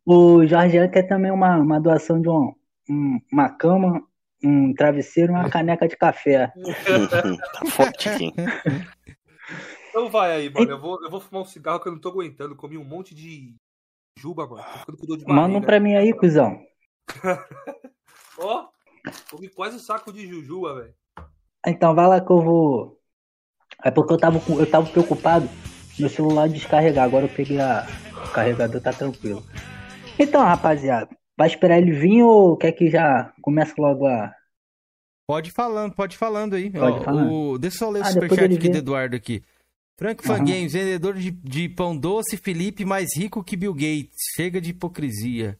O 0.05 0.45
Jorge 0.45 0.89
quer 0.89 1.03
também 1.03 1.31
uma, 1.31 1.55
uma 1.57 1.79
doação 1.79 2.21
de 2.21 2.27
um, 2.27 2.53
um, 2.89 3.19
uma 3.31 3.49
cama, 3.49 4.01
um 4.43 4.73
travesseiro 4.73 5.31
e 5.31 5.35
uma 5.35 5.49
caneca 5.49 5.87
de 5.87 5.95
café. 5.95 6.51
tá 7.53 7.65
forte, 7.67 8.09
Tiquinho. 8.09 8.33
Então 9.91 10.09
vai 10.09 10.31
aí, 10.31 10.49
mano. 10.49 10.71
Eu 10.71 10.79
vou, 10.79 11.03
eu 11.03 11.11
vou 11.11 11.19
fumar 11.19 11.43
um 11.43 11.45
cigarro 11.45 11.79
que 11.79 11.87
eu 11.87 11.91
não 11.91 11.99
tô 11.99 12.09
aguentando. 12.09 12.55
Comi 12.55 12.77
um 12.77 12.83
monte 12.83 13.13
de 13.13 13.53
juba, 14.17 14.47
mano. 14.47 14.63
Tô 14.63 14.79
ficando 14.79 14.97
com 14.97 15.05
dor 15.05 15.17
de 15.17 15.25
barriga. 15.25 15.41
Manda 15.47 15.57
um 15.57 15.61
pra 15.61 15.79
mim 15.79 15.95
aí, 15.95 16.13
cuzão. 16.13 16.59
Ó, 18.39 18.69
comi 19.29 19.49
quase 19.49 19.75
um 19.75 19.79
saco 19.79 20.11
de 20.11 20.25
jujuba, 20.25 20.75
velho. 20.75 20.95
Então 21.67 21.93
vai 21.93 22.07
lá 22.07 22.19
que 22.19 22.31
eu 22.31 22.41
vou. 22.41 22.99
É 23.83 23.91
porque 23.91 24.13
eu 24.13 24.17
tava, 24.17 24.41
eu 24.59 24.69
tava 24.69 24.89
preocupado 24.89 25.47
meu 25.99 26.09
celular 26.09 26.49
descarregar. 26.49 27.05
Agora 27.05 27.25
eu 27.25 27.29
peguei 27.29 27.59
a... 27.59 27.85
o 28.25 28.31
carregador, 28.31 28.81
tá 28.81 28.91
tranquilo. 28.91 29.43
Então, 30.17 30.41
rapaziada, 30.41 31.09
Vai 31.41 31.47
esperar 31.47 31.79
ele 31.79 31.91
vir 31.91 32.21
ou 32.21 32.55
quer 32.55 32.71
que 32.71 32.87
já 32.87 33.33
comece 33.41 33.73
logo 33.79 34.05
a. 34.05 34.31
Pode 35.27 35.49
ir 35.49 35.53
falando, 35.53 35.95
pode 35.95 36.13
ir 36.13 36.17
falando 36.19 36.55
aí. 36.55 36.69
Pode 36.69 36.99
Ó, 36.99 37.01
falar. 37.01 37.25
o... 37.25 37.57
Deixa 37.57 37.77
eu 37.77 37.79
só 37.79 37.89
ler 37.89 38.01
o 38.01 38.03
Ah, 38.03 38.11
superchat 38.11 38.53
aqui 38.53 38.69
do. 38.69 38.77
Eduardo 38.77 39.15
aqui. 39.15 39.43
Frank 40.01 40.25
Aham. 40.27 40.37
Fan 40.37 40.45
Games, 40.45 40.73
vendedor 40.73 41.13
de, 41.13 41.29
de 41.31 41.69
pão 41.69 41.95
doce, 41.95 42.35
Felipe 42.37 42.83
mais 42.83 43.09
rico 43.15 43.43
que 43.43 43.55
Bill 43.55 43.73
Gates. 43.73 44.15
Chega 44.35 44.59
de 44.59 44.71
hipocrisia. 44.71 45.59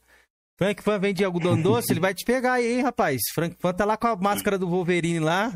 Frank 0.58 0.82
Fan 0.82 0.98
vende 0.98 1.24
algodão 1.24 1.56
doce, 1.62 1.92
ele 1.92 2.00
vai 2.00 2.12
te 2.12 2.24
pegar 2.24 2.54
aí, 2.54 2.74
hein, 2.74 2.82
rapaz. 2.82 3.20
Frank 3.34 3.56
Fan 3.60 3.72
tá 3.72 3.84
lá 3.84 3.96
com 3.96 4.06
a 4.08 4.16
máscara 4.16 4.58
do 4.58 4.68
Wolverine 4.68 5.20
lá. 5.20 5.50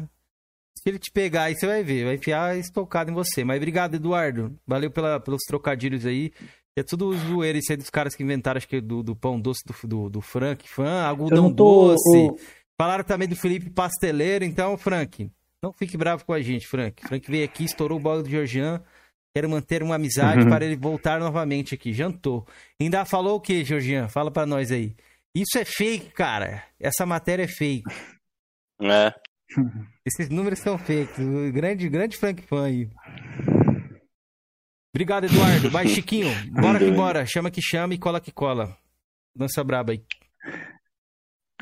Se 0.79 0.89
ele 0.91 0.99
te 1.01 1.11
pegar 1.11 1.45
aí, 1.45 1.57
você 1.57 1.67
vai 1.67 1.83
ver. 1.83 2.05
Vai 2.05 2.15
enfiar 2.15 2.57
estocado 2.57 3.11
em 3.11 3.15
você. 3.15 3.43
Mas 3.43 3.57
obrigado, 3.57 3.97
Eduardo. 3.97 4.57
Valeu 4.67 4.91
pela, 4.91 5.19
pelos 5.19 5.43
trocadilhos 5.43 6.07
aí. 6.07 6.33
É 6.79 6.83
tudo 6.83 7.13
zoeira 7.17 7.59
isso 7.59 7.73
aí 7.73 7.77
dos 7.77 7.91
caras 7.91 8.15
que 8.15 8.23
inventaram, 8.23 8.59
acho 8.59 8.69
que 8.69 8.81
do, 8.81 9.03
do 9.03 9.17
pão 9.17 9.41
doce 9.41 9.63
do, 9.67 9.89
do, 9.89 10.11
do 10.11 10.21
Frank 10.21 10.69
Fan, 10.69 11.03
algodão 11.03 11.53
tô. 11.53 11.89
doce. 11.89 12.19
o- 12.19 12.37
Falaram 12.79 13.03
também 13.03 13.27
do 13.27 13.35
Felipe 13.35 13.71
Pasteleiro, 13.71 14.45
então, 14.45 14.77
Frank, 14.77 15.31
não 15.67 15.73
fique 15.73 15.97
bravo 15.97 16.25
com 16.25 16.33
a 16.33 16.41
gente, 16.41 16.67
Frank. 16.67 17.03
Frank 17.07 17.31
veio 17.31 17.45
aqui, 17.45 17.65
estourou 17.65 17.99
o 17.99 18.03
bolo 18.03 18.23
do 18.23 18.31
Georgian. 18.31 18.83
Quero 19.35 19.51
manter 19.51 19.83
uma 19.83 19.97
amizade 19.97 20.43
Uhum. 20.45 20.49
para 20.49 20.65
ele 20.65 20.77
voltar 20.77 21.21
novamente 21.21 21.75
aqui. 21.75 21.93
Jantou. 21.93 22.47
Ainda 22.81 23.05
falou 23.05 23.37
o 23.37 23.41
que, 23.41 23.65
Georgian? 23.65 24.09
Fala 24.09 24.31
pra 24.31 24.47
nós 24.47 24.71
aí. 24.73 24.95
Isso 25.35 25.59
é 25.59 25.65
fake, 25.65 26.11
cara. 26.13 26.63
Essa 26.81 27.05
matéria 27.05 27.43
é 27.43 27.49
fake. 27.49 27.85
É. 28.81 29.13
Esses 30.07 30.29
números 30.31 30.59
são 30.61 30.79
fakes. 30.79 31.19
O 31.19 31.53
Grande, 31.53 31.89
grande 31.89 32.17
Frank 32.17 32.41
fã 32.43 32.65
aí. 32.67 32.89
Obrigado, 34.95 35.25
Eduardo. 35.25 35.71
Vai, 35.71 35.87
Chiquinho. 35.89 36.31
Bora 36.53 36.79
que 36.79 36.91
bora. 36.91 37.27
Chama 37.27 37.51
que 37.51 37.61
chama 37.61 37.93
e 37.93 37.99
cola 37.99 38.21
que 38.21 38.33
cola. 38.33 38.75
Dança 39.37 39.63
braba 39.63 39.93
aí. 39.93 40.03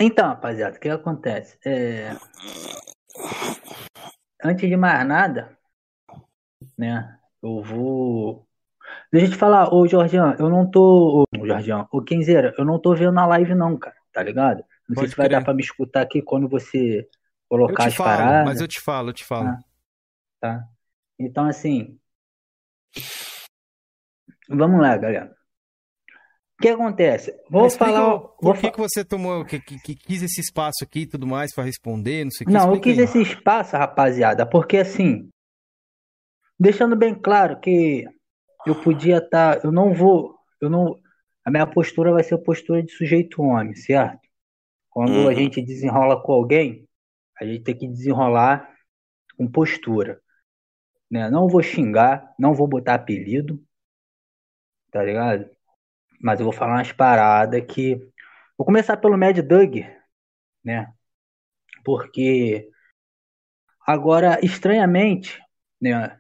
Então, 0.00 0.28
rapaziada, 0.28 0.76
o 0.76 0.80
que 0.80 0.88
acontece? 0.88 1.58
É... 1.64 2.14
Antes 4.44 4.68
de 4.68 4.76
mais 4.76 5.06
nada, 5.06 5.56
né? 6.76 7.18
Eu 7.42 7.62
vou. 7.62 8.46
Deixa 9.10 9.28
eu 9.28 9.30
te 9.30 9.38
falar, 9.38 9.72
ô 9.72 9.86
Jorgian, 9.88 10.36
eu 10.38 10.50
não 10.50 10.70
tô. 10.70 11.24
Ô 11.38 11.46
Jorgian, 11.46 11.86
ô 11.90 12.02
Kenzeira, 12.02 12.54
eu 12.58 12.64
não 12.64 12.78
tô 12.78 12.94
vendo 12.94 13.12
na 13.12 13.26
live, 13.26 13.54
não, 13.54 13.78
cara, 13.78 13.96
tá 14.12 14.22
ligado? 14.22 14.62
Não 14.86 14.94
Pode 14.96 15.06
sei 15.06 15.08
se 15.08 15.16
vai 15.16 15.30
dar 15.30 15.42
pra 15.42 15.54
me 15.54 15.62
escutar 15.62 16.02
aqui 16.02 16.20
quando 16.20 16.46
você 16.46 16.98
Eu 16.98 17.08
colocar 17.48 17.84
te 17.84 17.88
as 17.88 17.94
falo, 17.94 18.10
paradas. 18.10 18.44
mas 18.44 18.60
eu 18.60 18.68
te 18.68 18.80
falo, 18.80 19.08
eu 19.08 19.14
te 19.14 19.24
falo. 19.24 19.48
Ah. 19.48 19.58
tá? 20.38 20.68
Então, 21.18 21.46
assim. 21.46 21.98
Vamos 24.46 24.78
lá, 24.78 24.94
galera. 24.98 25.34
O 26.64 26.66
que 26.66 26.72
acontece? 26.72 27.30
Vou 27.50 27.66
explica 27.66 27.92
falar. 27.92 28.14
o- 28.14 28.18
Vou 28.20 28.36
Por 28.40 28.54
que, 28.54 28.60
fa- 28.62 28.70
que 28.72 28.78
você 28.78 29.04
tomou, 29.04 29.44
que, 29.44 29.60
que, 29.60 29.78
que 29.80 29.94
quis 29.94 30.22
esse 30.22 30.40
espaço 30.40 30.82
aqui 30.82 31.00
e 31.00 31.06
tudo 31.06 31.26
mais 31.26 31.54
pra 31.54 31.62
responder, 31.62 32.24
não 32.24 32.30
sei 32.30 32.46
o 32.46 32.48
que. 32.48 32.54
Não, 32.54 32.74
eu 32.74 32.80
quis 32.80 32.98
aí. 32.98 33.04
esse 33.04 33.20
espaço, 33.20 33.76
rapaziada, 33.76 34.46
porque 34.46 34.78
assim, 34.78 35.28
deixando 36.58 36.96
bem 36.96 37.14
claro 37.14 37.60
que 37.60 38.06
eu 38.66 38.74
podia 38.82 39.18
estar, 39.18 39.62
eu 39.62 39.70
não 39.70 39.92
vou, 39.92 40.38
eu 40.58 40.70
não, 40.70 40.98
a 41.44 41.50
minha 41.50 41.66
postura 41.66 42.12
vai 42.12 42.22
ser 42.24 42.36
a 42.36 42.38
postura 42.38 42.82
de 42.82 42.90
sujeito 42.92 43.42
homem, 43.42 43.74
certo? 43.74 44.20
Quando 44.88 45.10
Uhum. 45.10 45.28
a 45.28 45.34
gente 45.34 45.60
desenrola 45.60 46.22
com 46.22 46.32
alguém, 46.32 46.88
a 47.38 47.44
gente 47.44 47.62
tem 47.62 47.76
que 47.76 47.86
desenrolar 47.86 48.74
com 49.36 49.46
postura, 49.50 50.18
né? 51.10 51.28
Não 51.28 51.46
vou 51.46 51.62
xingar, 51.62 52.32
não 52.38 52.54
vou 52.54 52.66
botar 52.66 52.94
apelido, 52.94 53.62
tá 54.90 55.02
ligado? 55.02 55.50
Mas 56.24 56.40
eu 56.40 56.46
vou 56.46 56.54
falar 56.54 56.74
umas 56.76 56.92
paradas 56.92 57.62
que, 57.66 57.96
vou 58.58 58.66
começar 58.66 58.96
pelo 58.98 59.18
Mad 59.18 59.38
Doug, 59.40 59.76
né? 60.64 60.92
Porque 61.84 62.70
Agora, 63.86 64.38
estranhamente, 64.44 65.40
né? 65.80 66.18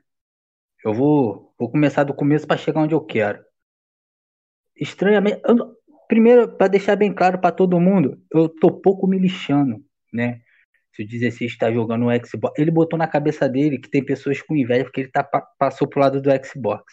Eu 0.84 0.94
vou, 0.94 1.54
vou 1.58 1.70
começar 1.70 2.04
do 2.04 2.14
começo 2.14 2.46
para 2.46 2.56
chegar 2.58 2.82
onde 2.82 2.94
eu 2.94 3.04
quero. 3.04 3.44
Estranhamente, 4.76 5.40
eu 5.46 5.76
primeiro, 6.08 6.56
para 6.56 6.68
deixar 6.68 6.96
bem 6.96 7.12
claro 7.14 7.40
para 7.40 7.54
todo 7.54 7.80
mundo, 7.80 8.20
eu 8.32 8.48
tô 8.48 8.70
pouco 8.80 9.06
me 9.06 9.18
lixando, 9.18 9.82
né? 10.12 10.40
Se 10.94 11.02
o 11.02 11.08
16 11.08 11.52
está 11.52 11.72
jogando 11.72 12.06
o 12.06 12.26
Xbox, 12.26 12.58
ele 12.58 12.70
botou 12.70 12.98
na 12.98 13.08
cabeça 13.08 13.48
dele 13.48 13.78
que 13.78 13.90
tem 13.90 14.04
pessoas 14.04 14.40
com 14.42 14.56
inveja 14.56 14.84
porque 14.84 15.02
ele 15.02 15.10
tá, 15.10 15.24
pa- 15.24 15.46
passou 15.58 15.88
pro 15.88 16.00
lado 16.00 16.20
do 16.22 16.30
Xbox. 16.46 16.84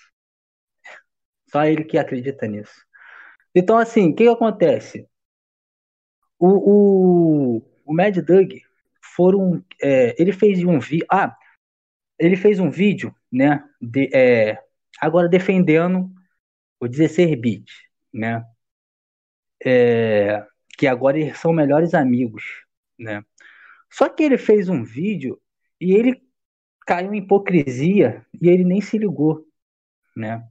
Só 1.51 1.63
ele 1.65 1.83
que 1.83 1.99
acredita 1.99 2.47
nisso. 2.47 2.73
Então, 3.55 3.77
assim, 3.77 4.09
o 4.11 4.15
que, 4.15 4.23
que 4.25 4.29
acontece? 4.29 5.07
O, 6.39 7.57
o, 7.57 7.61
o 7.85 7.93
Mad 7.93 8.17
Doug 8.17 8.51
foram. 9.15 9.63
é, 9.81 10.15
ele 10.21 10.31
fez 10.31 10.63
um 10.63 10.79
vídeo. 10.79 11.05
Ah, 11.11 11.35
ele 12.19 12.35
fez 12.37 12.59
um 12.59 12.69
vídeo, 12.71 13.15
né? 13.31 13.63
de- 13.81 14.09
é, 14.15 14.59
agora 15.01 15.29
defendendo 15.29 16.11
o 16.79 16.87
16-bit, 16.87 17.71
né? 18.13 18.45
É, 19.63 20.43
que 20.77 20.87
agora 20.87 21.19
eles 21.19 21.37
são 21.37 21.53
melhores 21.53 21.93
amigos, 21.93 22.43
né? 22.97 23.23
Só 23.91 24.09
que 24.09 24.23
ele 24.23 24.37
fez 24.37 24.69
um 24.69 24.83
vídeo 24.83 25.41
e 25.81 25.93
ele 25.93 26.21
caiu 26.87 27.13
em 27.13 27.19
hipocrisia 27.19 28.25
e 28.41 28.49
ele 28.49 28.63
nem 28.65 28.81
se 28.81 28.97
ligou, 28.97 29.45
né? 30.15 30.43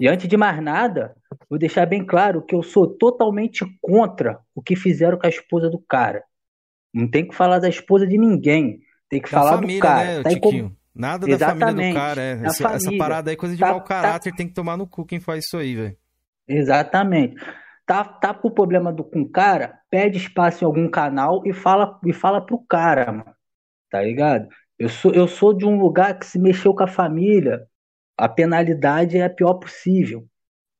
E 0.00 0.08
antes 0.08 0.28
de 0.28 0.36
mais 0.36 0.62
nada, 0.62 1.16
vou 1.48 1.58
deixar 1.58 1.86
bem 1.86 2.04
claro 2.04 2.42
que 2.42 2.54
eu 2.54 2.62
sou 2.62 2.86
totalmente 2.86 3.64
contra 3.80 4.40
o 4.54 4.62
que 4.62 4.76
fizeram 4.76 5.18
com 5.18 5.26
a 5.26 5.30
esposa 5.30 5.68
do 5.70 5.78
cara. 5.78 6.22
Não 6.94 7.08
tem 7.10 7.26
que 7.26 7.34
falar 7.34 7.58
da 7.58 7.68
esposa 7.68 8.06
de 8.06 8.16
ninguém. 8.18 8.80
Tem 9.08 9.20
que 9.20 9.30
Da 9.30 9.38
falar 9.38 9.52
família, 9.56 9.80
do 9.80 9.82
cara. 9.82 10.04
né, 10.04 10.22
Tá 10.22 10.40
com-? 10.40 10.72
Nada 10.94 11.26
da 11.26 11.38
família 11.38 11.72
do 11.72 11.80
Exatamente, 11.80 11.94
cara. 11.94 12.20
É. 12.22 12.32
Essa, 12.32 12.48
essa 12.48 12.68
família. 12.80 12.98
parada 12.98 13.30
aí 13.30 13.34
é 13.34 13.36
coisa 13.36 13.54
de 13.54 13.60
Tá- 13.60 13.68
mau 13.70 13.82
caráter, 13.82 14.34
tem 14.34 14.48
que 14.48 14.54
tomar 14.54 14.76
no 14.76 14.86
cu 14.86 15.04
quem 15.06 15.20
faz 15.20 15.44
isso 15.44 15.56
aí, 15.56 15.74
velho. 15.76 15.96
Exatamente. 16.46 17.36
Tá, 17.86 18.04
tá 18.04 18.34
com 18.34 18.48
o 18.48 18.50
problema 18.50 18.92
do, 18.92 19.02
com 19.04 19.22
o 19.22 19.28
cara, 19.30 19.78
pede 19.90 20.18
espaço 20.18 20.62
em 20.62 20.66
algum 20.66 20.90
canal 20.90 21.42
e 21.46 21.52
fala, 21.54 21.98
e 22.04 22.12
fala 22.12 22.40
pro 22.40 22.58
cara, 22.68 23.10
mano. 23.12 23.34
Tá 23.90 24.02
ligado? 24.02 24.48
Eu 24.78 24.88
sou, 24.88 25.12
eu 25.12 25.26
sou 25.26 25.54
de 25.54 25.64
um 25.64 25.78
lugar 25.78 26.18
que 26.18 26.26
se 26.26 26.38
mexeu 26.38 26.74
com 26.74 26.82
a 26.82 26.88
família, 26.88 27.66
a 28.16 28.28
penalidade 28.28 29.16
é 29.16 29.24
a 29.24 29.30
pior 29.30 29.54
possível. 29.54 30.26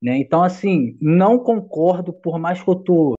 Né? 0.02 0.18
Então, 0.18 0.42
assim, 0.42 0.96
não 1.00 1.38
concordo, 1.38 2.12
por 2.12 2.38
mais 2.38 2.62
que 2.62 2.68
eu 2.68 2.76
tô, 2.76 3.14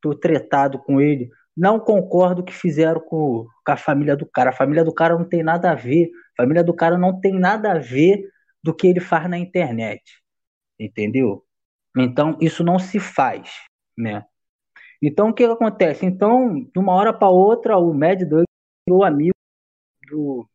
tô 0.00 0.14
tretado 0.14 0.78
com 0.78 1.00
ele, 1.00 1.30
não 1.56 1.78
concordo 1.80 2.44
que 2.44 2.54
fizeram 2.54 3.00
com, 3.00 3.46
com 3.64 3.72
a 3.72 3.76
família 3.76 4.16
do 4.16 4.24
cara. 4.26 4.50
A 4.50 4.52
família 4.52 4.84
do 4.84 4.94
cara 4.94 5.18
não 5.18 5.28
tem 5.28 5.42
nada 5.42 5.72
a 5.72 5.74
ver. 5.74 6.10
A 6.38 6.42
família 6.42 6.64
do 6.64 6.74
cara 6.74 6.96
não 6.96 7.20
tem 7.20 7.38
nada 7.38 7.72
a 7.72 7.78
ver 7.78 8.28
do 8.62 8.74
que 8.74 8.86
ele 8.86 9.00
faz 9.00 9.28
na 9.28 9.38
internet. 9.38 10.02
Entendeu? 10.78 11.44
Então, 11.96 12.38
isso 12.40 12.62
não 12.64 12.78
se 12.78 13.00
faz, 13.00 13.50
né? 13.98 14.24
Então, 15.02 15.30
o 15.30 15.34
que, 15.34 15.46
que 15.46 15.52
acontece? 15.52 16.06
Então, 16.06 16.62
de 16.62 16.78
uma 16.78 16.92
hora 16.94 17.12
para 17.12 17.28
outra, 17.28 17.76
o 17.78 17.92
Mad 17.92 18.22
Dog 18.22 18.44
virou 18.86 19.04
amigo 19.04 19.34
do, 20.08 20.48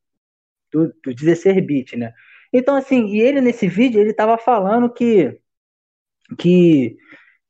do, 0.71 0.87
do 0.87 1.11
16-bit, 1.11 1.97
né? 1.97 2.13
Então, 2.53 2.75
assim, 2.75 3.07
e 3.07 3.19
ele 3.19 3.41
nesse 3.41 3.67
vídeo, 3.67 3.99
ele 3.99 4.13
tava 4.13 4.37
falando 4.37 4.91
que, 4.91 5.39
que, 6.37 6.95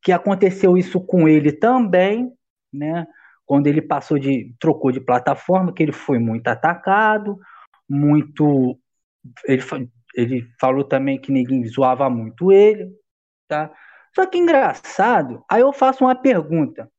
que 0.02 0.12
aconteceu 0.12 0.78
isso 0.78 1.00
com 1.00 1.28
ele 1.28 1.52
também, 1.52 2.32
né? 2.74 3.08
Quando 3.46 3.68
ele 3.68 3.82
passou 3.82 4.18
de, 4.18 4.56
trocou 4.60 4.92
de 4.92 5.00
plataforma, 5.00 5.74
que 5.74 5.84
ele 5.84 5.92
foi 5.92 6.18
muito 6.18 6.48
atacado, 6.48 7.38
muito, 7.88 8.80
ele, 9.46 9.62
ele 10.16 10.48
falou 10.60 10.84
também 10.84 11.20
que 11.20 11.32
ninguém 11.32 11.66
zoava 11.68 12.10
muito 12.10 12.52
ele, 12.52 12.90
tá? 13.48 13.72
Só 14.16 14.26
que 14.26 14.38
engraçado, 14.38 15.44
aí 15.50 15.62
eu 15.62 15.74
faço 15.74 16.06
uma 16.06 16.16
pergunta. 16.16 16.90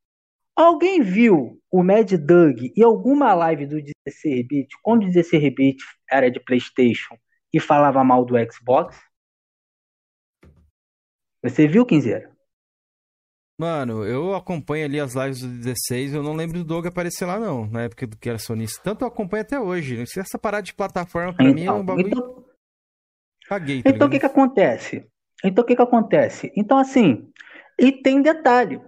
Alguém 0.55 1.03
viu 1.03 1.61
o 1.71 1.83
Mad 1.83 2.11
Doug 2.13 2.59
em 2.77 2.83
alguma 2.83 3.35
live 3.35 3.67
do 3.67 3.77
16-bit, 3.77 4.69
quando 4.83 5.05
o 5.05 5.07
16-bit 5.07 5.85
era 6.11 6.31
de 6.31 6.41
PlayStation 6.41 7.17
e 7.53 7.61
falava 7.61 8.03
mal 8.05 8.25
do 8.25 8.35
Xbox? 8.51 8.97
Você 11.49 11.67
viu, 11.67 11.85
Quinzeira? 11.87 12.31
Mano, 13.59 14.05
eu 14.05 14.35
acompanho 14.35 14.85
ali 14.85 15.01
as 15.01 15.15
lives 15.15 15.41
do 15.41 15.49
16, 15.49 16.13
eu 16.13 16.23
não 16.23 16.35
lembro 16.35 16.59
do 16.59 16.65
Doug 16.65 16.87
aparecer 16.87 17.25
lá, 17.25 17.41
não, 17.41 17.67
na 17.67 17.85
época 17.85 18.07
do 18.07 18.17
que 18.17 18.29
era 18.29 18.39
sonista. 18.39 18.83
Tanto 18.83 19.03
eu 19.03 19.09
acompanho 19.09 19.43
até 19.43 19.59
hoje. 19.59 20.07
Se 20.07 20.21
essa 20.21 20.39
parada 20.39 20.63
de 20.63 20.75
plataforma, 20.75 21.35
pra 21.35 21.45
mim, 21.47 21.65
é 21.65 21.73
um 21.73 21.81
Então, 21.81 21.85
bagulho. 21.85 22.09
então, 22.09 22.45
Caguei, 23.49 23.83
tá 23.83 23.91
Então 23.91 24.09
o 24.09 24.11
que 24.11 24.19
que 24.19 24.27
acontece? 24.27 25.07
Então 25.43 25.65
o 25.65 25.67
que 25.67 25.77
que 25.77 25.83
acontece? 25.83 26.53
Então 26.55 26.77
assim, 26.79 27.31
e 27.79 27.93
tem 27.93 28.21
detalhe. 28.21 28.81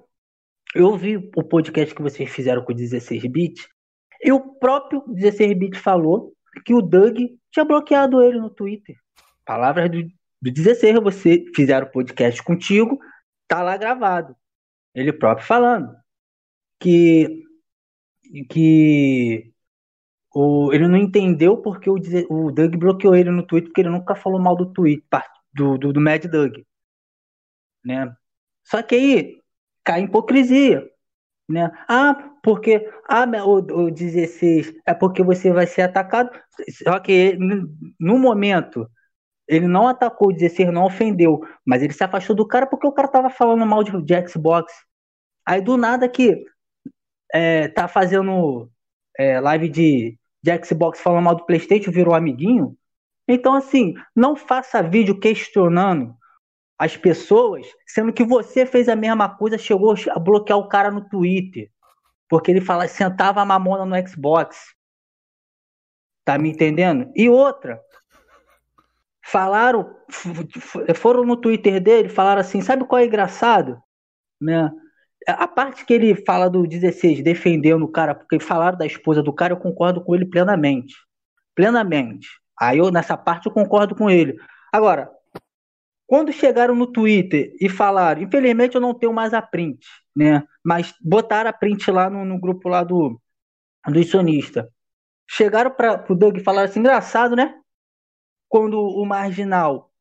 Eu 0.74 0.97
vi 0.97 1.16
o 1.16 1.44
podcast 1.44 1.94
que 1.94 2.02
vocês 2.02 2.28
fizeram 2.30 2.62
com 2.62 2.72
o 2.72 2.76
16-bit 2.76 3.66
e 4.22 4.32
o 4.32 4.59
próprio 4.59 5.02
16-bit 5.09 5.78
falou 5.78 6.32
que 6.66 6.74
o 6.74 6.82
Doug 6.82 7.16
tinha 7.51 7.64
bloqueado 7.64 8.20
ele 8.22 8.39
no 8.39 8.51
Twitter. 8.51 8.97
Palavras 9.47 9.90
do, 9.90 10.02
do 10.40 10.51
16, 10.51 11.01
você 11.01 11.44
fizeram 11.55 11.86
o 11.86 11.90
podcast 11.90 12.43
contigo, 12.43 12.98
tá 13.47 13.62
lá 13.62 13.77
gravado. 13.77 14.36
Ele 14.94 15.12
próprio 15.12 15.47
falando 15.47 15.97
que 16.81 17.44
que 18.51 19.52
o, 20.35 20.73
ele 20.73 20.86
não 20.86 20.98
entendeu 20.98 21.56
porque 21.56 21.89
o, 21.90 21.97
o 22.28 22.52
Doug 22.52 22.77
bloqueou 22.77 23.15
ele 23.16 23.31
no 23.31 23.47
Twitter, 23.47 23.69
porque 23.70 23.81
ele 23.81 23.90
nunca 23.90 24.15
falou 24.15 24.40
mal 24.40 24.56
do 24.56 24.73
Twitter, 24.73 25.23
do, 25.52 25.78
do, 25.78 25.93
do 25.93 26.01
Mad 26.01 26.24
Doug. 26.27 26.59
Né? 27.85 28.15
Só 28.65 28.82
que 28.82 28.94
aí 28.94 29.43
cai 29.85 30.02
hipocrisia. 30.02 30.89
Né? 31.48 31.70
Ah, 31.89 32.35
porque 32.43 32.86
ah, 33.09 33.24
o, 33.44 33.86
o 33.86 33.90
16 33.90 34.74
é 34.86 34.93
porque 34.93 35.23
você 35.23 35.51
vai 35.51 35.66
ser 35.66 35.82
atacado. 35.82 36.31
Só 36.85 36.98
que 37.01 37.36
no 37.98 38.19
momento 38.19 38.89
ele 39.48 39.66
não 39.66 39.88
atacou 39.88 40.28
o 40.28 40.32
16, 40.32 40.70
não 40.72 40.84
ofendeu, 40.84 41.40
mas 41.64 41.82
ele 41.82 41.92
se 41.92 42.04
afastou 42.04 42.36
do 42.36 42.46
cara 42.46 42.66
porque 42.66 42.86
o 42.86 42.92
cara 42.92 43.08
tava 43.08 43.30
falando 43.30 43.64
mal 43.64 43.82
de, 43.82 43.90
de 44.02 44.28
Xbox. 44.28 44.72
Aí 45.46 45.60
do 45.62 45.76
nada 45.76 46.08
que 46.08 46.44
é, 47.32 47.68
tá 47.68 47.88
fazendo 47.88 48.70
é, 49.18 49.40
live 49.40 49.68
de, 49.68 50.18
de 50.42 50.64
Xbox 50.64 51.00
falando 51.00 51.24
mal 51.24 51.34
do 51.34 51.46
PlayStation, 51.46 51.90
virou 51.90 52.14
amiguinho. 52.14 52.76
Então, 53.26 53.54
assim, 53.54 53.94
não 54.14 54.36
faça 54.36 54.82
vídeo 54.82 55.18
questionando 55.18 56.14
as 56.78 56.96
pessoas, 56.96 57.66
sendo 57.86 58.12
que 58.12 58.24
você 58.24 58.64
fez 58.64 58.88
a 58.88 58.94
mesma 58.94 59.28
coisa, 59.28 59.58
chegou 59.58 59.94
a 60.10 60.18
bloquear 60.18 60.58
o 60.58 60.68
cara 60.68 60.90
no 60.90 61.08
Twitter, 61.08 61.70
porque 62.28 62.50
ele 62.50 62.60
fala, 62.60 62.86
sentava 62.86 63.40
a 63.40 63.44
mamona 63.44 63.84
no 63.84 64.08
Xbox. 64.08 64.74
Tá 66.24 66.38
me 66.38 66.50
entendendo? 66.50 67.10
E 67.16 67.28
outra, 67.28 67.80
falaram, 69.30 69.94
foram 70.94 71.22
no 71.24 71.36
Twitter 71.36 71.80
dele, 71.82 72.09
falaram 72.09 72.40
assim, 72.40 72.62
sabe 72.62 72.86
qual 72.86 73.00
é 73.00 73.05
engraçado? 73.05 73.78
Né? 74.40 74.70
A 75.26 75.46
parte 75.46 75.84
que 75.84 75.92
ele 75.92 76.14
fala 76.24 76.48
do 76.48 76.66
16, 76.66 77.22
defendendo 77.22 77.82
o 77.82 77.92
cara, 77.92 78.14
porque 78.14 78.40
falaram 78.40 78.78
da 78.78 78.86
esposa 78.86 79.22
do 79.22 79.32
cara, 79.32 79.52
eu 79.52 79.59
concordo 79.59 80.02
com 80.02 80.14
ele 80.14 80.24
plenamente. 80.24 80.94
Plenamente. 81.55 82.26
Aí 82.59 82.78
eu, 82.78 82.90
nessa 82.90 83.16
parte, 83.16 83.46
eu 83.46 83.52
concordo 83.52 83.94
com 83.94 84.09
ele. 84.09 84.34
Agora, 84.72 85.10
quando 86.06 86.32
chegaram 86.32 86.74
no 86.74 86.86
Twitter 86.86 87.55
e 87.60 87.68
falaram, 87.68 88.22
infelizmente 88.22 88.76
eu 88.76 88.80
não 88.80 88.94
tenho 88.94 89.12
mais 89.12 89.34
a 89.34 89.42
print, 89.42 89.86
né? 90.16 90.42
Mas 90.64 90.94
botaram 91.02 91.50
a 91.50 91.52
print 91.52 91.90
lá 91.90 92.09
no, 92.09 92.24
no 92.24 92.40
grupo 92.40 92.66
lá 92.68 92.82
do, 92.82 93.20
do 93.86 94.05
sonista. 94.05 94.70
Chegaram 95.28 95.70
para 95.70 96.02
o 96.09 96.14
Doug 96.14 96.38
e 96.38 96.42
falaram 96.42 96.68
assim, 96.70 96.80
engraçado, 96.80 97.36
né? 97.36 97.55
Quando 98.48 98.80
o 98.80 99.04
Marginal 99.04 99.92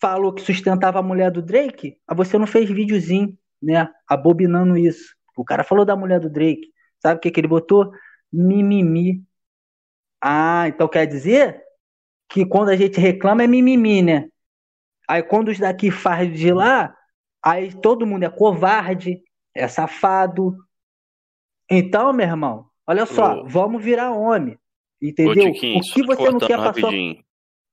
falou 0.00 0.32
que 0.32 0.42
sustentava 0.42 1.00
a 1.00 1.02
mulher 1.02 1.30
do 1.30 1.42
Drake, 1.42 1.98
você 2.14 2.38
não 2.38 2.46
fez 2.46 2.70
videozinho 2.70 3.36
né, 3.60 3.88
abobinando 4.06 4.76
isso. 4.76 5.16
O 5.36 5.44
cara 5.44 5.64
falou 5.64 5.84
da 5.84 5.96
mulher 5.96 6.20
do 6.20 6.30
Drake. 6.30 6.72
Sabe 7.00 7.18
o 7.18 7.20
que, 7.20 7.30
que 7.30 7.40
ele 7.40 7.48
botou? 7.48 7.90
Mimimi. 8.32 9.24
Ah, 10.20 10.66
então 10.68 10.88
quer 10.88 11.06
dizer 11.06 11.62
que 12.28 12.44
quando 12.44 12.70
a 12.70 12.76
gente 12.76 13.00
reclama 13.00 13.42
é 13.42 13.46
mimimi, 13.46 14.02
né? 14.02 14.28
Aí 15.08 15.22
quando 15.22 15.48
os 15.48 15.58
daqui 15.58 15.90
faz 15.90 16.32
de 16.32 16.52
lá, 16.52 16.94
aí 17.42 17.72
todo 17.72 18.06
mundo 18.06 18.24
é 18.24 18.30
covarde, 18.30 19.22
é 19.54 19.66
safado. 19.66 20.56
Então, 21.70 22.12
meu 22.12 22.26
irmão, 22.26 22.66
olha 22.86 23.06
só, 23.06 23.40
Ô, 23.40 23.46
vamos 23.46 23.82
virar 23.82 24.12
homem. 24.12 24.58
Entendeu? 25.00 25.46
Ô, 25.46 25.50
o 25.50 25.80
que 25.80 26.02
você 26.02 26.30
não 26.30 26.38
quer 26.38 26.58
passar. 26.58 26.90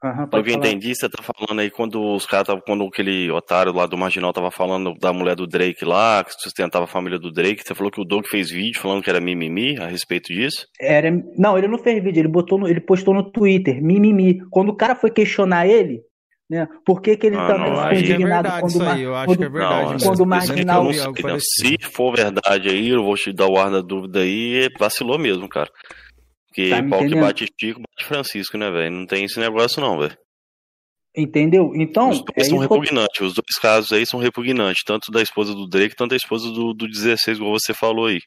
Uhum, 0.04 0.28
Pelo 0.28 0.44
que 0.44 0.52
eu 0.52 0.56
entendi, 0.56 0.94
você 0.94 1.10
tá 1.10 1.24
falando 1.24 1.60
aí 1.60 1.72
quando 1.72 2.00
os 2.16 2.26
caras 2.26 2.48
tava, 2.48 2.62
quando 2.62 2.84
aquele 2.84 3.32
otário 3.32 3.74
lá 3.74 3.86
do 3.86 3.98
Marginal 3.98 4.34
tava 4.34 4.52
falando 4.52 4.94
da 5.00 5.12
mulher 5.12 5.36
do 5.36 5.48
Drake 5.48 5.84
lá, 5.86 6.24
que 6.24 6.34
sustentava 6.34 6.86
a 6.86 6.88
família 6.88 7.18
do 7.18 7.32
Drake, 7.32 7.64
você 7.66 7.74
falou 7.74 7.92
que 7.92 8.02
o 8.02 8.06
Doug 8.06 8.26
fez 8.28 8.52
vídeo 8.52 8.80
falando 8.80 9.02
que 9.02 9.10
era 9.10 9.22
mimimi 9.22 9.80
a 9.80 9.88
respeito 9.88 10.34
disso? 10.34 10.68
Era, 10.80 11.10
não, 11.38 11.58
ele 11.58 11.68
não 11.68 11.80
fez 11.80 12.04
vídeo, 12.04 12.22
ele 12.22 12.28
botou 12.28 12.60
no, 12.60 12.68
ele 12.68 12.82
postou 12.82 13.14
no 13.14 13.32
Twitter, 13.32 13.82
mimimi. 13.82 14.40
Quando 14.52 14.70
o 14.70 14.76
cara 14.76 14.96
foi 14.96 15.10
questionar 15.10 15.66
ele, 15.66 16.02
né, 16.48 16.68
por 16.86 17.02
que, 17.02 17.18
que 17.18 17.26
ele 17.26 17.38
ah, 17.38 17.48
também 17.48 17.72
ficou 17.72 17.90
é 17.90 18.00
indignado 18.00 18.48
é 18.48 18.60
quando, 18.60 18.82
aí, 18.84 19.06
quando, 19.26 19.44
é 19.44 19.50
verdade, 19.50 19.92
não, 19.92 19.98
quando 19.98 20.20
o 20.20 20.26
Marginal... 20.28 20.86
Se 21.40 21.78
for 21.82 22.16
verdade 22.16 22.70
aí, 22.70 22.90
eu 22.90 23.04
vou 23.04 23.16
te 23.16 23.34
dar 23.34 23.48
o 23.48 23.58
ar 23.58 23.72
da 23.72 23.82
dúvida 23.82 24.20
aí, 24.20 24.70
vacilou 24.78 25.18
mesmo, 25.18 25.50
cara. 25.50 25.70
Porque 26.56 26.70
tá 26.70 26.82
pau 26.82 27.06
que 27.06 27.16
bate 27.16 27.46
Chico, 27.60 27.82
bate 27.82 28.06
Francisco, 28.06 28.58
né, 28.58 28.72
velho? 28.72 28.96
Não 28.96 29.06
tem 29.06 29.26
esse 29.26 29.38
negócio 29.38 29.82
não, 29.82 30.00
velho. 30.00 30.18
Entendeu? 31.16 31.74
Então. 31.76 32.10
Os 32.10 32.24
dois 32.24 32.48
é 32.48 32.50
são 32.50 32.58
repugnantes, 32.58 33.20
eu... 33.20 33.28
os 33.28 33.34
dois 33.34 33.60
casos 33.62 33.92
aí 33.92 34.06
são 34.06 34.20
repugnantes, 34.22 34.84
tanto 34.86 35.12
da 35.12 35.22
esposa 35.22 35.54
do 35.54 35.68
Drake, 35.68 35.96
tanto 35.96 36.12
da 36.12 36.16
esposa 36.16 36.50
do, 36.50 36.74
do 36.74 36.88
16, 36.88 37.38
igual 37.38 37.52
você 37.52 37.74
falou 37.74 38.06
aí. 38.06 38.20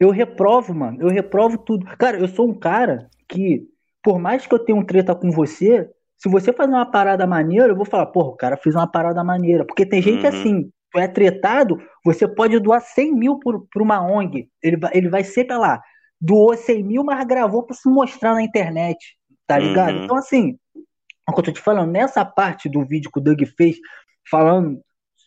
Eu 0.00 0.10
reprovo, 0.10 0.74
mano, 0.74 1.02
eu 1.02 1.08
reprovo 1.08 1.58
tudo. 1.58 1.84
Cara, 1.98 2.18
eu 2.18 2.28
sou 2.28 2.48
um 2.48 2.58
cara 2.58 3.10
que, 3.28 3.62
por 4.02 4.18
mais 4.18 4.46
que 4.46 4.54
eu 4.54 4.58
tenha 4.58 4.78
um 4.78 4.84
treta 4.84 5.14
com 5.14 5.30
você, 5.30 5.88
se 6.16 6.30
você 6.30 6.50
fazer 6.50 6.72
uma 6.72 6.90
parada 6.90 7.26
maneira, 7.26 7.68
eu 7.68 7.76
vou 7.76 7.86
falar, 7.86 8.06
porra, 8.06 8.28
o 8.28 8.36
cara 8.36 8.56
fez 8.56 8.74
uma 8.74 8.90
parada 8.90 9.22
maneira. 9.22 9.66
Porque 9.66 9.84
tem 9.84 10.00
gente 10.00 10.22
uhum. 10.22 10.28
assim, 10.28 10.70
tu 10.90 10.98
é 10.98 11.08
tretado, 11.08 11.78
você 12.04 12.26
pode 12.26 12.58
doar 12.58 12.80
100 12.80 13.14
mil 13.14 13.38
por, 13.38 13.66
por 13.70 13.82
uma 13.82 14.00
ONG. 14.00 14.48
Ele, 14.62 14.78
ele 14.92 15.08
vai 15.08 15.24
ser 15.24 15.46
lá 15.50 15.80
doou 16.20 16.56
100 16.56 16.82
mil, 16.82 17.04
mas 17.04 17.26
gravou 17.26 17.62
para 17.62 17.76
se 17.76 17.88
mostrar 17.88 18.34
na 18.34 18.42
internet, 18.42 19.16
tá 19.46 19.58
ligado? 19.58 19.96
Uhum. 19.96 20.04
Então, 20.04 20.16
assim, 20.16 20.58
o 21.28 21.32
que 21.32 21.40
eu 21.40 21.44
tô 21.44 21.52
te 21.52 21.60
falando, 21.60 21.90
nessa 21.90 22.24
parte 22.24 22.68
do 22.68 22.84
vídeo 22.84 23.10
que 23.10 23.18
o 23.18 23.22
Doug 23.22 23.40
fez, 23.56 23.76
falando, 24.28 24.80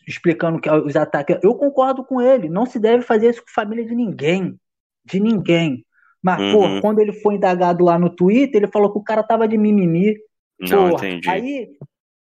explicando 0.07 0.59
que 0.59 0.69
os 0.69 0.95
ataques, 0.95 1.37
eu 1.43 1.55
concordo 1.55 2.03
com 2.03 2.21
ele, 2.21 2.49
não 2.49 2.65
se 2.65 2.79
deve 2.79 3.03
fazer 3.03 3.29
isso 3.29 3.41
com 3.41 3.51
família 3.53 3.85
de 3.85 3.95
ninguém, 3.95 4.57
de 5.05 5.19
ninguém. 5.19 5.85
Mas, 6.21 6.41
uhum. 6.41 6.51
pô, 6.51 6.81
quando 6.81 6.99
ele 6.99 7.13
foi 7.13 7.35
indagado 7.35 7.85
lá 7.85 7.97
no 7.97 8.09
Twitter, 8.09 8.61
ele 8.61 8.71
falou 8.71 8.91
que 8.91 8.99
o 8.99 9.03
cara 9.03 9.23
tava 9.23 9.47
de 9.47 9.57
mimimi. 9.57 10.17
Não, 10.59 10.89
Porra, 10.89 11.07
entendi. 11.07 11.29
Aí, 11.29 11.69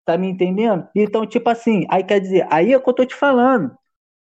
tá 0.04 0.16
me 0.16 0.28
entendendo? 0.28 0.88
Então, 0.94 1.26
tipo 1.26 1.48
assim, 1.50 1.86
aí 1.90 2.02
quer 2.02 2.20
dizer, 2.20 2.46
aí 2.50 2.72
é 2.72 2.76
o 2.76 2.82
que 2.82 2.88
eu 2.88 2.94
tô 2.94 3.04
te 3.04 3.14
falando 3.14 3.70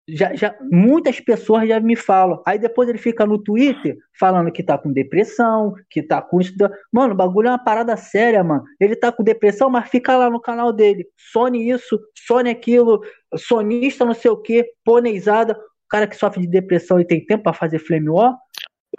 já, 0.09 0.35
já, 0.35 0.55
muitas 0.70 1.20
pessoas 1.20 1.69
já 1.69 1.79
me 1.79 1.95
falam. 1.95 2.43
Aí 2.47 2.59
depois 2.59 2.89
ele 2.89 2.99
fica 2.99 3.24
no 3.24 3.39
Twitter 3.39 3.97
falando 4.19 4.51
que 4.51 4.62
tá 4.62 4.77
com 4.77 4.93
depressão, 4.93 5.74
que 5.89 6.03
tá 6.03 6.20
com 6.20 6.41
isso. 6.41 6.55
Mano, 6.93 7.15
o 7.15 7.16
bagulho 7.16 7.49
é 7.49 7.51
uma 7.51 7.62
parada 7.62 7.97
séria, 7.97 8.43
mano. 8.43 8.65
Ele 8.81 8.97
tá 8.97 9.12
com 9.12 9.23
depressão, 9.23 9.70
mas 9.70 9.89
fica 9.89 10.16
lá 10.16 10.29
no 10.29 10.41
canal 10.41 10.73
dele. 10.73 11.07
Sony 11.33 11.70
isso, 11.70 12.01
Sony 12.27 12.51
aquilo, 12.51 13.01
sonista 13.37 14.05
não 14.05 14.15
sei 14.15 14.31
o 14.31 14.37
que, 14.37 14.66
poneizada. 14.85 15.55
O 15.55 15.89
cara 15.89 16.07
que 16.07 16.16
sofre 16.16 16.41
de 16.41 16.49
depressão 16.49 16.99
e 16.99 17.05
tem 17.05 17.24
tempo 17.24 17.45
para 17.45 17.53
fazer 17.53 17.79
flame 17.79 18.09
war. 18.09 18.37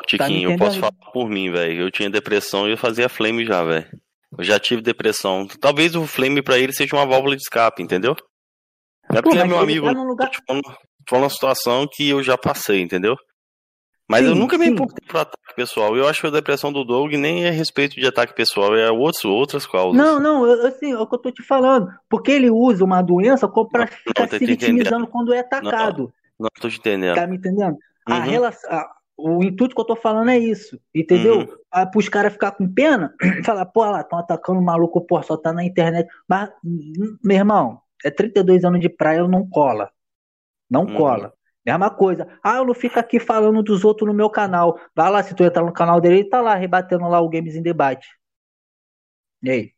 Tiquinho, 0.08 0.50
tá 0.50 0.56
eu 0.56 0.58
posso 0.58 0.80
falar 0.80 1.12
por 1.12 1.30
mim, 1.30 1.52
velho. 1.52 1.82
Eu 1.82 1.92
tinha 1.92 2.10
depressão 2.10 2.68
e 2.68 2.72
eu 2.72 2.78
fazia 2.78 3.10
flame 3.10 3.46
já, 3.46 3.64
velho. 3.64 3.88
Eu 4.38 4.44
já 4.44 4.60
tive 4.60 4.82
depressão. 4.82 5.48
Talvez 5.60 5.96
o 5.96 6.08
flame 6.08 6.42
para 6.42 6.58
ele 6.58 6.74
seja 6.74 6.96
uma 6.96 7.06
válvula 7.06 7.36
de 7.36 7.42
escape, 7.42 7.84
entendeu? 7.84 8.16
É 9.12 9.22
porque 9.22 9.38
Pô, 9.38 9.44
é 9.44 9.48
meu 9.48 9.60
amigo. 9.60 9.94
Tá 9.94 10.04
lugar... 10.04 10.30
tipo, 10.30 10.54
foi 11.08 11.20
uma 11.20 11.30
situação 11.30 11.88
que 11.92 12.10
eu 12.10 12.24
já 12.24 12.38
passei, 12.38 12.82
entendeu? 12.82 13.16
Mas 14.08 14.22
sim, 14.26 14.28
eu 14.28 14.36
nunca 14.36 14.58
me 14.58 14.68
importei 14.68 15.08
por 15.08 15.22
ataque 15.22 15.56
pessoal. 15.56 15.96
Eu 15.96 16.08
acho 16.08 16.22
que 16.22 16.28
a 16.28 16.32
depressão 16.32 16.72
do 16.72 16.84
Doug 16.84 17.14
nem 17.14 17.46
é 17.46 17.50
respeito 17.50 17.96
de 17.96 18.06
ataque 18.06 18.36
pessoal, 18.36 18.76
é 18.76 18.92
outros, 18.92 19.24
outras 19.26 19.66
causas. 19.66 19.96
Não, 19.96 20.20
não, 20.20 20.46
eu, 20.46 20.68
assim, 20.68 20.92
é 20.92 20.98
o 20.98 21.08
que 21.08 21.16
eu 21.16 21.20
tô 21.20 21.32
te 21.32 21.42
falando. 21.42 21.90
Porque 22.10 22.32
ele 22.32 22.50
usa 22.50 22.84
uma 22.84 23.02
doença 23.02 23.48
para 23.48 23.88
ficar 23.88 24.28
se 24.28 24.40
vitimizando 24.40 25.08
quando 25.08 25.34
é 25.34 25.40
atacado. 25.40 26.14
Não, 26.38 26.46
não 26.46 26.50
tô 26.60 26.70
te 26.70 26.80
entendendo. 26.80 27.16
Tá 27.16 27.26
me 27.26 27.38
entendendo? 27.38 27.78
Uhum. 28.08 28.16
A 28.16 28.20
relação, 28.20 28.70
a, 28.70 28.88
o 29.18 29.44
intuito 29.44 29.74
que 29.74 29.82
eu 29.82 29.86
tô 29.86 29.96
falando 29.96 30.30
é 30.30 30.38
isso, 30.38 30.80
entendeu? 30.94 31.40
Uhum. 31.40 31.48
Ah, 31.72 31.86
pros 31.86 32.10
caras 32.10 32.34
ficar 32.34 32.52
com 32.52 32.72
pena, 32.72 33.14
falar, 33.46 33.66
pô, 33.68 33.86
lá, 33.86 34.02
estão 34.02 34.20
atacando 34.20 34.60
o 34.60 34.64
maluco, 34.64 35.02
pô, 35.02 35.22
só 35.24 35.38
tá 35.38 35.54
na 35.54 35.64
internet. 35.64 36.10
Mas, 36.28 36.50
meu 37.24 37.38
irmão, 37.38 37.80
é 38.04 38.12
32 38.12 38.66
anos 38.66 38.82
de 38.82 38.90
praia, 38.90 39.20
eu 39.20 39.28
não 39.28 39.48
cola. 39.48 39.90
Não 40.74 40.86
uhum. 40.86 40.95
cola. 40.95 41.34
Mesma 41.64 41.91
coisa. 41.91 42.28
Ah, 42.44 42.58
eu 42.58 42.66
não 42.66 42.74
fico 42.74 43.00
aqui 43.00 43.20
falando 43.20 43.62
dos 43.62 43.86
outros 43.86 44.08
no 44.08 44.14
meu 44.14 44.28
canal. 44.28 44.80
Vai 44.95 45.12
lá, 45.12 45.22
se 45.22 45.36
tu 45.36 45.44
entrar 45.44 45.64
no 45.64 45.72
canal 45.72 46.02
dele, 46.02 46.16
ele 46.16 46.30
tá 46.30 46.41
lá 46.41 46.56
rebatendo 46.56 47.08
lá 47.08 47.22
o 47.22 47.30
Games 47.30 47.56
em 47.56 47.62
Debate. 47.62 48.10
E 49.44 49.50
aí? 49.52 49.74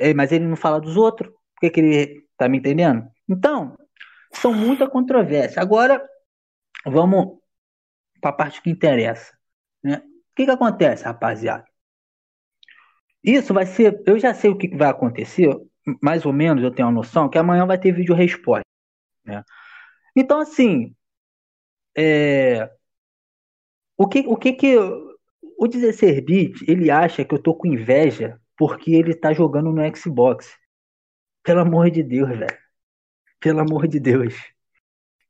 Ei, 0.00 0.14
mas 0.14 0.32
ele 0.32 0.46
não 0.46 0.56
fala 0.56 0.80
dos 0.80 0.96
outros? 0.96 1.30
Por 1.30 1.60
que, 1.60 1.70
que 1.70 1.80
ele 1.80 2.26
tá 2.38 2.48
me 2.48 2.56
entendendo? 2.56 3.06
Então, 3.28 3.76
são 4.32 4.54
muita 4.54 4.88
controvérsia. 4.88 5.60
Agora, 5.60 6.02
vamos 6.86 7.38
para 8.18 8.30
a 8.30 8.32
parte 8.34 8.62
que 8.62 8.70
interessa. 8.70 9.30
Né? 9.84 9.98
O 9.98 10.34
que, 10.34 10.46
que 10.46 10.50
acontece, 10.50 11.04
rapaziada? 11.04 11.66
Isso 13.22 13.52
vai 13.52 13.66
ser. 13.66 14.02
Eu 14.06 14.18
já 14.18 14.32
sei 14.32 14.50
o 14.50 14.56
que 14.56 14.74
vai 14.74 14.88
acontecer, 14.88 15.54
mais 16.02 16.24
ou 16.24 16.32
menos, 16.32 16.64
eu 16.64 16.70
tenho 16.70 16.88
uma 16.88 16.94
noção, 16.94 17.28
que 17.28 17.36
amanhã 17.36 17.66
vai 17.66 17.78
ter 17.78 17.92
vídeo 17.92 18.14
resposta. 18.14 18.64
Né? 19.24 19.44
Então, 20.20 20.38
assim, 20.40 20.94
é, 21.96 22.70
o 23.96 24.08
que 24.08 24.20
o 24.26 24.36
que 24.36 24.52
que 24.52 24.76
o 24.76 25.68
16-bit 25.68 26.64
ele 26.68 26.90
acha 26.90 27.24
que 27.24 27.34
eu 27.34 27.42
tô 27.42 27.54
com 27.54 27.66
inveja 27.68 28.40
porque 28.56 28.92
ele 28.92 29.14
tá 29.14 29.32
jogando 29.32 29.72
no 29.72 29.96
Xbox? 29.96 30.56
Pelo 31.42 31.60
amor 31.60 31.90
de 31.90 32.02
Deus, 32.02 32.28
velho. 32.30 32.58
Pelo 33.40 33.60
amor 33.60 33.88
de 33.88 34.00
Deus. 34.00 34.34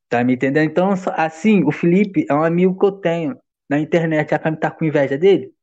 Tá 0.09 0.25
me 0.25 0.35
entendendo? 0.35 0.71
Então, 0.71 0.91
assim, 1.17 1.65
o 1.65 1.73
Felipe 1.73 2.27
é 2.29 2.35
um 2.35 2.43
amigo 2.43 2.79
que 2.79 2.85
eu 2.85 2.93
tenho 2.93 3.39
na 3.69 3.79
internet. 3.79 4.35
A 4.35 4.39
Cami 4.39 4.59
tá 4.59 4.71
com 4.71 4.85
inveja 4.85 5.17
dele? 5.17 5.55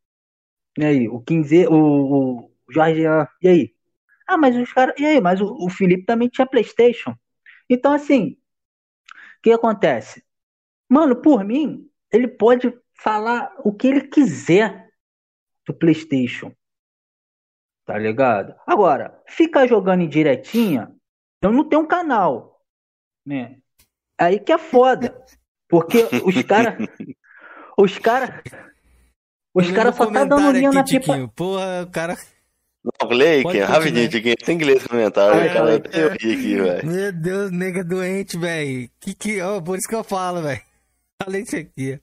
E 0.78 0.86
aí, 0.86 1.10
o 1.10 1.20
15, 1.22 1.68
o, 1.68 2.46
o 2.46 2.52
Jorge, 2.70 3.04
e 3.42 3.48
aí? 3.48 3.76
Ah, 4.28 4.38
mas 4.38 4.56
os 4.56 4.72
caras. 4.74 4.96
E 5.00 5.06
aí, 5.06 5.22
mas 5.22 5.42
o, 5.42 5.54
o 5.66 5.70
Felipe 5.70 6.06
também 6.06 6.30
tinha 6.30 6.48
PlayStation. 6.48 7.16
Então, 7.70 7.94
assim, 7.94 8.38
que 9.48 9.54
acontece? 9.54 10.24
Mano, 10.90 11.16
por 11.16 11.44
mim, 11.44 11.90
ele 12.12 12.28
pode 12.28 12.78
falar 12.94 13.54
o 13.64 13.74
que 13.74 13.88
ele 13.88 14.02
quiser 14.02 14.90
do 15.66 15.74
PlayStation. 15.74 16.52
Tá 17.86 17.98
ligado? 17.98 18.54
Agora, 18.66 19.22
ficar 19.28 19.66
jogando 19.66 20.02
em 20.02 20.10
diretinha, 20.10 20.94
eu 21.42 21.52
não 21.52 21.64
tenho 21.64 21.84
um 21.84 21.88
canal, 21.88 22.62
né? 23.26 23.60
Aí 24.20 24.40
que 24.40 24.52
é 24.52 24.58
foda. 24.58 25.24
Porque 25.70 26.04
os 26.26 26.42
caras. 26.44 26.76
Os 27.80 28.00
caras. 28.00 28.42
Os 29.54 29.70
caras 29.70 29.96
só 29.96 30.12
tá 30.12 30.26
dando 30.26 30.52
linha 30.52 30.72
na 30.72 30.84
pipa. 30.84 31.32
Porra, 31.36 31.84
o 31.84 31.92
cara. 31.92 32.18
Não, 32.84 33.10
lê 33.10 33.42
aqui, 33.42 33.60
rapidinho, 33.60 34.10
Tiquinho. 34.10 34.36
Tem 34.38 34.56
inglês 34.56 34.86
comentário, 34.86 35.40
Ai, 35.40 35.54
cara. 35.54 35.82
Eu 35.94 36.12
aqui, 36.14 36.36
velho. 36.56 36.88
Meu 36.88 37.12
Deus, 37.12 37.52
nega 37.52 37.84
doente, 37.84 38.38
velho. 38.38 38.90
Que 39.00 39.14
que. 39.14 39.42
Oh, 39.42 39.62
por 39.62 39.78
isso 39.78 39.88
que 39.88 39.96
eu 39.96 40.04
falo, 40.04 40.42
velho. 40.42 40.62
Falei 41.22 41.42
isso 41.42 41.56
aqui. 41.56 42.00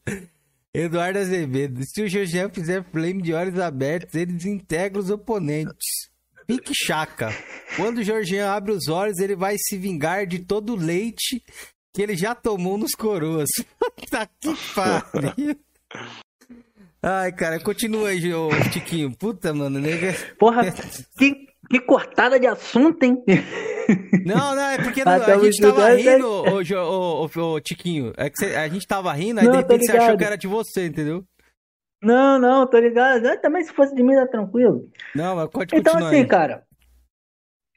Eduardo 0.75 1.21
Azevedo. 1.21 1.81
Se 1.85 2.03
o 2.03 2.09
Jorge 2.09 2.49
fizer 2.53 2.85
flame 2.91 3.23
de 3.23 3.33
olhos 3.33 3.59
abertos, 3.59 4.15
ele 4.15 4.33
desintegra 4.33 4.99
os 4.99 5.09
oponentes. 5.09 6.11
Pique 6.47 6.73
chaca. 6.75 7.31
Quando 7.77 7.99
o 7.99 8.05
Jorginho 8.05 8.47
abre 8.47 8.73
os 8.73 8.89
olhos, 8.89 9.19
ele 9.19 9.35
vai 9.35 9.57
se 9.59 9.79
vingar 9.79 10.27
de 10.27 10.41
todo 10.41 10.75
o 10.75 10.77
leite 10.77 11.43
que 11.95 12.03
ele 12.03 12.17
já 12.17 12.35
tomou 12.35 12.77
nos 12.77 12.93
coroas. 12.93 13.49
Puta 13.79 14.29
que 14.41 14.49
pariu. 14.75 15.57
Ai, 17.07 17.33
cara, 17.33 17.61
continua 17.61 18.09
aí, 18.09 18.33
ô, 18.33 18.49
Tiquinho. 18.73 19.15
Puta, 19.15 19.53
mano, 19.53 19.79
nega. 19.79 20.15
Porra, 20.39 20.63
que, 21.19 21.49
que 21.71 21.81
cortada 21.81 22.41
de 22.41 22.47
assunto, 22.47 23.03
hein? 23.03 23.23
Não, 24.25 24.55
não, 24.55 24.63
é 24.63 24.79
porque 24.79 25.03
ah, 25.05 25.17
a 25.17 25.39
gente 25.39 25.61
tava 25.61 25.91
rindo, 25.91 26.27
ô, 26.27 26.63
ô, 26.81 27.29
ô, 27.37 27.53
ô, 27.53 27.61
Tiquinho. 27.61 28.15
É 28.17 28.31
que 28.31 28.39
cê, 28.39 28.57
a 28.57 28.67
gente 28.69 28.87
tava 28.87 29.13
rindo, 29.13 29.41
aí 29.41 29.45
não, 29.45 29.53
de 29.53 29.59
repente 29.59 29.85
você 29.85 29.99
achou 29.99 30.17
que 30.17 30.25
era 30.25 30.39
de 30.39 30.47
você, 30.47 30.87
entendeu? 30.87 31.23
Não, 32.03 32.39
não, 32.39 32.67
tô 32.67 32.79
ligado. 32.79 33.27
Eu, 33.27 33.39
também 33.39 33.63
se 33.63 33.73
fosse 33.75 33.95
de 33.95 34.03
mim, 34.03 34.15
tá 34.15 34.27
tranquilo. 34.27 34.89
Não, 35.15 35.37
mas 35.37 35.51
pode 35.51 35.77
Então, 35.77 35.99
assim, 35.99 36.21
aí. 36.21 36.27
cara. 36.27 36.65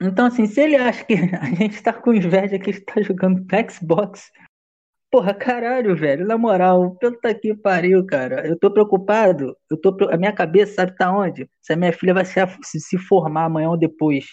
Então, 0.02 0.28
assim, 0.28 0.46
se 0.46 0.62
ele 0.62 0.78
acha 0.78 1.04
que 1.04 1.16
a 1.36 1.46
gente 1.54 1.84
tá 1.84 1.92
com 1.92 2.14
inveja 2.14 2.58
que 2.58 2.70
ele 2.70 2.80
tá 2.80 3.02
jogando 3.02 3.46
Xbox, 3.70 4.32
Porra, 5.10 5.34
caralho, 5.34 5.96
velho, 5.96 6.26
na 6.28 6.38
moral, 6.38 6.96
puta 6.98 7.34
que 7.34 7.56
pariu, 7.56 8.06
cara. 8.06 8.46
Eu 8.46 8.60
tô 8.60 8.72
preocupado, 8.72 9.58
eu 9.72 9.80
tô, 9.80 9.96
a 10.10 10.18
minha 10.18 10.34
cabeça 10.34 10.76
sabe 10.76 10.96
tá 10.98 11.12
onde? 11.12 11.50
Se 11.62 11.74
a 11.74 11.76
minha 11.78 11.94
filha 11.94 12.14
vai 12.14 12.26
se, 12.26 12.36
se 12.80 12.98
formar 12.98 13.46
amanhã 13.46 13.70
ou 13.70 13.78
depois. 13.78 14.26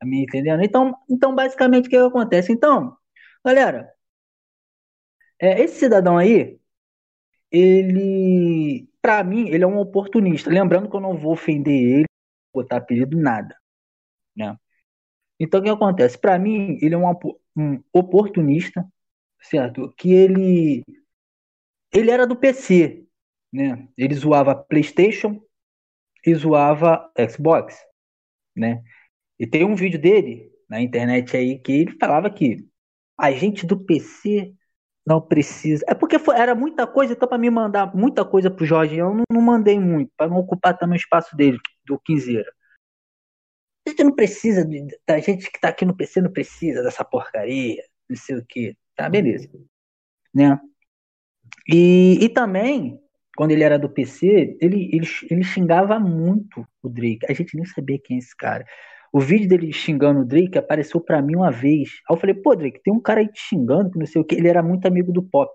A 0.00 0.06
minha 0.06 0.22
entendendo? 0.24 0.62
Então, 0.62 0.94
então 1.08 1.34
basicamente 1.34 1.86
o 1.86 1.90
que, 1.90 1.96
acontece? 1.96 2.52
Então, 2.52 2.96
galera, 3.44 3.90
é, 5.40 5.60
esse 5.62 5.78
cidadão 5.80 6.18
aí, 6.18 6.58
ele, 7.50 8.88
pra 9.02 9.24
mim, 9.24 9.48
ele 9.48 9.64
é 9.64 9.66
um 9.66 9.78
oportunista. 9.78 10.50
Lembrando 10.50 10.90
que 10.90 10.96
eu 10.96 11.00
não 11.00 11.16
vou 11.18 11.32
ofender 11.32 11.74
ele, 11.74 12.06
botar 12.54 12.78
apelido, 12.78 13.18
nada, 13.18 13.56
né? 14.36 14.56
Então, 15.40 15.60
o 15.60 15.62
que 15.64 15.70
acontece? 15.70 16.18
Para 16.18 16.38
mim, 16.38 16.78
ele 16.82 16.94
é 16.94 16.98
um, 16.98 17.12
um 17.56 17.82
oportunista, 17.92 18.86
certo? 19.40 19.92
Que 19.96 20.12
ele 20.12 20.84
ele 21.92 22.10
era 22.10 22.26
do 22.26 22.36
PC, 22.36 23.04
né? 23.52 23.88
Ele 23.96 24.14
zoava 24.14 24.54
PlayStation 24.54 25.40
e 26.24 26.34
zoava 26.34 27.10
Xbox, 27.30 27.76
né? 28.56 28.82
E 29.38 29.46
tem 29.46 29.64
um 29.64 29.74
vídeo 29.74 30.00
dele 30.00 30.50
na 30.68 30.80
internet 30.80 31.36
aí 31.36 31.58
que 31.58 31.72
ele 31.72 31.98
falava 31.98 32.30
que 32.30 32.68
a 33.18 33.32
gente 33.32 33.66
do 33.66 33.84
PC 33.84 34.54
não 35.06 35.20
precisa. 35.20 35.84
É 35.88 35.94
porque 35.94 36.18
foi, 36.18 36.36
era 36.36 36.54
muita 36.54 36.86
coisa, 36.86 37.12
então 37.14 37.28
para 37.28 37.38
me 37.38 37.50
mandar 37.50 37.94
muita 37.94 38.24
coisa 38.24 38.50
pro 38.50 38.64
Jorge, 38.64 38.96
eu 38.96 39.14
não, 39.14 39.24
não 39.32 39.42
mandei 39.42 39.78
muito, 39.80 40.12
para 40.16 40.28
não 40.28 40.38
ocupar 40.38 40.76
também 40.78 40.96
o 40.96 41.00
espaço 41.00 41.36
dele, 41.36 41.58
do 41.84 41.98
Quinzeira. 41.98 42.52
A 43.86 43.90
gente 43.90 44.04
não 44.04 44.14
precisa, 44.14 44.64
da 45.06 45.18
gente 45.18 45.50
que 45.50 45.60
tá 45.60 45.68
aqui 45.70 45.84
no 45.84 45.96
PC 45.96 46.20
não 46.20 46.32
precisa 46.32 46.82
dessa 46.82 47.04
porcaria, 47.04 47.82
não 48.08 48.16
sei 48.16 48.36
o 48.36 48.46
que. 48.46 48.76
Tá, 49.00 49.08
beleza. 49.08 49.48
Né? 50.34 50.60
E, 51.66 52.18
e 52.22 52.28
também, 52.28 53.00
quando 53.34 53.52
ele 53.52 53.64
era 53.64 53.78
do 53.78 53.88
PC, 53.88 54.58
ele, 54.60 54.90
ele, 54.92 55.08
ele 55.30 55.42
xingava 55.42 55.98
muito 55.98 56.66
o 56.82 56.88
Drake. 56.90 57.24
A 57.26 57.32
gente 57.32 57.56
nem 57.56 57.64
sabia 57.64 57.98
quem 57.98 58.16
é 58.16 58.20
esse 58.20 58.36
cara. 58.36 58.62
O 59.10 59.18
vídeo 59.18 59.48
dele 59.48 59.72
xingando 59.72 60.20
o 60.20 60.24
Drake 60.24 60.58
apareceu 60.58 61.00
para 61.00 61.22
mim 61.22 61.36
uma 61.36 61.50
vez. 61.50 61.92
Aí 62.06 62.14
eu 62.14 62.20
falei, 62.20 62.34
pô, 62.34 62.54
Drake, 62.54 62.82
tem 62.82 62.92
um 62.92 63.00
cara 63.00 63.20
aí 63.20 63.28
te 63.32 63.40
xingando, 63.40 63.90
que 63.90 63.98
não 63.98 64.04
sei 64.04 64.20
o 64.20 64.24
que. 64.24 64.34
Ele 64.34 64.48
era 64.48 64.62
muito 64.62 64.84
amigo 64.84 65.10
do 65.10 65.22
Pop. 65.22 65.50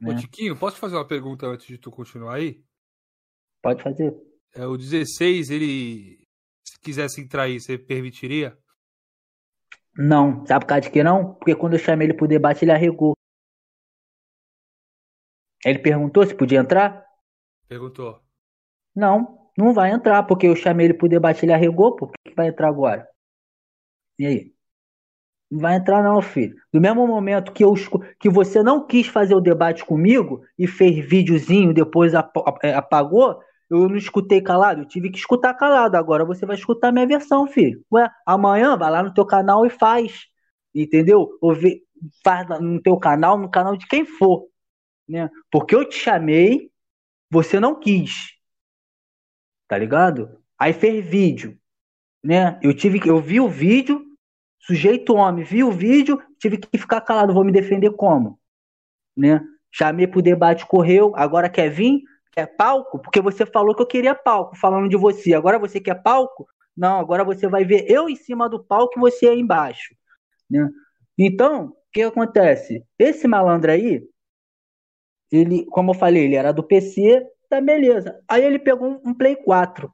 Né? 0.00 0.12
Ô, 0.12 0.16
Tiquinho, 0.16 0.56
posso 0.56 0.76
te 0.76 0.80
fazer 0.80 0.96
uma 0.96 1.06
pergunta 1.06 1.46
antes 1.46 1.66
de 1.66 1.76
tu 1.76 1.90
continuar 1.90 2.36
aí? 2.36 2.62
Pode 3.60 3.82
fazer. 3.82 4.16
É, 4.54 4.66
o 4.66 4.74
16, 4.74 5.50
ele. 5.50 6.26
Se 6.66 6.80
quisesse 6.80 7.20
entrar 7.20 7.42
aí, 7.42 7.60
você 7.60 7.76
permitiria? 7.76 8.56
Não. 9.98 10.46
Sabe 10.46 10.64
por 10.64 10.68
causa 10.68 10.82
de 10.82 10.90
que 10.92 11.02
não? 11.02 11.34
Porque 11.34 11.56
quando 11.56 11.72
eu 11.72 11.78
chamei 11.80 12.06
ele 12.06 12.14
pro 12.14 12.28
debate, 12.28 12.64
ele 12.64 12.70
arregou. 12.70 13.14
Ele 15.64 15.80
perguntou 15.80 16.24
se 16.24 16.34
podia 16.34 16.60
entrar? 16.60 17.04
Perguntou. 17.66 18.22
Não, 18.94 19.50
não 19.58 19.74
vai 19.74 19.90
entrar, 19.90 20.22
porque 20.22 20.46
eu 20.46 20.54
chamei 20.54 20.86
ele 20.86 20.94
pro 20.94 21.08
debate, 21.08 21.44
ele 21.44 21.52
arregou, 21.52 21.96
por 21.96 22.12
que 22.12 22.32
vai 22.34 22.48
entrar 22.48 22.68
agora? 22.68 23.08
E 24.18 24.24
aí? 24.24 24.54
Não 25.50 25.60
vai 25.60 25.76
entrar 25.76 26.02
não, 26.02 26.22
filho. 26.22 26.56
Do 26.72 26.80
mesmo 26.80 27.06
momento 27.06 27.52
que, 27.52 27.64
eu, 27.64 27.74
que 28.20 28.30
você 28.30 28.62
não 28.62 28.86
quis 28.86 29.08
fazer 29.08 29.34
o 29.34 29.40
debate 29.40 29.84
comigo 29.84 30.44
e 30.56 30.66
fez 30.66 31.04
videozinho, 31.08 31.74
depois 31.74 32.14
apagou, 32.14 33.40
eu 33.70 33.88
não 33.88 33.96
escutei 33.96 34.40
calado, 34.40 34.82
eu 34.82 34.88
tive 34.88 35.10
que 35.10 35.18
escutar 35.18 35.52
calado. 35.54 35.96
Agora 35.96 36.24
você 36.24 36.46
vai 36.46 36.56
escutar 36.56 36.90
minha 36.90 37.06
versão, 37.06 37.46
filho. 37.46 37.84
Ué, 37.92 38.08
amanhã 38.26 38.76
vai 38.76 38.90
lá 38.90 39.02
no 39.02 39.12
teu 39.12 39.26
canal 39.26 39.66
e 39.66 39.70
faz. 39.70 40.26
Entendeu? 40.74 41.36
Ouve, 41.40 41.82
faz 42.24 42.48
no 42.60 42.80
teu 42.80 42.96
canal, 42.96 43.36
no 43.38 43.50
canal 43.50 43.76
de 43.76 43.86
quem 43.86 44.06
for. 44.06 44.48
Né? 45.06 45.30
Porque 45.50 45.74
eu 45.74 45.86
te 45.86 45.96
chamei, 45.96 46.70
você 47.30 47.60
não 47.60 47.78
quis. 47.78 48.32
Tá 49.66 49.76
ligado? 49.76 50.40
Aí 50.58 50.72
fez 50.72 51.04
vídeo. 51.04 51.58
Né? 52.24 52.58
Eu 52.62 52.74
tive 52.74 52.98
que. 52.98 53.10
Eu 53.10 53.20
vi 53.20 53.38
o 53.38 53.48
vídeo, 53.48 54.02
sujeito 54.60 55.14
homem, 55.14 55.44
vi 55.44 55.62
o 55.62 55.70
vídeo, 55.70 56.22
tive 56.38 56.56
que 56.56 56.78
ficar 56.78 57.02
calado. 57.02 57.34
Vou 57.34 57.44
me 57.44 57.52
defender 57.52 57.90
como? 57.92 58.38
Né? 59.14 59.40
Chamei 59.70 60.06
pro 60.06 60.22
debate, 60.22 60.66
correu. 60.66 61.12
Agora 61.14 61.50
quer 61.50 61.68
vir? 61.68 62.02
Quer 62.32 62.56
palco? 62.56 62.98
Porque 62.98 63.20
você 63.20 63.44
falou 63.46 63.74
que 63.74 63.82
eu 63.82 63.86
queria 63.86 64.14
palco, 64.14 64.56
falando 64.56 64.88
de 64.88 64.96
você. 64.96 65.34
Agora 65.34 65.58
você 65.58 65.80
quer 65.80 66.02
palco? 66.02 66.46
Não, 66.76 66.98
agora 67.00 67.24
você 67.24 67.48
vai 67.48 67.64
ver 67.64 67.90
eu 67.90 68.08
em 68.08 68.16
cima 68.16 68.48
do 68.48 68.62
palco 68.62 68.94
e 68.96 69.00
você 69.00 69.28
aí 69.28 69.40
embaixo. 69.40 69.94
Né? 70.48 70.68
Então, 71.18 71.66
o 71.66 71.74
que 71.92 72.02
acontece? 72.02 72.84
Esse 72.98 73.26
malandro 73.26 73.70
aí, 73.70 74.02
ele, 75.30 75.66
como 75.66 75.90
eu 75.90 75.94
falei, 75.94 76.24
ele 76.24 76.36
era 76.36 76.52
do 76.52 76.62
PC, 76.62 77.26
tá 77.48 77.60
beleza. 77.60 78.20
Aí 78.28 78.44
ele 78.44 78.58
pegou 78.58 79.00
um 79.04 79.14
Play 79.14 79.36
4 79.36 79.92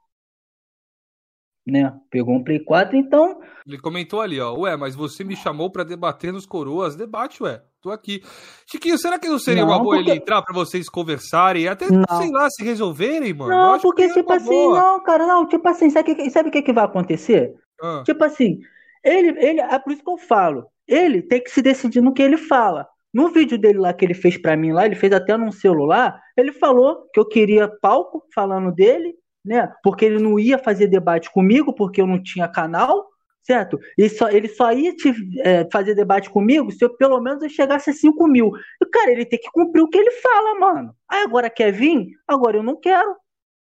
né? 1.67 1.99
Pegou 2.11 2.35
um 2.35 2.45
Play 2.45 2.61
4, 2.61 2.97
então. 2.97 3.41
Ele 3.67 3.79
comentou 3.79 4.21
ali, 4.21 4.39
ó. 4.41 4.55
Ué, 4.59 4.77
mas 4.77 4.95
você 4.95 5.25
me 5.25 5.35
chamou 5.35 5.71
para 5.71 5.85
debater 5.85 6.33
nos 6.33 6.47
coroas. 6.47 6.97
Debate, 6.97 7.43
ué. 7.43 7.63
Tô 7.85 7.91
aqui. 7.91 8.23
Chiquinho, 8.67 8.97
será 8.97 9.19
que 9.19 9.29
não 9.29 9.39
seria 9.39 9.61
não, 9.61 9.69
uma 9.69 9.79
boa 9.79 9.97
porque... 9.97 10.11
ele 10.11 10.19
entrar 10.19 10.41
para 10.41 10.55
vocês 10.55 10.89
conversarem? 10.89 11.69
Até, 11.69 11.87
não. 11.91 12.19
sei 12.19 12.31
lá, 12.31 12.49
se 12.49 12.65
resolverem, 12.65 13.35
mano? 13.35 13.51
Não, 13.51 13.79
porque, 13.79 14.09
tipo 14.09 14.33
assim, 14.33 14.49
boa. 14.49 14.81
não, 14.81 15.03
cara, 15.03 15.27
não, 15.27 15.47
tipo 15.47 15.69
assim, 15.69 15.91
sabe 15.91 16.13
o 16.13 16.17
que, 16.17 16.31
sabe 16.31 16.51
que, 16.51 16.63
que 16.63 16.73
vai 16.73 16.87
acontecer? 16.87 17.55
Ah. 17.83 18.03
Tipo 18.07 18.25
assim, 18.25 18.59
ele, 19.05 19.39
ele, 19.39 19.61
é 19.61 19.79
por 19.79 19.93
isso 19.93 20.03
que 20.03 20.11
eu 20.11 20.17
falo. 20.17 20.65
Ele 20.89 21.21
tem 21.21 21.43
que 21.45 21.51
se 21.51 21.61
decidir 21.61 22.01
no 22.01 22.15
que 22.15 22.23
ele 22.23 22.39
fala. 22.39 22.89
No 23.13 23.29
vídeo 23.29 23.59
dele 23.59 23.79
lá 23.79 23.93
que 23.93 24.07
ele 24.07 24.15
fez 24.15 24.39
para 24.39 24.57
mim 24.57 24.73
lá, 24.73 24.87
ele 24.87 24.95
fez 24.95 25.13
até 25.13 25.37
num 25.37 25.53
celular, 25.53 26.19
ele 26.39 26.53
falou 26.53 27.07
que 27.13 27.21
eu 27.21 27.29
queria 27.29 27.69
palco 27.83 28.25
falando 28.35 28.73
dele, 28.73 29.15
né? 29.45 29.71
Porque 29.83 30.07
ele 30.07 30.23
não 30.23 30.39
ia 30.39 30.57
fazer 30.57 30.87
debate 30.87 31.31
comigo, 31.31 31.75
porque 31.75 32.01
eu 32.01 32.07
não 32.07 32.23
tinha 32.23 32.49
canal, 32.49 33.05
certo? 33.45 33.79
E 33.97 34.09
só, 34.09 34.29
ele 34.31 34.49
só 34.49 34.73
ia 34.73 34.95
te, 34.97 35.13
é, 35.41 35.69
fazer 35.71 35.95
debate 35.95 36.31
comigo 36.31 36.73
se 36.73 36.85
eu 36.85 36.97
pelo 36.97 37.21
menos 37.21 37.43
eu 37.43 37.49
chegasse 37.49 37.91
a 37.91 37.93
5 37.93 38.27
mil. 38.27 38.51
E, 38.83 38.87
cara, 38.87 39.13
ele 39.13 39.27
tem 39.27 39.39
que 39.39 39.51
cumprir 39.51 39.83
o 39.83 39.89
que 39.89 39.99
ele 39.99 40.11
fala, 40.11 40.59
mano. 40.59 40.97
Aí 41.09 41.23
agora 41.23 41.51
quer 41.51 41.71
vir? 41.71 42.09
Agora 42.27 42.57
eu 42.57 42.63
não 42.63 42.81
quero. 42.81 43.17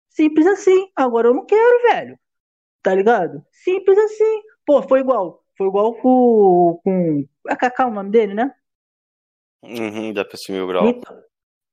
Simples 0.09 0.45
assim. 0.45 0.89
Agora 0.95 1.29
eu 1.29 1.33
não 1.33 1.45
quero, 1.45 1.81
velho. 1.83 2.19
Tá 2.83 2.93
ligado? 2.93 3.43
Simples 3.51 3.97
assim. 3.97 4.41
Pô, 4.65 4.81
foi 4.81 4.99
igual. 4.99 5.43
Foi 5.57 5.67
igual 5.67 5.95
com. 5.95 6.79
com... 6.83 7.25
É 7.47 7.55
Cacá 7.55 7.87
o 7.87 7.91
nome 7.91 8.09
dele, 8.09 8.33
né? 8.33 8.53
Uhum, 9.63 10.11
da 10.11 10.25
PC 10.25 10.51
Mil 10.51 10.67
Grau. 10.67 10.87
Então, 10.87 11.23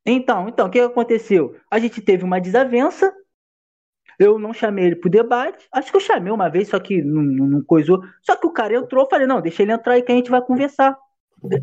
então, 0.07 0.49
então, 0.49 0.67
o 0.69 0.71
que 0.71 0.79
aconteceu? 0.79 1.57
A 1.71 1.79
gente 1.79 2.01
teve 2.01 2.23
uma 2.23 2.41
desavença. 2.41 3.13
Eu 4.19 4.39
não 4.39 4.53
chamei 4.53 4.87
ele 4.87 4.97
pro 4.97 5.09
debate. 5.09 5.67
Acho 5.73 5.91
que 5.91 5.97
eu 5.97 6.01
chamei 6.01 6.33
uma 6.33 6.49
vez, 6.49 6.69
só 6.69 6.81
que 6.81 7.03
não, 7.03 7.23
não, 7.23 7.63
coisou. 7.63 8.03
Só 8.23 8.35
que 8.35 8.47
o 8.47 8.53
cara 8.53 8.75
entrou, 8.75 9.09
falei, 9.09 9.27
não, 9.27 9.41
deixa 9.41 9.63
ele 9.63 9.73
entrar 9.73 9.95
aí 9.95 10.03
que 10.03 10.11
a 10.11 10.15
gente 10.15 10.31
vai 10.31 10.43
conversar. 10.43 10.99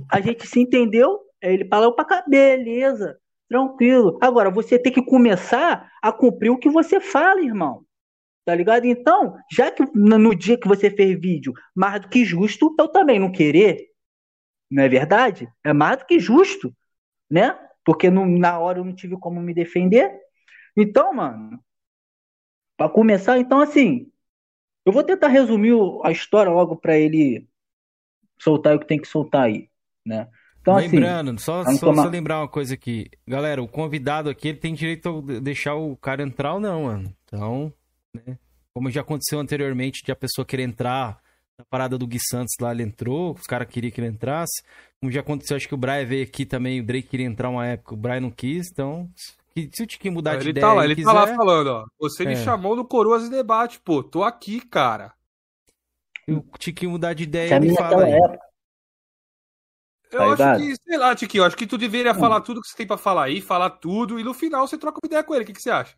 A 0.10 0.22
gente 0.22 0.48
se 0.48 0.60
entendeu, 0.60 1.20
ele 1.42 1.68
falou 1.68 1.94
pra 1.94 2.06
cá, 2.06 2.24
beleza, 2.26 3.18
tranquilo. 3.50 4.18
Agora, 4.22 4.50
você 4.50 4.80
tem 4.80 4.94
que 4.94 5.04
começar 5.04 5.92
a 6.02 6.12
cumprir 6.14 6.50
o 6.50 6.58
que 6.58 6.70
você 6.70 7.02
fala, 7.02 7.42
irmão. 7.42 7.84
Tá 8.46 8.54
ligado? 8.56 8.86
Então, 8.86 9.36
já 9.52 9.72
que 9.72 9.84
no 9.94 10.36
dia 10.36 10.58
que 10.58 10.68
você 10.68 10.90
fez 10.90 11.20
vídeo, 11.20 11.52
mais 11.76 12.00
do 12.00 12.08
que 12.08 12.24
justo, 12.24 12.74
eu 12.80 12.88
também 12.88 13.20
não 13.20 13.32
querer, 13.32 13.90
não 14.70 14.84
é 14.84 14.88
verdade? 14.88 15.50
É 15.64 15.74
mais 15.74 15.98
do 15.98 16.06
que 16.06 16.20
justo, 16.20 16.72
né? 17.30 17.58
Porque 17.84 18.10
no, 18.10 18.26
na 18.26 18.60
hora 18.60 18.80
eu 18.80 18.86
não 18.86 18.94
tive 18.94 19.18
como 19.18 19.42
me 19.42 19.54
defender. 19.54 20.12
Então, 20.78 21.14
mano, 21.14 21.60
para 22.78 22.90
começar, 22.90 23.38
então 23.38 23.60
assim, 23.62 24.12
eu 24.86 24.92
vou 24.94 25.04
tentar 25.04 25.30
resumir 25.30 25.74
a 26.04 26.12
história 26.12 26.52
logo 26.52 26.76
para 26.76 26.98
ele 26.98 27.48
soltar 28.40 28.76
o 28.76 28.80
que 28.80 28.88
tem 28.88 29.00
que 29.00 29.08
soltar 29.08 29.44
aí, 29.44 29.70
né? 30.06 30.28
Então, 30.62 30.78
assim, 30.78 30.88
Lembrando, 30.88 31.30
assim, 31.30 31.38
só, 31.38 31.64
só, 31.64 31.78
tomar... 31.78 32.04
só, 32.04 32.10
lembrar 32.10 32.40
uma 32.40 32.48
coisa 32.48 32.74
aqui. 32.74 33.08
Galera, 33.28 33.62
o 33.62 33.68
convidado 33.68 34.32
aqui, 34.32 34.48
ele 34.48 34.58
tem 34.58 34.74
direito 34.74 35.24
a 35.30 35.40
deixar 35.40 35.76
o 35.76 35.96
cara 35.96 36.24
entrar 36.24 36.56
ou 36.56 36.60
não, 36.60 36.86
mano. 36.86 37.16
Então, 37.24 37.72
né? 38.12 38.38
Como 38.74 38.90
já 38.90 39.02
aconteceu 39.02 39.40
anteriormente 39.40 40.04
de 40.04 40.12
a 40.12 40.16
pessoa 40.16 40.44
querer 40.44 40.64
entrar 40.64 41.22
na 41.58 41.64
parada 41.70 41.98
do 41.98 42.08
Gui 42.08 42.20
Santos 42.20 42.56
lá, 42.60 42.72
ele 42.72 42.84
entrou, 42.84 43.34
os 43.34 43.44
caras 43.44 43.68
queriam 43.70 43.92
que 43.92 44.02
ele 44.02 44.08
entrasse. 44.08 44.64
Como 45.00 45.12
já 45.12 45.22
aconteceu, 45.22 45.56
acho 45.56 45.68
que 45.68 45.76
o 45.76 45.78
Brian 45.78 46.06
veio 46.06 46.24
aqui 46.24 46.46
também, 46.46 46.82
o 46.82 46.84
Drake 46.84 47.08
queria 47.08 47.26
entrar 47.28 47.50
uma 47.50 47.66
época, 47.66 47.94
o 47.94 47.98
Brian 47.98 48.22
não 48.22 48.32
quis, 48.32 48.70
então. 48.72 49.10
Se 49.74 49.84
o 49.84 49.88
Tiquinho 49.88 50.14
mudar 50.14 50.34
ele 50.34 50.40
de 50.40 50.46
tá 50.46 50.60
ideia. 50.60 50.74
Lá, 50.74 50.84
ele 50.84 50.96
quiser... 50.96 51.08
tá 51.08 51.14
lá 51.14 51.28
falando, 51.28 51.68
ó. 51.68 51.86
Você 52.00 52.24
é. 52.24 52.28
me 52.28 52.36
chamou 52.36 52.76
no 52.76 52.86
Coroas 52.86 53.26
e 53.26 53.30
Debate, 53.30 53.80
pô. 53.80 54.04
Tô 54.04 54.24
aqui, 54.24 54.60
cara. 54.60 55.14
Se 56.26 56.34
o 56.34 56.42
Tiquinho 56.60 56.92
mudar 56.92 57.14
de 57.14 57.24
ideia, 57.24 57.56
ele 57.56 57.74
fala 57.74 58.04
aí. 58.04 58.14
Eu 60.12 60.38
tá 60.38 60.54
acho 60.54 60.62
que, 60.62 60.76
sei 60.76 60.98
lá, 60.98 61.16
Tiquinho, 61.16 61.44
acho 61.44 61.58
que 61.58 61.68
tu 61.68 61.78
deveria 61.78 62.12
hum. 62.12 62.16
falar 62.16 62.42
tudo 62.42 62.62
que 62.62 62.68
você 62.68 62.76
tem 62.76 62.88
pra 62.88 62.98
falar 62.98 63.26
aí, 63.26 63.42
falar 63.42 63.70
tudo, 63.70 64.20
e 64.20 64.24
no 64.24 64.34
final 64.34 64.68
você 64.68 64.78
troca 64.78 65.00
uma 65.02 65.08
ideia 65.08 65.24
com 65.24 65.34
ele. 65.34 65.44
O 65.44 65.48
que, 65.48 65.54
que 65.54 65.62
você 65.62 65.70
acha? 65.70 65.96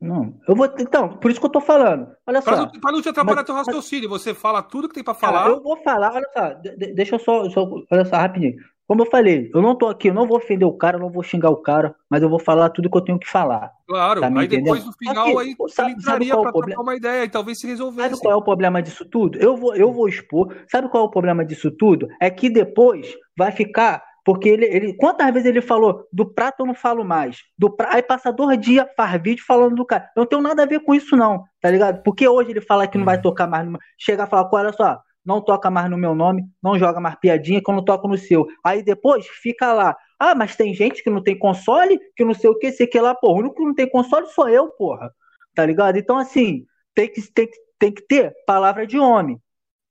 Não, 0.00 0.38
eu 0.48 0.56
vou. 0.56 0.66
Então, 0.78 1.18
por 1.18 1.30
isso 1.30 1.38
que 1.38 1.46
eu 1.46 1.50
tô 1.50 1.60
falando. 1.60 2.10
Olha 2.26 2.40
pra 2.40 2.56
só. 2.56 2.62
Não, 2.62 2.72
pra 2.80 2.92
não 2.92 3.02
te 3.02 3.08
atrapalhar 3.08 3.36
mas, 3.36 3.44
teu 3.44 3.54
raciocínio, 3.54 4.08
você 4.08 4.32
fala 4.32 4.62
tudo 4.62 4.88
que 4.88 4.94
tem 4.94 5.04
pra 5.04 5.12
falar. 5.12 5.42
Cara, 5.42 5.50
eu 5.50 5.62
vou 5.62 5.76
falar, 5.82 6.14
olha 6.14 6.28
só, 6.32 6.54
deixa 6.94 7.16
eu 7.16 7.18
só, 7.18 7.50
só. 7.50 7.70
Olha 7.90 8.04
só, 8.06 8.16
rapidinho. 8.16 8.54
Como 8.90 9.02
eu 9.02 9.06
falei, 9.06 9.48
eu 9.54 9.62
não 9.62 9.76
tô 9.76 9.86
aqui, 9.86 10.08
eu 10.08 10.14
não 10.14 10.26
vou 10.26 10.36
ofender 10.36 10.66
o 10.66 10.72
cara, 10.72 10.96
eu 10.96 11.00
não 11.00 11.12
vou 11.12 11.22
xingar 11.22 11.48
o 11.48 11.58
cara, 11.58 11.94
mas 12.10 12.24
eu 12.24 12.28
vou 12.28 12.40
falar 12.40 12.70
tudo 12.70 12.90
que 12.90 12.96
eu 12.96 13.00
tenho 13.00 13.20
que 13.20 13.28
falar. 13.28 13.70
Claro, 13.86 14.20
tá 14.20 14.26
aí 14.36 14.48
depois 14.48 14.84
no 14.84 14.92
final 14.94 15.28
aqui, 15.28 15.38
aí 15.38 15.56
sabe, 15.68 15.92
entraria 15.92 16.34
sabe 16.34 16.42
pra 16.42 16.52
trocar 16.52 16.80
uma 16.80 16.96
ideia 16.96 17.22
e 17.22 17.28
talvez 17.28 17.60
se 17.60 17.68
resolvesse. 17.68 18.08
Sabe 18.08 18.20
qual 18.20 18.32
é 18.32 18.36
o 18.36 18.42
problema 18.42 18.82
disso 18.82 19.04
tudo? 19.04 19.38
Eu 19.38 19.56
vou, 19.56 19.76
eu 19.76 19.92
vou 19.92 20.08
expor. 20.08 20.56
Sabe 20.66 20.88
qual 20.88 21.04
é 21.04 21.06
o 21.06 21.10
problema 21.10 21.44
disso 21.44 21.70
tudo? 21.70 22.08
É 22.20 22.28
que 22.28 22.50
depois 22.50 23.16
vai 23.38 23.52
ficar 23.52 24.02
porque 24.24 24.48
ele, 24.48 24.64
ele. 24.64 24.94
Quantas 24.94 25.32
vezes 25.32 25.48
ele 25.48 25.62
falou 25.62 26.08
do 26.12 26.26
prato 26.26 26.64
eu 26.64 26.66
não 26.66 26.74
falo 26.74 27.04
mais? 27.04 27.44
Do 27.56 27.70
pra... 27.70 27.94
Aí 27.94 28.02
passa 28.02 28.32
dois 28.32 28.60
dias, 28.60 28.88
faz 28.96 29.22
vídeo 29.22 29.44
falando 29.46 29.76
do 29.76 29.86
cara. 29.86 30.10
Eu 30.16 30.22
não 30.22 30.26
tenho 30.26 30.42
nada 30.42 30.64
a 30.64 30.66
ver 30.66 30.80
com 30.80 30.92
isso, 30.92 31.16
não, 31.16 31.44
tá 31.60 31.70
ligado? 31.70 32.02
Porque 32.02 32.26
hoje 32.26 32.50
ele 32.50 32.60
fala 32.60 32.88
que 32.88 32.98
não 32.98 33.04
vai 33.04 33.18
uhum. 33.18 33.22
tocar 33.22 33.46
mais. 33.46 33.68
Chega 33.96 34.24
a 34.24 34.26
falar, 34.26 34.50
olha 34.52 34.72
só, 34.72 35.00
não 35.24 35.40
toca 35.40 35.70
mais 35.70 35.90
no 35.90 35.98
meu 35.98 36.14
nome, 36.14 36.44
não 36.62 36.78
joga 36.78 37.00
mais 37.00 37.16
piadinha 37.16 37.62
que 37.62 37.70
eu 37.70 37.74
não 37.74 37.84
toco 37.84 38.08
no 38.08 38.16
seu. 38.16 38.46
Aí 38.64 38.82
depois 38.82 39.26
fica 39.26 39.72
lá. 39.72 39.96
Ah, 40.18 40.34
mas 40.34 40.56
tem 40.56 40.74
gente 40.74 41.02
que 41.02 41.10
não 41.10 41.22
tem 41.22 41.38
console, 41.38 41.98
que 42.16 42.24
não 42.24 42.34
sei 42.34 42.50
o 42.50 42.58
que, 42.58 42.72
sei 42.72 42.86
que 42.86 43.00
lá, 43.00 43.14
porra. 43.14 43.34
O 43.34 43.38
único 43.40 43.56
que 43.56 43.64
não 43.64 43.74
tem 43.74 43.88
console 43.88 44.26
sou 44.28 44.48
eu, 44.48 44.68
porra. 44.70 45.12
Tá 45.54 45.64
ligado? 45.64 45.96
Então, 45.98 46.18
assim, 46.18 46.64
tem 46.94 47.08
que, 47.10 47.22
tem, 47.32 47.48
tem 47.78 47.92
que 47.92 48.02
ter 48.02 48.34
palavra 48.46 48.86
de 48.86 48.98
homem. 48.98 49.40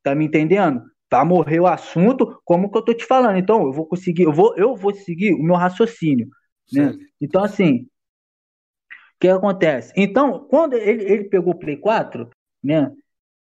Tá 0.03 0.15
me 0.15 0.25
entendendo? 0.25 0.81
Vai 1.11 1.25
morrer 1.25 1.59
o 1.59 1.67
assunto, 1.67 2.39
como 2.45 2.71
que 2.71 2.77
eu 2.77 2.81
tô 2.83 2.93
te 2.93 3.05
falando. 3.05 3.37
Então, 3.37 3.63
eu 3.63 3.73
vou 3.73 3.85
conseguir, 3.85 4.23
eu 4.23 4.33
vou, 4.33 4.55
eu 4.55 4.75
vou 4.75 4.93
seguir 4.93 5.33
o 5.33 5.43
meu 5.43 5.55
raciocínio. 5.55 6.27
Né? 6.71 6.93
Então, 7.19 7.43
assim, 7.43 7.81
o 7.81 9.19
que 9.19 9.27
acontece? 9.27 9.91
Então, 9.95 10.47
quando 10.47 10.73
ele, 10.73 11.03
ele 11.03 11.23
pegou 11.25 11.53
o 11.53 11.59
Play 11.59 11.77
4, 11.77 12.29
né? 12.63 12.91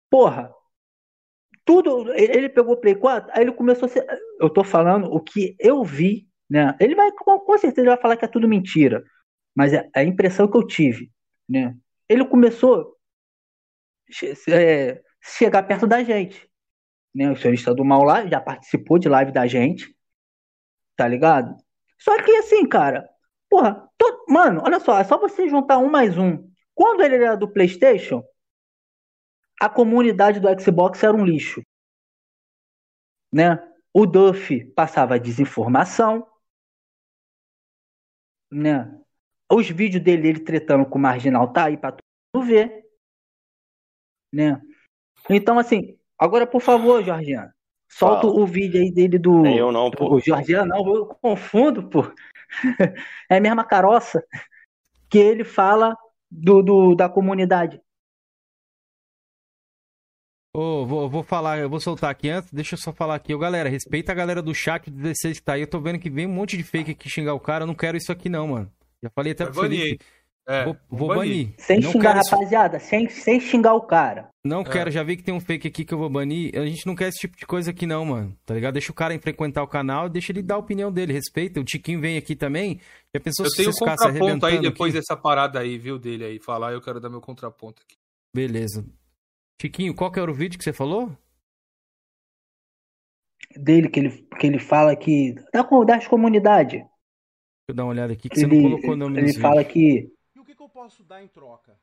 Porra, 0.09 0.53
tudo. 1.65 2.13
Ele 2.13 2.49
pegou 2.49 2.73
o 2.73 2.77
Play 2.77 2.95
4, 2.95 3.31
aí 3.33 3.41
ele 3.41 3.51
começou 3.51 3.85
a 3.85 3.89
ser. 3.89 4.05
Eu 4.39 4.49
tô 4.49 4.63
falando 4.63 5.11
o 5.11 5.19
que 5.19 5.55
eu 5.59 5.83
vi, 5.83 6.27
né? 6.49 6.75
Ele 6.79 6.95
vai, 6.95 7.11
com, 7.11 7.39
com 7.39 7.57
certeza, 7.57 7.87
vai 7.87 8.01
falar 8.01 8.17
que 8.17 8.25
é 8.25 8.27
tudo 8.27 8.47
mentira. 8.47 9.03
Mas 9.55 9.73
é 9.73 9.89
a 9.95 10.03
impressão 10.03 10.47
que 10.49 10.57
eu 10.57 10.65
tive, 10.65 11.11
né? 11.47 11.75
Ele 12.09 12.25
começou 12.25 12.95
a 14.49 14.51
é, 14.51 15.01
chegar 15.21 15.63
perto 15.63 15.87
da 15.87 16.03
gente 16.03 16.51
né? 17.13 17.31
O 17.31 17.35
senhorista 17.35 17.73
do 17.73 17.85
mal 17.85 18.03
lá 18.03 18.25
já 18.25 18.41
participou 18.41 18.97
de 18.97 19.07
live 19.07 19.31
da 19.31 19.45
gente, 19.45 19.95
tá 20.95 21.07
ligado? 21.07 21.55
Só 21.99 22.21
que 22.21 22.31
assim, 22.37 22.65
cara, 22.67 23.07
porra, 23.49 23.87
to... 23.97 24.25
mano, 24.27 24.61
olha 24.63 24.79
só, 24.79 24.99
é 24.99 25.03
só 25.03 25.17
você 25.19 25.47
juntar 25.47 25.77
um 25.77 25.89
mais 25.89 26.17
um. 26.17 26.49
Quando 26.73 27.01
ele 27.01 27.15
era 27.15 27.35
do 27.35 27.51
PlayStation, 27.51 28.23
a 29.59 29.69
comunidade 29.69 30.39
do 30.39 30.61
Xbox 30.61 31.03
era 31.03 31.15
um 31.15 31.25
lixo, 31.25 31.61
né? 33.31 33.57
O 33.93 34.05
Duff 34.05 34.65
passava 34.73 35.19
desinformação, 35.19 36.27
né? 38.51 38.99
Os 39.51 39.69
vídeos 39.69 40.03
dele, 40.03 40.29
ele 40.29 40.39
tretando 40.39 40.85
com 40.85 40.97
o 40.97 41.01
marginal, 41.01 41.51
tá 41.51 41.65
aí 41.65 41.77
pra 41.77 41.91
tu 41.91 42.41
ver, 42.41 42.83
né? 44.31 44.61
Então, 45.29 45.59
assim, 45.59 45.97
Agora, 46.23 46.47
por 46.47 46.61
favor, 46.61 47.03
Jorgiano, 47.03 47.51
solta 47.89 48.27
o 48.27 48.45
vídeo 48.45 48.79
aí 48.79 48.89
dele 48.89 49.19
do. 49.19 49.45
Eu 49.45 49.73
não, 49.73 49.91
pô. 49.91 50.15
O 50.15 50.21
Jorgiano, 50.21 50.69
não, 50.69 50.95
eu 50.95 51.05
confundo, 51.05 51.89
pô. 51.89 52.03
é 53.29 53.35
a 53.35 53.41
mesma 53.41 53.65
caroça 53.65 54.23
que 55.09 55.17
ele 55.17 55.43
fala 55.43 55.97
do, 56.31 56.61
do 56.61 56.95
da 56.95 57.09
comunidade. 57.09 57.81
Oh, 60.55 60.85
vou, 60.85 61.09
vou 61.09 61.23
falar, 61.23 61.57
eu 61.57 61.69
vou 61.69 61.79
soltar 61.79 62.11
aqui 62.11 62.29
antes, 62.29 62.53
deixa 62.53 62.75
eu 62.75 62.79
só 62.79 62.93
falar 62.93 63.15
aqui. 63.15 63.33
Ô, 63.33 63.39
galera, 63.39 63.67
respeita 63.67 64.11
a 64.11 64.15
galera 64.15 64.39
do 64.39 64.53
chat 64.53 64.89
do 64.91 65.01
16 65.01 65.39
que 65.39 65.43
tá 65.43 65.53
aí. 65.53 65.61
Eu 65.61 65.67
tô 65.67 65.79
vendo 65.79 65.97
que 65.97 66.11
vem 66.11 66.27
um 66.27 66.33
monte 66.33 66.55
de 66.55 66.63
fake 66.63 66.91
aqui 66.91 67.09
xingar 67.09 67.33
o 67.33 67.39
cara. 67.39 67.63
Eu 67.63 67.67
não 67.67 67.73
quero 67.73 67.97
isso 67.97 68.11
aqui, 68.11 68.29
não, 68.29 68.47
mano. 68.47 68.71
Já 69.01 69.09
falei 69.09 69.31
até 69.31 69.45
pro 69.45 69.61
Felipe. 69.61 69.99
É, 70.47 70.65
vou, 70.65 70.77
vou 70.89 71.07
banir. 71.07 71.45
banir. 71.47 71.53
Sem 71.57 71.79
não 71.79 71.91
xingar, 71.91 72.15
rapaziada, 72.15 72.77
sem, 72.77 73.09
sem 73.09 73.39
xingar 73.39 73.73
o 73.73 73.81
cara. 73.81 74.29
Não 74.43 74.61
é. 74.61 74.63
quero, 74.63 74.91
já 74.91 75.01
vi 75.01 75.15
que 75.15 75.23
tem 75.23 75.33
um 75.33 75.39
fake 75.39 75.67
aqui 75.67 75.85
que 75.85 75.93
eu 75.93 75.97
vou 75.97 76.09
banir. 76.09 76.55
A 76.55 76.65
gente 76.65 76.85
não 76.85 76.95
quer 76.95 77.07
esse 77.07 77.21
tipo 77.21 77.35
de 77.35 77.45
coisa 77.47 77.71
aqui, 77.71 77.87
não, 77.87 78.05
mano. 78.05 78.37
Tá 78.45 78.53
ligado? 78.53 78.73
Deixa 78.73 78.91
o 78.91 78.95
cara 78.95 79.17
frequentar 79.19 79.63
o 79.63 79.67
canal, 79.67 80.07
deixa 80.07 80.31
ele 80.31 80.43
dar 80.43 80.55
a 80.55 80.59
opinião 80.59 80.91
dele, 80.91 81.13
respeita. 81.13 81.59
O 81.59 81.63
Tiquinho 81.63 81.99
vem 81.99 82.17
aqui 82.17 82.35
também. 82.35 82.79
Já 83.15 83.21
pensou 83.21 83.45
eu 83.45 83.49
se 83.49 83.57
tenho 83.57 83.69
um 83.69 83.73
contraponto 83.73 84.45
aí 84.45 84.59
depois 84.59 84.93
aqui? 84.93 84.99
dessa 84.99 85.19
parada 85.19 85.59
aí, 85.59 85.77
viu, 85.77 85.97
dele 85.97 86.25
aí. 86.25 86.39
Falar, 86.39 86.73
eu 86.73 86.81
quero 86.81 86.99
dar 86.99 87.09
meu 87.09 87.21
contraponto 87.21 87.81
aqui. 87.81 87.95
Beleza. 88.35 88.85
Tiquinho, 89.59 89.95
qual 89.95 90.11
que 90.11 90.19
era 90.19 90.29
o 90.29 90.33
vídeo 90.33 90.57
que 90.57 90.63
você 90.63 90.73
falou? 90.73 91.15
Dele, 93.55 93.89
que 93.89 93.99
ele, 93.99 94.27
que 94.39 94.47
ele 94.47 94.59
fala 94.59 94.95
que. 94.95 95.35
Da, 95.53 95.63
das 95.85 96.07
comunidades. 96.07 96.79
Deixa 96.79 96.89
eu 97.69 97.75
dar 97.75 97.83
uma 97.83 97.91
olhada 97.91 98.13
aqui, 98.13 98.27
que 98.27 98.39
ele, 98.39 98.49
você 98.49 98.61
não 98.61 98.69
colocou 98.69 98.91
o 98.91 98.97
nome 98.97 99.19
Ele 99.19 99.33
fala 99.39 99.63
que 99.63 100.11
eu 100.63 100.69
posso 100.69 101.03
dar 101.03 101.21
em 101.21 101.27
troca? 101.27 101.73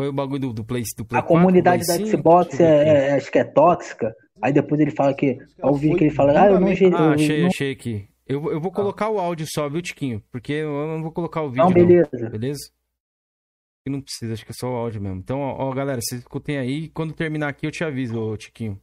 Foi 0.00 0.08
o 0.08 0.12
bagulho 0.12 0.40
do, 0.40 0.52
do 0.52 0.64
Play, 0.64 0.82
do 0.96 1.04
Play 1.04 1.20
A 1.20 1.22
4, 1.22 1.28
comunidade 1.28 1.86
da 1.86 1.94
Xbox 1.94 2.58
é, 2.58 3.10
é, 3.10 3.12
acho 3.14 3.30
que 3.30 3.38
é 3.38 3.44
tóxica. 3.44 4.12
Aí 4.42 4.52
depois 4.52 4.80
ele 4.80 4.90
fala 4.90 5.14
que. 5.14 5.38
Ao 5.62 5.70
ouvir 5.70 5.96
que 5.96 6.04
ele 6.04 6.14
fala, 6.14 6.32
ah, 6.32 6.46
eu 6.50 6.60
não 6.60 6.68
Ah, 6.68 7.12
achei, 7.12 7.40
não... 7.40 7.46
achei 7.46 7.70
aqui. 7.70 8.08
Eu, 8.26 8.50
eu 8.50 8.60
vou 8.60 8.72
colocar 8.72 9.06
ah. 9.06 9.10
o 9.10 9.20
áudio 9.20 9.46
só, 9.48 9.68
viu, 9.68 9.80
Tiquinho? 9.80 10.20
Porque 10.32 10.52
eu 10.52 10.88
não 10.88 11.02
vou 11.02 11.12
colocar 11.12 11.42
o 11.42 11.48
vídeo. 11.48 11.64
Não, 11.64 11.72
beleza. 11.72 12.08
Não, 12.12 12.30
beleza? 12.30 12.70
Não 13.88 14.00
precisa, 14.00 14.32
acho 14.32 14.44
que 14.44 14.50
é 14.50 14.54
só 14.54 14.68
o 14.68 14.74
áudio 14.74 15.00
mesmo. 15.00 15.18
Então, 15.18 15.38
ó, 15.38 15.68
ó 15.68 15.72
galera, 15.72 16.00
vocês 16.00 16.20
escutem 16.20 16.58
aí. 16.58 16.88
Quando 16.88 17.12
terminar 17.12 17.48
aqui, 17.48 17.66
eu 17.66 17.70
te 17.70 17.84
aviso, 17.84 18.18
ô, 18.18 18.36
Tiquinho. 18.36 18.80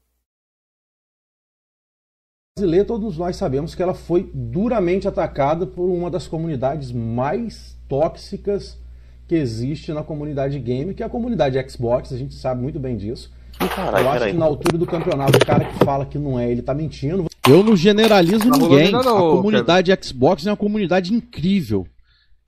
Brasileira, 2.58 2.86
todos 2.86 3.18
nós 3.18 3.36
sabemos 3.36 3.74
que 3.74 3.82
ela 3.82 3.94
foi 3.94 4.30
duramente 4.34 5.08
atacada 5.08 5.66
por 5.66 5.90
uma 5.90 6.10
das 6.10 6.28
comunidades 6.28 6.92
mais 6.92 7.78
tóxicas 7.90 8.80
que 9.28 9.36
existe 9.36 9.92
na 9.92 10.04
comunidade 10.04 10.60
game, 10.60 10.94
que 10.94 11.02
é 11.02 11.06
a 11.06 11.10
comunidade 11.10 11.58
Xbox, 11.70 12.14
a 12.14 12.18
gente 12.18 12.36
sabe 12.36 12.62
muito 12.62 12.80
bem 12.80 12.96
disso. 12.96 13.32
Carai, 13.76 14.04
eu 14.04 14.10
acho 14.10 14.26
que 14.28 14.34
na 14.34 14.46
altura 14.46 14.78
do 14.78 14.86
campeonato, 14.86 15.38
o 15.38 15.46
cara 15.46 15.66
que 15.66 15.84
fala 15.84 16.06
que 16.06 16.18
não 16.18 16.40
é, 16.40 16.52
ele 16.52 16.62
tá 16.62 16.74
mentindo. 16.74 17.26
Eu 17.48 17.64
não 17.64 17.76
generalizo 17.76 18.48
não 18.48 18.58
ninguém. 18.58 18.92
Não, 18.92 19.00
a 19.00 19.36
comunidade. 19.36 19.92
Xbox 20.02 20.46
é 20.46 20.52
uma 20.52 20.58
comunidade 20.58 21.14
incrível. 21.14 21.88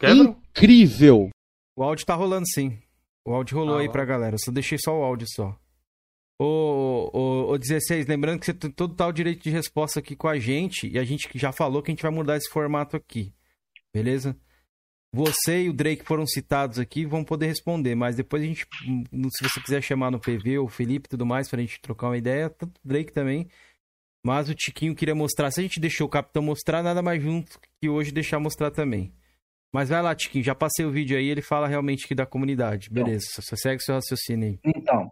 Incrível. 0.01 1.29
O 1.75 1.83
áudio 1.83 2.05
tá 2.05 2.15
rolando 2.15 2.47
sim. 2.47 2.77
O 3.25 3.33
áudio 3.33 3.57
rolou 3.57 3.77
ah, 3.77 3.81
aí 3.81 3.91
pra 3.91 4.05
galera. 4.05 4.35
Eu 4.35 4.39
só 4.39 4.51
deixei 4.51 4.77
só 4.77 4.97
o 4.97 5.03
áudio 5.03 5.27
só. 5.29 5.57
Ô, 6.39 7.09
ô, 7.13 7.51
ô 7.51 7.57
16, 7.57 8.07
lembrando 8.07 8.39
que 8.39 8.45
você 8.45 8.53
tem 8.53 8.69
todo 8.69 8.93
tal 8.93 9.11
direito 9.11 9.43
de 9.43 9.49
resposta 9.49 9.99
aqui 9.99 10.15
com 10.15 10.27
a 10.27 10.37
gente, 10.37 10.87
e 10.87 10.99
a 10.99 11.03
gente 11.03 11.29
já 11.35 11.51
falou 11.51 11.81
que 11.81 11.91
a 11.91 11.93
gente 11.93 12.01
vai 12.01 12.11
mudar 12.11 12.35
esse 12.35 12.49
formato 12.49 12.97
aqui, 12.97 13.33
beleza? 13.93 14.37
Você 15.13 15.63
e 15.63 15.69
o 15.69 15.73
Drake 15.73 16.03
foram 16.03 16.27
citados 16.27 16.77
aqui, 16.77 17.05
vão 17.05 17.23
poder 17.23 17.47
responder, 17.47 17.95
mas 17.95 18.17
depois 18.17 18.43
a 18.43 18.45
gente, 18.45 18.67
se 18.69 19.43
você 19.49 19.61
quiser 19.61 19.81
chamar 19.81 20.11
no 20.11 20.19
PV, 20.19 20.59
o 20.59 20.67
Felipe 20.67 21.07
e 21.07 21.09
tudo 21.11 21.25
mais, 21.25 21.47
pra 21.47 21.61
gente 21.61 21.79
trocar 21.79 22.07
uma 22.07 22.17
ideia, 22.17 22.49
tanto 22.49 22.77
o 22.83 22.87
Drake 22.87 23.13
também. 23.13 23.47
Mas 24.21 24.49
o 24.49 24.55
Tiquinho 24.55 24.93
queria 24.93 25.15
mostrar, 25.15 25.51
se 25.51 25.61
a 25.61 25.63
gente 25.63 25.79
deixou 25.79 26.07
o 26.07 26.09
Capitão 26.09 26.43
mostrar, 26.43 26.83
nada 26.83 27.01
mais 27.01 27.23
junto 27.23 27.57
que 27.79 27.87
hoje 27.87 28.11
deixar 28.11 28.39
mostrar 28.39 28.71
também. 28.71 29.13
Mas 29.75 29.89
vai 29.89 30.01
lá, 30.01 30.15
Tiquinho, 30.15 30.41
já 30.41 30.55
passei 30.55 30.85
o 30.85 30.89
vídeo 30.89 31.17
aí, 31.17 31.27
ele 31.27 31.41
fala 31.41 31.67
realmente 31.67 32.05
aqui 32.05 32.15
da 32.15 32.25
comunidade. 32.25 32.89
Beleza, 32.89 33.25
então, 33.29 33.43
você 33.43 33.57
segue 33.57 33.81
o 33.81 33.85
seu 33.85 33.95
raciocínio 33.95 34.47
aí. 34.47 34.59
Então. 34.73 35.11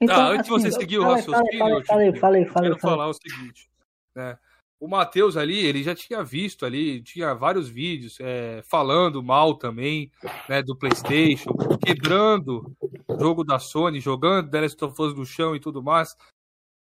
então 0.00 0.16
ah, 0.16 0.28
antes 0.28 0.50
assim, 0.50 0.62
de 0.62 0.70
você 0.70 0.80
seguir 0.80 0.98
o 0.98 1.04
raciocínio, 1.04 1.58
falei, 1.58 1.84
falei, 1.84 2.14
falei, 2.14 2.44
falei, 2.46 2.70
eu 2.70 2.76
quero 2.76 2.78
falar 2.78 3.06
o 3.08 3.12
seguinte. 3.12 3.68
Né? 4.14 4.38
o 4.80 4.88
Matheus 4.88 5.36
ali, 5.36 5.58
ele 5.66 5.82
já 5.82 5.94
tinha 5.94 6.24
visto 6.24 6.64
ali, 6.64 7.02
tinha 7.02 7.34
vários 7.34 7.68
vídeos 7.68 8.16
é, 8.18 8.62
falando 8.70 9.22
mal 9.22 9.58
também, 9.58 10.10
né, 10.48 10.62
do 10.62 10.74
PlayStation, 10.74 11.50
quebrando 11.84 12.74
o 13.06 13.20
jogo 13.20 13.44
da 13.44 13.58
Sony, 13.58 14.00
jogando 14.00 14.50
The 14.50 14.60
Last 14.62 14.82
of 14.86 15.02
Us 15.02 15.14
no 15.14 15.26
chão 15.26 15.54
e 15.54 15.60
tudo 15.60 15.82
mais. 15.82 16.08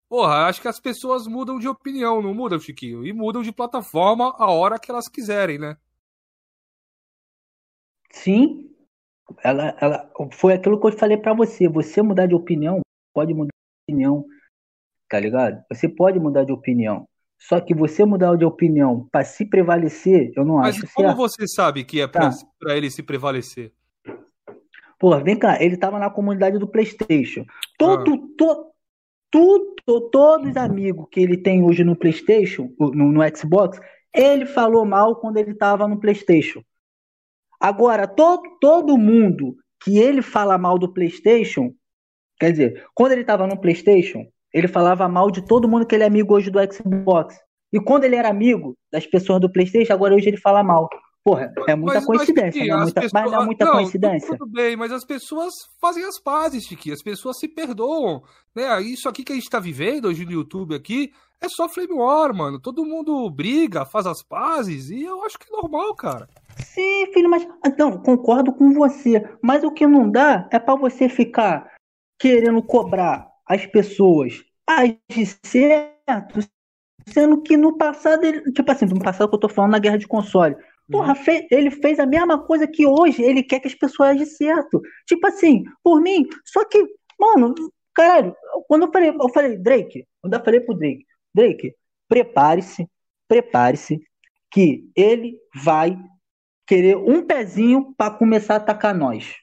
Porra, 0.08 0.46
acho 0.46 0.62
que 0.62 0.70
as 0.70 0.80
pessoas 0.80 1.28
mudam 1.28 1.60
de 1.60 1.68
opinião, 1.68 2.22
não 2.22 2.34
mudam, 2.34 2.58
Chiquinho? 2.58 3.06
E 3.06 3.12
mudam 3.12 3.42
de 3.42 3.52
plataforma 3.52 4.34
a 4.38 4.50
hora 4.50 4.80
que 4.80 4.90
elas 4.90 5.10
quiserem, 5.10 5.60
né? 5.60 5.76
Sim. 8.16 8.70
Ela, 9.44 9.76
ela 9.82 10.10
foi 10.34 10.54
aquilo 10.54 10.80
que 10.80 10.88
eu 10.88 10.92
falei 10.98 11.18
para 11.18 11.34
você. 11.34 11.68
Você 11.68 12.02
mudar 12.02 12.28
de 12.28 12.36
opinião, 12.36 12.82
pode 13.14 13.34
mudar 13.34 13.50
de 13.50 13.92
opinião, 13.92 14.26
tá 15.10 15.20
ligado? 15.20 15.64
Você 15.70 15.90
pode 15.90 16.20
mudar 16.20 16.46
de 16.46 16.52
opinião. 16.52 17.08
Só 17.38 17.60
que 17.60 17.76
você 17.76 18.06
mudar 18.06 18.36
de 18.38 18.46
opinião 18.46 19.08
para 19.12 19.26
se 19.26 19.46
prevalecer, 19.46 20.32
eu 20.36 20.46
não 20.46 20.56
Mas 20.56 20.76
acho. 20.76 20.86
Mas 20.86 20.94
como 20.94 21.16
você 21.16 21.48
sabe 21.48 21.84
que 21.84 22.00
é 22.00 22.08
para 22.08 22.30
tá. 22.30 22.76
ele 22.76 22.90
se 22.90 23.04
prevalecer? 23.04 23.74
Pô, 24.98 25.20
vem 25.20 25.38
cá, 25.38 25.62
ele 25.62 25.76
tava 25.76 26.00
na 26.00 26.10
comunidade 26.10 26.58
do 26.58 26.68
PlayStation. 26.68 27.46
Todo, 27.78 28.14
ah. 28.14 28.28
to, 28.38 28.72
tudo, 29.30 29.76
todos 30.10 30.50
os 30.50 30.58
amigos 30.58 31.08
que 31.12 31.20
ele 31.20 31.38
tem 31.38 31.64
hoje 31.64 31.84
no 31.84 31.96
PlayStation, 31.96 32.72
no, 32.80 33.12
no 33.12 33.38
Xbox, 33.38 33.78
ele 34.14 34.46
falou 34.46 34.86
mal 34.86 35.18
quando 35.18 35.38
ele 35.38 35.54
tava 35.54 35.88
no 35.88 36.00
PlayStation. 36.00 36.64
Agora, 37.66 38.08
todo, 38.08 38.44
todo 38.62 38.96
mundo 38.96 39.56
que 39.84 39.98
ele 39.98 40.22
fala 40.22 40.56
mal 40.56 40.78
do 40.78 40.94
PlayStation, 40.94 41.74
quer 42.40 42.52
dizer, 42.52 42.86
quando 42.94 43.14
ele 43.14 43.24
tava 43.24 43.48
no 43.48 43.60
PlayStation, 43.60 44.24
ele 44.54 44.68
falava 44.68 45.08
mal 45.08 45.32
de 45.32 45.44
todo 45.44 45.68
mundo 45.68 45.84
que 45.84 45.96
ele 45.96 46.04
é 46.04 46.08
amigo 46.08 46.36
hoje 46.36 46.52
do 46.52 46.60
Xbox. 46.72 47.36
E 47.74 47.80
quando 47.80 48.04
ele 48.04 48.18
era 48.18 48.30
amigo 48.30 48.78
das 48.94 49.08
pessoas 49.08 49.42
do 49.42 49.52
PlayStation, 49.52 49.92
agora 49.94 50.14
hoje 50.14 50.28
ele 50.28 50.38
fala 50.38 50.64
mal. 50.64 50.88
Porra, 51.24 51.52
é 51.68 51.76
muita 51.76 51.96
mas, 51.96 52.06
coincidência, 52.06 52.60
mas, 52.60 52.70
não 52.70 52.78
é 52.78 52.84
muita, 52.84 53.02
pessoas... 53.02 53.24
mas 53.24 53.32
não 53.32 53.42
é 53.42 53.46
muita 53.46 53.66
não, 53.66 53.74
coincidência. 53.74 54.38
Tudo 54.38 54.52
bem, 54.52 54.76
mas 54.76 54.92
as 54.92 55.04
pessoas 55.04 55.52
fazem 55.82 56.06
as 56.06 56.22
pazes, 56.22 56.66
Chiqui, 56.66 56.92
as 56.92 57.02
pessoas 57.02 57.40
se 57.40 57.48
perdoam. 57.48 58.22
Né? 58.56 58.80
Isso 58.84 59.10
aqui 59.10 59.24
que 59.24 59.32
a 59.32 59.36
gente 59.36 59.50
tá 59.50 59.60
vivendo 59.60 60.06
hoje 60.06 60.24
no 60.24 60.32
YouTube 60.32 60.76
aqui 60.76 61.12
é 61.42 61.50
só 61.50 61.68
Flame 61.68 61.94
War, 61.94 62.32
mano. 62.32 62.60
Todo 62.60 62.86
mundo 62.86 63.28
briga, 63.32 63.88
faz 63.88 64.06
as 64.06 64.22
pazes, 64.22 64.92
e 64.92 65.02
eu 65.02 65.24
acho 65.24 65.40
que 65.40 65.52
é 65.52 65.58
normal, 65.58 65.96
cara. 65.96 66.30
Sim, 66.58 67.12
filho, 67.14 67.30
mas. 67.30 67.48
Não, 67.78 67.98
concordo 68.02 68.54
com 68.54 68.74
você. 68.74 69.24
Mas 69.42 69.64
o 69.64 69.72
que 69.72 69.86
não 69.86 70.10
dá 70.10 70.48
é 70.52 70.60
para 70.60 70.76
você 70.76 71.10
ficar 71.10 71.74
querendo 72.20 72.62
cobrar 72.64 73.30
as 73.46 73.66
pessoas 73.66 74.44
agir 74.68 75.38
certo, 75.46 76.40
sendo 77.08 77.42
que 77.42 77.56
no 77.56 77.78
passado, 77.78 78.24
ele, 78.26 78.52
tipo 78.52 78.72
assim, 78.72 78.86
no 78.86 79.00
passado 79.00 79.30
que 79.30 79.36
eu 79.36 79.40
tô 79.40 79.50
falando 79.50 79.72
na 79.72 79.80
guerra 79.80 79.98
de 79.98 80.08
console, 80.08 80.56
Porra, 80.90 81.10
uhum. 81.10 81.16
fez, 81.16 81.48
ele 81.50 81.72
fez 81.72 82.00
a 82.00 82.06
mesma 82.06 82.46
coisa 82.46 82.68
que 82.68 82.86
hoje 82.86 83.22
ele 83.24 83.42
quer 83.42 83.60
que 83.60 83.68
as 83.68 83.74
pessoas 83.74 84.10
agem 84.10 84.26
certo. 84.26 84.82
Tipo 85.08 85.28
assim, 85.28 85.64
por 85.84 86.00
mim, 86.00 86.28
só 86.46 86.64
que, 86.64 86.86
mano, 87.20 87.56
caralho, 87.94 88.36
quando 88.68 88.84
eu 88.86 88.92
falei, 88.92 89.10
eu 89.10 89.30
falei, 89.30 89.58
Drake, 89.58 90.06
quando 90.22 90.34
eu 90.36 90.44
falei 90.44 90.60
pro 90.60 90.76
Drake, 90.76 91.06
Drake, 91.34 91.74
prepare-se, 92.08 92.88
prepare-se, 93.28 94.00
que 94.52 94.88
ele 94.96 95.40
vai 95.64 95.98
querer 96.66 96.98
um 96.98 97.26
pezinho 97.26 97.94
para 97.98 98.14
começar 98.14 98.56
a 98.56 98.58
atacar 98.58 98.96
nós. 98.96 99.36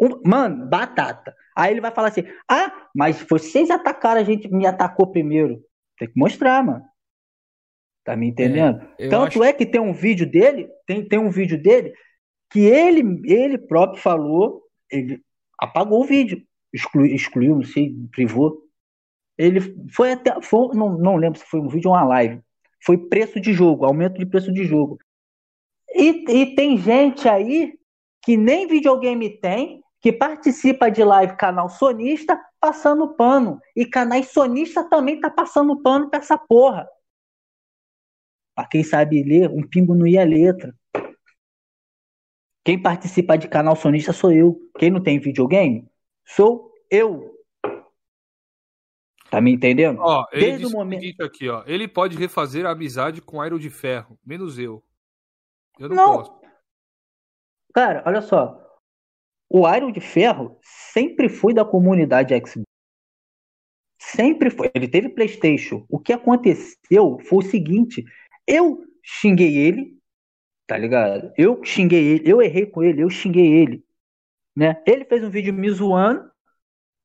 Um, 0.00 0.20
mano, 0.24 0.66
batata. 0.68 1.34
Aí 1.56 1.72
ele 1.72 1.80
vai 1.80 1.90
falar 1.90 2.08
assim: 2.08 2.24
ah, 2.48 2.88
mas 2.94 3.20
vocês 3.28 3.70
atacaram, 3.70 4.20
a 4.20 4.24
gente 4.24 4.48
me 4.48 4.66
atacou 4.66 5.10
primeiro. 5.10 5.62
Tem 5.98 6.08
que 6.08 6.18
mostrar, 6.18 6.64
mano. 6.64 6.84
Tá 8.04 8.16
me 8.16 8.28
entendendo? 8.28 8.80
É, 8.98 9.08
Tanto 9.08 9.42
acho... 9.42 9.44
é 9.44 9.52
que 9.52 9.66
tem 9.66 9.80
um 9.80 9.92
vídeo 9.92 10.30
dele, 10.30 10.68
tem, 10.86 11.06
tem 11.06 11.18
um 11.18 11.30
vídeo 11.30 11.60
dele 11.60 11.92
que 12.50 12.60
ele, 12.60 13.20
ele 13.24 13.58
próprio 13.58 14.00
falou, 14.00 14.62
ele 14.90 15.20
apagou 15.58 16.00
o 16.00 16.06
vídeo, 16.06 16.42
excluiu, 16.72 17.14
excluiu 17.14 17.56
não 17.56 17.64
sei, 17.64 17.94
privou. 18.12 18.62
Ele 19.36 19.60
foi 19.92 20.12
até, 20.12 20.40
foi, 20.40 20.74
não, 20.74 20.96
não 20.96 21.16
lembro 21.16 21.38
se 21.38 21.44
foi 21.44 21.60
um 21.60 21.68
vídeo 21.68 21.90
ou 21.90 21.96
uma 21.96 22.04
live. 22.04 22.40
Foi 22.84 22.96
preço 22.96 23.40
de 23.40 23.52
jogo, 23.52 23.84
aumento 23.84 24.18
de 24.18 24.26
preço 24.26 24.52
de 24.52 24.64
jogo. 24.64 24.98
E, 25.94 26.24
e 26.30 26.54
tem 26.54 26.76
gente 26.78 27.28
aí 27.28 27.78
que 28.22 28.36
nem 28.36 28.66
videogame 28.66 29.30
tem, 29.40 29.82
que 30.00 30.12
participa 30.12 30.90
de 30.90 31.02
live 31.02 31.36
canal 31.36 31.68
sonista 31.68 32.38
passando 32.60 33.14
pano. 33.14 33.60
E 33.74 33.86
canais 33.86 34.30
sonista 34.30 34.84
também 34.88 35.20
tá 35.20 35.30
passando 35.30 35.80
pano 35.80 36.10
pra 36.10 36.18
essa 36.18 36.36
porra. 36.36 36.88
Pra 38.54 38.66
quem 38.66 38.82
sabe 38.82 39.22
ler, 39.22 39.50
um 39.50 39.62
pingo 39.62 39.94
não 39.94 40.06
ia 40.06 40.24
letra. 40.24 40.74
Quem 42.64 42.80
participa 42.80 43.38
de 43.38 43.48
canal 43.48 43.74
sonista 43.74 44.12
sou 44.12 44.32
eu. 44.32 44.60
Quem 44.78 44.90
não 44.90 45.02
tem 45.02 45.18
videogame, 45.18 45.88
sou 46.24 46.70
eu. 46.90 47.34
Tá 49.30 49.40
me 49.40 49.52
entendendo? 49.52 50.00
Ó, 50.00 50.26
Desde 50.32 50.66
o 50.66 50.70
momento 50.70 51.22
aqui, 51.22 51.48
ó. 51.48 51.62
Ele 51.66 51.86
pode 51.86 52.16
refazer 52.16 52.66
a 52.66 52.70
amizade 52.70 53.20
com 53.20 53.44
Iron 53.44 53.58
de 53.58 53.70
Ferro, 53.70 54.18
menos 54.24 54.58
eu. 54.58 54.82
Eu 55.78 55.88
não, 55.88 55.96
não. 55.96 56.16
posso. 56.18 56.38
Cara, 57.74 58.02
olha 58.06 58.22
só 58.22 58.68
o 59.50 59.68
Iron 59.74 59.90
de 59.90 60.00
Ferro 60.00 60.58
sempre 60.62 61.28
foi 61.28 61.54
da 61.54 61.64
comunidade 61.64 62.34
Xbox. 62.34 62.64
Sempre 64.00 64.50
foi. 64.50 64.70
Ele 64.74 64.86
teve 64.86 65.08
PlayStation. 65.08 65.86
O 65.88 65.98
que 65.98 66.12
aconteceu 66.12 67.18
foi 67.24 67.38
o 67.38 67.50
seguinte: 67.50 68.04
eu 68.46 68.84
xinguei 69.02 69.56
ele, 69.56 69.98
tá 70.66 70.76
ligado? 70.76 71.32
Eu 71.36 71.64
xinguei 71.64 72.04
ele, 72.04 72.30
eu 72.30 72.42
errei 72.42 72.66
com 72.66 72.82
ele, 72.82 73.02
eu 73.02 73.10
xinguei 73.10 73.46
ele, 73.46 73.84
né? 74.54 74.82
Ele 74.86 75.04
fez 75.04 75.24
um 75.24 75.30
vídeo 75.30 75.52
me 75.52 75.70
zoando, 75.70 76.30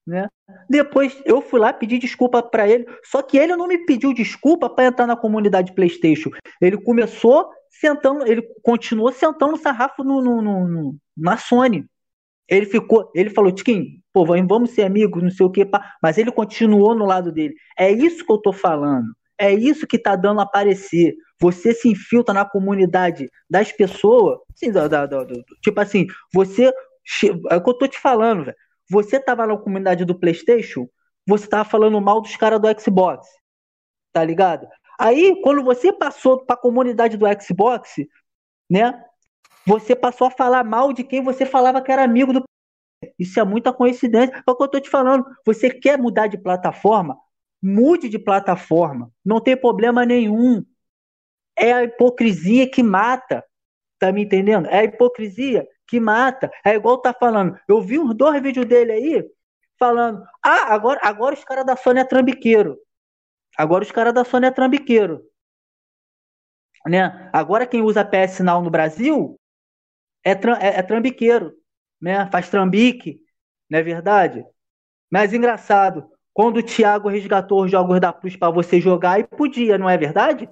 né? 0.06 0.28
Depois 0.70 1.22
eu 1.26 1.42
fui 1.42 1.60
lá 1.60 1.72
pedir 1.72 2.00
desculpa 2.00 2.42
para 2.44 2.68
ele, 2.68 2.86
só 3.06 3.22
que 3.22 3.38
ele 3.38 3.56
não 3.56 3.68
me 3.68 3.86
pediu 3.86 4.14
desculpa 4.14 4.70
para 4.70 4.88
entrar 4.88 5.08
na 5.08 5.16
comunidade 5.16 5.74
PlayStation. 5.74 6.30
Ele 6.62 6.78
começou 6.78 7.50
sentando, 7.70 8.28
ele 8.28 8.42
continuou 8.62 9.12
sentando 9.12 9.54
o 9.54 9.58
sarrafo 9.58 10.04
no, 10.04 10.22
no, 10.22 10.42
no, 10.42 10.96
na 11.18 11.38
Sony. 11.38 11.86
Ele 12.48 12.66
ficou, 12.66 13.10
ele 13.16 13.30
falou, 13.30 13.52
Tiquinho, 13.52 13.86
pô, 14.12 14.26
vamos 14.26 14.72
ser 14.72 14.84
amigos, 14.84 15.24
não 15.24 15.32
sei 15.32 15.46
o 15.46 15.50
que, 15.50 15.66
mas 16.02 16.18
ele 16.18 16.32
continuou 16.32 16.94
no 16.94 17.06
lado 17.06 17.32
dele. 17.32 17.56
É 17.78 17.90
isso 17.92 18.26
que 18.26 18.32
eu 18.32 18.38
tô 18.38 18.52
falando. 18.52 19.08
É 19.38 19.52
isso 19.52 19.88
que 19.88 19.98
tá 19.98 20.16
dando 20.16 20.42
a 20.42 20.44
aparecer. 20.44 21.16
Você 21.40 21.74
se 21.74 21.90
infiltra 21.90 22.34
na 22.34 22.46
comunidade 22.46 23.30
das 23.50 23.72
pessoas, 23.72 24.40
assim, 24.52 24.72
tipo 25.62 25.80
assim, 25.80 26.08
você. 26.34 26.72
É 27.50 27.56
o 27.56 27.64
que 27.64 27.70
eu 27.70 27.74
tô 27.74 27.88
te 27.88 28.00
falando, 28.00 28.46
velho. 28.46 28.58
Você 28.90 29.20
tava 29.20 29.48
na 29.48 29.58
comunidade 29.58 30.06
do 30.06 30.18
PlayStation, 30.18 30.88
você 31.26 31.48
tava 31.48 31.68
falando 31.68 32.00
mal 32.02 32.22
dos 32.22 32.36
caras 32.36 32.60
do 32.60 32.82
Xbox. 32.82 33.28
Tá 34.12 34.24
ligado? 34.24 34.68
Aí, 35.00 35.42
quando 35.42 35.64
você 35.64 35.92
passou 35.92 36.46
pra 36.46 36.56
comunidade 36.56 37.18
do 37.18 37.26
Xbox, 37.42 37.96
né? 38.70 39.04
você 39.66 39.96
passou 39.96 40.28
a 40.28 40.32
falar 40.32 40.64
mal 40.64 40.94
de 40.94 41.04
quem 41.04 41.24
você 41.24 41.46
falava 41.46 41.82
que 41.82 41.92
era 41.92 42.04
amigo 42.04 42.34
do. 42.34 42.44
Isso 43.18 43.40
é 43.40 43.44
muita 43.44 43.74
coincidência. 43.74 44.36
É 44.36 44.52
o 44.52 44.56
que 44.56 44.64
eu 44.64 44.66
estou 44.66 44.82
te 44.82 44.90
falando. 44.90 45.26
Você 45.46 45.70
quer 45.70 45.98
mudar 45.98 46.28
de 46.28 46.38
plataforma? 46.38 47.18
Mude 47.62 48.10
de 48.10 48.20
plataforma. 48.20 49.12
Não 49.24 49.42
tem 49.42 49.56
problema 49.56 50.06
nenhum. 50.06 50.64
É 51.58 51.72
a 51.74 51.84
hipocrisia 51.84 52.70
que 52.70 52.84
mata. 52.84 53.44
Tá 54.00 54.12
me 54.12 54.24
entendendo? 54.24 54.68
É 54.68 54.80
a 54.80 54.84
hipocrisia 54.84 55.68
que 55.94 56.00
mata. 56.00 56.52
É 56.66 56.74
igual 56.74 56.98
tá 56.98 57.14
falando. 57.14 57.60
Eu 57.68 57.80
vi 57.80 58.00
uns 58.00 58.16
dois 58.16 58.42
vídeos 58.42 58.66
dele 58.66 58.92
aí 58.92 59.24
falando: 59.78 60.26
ah, 60.44 60.74
agora, 60.74 61.00
agora 61.04 61.36
os 61.36 61.44
caras 61.44 61.64
da 61.64 61.76
Sony 61.76 62.00
é 62.00 62.04
trambiqueiro. 62.04 62.80
Agora 63.56 63.84
os 63.84 63.92
caras 63.92 64.12
da 64.12 64.26
Sony 64.26 64.48
é 64.48 64.52
trambiqueiro. 64.52 65.22
Né? 66.88 67.30
Agora 67.32 67.68
quem 67.68 67.84
usa 67.84 68.04
PS 68.04 68.40
Now 68.40 68.64
no 68.64 68.72
Brasil 68.72 69.40
é, 70.26 70.32
é, 70.32 70.80
é 70.80 70.82
trambiqueiro, 70.82 71.54
né? 72.02 72.28
Faz 72.32 72.50
trambique, 72.50 73.22
não 73.70 73.78
é 73.78 73.84
verdade? 73.84 74.44
Mas 75.12 75.32
engraçado, 75.32 76.10
quando 76.34 76.58
o 76.58 76.64
Thiago 76.64 77.08
resgatou 77.08 77.64
os 77.64 77.72
jogos 77.72 78.00
da 78.02 78.12
Plus 78.12 78.36
para 78.36 78.52
você 78.52 78.82
jogar 78.82 79.20
e 79.20 79.24
podia, 79.24 79.78
não 79.78 79.88
é 79.88 79.96
verdade? 79.96 80.50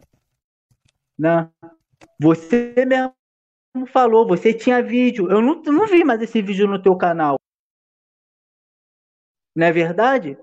Né? 1.18 1.50
Você 2.20 2.74
mesmo 2.86 3.14
falou, 3.92 4.28
você 4.28 4.54
tinha 4.54 4.82
vídeo. 4.82 5.30
Eu 5.32 5.42
não, 5.42 5.62
não 5.62 5.88
vi 5.88 6.04
mais 6.04 6.22
esse 6.22 6.42
vídeo 6.42 6.68
no 6.68 6.82
teu 6.82 6.96
canal. 6.96 7.40
Não 9.56 9.68
é 9.68 9.72
verdade? 9.72 10.38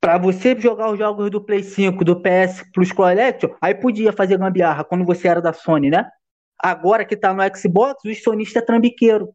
Para 0.00 0.18
você 0.18 0.58
jogar 0.58 0.90
os 0.90 0.98
jogos 0.98 1.30
do 1.30 1.42
Play 1.42 1.62
5, 1.62 2.04
do 2.04 2.20
PS 2.20 2.62
Plus 2.72 2.92
Collection, 2.92 3.50
aí 3.60 3.74
podia 3.74 4.12
fazer 4.12 4.38
gambiarra 4.38 4.84
quando 4.84 5.04
você 5.04 5.28
era 5.28 5.40
da 5.40 5.52
Sony, 5.52 5.90
né? 5.90 6.10
Agora 6.58 7.04
que 7.04 7.16
tá 7.16 7.32
no 7.32 7.42
Xbox, 7.56 8.04
o 8.04 8.14
sonista 8.14 8.58
é 8.58 8.62
trambiqueiro. 8.62 9.34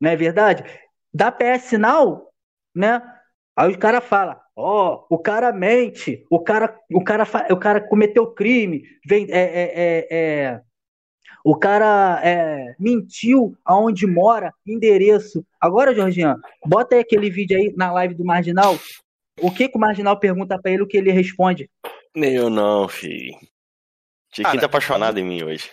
Não 0.00 0.10
é 0.10 0.16
verdade? 0.16 0.64
Da 1.12 1.30
PS 1.30 1.72
Now, 1.72 2.28
né? 2.74 3.02
Aí 3.56 3.70
os 3.70 3.76
cara 3.76 4.00
fala, 4.00 4.40
ó, 4.54 5.06
oh, 5.10 5.14
o 5.16 5.18
cara 5.18 5.52
mente, 5.52 6.24
o 6.30 6.40
cara, 6.42 6.78
o 6.92 7.02
cara, 7.02 7.24
o 7.50 7.56
cara 7.56 7.80
cometeu 7.80 8.32
crime, 8.34 8.82
vem, 9.06 9.26
é, 9.30 9.38
é, 9.38 9.72
é, 9.74 10.06
é 10.10 10.62
o 11.46 11.54
cara 11.54 12.20
é, 12.24 12.74
mentiu 12.76 13.56
aonde 13.64 14.04
mora, 14.04 14.52
endereço. 14.66 15.46
Agora, 15.60 15.94
Jorginho, 15.94 16.34
bota 16.66 16.96
aí 16.96 17.02
aquele 17.02 17.30
vídeo 17.30 17.56
aí 17.56 17.72
na 17.76 17.92
live 17.92 18.14
do 18.14 18.24
Marginal. 18.24 18.76
O 19.40 19.52
que, 19.52 19.68
que 19.68 19.78
o 19.78 19.80
Marginal 19.80 20.18
pergunta 20.18 20.60
para 20.60 20.72
ele, 20.72 20.82
o 20.82 20.88
que 20.88 20.96
ele 20.96 21.12
responde? 21.12 21.70
Nem 22.16 22.34
eu 22.34 22.50
não, 22.50 22.88
filho. 22.88 23.38
Tiquinho 24.32 24.58
tá 24.58 24.66
apaixonado 24.66 25.18
em 25.18 25.24
mim 25.24 25.44
hoje. 25.44 25.70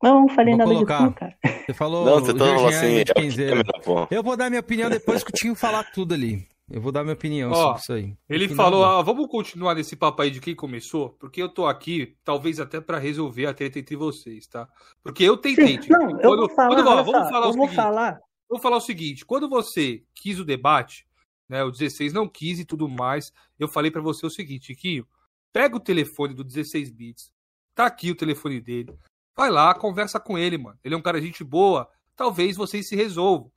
Não, 0.00 0.20
não 0.20 0.28
falei 0.28 0.54
vou 0.54 0.58
nada 0.58 0.70
colocar. 0.70 0.98
disso, 0.98 1.14
cara. 1.16 1.36
Você 1.66 1.74
falou. 1.74 2.04
Não, 2.04 2.20
você 2.20 2.32
tá 2.32 2.44
falando 2.44 2.68
assim. 2.68 2.98
É 3.00 4.16
eu 4.16 4.22
vou 4.22 4.36
dar 4.36 4.48
minha 4.48 4.60
opinião 4.60 4.88
depois 4.88 5.24
que 5.24 5.30
o 5.30 5.34
Tinho 5.34 5.56
falar 5.56 5.90
tudo 5.90 6.14
ali. 6.14 6.46
Eu 6.72 6.80
vou 6.80 6.90
dar 6.90 7.02
minha 7.02 7.12
opinião 7.12 7.50
Ó, 7.50 7.54
sobre 7.54 7.80
isso 7.80 7.92
aí. 7.92 8.16
Ele 8.26 8.48
falou, 8.48 8.82
ah, 8.82 9.02
vamos 9.02 9.26
continuar 9.28 9.74
nesse 9.74 9.94
papo 9.94 10.22
aí 10.22 10.30
de 10.30 10.40
quem 10.40 10.56
começou, 10.56 11.10
porque 11.10 11.42
eu 11.42 11.48
tô 11.50 11.66
aqui, 11.66 12.16
talvez 12.24 12.58
até 12.58 12.80
para 12.80 12.96
resolver 12.96 13.44
a 13.44 13.52
treta 13.52 13.78
entre 13.78 13.94
vocês, 13.94 14.46
tá? 14.46 14.66
Porque 15.02 15.22
eu 15.22 15.36
tentei. 15.36 15.82
Sim, 15.82 15.90
não, 15.90 16.18
eu 16.18 16.34
vou 16.34 16.48
falar, 16.48 16.74
quando, 16.74 16.88
ó, 16.88 17.02
vamos 17.02 17.28
falar 17.28 17.46
eu 17.46 17.52
vou 17.52 17.66
seguinte, 17.66 17.76
falar. 17.76 18.20
Vou 18.48 18.58
falar 18.58 18.76
o 18.78 18.80
seguinte, 18.80 19.22
quando 19.26 19.50
você 19.50 20.02
quis 20.14 20.40
o 20.40 20.46
debate, 20.46 21.06
né, 21.46 21.62
o 21.62 21.70
16 21.70 22.14
não 22.14 22.26
quis 22.26 22.58
e 22.58 22.64
tudo 22.64 22.88
mais, 22.88 23.30
eu 23.58 23.68
falei 23.68 23.90
para 23.90 24.00
você 24.00 24.24
o 24.24 24.30
seguinte, 24.30 24.68
Chiquinho, 24.68 25.06
pega 25.52 25.76
o 25.76 25.80
telefone 25.80 26.32
do 26.32 26.42
16 26.42 26.90
bits, 26.90 27.30
tá 27.74 27.84
aqui 27.84 28.10
o 28.10 28.16
telefone 28.16 28.62
dele, 28.62 28.96
vai 29.36 29.50
lá, 29.50 29.74
conversa 29.74 30.18
com 30.18 30.38
ele, 30.38 30.56
mano. 30.56 30.78
Ele 30.82 30.94
é 30.94 30.98
um 30.98 31.02
cara 31.02 31.20
de 31.20 31.26
gente 31.26 31.44
boa, 31.44 31.86
talvez 32.16 32.56
vocês 32.56 32.88
se 32.88 32.96
resolvam. 32.96 33.52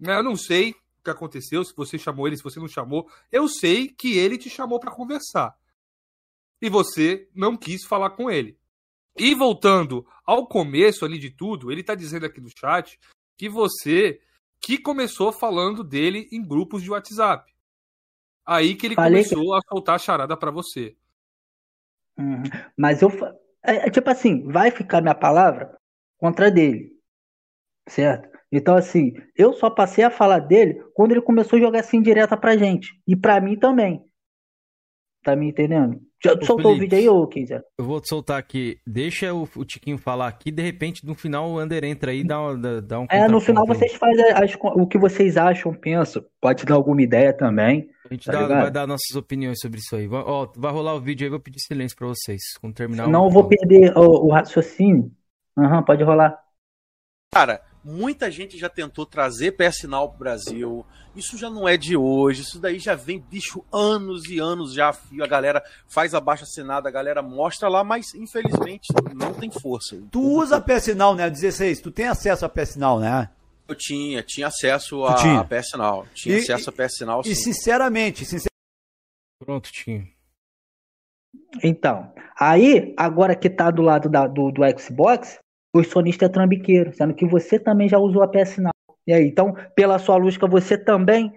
Eu 0.00 0.22
não 0.22 0.34
sei, 0.34 0.74
que 1.04 1.10
aconteceu, 1.10 1.64
se 1.64 1.74
você 1.76 1.98
chamou 1.98 2.26
ele, 2.26 2.36
se 2.36 2.42
você 2.42 2.58
não 2.58 2.68
chamou. 2.68 3.08
Eu 3.30 3.48
sei 3.48 3.88
que 3.88 4.16
ele 4.16 4.38
te 4.38 4.50
chamou 4.50 4.80
para 4.80 4.90
conversar. 4.90 5.56
E 6.60 6.68
você 6.68 7.28
não 7.34 7.56
quis 7.56 7.84
falar 7.84 8.10
com 8.10 8.30
ele. 8.30 8.58
E 9.16 9.34
voltando 9.34 10.06
ao 10.24 10.46
começo 10.46 11.04
ali 11.04 11.18
de 11.18 11.30
tudo, 11.30 11.70
ele 11.70 11.84
tá 11.84 11.94
dizendo 11.94 12.26
aqui 12.26 12.40
no 12.40 12.48
chat 12.48 12.98
que 13.36 13.48
você 13.48 14.20
que 14.60 14.78
começou 14.78 15.30
falando 15.30 15.84
dele 15.84 16.28
em 16.32 16.42
grupos 16.42 16.82
de 16.82 16.90
WhatsApp. 16.90 17.52
Aí 18.46 18.74
que 18.74 18.86
ele 18.86 18.94
Falei 18.94 19.22
começou 19.22 19.50
que... 19.50 19.56
a 19.56 19.68
soltar 19.68 19.94
a 19.96 19.98
charada 19.98 20.36
para 20.36 20.50
você. 20.50 20.96
Uhum. 22.18 22.42
Mas 22.76 23.02
eu. 23.02 23.10
É, 23.62 23.86
é, 23.86 23.90
tipo 23.90 24.08
assim, 24.10 24.46
vai 24.50 24.70
ficar 24.70 25.00
minha 25.00 25.14
palavra 25.14 25.78
contra 26.18 26.50
dele. 26.50 26.92
Certo? 27.88 28.33
Então, 28.56 28.76
assim, 28.76 29.12
eu 29.36 29.52
só 29.52 29.68
passei 29.68 30.04
a 30.04 30.10
falar 30.10 30.38
dele 30.38 30.82
quando 30.94 31.12
ele 31.12 31.20
começou 31.20 31.58
a 31.58 31.62
jogar 31.62 31.80
assim 31.80 32.00
direta 32.00 32.36
pra 32.36 32.56
gente. 32.56 32.92
E 33.06 33.16
pra 33.16 33.40
mim 33.40 33.56
também. 33.56 34.02
Tá 35.22 35.34
me 35.34 35.48
entendendo? 35.48 35.98
Já 36.22 36.32
Ô, 36.32 36.44
soltou 36.44 36.74
Felipe, 36.74 36.76
o 36.76 36.80
vídeo 36.80 36.98
aí, 36.98 37.08
ô 37.08 37.26
Kizer? 37.26 37.62
Eu 37.78 37.84
vou 37.84 38.00
te 38.00 38.08
soltar 38.08 38.38
aqui. 38.38 38.78
Deixa 38.86 39.32
o, 39.32 39.48
o, 39.56 39.64
Tiquinho 39.64 39.98
falar 39.98 40.28
aqui. 40.28 40.50
De 40.50 40.62
repente, 40.62 41.04
no 41.04 41.14
final, 41.14 41.50
o 41.50 41.60
Under 41.60 41.82
entra 41.84 42.12
aí 42.12 42.20
e 42.20 42.24
dá, 42.24 42.54
dá, 42.54 42.80
dá 42.80 43.00
um. 43.00 43.06
É, 43.10 43.26
no 43.26 43.40
final 43.40 43.66
vocês 43.66 43.94
fazem 43.94 44.24
as, 44.32 44.54
o 44.60 44.86
que 44.86 44.98
vocês 44.98 45.36
acham, 45.36 45.72
pensam. 45.74 46.24
Pode 46.40 46.64
dar 46.64 46.74
alguma 46.74 47.02
ideia 47.02 47.32
também. 47.32 47.90
A 48.08 48.12
gente 48.14 48.26
tá 48.26 48.46
dá, 48.46 48.60
vai 48.62 48.70
dar 48.70 48.86
nossas 48.86 49.16
opiniões 49.16 49.58
sobre 49.60 49.80
isso 49.80 49.96
aí. 49.96 50.06
Vai, 50.06 50.22
ó, 50.24 50.46
vai 50.56 50.72
rolar 50.72 50.94
o 50.94 51.00
vídeo 51.00 51.24
aí, 51.26 51.30
vou 51.30 51.40
pedir 51.40 51.60
silêncio 51.60 51.96
pra 51.96 52.06
vocês. 52.06 52.40
Quando 52.60 52.74
terminar 52.74 53.08
Não, 53.08 53.24
o... 53.24 53.26
eu 53.26 53.30
vou 53.30 53.48
perder 53.48 53.96
o, 53.96 54.26
o 54.26 54.30
raciocínio. 54.30 55.10
Aham, 55.58 55.78
uhum, 55.78 55.84
pode 55.84 56.02
rolar. 56.04 56.38
Cara, 57.32 57.60
Muita 57.84 58.30
gente 58.30 58.56
já 58.56 58.70
tentou 58.70 59.04
trazer 59.04 59.52
PS 59.52 59.82
Now 59.82 60.08
pro 60.08 60.18
Brasil. 60.18 60.86
Isso 61.14 61.36
já 61.36 61.50
não 61.50 61.68
é 61.68 61.76
de 61.76 61.96
hoje. 61.96 62.40
Isso 62.40 62.58
daí 62.58 62.78
já 62.78 62.94
vem, 62.94 63.20
bicho, 63.20 63.62
anos 63.70 64.24
e 64.24 64.38
anos 64.38 64.72
já. 64.72 64.88
A 64.88 65.26
galera 65.26 65.62
faz 65.86 66.14
a 66.14 66.20
baixa 66.20 66.44
assinada, 66.44 66.88
a 66.88 66.92
galera 66.92 67.22
mostra 67.22 67.68
lá, 67.68 67.84
mas 67.84 68.14
infelizmente 68.14 68.88
não 69.14 69.34
tem 69.34 69.50
força. 69.50 70.00
Tu 70.10 70.20
usa 70.20 70.56
a 70.56 70.60
PS 70.60 70.94
Now, 70.96 71.14
né? 71.14 71.28
16, 71.28 71.80
tu 71.80 71.90
tem 71.90 72.06
acesso 72.06 72.46
a 72.46 72.48
PS 72.48 72.76
Now, 72.76 72.98
né? 72.98 73.28
Eu 73.68 73.74
tinha, 73.74 74.22
tinha 74.22 74.46
acesso 74.46 75.04
a, 75.04 75.14
tinha. 75.14 75.40
a 75.40 75.44
PS 75.44 75.72
Now. 75.76 76.06
Tinha 76.14 76.36
e, 76.36 76.40
acesso 76.40 76.70
a 76.70 76.72
PS 76.72 77.00
Now, 77.00 77.22
sim. 77.22 77.30
E 77.30 77.36
sinceramente, 77.36 78.24
sinceramente... 78.24 78.48
Pronto, 79.38 79.70
tinha. 79.70 80.06
Então, 81.62 82.12
aí, 82.38 82.94
agora 82.96 83.36
que 83.36 83.48
tá 83.48 83.70
do 83.70 83.82
lado 83.82 84.08
da, 84.08 84.26
do, 84.26 84.50
do 84.50 84.62
Xbox, 84.78 85.38
o 85.74 85.82
sonista 85.82 86.26
é 86.26 86.28
trambiqueiro, 86.28 86.94
sendo 86.94 87.14
que 87.14 87.26
você 87.26 87.58
também 87.58 87.88
já 87.88 87.98
usou 87.98 88.22
a 88.22 88.28
PS 88.28 88.58
Now. 88.58 88.72
E 89.06 89.12
aí, 89.12 89.26
então, 89.26 89.54
pela 89.74 89.98
sua 89.98 90.16
lógica, 90.16 90.46
você 90.46 90.78
também 90.78 91.32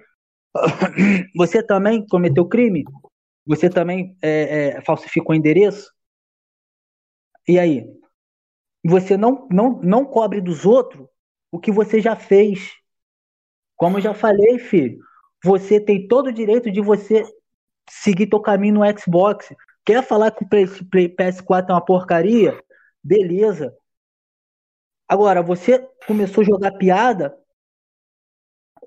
você 1.36 1.64
também 1.64 2.06
cometeu 2.06 2.48
crime? 2.48 2.84
Você 3.46 3.70
também 3.70 4.16
é, 4.22 4.76
é, 4.78 4.82
falsificou 4.82 5.36
endereço? 5.36 5.92
E 7.48 7.58
aí? 7.58 7.86
Você 8.86 9.18
não, 9.18 9.48
não, 9.52 9.82
não 9.82 10.06
cobre 10.06 10.40
dos 10.40 10.66
outros 10.66 11.08
o 11.52 11.60
que 11.60 11.72
você 11.72 12.00
já 12.00 12.16
fez. 12.16 12.74
Como 13.76 13.98
eu 13.98 14.02
já 14.02 14.14
falei, 14.14 14.60
filho, 14.60 15.00
você 15.44 15.80
tem 15.80 16.08
todo 16.08 16.28
o 16.28 16.34
direito 16.34 16.72
de 16.72 16.82
você 16.82 17.24
seguir 17.90 18.28
teu 18.28 18.40
caminho 18.40 18.76
no 18.76 19.00
Xbox. 19.00 19.54
Quer 19.86 20.04
falar 20.04 20.32
que 20.32 20.44
o 20.44 20.48
PS4 20.48 21.70
é 21.70 21.74
uma 21.74 21.84
porcaria? 21.84 22.62
Beleza. 23.04 23.76
Agora, 25.08 25.42
você 25.42 25.80
começou 26.06 26.42
a 26.42 26.46
jogar 26.46 26.72
piada 26.74 27.38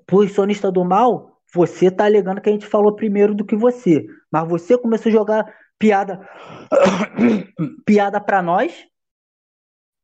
pro 0.05 0.27
sonista 0.29 0.71
do 0.71 0.83
mal, 0.85 1.41
você 1.53 1.89
tá 1.89 2.05
alegando 2.05 2.41
que 2.41 2.49
a 2.49 2.51
gente 2.51 2.65
falou 2.65 2.95
primeiro 2.95 3.33
do 3.33 3.45
que 3.45 3.55
você. 3.55 4.05
Mas 4.31 4.47
você 4.47 4.77
começou 4.77 5.09
a 5.09 5.13
jogar 5.13 5.55
piada 5.79 6.27
piada 7.85 8.21
para 8.21 8.41
nós 8.41 8.87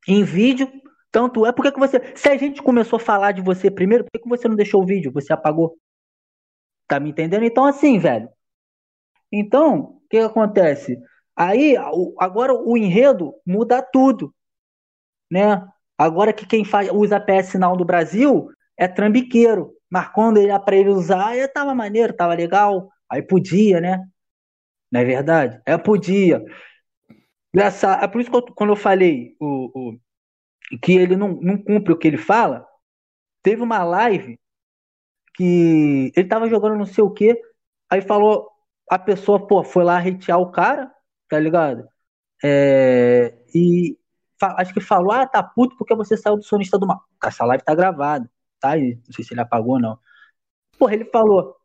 em 0.07 0.23
vídeo. 0.23 0.71
Tanto 1.11 1.45
é 1.45 1.51
porque 1.51 1.71
que 1.71 1.79
você. 1.79 2.01
Se 2.15 2.29
a 2.29 2.37
gente 2.37 2.61
começou 2.61 2.97
a 2.97 2.99
falar 2.99 3.31
de 3.31 3.41
você 3.41 3.69
primeiro, 3.71 4.03
por 4.03 4.11
que, 4.11 4.19
que 4.19 4.29
você 4.29 4.47
não 4.47 4.55
deixou 4.55 4.81
o 4.83 4.85
vídeo? 4.85 5.11
Você 5.13 5.31
apagou. 5.31 5.77
Tá 6.87 6.99
me 6.99 7.09
entendendo? 7.09 7.43
Então, 7.43 7.65
assim, 7.65 7.99
velho. 7.99 8.29
Então, 9.31 9.79
o 9.79 9.99
que, 10.09 10.17
que 10.17 10.23
acontece? 10.23 10.97
Aí, 11.35 11.75
agora 12.19 12.53
o 12.53 12.77
enredo 12.77 13.33
muda 13.45 13.81
tudo. 13.81 14.33
Né? 15.29 15.61
Agora 15.97 16.33
que 16.33 16.45
quem 16.45 16.63
faz, 16.63 16.89
usa 16.91 17.19
PS 17.19 17.57
Now 17.57 17.75
do 17.75 17.85
Brasil 17.85 18.49
é 18.77 18.87
trambiqueiro. 18.87 19.73
Mas 19.89 20.09
quando 20.09 20.37
ele 20.37 20.57
para 20.59 20.75
ele 20.75 20.89
usar, 20.89 21.29
aí 21.29 21.47
tava 21.47 21.73
maneiro, 21.73 22.13
tava 22.13 22.33
legal. 22.33 22.89
Aí 23.09 23.21
podia, 23.21 23.81
né? 23.81 24.05
Não 24.91 25.01
é 25.01 25.05
verdade? 25.05 25.61
É, 25.65 25.77
podia. 25.77 26.43
Engraçado. 27.53 28.03
É 28.03 28.07
por 28.07 28.21
isso 28.21 28.29
que 28.29 28.37
eu, 28.37 28.41
quando 28.53 28.71
eu 28.71 28.75
falei 28.75 29.35
o, 29.39 29.93
o, 29.93 29.99
que 30.81 30.93
ele 30.93 31.15
não, 31.15 31.29
não 31.41 31.57
cumpre 31.57 31.93
o 31.93 31.97
que 31.97 32.07
ele 32.07 32.17
fala, 32.17 32.65
teve 33.41 33.61
uma 33.61 33.83
live 33.83 34.39
que 35.35 36.11
ele 36.15 36.27
tava 36.27 36.49
jogando 36.49 36.77
não 36.77 36.85
sei 36.85 37.03
o 37.03 37.11
que, 37.11 37.39
aí 37.89 38.01
falou, 38.01 38.49
a 38.89 38.99
pessoa, 38.99 39.45
pô, 39.45 39.63
foi 39.63 39.83
lá 39.83 39.99
hatear 39.99 40.39
o 40.39 40.51
cara, 40.51 40.91
tá 41.29 41.39
ligado? 41.39 41.87
É, 42.43 43.35
e 43.53 43.97
acho 44.41 44.73
que 44.73 44.79
falou, 44.79 45.11
ah, 45.11 45.25
tá 45.25 45.41
puto 45.41 45.75
porque 45.77 45.95
você 45.95 46.15
saiu 46.15 46.37
do 46.37 46.43
sonista 46.43 46.77
do 46.77 46.87
mal. 46.87 47.01
Essa 47.23 47.45
live 47.45 47.63
tá 47.63 47.73
gravada, 47.75 48.29
tá? 48.59 48.75
Não 48.75 49.13
sei 49.13 49.23
se 49.23 49.33
ele 49.33 49.41
apagou 49.41 49.73
ou 49.73 49.79
não. 49.79 49.99
Porra, 50.77 50.93
ele 50.93 51.05
falou, 51.05 51.55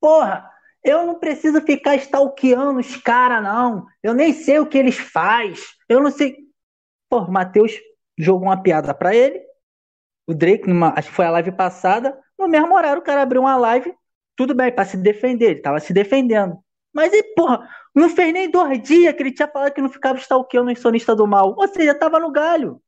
porra, 0.00 0.50
eu 0.84 1.06
não 1.06 1.18
preciso 1.18 1.60
ficar 1.60 1.94
stalkeando 1.96 2.80
os 2.80 2.96
caras, 2.96 3.42
não. 3.42 3.86
Eu 4.02 4.14
nem 4.14 4.32
sei 4.32 4.58
o 4.58 4.66
que 4.66 4.78
eles 4.78 4.96
faz. 4.98 5.76
Eu 5.88 6.00
não 6.00 6.10
sei. 6.10 6.36
Porra, 7.08 7.30
Matheus 7.30 7.78
jogou 8.18 8.48
uma 8.48 8.62
piada 8.62 8.92
pra 8.94 9.14
ele. 9.14 9.40
O 10.26 10.34
Drake, 10.34 10.68
numa, 10.68 10.92
acho 10.96 11.08
que 11.08 11.14
foi 11.14 11.26
a 11.26 11.30
live 11.30 11.52
passada. 11.52 12.18
No 12.38 12.48
mesmo 12.48 12.74
horário, 12.74 13.00
o 13.00 13.04
cara 13.04 13.22
abriu 13.22 13.42
uma 13.42 13.56
live. 13.56 13.94
Tudo 14.36 14.54
bem, 14.54 14.72
pra 14.72 14.84
se 14.84 14.96
defender. 14.96 15.50
Ele 15.52 15.60
tava 15.60 15.78
se 15.78 15.92
defendendo. 15.92 16.58
Mas 16.92 17.12
e, 17.12 17.22
porra, 17.34 17.68
não 17.94 18.08
fez 18.10 18.32
nem 18.32 18.50
dois 18.50 18.82
dias 18.82 19.14
que 19.14 19.22
ele 19.22 19.32
tinha 19.32 19.48
falado 19.48 19.72
que 19.72 19.80
não 19.80 19.88
ficava 19.88 20.18
stalkeando 20.18 20.70
o 20.70 20.76
sonista 20.76 21.14
do 21.16 21.26
mal. 21.26 21.54
Ou 21.56 21.68
seja, 21.68 21.94
tava 21.94 22.18
no 22.18 22.30
galho. 22.30 22.82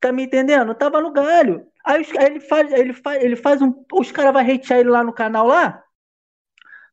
Tá 0.00 0.12
me 0.12 0.24
entendendo? 0.24 0.74
Tava 0.74 1.00
no 1.00 1.12
galho. 1.12 1.66
Aí, 1.84 2.02
os, 2.02 2.10
aí 2.16 2.26
ele 2.26 2.40
faz, 2.40 2.72
ele 2.72 2.92
faz, 2.92 3.22
ele 3.22 3.36
faz 3.36 3.62
um. 3.62 3.84
Os 3.92 4.12
caras 4.12 4.32
vão 4.32 4.42
hatear 4.42 4.80
ele 4.80 4.90
lá 4.90 5.02
no 5.04 5.12
canal 5.12 5.46
lá. 5.46 5.82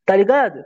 Tá 0.05 0.15
ligado? 0.15 0.63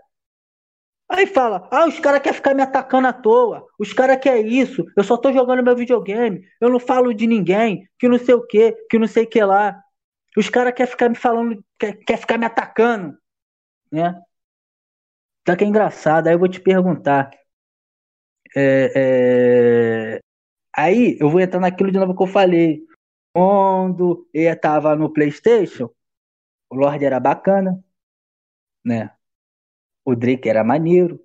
Aí 1.10 1.28
fala, 1.28 1.68
ah, 1.72 1.86
os 1.88 2.00
caras 2.00 2.22
querem 2.22 2.36
ficar 2.36 2.56
me 2.56 2.64
atacando 2.64 3.08
à 3.08 3.14
toa, 3.14 3.68
os 3.78 3.94
caras 3.94 4.18
querem 4.18 4.48
isso, 4.48 4.84
eu 4.98 5.04
só 5.04 5.16
tô 5.16 5.32
jogando 5.32 5.62
meu 5.62 5.76
videogame, 5.76 6.44
eu 6.60 6.70
não 6.70 6.80
falo 6.80 7.14
de 7.14 7.28
ninguém, 7.28 7.88
que 8.00 8.08
não 8.08 8.18
sei 8.18 8.34
o 8.34 8.42
que, 8.48 8.72
que 8.90 8.98
não 8.98 9.08
sei 9.08 9.26
o 9.26 9.30
que 9.30 9.44
lá. 9.44 9.80
Os 10.36 10.50
caras 10.50 10.74
querem 10.74 10.90
ficar 10.90 11.10
me 11.10 11.16
falando, 11.16 11.64
quer, 11.78 11.94
quer 11.98 12.18
ficar 12.18 12.38
me 12.40 12.46
atacando, 12.46 13.16
né? 13.92 14.20
Tá 15.44 15.58
que 15.58 15.64
é 15.64 15.68
engraçado, 15.68 16.28
aí 16.28 16.34
eu 16.34 16.40
vou 16.40 16.48
te 16.50 16.60
perguntar. 16.62 17.32
É, 18.56 20.18
é... 20.18 20.20
Aí 20.76 21.18
eu 21.20 21.30
vou 21.30 21.40
entrar 21.42 21.60
naquilo 21.60 21.92
de 21.92 22.00
novo 22.00 22.16
que 22.16 22.24
eu 22.24 22.28
falei. 22.28 22.86
Quando 23.34 24.28
eu 24.34 24.60
tava 24.60 24.96
no 24.96 25.12
Playstation, 25.12 25.90
o 26.70 26.76
Lorde 26.76 27.06
era 27.06 27.20
bacana, 27.20 27.84
né? 28.86 29.12
O 30.06 30.16
Drake 30.16 30.50
era 30.50 30.64
maneiro, 30.64 31.20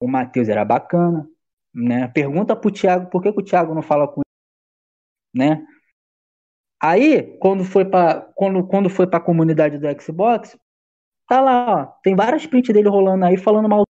o 0.00 0.08
Matheus 0.08 0.48
era 0.48 0.64
bacana, 0.64 1.28
né? 1.74 2.08
Pergunta 2.08 2.56
pro 2.56 2.70
Thiago 2.72 3.10
por 3.10 3.22
que, 3.22 3.32
que 3.32 3.40
o 3.40 3.44
Thiago 3.44 3.74
não 3.74 3.82
fala 3.82 4.08
com 4.08 4.22
ele, 5.34 5.48
né? 5.48 5.66
Aí, 6.80 7.38
quando 7.38 7.64
foi 7.64 7.84
para 7.84 8.22
quando, 8.34 8.66
quando 8.66 8.90
foi 8.90 9.06
para 9.06 9.18
a 9.18 9.22
comunidade 9.22 9.78
do 9.78 10.02
Xbox, 10.02 10.58
tá 11.32 11.40
lá, 11.40 11.66
ó, 11.66 11.86
tem 12.02 12.14
várias 12.14 12.46
prints 12.46 12.74
dele 12.74 12.90
rolando 12.90 13.24
aí 13.24 13.38
falando 13.38 13.66
mal. 13.66 13.84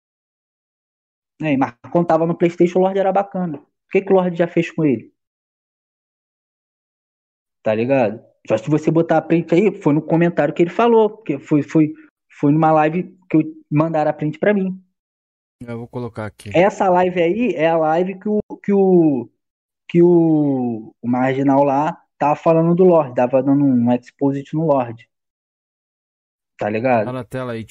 É, 1.40 1.56
mas 1.56 1.72
quando 1.92 2.08
tava 2.08 2.26
no 2.26 2.36
PlayStation, 2.36 2.80
o 2.80 2.82
Lorde 2.82 2.98
era 2.98 3.12
bacana. 3.12 3.58
O 3.58 3.90
que, 3.92 4.02
que 4.02 4.12
o 4.12 4.16
Lorde 4.16 4.36
já 4.36 4.48
fez 4.48 4.72
com 4.72 4.84
ele? 4.84 5.14
Tá 7.62 7.72
ligado? 7.72 8.20
Só 8.48 8.58
se 8.58 8.68
você 8.68 8.90
botar 8.90 9.18
a 9.18 9.22
print 9.22 9.54
aí, 9.54 9.72
foi 9.72 9.94
no 9.94 10.02
comentário 10.02 10.52
que 10.52 10.62
ele 10.62 10.70
falou, 10.70 11.10
porque 11.10 11.38
foi, 11.38 11.62
foi, 11.62 11.94
foi 12.40 12.50
numa 12.50 12.72
live 12.72 13.16
que 13.30 13.36
eu 13.36 13.42
mandaram 13.70 14.10
a 14.10 14.14
print 14.14 14.36
para 14.38 14.52
mim. 14.52 14.82
Eu 15.60 15.78
vou 15.78 15.86
colocar 15.86 16.26
aqui. 16.26 16.50
Essa 16.52 16.88
live 16.88 17.22
aí 17.22 17.54
é 17.54 17.68
a 17.68 17.76
live 17.76 18.18
que 18.18 18.28
o 18.28 18.40
que 18.62 18.72
o 18.72 19.28
que 19.88 20.02
o, 20.02 20.92
o 21.00 21.08
marginal 21.08 21.62
lá 21.62 22.02
tava 22.18 22.34
falando 22.36 22.74
do 22.74 22.84
Lorde, 22.84 23.14
tava 23.14 23.42
dando 23.42 23.64
um 23.64 23.92
exposit 23.92 24.54
no 24.54 24.66
Lorde. 24.66 25.07
Tá 26.58 26.68
ligado? 26.68 27.06
Tá 27.06 27.12
na 27.12 27.24
tela 27.24 27.52
aí. 27.52 27.64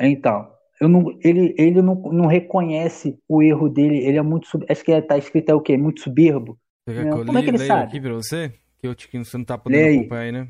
Então, 0.00 0.52
eu 0.80 0.88
não, 0.88 1.18
ele, 1.22 1.54
ele 1.56 1.80
não, 1.80 1.94
não 1.94 2.26
reconhece 2.26 3.18
o 3.28 3.42
erro 3.42 3.68
dele, 3.68 3.98
ele 3.98 4.18
é 4.18 4.22
muito. 4.22 4.46
Acho 4.68 4.84
que 4.84 5.02
tá 5.02 5.16
escrito 5.16 5.50
é 5.50 5.54
o 5.54 5.60
quê? 5.60 5.76
Muito 5.76 6.02
soberbo. 6.02 6.58
Como 6.84 7.38
é 7.38 7.42
que 7.42 7.48
ele 7.48 7.58
sabe? 7.58 7.84
aqui 7.84 8.00
pra 8.00 8.12
você? 8.12 8.52
Que 8.78 8.88
o 8.88 8.94
Tiquinho 8.94 9.24
você 9.24 9.38
não 9.38 9.44
tá 9.44 9.56
podendo 9.56 9.98
acompanhar 9.98 10.22
aí, 10.22 10.32
né? 10.32 10.48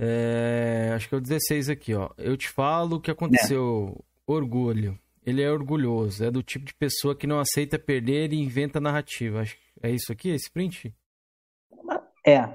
É, 0.00 0.92
acho 0.94 1.08
que 1.08 1.14
é 1.14 1.18
o 1.18 1.20
16 1.20 1.68
aqui, 1.68 1.94
ó. 1.94 2.10
Eu 2.16 2.36
te 2.36 2.48
falo 2.48 2.96
o 2.96 3.00
que 3.00 3.10
aconteceu. 3.10 3.96
É. 3.98 4.08
Orgulho. 4.30 4.98
Ele 5.26 5.42
é 5.42 5.50
orgulhoso. 5.50 6.24
É 6.24 6.30
do 6.30 6.42
tipo 6.42 6.64
de 6.64 6.74
pessoa 6.74 7.16
que 7.16 7.26
não 7.26 7.40
aceita 7.40 7.78
perder 7.78 8.32
e 8.32 8.40
inventa 8.40 8.80
narrativa. 8.80 9.40
Acho 9.40 9.56
é 9.82 9.90
isso 9.90 10.12
aqui, 10.12 10.30
esse 10.30 10.50
print? 10.50 10.94
É. 12.26 12.46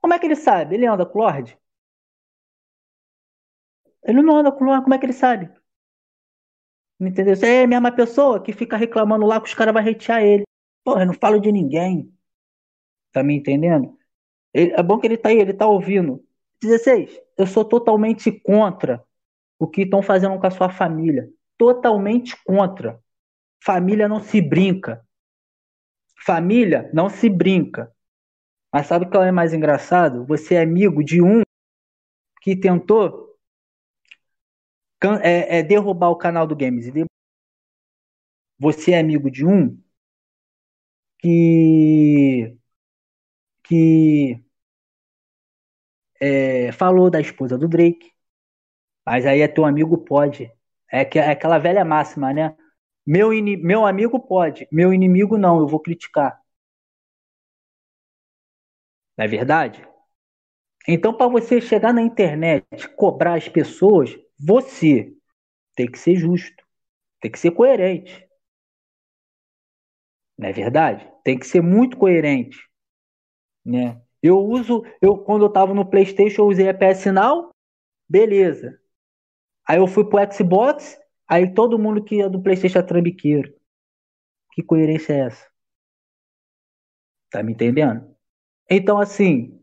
Como 0.00 0.14
é 0.14 0.18
que 0.18 0.26
ele 0.26 0.36
sabe? 0.36 0.74
Ele 0.74 0.86
anda 0.86 1.06
com 1.06 1.18
o 1.18 1.22
Lorde? 1.22 1.56
Ele 4.06 4.22
não 4.22 4.36
anda 4.36 4.52
com 4.52 4.64
o 4.64 4.66
Lorde, 4.66 4.84
como 4.84 4.94
é 4.94 4.98
que 4.98 5.06
ele 5.06 5.12
sabe? 5.12 5.50
Entendeu? 7.00 7.36
Você 7.36 7.46
é 7.46 7.64
a 7.64 7.66
mesma 7.66 7.92
pessoa 7.92 8.42
que 8.42 8.52
fica 8.52 8.76
reclamando 8.76 9.26
lá 9.26 9.40
que 9.40 9.48
os 9.48 9.54
caras 9.54 9.74
vão 9.74 9.82
hatear 9.82 10.22
ele. 10.22 10.44
Porra, 10.84 11.02
eu 11.02 11.06
não 11.06 11.14
falo 11.14 11.40
de 11.40 11.52
ninguém. 11.52 12.12
Tá 13.12 13.22
me 13.22 13.34
entendendo? 13.36 13.98
Ele, 14.54 14.72
é 14.72 14.82
bom 14.82 14.98
que 14.98 15.06
ele 15.06 15.18
tá 15.18 15.28
aí, 15.28 15.38
ele 15.38 15.52
tá 15.52 15.66
ouvindo. 15.66 16.24
16. 16.62 17.20
Eu 17.36 17.46
sou 17.46 17.64
totalmente 17.64 18.30
contra 18.32 19.04
o 19.58 19.66
que 19.66 19.82
estão 19.82 20.02
fazendo 20.02 20.38
com 20.38 20.46
a 20.46 20.50
sua 20.50 20.70
família. 20.70 21.28
Totalmente 21.58 22.36
contra. 22.44 23.00
Família 23.62 24.08
não 24.08 24.20
se 24.20 24.40
brinca. 24.40 25.04
Família 26.24 26.90
não 26.94 27.10
se 27.10 27.28
brinca. 27.28 27.92
Mas 28.72 28.86
sabe 28.86 29.06
o 29.06 29.10
que 29.10 29.16
é 29.16 29.32
mais 29.32 29.52
engraçado? 29.52 30.24
Você 30.26 30.54
é 30.54 30.62
amigo 30.62 31.02
de 31.02 31.20
um 31.20 31.42
que 32.40 32.54
tentou 32.56 33.25
é, 35.22 35.58
é, 35.58 35.62
derrubar 35.62 36.10
o 36.10 36.16
canal 36.16 36.46
do 36.46 36.56
Games. 36.56 36.86
Você 38.58 38.92
é 38.92 39.00
amigo 39.00 39.30
de 39.30 39.44
um 39.46 39.78
que 41.18 42.56
que 43.64 44.42
é, 46.20 46.72
falou 46.72 47.10
da 47.10 47.20
esposa 47.20 47.58
do 47.58 47.68
Drake, 47.68 48.12
mas 49.06 49.26
aí 49.26 49.40
é 49.40 49.48
teu 49.48 49.64
amigo 49.64 49.98
pode. 49.98 50.52
É, 50.90 51.04
que, 51.04 51.18
é 51.18 51.30
aquela 51.30 51.58
velha 51.58 51.84
máxima, 51.84 52.32
né? 52.32 52.56
Meu, 53.06 53.32
in, 53.34 53.56
meu 53.58 53.86
amigo 53.86 54.20
pode, 54.20 54.68
meu 54.72 54.92
inimigo 54.92 55.38
não, 55.38 55.60
eu 55.60 55.68
vou 55.68 55.80
criticar. 55.80 56.40
Não 59.16 59.24
é 59.24 59.28
verdade? 59.28 59.86
Então, 60.88 61.12
para 61.12 61.28
você 61.28 61.60
chegar 61.60 61.92
na 61.92 62.02
internet, 62.02 62.64
cobrar 62.96 63.34
as 63.34 63.48
pessoas, 63.48 64.16
você 64.38 65.12
tem 65.74 65.90
que 65.90 65.98
ser 65.98 66.16
justo, 66.16 66.64
tem 67.20 67.30
que 67.30 67.38
ser 67.38 67.50
coerente. 67.52 68.26
Não 70.38 70.48
é 70.48 70.52
verdade? 70.52 71.10
Tem 71.24 71.38
que 71.38 71.46
ser 71.46 71.62
muito 71.62 71.96
coerente, 71.96 72.58
né? 73.64 74.00
Eu 74.22 74.38
uso, 74.38 74.82
eu 75.00 75.18
quando 75.18 75.44
eu 75.44 75.52
tava 75.52 75.72
no 75.72 75.88
PlayStation 75.88 76.42
eu 76.42 76.48
usei 76.48 76.68
a 76.68 76.74
PS 76.74 77.06
Now, 77.12 77.50
beleza. 78.08 78.78
Aí 79.66 79.78
eu 79.78 79.86
fui 79.86 80.08
pro 80.08 80.20
Xbox, 80.32 80.98
aí 81.28 81.52
todo 81.52 81.78
mundo 81.78 82.04
que 82.04 82.20
é 82.20 82.28
do 82.28 82.42
PlayStation 82.42 82.78
é 82.78 82.82
trambiqueiro. 82.82 83.54
Que 84.52 84.62
coerência 84.62 85.12
é 85.12 85.18
essa? 85.20 85.46
Tá 87.30 87.42
me 87.42 87.52
entendendo? 87.52 88.14
Então 88.70 88.98
assim, 88.98 89.55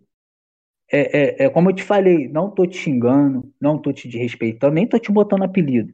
é, 0.94 1.44
é, 1.44 1.46
é 1.46 1.50
como 1.50 1.70
eu 1.70 1.76
te 1.76 1.84
falei, 1.84 2.28
não 2.30 2.50
tô 2.52 2.66
te 2.68 2.78
xingando, 2.78 3.52
não 3.60 3.78
tô 3.82 3.92
te 3.94 4.08
desrespeitando, 4.08 4.76
nem 4.76 4.88
tô 4.88 5.00
te 5.00 5.12
botando 5.12 5.44
apelido. 5.44 5.94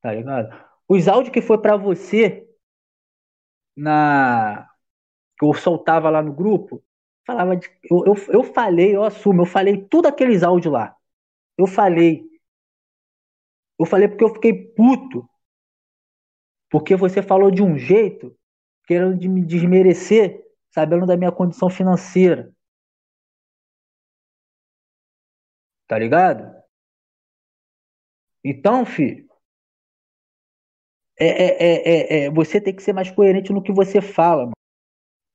Tá 0.00 0.12
ligado? 0.12 0.54
Os 0.88 1.08
áudios 1.08 1.32
que 1.32 1.40
foi 1.42 1.58
para 1.60 1.76
você 1.76 2.46
na 3.76 4.68
que 5.38 5.44
eu 5.46 5.54
soltava 5.54 6.10
lá 6.10 6.22
no 6.22 6.32
grupo, 6.34 6.84
falava 7.26 7.56
de, 7.56 7.68
eu, 7.90 8.04
eu, 8.06 8.14
eu 8.28 8.44
falei, 8.44 8.96
eu 8.96 9.04
assumo, 9.04 9.42
eu 9.42 9.46
falei 9.46 9.82
tudo 9.90 10.08
aqueles 10.08 10.42
áudios 10.42 10.72
lá. 10.72 10.96
Eu 11.58 11.66
falei. 11.66 12.24
Eu 13.78 13.86
falei 13.86 14.08
porque 14.08 14.24
eu 14.24 14.34
fiquei 14.34 14.52
puto. 14.52 15.28
Porque 16.70 16.96
você 16.96 17.22
falou 17.22 17.50
de 17.50 17.62
um 17.62 17.78
jeito, 17.78 18.36
querendo 18.86 19.16
de 19.18 19.28
me 19.28 19.44
desmerecer, 19.44 20.42
sabendo 20.70 21.06
da 21.06 21.16
minha 21.16 21.32
condição 21.32 21.70
financeira. 21.70 22.52
Tá 25.86 25.98
ligado? 25.98 26.54
Então, 28.42 28.84
filho, 28.84 29.26
é, 31.18 31.26
é, 31.26 32.22
é, 32.22 32.24
é, 32.26 32.30
você 32.30 32.60
tem 32.60 32.74
que 32.74 32.82
ser 32.82 32.92
mais 32.92 33.10
coerente 33.10 33.52
no 33.52 33.62
que 33.62 33.72
você 33.72 34.00
fala, 34.00 34.42
mano. 34.44 34.52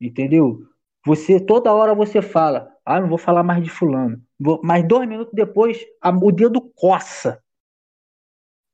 Entendeu? 0.01 0.59
Você 1.05 1.39
toda 1.39 1.73
hora 1.73 1.95
você 1.95 2.21
fala, 2.21 2.75
ah, 2.85 2.99
não 2.99 3.09
vou 3.09 3.17
falar 3.17 3.43
mais 3.43 3.63
de 3.63 3.69
fulano. 3.69 4.21
Vou, 4.39 4.61
mas 4.63 4.87
dois 4.87 5.07
minutos 5.07 5.33
depois, 5.33 5.85
a, 6.01 6.09
o 6.09 6.31
dedo 6.31 6.61
coça 6.75 7.43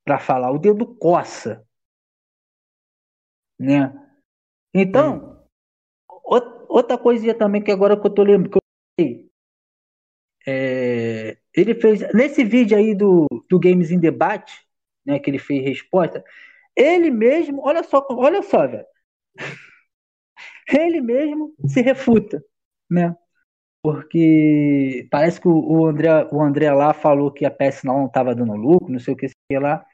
para 0.04 0.20
falar, 0.20 0.52
o 0.52 0.60
dedo 0.60 0.86
coça, 0.96 1.66
né? 3.60 3.94
Então, 4.74 5.48
hum. 6.10 6.46
outra 6.70 6.98
coisinha 6.98 7.34
também 7.34 7.64
que 7.64 7.72
agora 7.72 8.00
que 8.00 8.06
eu 8.06 8.14
tô 8.14 8.24
lembrando, 8.24 8.50
que 8.50 8.58
eu 9.00 9.25
é, 10.48 11.38
ele 11.54 11.76
fez 11.76 12.02
nesse 12.14 12.44
vídeo 12.44 12.78
aí 12.78 12.94
do, 12.94 13.26
do 13.50 13.60
Games 13.60 13.92
em 13.92 14.00
Debate, 14.00 14.66
né, 15.06 15.20
que 15.20 15.30
ele 15.30 15.40
fez 15.40 15.64
resposta, 15.64 16.24
ele 16.76 17.10
mesmo, 17.10 17.62
olha 17.64 17.84
só, 17.84 18.06
olha 18.10 18.42
só, 18.42 18.68
velho 18.68 18.86
ele 20.68 21.02
mesmo 21.02 21.54
se 21.68 21.82
refuta, 21.82 22.44
né? 22.90 23.16
Porque 23.84 25.08
parece 25.12 25.40
que 25.40 25.48
o 25.48 25.86
André, 25.86 26.10
o 26.32 26.42
André 26.42 26.72
lá 26.74 26.92
falou 26.92 27.32
que 27.32 27.46
a 27.46 27.52
PS 27.52 27.84
não 27.84 28.08
estava 28.08 28.34
dando 28.34 28.56
lucro, 28.56 28.92
não 28.92 29.00
sei 29.00 29.14
o 29.14 29.18
que 29.18 29.28
sei 29.28 29.60
lá. 29.60 29.86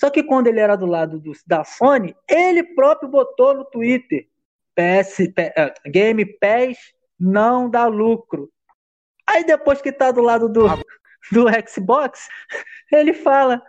Só 0.00 0.08
que 0.08 0.22
quando 0.22 0.46
ele 0.46 0.58
era 0.58 0.74
do 0.74 0.86
lado 0.86 1.20
do, 1.20 1.32
da 1.46 1.64
Sony, 1.64 2.16
ele 2.26 2.62
próprio 2.74 3.08
botou 3.10 3.54
no 3.54 3.64
Twitter: 3.66 4.26
PS, 4.74 5.18
uh, 5.20 5.90
Game 5.90 6.24
Pass 6.38 6.78
não 7.20 7.68
dá 7.68 7.86
lucro. 7.86 8.50
Aí 9.28 9.44
depois 9.44 9.80
que 9.80 9.92
tá 9.92 10.10
do 10.10 10.20
lado 10.20 10.48
do, 10.48 10.66
do 11.32 11.46
Xbox, 11.68 12.28
ele 12.92 13.12
fala: 13.12 13.62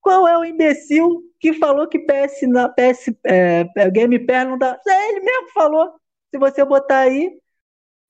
qual 0.00 0.26
é 0.26 0.36
o 0.38 0.44
imbecil 0.44 1.22
que 1.38 1.52
falou 1.54 1.88
que 1.88 1.98
PS, 1.98 2.42
na, 2.48 2.68
PS 2.68 3.12
é, 3.26 3.66
é, 3.76 3.90
Game 3.90 4.18
Pass 4.26 4.46
não 4.46 4.58
dá? 4.58 4.78
É, 4.86 5.08
ele 5.10 5.20
mesmo 5.20 5.48
falou. 5.52 5.92
Se 6.32 6.38
você 6.38 6.64
botar 6.64 7.00
aí, 7.00 7.26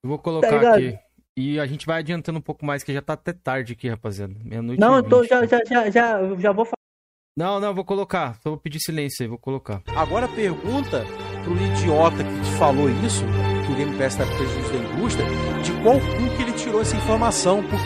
Eu 0.02 0.08
vou 0.10 0.18
colocar 0.18 0.60
Tá 0.60 0.74
aqui. 0.74 0.98
E 1.36 1.58
a 1.58 1.64
gente 1.64 1.86
vai 1.86 2.00
adiantando 2.00 2.38
um 2.38 2.42
pouco 2.42 2.66
mais, 2.66 2.82
que 2.82 2.92
já 2.92 3.00
tá 3.00 3.14
até 3.14 3.32
tarde 3.32 3.72
aqui, 3.72 3.88
rapaziada. 3.88 4.34
Meia-noite. 4.44 4.78
Não, 4.78 4.96
eu 4.96 5.02
tô, 5.02 5.20
20. 5.22 5.28
já, 5.30 5.46
já, 5.46 5.58
já, 5.64 5.90
já, 5.90 6.36
já 6.36 6.52
vou 6.52 6.66
falar. 6.66 6.74
Não, 7.36 7.58
não, 7.58 7.74
vou 7.74 7.84
colocar. 7.84 8.34
Só 8.42 8.50
vou 8.50 8.58
pedir 8.58 8.80
silêncio 8.80 9.22
aí, 9.22 9.28
vou 9.28 9.38
colocar. 9.38 9.82
Agora 9.96 10.28
pergunta 10.28 11.04
pro 11.42 11.56
idiota 11.56 12.22
que 12.22 12.40
te 12.42 12.58
falou 12.58 12.90
isso, 12.90 13.24
que 13.70 13.72
o 13.72 13.76
Game 13.76 13.96
Pass 13.96 14.16
tá 14.16 14.26
prejuízo 14.26 14.72
da 14.72 14.78
indústria, 14.78 15.26
de 15.62 15.72
qual 15.82 15.98
cu 16.00 16.36
que 16.36 16.42
ele 16.42 16.52
tirou 16.52 16.80
essa 16.80 16.96
informação. 16.96 17.62
Por... 17.62 17.78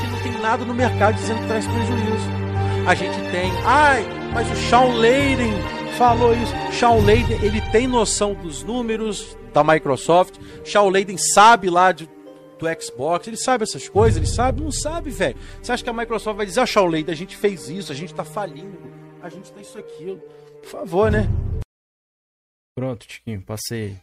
Que 0.00 0.06
não 0.06 0.20
tem 0.22 0.42
nada 0.42 0.64
no 0.64 0.74
mercado 0.74 1.14
dizendo 1.14 1.40
que 1.40 1.46
traz 1.46 1.66
prejuízo. 1.66 2.28
A 2.86 2.94
gente 2.94 3.18
tem. 3.30 3.50
Ai, 3.64 4.04
mas 4.32 4.50
o 4.50 4.56
Shawn 4.56 4.96
Layden 4.96 5.52
falou 5.96 6.34
isso. 6.34 6.52
Shawn 6.72 7.04
Layden, 7.04 7.38
ele 7.42 7.60
tem 7.72 7.86
noção 7.86 8.34
dos 8.34 8.62
números 8.62 9.36
da 9.54 9.64
Microsoft. 9.64 10.34
Shawn 10.64 10.90
Layden 10.90 11.16
sabe 11.16 11.70
lá 11.70 11.92
de, 11.92 12.08
do 12.64 12.82
Xbox, 12.82 13.26
ele 13.28 13.36
sabe 13.36 13.64
essas 13.64 13.88
coisas, 13.88 14.16
ele 14.16 14.26
sabe? 14.26 14.62
Não 14.62 14.70
sabe, 14.70 15.10
velho. 15.10 15.36
Você 15.62 15.72
acha 15.72 15.84
que 15.84 15.90
a 15.90 15.92
Microsoft 15.92 16.36
vai 16.36 16.46
dizer, 16.46 16.60
ah, 16.60 16.66
Shawn 16.66 16.86
Layden, 16.86 17.12
a 17.12 17.16
gente 17.16 17.36
fez 17.36 17.68
isso, 17.68 17.92
a 17.92 17.94
gente 17.94 18.14
tá 18.14 18.24
falindo, 18.24 18.78
a 19.22 19.28
gente 19.28 19.52
tá 19.52 19.60
isso 19.60 19.78
aquilo. 19.78 20.18
Por 20.62 20.68
favor, 20.68 21.10
né? 21.10 21.28
Pronto, 22.74 23.06
Tiquinho, 23.06 23.42
passei. 23.42 23.98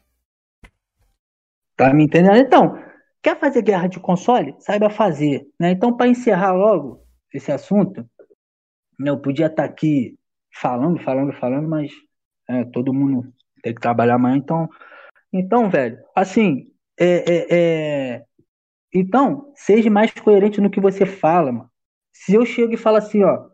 Tá 1.76 1.94
me 1.94 2.06
entendendo? 2.06 2.38
Então, 2.38 2.82
quer 3.22 3.40
fazer 3.40 3.64
guerra 3.64 3.88
de 3.88 4.00
console? 4.00 4.56
Saiba 4.60 4.90
fazer. 4.90 5.48
Né? 5.60 5.72
Então, 5.72 5.96
para 5.96 6.08
encerrar 6.08 6.54
logo 6.54 7.04
esse 7.34 7.52
assunto, 7.52 8.06
eu 9.00 9.20
podia 9.20 9.48
estar 9.48 9.64
aqui 9.64 10.18
falando, 10.54 11.00
falando, 11.04 11.34
falando, 11.34 11.68
mas 11.68 11.92
é, 12.48 12.64
todo 12.66 12.94
mundo 12.94 13.34
tem 13.64 13.74
que 13.74 13.82
trabalhar 13.82 14.16
amanhã. 14.16 14.38
Então, 14.38 14.70
então 15.34 15.70
velho, 15.70 15.98
assim, 16.16 16.72
é, 17.00 17.06
é, 17.06 17.48
é... 17.50 18.26
então, 18.94 19.52
seja 19.56 19.90
mais 19.90 20.12
coerente 20.12 20.62
no 20.62 20.70
que 20.70 20.80
você 20.80 21.06
fala, 21.06 21.52
mano. 21.52 21.70
Se 22.12 22.34
eu 22.34 22.46
chego 22.46 22.74
e 22.74 22.78
falo 22.78 22.98
assim, 22.98 23.24
ó, 23.24 23.48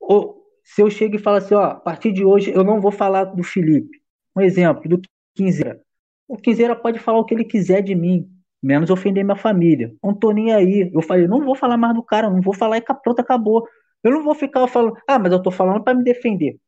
ou, 0.00 0.44
se 0.64 0.82
eu 0.82 0.90
chego 0.90 1.16
e 1.16 1.18
falo 1.18 1.36
assim, 1.36 1.54
ó, 1.54 1.62
a 1.64 1.74
partir 1.74 2.12
de 2.12 2.24
hoje 2.24 2.50
eu 2.50 2.64
não 2.64 2.80
vou 2.80 2.90
falar 2.90 3.24
do 3.24 3.42
Felipe. 3.42 4.00
Um 4.36 4.40
exemplo, 4.40 4.88
do 4.88 5.00
Quinzeira. 5.34 5.80
O 6.28 6.36
Quinzeira 6.36 6.74
pode 6.76 6.98
falar 6.98 7.18
o 7.18 7.24
que 7.24 7.34
ele 7.34 7.44
quiser 7.44 7.82
de 7.82 7.94
mim, 7.94 8.28
menos 8.62 8.90
ofender 8.90 9.24
minha 9.24 9.36
família. 9.36 9.94
Não 10.02 10.14
tô 10.14 10.30
nem 10.32 10.52
aí. 10.52 10.90
Eu 10.92 11.02
falei, 11.02 11.26
não 11.26 11.44
vou 11.44 11.54
falar 11.54 11.76
mais 11.76 11.94
do 11.94 12.02
cara, 12.02 12.30
não 12.30 12.40
vou 12.40 12.54
falar 12.54 12.78
e 12.78 12.82
pronto, 12.82 13.20
acabou. 13.20 13.66
Eu 14.02 14.12
não 14.12 14.22
vou 14.22 14.34
ficar 14.34 14.66
falando, 14.68 14.96
ah, 15.06 15.18
mas 15.18 15.32
eu 15.32 15.42
tô 15.42 15.50
falando 15.50 15.82
para 15.82 15.94
me 15.94 16.04
defender. 16.04 16.58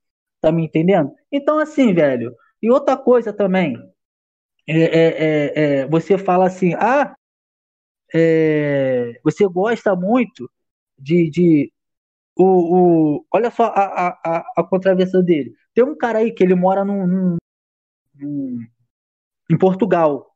Tá 0.41 0.53
me 0.53 0.65
entendendo? 0.65 1.13
Então, 1.31 1.59
assim, 1.59 1.95
velho. 1.95 2.35
E 2.61 2.71
outra 2.71 2.97
coisa 2.97 3.33
também. 3.33 3.77
É, 4.67 4.75
é, 4.75 5.07
é, 5.25 5.81
é, 5.83 5.87
você 5.89 6.17
fala 6.19 6.47
assim, 6.47 6.75
ah, 6.75 7.15
é, 8.15 9.21
você 9.25 9.47
gosta 9.47 9.95
muito 9.97 10.51
de. 10.99 11.31
de 11.31 11.73
o, 12.37 12.45
o, 12.45 13.27
olha 13.31 13.51
só 13.51 13.65
a, 13.65 14.09
a, 14.09 14.53
a 14.57 14.65
contravenção 14.65 15.23
dele. 15.23 15.55
Tem 15.75 15.85
um 15.85 15.97
cara 15.97 16.19
aí 16.19 16.33
que 16.33 16.43
ele 16.43 16.55
mora 16.55 16.85
num, 16.85 17.07
num, 17.07 17.37
num, 18.15 18.59
em 19.51 19.59
Portugal. 19.59 20.35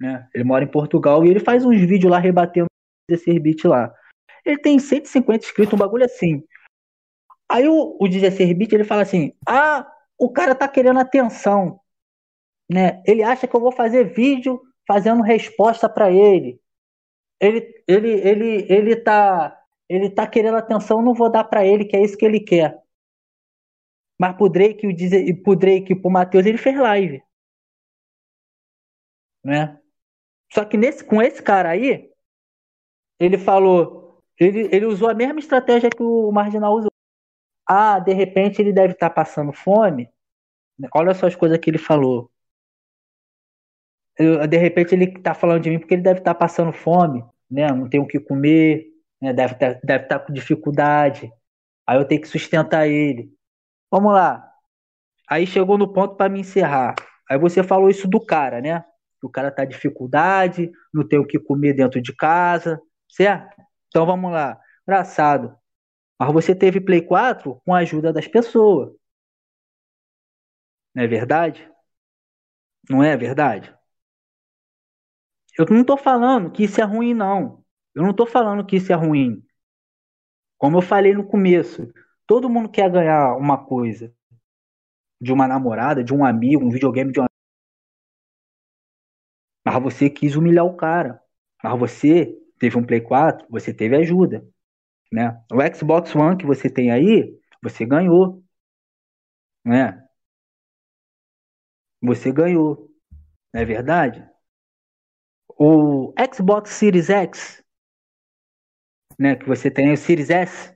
Né? 0.00 0.28
Ele 0.34 0.44
mora 0.44 0.64
em 0.64 0.70
Portugal 0.70 1.24
e 1.24 1.30
ele 1.30 1.40
faz 1.40 1.64
uns 1.64 1.80
vídeos 1.80 2.10
lá 2.10 2.18
rebatendo 2.18 2.66
16 3.08 3.42
bits 3.42 3.64
lá. 3.64 3.92
Ele 4.44 4.58
tem 4.58 4.78
150 4.78 5.44
inscritos, 5.44 5.74
um 5.74 5.78
bagulho 5.78 6.04
assim. 6.04 6.44
Aí 7.50 7.68
o, 7.68 7.96
o 8.00 8.08
16 8.08 8.52
bit 8.56 8.74
ele 8.74 8.84
fala 8.84 9.02
assim: 9.02 9.32
Ah, 9.46 9.86
o 10.18 10.32
cara 10.32 10.54
tá 10.54 10.68
querendo 10.68 10.98
atenção. 10.98 11.80
Né? 12.70 13.02
Ele 13.06 13.22
acha 13.22 13.46
que 13.46 13.54
eu 13.54 13.60
vou 13.60 13.72
fazer 13.72 14.14
vídeo 14.14 14.60
fazendo 14.86 15.22
resposta 15.22 15.88
para 15.88 16.10
ele. 16.10 16.60
Ele, 17.40 17.84
ele, 17.86 18.10
ele, 18.10 18.72
ele 18.72 18.96
tá, 18.96 19.60
ele 19.88 20.10
tá 20.10 20.26
querendo 20.26 20.56
atenção, 20.56 21.02
não 21.02 21.14
vou 21.14 21.30
dar 21.30 21.44
para 21.44 21.66
ele, 21.66 21.84
que 21.84 21.96
é 21.96 22.02
isso 22.02 22.16
que 22.16 22.24
ele 22.24 22.40
quer. 22.40 22.82
Mas 24.18 24.36
pro 24.36 24.48
Drake, 24.48 24.86
o, 24.86 25.42
pro 25.42 25.56
Drake 25.56 25.94
pro 25.94 26.10
Matheus, 26.10 26.46
ele 26.46 26.58
fez 26.58 26.78
live. 26.78 27.22
Né? 29.44 29.78
Só 30.52 30.64
que 30.64 30.76
nesse, 30.76 31.04
com 31.04 31.20
esse 31.20 31.42
cara 31.42 31.70
aí, 31.70 32.10
ele 33.18 33.38
falou, 33.38 34.22
ele, 34.38 34.68
ele 34.74 34.86
usou 34.86 35.08
a 35.08 35.14
mesma 35.14 35.38
estratégia 35.38 35.90
que 35.90 36.02
o 36.02 36.30
Marginal 36.32 36.74
usou. 36.74 36.90
Ah, 37.66 37.98
de 37.98 38.12
repente 38.12 38.60
ele 38.60 38.72
deve 38.72 38.94
estar 38.94 39.08
tá 39.08 39.14
passando 39.14 39.52
fome. 39.52 40.08
Olha 40.94 41.14
só 41.14 41.26
as 41.26 41.36
coisas 41.36 41.58
que 41.58 41.70
ele 41.70 41.78
falou. 41.78 42.30
Eu, 44.18 44.46
de 44.46 44.56
repente 44.56 44.94
ele 44.94 45.04
está 45.06 45.34
falando 45.34 45.62
de 45.62 45.70
mim 45.70 45.78
porque 45.78 45.94
ele 45.94 46.02
deve 46.02 46.20
estar 46.20 46.34
tá 46.34 46.38
passando 46.38 46.72
fome, 46.72 47.24
né? 47.50 47.68
Não 47.68 47.88
tem 47.88 48.00
o 48.00 48.06
que 48.06 48.20
comer, 48.20 48.86
né? 49.20 49.32
deve 49.32 49.54
estar 49.54 49.80
deve 49.82 50.04
tá 50.06 50.18
com 50.18 50.32
dificuldade. 50.32 51.32
Aí 51.86 51.98
eu 51.98 52.04
tenho 52.04 52.20
que 52.20 52.28
sustentar 52.28 52.88
ele. 52.88 53.32
Vamos 53.90 54.12
lá. 54.12 54.50
Aí 55.28 55.46
chegou 55.46 55.78
no 55.78 55.92
ponto 55.92 56.16
para 56.16 56.28
me 56.30 56.40
encerrar. 56.40 56.94
Aí 57.30 57.38
você 57.38 57.62
falou 57.62 57.88
isso 57.90 58.08
do 58.08 58.24
cara, 58.24 58.60
né? 58.60 58.84
O 59.22 59.28
cara 59.28 59.50
tá 59.50 59.64
dificuldade, 59.64 60.70
não 60.92 61.06
tem 61.06 61.18
o 61.18 61.26
que 61.26 61.38
comer 61.38 61.72
dentro 61.72 62.00
de 62.00 62.14
casa, 62.14 62.80
certo? 63.08 63.56
Então 63.88 64.04
vamos 64.06 64.30
lá. 64.30 64.60
Engraçado. 64.86 65.56
Mas 66.18 66.32
você 66.32 66.54
teve 66.54 66.80
Play 66.80 67.02
4 67.02 67.60
com 67.64 67.74
a 67.74 67.78
ajuda 67.78 68.12
das 68.12 68.28
pessoas. 68.28 68.92
Não 70.94 71.02
é 71.04 71.06
verdade? 71.06 71.68
Não 72.88 73.02
é 73.02 73.16
verdade? 73.16 73.74
Eu 75.58 75.66
não 75.66 75.82
estou 75.82 75.96
falando 75.96 76.50
que 76.50 76.64
isso 76.64 76.80
é 76.80 76.84
ruim, 76.84 77.14
não. 77.14 77.64
Eu 77.94 78.02
não 78.02 78.10
estou 78.10 78.26
falando 78.26 78.66
que 78.66 78.76
isso 78.76 78.92
é 78.92 78.96
ruim. 78.96 79.44
Como 80.58 80.78
eu 80.78 80.82
falei 80.82 81.14
no 81.14 81.26
começo, 81.26 81.92
todo 82.26 82.48
mundo 82.48 82.68
quer 82.68 82.90
ganhar 82.90 83.36
uma 83.36 83.64
coisa 83.64 84.12
de 85.20 85.32
uma 85.32 85.46
namorada, 85.46 86.02
de 86.02 86.12
um 86.12 86.24
amigo, 86.24 86.64
um 86.64 86.70
videogame 86.70 87.12
de 87.12 87.20
uma. 87.20 87.28
Mas 89.64 89.82
você 89.82 90.10
quis 90.10 90.36
humilhar 90.36 90.64
o 90.64 90.76
cara. 90.76 91.22
Mas 91.62 91.78
você 91.78 92.36
teve 92.58 92.76
um 92.76 92.84
Play 92.84 93.00
4, 93.00 93.46
você 93.48 93.72
teve 93.72 93.96
ajuda. 93.96 94.46
Né? 95.12 95.40
O 95.52 95.74
Xbox 95.74 96.14
One 96.14 96.36
que 96.36 96.46
você 96.46 96.68
tem 96.68 96.90
aí, 96.90 97.38
você 97.62 97.86
ganhou. 97.86 98.42
Né? 99.64 100.02
Você 102.02 102.32
ganhou. 102.32 102.90
Não 103.52 103.60
é 103.60 103.64
verdade? 103.64 104.33
O 105.58 106.12
Xbox 106.34 106.70
Series 106.70 107.10
X, 107.10 107.62
né, 109.18 109.36
que 109.36 109.46
você 109.46 109.70
tem 109.70 109.92
o 109.92 109.96
Series 109.96 110.30
S, 110.30 110.74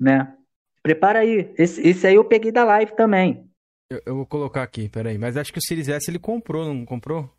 né? 0.00 0.36
Prepara 0.82 1.20
aí. 1.20 1.52
Esse, 1.58 1.86
esse 1.86 2.06
aí 2.06 2.14
eu 2.14 2.24
peguei 2.24 2.50
da 2.50 2.64
live 2.64 2.96
também. 2.96 3.48
Eu, 3.90 4.00
eu, 4.06 4.16
vou 4.16 4.26
colocar 4.26 4.62
aqui, 4.62 4.88
peraí. 4.88 5.18
Mas 5.18 5.36
acho 5.36 5.52
que 5.52 5.58
o 5.58 5.62
Series 5.62 5.88
S 5.88 6.10
ele 6.10 6.18
comprou, 6.18 6.72
não 6.72 6.86
comprou? 6.86 7.30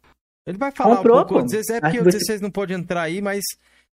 Ele 0.45 0.58
vai 0.58 0.72
falar 0.72 0.98
comprou, 0.98 1.22
um 1.22 1.26
pouco. 1.26 1.56
é 1.56 1.82
porque 1.82 2.00
o 2.00 2.03
16 2.03 2.40
você... 2.40 2.43
não 2.43 2.51
pode 2.51 2.74
entrar 2.74 3.03
aí, 3.03 3.22
mas 3.22 3.43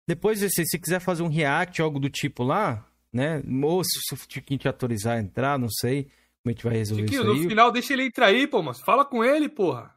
depois, 0.09 0.41
se, 0.41 0.65
se 0.65 0.79
quiser 0.79 1.01
fazer 1.01 1.23
um 1.23 1.29
react, 1.29 1.81
algo 1.83 1.99
do 1.99 2.09
tipo 2.09 2.43
lá, 2.43 2.89
né? 3.13 3.43
Ou 3.63 3.83
se 3.85 4.15
o 4.15 4.17
Tiquinho 4.17 4.59
te 4.59 4.69
autorizar 4.69 5.17
a 5.17 5.21
entrar, 5.21 5.59
não 5.59 5.69
sei 5.69 6.05
como 6.05 6.47
a 6.47 6.51
gente 6.51 6.65
vai 6.65 6.77
resolver 6.77 7.05
Tiquinho, 7.05 7.23
isso 7.23 7.31
aí. 7.31 7.43
no 7.43 7.49
final 7.49 7.73
deixa 7.73 7.93
ele 7.93 8.07
entrar 8.07 8.27
aí, 8.27 8.47
pô, 8.47 8.63
mas 8.63 8.81
fala 8.81 9.05
com 9.05 9.25
ele, 9.25 9.49
porra. 9.49 9.96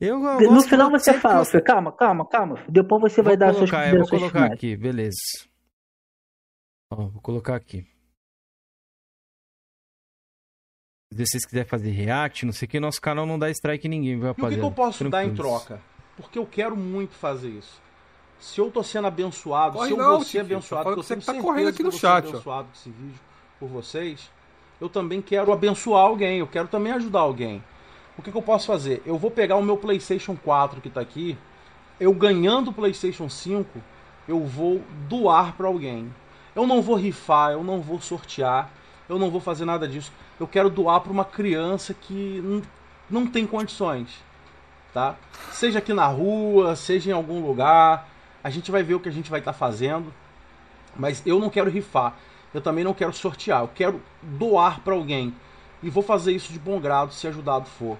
Eu, 0.00 0.24
eu 0.40 0.52
no 0.52 0.62
final 0.62 0.90
você 0.90 1.12
fala, 1.12 1.44
que... 1.44 1.60
calma, 1.60 1.92
calma, 1.92 2.26
calma. 2.26 2.64
Depois 2.66 3.02
você 3.02 3.20
vou 3.20 3.24
vai 3.30 3.36
dar 3.36 3.52
colocar, 3.52 3.84
suas 3.84 3.92
Eu 3.92 3.98
vou 3.98 4.08
colocar 4.08 4.38
finais. 4.38 4.52
aqui, 4.52 4.76
beleza. 4.76 5.16
Ó, 6.90 6.96
vou 7.08 7.20
colocar 7.20 7.54
aqui. 7.54 7.86
Se 11.12 11.26
vocês 11.26 11.44
quiserem 11.44 11.68
fazer 11.68 11.90
react, 11.90 12.46
não 12.46 12.52
sei 12.52 12.66
o 12.66 12.68
que, 12.70 12.80
nosso 12.80 13.00
canal 13.00 13.26
não 13.26 13.38
dá 13.38 13.50
strike 13.50 13.86
em 13.86 13.90
ninguém, 13.90 14.18
viu, 14.18 14.28
rapaziada? 14.28 14.54
E 14.54 14.58
o 14.58 14.70
que, 14.70 14.74
que 14.74 14.80
eu 14.80 14.84
posso 14.84 15.10
dar 15.10 15.24
em 15.24 15.34
troca? 15.34 15.82
Porque 16.16 16.38
eu 16.38 16.46
quero 16.46 16.76
muito 16.76 17.14
fazer 17.14 17.50
isso. 17.50 17.82
Se 18.38 18.58
eu 18.58 18.70
tô 18.70 18.82
sendo 18.82 19.06
abençoado, 19.06 19.74
Corre 19.74 19.88
se 19.88 19.92
eu 19.92 19.98
não, 19.98 20.10
vou 20.16 20.24
ser 20.24 20.38
abençoado, 20.38 20.94
que 20.94 21.00
eu 21.00 21.04
tenho 21.04 21.20
você 21.20 21.32
tá 21.34 21.42
correndo 21.42 21.68
aqui 21.68 21.82
no 21.82 21.88
eu 21.88 21.92
chat, 21.92 22.26
abençoado 22.26 22.68
com 22.68 22.74
esse 22.74 22.90
vídeo 22.90 23.20
por 23.58 23.68
vocês, 23.68 24.30
eu 24.80 24.88
também 24.88 25.20
quero 25.20 25.52
abençoar 25.52 26.06
alguém, 26.06 26.38
eu 26.38 26.46
quero 26.46 26.68
também 26.68 26.92
ajudar 26.92 27.20
alguém. 27.20 27.62
O 28.20 28.22
que, 28.22 28.30
que 28.30 28.36
eu 28.36 28.42
posso 28.42 28.66
fazer? 28.66 29.02
Eu 29.06 29.16
vou 29.16 29.30
pegar 29.30 29.56
o 29.56 29.62
meu 29.62 29.78
PlayStation 29.78 30.36
4 30.36 30.82
que 30.82 30.88
está 30.88 31.00
aqui, 31.00 31.38
eu 31.98 32.12
ganhando 32.12 32.68
o 32.68 32.72
PlayStation 32.72 33.30
5, 33.30 33.80
eu 34.28 34.44
vou 34.44 34.82
doar 35.08 35.54
para 35.56 35.66
alguém. 35.66 36.14
Eu 36.54 36.66
não 36.66 36.82
vou 36.82 36.96
rifar, 36.96 37.52
eu 37.52 37.64
não 37.64 37.80
vou 37.80 37.98
sortear, 37.98 38.68
eu 39.08 39.18
não 39.18 39.30
vou 39.30 39.40
fazer 39.40 39.64
nada 39.64 39.88
disso. 39.88 40.12
Eu 40.38 40.46
quero 40.46 40.68
doar 40.68 41.00
para 41.00 41.10
uma 41.10 41.24
criança 41.24 41.94
que 41.94 42.62
não 43.08 43.26
tem 43.26 43.46
condições, 43.46 44.22
tá? 44.92 45.16
Seja 45.50 45.78
aqui 45.78 45.94
na 45.94 46.06
rua, 46.06 46.76
seja 46.76 47.08
em 47.08 47.14
algum 47.14 47.40
lugar, 47.40 48.06
a 48.44 48.50
gente 48.50 48.70
vai 48.70 48.82
ver 48.82 48.96
o 48.96 49.00
que 49.00 49.08
a 49.08 49.12
gente 49.12 49.30
vai 49.30 49.40
estar 49.40 49.54
tá 49.54 49.58
fazendo, 49.58 50.12
mas 50.94 51.22
eu 51.24 51.38
não 51.38 51.48
quero 51.48 51.70
rifar. 51.70 52.16
eu 52.52 52.60
também 52.60 52.84
não 52.84 52.92
quero 52.92 53.14
sortear, 53.14 53.62
eu 53.62 53.70
quero 53.74 54.02
doar 54.20 54.80
para 54.80 54.92
alguém. 54.92 55.34
E 55.82 55.88
vou 55.88 56.02
fazer 56.02 56.32
isso 56.32 56.52
de 56.52 56.58
bom 56.58 56.78
grado 56.78 57.14
se 57.14 57.26
ajudado 57.26 57.64
for. 57.64 57.96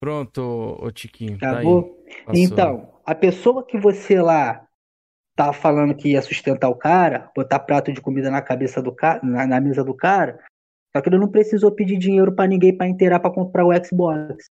Pronto, 0.00 0.40
ô 0.80 0.90
Tiquinho. 0.90 1.36
Acabou. 1.36 2.02
Tá 2.26 2.32
então, 2.34 2.94
a 3.04 3.14
pessoa 3.14 3.64
que 3.64 3.78
você 3.78 4.20
lá 4.20 4.66
tá 5.36 5.52
falando 5.52 5.94
que 5.94 6.10
ia 6.12 6.22
sustentar 6.22 6.68
o 6.68 6.74
cara, 6.74 7.30
botar 7.36 7.60
prato 7.60 7.92
de 7.92 8.00
comida 8.00 8.30
na 8.30 8.42
cabeça 8.42 8.82
do 8.82 8.92
cara, 8.92 9.20
na, 9.22 9.46
na 9.46 9.60
mesa 9.60 9.84
do 9.84 9.94
cara, 9.94 10.42
só 10.94 11.02
que 11.02 11.08
ele 11.08 11.18
não 11.18 11.30
precisou 11.30 11.70
pedir 11.70 11.98
dinheiro 11.98 12.34
para 12.34 12.48
ninguém 12.48 12.76
para 12.76 12.88
inteirar 12.88 13.20
para 13.20 13.32
comprar 13.32 13.64
o 13.64 13.84
Xbox. 13.84 14.46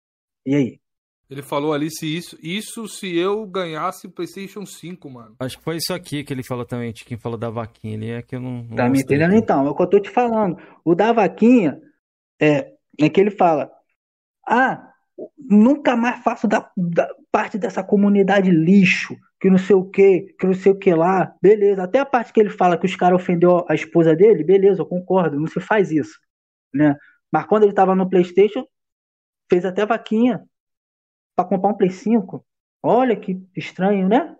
E 0.44 0.55
aí? 0.55 0.81
Ele 1.28 1.42
falou 1.42 1.73
ali 1.73 1.91
se 1.91 2.07
isso, 2.07 2.39
isso 2.41 2.86
se 2.86 3.16
eu 3.16 3.44
ganhasse 3.47 4.07
o 4.07 4.10
PlayStation 4.10 4.65
5, 4.65 5.10
mano. 5.10 5.34
Acho 5.41 5.58
que 5.58 5.65
foi 5.65 5.76
isso 5.76 5.92
aqui 5.92 6.23
que 6.23 6.33
ele 6.33 6.44
falou 6.44 6.65
também, 6.65 6.92
quem 6.92 7.18
falou 7.18 7.36
da 7.36 7.50
vaquinha. 7.50 7.94
Ele 7.94 8.10
é 8.10 8.23
que 8.23 8.36
eu 8.36 8.41
não. 8.41 8.62
não 8.62 8.76
tá 8.76 8.89
me 8.89 9.00
entendendo 9.00 9.34
então? 9.34 9.66
É 9.66 9.70
o 9.70 9.75
que 9.75 9.83
eu 9.83 9.91
tô 9.91 9.99
te 9.99 10.10
falando. 10.10 10.57
O 10.84 10.94
da 10.94 11.12
vaquinha 11.12 11.81
é, 12.41 12.73
é 13.00 13.08
que 13.08 13.20
ele 13.20 13.33
fala: 13.33 13.68
Ah, 14.47 14.92
nunca 15.39 15.97
mais 15.97 16.23
faço 16.23 16.47
da, 16.47 16.70
da 16.77 17.09
parte 17.31 17.59
dessa 17.59 17.83
comunidade 17.83 18.51
lixo, 18.51 19.17
que 19.41 19.51
não 19.51 19.59
sei 19.59 19.77
o 19.77 19.85
que, 19.85 20.35
que 20.39 20.47
não 20.47 20.55
sei 20.55 20.73
o 20.73 20.78
que 20.78 20.93
lá. 20.95 21.35
Beleza. 21.41 21.85
Até 21.85 21.99
a 21.99 22.07
parte 22.07 22.33
que 22.33 22.41
ele 22.41 22.51
fala 22.51 22.78
que 22.78 22.86
os 22.86 22.97
caras 22.97 23.20
ofendeu 23.20 23.65
a 23.69 23.75
esposa 23.75 24.15
dele, 24.15 24.45
beleza, 24.45 24.83
eu 24.83 24.86
concordo, 24.86 25.39
não 25.39 25.47
se 25.47 25.61
faz 25.61 25.91
isso. 25.91 26.19
Né? 26.73 26.97
Mas 27.33 27.47
quando 27.47 27.65
ele 27.65 27.73
tava 27.73 27.95
no 27.95 28.09
PlayStation, 28.09 28.67
fez 29.51 29.65
até 29.65 29.86
vaquinha 29.86 30.43
para 31.35 31.45
comprar 31.45 31.70
um 31.70 31.75
Play 31.75 31.91
5. 31.91 32.45
Olha 32.83 33.17
que 33.17 33.41
estranho, 33.55 34.09
né? 34.09 34.35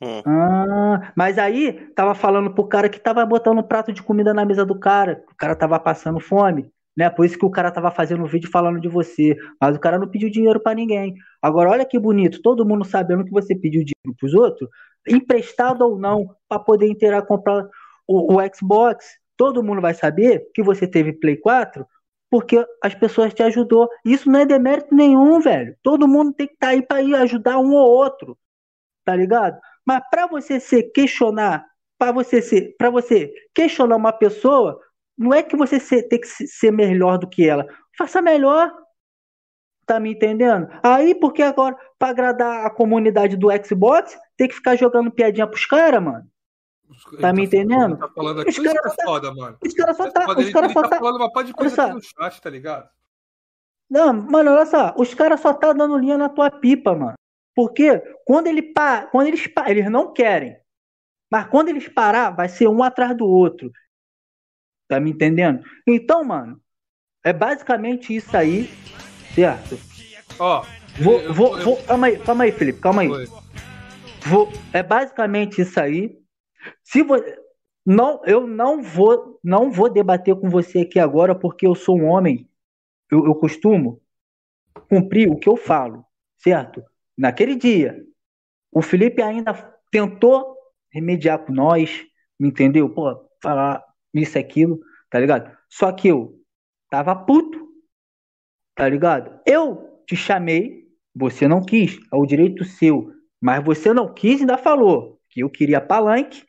Hum. 0.00 0.22
Ah, 0.26 1.12
mas 1.16 1.38
aí 1.38 1.72
tava 1.94 2.14
falando 2.14 2.52
pro 2.52 2.66
cara 2.66 2.88
que 2.88 2.98
tava 2.98 3.24
botando 3.24 3.58
um 3.58 3.62
prato 3.62 3.92
de 3.92 4.02
comida 4.02 4.34
na 4.34 4.44
mesa 4.44 4.66
do 4.66 4.78
cara. 4.78 5.24
O 5.30 5.36
cara 5.36 5.54
tava 5.54 5.78
passando 5.78 6.18
fome, 6.18 6.72
né? 6.96 7.08
Por 7.10 7.24
isso 7.24 7.38
que 7.38 7.44
o 7.44 7.50
cara 7.50 7.70
tava 7.70 7.90
fazendo 7.90 8.22
um 8.22 8.26
vídeo 8.26 8.50
falando 8.50 8.80
de 8.80 8.88
você. 8.88 9.36
Mas 9.60 9.76
o 9.76 9.80
cara 9.80 9.98
não 9.98 10.08
pediu 10.08 10.30
dinheiro 10.30 10.60
para 10.60 10.74
ninguém. 10.74 11.14
Agora 11.40 11.70
olha 11.70 11.84
que 11.84 11.98
bonito, 11.98 12.42
todo 12.42 12.66
mundo 12.66 12.84
sabendo 12.84 13.24
que 13.24 13.30
você 13.30 13.54
pediu 13.54 13.82
dinheiro 13.82 14.16
pros 14.18 14.34
outros, 14.34 14.68
emprestado 15.08 15.82
ou 15.82 15.98
não, 15.98 16.34
para 16.48 16.58
poder 16.58 16.86
inteirar 16.86 17.22
comprar 17.22 17.66
o, 18.06 18.36
o 18.36 18.54
Xbox. 18.54 19.06
Todo 19.36 19.62
mundo 19.62 19.80
vai 19.80 19.94
saber 19.94 20.46
que 20.54 20.62
você 20.62 20.86
teve 20.86 21.12
Play 21.12 21.36
4 21.36 21.86
porque 22.30 22.64
as 22.82 22.94
pessoas 22.94 23.34
te 23.34 23.42
ajudou. 23.42 23.90
Isso 24.02 24.30
não 24.30 24.40
é 24.40 24.46
demérito 24.46 24.94
nenhum, 24.94 25.38
velho. 25.38 25.76
Todo 25.82 26.08
mundo 26.08 26.32
tem 26.32 26.46
que 26.46 26.54
estar 26.54 26.68
tá 26.68 26.72
aí 26.72 26.80
para 26.80 27.02
ir 27.02 27.14
ajudar 27.14 27.58
um 27.58 27.74
ou 27.74 27.86
outro, 27.86 28.38
tá 29.04 29.14
ligado? 29.14 29.60
Mas 29.86 30.02
para 30.10 30.26
você 30.26 30.58
se 30.58 30.82
questionar, 30.82 31.66
para 31.98 32.10
você 32.10 32.40
ser, 32.40 32.74
para 32.78 32.88
você 32.88 33.30
questionar 33.54 33.96
uma 33.96 34.12
pessoa, 34.14 34.80
não 35.16 35.32
é 35.32 35.42
que 35.42 35.56
você 35.56 36.02
tem 36.02 36.20
que 36.20 36.26
ser 36.26 36.70
melhor 36.70 37.18
do 37.18 37.28
que 37.28 37.48
ela. 37.48 37.66
Faça 37.96 38.22
melhor. 38.22 38.72
Tá 39.86 39.98
me 39.98 40.12
entendendo? 40.12 40.68
Aí, 40.82 41.14
porque 41.14 41.42
agora, 41.42 41.76
para 41.98 42.10
agradar 42.10 42.66
a 42.66 42.70
comunidade 42.70 43.36
do 43.36 43.48
Xbox, 43.64 44.16
tem 44.36 44.48
que 44.48 44.54
ficar 44.54 44.76
jogando 44.76 45.10
piadinha 45.10 45.46
pros 45.46 45.66
caras, 45.66 46.02
mano. 46.02 46.24
Tá, 47.12 47.18
tá 47.20 47.32
me 47.32 47.44
entendendo? 47.44 47.96
Tá 47.98 48.08
falando 48.14 48.40
aqui, 48.40 48.50
os 48.50 48.58
caras 48.58 48.98
é 48.98 49.04
foda, 49.04 49.34
mano. 49.34 49.56
Os 49.64 49.74
caras 49.74 49.96
só 49.96 50.10
tá. 50.10 50.26
Os 50.38 50.50
caras 50.50 50.72
só 50.72 50.82
tá, 50.82 50.88
tá 50.88 50.98
falando 50.98 51.16
uma 51.16 51.32
parte 51.32 51.48
de 51.48 51.54
coisa 51.54 51.84
aqui 51.84 51.94
no 51.94 52.02
chat, 52.02 52.40
tá 52.40 52.50
ligado? 52.50 52.88
Não, 53.90 54.12
mano, 54.12 54.52
olha 54.52 54.66
só, 54.66 54.94
os 54.96 55.12
caras 55.12 55.40
só 55.40 55.52
tá 55.52 55.72
dando 55.72 55.98
linha 55.98 56.16
na 56.16 56.28
tua 56.28 56.50
pipa, 56.50 56.94
mano. 56.94 57.14
Porque 57.54 57.98
quando 58.24 58.46
ele 58.46 58.62
pa, 58.62 59.06
quando 59.06 59.26
eles 59.26 59.46
pa, 59.46 59.70
eles 59.70 59.90
não 59.90 60.12
querem. 60.12 60.56
Mas 61.30 61.46
quando 61.48 61.68
eles 61.68 61.88
parar, 61.88 62.30
vai 62.30 62.48
ser 62.48 62.68
um 62.68 62.82
atrás 62.82 63.16
do 63.16 63.26
outro. 63.26 63.70
Tá 64.92 65.00
me 65.00 65.10
entendendo? 65.10 65.64
Então, 65.86 66.22
mano, 66.22 66.60
é 67.24 67.32
basicamente 67.32 68.14
isso 68.14 68.36
aí, 68.36 68.68
certo? 69.34 69.78
Ó, 70.38 70.66
vou, 70.98 71.18
eu, 71.18 71.32
vou, 71.32 71.58
eu, 71.58 71.64
vou, 71.64 71.76
calma 71.84 72.06
aí, 72.08 72.18
calma 72.18 72.44
aí, 72.44 72.52
Felipe, 72.52 72.78
calma 72.78 73.00
aí. 73.00 73.08
Vou, 74.26 74.52
é 74.70 74.82
basicamente 74.82 75.62
isso 75.62 75.80
aí. 75.80 76.14
Se 76.84 77.02
você 77.02 77.38
não, 77.86 78.20
eu 78.26 78.46
não 78.46 78.82
vou, 78.82 79.40
não 79.42 79.70
vou 79.70 79.88
debater 79.88 80.36
com 80.36 80.50
você 80.50 80.80
aqui 80.80 81.00
agora 81.00 81.34
porque 81.34 81.66
eu 81.66 81.74
sou 81.74 81.98
um 81.98 82.04
homem. 82.04 82.46
Eu, 83.10 83.24
eu 83.24 83.34
costumo 83.34 83.98
cumprir 84.90 85.26
o 85.26 85.38
que 85.38 85.48
eu 85.48 85.56
falo, 85.56 86.04
certo? 86.36 86.84
Naquele 87.16 87.56
dia, 87.56 87.98
o 88.70 88.82
Felipe 88.82 89.22
ainda 89.22 89.54
tentou 89.90 90.54
remediar 90.92 91.38
com 91.38 91.50
nós, 91.54 92.04
me 92.38 92.48
entendeu? 92.48 92.90
Pô, 92.90 93.26
falar 93.42 93.82
isso 94.12 94.38
aquilo, 94.38 94.80
tá 95.10 95.18
ligado? 95.18 95.56
Só 95.68 95.92
que 95.92 96.08
eu 96.08 96.38
tava 96.90 97.14
puto, 97.14 97.68
tá 98.74 98.88
ligado? 98.88 99.40
Eu 99.46 100.02
te 100.06 100.16
chamei, 100.16 100.88
você 101.14 101.48
não 101.48 101.62
quis, 101.64 101.98
é 102.12 102.16
o 102.16 102.26
direito 102.26 102.64
seu, 102.64 103.12
mas 103.40 103.64
você 103.64 103.92
não 103.92 104.12
quis 104.12 104.38
e 104.38 104.42
ainda 104.42 104.58
falou 104.58 105.20
que 105.28 105.40
eu 105.40 105.50
queria 105.50 105.80
palanque 105.80 106.44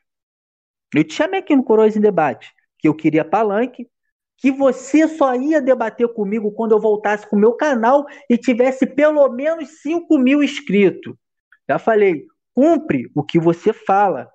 eu 0.94 1.04
te 1.04 1.14
chamei 1.14 1.40
aqui 1.40 1.56
no 1.56 1.64
Coroas 1.64 1.96
em 1.96 2.02
Debate, 2.02 2.54
que 2.78 2.88
eu 2.88 2.94
queria 2.94 3.26
palanque, 3.26 3.88
que 4.38 4.52
você 4.52 5.08
só 5.08 5.34
ia 5.36 5.62
debater 5.62 6.08
comigo 6.14 6.52
quando 6.52 6.74
eu 6.74 6.80
voltasse 6.80 7.28
com 7.28 7.36
o 7.36 7.40
meu 7.40 7.54
canal 7.54 8.06
e 8.30 8.38
tivesse 8.38 8.86
pelo 8.86 9.28
menos 9.30 9.82
5 9.82 10.18
mil 10.18 10.44
inscritos. 10.44 11.16
Já 11.68 11.80
falei, 11.80 12.26
cumpre 12.54 13.10
o 13.16 13.24
que 13.24 13.40
você 13.40 13.74
fala. 13.74 14.30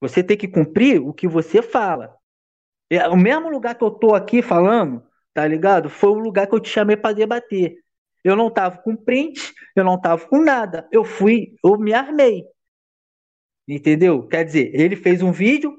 Você 0.00 0.22
tem 0.22 0.36
que 0.36 0.48
cumprir 0.48 1.00
o 1.00 1.12
que 1.12 1.26
você 1.26 1.60
fala. 1.62 2.16
É, 2.90 3.06
o 3.08 3.16
mesmo 3.16 3.50
lugar 3.50 3.74
que 3.74 3.84
eu 3.84 3.90
tô 3.90 4.14
aqui 4.14 4.40
falando, 4.40 5.02
tá 5.34 5.46
ligado? 5.46 5.90
Foi 5.90 6.10
o 6.10 6.14
lugar 6.14 6.46
que 6.46 6.54
eu 6.54 6.60
te 6.60 6.68
chamei 6.68 6.96
para 6.96 7.14
debater. 7.14 7.76
Eu 8.24 8.36
não 8.36 8.50
tava 8.50 8.78
com 8.78 8.96
print, 8.96 9.54
eu 9.76 9.84
não 9.84 10.00
tava 10.00 10.26
com 10.26 10.40
nada. 10.40 10.88
Eu 10.90 11.04
fui, 11.04 11.54
eu 11.64 11.78
me 11.78 11.92
armei. 11.92 12.44
Entendeu? 13.66 14.26
Quer 14.26 14.44
dizer, 14.44 14.70
ele 14.74 14.96
fez 14.96 15.22
um 15.22 15.32
vídeo 15.32 15.76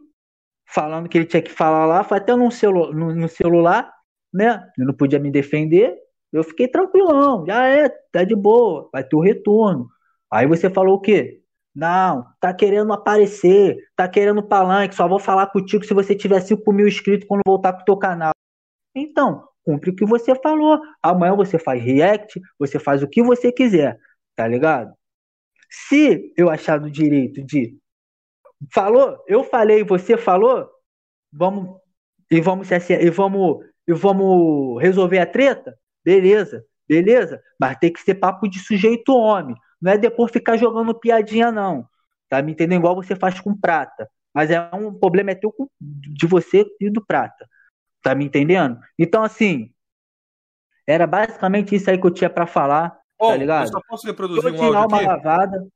falando 0.66 1.10
que 1.10 1.18
ele 1.18 1.26
tinha 1.26 1.42
que 1.42 1.52
falar 1.52 1.86
lá, 1.86 2.04
foi 2.04 2.18
até 2.20 2.36
no, 2.36 2.52
celu 2.52 2.94
no, 2.94 3.16
no 3.16 3.28
celular, 3.28 3.92
né? 4.32 4.64
Eu 4.78 4.86
não 4.86 4.94
podia 4.94 5.20
me 5.20 5.32
defender. 5.32 5.98
Eu 6.32 6.44
fiquei 6.44 6.68
tranquilão, 6.68 7.44
já 7.46 7.68
é, 7.68 7.90
tá 8.12 8.24
de 8.24 8.36
boa, 8.36 8.88
vai 8.94 9.04
ter 9.04 9.16
o 9.16 9.20
retorno. 9.22 9.90
Aí 10.32 10.46
você 10.46 10.70
falou 10.70 10.96
o 10.98 11.02
quê? 11.02 11.42
Não, 11.76 12.26
tá 12.40 12.54
querendo 12.54 12.92
aparecer, 12.92 13.78
tá 13.96 14.08
querendo 14.08 14.44
palanque, 14.44 14.96
só 14.96 15.08
vou 15.08 15.20
falar 15.20 15.48
contigo 15.48 15.86
se 15.86 15.94
você 15.94 16.16
tiver 16.16 16.42
5 16.42 16.74
mil 16.74 16.88
inscritos 16.88 17.28
quando 17.28 17.42
voltar 17.46 17.74
pro 17.74 17.86
teu 17.86 17.98
canal. 17.98 18.32
Então, 18.96 19.48
cumpre 19.64 19.92
o 19.92 19.96
que 19.96 20.06
você 20.06 20.34
falou. 20.36 20.80
Amanhã 21.02 21.36
você 21.36 21.60
faz 21.60 21.82
react, 21.82 22.42
você 22.58 22.80
faz 22.80 23.04
o 23.04 23.08
que 23.08 23.22
você 23.22 23.52
quiser, 23.52 24.00
tá 24.36 24.48
ligado? 24.48 24.94
Se 25.70 26.34
eu 26.36 26.50
achar 26.50 26.80
do 26.80 26.90
direito 26.90 27.44
de 27.46 27.78
falou, 28.74 29.24
eu 29.28 29.44
falei, 29.44 29.84
você 29.84 30.18
falou, 30.18 30.70
vamos 31.32 31.78
e 32.30 32.42
vamos 32.42 32.70
e 32.70 33.10
vamos 33.10 33.66
e 33.88 33.94
vamos 33.94 34.82
resolver 34.82 35.20
a 35.20 35.26
treta, 35.26 35.78
beleza, 36.04 36.64
beleza, 36.88 37.42
mas 37.60 37.78
tem 37.78 37.92
que 37.92 38.02
ser 38.02 38.16
papo 38.16 38.48
de 38.48 38.60
sujeito 38.60 39.14
homem, 39.14 39.56
não 39.82 39.92
é 39.92 39.98
depois 39.98 40.32
ficar 40.32 40.58
jogando 40.58 40.98
piadinha 40.98 41.52
não, 41.52 41.88
tá 42.28 42.42
me 42.42 42.52
entendendo 42.52 42.80
igual 42.80 42.96
você 42.96 43.16
faz 43.16 43.40
com 43.40 43.56
prata, 43.56 44.10
mas 44.34 44.52
é 44.52 44.60
um 44.74 44.94
problema 44.94 45.32
é 45.32 45.36
teu 45.36 45.54
de 45.80 46.28
você 46.28 46.66
e 46.80 46.90
do 46.90 47.06
prata, 47.06 47.48
tá 48.02 48.14
me 48.14 48.26
entendendo? 48.26 48.80
Então 48.98 49.24
assim, 49.24 49.74
era 50.88 51.06
basicamente 51.06 51.76
isso 51.76 51.90
aí 51.90 52.00
que 52.00 52.06
eu 52.08 52.12
tinha 52.12 52.30
para 52.30 52.48
falar 52.48 53.00
oh, 53.20 53.28
tá 53.28 53.36
ligado? 53.36 53.66
Eu 53.66 53.72
só 53.74 53.82
posso 53.88 54.08
reproduzir 54.08 54.54
um 54.54 54.74
áudio 54.74 54.98
uma 54.98 55.02
lavada, 55.02 55.68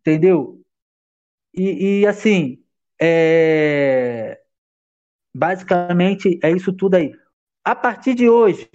entendeu? 0.00 0.62
E, 1.52 2.00
e 2.00 2.06
assim, 2.06 2.62
é... 3.00 4.40
basicamente 5.34 6.38
é 6.42 6.50
isso 6.50 6.72
tudo 6.72 6.94
aí. 6.94 7.12
A 7.64 7.74
partir 7.74 8.14
de 8.14 8.28
hoje, 8.28 8.70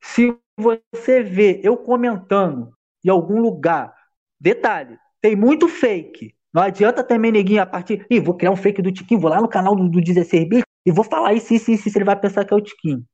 se 0.00 0.36
você 0.56 1.22
vê 1.22 1.60
eu 1.62 1.76
comentando 1.76 2.76
em 3.04 3.10
algum 3.10 3.40
lugar, 3.40 3.94
detalhe, 4.40 4.98
tem 5.20 5.36
muito 5.36 5.68
fake. 5.68 6.34
Não 6.52 6.62
adianta 6.62 7.02
também, 7.02 7.32
neguinho, 7.32 7.62
a 7.62 7.66
partir. 7.66 8.06
Ih, 8.10 8.20
vou 8.20 8.36
criar 8.36 8.50
um 8.50 8.56
fake 8.56 8.82
do 8.82 8.92
Tiquinho, 8.92 9.20
vou 9.20 9.30
lá 9.30 9.40
no 9.40 9.48
canal 9.48 9.74
do, 9.74 9.88
do 9.88 10.00
16 10.00 10.48
bits 10.48 10.64
e 10.84 10.92
vou 10.92 11.04
falar 11.04 11.32
isso, 11.32 11.54
isso, 11.54 11.70
isso, 11.70 11.88
isso, 11.88 11.98
ele 11.98 12.04
vai 12.04 12.18
pensar 12.18 12.44
que 12.44 12.52
é 12.52 12.56
o 12.56 12.60
Tiquinho. 12.60 13.04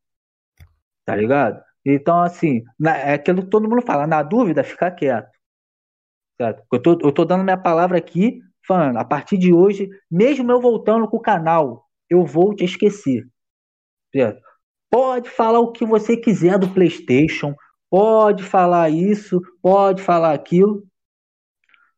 Tá 1.05 1.15
ligado? 1.15 1.63
Então, 1.85 2.21
assim, 2.21 2.65
na, 2.79 2.97
é 2.97 3.15
aquilo 3.15 3.43
que 3.43 3.51
todo 3.51 3.69
mundo 3.69 3.83
fala, 3.83 4.07
na 4.07 4.23
dúvida, 4.23 4.65
fica 4.65 4.91
quieto. 4.91 5.31
Certo? 6.41 6.63
Eu, 6.73 6.83
tô, 6.83 6.99
eu 7.03 7.13
tô 7.13 7.25
dando 7.25 7.45
minha 7.45 7.57
palavra 7.57 7.99
aqui, 7.99 8.41
falando, 8.67 8.99
a 8.99 9.05
partir 9.05 9.39
de 9.39 9.53
hoje, 9.53 9.89
mesmo 10.11 10.51
eu 10.51 10.61
voltando 10.61 11.09
com 11.09 11.17
o 11.17 11.23
canal, 11.23 11.87
eu 12.11 12.25
vou 12.25 12.55
te 12.55 12.65
esquecer. 12.65 13.27
Certo? 14.15 14.41
Pode 14.91 15.29
falar 15.31 15.61
o 15.61 15.73
que 15.73 15.85
você 15.85 16.17
quiser 16.17 16.59
do 16.59 16.69
PlayStation, 16.69 17.55
pode 17.91 18.43
falar 18.43 18.91
isso, 18.91 19.41
pode 19.63 20.03
falar 20.03 20.35
aquilo. 20.35 20.87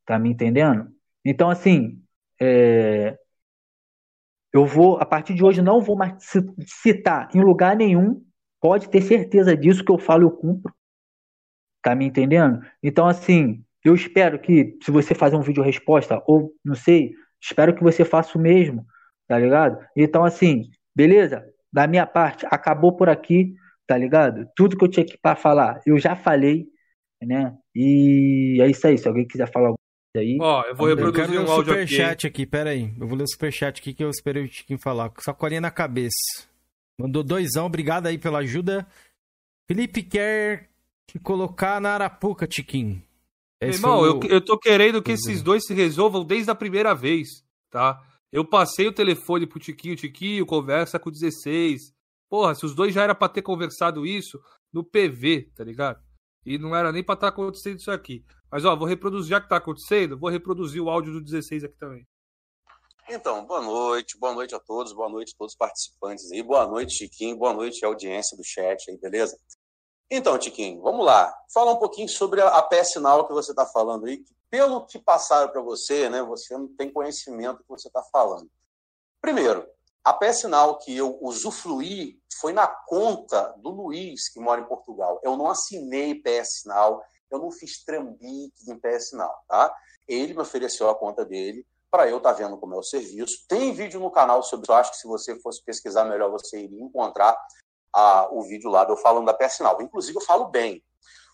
Tá 0.06 0.18
me 0.18 0.30
entendendo? 0.30 0.88
Então, 1.24 1.50
assim, 1.50 2.02
é, 2.40 3.18
eu 4.52 4.66
vou, 4.66 4.96
a 4.96 5.06
partir 5.06 5.34
de 5.34 5.44
hoje, 5.44 5.62
não 5.62 5.80
vou 5.80 5.96
mais 5.96 6.14
citar 6.66 7.28
em 7.34 7.40
lugar 7.40 7.76
nenhum. 7.76 8.24
Pode 8.60 8.88
ter 8.88 9.00
certeza 9.02 9.56
disso 9.56 9.84
que 9.84 9.92
eu 9.92 9.98
falo, 9.98 10.24
eu 10.24 10.30
cumpro. 10.30 10.74
Tá 11.82 11.94
me 11.94 12.04
entendendo? 12.04 12.60
Então, 12.82 13.06
assim, 13.06 13.64
eu 13.84 13.94
espero 13.94 14.38
que, 14.38 14.76
se 14.82 14.90
você 14.90 15.14
fazer 15.14 15.36
um 15.36 15.42
vídeo 15.42 15.62
resposta, 15.62 16.22
ou 16.26 16.52
não 16.64 16.74
sei, 16.74 17.12
espero 17.40 17.74
que 17.74 17.82
você 17.82 18.04
faça 18.04 18.36
o 18.36 18.40
mesmo, 18.40 18.84
tá 19.26 19.38
ligado? 19.38 19.78
Então, 19.96 20.24
assim, 20.24 20.68
beleza? 20.94 21.44
Da 21.72 21.86
minha 21.86 22.06
parte, 22.06 22.44
acabou 22.50 22.96
por 22.96 23.08
aqui, 23.08 23.54
tá 23.90 23.98
ligado? 23.98 24.48
Tudo 24.54 24.76
que 24.76 24.84
eu 24.84 24.88
tinha 24.88 25.04
aqui 25.04 25.18
para 25.20 25.34
falar, 25.34 25.80
eu 25.84 25.98
já 25.98 26.14
falei, 26.14 26.64
né? 27.20 27.58
E 27.74 28.56
é 28.62 28.68
isso 28.70 28.86
aí. 28.86 28.96
Se 28.96 29.08
alguém 29.08 29.26
quiser 29.26 29.50
falar 29.50 29.66
alguma 29.70 29.78
coisa 30.14 30.24
aí. 30.28 30.38
Ó, 30.40 30.62
eu 30.62 30.76
vou 30.76 30.86
reproduzir 30.86 31.34
eu 31.34 31.42
um 31.42 31.50
áudio 31.50 31.72
super 31.72 31.82
aqui. 31.82 31.94
chat 31.96 32.24
aqui, 32.28 32.46
pera 32.46 32.70
aí. 32.70 32.94
Eu 33.00 33.08
vou 33.08 33.18
ler 33.18 33.24
o 33.24 33.28
superchat 33.28 33.80
aqui 33.80 33.92
que 33.92 34.04
eu 34.04 34.08
esperei 34.08 34.44
o 34.44 34.48
Tiquinho 34.48 34.78
falar. 34.78 35.12
Só 35.18 35.32
colinha 35.34 35.60
na 35.60 35.72
cabeça. 35.72 36.46
Mandou 37.00 37.24
doisão, 37.24 37.66
obrigado 37.66 38.06
aí 38.06 38.16
pela 38.16 38.38
ajuda. 38.38 38.86
Felipe 39.68 40.04
quer 40.04 40.68
te 41.10 41.18
colocar 41.18 41.80
na 41.80 41.90
Arapuca, 41.94 42.46
Tiquinho. 42.46 43.02
Meu 43.60 43.70
Esse 43.70 43.80
irmão, 43.80 44.04
eu, 44.04 44.18
o- 44.20 44.26
eu 44.26 44.40
tô 44.40 44.56
querendo 44.56 45.02
que 45.02 45.10
esses 45.10 45.42
dois 45.42 45.64
se 45.66 45.74
resolvam 45.74 46.24
desde 46.24 46.48
a 46.48 46.54
primeira 46.54 46.94
vez, 46.94 47.26
tá? 47.70 48.00
Eu 48.30 48.44
passei 48.44 48.86
o 48.86 48.92
telefone 48.92 49.48
pro 49.48 49.58
Tiquinho, 49.58 49.96
Tiquinho, 49.96 50.46
conversa 50.46 50.96
com 50.96 51.08
o 51.08 51.12
16. 51.12 51.92
Porra, 52.30 52.54
se 52.54 52.64
os 52.64 52.76
dois 52.76 52.94
já 52.94 53.02
era 53.02 53.14
pra 53.14 53.28
ter 53.28 53.42
conversado 53.42 54.06
isso 54.06 54.40
no 54.72 54.84
PV, 54.84 55.50
tá 55.56 55.64
ligado? 55.64 56.00
E 56.46 56.56
não 56.56 56.74
era 56.74 56.92
nem 56.92 57.02
pra 57.02 57.14
estar 57.14 57.28
acontecendo 57.28 57.80
isso 57.80 57.90
aqui. 57.90 58.24
Mas 58.48 58.64
ó, 58.64 58.76
vou 58.76 58.86
reproduzir, 58.86 59.30
já 59.30 59.40
que 59.40 59.48
tá 59.48 59.56
acontecendo, 59.56 60.16
vou 60.16 60.30
reproduzir 60.30 60.80
o 60.80 60.88
áudio 60.88 61.12
do 61.12 61.20
16 61.20 61.64
aqui 61.64 61.76
também. 61.76 62.06
Então, 63.08 63.44
boa 63.44 63.60
noite, 63.60 64.16
boa 64.16 64.32
noite 64.32 64.54
a 64.54 64.60
todos, 64.60 64.92
boa 64.92 65.08
noite 65.08 65.32
a 65.34 65.38
todos 65.38 65.54
os 65.54 65.58
participantes 65.58 66.30
aí, 66.30 66.40
boa 66.44 66.64
noite, 66.64 66.94
Chiquinho, 66.94 67.36
boa 67.36 67.52
noite 67.52 67.84
audiência 67.84 68.36
do 68.36 68.44
chat 68.44 68.88
aí, 68.88 68.96
beleza? 68.96 69.36
Então, 70.08 70.38
Tiquinho, 70.38 70.80
vamos 70.80 71.04
lá. 71.04 71.34
Fala 71.52 71.72
um 71.72 71.76
pouquinho 71.76 72.08
sobre 72.08 72.40
a, 72.40 72.62
PS 72.62 72.96
Now 72.96 73.26
que 73.26 73.32
você 73.32 73.50
está 73.50 73.66
falando 73.66 74.06
aí. 74.06 74.18
que 74.18 74.32
Pelo 74.48 74.86
que 74.86 75.00
passaram 75.00 75.50
para 75.50 75.60
você, 75.60 76.08
né, 76.08 76.22
você 76.22 76.56
não 76.56 76.68
tem 76.68 76.92
conhecimento 76.92 77.58
do 77.58 77.64
que 77.64 77.68
você 77.68 77.88
está 77.88 78.02
falando. 78.12 78.48
Primeiro, 79.20 79.66
a 80.04 80.12
PS 80.14 80.44
Now 80.44 80.78
que 80.78 80.96
eu 80.96 81.18
usufruí 81.20 82.18
foi 82.40 82.52
na 82.52 82.66
conta 82.66 83.54
do 83.58 83.70
Luiz, 83.70 84.28
que 84.30 84.40
mora 84.40 84.60
em 84.60 84.66
Portugal. 84.66 85.20
Eu 85.22 85.36
não 85.36 85.48
assinei 85.48 86.14
PS 86.14 86.64
Now, 86.66 87.02
eu 87.30 87.38
não 87.38 87.50
fiz 87.50 87.84
trambique 87.84 88.70
em 88.70 88.78
PS 88.78 89.12
Now, 89.12 89.30
tá? 89.46 89.74
Ele 90.08 90.32
me 90.32 90.40
ofereceu 90.40 90.88
a 90.88 90.94
conta 90.94 91.24
dele 91.24 91.66
para 91.90 92.08
eu 92.08 92.18
estar 92.18 92.32
vendo 92.32 92.56
como 92.56 92.74
é 92.74 92.78
o 92.78 92.82
serviço. 92.82 93.44
Tem 93.48 93.72
vídeo 93.72 94.00
no 94.00 94.10
canal 94.10 94.42
sobre 94.42 94.64
isso. 94.64 94.72
Eu 94.72 94.76
acho 94.76 94.90
que 94.92 94.98
se 94.98 95.06
você 95.06 95.38
fosse 95.40 95.62
pesquisar 95.64 96.04
melhor, 96.04 96.30
você 96.30 96.58
iria 96.60 96.82
encontrar 96.82 97.36
a, 97.92 98.28
o 98.32 98.42
vídeo 98.42 98.70
lá 98.70 98.84
de 98.84 98.92
eu 98.92 98.96
falando 98.96 99.26
da 99.26 99.34
personal. 99.34 99.80
Inclusive, 99.82 100.16
eu 100.16 100.22
falo 100.22 100.46
bem. 100.46 100.82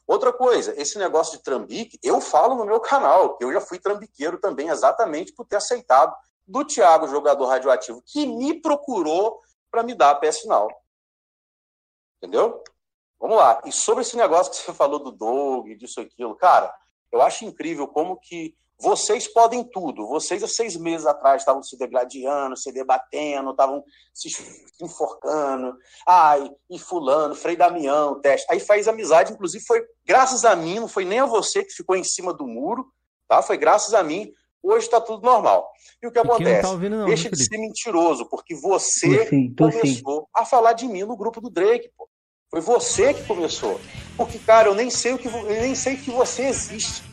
Outra 0.06 0.32
coisa, 0.32 0.72
esse 0.80 0.98
negócio 0.98 1.36
de 1.36 1.42
trambique, 1.42 1.98
eu 2.02 2.20
falo 2.20 2.54
no 2.54 2.64
meu 2.64 2.80
canal, 2.80 3.36
que 3.36 3.44
eu 3.44 3.52
já 3.52 3.60
fui 3.60 3.78
trambiqueiro 3.78 4.38
também, 4.38 4.68
exatamente 4.68 5.32
por 5.34 5.44
ter 5.46 5.56
aceitado 5.56 6.14
do 6.46 6.64
Thiago, 6.64 7.08
jogador 7.08 7.46
radioativo, 7.46 8.02
que 8.06 8.26
me 8.26 8.60
procurou 8.60 9.40
para 9.70 9.82
me 9.82 9.94
dar 9.94 10.10
a 10.10 10.14
personal. 10.14 10.68
Entendeu? 12.18 12.62
Vamos 13.18 13.36
lá. 13.36 13.60
E 13.64 13.72
sobre 13.72 14.02
esse 14.02 14.16
negócio 14.16 14.52
que 14.52 14.58
você 14.58 14.72
falou 14.74 14.98
do 14.98 15.10
Doug, 15.10 15.68
disso 15.76 16.00
aquilo, 16.00 16.36
cara, 16.36 16.72
eu 17.10 17.20
acho 17.20 17.44
incrível 17.44 17.88
como 17.88 18.18
que 18.20 18.54
vocês 18.78 19.26
podem 19.26 19.64
tudo. 19.64 20.06
Vocês, 20.06 20.42
há 20.42 20.48
seis 20.48 20.76
meses 20.76 21.06
atrás, 21.06 21.42
estavam 21.42 21.62
se 21.62 21.78
degladiando, 21.78 22.56
se 22.56 22.70
debatendo, 22.72 23.50
estavam 23.50 23.82
se 24.12 24.28
enforcando. 24.80 25.76
Ai, 26.06 26.50
e 26.70 26.78
fulano, 26.78 27.34
Frei 27.34 27.56
Damião, 27.56 28.20
teste. 28.20 28.46
Aí 28.50 28.60
faz 28.60 28.86
amizade, 28.86 29.32
inclusive 29.32 29.64
foi 29.64 29.82
graças 30.04 30.44
a 30.44 30.54
mim, 30.54 30.78
não 30.78 30.88
foi 30.88 31.04
nem 31.04 31.20
a 31.20 31.26
você 31.26 31.64
que 31.64 31.72
ficou 31.72 31.96
em 31.96 32.04
cima 32.04 32.34
do 32.34 32.46
muro, 32.46 32.86
tá? 33.26 33.40
Foi 33.40 33.56
graças 33.56 33.94
a 33.94 34.02
mim. 34.02 34.30
Hoje 34.66 34.86
está 34.86 35.00
tudo 35.00 35.24
normal. 35.24 35.70
E 36.02 36.08
o 36.08 36.10
que 36.10 36.20
não 36.22 36.34
acontece? 36.34 36.62
tá 36.62 36.70
ouvindo, 36.70 36.96
não, 36.96 37.06
Deixa 37.06 37.28
viu, 37.28 37.38
de 37.38 37.44
ser 37.44 37.56
mentiroso, 37.56 38.26
porque 38.28 38.52
você 38.56 39.26
sim, 39.28 39.54
tô 39.54 39.70
sim. 39.70 39.78
começou 39.78 40.28
a 40.34 40.44
falar 40.44 40.72
de 40.72 40.86
mim 40.88 41.04
no 41.04 41.16
grupo 41.16 41.40
do 41.40 41.48
Drake, 41.48 41.88
pô. 41.96 42.08
Foi 42.50 42.60
você 42.60 43.14
que 43.14 43.22
começou. 43.24 43.80
Porque, 44.16 44.40
cara, 44.40 44.68
eu 44.68 44.74
nem 44.74 44.90
sei 44.90 45.12
o 45.12 45.18
que 45.18 45.28
eu 45.28 45.44
nem 45.44 45.74
sei 45.76 45.96
que 45.96 46.10
você 46.10 46.46
existe. 46.46 47.04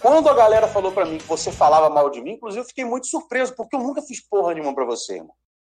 Quando 0.00 0.28
a 0.28 0.34
galera 0.34 0.68
falou 0.68 0.92
pra 0.92 1.06
mim 1.06 1.16
que 1.16 1.26
você 1.26 1.50
falava 1.50 1.88
mal 1.88 2.10
de 2.10 2.20
mim, 2.20 2.32
inclusive 2.32 2.62
eu 2.62 2.68
fiquei 2.68 2.84
muito 2.84 3.06
surpreso, 3.06 3.54
porque 3.54 3.76
eu 3.76 3.80
nunca 3.80 4.02
fiz 4.02 4.20
porra 4.26 4.52
nenhuma 4.52 4.74
pra 4.74 4.84
você, 4.84 5.16
irmão. 5.16 5.34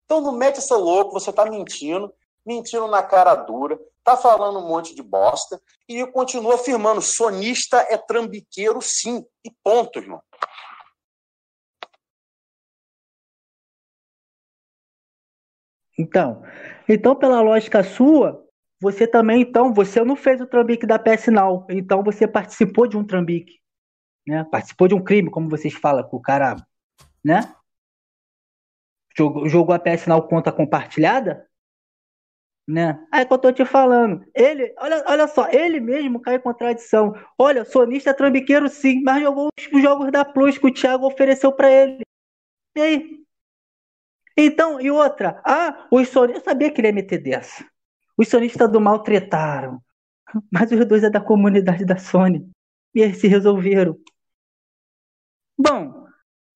Então 0.05 0.21
não 0.21 0.31
mete 0.31 0.57
essa 0.57 0.75
louco, 0.75 1.13
você 1.13 1.31
tá 1.31 1.45
mentindo, 1.45 2.11
mentindo 2.45 2.87
na 2.87 3.03
cara 3.03 3.35
dura, 3.35 3.79
tá 4.03 4.17
falando 4.17 4.59
um 4.59 4.67
monte 4.67 4.95
de 4.95 5.03
bosta, 5.03 5.61
e 5.87 5.99
eu 5.99 6.11
continuo 6.11 6.51
afirmando, 6.51 7.01
sonista 7.01 7.85
é 7.89 7.97
trambiqueiro 7.97 8.81
sim, 8.81 9.23
e 9.45 9.51
ponto, 9.63 9.99
irmão. 9.99 10.21
Então, 16.01 16.43
então 16.89 17.15
pela 17.15 17.41
lógica 17.41 17.83
sua, 17.83 18.43
você 18.81 19.05
também, 19.05 19.41
então, 19.41 19.71
você 19.71 20.03
não 20.03 20.15
fez 20.15 20.41
o 20.41 20.47
trambique 20.47 20.87
da 20.87 20.97
PS 20.97 21.27
Now, 21.27 21.67
então 21.69 22.03
você 22.03 22.27
participou 22.27 22.87
de 22.87 22.97
um 22.97 23.03
trambique, 23.03 23.59
né? 24.27 24.43
Participou 24.45 24.87
de 24.87 24.95
um 24.95 25.03
crime, 25.03 25.29
como 25.29 25.47
vocês 25.49 25.73
falam, 25.73 26.07
que 26.07 26.15
o 26.15 26.19
cara, 26.19 26.55
né? 27.23 27.53
Jogou, 29.15 29.47
jogou 29.47 29.75
a 29.75 29.79
PS 29.79 30.07
Now 30.07 30.27
conta 30.27 30.51
compartilhada, 30.51 31.47
né? 32.67 33.05
Aí 33.11 33.23
que 33.23 33.33
eu 33.33 33.37
tô 33.37 33.51
te 33.51 33.63
falando, 33.63 34.25
ele, 34.33 34.73
olha, 34.79 35.03
olha 35.07 35.27
só, 35.27 35.47
ele 35.49 35.79
mesmo 35.79 36.19
cai 36.19 36.37
em 36.37 36.41
contradição. 36.41 37.13
Olha, 37.37 37.63
sonista 37.63 38.09
é 38.09 38.13
trambiqueiro 38.13 38.67
sim, 38.67 39.03
mas 39.03 39.21
jogou 39.21 39.49
os 39.71 39.81
jogos 39.81 40.11
da 40.11 40.25
Plus 40.25 40.57
que 40.57 40.65
o 40.65 40.73
Thiago 40.73 41.05
ofereceu 41.05 41.51
pra 41.51 41.69
ele. 41.69 42.01
E 42.75 42.81
aí? 42.81 43.21
Então, 44.37 44.79
e 44.79 44.89
outra, 44.89 45.41
ah, 45.45 45.87
os 45.91 46.09
sonistas, 46.09 46.43
eu 46.43 46.49
sabia 46.49 46.71
que 46.71 46.79
ele 46.79 46.87
ia 46.87 46.93
meter 46.93 47.21
dessa. 47.21 47.65
Os 48.17 48.27
sonistas 48.27 48.71
do 48.71 48.79
mal 48.79 49.03
tretaram, 49.03 49.81
mas 50.51 50.71
os 50.71 50.85
dois 50.85 51.03
é 51.03 51.09
da 51.09 51.21
comunidade 51.21 51.85
da 51.85 51.97
Sony. 51.97 52.49
E 52.93 53.01
eles 53.01 53.17
se 53.17 53.27
resolveram. 53.27 53.97
Bom, 55.57 56.07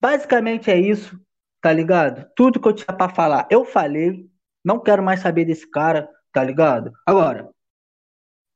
basicamente 0.02 0.70
é 0.70 0.80
isso, 0.80 1.20
tá 1.62 1.72
ligado? 1.72 2.30
Tudo 2.36 2.60
que 2.60 2.68
eu 2.68 2.74
tinha 2.74 2.96
pra 2.96 3.10
falar, 3.10 3.48
eu 3.50 3.66
falei. 3.66 4.30
Não 4.64 4.80
quero 4.80 5.04
mais 5.04 5.20
saber 5.20 5.46
desse 5.46 5.70
cara, 5.70 6.10
tá 6.32 6.44
ligado? 6.44 6.92
Agora, 7.06 7.50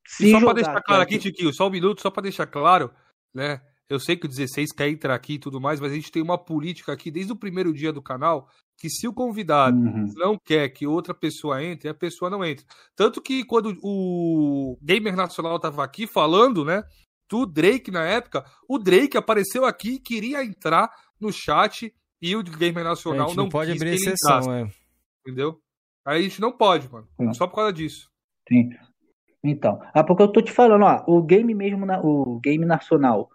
se 0.08 0.32
só 0.32 0.38
pra 0.38 0.40
jogar 0.40 0.54
deixar 0.54 0.82
claro 0.82 1.04
aqui, 1.04 1.20
Tiquinho, 1.20 1.54
só 1.54 1.68
um 1.68 1.70
minuto, 1.70 2.02
só 2.02 2.10
pra 2.10 2.24
deixar 2.24 2.48
claro, 2.48 2.92
né? 3.32 3.62
Eu 3.90 4.00
sei 4.00 4.16
que 4.16 4.26
o 4.26 4.30
16 4.30 4.72
quer 4.72 4.88
entrar 4.90 5.16
aqui 5.16 5.34
e 5.34 5.40
tudo 5.40 5.60
mais, 5.60 5.80
mas 5.80 5.92
a 5.92 5.96
gente 5.96 6.12
tem 6.12 6.22
uma 6.22 6.38
política 6.38 6.94
aqui 6.94 7.10
desde 7.10 7.32
o 7.32 7.36
primeiro 7.36 7.74
dia 7.74 7.92
do 7.92 8.02
canal 8.02 8.48
que 8.78 8.90
se 8.90 9.08
o 9.08 9.14
convidado 9.14 9.76
Uhum. 9.78 10.14
não 10.16 10.38
quer 10.38 10.70
que 10.70 10.86
outra 10.88 11.14
pessoa 11.14 11.62
entre, 11.64 11.90
a 11.90 11.94
pessoa 11.94 12.30
não 12.30 12.46
entra. 12.46 12.66
Tanto 12.96 13.22
que 13.22 13.44
quando 13.44 13.76
o 13.84 14.78
Gamer 14.82 15.16
Nacional 15.16 15.60
tava 15.60 15.84
aqui 15.84 16.06
falando, 16.08 16.64
né, 16.64 16.84
do 17.30 17.46
Drake 17.46 17.92
na 17.92 18.06
época, 18.06 18.46
o 18.70 18.78
Drake 18.80 19.18
apareceu 19.18 19.66
aqui 19.66 19.96
e 19.96 20.00
queria 20.00 20.44
entrar 20.46 20.90
no 21.20 21.32
chat 21.34 21.94
e 22.22 22.36
o 22.36 22.44
Gamer 22.44 22.86
A 22.86 22.90
Nacional 22.90 23.28
gente 23.28 23.38
não, 23.38 23.44
não 23.46 23.50
pode 23.50 23.72
quis 23.74 23.82
abrir 23.82 23.98
que 23.98 24.04
ele 24.04 24.14
exceção, 24.14 24.54
é. 24.54 24.70
entendeu? 25.26 25.60
Aí 26.06 26.20
a 26.20 26.22
gente 26.24 26.40
não 26.40 26.52
pode, 26.52 26.90
mano. 26.92 27.08
Hum. 27.20 27.34
Só 27.34 27.48
por 27.48 27.56
causa 27.56 27.74
disso. 27.74 28.08
Sim. 28.48 28.70
Então, 29.44 29.80
ah, 29.94 30.04
porque 30.04 30.24
eu 30.24 30.32
tô 30.32 30.42
te 30.42 30.52
falando, 30.52 30.84
ó, 30.84 31.04
o 31.08 31.22
game 31.24 31.54
mesmo, 31.54 31.86
na- 31.86 32.02
o 32.02 32.40
game 32.40 32.66
nacional, 32.66 33.30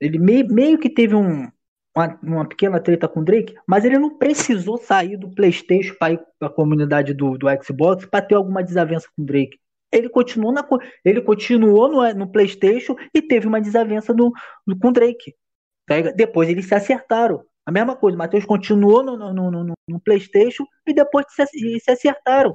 ele 0.00 0.18
meio, 0.18 0.46
meio 0.52 0.78
que 0.78 0.88
teve 0.88 1.14
um, 1.14 1.48
uma, 1.96 2.18
uma 2.22 2.48
pequena 2.48 2.80
treta 2.80 3.08
com 3.08 3.20
o 3.20 3.24
Drake, 3.24 3.54
mas 3.66 3.84
ele 3.84 3.98
não 3.98 4.16
precisou 4.18 4.78
sair 4.78 5.16
do 5.16 5.30
PlayStation 5.34 5.94
para 5.98 6.12
ir 6.14 6.20
para 6.38 6.48
a 6.48 6.52
comunidade 6.52 7.12
do, 7.14 7.36
do 7.36 7.46
Xbox 7.62 8.04
para 8.06 8.24
ter 8.24 8.34
alguma 8.34 8.62
desavença 8.62 9.08
com 9.16 9.22
o 9.22 9.26
Drake. 9.26 9.58
Ele 9.90 10.08
continuou, 10.08 10.52
na, 10.52 10.66
ele 11.04 11.20
continuou 11.22 11.88
no, 11.88 12.14
no 12.14 12.30
PlayStation 12.30 12.94
e 13.14 13.22
teve 13.22 13.46
uma 13.46 13.60
desavença 13.60 14.12
no, 14.12 14.30
no- 14.66 14.78
com 14.78 14.88
o 14.88 14.92
Drake. 14.92 15.34
Pega- 15.86 16.12
Depois 16.12 16.48
eles 16.48 16.66
se 16.66 16.74
acertaram. 16.74 17.42
A 17.64 17.72
mesma 17.72 17.96
coisa, 17.96 18.14
o 18.14 18.18
Matheus 18.18 18.44
continuou 18.44 19.02
no, 19.02 19.16
no, 19.16 19.32
no, 19.50 19.74
no- 19.88 20.00
PlayStation 20.04 20.64
e 20.86 20.92
depois 20.92 21.24
se, 21.30 21.46
se 21.80 21.90
acertaram. 21.90 22.54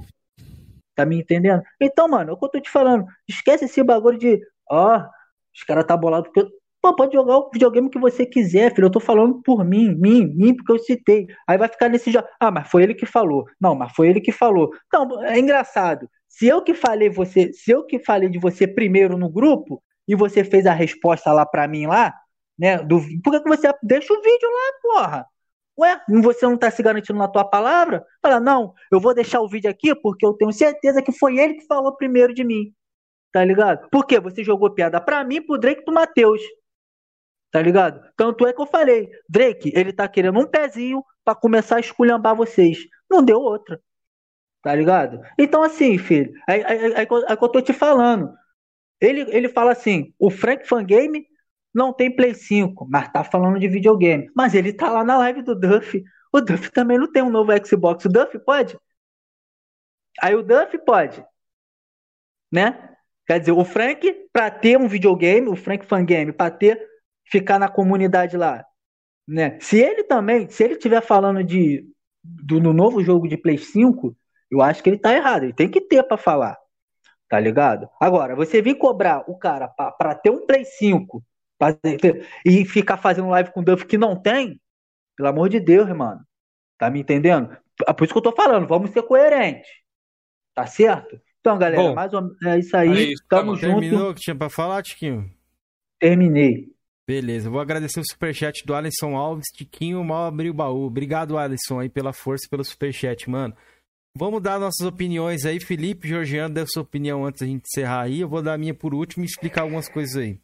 Tá 0.95 1.05
me 1.05 1.19
entendendo? 1.19 1.61
Então, 1.81 2.07
mano, 2.07 2.29
é 2.29 2.33
o 2.33 2.37
que 2.37 2.45
eu 2.45 2.49
tô 2.49 2.61
te 2.61 2.69
falando. 2.69 3.05
Esquece 3.27 3.65
esse 3.65 3.83
bagulho 3.83 4.17
de, 4.17 4.39
ó, 4.69 5.03
os 5.53 5.63
caras 5.63 5.85
tá 5.85 5.97
bolado 5.97 6.29
porque. 6.31 6.47
Pô, 6.83 6.93
pode 6.93 7.13
jogar 7.13 7.37
o 7.37 7.49
videogame 7.49 7.89
que 7.89 7.97
você 7.97 8.25
quiser, 8.25 8.75
filho. 8.75 8.87
Eu 8.87 8.91
tô 8.91 8.99
falando 8.99 9.41
por 9.41 9.63
mim, 9.63 9.95
mim, 9.95 10.25
mim, 10.35 10.53
porque 10.53 10.73
eu 10.73 10.79
citei. 10.79 11.27
Aí 11.47 11.57
vai 11.57 11.69
ficar 11.69 11.87
nesse 11.87 12.11
jogo. 12.11 12.27
Ah, 12.37 12.51
mas 12.51 12.69
foi 12.69 12.83
ele 12.83 12.93
que 12.93 13.05
falou. 13.05 13.45
Não, 13.57 13.73
mas 13.73 13.93
foi 13.93 14.09
ele 14.09 14.19
que 14.19 14.33
falou. 14.33 14.69
Então, 14.87 15.23
é 15.23 15.39
engraçado. 15.39 16.09
Se 16.27 16.45
eu 16.45 16.61
que 16.61 16.73
falei 16.73 17.09
você, 17.09 17.53
se 17.53 17.71
eu 17.71 17.85
que 17.85 17.99
falei 17.99 18.27
de 18.27 18.37
você 18.37 18.67
primeiro 18.67 19.17
no 19.17 19.29
grupo 19.29 19.81
e 20.05 20.13
você 20.13 20.43
fez 20.43 20.65
a 20.65 20.73
resposta 20.73 21.31
lá 21.31 21.45
pra 21.45 21.69
mim 21.69 21.87
lá, 21.87 22.13
né? 22.59 22.79
Do, 22.79 22.99
por 23.23 23.31
que, 23.31 23.39
que 23.39 23.49
você 23.49 23.71
deixa 23.81 24.11
o 24.13 24.21
vídeo 24.21 24.49
lá, 24.49 24.73
porra? 24.81 25.27
Ué, 25.79 26.01
você 26.21 26.45
não 26.45 26.57
tá 26.57 26.69
se 26.69 26.83
garantindo 26.83 27.17
na 27.17 27.29
tua 27.29 27.45
palavra? 27.45 28.03
Fala, 28.21 28.41
não, 28.41 28.73
eu 28.91 28.99
vou 28.99 29.13
deixar 29.15 29.39
o 29.39 29.47
vídeo 29.47 29.69
aqui 29.71 29.95
porque 29.95 30.25
eu 30.25 30.33
tenho 30.33 30.51
certeza 30.51 31.01
que 31.01 31.13
foi 31.13 31.37
ele 31.39 31.53
que 31.53 31.65
falou 31.65 31.95
primeiro 31.95 32.33
de 32.33 32.43
mim. 32.43 32.73
Tá 33.31 33.45
ligado? 33.45 33.87
Porque 33.89 34.19
você 34.19 34.43
jogou 34.43 34.69
piada 34.69 34.99
pra 34.99 35.23
mim, 35.23 35.41
pro 35.41 35.57
Drake 35.57 35.85
pro 35.85 35.93
Matheus. 35.93 36.41
Tá 37.53 37.61
ligado? 37.61 38.01
Tanto 38.17 38.47
é 38.47 38.51
que 38.51 38.59
eu 38.59 38.65
falei, 38.65 39.11
Drake, 39.29 39.71
ele 39.75 39.93
tá 39.93 40.07
querendo 40.07 40.39
um 40.39 40.47
pezinho 40.47 41.05
para 41.23 41.35
começar 41.35 41.75
a 41.75 41.79
esculhambar 41.79 42.35
vocês. 42.35 42.79
Não 43.07 43.23
deu 43.23 43.39
outra. 43.39 43.79
Tá 44.63 44.73
ligado? 44.73 45.21
Então, 45.37 45.61
assim, 45.61 45.99
filho, 45.99 46.33
aí, 46.49 46.63
aí, 46.63 46.85
aí, 46.85 46.93
aí 46.95 47.05
que 47.05 47.43
eu 47.43 47.49
tô 47.49 47.61
te 47.61 47.71
falando. 47.71 48.33
Ele, 48.99 49.21
ele 49.29 49.47
fala 49.47 49.71
assim: 49.71 50.11
o 50.17 50.31
Frank 50.31 50.67
Fangame 50.67 51.27
não 51.71 51.93
tem 51.93 52.15
Play 52.15 52.33
5, 52.33 52.87
mas 52.89 53.11
tá 53.11 53.23
falando 53.23 53.59
de 53.59 53.67
videogame. 53.67 54.31
Mas 54.35 54.55
ele 54.55 54.73
tá 54.73 54.89
lá 54.89 55.03
na 55.03 55.19
live 55.19 55.43
do 55.43 55.53
Duff. 55.53 56.03
O 56.31 56.41
Duff 56.41 56.71
também 56.71 56.97
não 56.97 57.11
tem 57.11 57.21
um 57.21 57.29
novo 57.29 57.51
Xbox. 57.63 58.05
O 58.05 58.09
Duff 58.09 58.39
pode? 58.39 58.75
Aí 60.23 60.33
o 60.33 60.41
Duff 60.41 60.75
pode. 60.79 61.23
Né? 62.51 62.95
Quer 63.27 63.39
dizer, 63.39 63.51
o 63.51 63.63
Frank, 63.63 64.11
para 64.33 64.49
ter 64.49 64.75
um 64.75 64.87
videogame, 64.87 65.49
o 65.49 65.55
Frank 65.55 65.85
Fangame, 65.85 66.33
para 66.33 66.49
ter, 66.49 66.92
ficar 67.25 67.59
na 67.59 67.67
comunidade 67.67 68.37
lá. 68.37 68.63
Né? 69.27 69.57
Se 69.59 69.79
ele 69.79 70.03
também, 70.03 70.49
se 70.49 70.63
ele 70.63 70.73
estiver 70.73 71.01
falando 71.01 71.43
de 71.43 71.85
do 72.23 72.59
no 72.59 72.71
novo 72.71 73.03
jogo 73.03 73.27
de 73.27 73.35
Play 73.35 73.57
5, 73.57 74.15
eu 74.49 74.61
acho 74.61 74.81
que 74.81 74.89
ele 74.89 74.97
tá 74.97 75.13
errado. 75.13 75.43
Ele 75.43 75.53
tem 75.53 75.69
que 75.69 75.81
ter 75.81 76.03
para 76.03 76.17
falar. 76.17 76.57
Tá 77.27 77.39
ligado? 77.39 77.89
Agora, 77.99 78.35
você 78.35 78.61
vir 78.61 78.75
cobrar 78.75 79.23
o 79.27 79.37
cara 79.37 79.67
para 79.67 80.15
ter 80.15 80.29
um 80.29 80.45
Play 80.45 80.63
5 80.63 81.23
e 82.45 82.65
ficar 82.65 82.97
fazendo 82.97 83.29
live 83.29 83.51
com 83.51 83.63
Duff 83.63 83.85
que 83.85 83.97
não 83.97 84.15
tem, 84.15 84.61
pelo 85.15 85.29
amor 85.29 85.49
de 85.49 85.59
Deus, 85.59 85.89
mano. 85.89 86.21
Tá 86.77 86.89
me 86.89 86.99
entendendo? 86.99 87.57
É 87.87 87.93
por 87.93 88.03
isso 88.03 88.13
que 88.13 88.17
eu 88.17 88.23
tô 88.23 88.31
falando, 88.31 88.67
vamos 88.67 88.91
ser 88.91 89.03
coerentes. 89.03 89.69
Tá 90.53 90.67
certo? 90.67 91.19
Então, 91.39 91.57
galera, 91.57 91.81
Bom, 91.81 91.95
mais 91.95 92.13
ou 92.13 92.21
menos 92.21 92.41
é 92.43 92.59
isso 92.59 92.77
aí. 92.77 92.89
É 92.89 93.01
isso, 93.11 93.23
Tamo 93.27 93.53
tá 93.53 93.61
junto. 93.61 93.79
Terminou 93.79 94.11
o 94.11 94.13
que 94.13 94.21
tinha 94.21 94.35
pra 94.35 94.49
falar, 94.49 94.83
Tiquinho? 94.83 95.29
Terminei. 95.99 96.72
Beleza, 97.05 97.49
vou 97.49 97.59
agradecer 97.59 97.99
o 97.99 98.03
superchat 98.09 98.65
do 98.65 98.73
Alisson 98.73 99.15
Alves, 99.15 99.47
Tiquinho 99.53 100.03
mal 100.03 100.25
abriu 100.25 100.53
o 100.53 100.55
baú. 100.55 100.85
Obrigado, 100.85 101.37
Alisson, 101.37 101.79
aí 101.79 101.89
pela 101.89 102.13
força 102.13 102.45
e 102.45 102.49
pelo 102.49 102.63
superchat, 102.63 103.29
mano. 103.29 103.53
Vamos 104.15 104.41
dar 104.41 104.59
nossas 104.59 104.85
opiniões 104.85 105.43
aí. 105.43 105.59
Felipe, 105.59 106.07
Georgiano, 106.07 106.53
dê 106.53 106.65
sua 106.67 106.83
opinião 106.83 107.25
antes 107.25 107.41
da 107.41 107.47
gente 107.47 107.65
encerrar 107.65 108.03
aí. 108.03 108.21
Eu 108.21 108.29
vou 108.29 108.43
dar 108.43 108.53
a 108.53 108.57
minha 108.57 108.73
por 108.73 108.93
último 108.93 109.23
e 109.23 109.27
explicar 109.27 109.63
algumas 109.63 109.89
coisas 109.89 110.15
aí. 110.15 110.39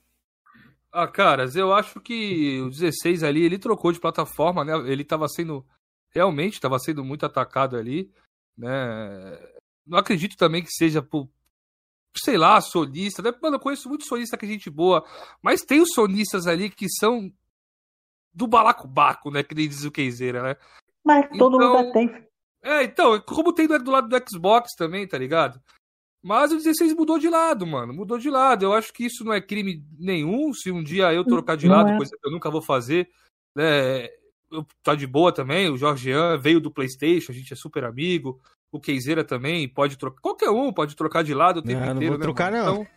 Ah, 0.91 1.07
caras, 1.07 1.55
eu 1.55 1.71
acho 1.71 2.01
que 2.01 2.59
o 2.61 2.69
16 2.69 3.23
ali, 3.23 3.43
ele 3.43 3.59
trocou 3.59 3.91
de 3.91 3.99
plataforma, 3.99 4.65
né? 4.65 4.73
Ele 4.91 5.03
tava 5.03 5.27
sendo. 5.27 5.63
Realmente 6.09 6.55
estava 6.55 6.79
sendo 6.79 7.05
muito 7.05 7.27
atacado 7.27 7.77
ali, 7.77 8.11
né? 8.57 9.39
Não 9.85 9.99
acredito 9.99 10.35
também 10.35 10.63
que 10.63 10.71
seja 10.71 11.01
por. 11.01 11.29
Sei 12.17 12.37
lá, 12.37 12.59
solista, 12.59 13.21
né? 13.21 13.31
Mano, 13.41 13.55
eu 13.55 13.59
conheço 13.59 13.87
muito 13.87 14.05
solista 14.05 14.37
que 14.37 14.45
é 14.45 14.49
gente 14.49 14.69
boa, 14.69 15.05
mas 15.41 15.61
tem 15.61 15.79
os 15.79 15.89
sonistas 15.93 16.47
ali 16.47 16.69
que 16.69 16.87
são 16.89 17.31
do 18.33 18.47
balacobaco, 18.47 19.31
né? 19.31 19.43
Que 19.43 19.55
nem 19.55 19.67
diz 19.67 19.83
o 19.83 19.91
Keizeira, 19.91 20.41
né? 20.41 20.55
Mas 21.03 21.29
todo 21.37 21.57
então... 21.57 21.83
mundo 21.83 21.91
tem. 21.91 22.29
É, 22.61 22.83
então, 22.83 23.19
como 23.21 23.53
tem 23.53 23.67
do 23.67 23.91
lado 23.91 24.09
do 24.09 24.29
Xbox 24.29 24.73
também, 24.75 25.07
tá 25.07 25.17
ligado? 25.17 25.61
Mas 26.21 26.51
o 26.51 26.57
16 26.57 26.93
mudou 26.93 27.17
de 27.17 27.29
lado, 27.29 27.65
mano. 27.65 27.93
Mudou 27.93 28.17
de 28.17 28.29
lado. 28.29 28.65
Eu 28.65 28.73
acho 28.73 28.91
que 28.91 29.05
isso 29.05 29.23
não 29.23 29.31
é 29.31 29.39
crime 29.39 29.85
nenhum. 29.97 30.53
Se 30.53 30.69
um 30.69 30.83
dia 30.83 31.13
eu 31.13 31.23
trocar 31.23 31.55
de 31.55 31.67
lado, 31.67 31.89
é. 31.89 31.97
coisa 31.97 32.11
que 32.11 32.27
eu 32.27 32.31
nunca 32.31 32.51
vou 32.51 32.61
fazer, 32.61 33.09
né? 33.55 34.05
Eu, 34.51 34.65
tá 34.83 34.95
de 34.95 35.07
boa 35.07 35.31
também. 35.31 35.69
O 35.69 35.77
Jorgean 35.77 36.37
veio 36.37 36.59
do 36.59 36.71
PlayStation, 36.71 37.31
a 37.31 37.35
gente 37.35 37.53
é 37.53 37.55
super 37.55 37.85
amigo. 37.85 38.41
O 38.71 38.79
Keizeira 38.79 39.23
também 39.23 39.67
pode 39.67 39.97
trocar. 39.97 40.21
Qualquer 40.21 40.49
um 40.49 40.71
pode 40.71 40.95
trocar 40.95 41.23
de 41.23 41.33
lado 41.33 41.57
o 41.57 41.63
tempo 41.63 41.79
não, 41.79 41.93
inteiro. 41.93 41.99
Não 42.01 42.09
vou 42.09 42.17
né, 42.17 42.23
trocar, 42.23 42.51
mano? 42.51 42.65
não. 42.65 42.87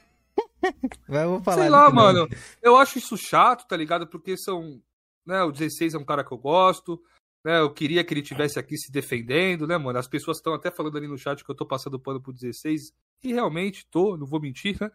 Então, 0.62 1.22
eu 1.22 1.30
vou 1.30 1.42
falar 1.42 1.56
sei 1.62 1.68
lá, 1.70 1.90
mano. 1.90 2.28
Eu 2.60 2.76
acho 2.76 2.98
isso 2.98 3.16
chato, 3.16 3.66
tá 3.66 3.76
ligado? 3.76 4.06
Porque 4.06 4.36
são. 4.36 4.80
Né, 5.24 5.42
o 5.42 5.52
16 5.52 5.94
é 5.94 5.98
um 5.98 6.04
cara 6.04 6.24
que 6.24 6.32
eu 6.32 6.38
gosto. 6.38 7.02
Né, 7.44 7.58
eu 7.58 7.72
queria 7.72 8.04
que 8.04 8.12
ele 8.12 8.22
tivesse 8.22 8.58
aqui 8.58 8.76
se 8.76 8.92
defendendo, 8.92 9.66
né, 9.66 9.76
mano? 9.78 9.98
As 9.98 10.06
pessoas 10.06 10.36
estão 10.36 10.54
até 10.54 10.70
falando 10.70 10.96
ali 10.96 11.08
no 11.08 11.18
chat 11.18 11.44
que 11.44 11.50
eu 11.50 11.56
tô 11.56 11.66
passando 11.66 11.98
pano 11.98 12.20
pro 12.20 12.32
16. 12.32 12.92
E 13.24 13.32
realmente 13.32 13.86
tô, 13.90 14.16
não 14.16 14.26
vou 14.26 14.40
mentir, 14.40 14.76
né? 14.80 14.90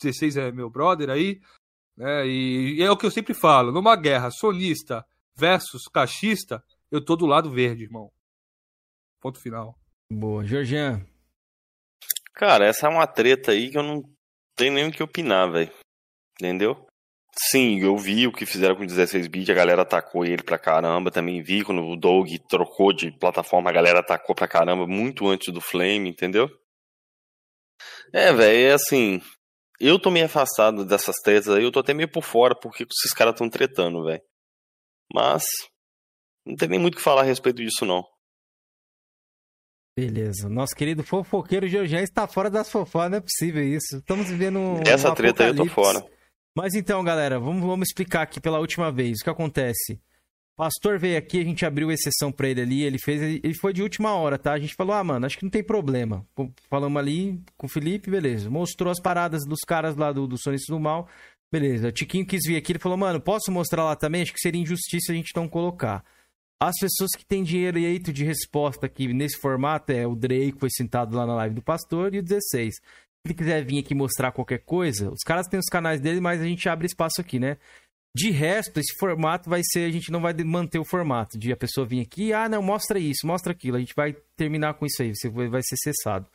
16 0.00 0.36
é 0.36 0.52
meu 0.52 0.70
brother 0.70 1.10
aí. 1.10 1.40
Né, 1.96 2.26
e, 2.26 2.76
e 2.78 2.82
é 2.82 2.90
o 2.90 2.96
que 2.96 3.06
eu 3.06 3.10
sempre 3.10 3.34
falo: 3.34 3.70
numa 3.70 3.94
guerra 3.96 4.30
sonista 4.30 5.04
versus 5.36 5.84
cachista, 5.92 6.64
eu 6.90 7.04
tô 7.04 7.16
do 7.16 7.26
lado 7.26 7.50
verde, 7.50 7.84
irmão. 7.84 8.10
Ponto 9.20 9.38
final. 9.38 9.78
Boa. 10.18 10.44
Georgian. 10.44 11.04
Cara, 12.34 12.66
essa 12.66 12.86
é 12.86 12.90
uma 12.90 13.06
treta 13.06 13.52
aí 13.52 13.70
que 13.70 13.78
eu 13.78 13.82
não 13.82 14.02
tenho 14.56 14.74
nem 14.74 14.88
o 14.88 14.92
que 14.92 15.02
opinar, 15.02 15.50
velho. 15.50 15.72
Entendeu? 16.38 16.86
Sim, 17.34 17.80
eu 17.80 17.96
vi 17.96 18.26
o 18.26 18.32
que 18.32 18.44
fizeram 18.44 18.76
com 18.76 18.84
16 18.84 19.26
bit, 19.26 19.50
a 19.50 19.54
galera 19.54 19.82
atacou 19.82 20.24
ele 20.24 20.42
pra 20.42 20.58
caramba. 20.58 21.10
Também 21.10 21.42
vi 21.42 21.64
quando 21.64 21.82
o 21.82 21.96
Doug 21.96 22.28
trocou 22.48 22.92
de 22.92 23.10
plataforma, 23.10 23.70
a 23.70 23.72
galera 23.72 24.00
atacou 24.00 24.34
pra 24.34 24.48
caramba 24.48 24.86
muito 24.86 25.26
antes 25.28 25.52
do 25.52 25.60
Flame, 25.60 26.10
entendeu? 26.10 26.48
É, 28.12 28.32
velho, 28.32 28.68
é 28.68 28.72
assim. 28.72 29.20
Eu 29.80 29.98
tô 29.98 30.10
meio 30.10 30.26
afastado 30.26 30.84
dessas 30.84 31.16
tretas 31.22 31.48
aí, 31.48 31.64
eu 31.64 31.72
tô 31.72 31.80
até 31.80 31.94
meio 31.94 32.10
por 32.10 32.22
fora 32.22 32.54
porque 32.54 32.84
esses 32.84 33.14
caras 33.14 33.34
tão 33.34 33.48
tretando, 33.48 34.04
velho. 34.04 34.22
Mas. 35.12 35.44
Não 36.44 36.56
tem 36.56 36.68
nem 36.68 36.78
muito 36.78 36.94
o 36.94 36.96
que 36.98 37.02
falar 37.02 37.22
a 37.22 37.24
respeito 37.24 37.62
disso, 37.62 37.86
não. 37.86 38.04
Beleza. 39.96 40.48
Nosso 40.48 40.74
querido 40.74 41.02
fofoqueiro 41.02 41.68
Georgian 41.68 42.00
está 42.00 42.26
fora 42.26 42.48
das 42.48 42.70
fofocas, 42.70 43.10
não 43.10 43.18
é 43.18 43.20
possível 43.20 43.62
isso. 43.62 43.98
Estamos 43.98 44.28
vivendo 44.28 44.58
um. 44.58 44.80
Essa 44.86 45.10
um 45.10 45.14
treta 45.14 45.44
aí 45.44 45.50
eu 45.50 45.56
tô 45.56 45.66
fora. 45.66 46.04
Mas 46.56 46.74
então, 46.74 47.02
galera, 47.04 47.38
vamos, 47.38 47.62
vamos 47.62 47.88
explicar 47.88 48.22
aqui 48.22 48.40
pela 48.40 48.58
última 48.58 48.90
vez 48.90 49.20
o 49.20 49.24
que 49.24 49.30
acontece. 49.30 50.00
Pastor 50.54 50.98
veio 50.98 51.16
aqui, 51.16 51.40
a 51.40 51.44
gente 51.44 51.64
abriu 51.64 51.90
exceção 51.90 52.30
para 52.30 52.46
ele 52.46 52.60
ali, 52.60 52.82
ele 52.82 52.98
fez, 52.98 53.40
ele 53.42 53.54
foi 53.54 53.72
de 53.72 53.82
última 53.82 54.14
hora, 54.14 54.38
tá? 54.38 54.52
A 54.52 54.58
gente 54.58 54.74
falou, 54.74 54.94
ah, 54.94 55.02
mano, 55.02 55.24
acho 55.24 55.38
que 55.38 55.44
não 55.44 55.50
tem 55.50 55.64
problema. 55.64 56.26
Falamos 56.68 57.00
ali 57.00 57.40
com 57.56 57.66
o 57.66 57.70
Felipe, 57.70 58.10
beleza. 58.10 58.50
Mostrou 58.50 58.92
as 58.92 59.00
paradas 59.00 59.44
dos 59.46 59.60
caras 59.60 59.96
lá 59.96 60.12
do, 60.12 60.26
do 60.26 60.36
Sonistas 60.38 60.68
do 60.68 60.78
Mal, 60.78 61.08
beleza. 61.50 61.88
O 61.88 61.92
Tiquinho 61.92 62.26
quis 62.26 62.42
vir 62.46 62.56
aqui, 62.56 62.72
ele 62.72 62.78
falou, 62.78 62.98
mano, 62.98 63.18
posso 63.18 63.50
mostrar 63.50 63.84
lá 63.84 63.96
também? 63.96 64.22
Acho 64.22 64.32
que 64.32 64.40
seria 64.40 64.60
injustiça 64.60 65.10
a 65.10 65.14
gente 65.14 65.34
não 65.34 65.48
colocar. 65.48 66.04
As 66.62 66.74
pessoas 66.80 67.10
que 67.16 67.26
têm 67.26 67.42
dinheiro 67.42 67.76
e 67.76 67.84
eito 67.84 68.12
de 68.12 68.24
resposta 68.24 68.86
aqui 68.86 69.12
nesse 69.12 69.36
formato 69.36 69.90
é 69.90 70.06
o 70.06 70.14
Drake, 70.14 70.60
foi 70.60 70.70
sentado 70.70 71.16
lá 71.16 71.26
na 71.26 71.34
live 71.34 71.56
do 71.56 71.62
pastor, 71.62 72.14
e 72.14 72.20
o 72.20 72.22
16 72.22 72.76
ele 73.24 73.34
quiser 73.34 73.64
vir 73.64 73.80
aqui 73.80 73.94
mostrar 73.94 74.30
qualquer 74.30 74.58
coisa, 74.58 75.10
os 75.10 75.22
caras 75.24 75.48
têm 75.48 75.58
os 75.58 75.68
canais 75.68 76.00
dele, 76.00 76.20
mas 76.20 76.40
a 76.40 76.44
gente 76.44 76.68
abre 76.68 76.86
espaço 76.86 77.20
aqui, 77.20 77.40
né? 77.40 77.56
De 78.14 78.30
resto, 78.30 78.78
esse 78.78 78.96
formato 78.96 79.50
vai 79.50 79.60
ser, 79.64 79.86
a 79.86 79.90
gente 79.90 80.12
não 80.12 80.20
vai 80.20 80.34
manter 80.44 80.78
o 80.78 80.84
formato 80.84 81.36
de 81.36 81.52
a 81.52 81.56
pessoa 81.56 81.86
vir 81.86 82.00
aqui, 82.00 82.32
ah, 82.32 82.48
não, 82.48 82.62
mostra 82.62 82.98
isso, 82.98 83.26
mostra 83.26 83.52
aquilo. 83.52 83.76
A 83.76 83.80
gente 83.80 83.94
vai 83.96 84.14
terminar 84.36 84.74
com 84.74 84.84
isso 84.84 85.02
aí, 85.02 85.14
você 85.14 85.30
vai 85.30 85.62
ser 85.62 85.76
cessado. 85.76 86.28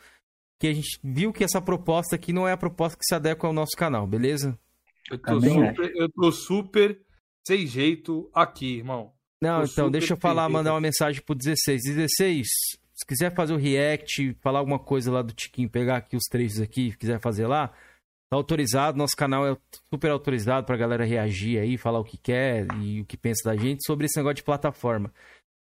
Que 0.59 0.67
a 0.67 0.73
gente 0.73 0.99
viu 1.03 1.31
que 1.31 1.43
essa 1.43 1.61
proposta 1.61 2.15
aqui 2.15 2.33
não 2.33 2.47
é 2.47 2.51
a 2.51 2.57
proposta 2.57 2.97
que 2.97 3.05
se 3.05 3.13
adequa 3.13 3.47
ao 3.47 3.53
nosso 3.53 3.77
canal, 3.77 4.07
beleza? 4.07 4.57
Eu 5.09 5.19
tô, 5.19 5.39
super, 5.39 5.95
eu 5.95 6.09
tô 6.09 6.31
super 6.31 7.01
sem 7.47 7.67
jeito 7.67 8.29
aqui, 8.33 8.77
irmão. 8.77 9.13
Não, 9.41 9.61
tô 9.61 9.71
então, 9.71 9.91
deixa 9.91 10.13
eu 10.13 10.17
falar, 10.17 10.49
mandar 10.49 10.73
uma 10.73 10.81
mensagem 10.81 11.21
pro 11.21 11.35
16. 11.35 11.83
16, 11.83 12.47
se 12.95 13.05
quiser 13.05 13.33
fazer 13.35 13.53
o 13.53 13.57
react, 13.57 14.35
falar 14.41 14.59
alguma 14.59 14.79
coisa 14.79 15.11
lá 15.11 15.21
do 15.21 15.33
Tiquinho, 15.33 15.69
pegar 15.69 15.97
aqui 15.97 16.15
os 16.15 16.25
trechos 16.25 16.59
aqui, 16.59 16.95
quiser 16.97 17.19
fazer 17.19 17.45
lá, 17.45 17.67
tá 17.67 18.35
autorizado. 18.35 18.97
Nosso 18.97 19.15
canal 19.15 19.47
é 19.47 19.55
super 19.93 20.09
autorizado 20.09 20.65
pra 20.65 20.75
galera 20.75 21.05
reagir 21.05 21.59
aí, 21.59 21.77
falar 21.77 21.99
o 21.99 22.03
que 22.03 22.17
quer 22.17 22.65
e 22.81 23.01
o 23.01 23.05
que 23.05 23.15
pensa 23.15 23.49
da 23.49 23.55
gente 23.55 23.85
sobre 23.85 24.07
esse 24.07 24.17
negócio 24.17 24.37
de 24.37 24.43
plataforma. 24.43 25.13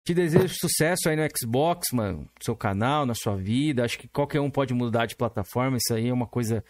Te 0.05 0.13
desejo 0.13 0.55
sucesso 0.61 1.09
aí 1.09 1.17
no 1.17 1.23
Xbox, 1.23 1.93
mano, 1.93 2.23
no 2.23 2.45
seu 2.45 2.57
canal, 2.57 3.07
na 3.07 3.15
sua 3.15 3.37
vida. 3.37 3.85
Acho 3.85 3.99
que 3.99 4.09
qualquer 4.09 4.41
um 4.41 4.51
pode 4.51 4.75
mudar 4.75 5.07
de 5.07 5.17
plataforma. 5.17 5.77
Isso 5.77 5.95
aí 5.95 6.09
é 6.09 6.13
uma 6.13 6.27
coisa 6.27 6.65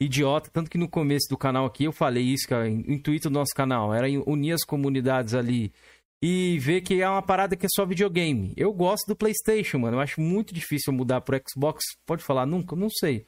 idiota. 0.00 0.50
Tanto 0.50 0.70
que 0.70 0.78
no 0.78 0.88
começo 0.88 1.28
do 1.28 1.36
canal 1.36 1.66
aqui 1.66 1.84
eu 1.84 1.92
falei 1.92 2.24
isso, 2.24 2.48
que 2.48 2.54
o 2.54 2.66
intuito 2.66 3.28
do 3.28 3.34
nosso 3.34 3.54
canal 3.54 3.94
era 3.94 4.06
unir 4.26 4.52
as 4.52 4.64
comunidades 4.64 5.34
ali 5.34 5.70
e 6.22 6.58
ver 6.58 6.80
que 6.80 7.00
é 7.00 7.08
uma 7.08 7.22
parada 7.22 7.56
que 7.56 7.66
é 7.66 7.68
só 7.74 7.86
videogame. 7.86 8.52
Eu 8.56 8.72
gosto 8.72 9.06
do 9.06 9.16
PlayStation, 9.16 9.78
mano. 9.78 9.96
Eu 9.96 10.00
acho 10.00 10.20
muito 10.20 10.52
difícil 10.52 10.92
mudar 10.92 11.20
pro 11.20 11.40
Xbox. 11.48 11.82
Pode 12.04 12.24
falar 12.24 12.44
nunca? 12.46 12.74
Não 12.74 12.90
sei. 12.90 13.24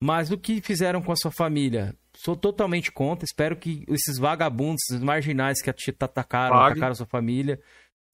Mas 0.00 0.30
o 0.30 0.38
que 0.38 0.60
fizeram 0.60 1.02
com 1.02 1.10
a 1.10 1.16
sua 1.16 1.32
família? 1.32 1.94
Sou 2.14 2.36
totalmente 2.36 2.92
contra. 2.92 3.24
Espero 3.24 3.56
que 3.56 3.84
esses 3.88 4.18
vagabundos, 4.18 4.82
esses 4.88 5.02
marginais 5.02 5.60
que 5.60 5.70
atacaram, 5.70 6.54
Pague. 6.54 6.72
atacaram 6.72 6.92
a 6.92 6.96
sua 6.96 7.06
família, 7.06 7.60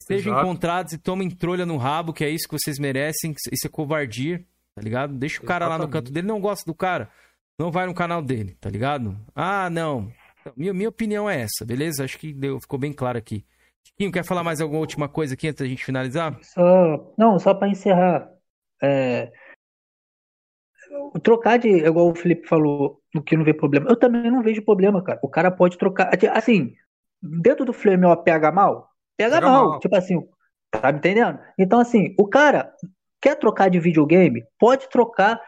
sejam 0.02 0.32
Exato. 0.32 0.46
encontrados 0.46 0.92
e 0.94 0.98
tomem 0.98 1.30
trolha 1.30 1.66
no 1.66 1.76
rabo, 1.76 2.12
que 2.12 2.24
é 2.24 2.30
isso 2.30 2.48
que 2.48 2.58
vocês 2.58 2.78
merecem. 2.78 3.34
Isso 3.52 3.66
é 3.66 3.70
covardia, 3.70 4.42
tá 4.74 4.82
ligado? 4.82 5.12
Deixa 5.14 5.42
o 5.42 5.44
cara 5.44 5.66
Exatamente. 5.66 5.80
lá 5.80 5.86
no 5.86 5.92
canto 5.92 6.12
dele. 6.12 6.26
Não 6.26 6.40
gosta 6.40 6.64
do 6.64 6.74
cara. 6.74 7.10
Não 7.58 7.70
vai 7.70 7.86
no 7.86 7.94
canal 7.94 8.22
dele, 8.22 8.56
tá 8.58 8.70
ligado? 8.70 9.16
Ah, 9.34 9.68
não. 9.68 10.10
Minha, 10.56 10.72
minha 10.72 10.88
opinião 10.88 11.28
é 11.28 11.42
essa, 11.42 11.64
beleza? 11.64 12.04
Acho 12.04 12.18
que 12.18 12.32
deu, 12.32 12.58
ficou 12.60 12.78
bem 12.78 12.92
claro 12.92 13.18
aqui. 13.18 13.44
Chiquinho, 13.86 14.12
quer 14.12 14.24
falar 14.24 14.42
mais 14.42 14.60
alguma 14.60 14.80
última 14.80 15.08
coisa 15.08 15.34
aqui 15.34 15.48
antes 15.48 15.60
da 15.60 15.68
gente 15.68 15.84
finalizar? 15.84 16.38
Só, 16.42 17.14
não, 17.16 17.38
só 17.38 17.54
para 17.54 17.68
encerrar. 17.68 18.30
É, 18.82 19.30
trocar 21.22 21.58
de, 21.58 21.68
igual 21.68 22.10
o 22.10 22.14
Felipe 22.14 22.46
falou, 22.46 23.00
no 23.14 23.22
que 23.22 23.36
não 23.36 23.44
vê 23.44 23.54
problema. 23.54 23.88
Eu 23.88 23.96
também 23.96 24.30
não 24.30 24.42
vejo 24.42 24.62
problema, 24.62 25.02
cara. 25.02 25.18
O 25.22 25.28
cara 25.28 25.50
pode 25.50 25.78
trocar. 25.78 26.10
Assim, 26.32 26.74
dentro 27.22 27.64
do 27.64 27.72
Flame, 27.72 28.04
ó, 28.04 28.16
pega 28.16 28.50
mal? 28.52 28.90
Pega, 29.16 29.36
pega 29.36 29.48
mal. 29.48 29.70
mal. 29.70 29.80
Tipo 29.80 29.96
assim, 29.96 30.20
tá 30.70 30.92
me 30.92 30.98
entendendo? 30.98 31.38
Então, 31.58 31.80
assim, 31.80 32.14
o 32.18 32.26
cara 32.26 32.72
quer 33.20 33.36
trocar 33.36 33.68
de 33.70 33.80
videogame? 33.80 34.44
Pode 34.58 34.88
trocar 34.88 35.40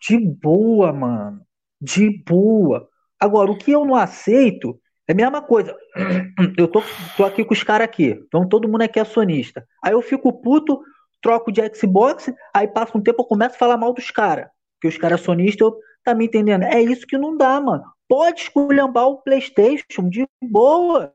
de 0.00 0.18
boa, 0.18 0.92
mano. 0.92 1.40
De 1.80 2.22
boa. 2.24 2.88
Agora, 3.18 3.50
o 3.50 3.56
que 3.56 3.70
eu 3.70 3.84
não 3.84 3.94
aceito 3.94 4.78
é 5.08 5.12
a 5.12 5.14
mesma 5.14 5.42
coisa. 5.42 5.76
Eu 6.56 6.68
tô, 6.68 6.82
tô 7.16 7.24
aqui 7.24 7.44
com 7.44 7.54
os 7.54 7.62
caras 7.62 7.84
aqui. 7.84 8.22
Então 8.26 8.48
todo 8.48 8.68
mundo 8.68 8.82
aqui 8.82 8.98
é 8.98 9.04
sonista. 9.04 9.66
Aí 9.82 9.92
eu 9.92 10.02
fico 10.02 10.32
puto, 10.32 10.80
troco 11.20 11.52
de 11.52 11.60
Xbox, 11.74 12.32
aí 12.54 12.66
passa 12.68 12.96
um 12.96 13.02
tempo 13.02 13.22
eu 13.22 13.26
começo 13.26 13.54
a 13.54 13.58
falar 13.58 13.76
mal 13.76 13.92
dos 13.92 14.10
caras. 14.10 14.48
Que 14.80 14.88
os 14.88 14.98
caras 14.98 15.20
sonistas, 15.20 15.70
tá 16.04 16.14
me 16.14 16.26
entendendo? 16.26 16.64
É 16.64 16.80
isso 16.80 17.06
que 17.06 17.16
não 17.16 17.36
dá, 17.36 17.60
mano. 17.60 17.84
Pode 18.08 18.42
esculhambar 18.42 19.06
o 19.06 19.22
Playstation 19.22 20.08
de 20.08 20.26
boa. 20.42 21.14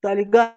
Tá 0.00 0.12
ligado? 0.12 0.54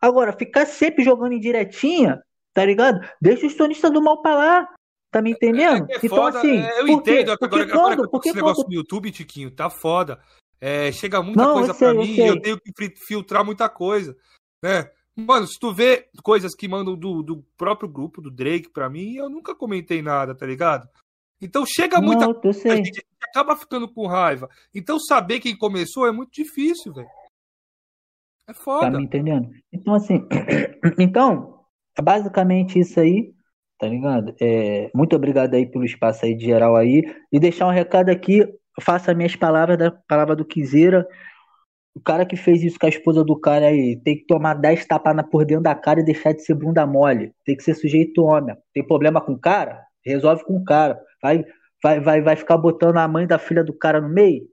Agora, 0.00 0.32
ficar 0.32 0.66
sempre 0.66 1.04
jogando 1.04 1.32
em 1.32 1.40
diretinha, 1.40 2.22
tá 2.54 2.64
ligado? 2.64 3.00
Deixa 3.20 3.46
os 3.46 3.54
sonistas 3.54 3.90
do 3.90 4.02
mal 4.02 4.22
pra 4.22 4.34
lá. 4.34 4.74
Tá 5.10 5.22
me 5.22 5.30
entendendo? 5.30 5.86
É, 5.90 5.94
é 5.94 5.98
então, 6.02 6.16
foda, 6.16 6.38
assim. 6.38 6.58
É, 6.58 6.80
eu 6.80 6.88
entendo. 6.88 7.32
Agora, 7.32 7.38
porque 7.38 7.72
agora, 7.72 7.96
quando, 7.96 8.10
porque 8.10 8.28
esse 8.28 8.36
negócio 8.36 8.62
quando... 8.62 8.68
no 8.68 8.74
YouTube, 8.74 9.10
Tiquinho, 9.10 9.50
tá 9.50 9.70
foda. 9.70 10.20
É, 10.60 10.90
chega 10.92 11.22
muita 11.22 11.42
não, 11.42 11.54
coisa 11.54 11.74
para 11.74 11.94
mim 11.94 12.14
e 12.14 12.26
eu 12.26 12.40
tenho 12.40 12.58
que 12.58 12.94
filtrar 13.06 13.44
muita 13.44 13.68
coisa. 13.68 14.16
Né? 14.62 14.90
Mano, 15.14 15.46
se 15.46 15.58
tu 15.58 15.72
vê 15.72 16.08
coisas 16.22 16.54
que 16.54 16.68
mandam 16.68 16.96
do, 16.96 17.22
do 17.22 17.42
próprio 17.56 17.88
grupo, 17.88 18.20
do 18.20 18.30
Drake, 18.30 18.70
para 18.70 18.88
mim, 18.88 19.14
eu 19.14 19.28
nunca 19.28 19.54
comentei 19.54 20.02
nada, 20.02 20.34
tá 20.34 20.46
ligado? 20.46 20.88
Então 21.40 21.64
chega 21.66 22.00
muita 22.00 22.32
coisa, 22.32 22.72
a 22.72 22.76
gente 22.76 23.04
acaba 23.22 23.56
ficando 23.56 23.88
com 23.92 24.06
raiva. 24.06 24.48
Então 24.74 24.98
saber 24.98 25.40
quem 25.40 25.56
começou 25.56 26.06
é 26.06 26.12
muito 26.12 26.32
difícil, 26.32 26.92
velho. 26.92 27.08
É 28.48 28.54
foda. 28.54 28.92
Tá 28.92 28.98
me 28.98 29.04
entendendo? 29.04 29.50
Então, 29.72 29.94
assim, 29.94 30.26
então, 30.98 31.60
é 31.98 32.02
basicamente 32.02 32.78
isso 32.78 33.00
aí, 33.00 33.34
tá 33.78 33.88
ligado? 33.88 34.34
É, 34.40 34.90
muito 34.94 35.16
obrigado 35.16 35.54
aí 35.54 35.66
pelo 35.66 35.84
espaço 35.84 36.24
aí 36.24 36.34
de 36.34 36.44
geral 36.44 36.76
aí. 36.76 37.02
E 37.32 37.40
deixar 37.40 37.66
um 37.66 37.72
recado 37.72 38.08
aqui 38.08 38.46
faça 38.80 39.14
minhas 39.14 39.36
palavras 39.36 39.78
da 39.78 39.90
palavra 39.90 40.36
do 40.36 40.44
Quiseira. 40.44 41.06
O 41.94 42.00
cara 42.00 42.26
que 42.26 42.36
fez 42.36 42.62
isso 42.62 42.78
com 42.78 42.86
a 42.86 42.90
esposa 42.90 43.24
do 43.24 43.38
cara 43.38 43.68
aí 43.68 43.98
tem 44.04 44.18
que 44.18 44.26
tomar 44.26 44.54
10 44.54 44.86
tapas 44.86 45.16
por 45.30 45.44
dentro 45.46 45.62
da 45.62 45.74
cara 45.74 46.00
e 46.00 46.04
deixar 46.04 46.32
de 46.32 46.42
ser 46.42 46.54
bunda 46.54 46.86
mole. 46.86 47.32
Tem 47.44 47.56
que 47.56 47.62
ser 47.62 47.74
sujeito 47.74 48.22
homem. 48.22 48.54
Tem 48.74 48.86
problema 48.86 49.20
com 49.20 49.32
o 49.32 49.38
cara? 49.38 49.82
Resolve 50.04 50.44
com 50.44 50.56
o 50.56 50.64
cara. 50.64 51.00
Vai, 51.22 51.44
vai, 51.82 52.00
vai, 52.00 52.20
vai 52.20 52.36
ficar 52.36 52.58
botando 52.58 52.98
a 52.98 53.08
mãe 53.08 53.26
da 53.26 53.38
filha 53.38 53.64
do 53.64 53.72
cara 53.72 54.00
no 54.00 54.08
meio? 54.08 54.46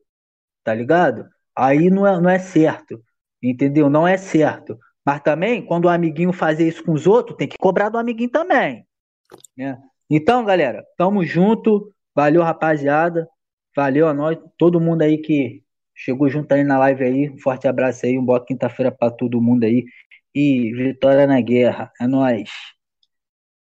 Tá 0.63 0.73
ligado? 0.73 1.27
Aí 1.55 1.89
não 1.89 2.07
é, 2.07 2.19
não 2.19 2.29
é 2.29 2.39
certo. 2.39 3.03
Entendeu? 3.41 3.89
Não 3.89 4.07
é 4.07 4.15
certo. 4.15 4.77
Mas 5.05 5.21
também, 5.21 5.65
quando 5.65 5.85
o 5.85 5.89
amiguinho 5.89 6.31
fazer 6.31 6.67
isso 6.67 6.83
com 6.83 6.93
os 6.93 7.05
outros, 7.05 7.35
tem 7.35 7.47
que 7.47 7.57
cobrar 7.57 7.89
do 7.89 7.97
amiguinho 7.97 8.29
também. 8.29 8.87
Né? 9.57 9.77
Então, 10.09 10.45
galera, 10.45 10.83
tamo 10.97 11.25
junto. 11.25 11.91
Valeu, 12.15 12.41
rapaziada. 12.41 13.27
Valeu 13.75 14.07
a 14.07 14.13
nós, 14.13 14.37
todo 14.57 14.79
mundo 14.79 15.01
aí 15.01 15.17
que 15.17 15.63
chegou 15.95 16.29
junto 16.29 16.51
aí 16.53 16.63
na 16.63 16.77
live 16.79 17.03
aí. 17.03 17.29
Um 17.29 17.39
forte 17.39 17.67
abraço 17.67 18.05
aí, 18.05 18.17
um 18.17 18.25
boa 18.25 18.43
quinta-feira 18.43 18.91
para 18.91 19.11
todo 19.11 19.41
mundo 19.41 19.63
aí. 19.63 19.85
E 20.35 20.71
vitória 20.73 21.27
na 21.27 21.39
guerra. 21.41 21.91
É 21.99 22.07
nóis. 22.07 22.49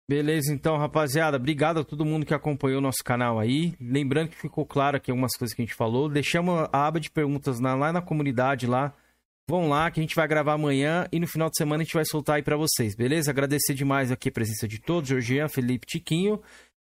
Beleza, 0.10 0.52
então, 0.52 0.76
rapaziada. 0.76 1.38
Obrigado 1.38 1.82
a 1.82 1.84
todo 1.84 2.04
mundo 2.04 2.26
que 2.26 2.34
acompanhou 2.34 2.80
o 2.80 2.82
nosso 2.82 3.04
canal 3.04 3.40
aí. 3.40 3.76
Lembrando 3.80 4.30
que 4.30 4.36
ficou 4.36 4.66
claro 4.66 4.98
aqui 4.98 5.12
algumas 5.12 5.36
coisas 5.38 5.56
que 5.56 5.62
a 5.62 5.66
gente 5.66 5.76
falou. 5.76 6.10
Deixamos 6.10 6.68
a 6.74 6.88
aba 6.88 7.00
de 7.00 7.12
perguntas 7.12 7.60
lá 7.60 7.94
na 7.94 8.02
comunidade 8.02 8.66
lá. 8.66 8.94
Vão 9.48 9.68
lá 9.68 9.90
que 9.90 10.00
a 10.00 10.04
gente 10.04 10.16
vai 10.16 10.28
gravar 10.28 10.54
amanhã 10.54 11.08
e 11.12 11.20
no 11.20 11.28
final 11.28 11.50
de 11.50 11.58
semana 11.58 11.82
a 11.82 11.84
gente 11.84 11.94
vai 11.94 12.06
soltar 12.06 12.36
aí 12.36 12.44
para 12.44 12.56
vocês, 12.56 12.96
beleza? 12.96 13.32
Agradecer 13.32 13.74
demais 13.74 14.12
aqui 14.12 14.30
a 14.30 14.32
presença 14.32 14.68
de 14.68 14.80
todos, 14.80 15.10
Georgian, 15.10 15.48
Felipe, 15.48 15.88
Tiquinho. 15.88 16.40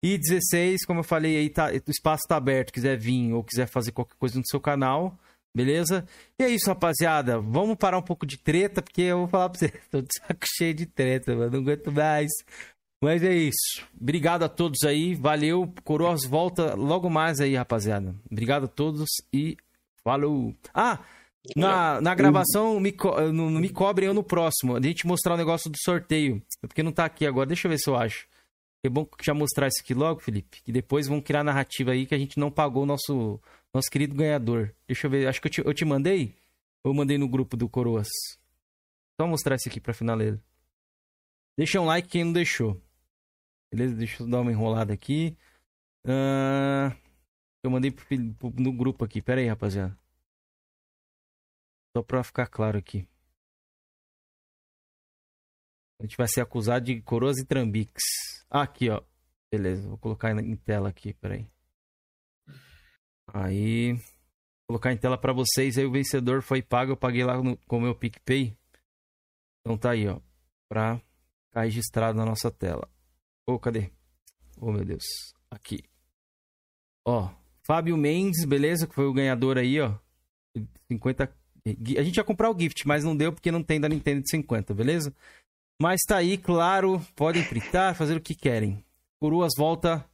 E 0.04 0.18
16, 0.18 0.86
como 0.86 1.00
eu 1.00 1.04
falei 1.04 1.38
aí, 1.38 1.50
tá, 1.50 1.72
o 1.72 1.92
espaço 1.92 2.24
tá 2.28 2.36
aberto, 2.36 2.72
quiser 2.72 2.98
vir 2.98 3.34
ou 3.34 3.44
quiser 3.44 3.68
fazer 3.68 3.92
qualquer 3.92 4.16
coisa 4.18 4.38
no 4.38 4.46
seu 4.46 4.60
canal, 4.60 5.18
beleza? 5.56 6.06
E 6.40 6.44
é 6.44 6.50
isso, 6.50 6.68
rapaziada. 6.68 7.40
Vamos 7.40 7.76
parar 7.76 7.98
um 7.98 8.04
pouco 8.04 8.26
de 8.26 8.38
treta, 8.38 8.82
porque 8.82 9.02
eu 9.02 9.20
vou 9.20 9.28
falar 9.28 9.50
pra 9.50 9.60
você, 9.60 9.70
tô 9.90 10.02
de 10.02 10.10
saco 10.20 10.46
cheio 10.58 10.74
de 10.74 10.86
treta, 10.86 11.36
mano, 11.36 11.52
não 11.52 11.60
aguento 11.60 11.92
mais. 11.92 12.32
Mas 13.04 13.24
é 13.24 13.34
isso. 13.34 13.86
Obrigado 14.00 14.44
a 14.44 14.50
todos 14.50 14.84
aí, 14.84 15.16
valeu. 15.16 15.72
Coroas 15.84 16.26
volta 16.26 16.76
logo 16.76 17.10
mais 17.10 17.40
aí, 17.40 17.56
rapaziada. 17.56 18.16
Obrigado 18.32 18.66
a 18.66 18.68
todos 18.68 19.10
e 19.34 19.58
falou. 20.04 20.56
Ah, 20.74 21.00
na, 21.56 22.02
na 22.02 22.16
gravação, 22.16 22.80
me 22.80 22.92
co... 22.92 23.20
não 23.32 23.50
me 23.52 23.70
cobrem 23.70 24.08
eu 24.08 24.14
no 24.14 24.24
próximo. 24.24 24.76
A 24.76 24.82
gente 24.82 25.06
mostrar 25.06 25.34
o 25.36 25.38
negócio 25.38 25.70
do 25.70 25.78
sorteio. 25.78 26.42
Porque 26.62 26.82
não 26.82 26.92
tá 26.92 27.06
aqui 27.06 27.26
agora. 27.26 27.48
Deixa 27.48 27.68
eu 27.68 27.72
ver 27.72 27.78
se 27.78 27.90
eu 27.90 27.96
acho. 27.96 28.26
É 28.86 28.90
bom 28.90 29.08
já 29.22 29.34
mostrar 29.34 29.68
isso 29.68 29.82
aqui 29.82 29.94
logo, 29.94 30.20
Felipe. 30.20 30.62
Que 30.62 30.72
depois 30.72 31.08
vão 31.08 31.22
criar 31.22 31.44
narrativa 31.44 31.92
aí 31.92 32.06
que 32.06 32.14
a 32.14 32.18
gente 32.18 32.40
não 32.40 32.52
pagou 32.52 32.84
o 32.84 32.86
nosso, 32.86 33.42
nosso 33.74 33.90
querido 33.90 34.16
ganhador. 34.16 34.74
Deixa 34.88 35.08
eu 35.08 35.12
ver, 35.12 35.28
acho 35.28 35.42
que 35.42 35.48
eu 35.48 35.52
te, 35.52 35.62
eu 35.62 35.74
te 35.74 35.86
mandei? 35.86 36.36
Ou 36.84 36.92
eu 36.92 36.96
mandei 36.96 37.18
no 37.18 37.28
grupo 37.28 37.58
do 37.58 37.68
Coroas? 37.68 38.08
Só 39.20 39.28
mostrar 39.28 39.56
isso 39.56 39.70
aqui 39.70 39.80
pra 39.80 39.94
finaleira. 39.94 40.40
Deixa 41.58 41.80
um 41.80 41.86
like 41.86 42.08
quem 42.08 42.26
não 42.26 42.34
deixou. 42.34 42.80
Beleza? 43.74 43.96
Deixa 43.96 44.22
eu 44.22 44.30
dar 44.30 44.42
uma 44.42 44.52
enrolada 44.52 44.94
aqui. 44.94 45.36
Uh... 46.06 46.94
Eu 47.64 47.72
mandei 47.72 47.90
pro, 47.90 48.06
pro, 48.36 48.54
no 48.62 48.72
grupo 48.72 49.04
aqui. 49.04 49.22
Pera 49.22 49.42
aí, 49.42 49.48
rapaziada. 49.48 49.98
Só 51.98 52.04
pra 52.04 52.24
ficar 52.24 52.48
claro 52.48 52.78
aqui. 52.78 53.08
A 56.00 56.04
gente 56.04 56.18
vai 56.18 56.28
ser 56.28 56.42
acusado 56.42 56.86
de 56.86 57.02
coroas 57.02 57.38
e 57.38 57.46
trambiques. 57.46 58.04
Ah, 58.50 58.64
aqui, 58.64 58.90
ó. 58.90 59.02
Beleza, 59.52 59.88
vou 59.88 59.98
colocar 59.98 60.32
em 60.32 60.56
tela 60.58 60.90
aqui, 60.90 61.14
peraí. 61.14 61.48
Aí. 63.28 63.94
Vou 63.94 64.68
colocar 64.80 64.92
em 64.92 64.98
tela 64.98 65.18
para 65.18 65.34
vocês. 65.34 65.78
Aí 65.78 65.86
o 65.86 65.92
vencedor 65.92 66.42
foi 66.42 66.62
pago. 66.62 66.92
Eu 66.92 66.98
paguei 66.98 67.24
lá 67.24 67.42
no, 67.42 67.58
com 67.68 67.78
o 67.78 67.82
meu 67.82 67.96
PicPay. 67.96 68.58
Então 69.62 69.78
tá 69.78 69.92
aí, 69.92 70.08
ó. 70.08 70.20
Pra 70.68 71.00
ficar 71.48 71.64
registrado 71.64 72.18
na 72.18 72.26
nossa 72.26 72.52
tela. 72.52 72.90
Ô, 73.48 73.54
oh, 73.54 73.60
cadê? 73.60 73.90
Oh, 74.60 74.72
meu 74.72 74.84
Deus. 74.84 75.06
Aqui. 75.50 75.84
Ó. 77.06 77.30
Fábio 77.64 77.98
Mendes, 77.98 78.46
beleza? 78.46 78.88
Que 78.88 78.96
foi 78.96 79.06
o 79.06 79.14
ganhador 79.14 79.58
aí, 79.58 79.80
ó. 79.80 79.98
50. 80.92 81.34
A 81.98 82.04
gente 82.04 82.18
ia 82.18 82.24
comprar 82.24 82.52
o 82.52 82.60
gift, 82.60 82.88
mas 82.88 83.04
não 83.04 83.16
deu 83.16 83.34
porque 83.34 83.52
não 83.52 83.64
tem 83.64 83.80
da 83.80 83.90
Nintendo 83.90 84.22
de 84.22 84.30
50, 84.30 84.74
beleza? 84.74 85.14
Mas 85.82 86.02
tá 86.08 86.18
aí, 86.18 86.38
claro, 86.38 87.02
podem 87.16 87.44
fritar, 87.44 87.96
fazer 87.96 88.16
o 88.16 88.22
que 88.22 88.34
querem. 88.34 88.84
Coroas 89.20 89.52
volta. 89.58 90.06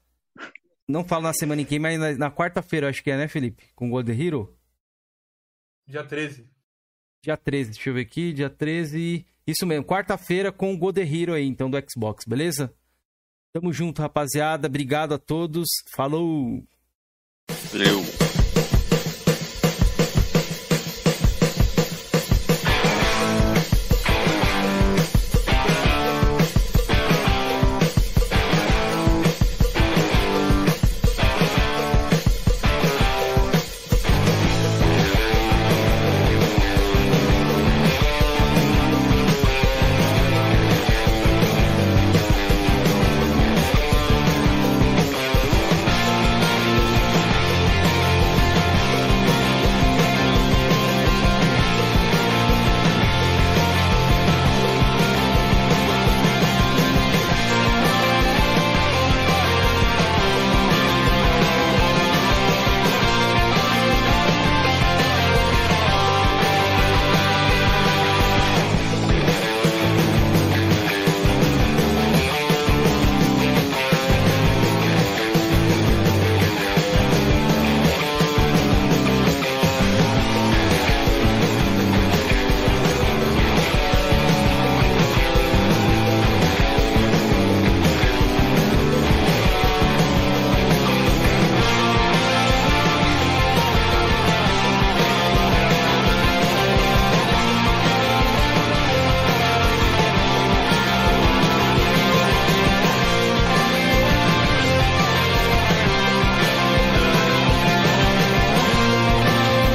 Não 0.87 1.03
falo 1.03 1.23
na 1.23 1.33
semana 1.33 1.61
em 1.61 1.65
quem, 1.65 1.79
mas 1.79 1.99
na, 1.99 2.11
na 2.13 2.31
quarta-feira, 2.31 2.89
acho 2.89 3.03
que 3.03 3.11
é, 3.11 3.17
né, 3.17 3.27
Felipe? 3.27 3.69
Com 3.75 3.87
o 3.87 3.91
Golden 3.91 4.19
Hero? 4.19 4.57
Dia 5.87 6.03
13. 6.03 6.49
Dia 7.23 7.37
13, 7.37 7.71
deixa 7.71 7.89
eu 7.89 7.93
ver 7.93 8.01
aqui, 8.01 8.33
dia 8.33 8.49
13. 8.49 9.25
Isso 9.45 9.65
mesmo, 9.65 9.85
quarta-feira 9.85 10.51
com 10.51 10.73
o 10.73 10.77
Golden 10.77 11.21
Hero 11.21 11.33
aí, 11.33 11.45
então, 11.45 11.69
do 11.69 11.77
Xbox, 11.89 12.25
beleza? 12.25 12.73
Tamo 13.53 13.71
junto, 13.71 14.01
rapaziada. 14.01 14.67
Obrigado 14.67 15.13
a 15.13 15.19
todos. 15.19 15.67
Falou! 15.93 16.63
Valeu! 17.71 18.20